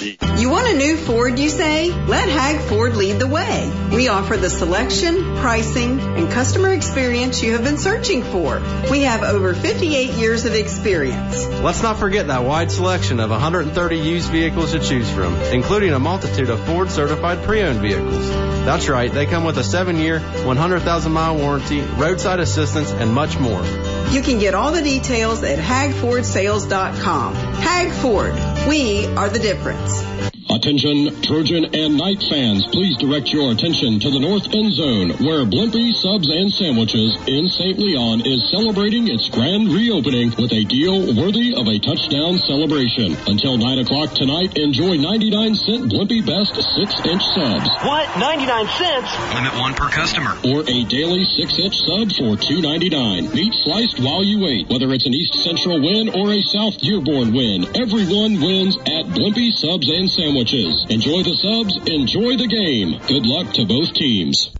You 0.00 0.48
want 0.48 0.68
a 0.68 0.76
new 0.76 0.96
Ford, 0.96 1.38
you 1.38 1.48
say? 1.48 1.90
Let 1.90 2.28
Hag 2.28 2.60
Ford 2.68 2.96
lead 2.96 3.18
the 3.18 3.26
way. 3.26 3.72
We 3.92 4.06
offer 4.06 4.36
the 4.36 4.48
selection, 4.48 5.36
pricing, 5.38 5.98
and 5.98 6.30
customer 6.30 6.72
experience 6.72 7.42
you 7.42 7.52
have 7.52 7.64
been 7.64 7.78
searching 7.78 8.22
for. 8.22 8.62
We 8.90 9.02
have 9.02 9.24
over 9.24 9.54
58 9.54 10.10
years 10.10 10.44
of 10.44 10.54
experience. 10.54 11.44
Let's 11.46 11.82
not 11.82 11.98
forget 11.98 12.28
that 12.28 12.44
wide 12.44 12.70
selection 12.70 13.18
of 13.18 13.30
130 13.30 13.96
used 13.98 14.30
vehicles 14.30 14.70
to 14.70 14.78
choose 14.78 15.10
from, 15.10 15.34
including 15.52 15.92
a 15.92 15.98
multitude 15.98 16.50
of 16.50 16.64
Ford 16.64 16.90
certified 16.90 17.42
pre-owned 17.42 17.80
vehicles. 17.80 18.28
That's 18.64 18.88
right, 18.88 19.10
they 19.10 19.26
come 19.26 19.42
with 19.42 19.58
a 19.58 19.62
7-year, 19.62 20.20
100,000 20.20 21.12
mile 21.12 21.36
warranty, 21.36 21.80
roadside 21.80 22.38
assistance, 22.38 22.92
and 22.92 23.12
much 23.12 23.38
more. 23.38 23.64
You 24.10 24.22
can 24.22 24.38
get 24.38 24.54
all 24.54 24.72
the 24.72 24.82
details 24.82 25.42
at 25.42 25.58
hagfordsales.com. 25.58 27.34
Hag 27.34 27.92
Ford, 27.92 28.34
we 28.68 29.06
are 29.06 29.28
the 29.28 29.38
difference. 29.38 30.37
Attention, 30.48 31.12
Trojan 31.20 31.76
and 31.76 32.00
Knight 32.00 32.24
fans, 32.24 32.64
please 32.72 32.96
direct 32.96 33.28
your 33.28 33.52
attention 33.52 34.00
to 34.00 34.08
the 34.08 34.16
North 34.16 34.48
End 34.48 34.72
Zone, 34.72 35.12
where 35.20 35.44
Blimpie 35.44 35.92
Subs 35.92 36.24
and 36.24 36.48
Sandwiches 36.48 37.20
in 37.28 37.52
St. 37.52 37.76
Leon 37.76 38.24
is 38.24 38.48
celebrating 38.48 39.12
its 39.12 39.28
grand 39.28 39.68
reopening 39.68 40.32
with 40.40 40.48
a 40.56 40.64
deal 40.64 41.12
worthy 41.12 41.52
of 41.52 41.68
a 41.68 41.76
touchdown 41.76 42.40
celebration. 42.48 43.12
Until 43.28 43.60
9 43.60 43.84
o'clock 43.84 44.16
tonight, 44.16 44.56
enjoy 44.56 44.96
99 44.96 45.52
cent 45.52 45.92
Blimpie 45.92 46.24
Best 46.24 46.56
6-inch 46.56 47.24
subs. 47.36 47.68
What? 47.84 48.08
99 48.16 48.48
cents? 48.80 49.12
Limit 49.36 49.52
one 49.60 49.76
per 49.76 49.92
customer. 49.92 50.32
Or 50.48 50.64
a 50.64 50.78
daily 50.88 51.28
6-inch 51.28 51.76
sub 51.76 52.08
for 52.16 52.40
$2.99. 52.40 53.36
Meat 53.36 53.52
sliced 53.68 54.00
while 54.00 54.24
you 54.24 54.40
wait. 54.40 54.64
Whether 54.72 54.96
it's 54.96 55.04
an 55.04 55.12
East 55.12 55.44
Central 55.44 55.76
win 55.76 56.08
or 56.08 56.32
a 56.32 56.40
South 56.40 56.80
Dearborn 56.80 57.36
win, 57.36 57.68
everyone 57.76 58.40
wins 58.40 58.80
at 58.88 59.12
Blimpie 59.12 59.52
Subs 59.52 59.92
and 59.92 60.08
Sandwiches. 60.08 60.37
Enjoy 60.38 61.24
the 61.24 61.34
subs, 61.34 61.76
enjoy 61.88 62.36
the 62.36 62.46
game. 62.46 63.00
Good 63.08 63.26
luck 63.26 63.52
to 63.54 63.66
both 63.66 63.92
teams. 63.92 64.52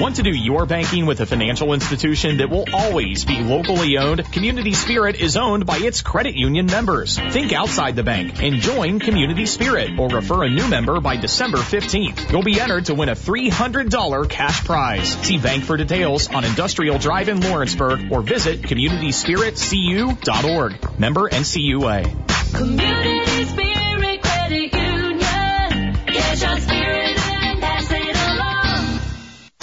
Want 0.00 0.16
to 0.16 0.22
do 0.22 0.30
your 0.30 0.64
banking 0.64 1.04
with 1.04 1.20
a 1.20 1.26
financial 1.26 1.74
institution 1.74 2.38
that 2.38 2.48
will 2.48 2.64
always 2.72 3.26
be 3.26 3.38
locally 3.40 3.98
owned? 3.98 4.24
Community 4.32 4.72
Spirit 4.72 5.20
is 5.20 5.36
owned 5.36 5.66
by 5.66 5.76
its 5.76 6.00
credit 6.00 6.34
union 6.34 6.64
members. 6.66 7.18
Think 7.18 7.52
outside 7.52 7.96
the 7.96 8.02
bank 8.02 8.42
and 8.42 8.62
join 8.62 8.98
Community 8.98 9.44
Spirit 9.44 9.98
or 9.98 10.08
refer 10.08 10.44
a 10.44 10.48
new 10.48 10.66
member 10.68 10.98
by 11.00 11.16
December 11.16 11.58
15th. 11.58 12.32
You'll 12.32 12.42
be 12.42 12.58
entered 12.60 12.86
to 12.86 12.94
win 12.94 13.10
a 13.10 13.14
$300 13.14 14.26
cash 14.28 14.64
prize. 14.64 15.12
See 15.22 15.38
bank 15.38 15.64
for 15.64 15.76
details 15.76 16.28
on 16.28 16.44
Industrial 16.44 16.98
Drive 16.98 17.28
in 17.28 17.40
Lawrenceburg 17.40 18.10
or 18.10 18.22
visit 18.22 18.62
communityspiritcu.org. 18.62 20.98
Member 20.98 21.28
NCUA. 21.28 22.54
Community 22.54 23.44
Spirit 23.44 23.79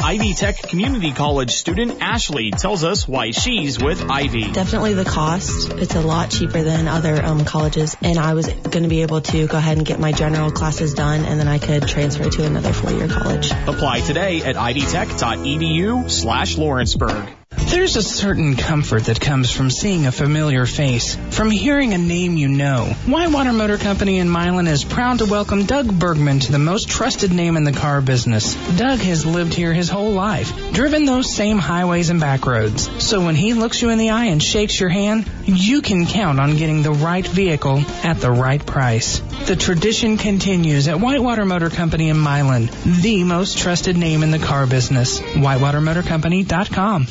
Ivy 0.07 0.35
Tech 0.35 0.61
Community 0.61 1.11
College 1.11 1.51
student 1.51 2.01
Ashley 2.01 2.51
tells 2.51 2.85
us 2.85 3.05
why 3.05 3.31
she's 3.31 3.77
with 3.77 4.09
Ivy. 4.09 4.53
Definitely 4.53 4.93
the 4.93 5.03
cost. 5.03 5.69
It's 5.69 5.95
a 5.95 6.01
lot 6.01 6.31
cheaper 6.31 6.63
than 6.63 6.87
other 6.87 7.21
um, 7.21 7.43
colleges, 7.43 7.97
and 8.01 8.17
I 8.17 8.33
was 8.33 8.47
going 8.47 8.83
to 8.83 8.87
be 8.87 9.01
able 9.01 9.19
to 9.19 9.47
go 9.47 9.57
ahead 9.57 9.75
and 9.75 9.85
get 9.85 9.99
my 9.99 10.13
general 10.13 10.49
classes 10.49 10.93
done, 10.93 11.25
and 11.25 11.37
then 11.37 11.49
I 11.49 11.59
could 11.59 11.89
transfer 11.89 12.29
to 12.29 12.45
another 12.45 12.71
four-year 12.71 13.09
college. 13.09 13.51
Apply 13.51 13.99
today 13.99 14.43
at 14.43 14.55
ivytech.edu 14.55 16.09
slash 16.09 16.57
Lawrenceburg. 16.57 17.27
There's 17.57 17.95
a 17.95 18.03
certain 18.03 18.55
comfort 18.55 19.05
that 19.05 19.19
comes 19.19 19.51
from 19.51 19.69
seeing 19.69 20.05
a 20.05 20.11
familiar 20.11 20.65
face, 20.65 21.15
from 21.31 21.51
hearing 21.51 21.93
a 21.93 21.97
name 21.97 22.37
you 22.37 22.47
know. 22.47 22.85
Whitewater 23.05 23.51
Motor 23.51 23.77
Company 23.77 24.19
in 24.19 24.29
Milan 24.29 24.67
is 24.67 24.83
proud 24.83 25.19
to 25.19 25.25
welcome 25.25 25.65
Doug 25.65 25.87
Bergman 25.97 26.39
to 26.39 26.51
the 26.51 26.59
most 26.59 26.89
trusted 26.89 27.33
name 27.33 27.57
in 27.57 27.65
the 27.65 27.71
car 27.73 28.01
business. 28.01 28.55
Doug 28.77 28.99
has 28.99 29.25
lived 29.25 29.53
here 29.53 29.73
his 29.73 29.89
whole 29.89 30.13
life, 30.13 30.53
driven 30.73 31.05
those 31.05 31.33
same 31.33 31.57
highways 31.57 32.09
and 32.09 32.19
back 32.19 32.45
roads. 32.45 32.89
So 33.05 33.23
when 33.25 33.35
he 33.35 33.53
looks 33.53 33.81
you 33.81 33.89
in 33.89 33.97
the 33.97 34.11
eye 34.11 34.25
and 34.25 34.41
shakes 34.41 34.79
your 34.79 34.89
hand, 34.89 35.29
you 35.45 35.81
can 35.81 36.05
count 36.05 36.39
on 36.39 36.57
getting 36.57 36.83
the 36.83 36.91
right 36.91 37.27
vehicle 37.27 37.83
at 38.03 38.19
the 38.19 38.31
right 38.31 38.65
price. 38.65 39.19
The 39.45 39.55
tradition 39.55 40.17
continues 40.17 40.87
at 40.87 40.99
Whitewater 40.99 41.45
Motor 41.45 41.69
Company 41.69 42.09
in 42.09 42.17
Milan, 42.17 42.69
the 42.85 43.23
most 43.23 43.57
trusted 43.57 43.97
name 43.97 44.23
in 44.23 44.31
the 44.31 44.39
car 44.39 44.67
business. 44.67 45.19
WhitewaterMotorCompany.com. 45.19 47.07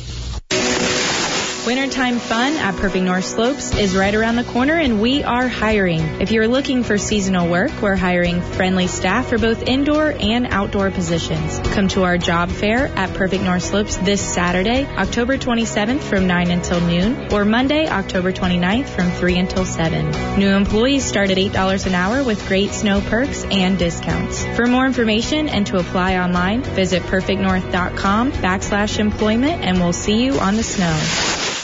Wintertime 1.67 2.19
fun 2.19 2.53
at 2.53 2.77
Perfect 2.77 3.03
North 3.03 3.25
Slopes 3.25 3.75
is 3.75 3.93
right 3.93 4.15
around 4.15 4.37
the 4.37 4.45
corner 4.45 4.75
and 4.75 5.01
we 5.01 5.25
are 5.25 5.49
hiring. 5.49 5.99
If 6.21 6.31
you're 6.31 6.47
looking 6.47 6.81
for 6.81 6.97
seasonal 6.97 7.49
work, 7.49 7.81
we're 7.81 7.97
hiring 7.97 8.41
friendly 8.41 8.87
staff 8.87 9.27
for 9.27 9.37
both 9.37 9.63
indoor 9.63 10.15
and 10.17 10.47
outdoor 10.47 10.91
positions. 10.91 11.59
Come 11.73 11.89
to 11.89 12.03
our 12.03 12.17
job 12.17 12.51
fair 12.51 12.87
at 12.95 13.13
Perfect 13.15 13.43
North 13.43 13.63
Slopes 13.63 13.97
this 13.97 14.21
Saturday, 14.21 14.85
October 14.85 15.37
27th 15.37 15.99
from 15.99 16.25
9 16.25 16.51
until 16.51 16.79
noon, 16.79 17.33
or 17.33 17.43
Monday, 17.43 17.89
October 17.89 18.31
29th 18.31 18.87
from 18.87 19.11
3 19.11 19.37
until 19.37 19.65
7. 19.65 20.39
New 20.39 20.51
employees 20.51 21.03
start 21.03 21.31
at 21.31 21.37
$8 21.37 21.85
an 21.85 21.95
hour 21.95 22.23
with 22.23 22.47
great 22.47 22.71
snow 22.71 23.01
perks 23.01 23.43
and 23.43 23.77
discounts. 23.77 24.45
For 24.55 24.67
more 24.67 24.85
information 24.85 25.49
and 25.49 25.67
to 25.67 25.79
apply 25.79 26.17
online, 26.17 26.61
visit 26.61 27.03
perfectnorth.com 27.03 28.31
backslash 28.31 28.99
employment 28.99 29.65
and 29.65 29.81
we'll 29.81 29.91
see 29.91 30.23
you 30.23 30.39
on 30.39 30.55
the 30.55 30.63
snow. 30.63 31.56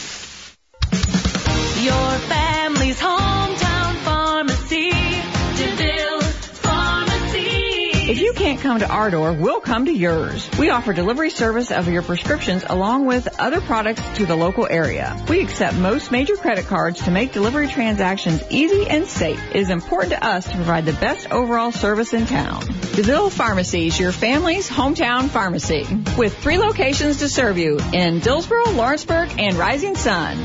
Come 8.64 8.78
to 8.78 8.88
our 8.88 9.10
door, 9.10 9.34
we'll 9.34 9.60
come 9.60 9.84
to 9.84 9.92
yours. 9.92 10.48
We 10.58 10.70
offer 10.70 10.94
delivery 10.94 11.28
service 11.28 11.70
of 11.70 11.86
your 11.86 12.00
prescriptions 12.00 12.64
along 12.66 13.04
with 13.04 13.28
other 13.38 13.60
products 13.60 14.00
to 14.16 14.24
the 14.24 14.34
local 14.34 14.66
area. 14.66 15.22
We 15.28 15.40
accept 15.40 15.76
most 15.76 16.10
major 16.10 16.34
credit 16.36 16.64
cards 16.64 17.02
to 17.04 17.10
make 17.10 17.34
delivery 17.34 17.68
transactions 17.68 18.42
easy 18.48 18.88
and 18.88 19.04
safe. 19.04 19.38
It 19.50 19.56
is 19.56 19.68
important 19.68 20.12
to 20.14 20.26
us 20.26 20.46
to 20.48 20.54
provide 20.54 20.86
the 20.86 20.94
best 20.94 21.30
overall 21.30 21.72
service 21.72 22.14
in 22.14 22.24
town. 22.24 22.64
DeVille 22.94 23.28
Pharmacy 23.28 23.88
is 23.88 24.00
your 24.00 24.12
family's 24.12 24.70
hometown 24.70 25.28
pharmacy 25.28 25.86
with 26.16 26.34
three 26.38 26.56
locations 26.56 27.18
to 27.18 27.28
serve 27.28 27.58
you 27.58 27.78
in 27.92 28.20
Dillsboro, 28.20 28.70
Lawrenceburg, 28.70 29.38
and 29.38 29.56
Rising 29.56 29.94
Sun. 29.94 30.38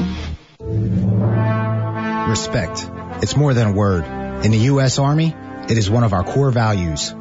Respect. 2.29 2.85
It's 3.23 3.37
more 3.37 3.53
than 3.53 3.67
a 3.67 3.71
word. 3.71 4.03
In 4.43 4.51
the 4.51 4.59
U.S. 4.73 4.99
Army, 4.99 5.33
it 5.69 5.77
is 5.77 5.89
one 5.89 6.03
of 6.03 6.11
our 6.11 6.25
core 6.25 6.51
values. 6.51 7.13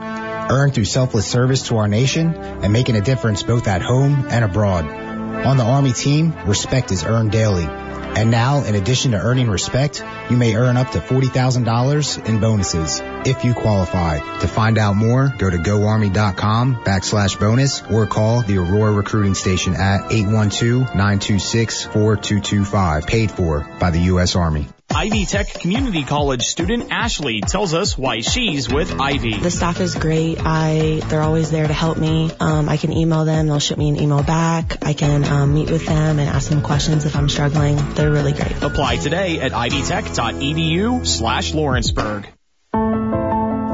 Earned 0.51 0.75
through 0.75 0.87
selfless 0.87 1.27
service 1.27 1.69
to 1.69 1.77
our 1.77 1.89
nation 1.89 2.35
and 2.35 2.73
making 2.73 2.97
a 2.97 3.01
difference 3.01 3.43
both 3.43 3.69
at 3.69 3.83
home 3.83 4.27
and 4.29 4.45
abroad. 4.45 4.87
On 4.87 5.57
the 5.57 5.65
Army 5.65 5.93
team, 5.93 6.35
respect 6.47 6.91
is 6.91 7.05
earned 7.05 7.31
daily. 7.31 7.65
And 7.65 8.31
now, 8.31 8.65
in 8.65 8.75
addition 8.75 9.13
to 9.13 9.19
earning 9.19 9.49
respect, 9.49 10.03
you 10.31 10.37
may 10.37 10.57
earn 10.57 10.77
up 10.77 10.91
to 10.93 10.99
$40,000 10.99 12.27
in 12.27 12.41
bonuses 12.41 13.01
if 13.25 13.45
you 13.45 13.55
qualify. 13.55 14.19
To 14.41 14.49
find 14.49 14.79
out 14.79 14.97
more, 14.97 15.33
go 15.39 15.49
to 15.49 15.59
goarmy.com 15.59 16.77
backslash 16.77 17.39
bonus 17.39 17.83
or 17.83 18.07
call 18.07 18.43
the 18.43 18.59
Aurora 18.59 18.93
Recruiting 18.93 19.35
Station 19.35 19.75
at 19.75 20.11
812-926-4225. 20.11 23.07
Paid 23.07 23.31
for 23.31 23.61
by 23.79 23.91
the 23.91 24.01
U.S. 24.01 24.35
Army. 24.35 24.67
Ivy 24.95 25.27
Tech 25.27 25.53
Community 25.53 26.03
College 26.03 26.43
student 26.43 26.91
Ashley 26.91 27.41
tells 27.41 27.75
us 27.75 27.97
why 27.97 28.21
she's 28.21 28.69
with 28.69 29.01
Ivy. 29.01 29.39
The 29.39 29.51
staff 29.51 29.81
is 29.81 29.95
great. 29.95 30.39
I 30.41 31.01
they're 31.09 31.23
always 31.23 31.51
there 31.51 31.67
to 31.67 31.73
help 31.73 31.99
me. 31.99 32.31
Um, 32.41 32.69
I 32.69 32.79
can 32.79 32.93
email 32.93 33.25
them. 33.25 33.47
They'll 33.47 33.59
shoot 33.59 33.79
me 33.79 33.91
an 33.91 34.01
email 34.01 34.23
back. 34.23 34.85
I 34.85 34.95
can 34.95 35.25
um, 35.25 35.55
meet 35.55 35.71
with 35.71 35.87
them 35.87 36.19
and 36.19 36.29
ask 36.29 36.49
them 36.49 36.63
questions 36.63 37.05
if 37.05 37.17
I'm 37.17 37.29
struggling. 37.29 37.77
They're 37.95 38.11
really 38.11 38.33
great. 38.33 38.63
Apply 38.63 38.97
today 38.97 39.41
at 39.41 39.53
ivytech.edu 39.53 41.07
slash 41.07 41.55
Lawrenceburg. 41.55 42.27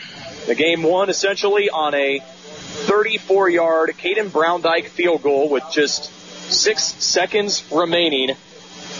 The 0.47 0.55
game 0.55 0.83
won 0.83 1.09
essentially 1.09 1.69
on 1.69 1.93
a 1.93 2.19
34-yard 2.19 3.91
Caden 3.97 4.29
Browndyke 4.29 4.87
field 4.87 5.21
goal 5.21 5.49
with 5.49 5.63
just 5.71 6.11
six 6.51 6.83
seconds 6.83 7.63
remaining. 7.71 8.35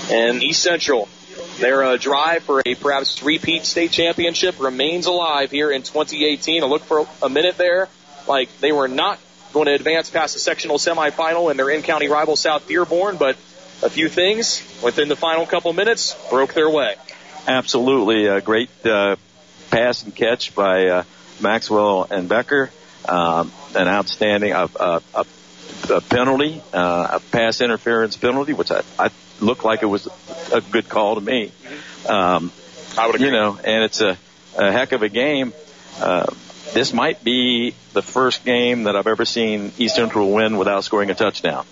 And 0.10 0.44
East 0.44 0.62
Central 0.62 1.08
their 1.60 1.84
uh, 1.84 1.98
drive 1.98 2.44
for 2.44 2.62
a 2.66 2.76
perhaps 2.76 3.22
repeat 3.24 3.66
state 3.66 3.92
championship 3.92 4.60
remains 4.60 5.06
alive 5.06 5.52
here 5.52 5.72
in 5.72 5.84
2018. 5.84 6.64
A 6.64 6.66
look 6.66 6.84
for 6.84 7.08
a 7.22 7.30
minute 7.30 7.58
there, 7.58 7.90
like 8.28 8.50
they 8.60 8.72
were 8.72 8.88
not 8.88 9.20
going 9.54 9.68
to 9.68 9.74
advance 9.74 10.10
past 10.10 10.34
the 10.34 10.40
sectional 10.40 10.78
semifinal 10.78 11.50
and 11.50 11.58
their 11.60 11.70
in-county 11.70 12.10
rival 12.10 12.36
South 12.36 12.68
Dearborn, 12.68 13.18
but 13.18 13.38
a 13.82 13.90
few 13.90 14.10
things 14.10 14.62
within 14.84 15.08
the 15.08 15.16
final 15.16 15.46
couple 15.46 15.72
minutes 15.74 16.16
broke 16.30 16.54
their 16.54 16.70
way. 16.70 16.96
Absolutely, 17.48 18.26
a 18.26 18.42
great 18.42 18.70
uh, 18.86 19.16
pass 19.70 20.04
and 20.04 20.16
catch 20.16 20.56
by 20.56 20.88
uh, 20.88 21.04
Maxwell 21.42 22.08
and 22.10 22.28
Becker. 22.28 22.72
Um, 23.08 23.52
an 23.76 23.90
outstanding 23.90 24.54
uh, 24.54 24.68
uh, 24.80 25.00
a, 25.14 25.26
a 25.92 26.02
penalty, 26.02 26.62
uh, 26.74 27.08
a 27.14 27.20
pass 27.20 27.60
interference 27.60 28.16
penalty, 28.16 28.54
which 28.54 28.72
I, 28.72 28.82
I 28.98 29.10
looked 29.42 29.66
like 29.66 29.84
it 29.84 29.88
was 29.88 30.08
a 30.54 30.62
good 30.62 30.88
call 30.88 31.16
to 31.16 31.22
me. 31.22 31.52
Um, 32.08 32.52
I 32.98 33.08
would 33.08 33.16
agree. 33.16 33.28
You 33.28 33.34
know, 33.34 33.60
and 33.62 33.84
it's 33.84 34.00
a, 34.00 34.18
a 34.58 34.72
heck 34.72 34.94
of 34.94 35.02
a 35.02 35.10
game. 35.10 35.52
Uh, 36.00 36.34
this 36.74 36.94
might 36.94 37.24
be 37.24 37.74
the 37.94 38.02
first 38.02 38.44
game 38.46 38.84
that 38.84 38.96
I've 38.96 39.08
ever 39.08 39.26
seen 39.26 39.72
East 39.78 39.96
Central 39.96 40.32
win 40.32 40.58
without 40.58 40.84
scoring 40.84 41.10
a 41.10 41.16
touchdown. 41.16 41.66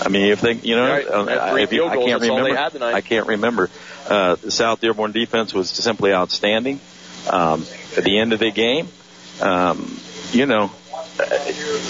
I 0.00 0.08
mean, 0.08 0.30
if 0.30 0.40
they, 0.40 0.52
you 0.52 0.76
know, 0.76 0.88
Right. 0.88 1.06
uh, 1.06 1.22
They 1.24 1.32
had 1.32 1.50
three 1.50 1.62
if 1.64 1.72
you, 1.72 1.84
I 1.86 1.96
can't 1.96 2.20
that's 2.20 2.30
all 2.30 2.36
they 2.44 2.52
remember. 2.52 2.84
I 2.84 3.00
can't 3.00 3.26
remember. 3.26 3.70
Uh, 4.08 4.36
the 4.36 4.50
South 4.50 4.80
Dearborn 4.80 5.12
defense 5.12 5.52
was 5.52 5.68
simply 5.68 6.12
outstanding. 6.12 6.80
Um, 7.28 7.66
at 7.96 8.04
the 8.04 8.18
end 8.20 8.32
of 8.32 8.38
the 8.38 8.50
game, 8.50 8.88
um, 9.40 9.98
you 10.32 10.46
know, 10.46 10.70
uh, 11.20 11.24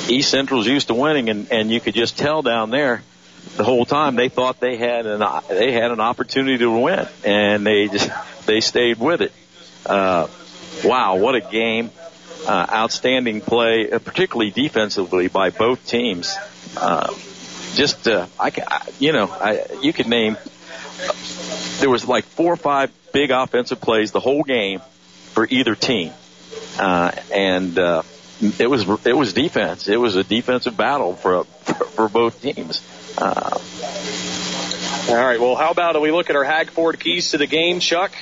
East 0.09 0.31
Central's 0.31 0.67
used 0.67 0.89
to 0.89 0.95
winning, 0.95 1.29
and, 1.29 1.53
and 1.53 1.71
you 1.71 1.81
could 1.81 1.95
just 1.95 2.17
tell 2.19 2.41
down 2.43 2.71
there 2.71 3.03
the 3.57 3.65
whole 3.65 3.85
time 3.85 4.17
they 4.17 4.29
thought 4.31 4.59
they 4.59 4.77
had 4.77 5.07
an 5.07 5.23
they 5.49 5.71
had 5.73 5.91
an 5.93 6.01
opportunity 6.01 6.59
to 6.59 6.71
win, 6.71 7.07
and 7.25 7.65
they 7.67 7.89
just 7.89 8.11
they 8.47 8.61
stayed 8.61 8.99
with 8.99 9.21
it. 9.21 9.33
Uh, 9.87 10.27
wow, 10.85 11.17
what 11.17 11.35
a 11.35 11.41
game! 11.41 11.91
Uh, 12.47 12.67
outstanding 12.71 13.41
play, 13.41 13.91
uh, 13.91 13.99
particularly 13.99 14.51
defensively 14.51 15.29
by 15.29 15.51
both 15.51 15.87
teams. 15.87 16.37
Uh, 16.77 17.13
just 17.75 18.09
uh, 18.09 18.27
I, 18.39 18.53
I, 18.67 18.89
you 18.99 19.13
know, 19.13 19.29
I 19.29 19.67
you 19.83 19.93
could 19.93 20.09
name. 20.09 20.37
There 21.81 21.91
was 21.91 22.07
like 22.07 22.25
four 22.25 22.53
or 22.53 22.57
five 22.57 22.91
big 23.13 23.31
offensive 23.31 23.81
plays 23.81 24.13
the 24.13 24.21
whole 24.21 24.43
game 24.43 24.81
for 25.33 25.47
either 25.49 25.75
team, 25.75 26.13
uh, 26.79 27.13
and 27.33 27.79
uh, 27.79 28.03
it 28.59 28.69
was 28.69 28.89
it 29.07 29.17
was 29.17 29.33
defense. 29.33 29.89
It 29.89 29.99
was 29.99 30.17
a 30.17 30.25
defensive 30.25 30.77
battle 30.77 31.15
for 31.15 31.45
for, 31.45 31.75
for 31.97 32.09
both 32.09 32.41
teams. 32.41 32.83
Uh, 33.19 33.59
All 35.09 35.17
right. 35.17 35.41
Well, 35.41 35.57
how 35.57 35.71
about 35.71 36.01
we 36.01 36.13
look 36.13 36.31
at 36.31 36.37
our 36.37 36.45
Hag 36.45 36.71
Ford 36.71 36.99
keys 36.99 37.33
to 37.33 37.39
the 37.39 37.47
game, 37.47 37.81
Chuck? 37.81 38.13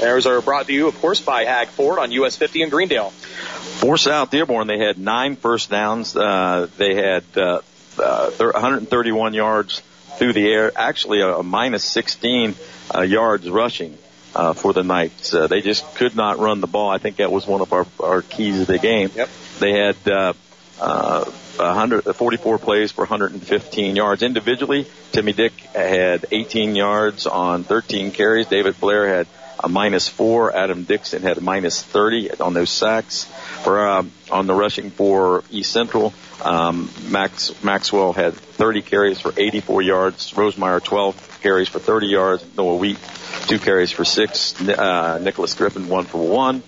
Theirs 0.00 0.26
are 0.26 0.40
brought 0.40 0.66
to 0.66 0.72
you, 0.72 0.88
of 0.88 1.00
course, 1.00 1.20
by 1.20 1.44
Hag 1.44 1.68
Ford 1.68 1.98
on 1.98 2.12
US 2.12 2.36
50 2.36 2.62
in 2.62 2.68
Greendale. 2.68 3.10
For 3.10 3.96
South 3.96 4.30
Dearborn, 4.30 4.66
they 4.66 4.78
had 4.78 4.98
nine 4.98 5.36
first 5.36 5.70
downs. 5.70 6.14
Uh, 6.14 6.68
they 6.76 6.94
had 6.94 7.24
uh, 7.36 7.60
uh, 7.98 8.30
131 8.30 9.34
yards 9.34 9.82
through 10.18 10.32
the 10.32 10.46
air, 10.50 10.72
actually 10.76 11.20
a, 11.20 11.36
a 11.36 11.42
minus 11.42 11.84
16 11.84 12.54
uh, 12.94 13.00
yards 13.02 13.48
rushing 13.48 13.96
uh, 14.34 14.52
for 14.52 14.72
the 14.72 14.82
Knights. 14.82 15.32
Uh, 15.32 15.46
they 15.46 15.60
just 15.60 15.94
could 15.94 16.14
not 16.14 16.38
run 16.38 16.60
the 16.60 16.66
ball. 16.66 16.90
I 16.90 16.98
think 16.98 17.16
that 17.16 17.32
was 17.32 17.46
one 17.46 17.60
of 17.60 17.72
our, 17.72 17.86
our 18.00 18.22
keys 18.22 18.60
of 18.60 18.66
the 18.66 18.78
game. 18.78 19.10
Yep. 19.14 19.28
They 19.60 19.72
had 19.72 19.96
uh, 20.08 20.32
uh, 20.80 21.24
144 21.56 22.58
plays 22.58 22.92
for 22.92 23.02
115 23.02 23.96
yards 23.96 24.22
individually. 24.22 24.86
Timmy 25.12 25.32
Dick 25.32 25.52
had 25.74 26.26
18 26.30 26.76
yards 26.76 27.26
on 27.26 27.64
13 27.64 28.12
carries. 28.12 28.46
David 28.46 28.78
Blair 28.78 29.08
had 29.08 29.26
a 29.62 29.68
minus 29.68 30.08
four. 30.08 30.54
Adam 30.54 30.84
Dixon 30.84 31.22
had 31.22 31.38
a 31.38 31.40
minus 31.40 31.82
30 31.82 32.40
on 32.40 32.54
those 32.54 32.70
sacks. 32.70 33.24
For 33.64 33.88
um, 33.88 34.12
on 34.30 34.46
the 34.46 34.54
rushing 34.54 34.90
for 34.90 35.42
East 35.50 35.72
Central, 35.72 36.12
um, 36.42 36.90
Max 37.08 37.52
Maxwell 37.62 38.12
had 38.12 38.34
30 38.34 38.82
carries 38.82 39.20
for 39.20 39.32
84 39.36 39.82
yards. 39.82 40.32
Rosemeyer 40.32 40.82
12 40.82 41.40
carries 41.42 41.68
for 41.68 41.78
30 41.78 42.06
yards. 42.06 42.44
Noah 42.56 42.76
Wheat 42.76 42.98
two 43.46 43.58
carries 43.58 43.90
for 43.90 44.04
six. 44.04 44.60
Uh, 44.60 45.18
Nicholas 45.22 45.54
Griffin 45.54 45.88
one 45.88 46.04
for 46.04 46.26
one. 46.26 46.62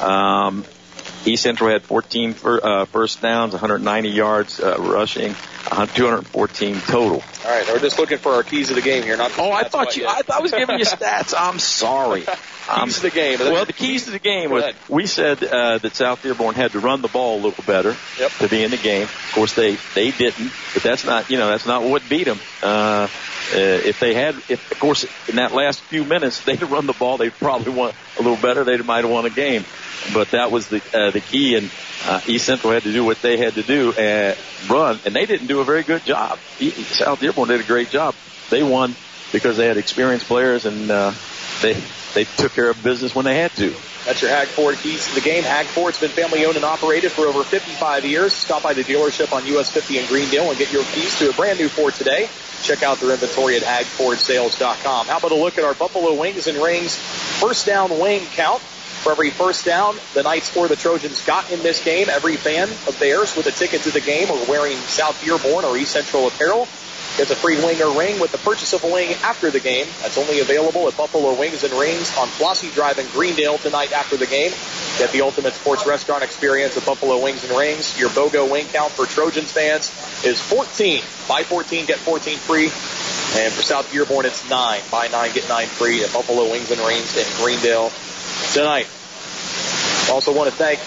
Um, 0.00 0.64
East 1.24 1.42
Central 1.42 1.70
had 1.70 1.82
14 1.82 2.34
fir- 2.34 2.60
uh, 2.62 2.84
first 2.86 3.20
downs, 3.20 3.52
190 3.52 4.10
yards 4.10 4.60
uh, 4.60 4.76
rushing, 4.78 5.32
uh, 5.32 5.34
214 5.66 6.76
total. 6.80 7.22
All 7.44 7.50
right. 7.50 7.66
We're 7.68 7.78
just 7.78 7.98
looking 7.98 8.18
for 8.18 8.32
our 8.32 8.42
keys 8.42 8.70
of 8.70 8.76
the 8.76 8.82
game 8.82 9.02
here. 9.02 9.16
Not 9.16 9.32
Oh, 9.38 9.50
I 9.52 9.64
thought 9.64 9.96
you. 9.96 10.06
I, 10.06 10.22
I 10.32 10.40
was 10.40 10.50
giving 10.52 10.78
you 10.78 10.84
stats. 10.86 11.34
I'm 11.36 11.58
sorry. 11.58 12.24
keys 12.84 12.96
to 12.96 13.02
the 13.02 13.10
game. 13.10 13.38
Well, 13.38 13.64
the 13.64 13.72
keys 13.72 14.04
to 14.04 14.10
the 14.10 14.18
game 14.18 14.50
was 14.50 14.74
we 14.88 15.06
said 15.06 15.42
uh, 15.44 15.78
that 15.78 15.94
South 15.94 16.22
Dearborn 16.22 16.54
had 16.54 16.72
to 16.72 16.80
run 16.80 17.00
the 17.02 17.08
ball 17.08 17.36
a 17.38 17.42
little 17.42 17.64
better 17.64 17.96
Yep. 18.18 18.30
to 18.38 18.48
be 18.48 18.62
in 18.62 18.70
the 18.70 18.76
game. 18.76 19.04
Of 19.04 19.30
course, 19.34 19.54
they 19.54 19.76
they 19.94 20.10
didn't, 20.10 20.50
but 20.74 20.82
that's 20.82 21.04
not 21.04 21.30
you 21.30 21.38
know 21.38 21.48
that's 21.48 21.66
not 21.66 21.82
what 21.82 22.02
beat 22.08 22.24
them. 22.24 22.38
Uh, 22.62 23.08
uh, 23.50 23.56
if 23.56 23.98
they 24.00 24.12
had, 24.12 24.34
if 24.50 24.70
of 24.72 24.78
course 24.78 25.06
in 25.28 25.36
that 25.36 25.52
last 25.54 25.80
few 25.80 26.04
minutes 26.04 26.40
they'd 26.44 26.62
run 26.62 26.86
the 26.86 26.92
ball, 26.92 27.16
they'd 27.16 27.32
probably 27.32 27.72
won 27.72 27.92
a 28.18 28.22
little 28.22 28.36
better. 28.36 28.64
They 28.64 28.76
might 28.78 29.04
have 29.04 29.10
won 29.10 29.24
a 29.24 29.30
game, 29.30 29.64
but 30.12 30.32
that 30.32 30.50
was 30.50 30.68
the 30.68 30.82
uh, 30.92 31.10
the 31.10 31.20
key. 31.20 31.54
And 31.56 31.70
uh, 32.06 32.20
East 32.26 32.44
Central 32.44 32.72
had 32.74 32.82
to 32.82 32.92
do 32.92 33.04
what 33.04 33.20
they 33.22 33.38
had 33.38 33.54
to 33.54 33.62
do 33.62 33.92
and 33.92 34.36
run, 34.68 34.98
and 35.06 35.14
they 35.16 35.24
didn't 35.24 35.46
do 35.46 35.57
a 35.60 35.64
very 35.64 35.82
good 35.82 36.04
job. 36.04 36.38
E- 36.58 36.70
South 36.70 37.20
Dearborn 37.20 37.48
did 37.48 37.60
a 37.60 37.64
great 37.64 37.90
job. 37.90 38.14
They 38.50 38.62
won 38.62 38.94
because 39.32 39.56
they 39.56 39.66
had 39.66 39.76
experienced 39.76 40.26
players 40.26 40.64
and 40.64 40.90
uh, 40.90 41.12
they 41.62 41.74
they 42.14 42.24
took 42.24 42.52
care 42.52 42.70
of 42.70 42.82
business 42.82 43.14
when 43.14 43.24
they 43.24 43.36
had 43.36 43.52
to. 43.56 43.74
That's 44.04 44.22
your 44.22 44.30
Hag 44.30 44.48
Ford 44.48 44.76
keys 44.78 45.06
to 45.08 45.14
the 45.14 45.20
game. 45.20 45.42
Hag 45.42 45.66
Ford's 45.66 46.00
been 46.00 46.10
family 46.10 46.46
owned 46.46 46.56
and 46.56 46.64
operated 46.64 47.12
for 47.12 47.26
over 47.26 47.42
55 47.44 48.06
years. 48.06 48.32
Stop 48.32 48.62
by 48.62 48.72
the 48.72 48.82
dealership 48.82 49.34
on 49.34 49.44
US 49.46 49.70
50 49.70 49.98
in 49.98 50.06
Greendale 50.06 50.48
and 50.48 50.58
get 50.58 50.72
your 50.72 50.84
keys 50.84 51.18
to 51.18 51.28
a 51.28 51.32
brand 51.34 51.58
new 51.58 51.68
Ford 51.68 51.92
today. 51.94 52.30
Check 52.62 52.82
out 52.82 52.98
their 52.98 53.12
inventory 53.12 53.56
at 53.56 53.62
hagfordsales.com. 53.62 55.06
How 55.06 55.18
about 55.18 55.32
a 55.32 55.36
look 55.36 55.58
at 55.58 55.64
our 55.64 55.74
Buffalo 55.74 56.14
Wings 56.14 56.46
and 56.46 56.56
Rings 56.58 56.96
first 56.96 57.66
down 57.66 57.98
wing 58.00 58.22
count? 58.32 58.62
For 59.08 59.12
every 59.12 59.30
first 59.30 59.64
down 59.64 59.96
the 60.12 60.22
Knights 60.22 60.54
or 60.54 60.68
the 60.68 60.76
Trojans 60.76 61.24
got 61.24 61.50
in 61.50 61.62
this 61.62 61.82
game, 61.82 62.10
every 62.10 62.36
fan 62.36 62.68
of 62.68 62.98
theirs 62.98 63.34
with 63.34 63.46
a 63.46 63.50
ticket 63.50 63.80
to 63.84 63.90
the 63.90 64.02
game 64.02 64.30
or 64.30 64.36
wearing 64.44 64.76
South 64.76 65.18
Dearborn 65.24 65.64
or 65.64 65.78
East 65.78 65.92
Central 65.92 66.28
apparel 66.28 66.68
gets 67.16 67.30
a 67.30 67.34
free 67.34 67.56
wing 67.64 67.80
or 67.80 67.98
ring 67.98 68.20
with 68.20 68.32
the 68.32 68.38
purchase 68.44 68.74
of 68.74 68.84
a 68.84 68.92
wing 68.92 69.14
after 69.24 69.50
the 69.50 69.60
game. 69.60 69.86
That's 70.02 70.18
only 70.18 70.40
available 70.40 70.86
at 70.88 70.96
Buffalo 70.98 71.32
Wings 71.40 71.64
and 71.64 71.72
Rings 71.72 72.14
on 72.18 72.28
Flossie 72.28 72.70
Drive 72.74 72.98
in 72.98 73.06
Greendale 73.08 73.56
tonight 73.56 73.92
after 73.92 74.18
the 74.18 74.26
game. 74.26 74.52
Get 74.98 75.10
the 75.10 75.22
ultimate 75.22 75.54
sports 75.54 75.86
restaurant 75.86 76.22
experience 76.22 76.76
at 76.76 76.84
Buffalo 76.84 77.16
Wings 77.24 77.42
and 77.48 77.56
Rings. 77.56 77.98
Your 77.98 78.10
BOGO 78.10 78.50
wing 78.50 78.66
count 78.66 78.92
for 78.92 79.06
Trojans 79.06 79.50
fans 79.50 79.88
is 80.22 80.38
14. 80.38 81.00
Buy 81.26 81.44
14, 81.44 81.86
get 81.86 81.96
14 81.96 82.36
free. 82.36 82.64
And 83.40 83.54
for 83.54 83.62
South 83.62 83.90
Dearborn, 83.90 84.26
it's 84.26 84.46
9. 84.50 84.82
Buy 84.90 85.08
9, 85.08 85.32
get 85.32 85.48
9 85.48 85.66
free 85.66 86.04
at 86.04 86.12
Buffalo 86.12 86.50
Wings 86.50 86.70
and 86.70 86.80
Rings 86.82 87.16
in 87.16 87.24
Greendale 87.42 87.90
tonight. 88.52 88.86
Also 90.10 90.32
want 90.32 90.50
to 90.50 90.56
thank 90.56 90.80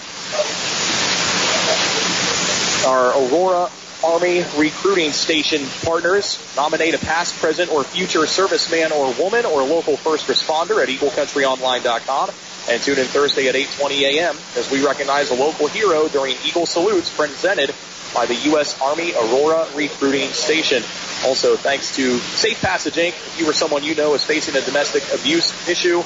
our 2.87 3.11
Aurora 3.11 3.69
Army 4.03 4.43
recruiting 4.57 5.11
station 5.11 5.61
partners. 5.83 6.43
Nominate 6.55 6.95
a 6.95 6.97
past, 6.97 7.39
present, 7.39 7.71
or 7.71 7.83
future 7.83 8.21
serviceman 8.21 8.91
or 8.91 9.13
woman 9.21 9.45
or 9.45 9.61
local 9.63 9.95
first 9.97 10.27
responder 10.27 10.81
at 10.81 10.89
EagleCountryOnline.com. 10.89 12.29
And 12.69 12.81
tune 12.81 12.99
in 12.99 13.05
Thursday 13.05 13.47
at 13.47 13.55
8.20 13.55 14.01
a.m. 14.01 14.37
as 14.55 14.69
we 14.69 14.85
recognize 14.85 15.31
a 15.31 15.35
local 15.35 15.67
hero 15.67 16.07
during 16.07 16.35
Eagle 16.45 16.65
Salutes 16.65 17.15
presented 17.15 17.73
by 18.13 18.25
the 18.25 18.35
U.S. 18.51 18.79
Army 18.81 19.13
Aurora 19.13 19.67
Recruiting 19.75 20.31
Station. 20.31 20.83
Also, 21.25 21.55
thanks 21.55 21.95
to 21.95 22.17
Safe 22.19 22.59
Passage 22.61 22.95
Inc. 22.95 23.09
If 23.09 23.39
you 23.39 23.49
or 23.49 23.53
someone 23.53 23.83
you 23.83 23.95
know 23.95 24.13
is 24.13 24.23
facing 24.23 24.55
a 24.55 24.61
domestic 24.61 25.03
abuse 25.13 25.67
issue, 25.67 26.03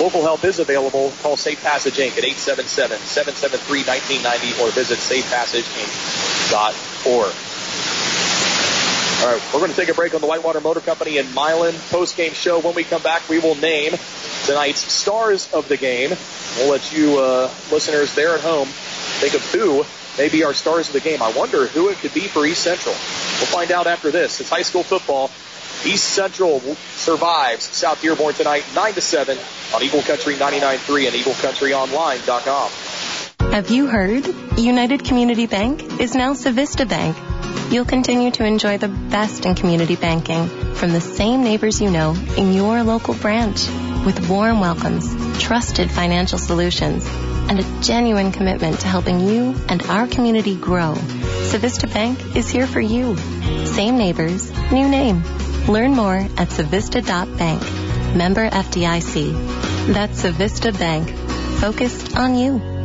local 0.00 0.22
help 0.22 0.44
is 0.44 0.60
available. 0.60 1.12
Call 1.22 1.36
Safe 1.36 1.62
Passage 1.62 1.96
Inc. 1.96 2.16
at 2.18 2.24
877-773-1990 2.24 4.60
or 4.60 4.70
visit 4.70 4.98
safepassageinc.org. 4.98 7.34
All 9.20 9.32
right, 9.32 9.42
we're 9.52 9.60
going 9.60 9.70
to 9.70 9.76
take 9.76 9.88
a 9.88 9.94
break 9.94 10.14
on 10.14 10.20
the 10.20 10.26
Whitewater 10.26 10.60
Motor 10.60 10.80
Company 10.80 11.18
in 11.18 11.32
Milan 11.34 11.74
post-game 11.90 12.32
show. 12.32 12.60
When 12.60 12.74
we 12.74 12.84
come 12.84 13.02
back, 13.02 13.28
we 13.28 13.38
will 13.38 13.56
name 13.56 13.92
tonight's 14.46 14.80
stars 14.80 15.52
of 15.52 15.68
the 15.68 15.76
game. 15.76 16.16
We'll 16.56 16.70
let 16.70 16.92
you 16.92 17.18
uh, 17.18 17.50
listeners 17.70 18.14
there 18.14 18.34
at 18.34 18.40
home 18.40 18.68
think 19.18 19.34
of 19.34 19.44
who 19.52 19.84
may 20.16 20.28
be 20.28 20.44
our 20.44 20.54
stars 20.54 20.88
of 20.88 20.92
the 20.92 21.00
game. 21.00 21.22
I 21.22 21.32
wonder 21.32 21.66
who 21.66 21.88
it 21.88 21.98
could 21.98 22.14
be 22.14 22.20
for 22.20 22.46
East 22.46 22.62
Central. 22.62 22.94
We'll 22.94 23.46
find 23.46 23.72
out 23.72 23.86
after 23.86 24.10
this. 24.10 24.40
It's 24.40 24.50
high 24.50 24.62
school 24.62 24.82
football. 24.82 25.30
East 25.84 26.04
Central 26.04 26.60
survives 26.96 27.64
South 27.64 28.00
Dearborn 28.00 28.34
tonight, 28.34 28.64
9 28.74 28.94
to 28.94 29.00
7 29.00 29.38
on 29.74 29.82
Eagle 29.82 30.02
Country 30.02 30.34
99.3 30.34 31.06
and 31.06 31.16
EagleCountryOnline.com. 31.16 33.27
Have 33.40 33.70
you 33.70 33.86
heard? 33.86 34.26
United 34.58 35.04
Community 35.04 35.46
Bank 35.46 36.00
is 36.00 36.14
now 36.14 36.32
Civista 36.34 36.86
Bank. 36.88 37.16
You'll 37.72 37.84
continue 37.84 38.30
to 38.32 38.44
enjoy 38.44 38.78
the 38.78 38.88
best 38.88 39.46
in 39.46 39.54
community 39.54 39.96
banking 39.96 40.48
from 40.74 40.92
the 40.92 41.00
same 41.00 41.42
neighbors 41.42 41.80
you 41.80 41.90
know 41.90 42.14
in 42.36 42.52
your 42.52 42.82
local 42.82 43.14
branch 43.14 43.66
with 44.04 44.28
warm 44.28 44.60
welcomes, 44.60 45.08
trusted 45.42 45.90
financial 45.90 46.38
solutions, 46.38 47.06
and 47.48 47.58
a 47.58 47.80
genuine 47.80 48.32
commitment 48.32 48.80
to 48.80 48.86
helping 48.86 49.20
you 49.20 49.54
and 49.68 49.82
our 49.84 50.06
community 50.06 50.54
grow. 50.54 50.94
Civista 51.50 51.92
Bank 51.92 52.36
is 52.36 52.50
here 52.50 52.66
for 52.66 52.80
you. 52.80 53.16
Same 53.66 53.96
neighbors, 53.96 54.50
new 54.70 54.88
name. 54.88 55.22
Learn 55.66 55.94
more 55.94 56.16
at 56.16 56.48
civista.bank. 56.48 57.62
Member 58.14 58.48
FDIC. 58.50 59.92
That's 59.94 60.22
Civista 60.22 60.76
Bank. 60.78 61.10
Focused 61.60 62.16
on 62.16 62.36
you. 62.36 62.77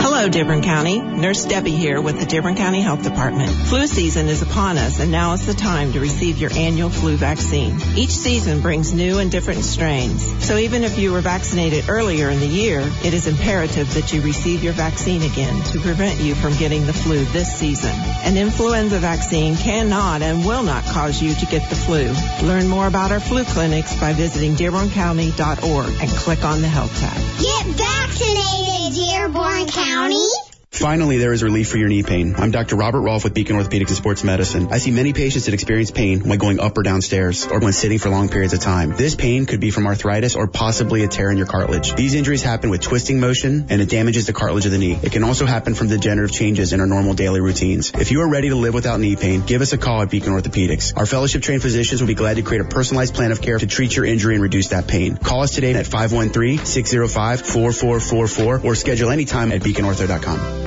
Hello, 0.00 0.28
Dearborn 0.28 0.62
County. 0.62 1.00
Nurse 1.00 1.44
Debbie 1.44 1.72
here 1.72 2.00
with 2.00 2.20
the 2.20 2.24
Dearborn 2.24 2.54
County 2.54 2.80
Health 2.80 3.02
Department. 3.02 3.50
Flu 3.50 3.86
season 3.88 4.28
is 4.28 4.42
upon 4.42 4.78
us, 4.78 5.00
and 5.00 5.10
now 5.10 5.32
is 5.32 5.44
the 5.44 5.54
time 5.54 5.92
to 5.92 6.00
receive 6.00 6.38
your 6.38 6.52
annual 6.52 6.88
flu 6.88 7.16
vaccine. 7.16 7.76
Each 7.96 8.12
season 8.12 8.60
brings 8.60 8.92
new 8.92 9.18
and 9.18 9.28
different 9.28 9.64
strains, 9.64 10.22
so 10.44 10.56
even 10.56 10.84
if 10.84 10.98
you 10.98 11.10
were 11.12 11.20
vaccinated 11.20 11.88
earlier 11.88 12.30
in 12.30 12.38
the 12.38 12.46
year, 12.46 12.80
it 13.04 13.12
is 13.12 13.26
imperative 13.26 13.92
that 13.94 14.12
you 14.12 14.22
receive 14.22 14.62
your 14.62 14.72
vaccine 14.72 15.22
again 15.22 15.62
to 15.72 15.80
prevent 15.80 16.20
you 16.20 16.36
from 16.36 16.56
getting 16.56 16.86
the 16.86 16.92
flu 16.92 17.24
this 17.26 17.52
season. 17.52 17.94
An 18.22 18.36
influenza 18.36 19.00
vaccine 19.00 19.56
cannot 19.56 20.22
and 20.22 20.46
will 20.46 20.62
not 20.62 20.84
cause 20.84 21.20
you 21.20 21.34
to 21.34 21.46
get 21.46 21.68
the 21.68 21.76
flu. 21.76 22.14
Learn 22.46 22.68
more 22.68 22.86
about 22.86 23.10
our 23.10 23.20
flu 23.20 23.42
clinics 23.44 23.98
by 23.98 24.12
visiting 24.12 24.54
dearborncounty.org 24.54 25.90
and 26.00 26.10
click 26.10 26.44
on 26.44 26.62
the 26.62 26.68
health 26.68 26.96
tab. 27.00 27.16
Get 27.40 27.66
vaccinated, 27.76 28.94
Dearborn 28.94 29.66
County. 29.66 29.87
County 29.88 30.47
Finally, 30.70 31.16
there 31.16 31.32
is 31.32 31.42
relief 31.42 31.70
for 31.70 31.78
your 31.78 31.88
knee 31.88 32.02
pain. 32.02 32.34
I'm 32.36 32.50
Dr. 32.50 32.76
Robert 32.76 33.00
Rolfe 33.00 33.24
with 33.24 33.32
Beacon 33.34 33.56
Orthopedics 33.56 33.88
and 33.88 33.96
Sports 33.96 34.22
Medicine. 34.22 34.68
I 34.70 34.78
see 34.78 34.92
many 34.92 35.12
patients 35.12 35.46
that 35.46 35.54
experience 35.54 35.90
pain 35.90 36.28
when 36.28 36.38
going 36.38 36.60
up 36.60 36.78
or 36.78 36.82
down 36.82 37.00
stairs 37.00 37.46
or 37.46 37.58
when 37.58 37.72
sitting 37.72 37.98
for 37.98 38.10
long 38.10 38.28
periods 38.28 38.52
of 38.52 38.60
time. 38.60 38.94
This 38.94 39.16
pain 39.16 39.46
could 39.46 39.60
be 39.60 39.70
from 39.70 39.86
arthritis 39.86 40.36
or 40.36 40.46
possibly 40.46 41.02
a 41.02 41.08
tear 41.08 41.30
in 41.30 41.38
your 41.38 41.46
cartilage. 41.46 41.94
These 41.94 42.14
injuries 42.14 42.42
happen 42.42 42.68
with 42.70 42.82
twisting 42.82 43.18
motion 43.18 43.68
and 43.70 43.80
it 43.80 43.88
damages 43.88 44.26
the 44.26 44.34
cartilage 44.34 44.66
of 44.66 44.72
the 44.72 44.78
knee. 44.78 44.98
It 45.02 45.10
can 45.10 45.24
also 45.24 45.46
happen 45.46 45.74
from 45.74 45.88
degenerative 45.88 46.36
changes 46.36 46.74
in 46.74 46.80
our 46.80 46.86
normal 46.86 47.14
daily 47.14 47.40
routines. 47.40 47.90
If 47.94 48.10
you 48.12 48.20
are 48.20 48.28
ready 48.28 48.50
to 48.50 48.56
live 48.56 48.74
without 48.74 49.00
knee 49.00 49.16
pain, 49.16 49.40
give 49.40 49.62
us 49.62 49.72
a 49.72 49.78
call 49.78 50.02
at 50.02 50.10
Beacon 50.10 50.34
Orthopedics. 50.34 50.94
Our 50.96 51.06
fellowship 51.06 51.40
trained 51.42 51.62
physicians 51.62 52.02
will 52.02 52.08
be 52.08 52.14
glad 52.14 52.36
to 52.36 52.42
create 52.42 52.60
a 52.60 52.68
personalized 52.68 53.14
plan 53.14 53.32
of 53.32 53.40
care 53.40 53.58
to 53.58 53.66
treat 53.66 53.96
your 53.96 54.04
injury 54.04 54.34
and 54.34 54.42
reduce 54.42 54.68
that 54.68 54.86
pain. 54.86 55.16
Call 55.16 55.42
us 55.42 55.54
today 55.54 55.72
at 55.74 55.86
513-605-4444 55.86 58.64
or 58.64 58.74
schedule 58.76 59.10
anytime 59.10 59.50
at 59.50 59.62
beaconortho.com. 59.62 60.57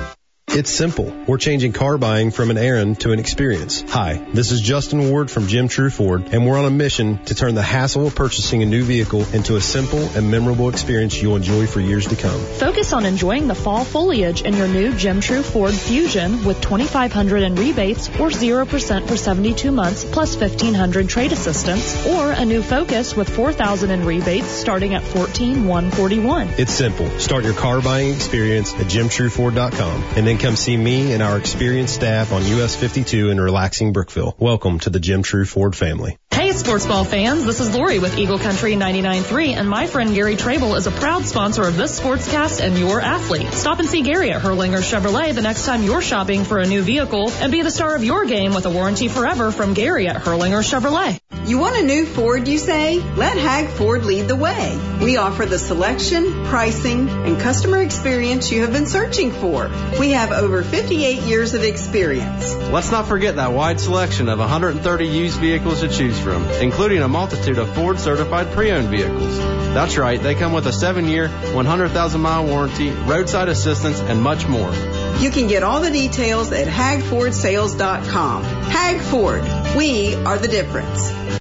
It's 0.53 0.69
simple. 0.69 1.13
We're 1.27 1.37
changing 1.37 1.71
car 1.71 1.97
buying 1.97 2.29
from 2.29 2.51
an 2.51 2.57
errand 2.57 2.99
to 3.01 3.13
an 3.13 3.19
experience. 3.19 3.85
Hi, 3.87 4.15
this 4.33 4.51
is 4.51 4.59
Justin 4.59 5.09
Ward 5.09 5.31
from 5.31 5.47
Jim 5.47 5.69
True 5.69 5.89
Ford, 5.89 6.27
and 6.33 6.45
we're 6.45 6.59
on 6.59 6.65
a 6.65 6.69
mission 6.69 7.23
to 7.25 7.35
turn 7.35 7.55
the 7.55 7.61
hassle 7.61 8.07
of 8.07 8.15
purchasing 8.15 8.61
a 8.61 8.65
new 8.65 8.83
vehicle 8.83 9.25
into 9.33 9.55
a 9.55 9.61
simple 9.61 10.01
and 10.09 10.29
memorable 10.29 10.67
experience 10.67 11.21
you'll 11.21 11.37
enjoy 11.37 11.67
for 11.67 11.79
years 11.79 12.05
to 12.07 12.17
come. 12.17 12.37
Focus 12.37 12.91
on 12.91 13.05
enjoying 13.05 13.47
the 13.47 13.55
fall 13.55 13.85
foliage 13.85 14.41
in 14.41 14.53
your 14.57 14.67
new 14.67 14.93
Jim 14.93 15.21
True 15.21 15.41
Ford 15.41 15.73
Fusion 15.73 16.43
with 16.43 16.59
2500 16.59 17.43
in 17.43 17.55
rebates 17.55 18.09
or 18.09 18.27
0% 18.27 19.07
for 19.07 19.15
72 19.15 19.71
months 19.71 20.03
plus 20.03 20.35
1500 20.35 21.07
trade 21.07 21.31
assistance 21.31 22.05
or 22.07 22.33
a 22.33 22.43
new 22.43 22.61
Focus 22.61 23.15
with 23.15 23.29
4000 23.29 23.89
in 23.89 24.05
rebates 24.05 24.47
starting 24.47 24.95
at 24.95 25.03
14141. 25.03 26.49
It's 26.57 26.73
simple. 26.73 27.09
Start 27.19 27.45
your 27.45 27.53
car 27.53 27.81
buying 27.81 28.13
experience 28.13 28.73
at 28.73 28.87
jimtrueford.com 28.87 30.03
and 30.17 30.27
then 30.27 30.40
come 30.41 30.55
see 30.55 30.75
me 30.75 31.13
and 31.13 31.21
our 31.21 31.37
experienced 31.37 31.93
staff 31.93 32.31
on 32.31 32.43
US 32.43 32.75
52 32.75 33.29
in 33.29 33.39
relaxing 33.39 33.93
Brookville. 33.93 34.35
Welcome 34.39 34.79
to 34.79 34.89
the 34.89 34.99
Jim 34.99 35.21
True 35.21 35.45
Ford 35.45 35.75
family. 35.75 36.17
Hey 36.51 36.57
sports 36.57 36.85
ball 36.85 37.05
fans, 37.05 37.45
this 37.45 37.61
is 37.61 37.73
Lori 37.73 37.99
with 37.99 38.17
Eagle 38.17 38.37
Country 38.37 38.73
99.3 38.73 39.55
and 39.55 39.69
my 39.69 39.87
friend 39.87 40.13
Gary 40.13 40.35
Trable 40.35 40.75
is 40.75 40.85
a 40.85 40.91
proud 40.91 41.25
sponsor 41.25 41.63
of 41.63 41.77
this 41.77 41.97
sportscast 41.97 42.59
and 42.59 42.77
your 42.77 42.99
athlete. 42.99 43.53
Stop 43.53 43.79
and 43.79 43.87
see 43.87 44.01
Gary 44.01 44.31
at 44.31 44.41
Hurlinger 44.41 44.81
Chevrolet 44.81 45.33
the 45.33 45.41
next 45.41 45.65
time 45.65 45.81
you're 45.81 46.01
shopping 46.01 46.43
for 46.43 46.57
a 46.57 46.67
new 46.67 46.81
vehicle 46.81 47.31
and 47.31 47.53
be 47.53 47.61
the 47.61 47.71
star 47.71 47.95
of 47.95 48.03
your 48.03 48.25
game 48.25 48.53
with 48.53 48.65
a 48.65 48.69
warranty 48.69 49.07
forever 49.07 49.53
from 49.53 49.73
Gary 49.73 50.09
at 50.09 50.17
Hurlinger 50.17 50.61
Chevrolet. 50.61 51.21
You 51.45 51.57
want 51.57 51.75
a 51.75 51.83
new 51.83 52.05
Ford, 52.05 52.47
you 52.47 52.59
say? 52.59 52.99
Let 52.99 53.35
Hag 53.35 53.69
Ford 53.69 54.05
lead 54.05 54.27
the 54.27 54.35
way. 54.35 54.79
We 55.01 55.17
offer 55.17 55.45
the 55.45 55.57
selection, 55.57 56.45
pricing, 56.45 57.09
and 57.09 57.41
customer 57.41 57.81
experience 57.81 58.51
you 58.51 58.61
have 58.61 58.71
been 58.71 58.85
searching 58.85 59.31
for. 59.31 59.71
We 59.99 60.11
have 60.11 60.31
over 60.31 60.61
58 60.61 61.23
years 61.23 61.55
of 61.55 61.63
experience. 61.63 62.53
Let's 62.55 62.91
not 62.91 63.07
forget 63.07 63.37
that 63.37 63.53
wide 63.53 63.79
selection 63.79 64.29
of 64.29 64.37
130 64.37 65.07
used 65.07 65.39
vehicles 65.39 65.79
to 65.79 65.87
choose 65.87 66.19
from, 66.19 66.43
including 66.59 67.01
a 67.01 67.07
multitude 67.07 67.57
of 67.57 67.73
Ford 67.73 67.99
certified 67.99 68.51
pre-owned 68.51 68.89
vehicles. 68.89 69.37
That's 69.37 69.97
right, 69.97 70.21
they 70.21 70.35
come 70.35 70.53
with 70.53 70.65
a 70.67 70.71
7-year, 70.71 71.29
100,000 71.29 72.21
mile 72.21 72.45
warranty, 72.45 72.89
roadside 72.89 73.47
assistance, 73.47 73.99
and 74.01 74.21
much 74.21 74.47
more. 74.47 74.71
You 75.19 75.31
can 75.31 75.47
get 75.47 75.63
all 75.63 75.81
the 75.81 75.91
details 75.91 76.51
at 76.51 76.67
hagfordsales.com. 76.67 78.43
Hag 78.43 78.99
Ford, 79.01 79.43
we 79.75 80.15
are 80.15 80.37
the 80.37 80.47
difference. 80.47 81.40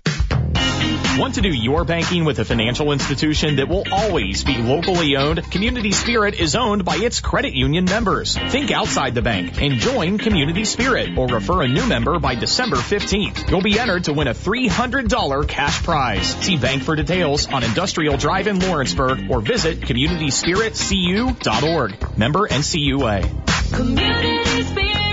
Want 1.21 1.35
to 1.35 1.43
do 1.43 1.51
your 1.51 1.85
banking 1.85 2.25
with 2.25 2.39
a 2.39 2.47
financial 2.47 2.93
institution 2.93 3.57
that 3.57 3.69
will 3.69 3.85
always 3.93 4.43
be 4.43 4.57
locally 4.57 5.17
owned? 5.17 5.51
Community 5.51 5.93
Spirit 5.93 6.41
is 6.41 6.57
owned 6.57 6.87
by 6.87 6.97
its 6.97 7.21
credit 7.21 7.53
union 7.53 7.85
members. 7.85 8.39
Think 8.39 8.71
outside 8.71 9.15
the 9.15 9.21
bank 9.21 9.61
and 9.61 9.75
join 9.75 10.17
Community 10.17 10.65
Spirit 10.65 11.19
or 11.19 11.27
refer 11.27 11.61
a 11.61 11.69
new 11.69 11.87
member 11.87 12.19
by 12.19 12.37
December 12.37 12.77
15th. 12.77 13.51
You'll 13.51 13.61
be 13.61 13.79
entered 13.79 14.05
to 14.05 14.15
win 14.15 14.29
a 14.29 14.35
$300 14.35 15.47
cash 15.47 15.83
prize. 15.83 16.27
See 16.37 16.57
bank 16.57 16.85
for 16.85 16.97
details 16.97 17.47
on 17.53 17.65
Industrial 17.65 18.17
Drive 18.17 18.47
in 18.47 18.59
Lawrenceburg 18.59 19.31
or 19.31 19.43
visit 19.43 19.83
communityspiritcu.org. 19.83 22.17
Member 22.17 22.49
NCUA. 22.49 23.75
Community 23.75 24.63
Spirit 24.63 25.10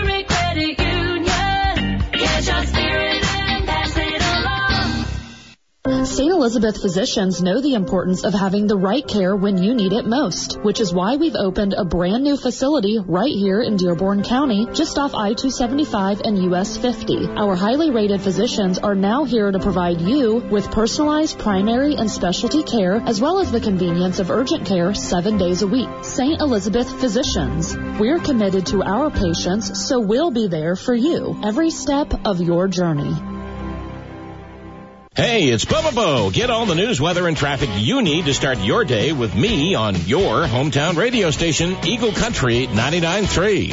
St. 5.88 6.32
Elizabeth 6.34 6.82
physicians 6.82 7.42
know 7.42 7.62
the 7.62 7.74
importance 7.74 8.26
of 8.26 8.34
having 8.34 8.68
the 8.68 8.78
right 8.78 9.08
care 9.08 9.34
when 9.34 9.64
you 9.64 9.74
need 9.74 9.94
it 9.94 10.06
most, 10.06 10.60
which 10.62 10.82
is 10.82 10.94
why 10.94 11.16
we've 11.16 11.36
opened 11.36 11.74
a 11.74 11.86
brand 11.86 12.26
new 12.26 12.36
facility 12.36 13.00
right 13.00 13.32
here 13.32 13.62
in 13.62 13.78
Dearborn 13.78 14.22
County, 14.22 14.68
just 14.74 14.98
off 14.98 15.16
I-275 15.16 16.22
and 16.26 16.54
US 16.54 16.76
50. 16.76 17.28
Our 17.28 17.56
highly 17.56 17.92
rated 17.92 18.20
physicians 18.20 18.80
are 18.80 18.96
now 18.96 19.24
here 19.24 19.50
to 19.50 19.60
provide 19.60 20.02
you 20.02 20.36
with 20.52 20.72
personalized 20.72 21.40
primary 21.40 21.96
and 21.96 22.12
specialty 22.12 22.64
care, 22.64 22.96
as 22.96 23.22
well 23.22 23.40
as 23.40 23.50
the 23.50 23.62
convenience 23.62 24.20
of 24.20 24.30
urgent 24.30 24.66
care 24.66 24.94
seven 24.94 25.38
days 25.38 25.62
a 25.62 25.68
week. 25.68 25.88
St. 26.02 26.42
Elizabeth 26.42 27.00
physicians. 27.00 27.78
We're 27.98 28.20
committed 28.20 28.66
to 28.68 28.84
our 28.84 29.10
patients, 29.10 29.88
so 29.88 30.02
we'll 30.02 30.32
be 30.32 30.50
there 30.50 30.76
for 30.76 30.94
you 30.94 31.40
every 31.46 31.70
step 31.70 32.14
of 32.26 32.42
your 32.42 32.68
journey. 32.68 33.37
Hey, 35.18 35.50
it's 35.50 35.66
Bubba 35.66 35.96
Bo. 35.96 36.30
Get 36.30 36.52
all 36.52 36.68
the 36.68 36.76
news, 36.76 37.02
weather, 37.02 37.28
and 37.28 37.36
traffic 37.36 37.72
you 37.74 38.04
need 38.04 38.26
to 38.26 38.36
start 38.36 38.60
your 38.60 38.86
day 38.86 39.14
with 39.14 39.34
me 39.34 39.74
on 39.74 39.96
your 40.06 40.44
hometown 40.44 40.96
radio 40.96 41.32
station, 41.32 41.76
Eagle 41.88 42.12
Country 42.12 42.68
99.3. 42.68 43.70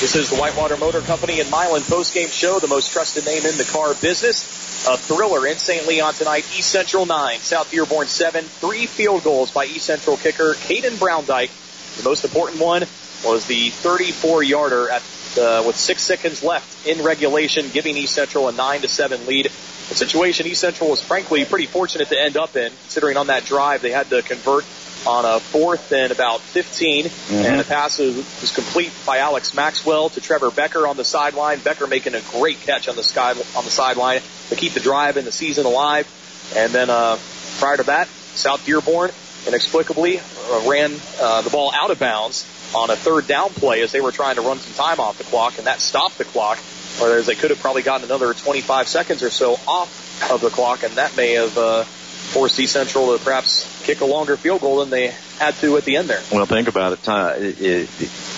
This 0.00 0.16
is 0.16 0.30
the 0.30 0.36
Whitewater 0.36 0.76
Motor 0.78 1.00
Company 1.02 1.38
and 1.38 1.48
Milan 1.48 1.82
postgame 1.82 2.32
show, 2.32 2.58
the 2.58 2.66
most 2.66 2.92
trusted 2.92 3.24
name 3.24 3.46
in 3.46 3.56
the 3.56 3.68
car 3.70 3.94
business. 3.94 4.42
A 4.88 4.96
thriller 4.96 5.46
in 5.46 5.58
St. 5.58 5.86
Leon 5.86 6.14
tonight. 6.14 6.44
East 6.58 6.70
Central 6.70 7.06
9, 7.06 7.38
South 7.38 7.70
Dearborn 7.70 8.08
7. 8.08 8.42
Three 8.42 8.86
field 8.86 9.22
goals 9.22 9.52
by 9.52 9.66
East 9.66 9.86
Central 9.86 10.16
kicker 10.16 10.54
Caden 10.54 10.98
Browndyke. 10.98 11.52
The 11.98 12.02
most 12.02 12.24
important 12.24 12.60
one 12.60 12.82
was 13.24 13.46
the 13.46 13.70
34-yarder 13.70 14.90
at 14.90 15.02
uh, 15.38 15.62
with 15.66 15.76
six 15.76 16.02
seconds 16.02 16.42
left 16.42 16.86
in 16.86 17.02
regulation, 17.02 17.68
giving 17.72 17.96
East 17.96 18.14
Central 18.14 18.48
a 18.48 18.52
9 18.52 18.80
to 18.80 18.88
7 18.88 19.26
lead. 19.26 19.46
The 19.46 19.94
situation 19.94 20.46
East 20.46 20.60
Central 20.60 20.90
was 20.90 21.02
frankly 21.02 21.44
pretty 21.44 21.66
fortunate 21.66 22.08
to 22.08 22.20
end 22.20 22.36
up 22.36 22.56
in, 22.56 22.72
considering 22.82 23.16
on 23.16 23.28
that 23.28 23.44
drive 23.44 23.82
they 23.82 23.90
had 23.90 24.08
to 24.10 24.22
convert 24.22 24.64
on 25.06 25.24
a 25.24 25.40
fourth 25.40 25.92
and 25.92 26.12
about 26.12 26.40
15, 26.40 27.10
and 27.30 27.58
the 27.58 27.64
pass 27.64 27.98
was 27.98 28.16
was 28.16 28.52
complete 28.54 28.92
by 29.06 29.18
Alex 29.18 29.54
Maxwell 29.54 30.10
to 30.10 30.20
Trevor 30.20 30.50
Becker 30.50 30.86
on 30.86 30.96
the 30.96 31.04
sideline. 31.04 31.58
Becker 31.60 31.86
making 31.86 32.14
a 32.14 32.20
great 32.32 32.60
catch 32.60 32.88
on 32.88 32.96
the 32.96 33.02
sky 33.02 33.30
on 33.30 33.64
the 33.64 33.70
sideline 33.70 34.20
to 34.50 34.56
keep 34.56 34.72
the 34.72 34.80
drive 34.80 35.16
and 35.16 35.26
the 35.26 35.32
season 35.32 35.64
alive. 35.64 36.06
And 36.54 36.72
then 36.72 36.90
uh, 36.90 37.18
prior 37.58 37.78
to 37.78 37.84
that, 37.84 38.08
South 38.08 38.64
Dearborn 38.66 39.10
inexplicably 39.46 40.18
uh, 40.18 40.68
ran 40.68 40.92
uh, 41.20 41.42
the 41.42 41.50
ball 41.50 41.72
out 41.74 41.90
of 41.90 41.98
bounds 41.98 42.44
on 42.74 42.90
a 42.90 42.96
third 42.96 43.26
down 43.26 43.50
play 43.50 43.82
as 43.82 43.92
they 43.92 44.00
were 44.00 44.12
trying 44.12 44.36
to 44.36 44.42
run 44.42 44.58
some 44.58 44.74
time 44.74 45.00
off 45.00 45.18
the 45.18 45.24
clock, 45.24 45.58
and 45.58 45.66
that 45.66 45.80
stopped 45.80 46.18
the 46.18 46.24
clock. 46.24 46.58
Whereas 46.98 47.26
they 47.26 47.34
could 47.34 47.50
have 47.50 47.60
probably 47.60 47.82
gotten 47.82 48.04
another 48.04 48.34
25 48.34 48.88
seconds 48.88 49.22
or 49.22 49.30
so 49.30 49.54
off 49.66 50.30
of 50.30 50.40
the 50.40 50.50
clock, 50.50 50.82
and 50.82 50.92
that 50.94 51.16
may 51.16 51.32
have 51.32 51.56
uh, 51.56 51.84
forced 51.84 52.58
East 52.58 52.72
Central 52.72 53.16
to 53.16 53.24
perhaps 53.24 53.66
kick 53.84 54.00
a 54.00 54.04
longer 54.04 54.36
field 54.36 54.60
goal 54.60 54.78
than 54.80 54.90
they 54.90 55.08
had 55.38 55.54
to 55.56 55.76
at 55.76 55.84
the 55.84 55.96
end 55.96 56.08
there. 56.08 56.20
Well, 56.30 56.46
think 56.46 56.68
about 56.68 56.92
it. 56.92 57.08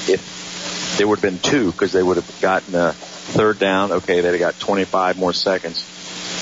If 0.08 0.96
there 0.96 1.08
would 1.08 1.18
have 1.18 1.22
been 1.22 1.38
two, 1.40 1.72
because 1.72 1.92
they 1.92 2.02
would 2.02 2.16
have 2.16 2.40
gotten 2.40 2.74
a 2.74 2.92
third 2.92 3.58
down, 3.58 3.92
okay, 3.92 4.20
they'd 4.20 4.30
have 4.30 4.38
got 4.38 4.58
25 4.58 5.18
more 5.18 5.32
seconds. 5.32 5.84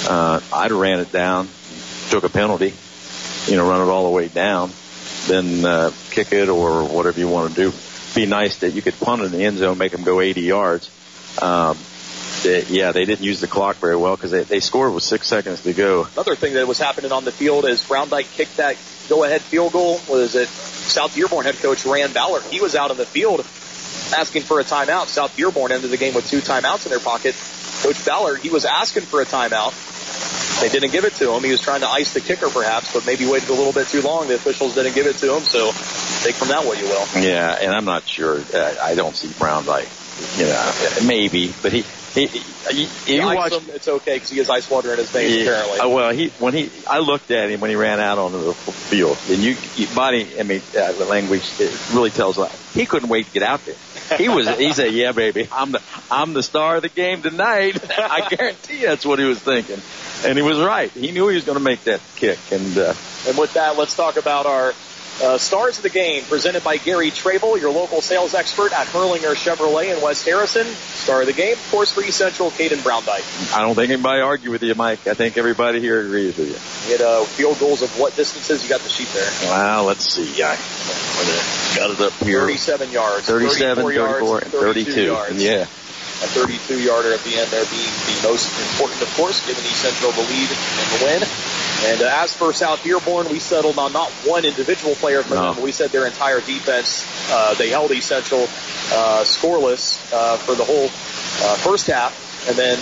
Uh, 0.09 0.41
I'd 0.53 0.71
have 0.71 0.81
ran 0.81 1.01
it 1.01 1.13
down, 1.13 1.49
took 2.11 2.25
a 2.25 2.29
penalty, 2.29 2.75
you 3.47 3.57
know, 3.57 3.69
run 3.69 3.81
it 3.81 3.91
all 3.91 4.05
the 4.05 4.11
way 4.11 4.29
down, 4.29 4.71
then 5.29 5.65
uh, 5.65 5.93
kick 6.11 6.33
it 6.33 6.49
or 6.49 6.85
whatever 6.85 7.19
you 7.19 7.29
want 7.29 7.55
to 7.55 7.71
do. 7.71 7.77
Be 8.15 8.27
nice 8.27 8.59
that 8.59 8.71
you 8.71 8.83
could 8.83 8.99
punt 8.99 9.23
in 9.23 9.31
the 9.31 9.45
end 9.45 9.59
zone, 9.59 9.79
make 9.79 9.93
them 9.93 10.03
go 10.03 10.21
80 10.21 10.41
yards. 10.41 10.91
Um, 11.41 11.79
they, 12.43 12.65
yeah, 12.65 12.93
they 12.93 13.05
didn't 13.05 13.25
use 13.25 13.41
the 13.41 13.47
clock 13.47 13.77
very 13.77 13.97
well 13.97 14.17
because 14.17 14.31
they, 14.31 14.43
they 14.43 14.61
scored 14.61 14.95
with 14.95 15.03
six 15.03 15.27
seconds 15.29 15.63
to 15.63 15.73
go. 15.73 16.09
Another 16.15 16.35
thing 16.35 16.55
that 16.55 16.67
was 16.67 16.79
happening 16.79 17.13
on 17.13 17.25
the 17.25 17.33
field 17.33 17.67
as 17.67 17.83
Browndyke 17.87 18.33
kicked 18.35 18.57
that 18.57 18.77
go-ahead 19.09 19.43
field 19.43 19.73
goal 19.73 20.01
was 20.09 20.35
it 20.35 20.49
South 20.49 21.15
Dearborn 21.15 21.45
head 21.45 21.57
coach 21.57 21.85
Rand 21.85 22.15
Ballard. 22.15 22.43
He 22.45 22.61
was 22.61 22.75
out 22.75 22.91
on 22.91 22.97
the 22.97 23.07
field 23.07 23.45
asking 24.13 24.43
for 24.43 24.61
a 24.61 24.65
timeout. 24.65 25.07
South 25.07 25.37
Dearborn 25.37 25.73
ended 25.73 25.91
the 25.91 25.97
game 25.97 26.15
with 26.15 26.29
two 26.29 26.41
timeouts 26.41 26.87
in 26.87 26.91
their 26.91 27.01
pocket. 27.01 27.35
Coach 27.83 28.05
Ballard, 28.05 28.41
he 28.41 28.51
was 28.51 28.65
asking 28.65 29.05
for 29.05 29.21
a 29.21 29.27
timeout. 29.27 29.73
They 30.61 30.69
didn't 30.69 30.91
give 30.91 31.05
it 31.05 31.15
to 31.15 31.33
him. 31.33 31.43
He 31.43 31.51
was 31.51 31.61
trying 31.61 31.81
to 31.81 31.89
ice 31.89 32.13
the 32.13 32.21
kicker 32.21 32.51
perhaps, 32.51 32.93
but 32.93 33.07
maybe 33.07 33.27
waited 33.27 33.49
a 33.49 33.55
little 33.55 33.73
bit 33.73 33.89
too 33.89 34.03
long. 34.03 34.29
The 34.29 34.35
officials 34.35 34.75
didn't 34.75 34.95
give 34.95 35.07
it 35.07 35.17
to 35.19 35.35
him, 35.35 35.43
so 35.43 35.73
take 36.23 36.35
from 36.35 36.49
that 36.49 36.65
what 36.67 36.79
you 36.79 36.85
will. 36.85 37.07
Yeah, 37.23 37.57
and 37.61 37.73
I'm 37.73 37.87
not 37.87 38.07
sure. 38.07 38.45
I 38.55 38.95
don't 38.95 39.17
see 39.17 39.33
Brown 39.39 39.65
like, 39.65 39.89
you 40.37 40.45
know, 40.45 40.73
maybe, 41.07 41.55
but 41.63 41.73
he, 41.73 41.85
he, 42.15 42.27
he, 42.27 42.85
he 42.85 43.17
you 43.17 43.25
watch. 43.25 43.53
him, 43.53 43.71
it's 43.73 43.87
okay 43.87 44.15
because 44.15 44.31
he 44.31 44.39
has 44.39 44.51
ice 44.51 44.69
water 44.69 44.93
in 44.93 44.99
his 44.99 45.11
veins 45.11 45.43
apparently. 45.43 45.79
Uh, 45.79 45.89
well, 45.89 46.13
he 46.13 46.29
when 46.39 46.55
he 46.55 46.71
I 46.89 46.99
looked 46.99 47.31
at 47.31 47.51
him 47.51 47.61
when 47.61 47.71
he 47.71 47.77
ran 47.77 48.01
out 48.01 48.19
onto 48.19 48.43
the 48.43 48.55
field, 48.55 49.17
and 49.29 49.39
you, 49.39 49.57
you 49.77 49.87
body 49.95 50.39
I 50.39 50.43
mean 50.43 50.63
uh, 50.77 50.93
the 50.93 51.05
language 51.05 51.49
it 51.61 51.73
really 51.93 52.11
tells 52.11 52.37
a 52.37 52.43
lot. 52.43 52.59
He 52.75 52.87
couldn't 52.87 53.09
wait 53.09 53.27
to 53.27 53.33
get 53.33 53.43
out 53.43 53.65
there. 53.65 53.77
He 54.19 54.29
was 54.29 54.49
he 54.49 54.73
said, 54.73 54.93
"Yeah, 54.93 55.13
baby, 55.13 55.49
I'm 55.53 55.71
the 55.71 55.83
I'm 56.11 56.33
the 56.33 56.43
star 56.43 56.77
of 56.77 56.83
the 56.83 56.89
game 56.89 57.23
tonight." 57.23 57.79
I 57.99 58.29
guarantee 58.29 58.85
that's 58.85 59.07
what 59.07 59.21
he 59.21 59.25
was 59.25 59.39
thinking, 59.39 59.81
and 60.25 60.37
he 60.37 60.43
was 60.43 60.59
right. 60.59 60.91
He 60.91 61.13
knew 61.13 61.29
he 61.29 61.37
was 61.37 61.45
going 61.45 61.59
to 61.59 61.65
make 61.65 61.85
that 61.85 62.01
kick, 62.17 62.39
and 62.51 62.77
uh, 62.77 62.95
And 63.29 63.39
with 63.39 63.53
that, 63.55 63.77
let's 63.77 63.95
talk 63.95 64.17
about 64.17 64.47
our 64.47 64.75
Uh, 65.23 65.37
stars 65.37 65.77
of 65.77 65.83
the 65.83 65.91
game 65.91 66.25
presented 66.25 66.65
by 66.65 66.79
Gary 66.79 67.11
Trable, 67.11 67.59
your 67.59 67.71
local 67.71 68.01
sales 68.01 68.35
expert 68.35 68.73
at 68.73 68.87
Hurlinger 68.87 69.35
Chevrolet 69.35 69.95
in 69.95 70.03
West 70.03 70.25
Harrison. 70.25 70.67
Star 70.67 71.21
of 71.21 71.27
the 71.27 71.35
game, 71.35 71.53
of 71.53 71.71
course, 71.71 71.93
for 71.93 72.03
East 72.03 72.17
Central, 72.17 72.51
Caden 72.51 72.79
Browndyke. 72.79 73.55
I 73.55 73.61
don't 73.61 73.75
think 73.75 73.91
anybody 73.91 74.23
argue 74.23 74.51
with 74.51 74.63
you, 74.63 74.75
Mike. 74.75 75.07
I 75.07 75.13
think 75.15 75.37
everybody 75.37 75.81
here 75.81 76.01
agrees 76.01 76.39
with 76.39 76.49
you. 76.49 76.91
Hit 76.91 77.03
uh, 77.03 77.25
field 77.25 77.59
goals 77.59 77.83
of 77.83 77.91
what 77.99 78.17
distances? 78.17 78.63
You 78.63 78.71
got 78.71 78.81
the 78.81 78.89
sheet 78.89 79.09
there. 79.09 79.31
Well, 79.51 79.85
let's 79.85 80.05
see. 80.05 80.43
I 80.43 80.57
got 81.77 81.91
it 81.91 82.01
up 82.01 82.15
here. 82.15 82.41
37 82.41 82.91
yards. 82.91 83.27
37, 83.27 83.85
34 83.85 83.93
yards, 83.93 84.19
34, 84.21 84.39
and 84.39 84.53
32. 84.53 85.05
Yards. 85.05 85.43
Yeah. 85.43 85.67
A 86.23 86.27
32 86.27 86.81
yarder 86.81 87.13
at 87.15 87.25
the 87.25 87.37
end 87.39 87.51
there 87.51 87.65
being 87.67 87.89
the 87.89 88.29
most 88.29 88.45
important, 88.73 89.01
of 89.01 89.09
course, 89.17 89.41
giving 89.47 89.65
East 89.65 89.81
Central 89.81 90.13
the 90.13 90.21
lead 90.29 90.51
and 90.51 90.89
the 91.01 91.05
win. 91.05 91.23
And 91.91 92.03
uh, 92.03 92.23
as 92.23 92.35
for 92.35 92.53
South 92.53 92.83
Dearborn, 92.83 93.31
we 93.31 93.39
settled 93.39 93.79
on 93.79 93.93
not 93.95 94.11
one 94.29 94.45
individual 94.45 94.95
player 94.97 95.23
from 95.23 95.37
No. 95.37 95.43
them, 95.47 95.55
but 95.57 95.65
we 95.65 95.73
said 95.73 95.91
their 95.91 96.07
entire 96.07 96.41
defense. 96.43 97.09
Uh, 97.33 97.55
they 97.55 97.71
held 97.71 97.91
East 97.93 98.09
Central 98.09 98.43
uh, 98.93 99.25
scoreless 99.25 99.97
uh, 100.13 100.37
for 100.37 100.55
the 100.55 100.65
whole 100.65 100.85
uh, 100.87 101.57
first 101.57 101.87
half, 101.87 102.13
and 102.49 102.57
then 102.57 102.79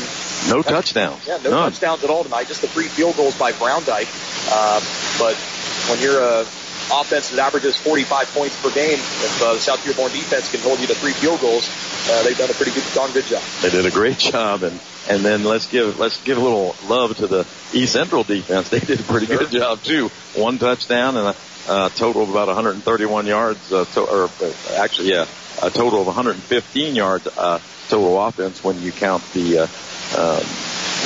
No 0.51 0.61
touchdowns. 0.63 1.25
yeah, 1.27 1.37
no 1.39 1.51
None. 1.51 1.71
touchdowns 1.71 2.03
at 2.03 2.11
all 2.11 2.25
tonight. 2.25 2.49
Just 2.49 2.63
the 2.63 2.67
three 2.69 2.89
field 2.89 3.15
goals 3.17 3.39
by 3.39 3.53
Browndyke. 3.53 4.11
Um, 4.51 4.83
but 5.21 5.37
when 5.91 6.01
you're 6.03 6.21
a 6.21 6.45
offense 6.93 7.31
that 7.31 7.39
averages 7.39 7.77
45 7.77 8.29
points 8.35 8.63
per 8.63 8.71
game, 8.71 8.99
if 8.99 9.43
uh, 9.43 9.55
the 9.55 9.61
South 9.61 9.83
Dearborn 9.85 10.13
defense 10.13 10.51
can 10.51 10.61
hold 10.61 10.81
you 10.81 10.87
to 10.87 10.95
three 10.95 11.13
field 11.13 11.41
goals, 11.41 11.69
uh, 12.11 12.23
they've 12.23 12.39
done 12.39 12.51
a 12.51 12.55
pretty 12.55 12.73
good, 12.73 12.85
darn 12.95 13.13
good 13.13 13.25
job. 13.25 13.43
They 13.63 13.71
did 13.71 13.87
a 13.87 13.91
great 13.91 14.19
job, 14.33 14.63
and 14.63 14.79
and 15.09 15.25
then 15.25 15.45
let's 15.45 15.67
give 15.67 15.99
let's 15.99 16.23
give 16.23 16.39
a 16.39 16.41
little 16.41 16.75
love 16.87 17.17
to 17.19 17.27
the 17.27 17.47
East 17.73 17.93
Central 17.93 18.25
defense. 18.25 18.69
They 18.79 18.81
did 18.81 19.01
a 19.01 19.05
pretty 19.05 19.27
good 19.27 19.51
job 19.51 19.83
too. 19.83 20.09
One 20.35 20.59
touchdown 20.59 21.17
and 21.17 21.29
a, 21.29 21.37
uh 21.69 21.89
total 21.91 22.23
of 22.23 22.31
about 22.31 22.49
131 22.49 23.27
yards, 23.27 23.73
uh, 23.73 23.85
to, 23.85 24.01
or 24.01 24.25
uh, 24.25 24.53
actually, 24.77 25.11
yeah, 25.11 25.27
a 25.63 25.71
total 25.71 26.01
of 26.01 26.07
115 26.07 26.95
yards 26.95 27.27
uh, 27.37 27.59
total 27.89 28.21
offense 28.21 28.63
when 28.63 28.81
you 28.83 28.93
count 28.93 29.23
the 29.33 29.61
uh, 29.61 29.67
um, 30.17 30.45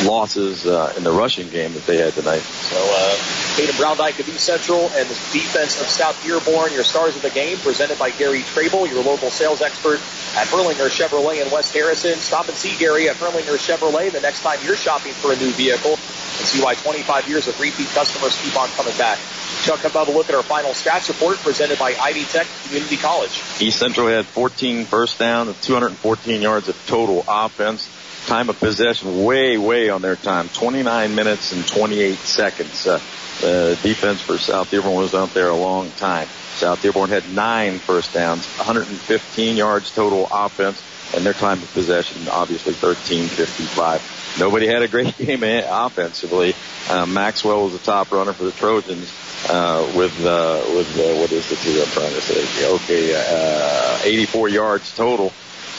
losses 0.07 0.67
uh, 0.67 0.93
in 0.97 1.05
the 1.05 1.13
rushing 1.13 1.49
game 1.49 1.73
that 1.75 1.87
they 1.87 1.99
had 1.99 2.13
tonight. 2.15 2.41
So, 2.41 2.77
uh, 2.79 3.15
Caden 3.57 3.79
Browndyke 3.79 4.19
of 4.19 4.29
East 4.29 4.45
Central 4.45 4.89
and 4.95 5.09
the 5.09 5.15
defense 5.33 5.81
of 5.81 5.87
South 5.87 6.21
Dearborn, 6.25 6.73
your 6.73 6.85
stars 6.85 7.15
of 7.17 7.23
the 7.23 7.31
game, 7.31 7.59
presented 7.59 7.99
by 7.99 8.11
Gary 8.11 8.43
Trable, 8.43 8.87
your 8.87 9.03
local 9.03 9.31
sales 9.31 9.61
expert 9.61 10.01
at 10.35 10.47
Hurlinger 10.49 10.89
Chevrolet 10.89 11.45
in 11.45 11.51
West 11.51 11.73
Harrison. 11.75 12.15
Stop 12.19 12.49
and 12.49 12.57
see 12.57 12.77
Gary 12.79 13.09
at 13.09 13.17
Hurlinger 13.17 13.59
Chevrolet 13.59 14.11
the 14.11 14.21
next 14.21 14.43
time 14.43 14.59
you're 14.65 14.77
shopping 14.77 15.13
for 15.13 15.33
a 15.33 15.37
new 15.37 15.51
vehicle 15.51 15.93
and 15.93 16.47
see 16.49 16.63
why 16.63 16.75
25 16.75 17.29
years 17.29 17.47
of 17.47 17.59
repeat 17.61 17.89
customers 17.89 18.41
keep 18.43 18.59
on 18.59 18.69
coming 18.71 18.97
back. 18.97 19.19
Chuck, 19.63 19.81
how 19.81 19.91
about 19.91 20.09
a 20.09 20.11
look 20.11 20.29
at 20.29 20.35
our 20.35 20.43
final 20.43 20.71
stats 20.71 21.09
report 21.09 21.37
presented 21.39 21.79
by 21.79 21.95
Ivy 21.95 22.25
Tech 22.25 22.47
Community 22.65 22.97
College. 22.97 23.43
East 23.61 23.79
Central 23.79 24.09
had 24.09 24.27
14 24.43 24.87
first 24.87 25.21
down 25.21 25.47
and 25.47 25.63
214 25.63 26.43
yards 26.43 26.69
of 26.69 26.77
total 26.89 27.25
offense. 27.29 27.89
Time 28.27 28.51
of 28.51 28.59
possession 28.59 29.23
way, 29.23 29.57
way 29.57 29.89
on 29.89 30.03
their 30.03 30.17
time. 30.17 30.49
29 30.49 31.15
minutes 31.15 31.53
and 31.53 31.65
28 31.65 32.17
seconds. 32.17 32.85
Uh, 32.85 32.99
the 33.41 33.79
defense 33.85 34.21
for 34.21 34.39
South 34.39 34.69
Dearborn 34.69 34.97
was 34.97 35.15
out 35.15 35.33
there 35.33 35.49
a 35.49 35.55
long 35.55 35.93
time. 35.93 36.27
South 36.57 36.83
Dearborn 36.83 37.11
had 37.11 37.33
nine 37.33 37.79
first 37.79 38.15
downs, 38.15 38.45
115 38.57 39.57
yards 39.57 39.95
total 39.95 40.27
offense, 40.33 40.83
and 41.15 41.25
their 41.25 41.35
time 41.35 41.63
of 41.63 41.73
possession 41.73 42.29
obviously 42.29 42.75
13:55. 42.75 44.39
Nobody 44.39 44.67
had 44.67 44.83
a 44.83 44.89
great 44.89 45.17
game 45.19 45.43
offensively. 45.43 46.55
Uh, 46.89 47.07
Maxwell 47.07 47.65
was 47.65 47.73
the 47.73 47.79
top 47.79 48.11
runner 48.13 48.33
for 48.33 48.45
the 48.45 48.53
Trojans 48.53 49.13
uh, 49.51 49.93
with 49.95 50.19
uh, 50.25 50.63
with 50.75 50.89
uh, 50.99 51.21
what 51.21 51.31
is 51.33 51.51
it 51.51 51.59
here 51.59 51.83
I'm 51.83 51.89
trying 51.91 52.13
to 52.15 52.21
say? 52.21 52.67
Okay, 52.67 53.15
uh, 53.15 53.99
84 54.05 54.49
yards 54.49 54.95
total. 54.97 55.33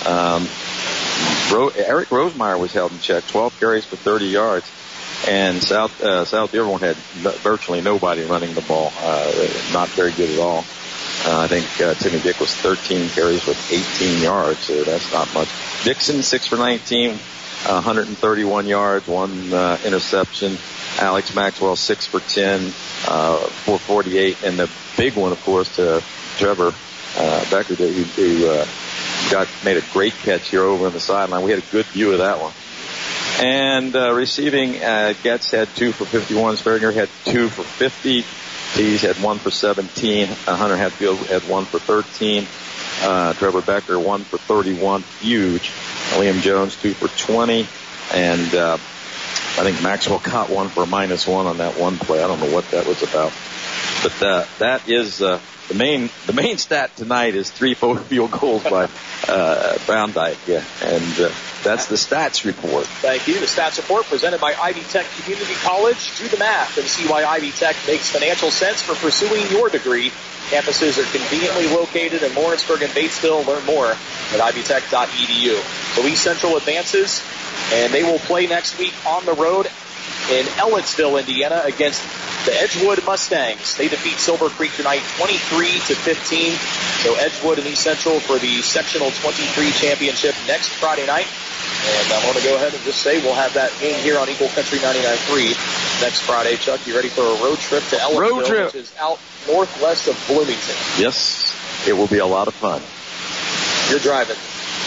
Um, 0.06 0.48
Ro- 1.52 1.70
Eric 1.76 2.10
Rosemeyer 2.10 2.60
was 2.60 2.74
held 2.74 2.92
in 2.92 3.00
check, 3.00 3.26
12 3.28 3.60
carries 3.60 3.86
for 3.86 3.96
30 3.96 4.26
yards, 4.26 4.70
and 5.28 5.62
South 5.62 6.02
uh, 6.04 6.26
South 6.26 6.52
Dearborn 6.52 6.82
had 6.82 6.96
virtually 7.42 7.82
nobody 7.82 8.24
running 8.24 8.54
the 8.54 8.62
ball. 8.62 8.92
Uh, 8.98 9.32
not 9.72 9.90
very 9.90 10.12
good 10.12 10.30
at 10.30 10.40
all. 10.40 10.66
Uh, 11.26 11.40
I 11.40 11.48
think 11.48 11.66
uh, 11.80 11.94
Timmy 11.94 12.20
Dick 12.20 12.40
was 12.40 12.54
13 12.56 13.10
carries 13.10 13.46
with 13.46 13.58
18 13.72 14.22
yards, 14.22 14.60
so 14.60 14.84
that's 14.84 15.12
not 15.14 15.34
much. 15.34 15.48
Dixon 15.86 16.22
six 16.22 16.48
for 16.48 16.58
19, 16.58 17.12
uh, 17.12 17.16
131 17.82 18.68
yards, 18.68 19.08
one 19.08 19.54
uh, 19.54 19.78
interception. 19.86 20.58
Alex 21.00 21.34
Maxwell 21.34 21.76
six 21.76 22.06
for 22.06 22.20
10, 22.20 22.68
uh, 23.08 23.38
448, 23.38 24.44
and 24.44 24.60
the 24.60 24.70
big 24.98 25.16
one, 25.16 25.32
of 25.32 25.42
course, 25.44 25.74
to 25.78 26.04
Trevor 26.38 26.74
uh, 27.18 27.50
Becker, 27.50 27.76
who, 27.76 27.86
who 27.86 28.48
uh, 28.48 28.68
got 29.32 29.48
made 29.64 29.78
a 29.78 29.84
great 29.94 30.14
catch 30.14 30.50
here 30.50 30.64
over 30.64 30.88
on 30.88 30.94
the 30.94 31.00
sideline. 31.00 31.44
We 31.44 31.52
had 31.52 31.64
a 31.64 31.72
good 31.72 31.86
view 31.88 32.12
of 32.12 32.20
that 32.20 32.40
one. 32.40 32.54
And 33.40 33.96
uh, 33.96 34.14
receiving, 34.14 34.82
uh, 34.84 35.14
Getz 35.24 35.52
had 35.52 35.68
two 35.70 35.92
for 35.92 36.06
51. 36.06 36.58
Sperringer 36.58 36.94
had 36.94 37.10
two 37.26 37.50
for 37.50 37.64
50. 37.64 38.26
Tees 38.74 39.02
had 39.04 39.16
one 39.18 39.38
for 39.38 39.52
17. 39.52 40.30
Uh, 40.30 40.56
Hunter 40.56 40.76
Hatfield 40.78 41.20
had 41.28 41.48
one 41.48 41.66
for 41.66 41.78
13. 41.78 42.48
Uh, 43.04 43.34
Trevor 43.34 43.62
Becker 43.62 44.00
one 44.00 44.24
for 44.24 44.38
31. 44.38 45.04
Huge. 45.20 45.72
Liam 46.14 46.42
Jones 46.42 46.76
two 46.76 46.94
for 46.94 47.08
20. 47.08 47.68
And 48.14 48.56
uh, 48.56 48.74
I 48.74 49.62
think 49.64 49.82
Maxwell 49.84 50.20
caught 50.20 50.50
one 50.50 50.70
for 50.70 50.88
minus 50.88 51.28
one 51.28 51.46
on 51.46 51.60
that 51.60 51.78
one 51.78 51.98
play. 51.98 52.24
I 52.24 52.28
don't 52.28 52.40
know 52.40 52.52
what 52.52 52.70
that 52.72 52.88
was 52.88 53.04
about. 53.04 53.32
But 54.04 54.22
uh, 54.22 54.46
that 54.60 54.90
is 54.90 55.22
uh, 55.22 55.40
the 55.70 55.76
main 55.76 56.10
the 56.28 56.34
main 56.34 56.58
stat 56.58 56.96
tonight 56.96 57.36
is 57.36 57.50
three 57.50 57.74
field 57.74 58.32
goals 58.32 58.64
by 58.64 58.86
uh, 59.28 59.78
Browndyke. 59.86 60.48
Yeah, 60.48 60.64
and 60.82 61.20
uh, 61.20 61.32
that's 61.64 61.88
the 61.88 61.96
stats 61.96 62.46
report. 62.46 62.86
Thank 62.86 63.28
you. 63.28 63.40
The 63.40 63.46
stats 63.46 63.78
report 63.78 64.06
presented 64.06 64.42
by 64.42 64.54
Ivy 64.54 64.82
Tech 64.82 65.06
Community 65.22 65.54
College. 65.56 66.18
Do 66.18 66.28
the 66.28 66.38
math 66.38 66.78
and 66.78 66.86
see 66.86 67.08
why 67.08 67.24
Ivy 67.24 67.52
Tech 67.52 67.76
makes 67.88 68.10
financial 68.10 68.52
sense 68.52 68.82
for 68.82 68.96
pursuing 68.96 69.50
your 69.50 69.70
degree. 69.70 70.12
Campuses 70.50 71.00
are 71.00 71.18
conveniently 71.18 71.68
located 71.70 72.22
in 72.22 72.36
Lawrenceburg 72.36 72.82
and 72.82 72.92
Batesville. 72.92 73.48
Learn 73.48 73.66
more 73.66 73.88
at 73.88 73.98
ivytech.edu. 74.40 75.96
So 75.96 76.06
East 76.06 76.24
Central 76.24 76.58
advances, 76.58 77.24
and 77.72 77.94
they 77.94 78.04
will 78.04 78.20
play 78.20 78.46
next 78.48 78.78
week 78.78 78.94
on 79.08 79.26
the 79.26 79.34
road 79.34 79.68
in 80.32 80.46
Ellettsville, 80.60 81.20
Indiana, 81.20 81.62
against 81.66 82.02
the 82.46 82.54
Edgewood 82.56 83.04
Mustangs. 83.06 83.76
They 83.76 83.88
defeat 83.88 84.18
Silver 84.18 84.50
Creek 84.50 84.74
tonight, 84.74 85.02
23 85.18 85.68
to 85.88 85.96
15. 85.96 86.52
So 87.04 87.16
Edgewood 87.16 87.60
and 87.60 87.68
East 87.68 87.84
Central 87.84 88.20
for 88.20 88.40
the 88.40 88.62
sectional 88.62 89.12
23 89.12 89.72
championship 89.72 90.36
next 90.48 90.70
Friday 90.70 91.06
night. 91.08 91.28
And 91.86 92.14
I'm 92.14 92.22
going 92.24 92.36
to 92.36 92.44
go 92.44 92.56
ahead 92.56 92.74
and 92.74 92.84
just 92.84 93.02
say 93.02 93.22
we'll 93.22 93.34
have 93.34 93.54
that 93.56 93.72
game 93.80 94.00
here 94.00 94.18
on 94.18 94.30
Eagle 94.30 94.48
Country 94.50 94.80
99.3 94.80 96.02
next 96.02 96.22
Friday. 96.22 96.56
Chuck, 96.56 96.86
you 96.88 96.96
ready 96.96 97.10
for 97.10 97.22
a 97.22 97.44
road 97.44 97.60
trip 97.60 97.84
to 97.86 97.96
Ellettsville, 97.98 98.20
Road 98.20 98.46
trip. 98.46 98.66
which 98.68 98.76
is 98.76 98.96
out 99.00 99.20
northwest 99.48 100.08
of 100.08 100.22
Bloomington? 100.28 100.76
Yes, 100.98 101.56
it 101.88 101.94
will 101.94 102.08
be 102.08 102.20
a 102.20 102.26
lot 102.26 102.48
of 102.48 102.54
fun. 102.54 102.82
You're 103.90 104.00
driving. 104.00 104.38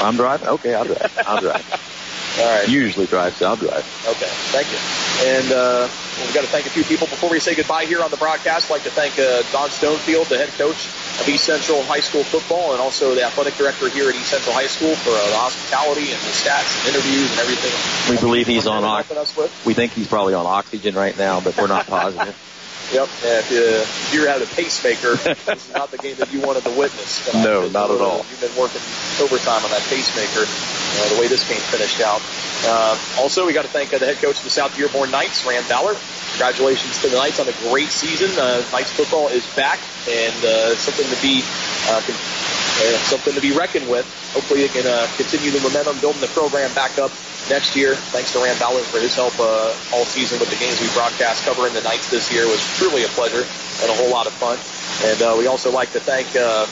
I'm 0.00 0.16
driving. 0.16 0.48
Okay, 0.48 0.74
I'll 0.74 0.84
drive. 0.84 1.18
I'll 1.26 1.40
drive. 1.40 1.64
All 2.38 2.44
right. 2.44 2.68
Usually 2.68 3.06
drive, 3.06 3.34
so 3.36 3.46
I'll 3.46 3.56
drive. 3.56 3.84
Okay, 4.06 4.28
thank 4.52 4.68
you. 4.68 4.76
And 5.24 5.52
uh, 5.52 5.88
we've 6.20 6.34
got 6.34 6.42
to 6.42 6.48
thank 6.48 6.66
a 6.66 6.70
few 6.70 6.84
people 6.84 7.06
before 7.06 7.30
we 7.30 7.40
say 7.40 7.54
goodbye 7.54 7.86
here 7.86 8.02
on 8.02 8.10
the 8.10 8.18
broadcast. 8.18 8.66
I'd 8.66 8.74
like 8.74 8.82
to 8.82 8.90
thank 8.90 9.18
uh, 9.18 9.40
Don 9.52 9.70
Stonefield, 9.70 10.28
the 10.28 10.36
head 10.36 10.50
coach 10.58 10.86
of 11.20 11.28
East 11.28 11.44
Central 11.44 11.82
High 11.84 12.00
School 12.00 12.24
football, 12.24 12.72
and 12.72 12.80
also 12.80 13.14
the 13.14 13.22
athletic 13.24 13.54
director 13.56 13.88
here 13.88 14.10
at 14.10 14.14
East 14.16 14.28
Central 14.28 14.52
High 14.54 14.66
School 14.66 14.94
for 14.96 15.10
uh, 15.10 15.26
the 15.30 15.36
hospitality 15.36 16.12
and 16.12 16.20
the 16.20 16.34
stats 16.36 16.76
and 16.84 16.94
interviews 16.94 17.30
and 17.30 17.40
everything. 17.40 17.72
We 18.14 18.20
believe 18.20 18.46
he's 18.46 18.66
on 18.66 18.84
ox- 18.84 19.08
helping 19.08 19.22
us 19.22 19.34
with. 19.36 19.64
We 19.64 19.72
think 19.72 19.92
he's 19.92 20.08
probably 20.08 20.34
on 20.34 20.44
oxygen 20.44 20.94
right 20.94 21.16
now, 21.16 21.40
but 21.40 21.56
we're 21.56 21.68
not 21.68 21.86
positive. 21.86 22.36
Yep. 22.92 23.08
If, 23.22 23.50
you, 23.50 23.62
if 23.62 24.14
you 24.14 24.26
had 24.26 24.42
a 24.42 24.46
pacemaker, 24.46 25.16
this 25.46 25.66
is 25.66 25.74
not 25.74 25.90
the 25.90 25.98
game 25.98 26.16
that 26.16 26.32
you 26.32 26.40
wanted 26.40 26.64
to 26.64 26.70
witness. 26.70 27.32
No, 27.34 27.68
not 27.68 27.90
at 27.90 28.00
all. 28.00 28.18
You've 28.30 28.40
been 28.40 28.56
working 28.56 28.80
overtime 29.20 29.64
on 29.64 29.70
that 29.70 29.82
pacemaker. 29.90 30.46
Uh, 30.46 31.14
the 31.14 31.20
way 31.20 31.26
this 31.26 31.46
game 31.48 31.60
finished 31.60 32.00
out. 32.00 32.22
Uh, 32.64 32.96
also, 33.18 33.44
we 33.44 33.52
got 33.52 33.62
to 33.62 33.70
thank 33.70 33.92
uh, 33.92 33.98
the 33.98 34.06
head 34.06 34.16
coach 34.16 34.38
of 34.38 34.44
the 34.44 34.50
South 34.50 34.74
Dearborn 34.76 35.10
Knights, 35.10 35.44
Rand 35.44 35.68
Ballard. 35.68 35.96
Congratulations 36.32 37.00
to 37.02 37.08
the 37.08 37.16
Knights 37.16 37.40
on 37.40 37.48
a 37.48 37.52
great 37.68 37.88
season. 37.88 38.30
Uh, 38.38 38.64
Knights 38.72 38.92
football 38.92 39.28
is 39.28 39.46
back, 39.56 39.78
and 40.08 40.36
uh, 40.44 40.74
something 40.76 41.06
to 41.06 41.22
be 41.22 41.42
uh, 41.90 42.00
con- 42.00 42.14
uh, 42.14 42.98
something 43.08 43.34
to 43.34 43.40
be 43.40 43.52
reckoned 43.52 43.88
with. 43.90 44.06
Hopefully, 44.32 44.66
they 44.66 44.72
can 44.72 44.86
uh, 44.86 45.08
continue 45.16 45.50
the 45.50 45.60
momentum, 45.60 45.98
building 46.00 46.20
the 46.20 46.28
program 46.28 46.72
back 46.74 46.98
up 46.98 47.10
next 47.48 47.76
year. 47.76 47.94
Thanks 48.12 48.32
to 48.32 48.38
Rand 48.42 48.58
Ballard 48.58 48.84
for 48.84 48.98
his 48.98 49.14
help 49.14 49.38
uh, 49.38 49.72
all 49.92 50.04
season 50.04 50.38
with 50.40 50.50
the 50.50 50.56
games 50.56 50.80
we 50.80 50.88
broadcast 50.92 51.44
covering 51.44 51.72
the 51.72 51.82
Knights 51.82 52.10
this 52.10 52.32
year. 52.32 52.46
Was 52.46 52.60
truly 52.76 53.04
a 53.04 53.08
pleasure 53.08 53.42
and 53.82 53.90
a 53.90 53.94
whole 53.94 54.10
lot 54.10 54.26
of 54.26 54.34
fun. 54.34 54.58
And 55.04 55.20
uh, 55.22 55.36
we 55.38 55.46
also 55.46 55.70
like 55.70 55.92
to 55.92 56.00
thank 56.00 56.28
uh, 56.36 56.66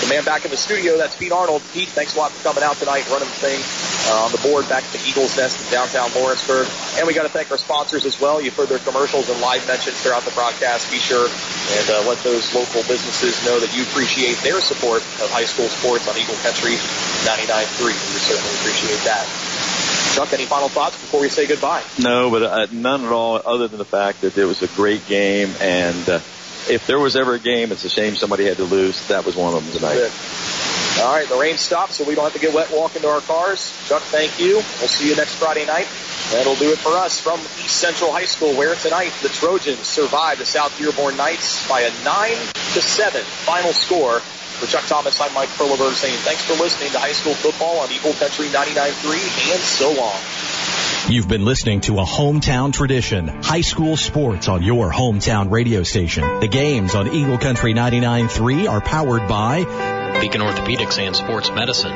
the 0.00 0.08
man 0.08 0.24
back 0.24 0.44
in 0.44 0.50
the 0.50 0.56
studio. 0.56 0.98
That's 0.98 1.16
Pete 1.16 1.32
Arnold. 1.32 1.62
Pete, 1.72 1.88
thanks 1.88 2.14
a 2.14 2.18
lot 2.18 2.30
for 2.32 2.42
coming 2.42 2.62
out 2.62 2.76
tonight, 2.76 3.08
running 3.08 3.28
the 3.28 3.40
thing 3.40 3.60
uh, 4.12 4.24
on 4.26 4.32
the 4.32 4.38
board 4.38 4.68
back 4.68 4.84
at 4.84 4.92
the 4.92 5.02
Eagles 5.08 5.36
Nest 5.36 5.62
in 5.64 5.70
downtown 5.70 6.12
Lawrenceburg. 6.12 6.68
And 6.98 7.06
we 7.06 7.14
got 7.14 7.22
to 7.22 7.32
thank 7.32 7.50
our 7.50 7.58
sponsors 7.58 8.04
as 8.04 8.20
well. 8.20 8.40
You've 8.40 8.56
heard 8.56 8.68
their 8.68 8.82
commercials 8.82 9.28
and 9.30 9.40
live 9.40 9.66
mentions 9.66 10.00
throughout 10.02 10.24
the 10.24 10.32
broadcast. 10.32 10.90
Be 10.90 10.98
sure 10.98 11.28
and 11.28 11.86
uh, 11.90 12.04
let 12.08 12.18
those 12.22 12.52
local 12.54 12.82
businesses 12.84 13.38
know 13.46 13.60
that 13.60 13.74
you 13.74 13.82
appreciate 13.84 14.36
their 14.42 14.60
support 14.60 15.00
of 15.22 15.30
high 15.30 15.46
school 15.46 15.68
sports 15.68 16.08
on 16.08 16.16
Eagle 16.18 16.36
Country 16.42 16.76
99.3. 17.24 17.86
We 17.86 17.94
certainly 18.20 18.54
appreciate 18.60 19.00
that. 19.08 19.24
Chuck, 20.14 20.32
any 20.34 20.44
final 20.44 20.68
thoughts 20.68 21.00
before 21.00 21.20
we 21.20 21.30
say 21.30 21.46
goodbye? 21.46 21.82
No, 21.98 22.30
but 22.30 22.42
uh, 22.42 22.66
none 22.70 23.04
at 23.04 23.12
all, 23.12 23.40
other 23.44 23.68
than 23.68 23.78
the 23.78 23.86
fact 23.86 24.20
that 24.20 24.36
it 24.36 24.44
was 24.44 24.60
a 24.62 24.68
great 24.68 25.06
game, 25.06 25.54
and 25.60 26.06
uh, 26.08 26.20
if 26.68 26.86
there 26.86 26.98
was 26.98 27.16
ever 27.16 27.34
a 27.34 27.38
game, 27.38 27.72
it's 27.72 27.84
a 27.84 27.90
shame 27.90 28.16
somebody 28.16 28.44
had 28.44 28.56
to 28.58 28.64
lose. 28.64 29.08
That 29.08 29.24
was 29.24 29.36
one 29.36 29.54
of 29.54 29.64
them 29.64 29.72
tonight. 29.72 30.10
All 31.00 31.12
right, 31.12 31.28
the 31.28 31.36
rain 31.36 31.56
stopped, 31.56 31.94
so 31.94 32.04
we 32.04 32.14
don't 32.14 32.24
have 32.24 32.34
to 32.34 32.38
get 32.38 32.54
wet 32.54 32.70
walking 32.70 33.02
to 33.02 33.08
our 33.08 33.20
cars. 33.22 33.72
Chuck, 33.88 34.02
thank 34.02 34.38
you. 34.38 34.56
We'll 34.56 34.92
see 34.92 35.08
you 35.08 35.16
next 35.16 35.34
Friday 35.34 35.66
night. 35.66 35.88
That'll 36.30 36.54
do 36.54 36.70
it 36.70 36.78
for 36.78 36.90
us 36.90 37.20
from 37.20 37.40
East 37.40 37.76
Central 37.76 38.12
High 38.12 38.26
School, 38.26 38.54
where 38.54 38.74
tonight 38.76 39.12
the 39.22 39.28
Trojans 39.28 39.80
survived 39.80 40.40
the 40.40 40.46
South 40.46 40.76
Dearborn 40.78 41.16
Knights 41.16 41.66
by 41.68 41.80
a 41.80 42.04
nine 42.04 42.36
to 42.74 42.80
seven 42.82 43.22
final 43.22 43.72
score. 43.72 44.20
For 44.62 44.68
Chuck 44.68 44.86
Thomas, 44.86 45.20
I'm 45.20 45.34
Mike 45.34 45.48
Perleberg 45.48 45.94
saying 45.94 46.16
thanks 46.18 46.44
for 46.44 46.52
listening 46.52 46.92
to 46.92 46.98
high 47.00 47.10
school 47.10 47.34
football 47.34 47.80
on 47.80 47.90
Eagle 47.90 48.12
Country 48.12 48.46
99.3 48.46 49.54
and 49.54 49.60
so 49.60 49.92
long. 49.92 50.14
You've 51.12 51.26
been 51.26 51.44
listening 51.44 51.80
to 51.80 51.98
a 51.98 52.04
hometown 52.04 52.72
tradition, 52.72 53.26
high 53.26 53.62
school 53.62 53.96
sports 53.96 54.46
on 54.46 54.62
your 54.62 54.92
hometown 54.92 55.50
radio 55.50 55.82
station. 55.82 56.38
The 56.38 56.46
games 56.46 56.94
on 56.94 57.12
Eagle 57.12 57.38
Country 57.38 57.74
99.3 57.74 58.68
are 58.68 58.80
powered 58.80 59.26
by 59.26 59.64
Beacon 60.20 60.42
Orthopedics 60.42 60.96
and 60.96 61.16
Sports 61.16 61.50
Medicine, 61.50 61.90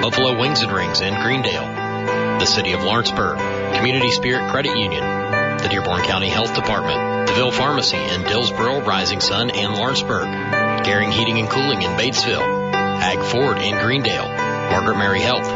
Buffalo 0.00 0.40
Wings 0.40 0.62
and 0.62 0.72
Rings 0.72 1.02
in 1.02 1.12
Greendale, 1.12 2.38
the 2.38 2.46
City 2.46 2.72
of 2.72 2.82
Lawrenceburg, 2.82 3.36
Community 3.76 4.10
Spirit 4.10 4.50
Credit 4.50 4.74
Union, 4.74 5.02
the 5.02 5.68
Dearborn 5.70 6.00
County 6.04 6.30
Health 6.30 6.54
Department, 6.54 7.28
DeVille 7.28 7.52
Pharmacy 7.52 7.98
in 7.98 8.22
Dillsboro, 8.22 8.80
Rising 8.80 9.20
Sun, 9.20 9.50
and 9.50 9.74
Lawrenceburg, 9.74 10.69
Garing 10.84 11.12
Heating 11.12 11.38
and 11.38 11.48
Cooling 11.48 11.82
in 11.82 11.90
Batesville, 11.92 12.72
Hag 12.72 13.22
Ford 13.24 13.58
in 13.58 13.78
Greendale, 13.78 14.28
Margaret 14.70 14.96
Mary 14.96 15.20
Health, 15.20 15.46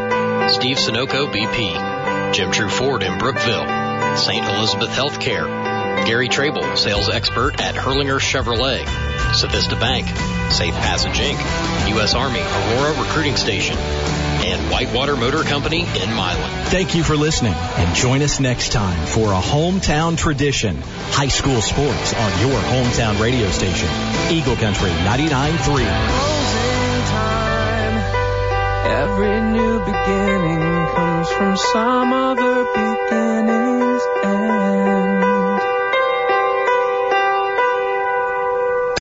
Steve 0.52 0.76
Sunoco 0.76 1.32
BP, 1.32 2.32
Jim 2.34 2.50
True 2.50 2.68
Ford 2.68 3.02
in 3.02 3.18
Brookville, 3.18 4.16
St. 4.16 4.44
Elizabeth 4.44 4.90
Healthcare, 4.90 5.73
Gary 6.06 6.28
Trable, 6.28 6.76
sales 6.76 7.08
expert 7.08 7.60
at 7.60 7.74
Hurlinger 7.74 8.20
Chevrolet, 8.20 8.84
Civista 9.32 9.78
Bank, 9.78 10.06
Safe 10.52 10.74
Passage 10.74 11.18
Inc., 11.18 11.88
U.S. 11.94 12.14
Army 12.14 12.40
Aurora 12.40 13.00
Recruiting 13.02 13.36
Station, 13.36 13.76
and 13.76 14.70
Whitewater 14.70 15.16
Motor 15.16 15.42
Company 15.42 15.80
in 15.80 16.10
Milan. 16.10 16.66
Thank 16.66 16.94
you 16.94 17.02
for 17.02 17.16
listening 17.16 17.54
and 17.54 17.94
join 17.96 18.22
us 18.22 18.40
next 18.40 18.72
time 18.72 19.06
for 19.06 19.32
a 19.32 19.40
hometown 19.40 20.18
tradition, 20.18 20.76
high 20.82 21.28
school 21.28 21.60
sports 21.62 22.14
on 22.14 22.40
your 22.40 22.60
hometown 22.60 23.20
radio 23.20 23.48
station, 23.50 23.88
Eagle 24.30 24.56
Country 24.56 24.90
99.3. 24.90 26.44
Every 28.86 29.40
new 29.40 29.78
beginning 29.80 30.86
comes 30.94 31.28
from 31.30 31.56
some 31.56 32.12
other 32.12 32.64
beginning. 32.74 33.53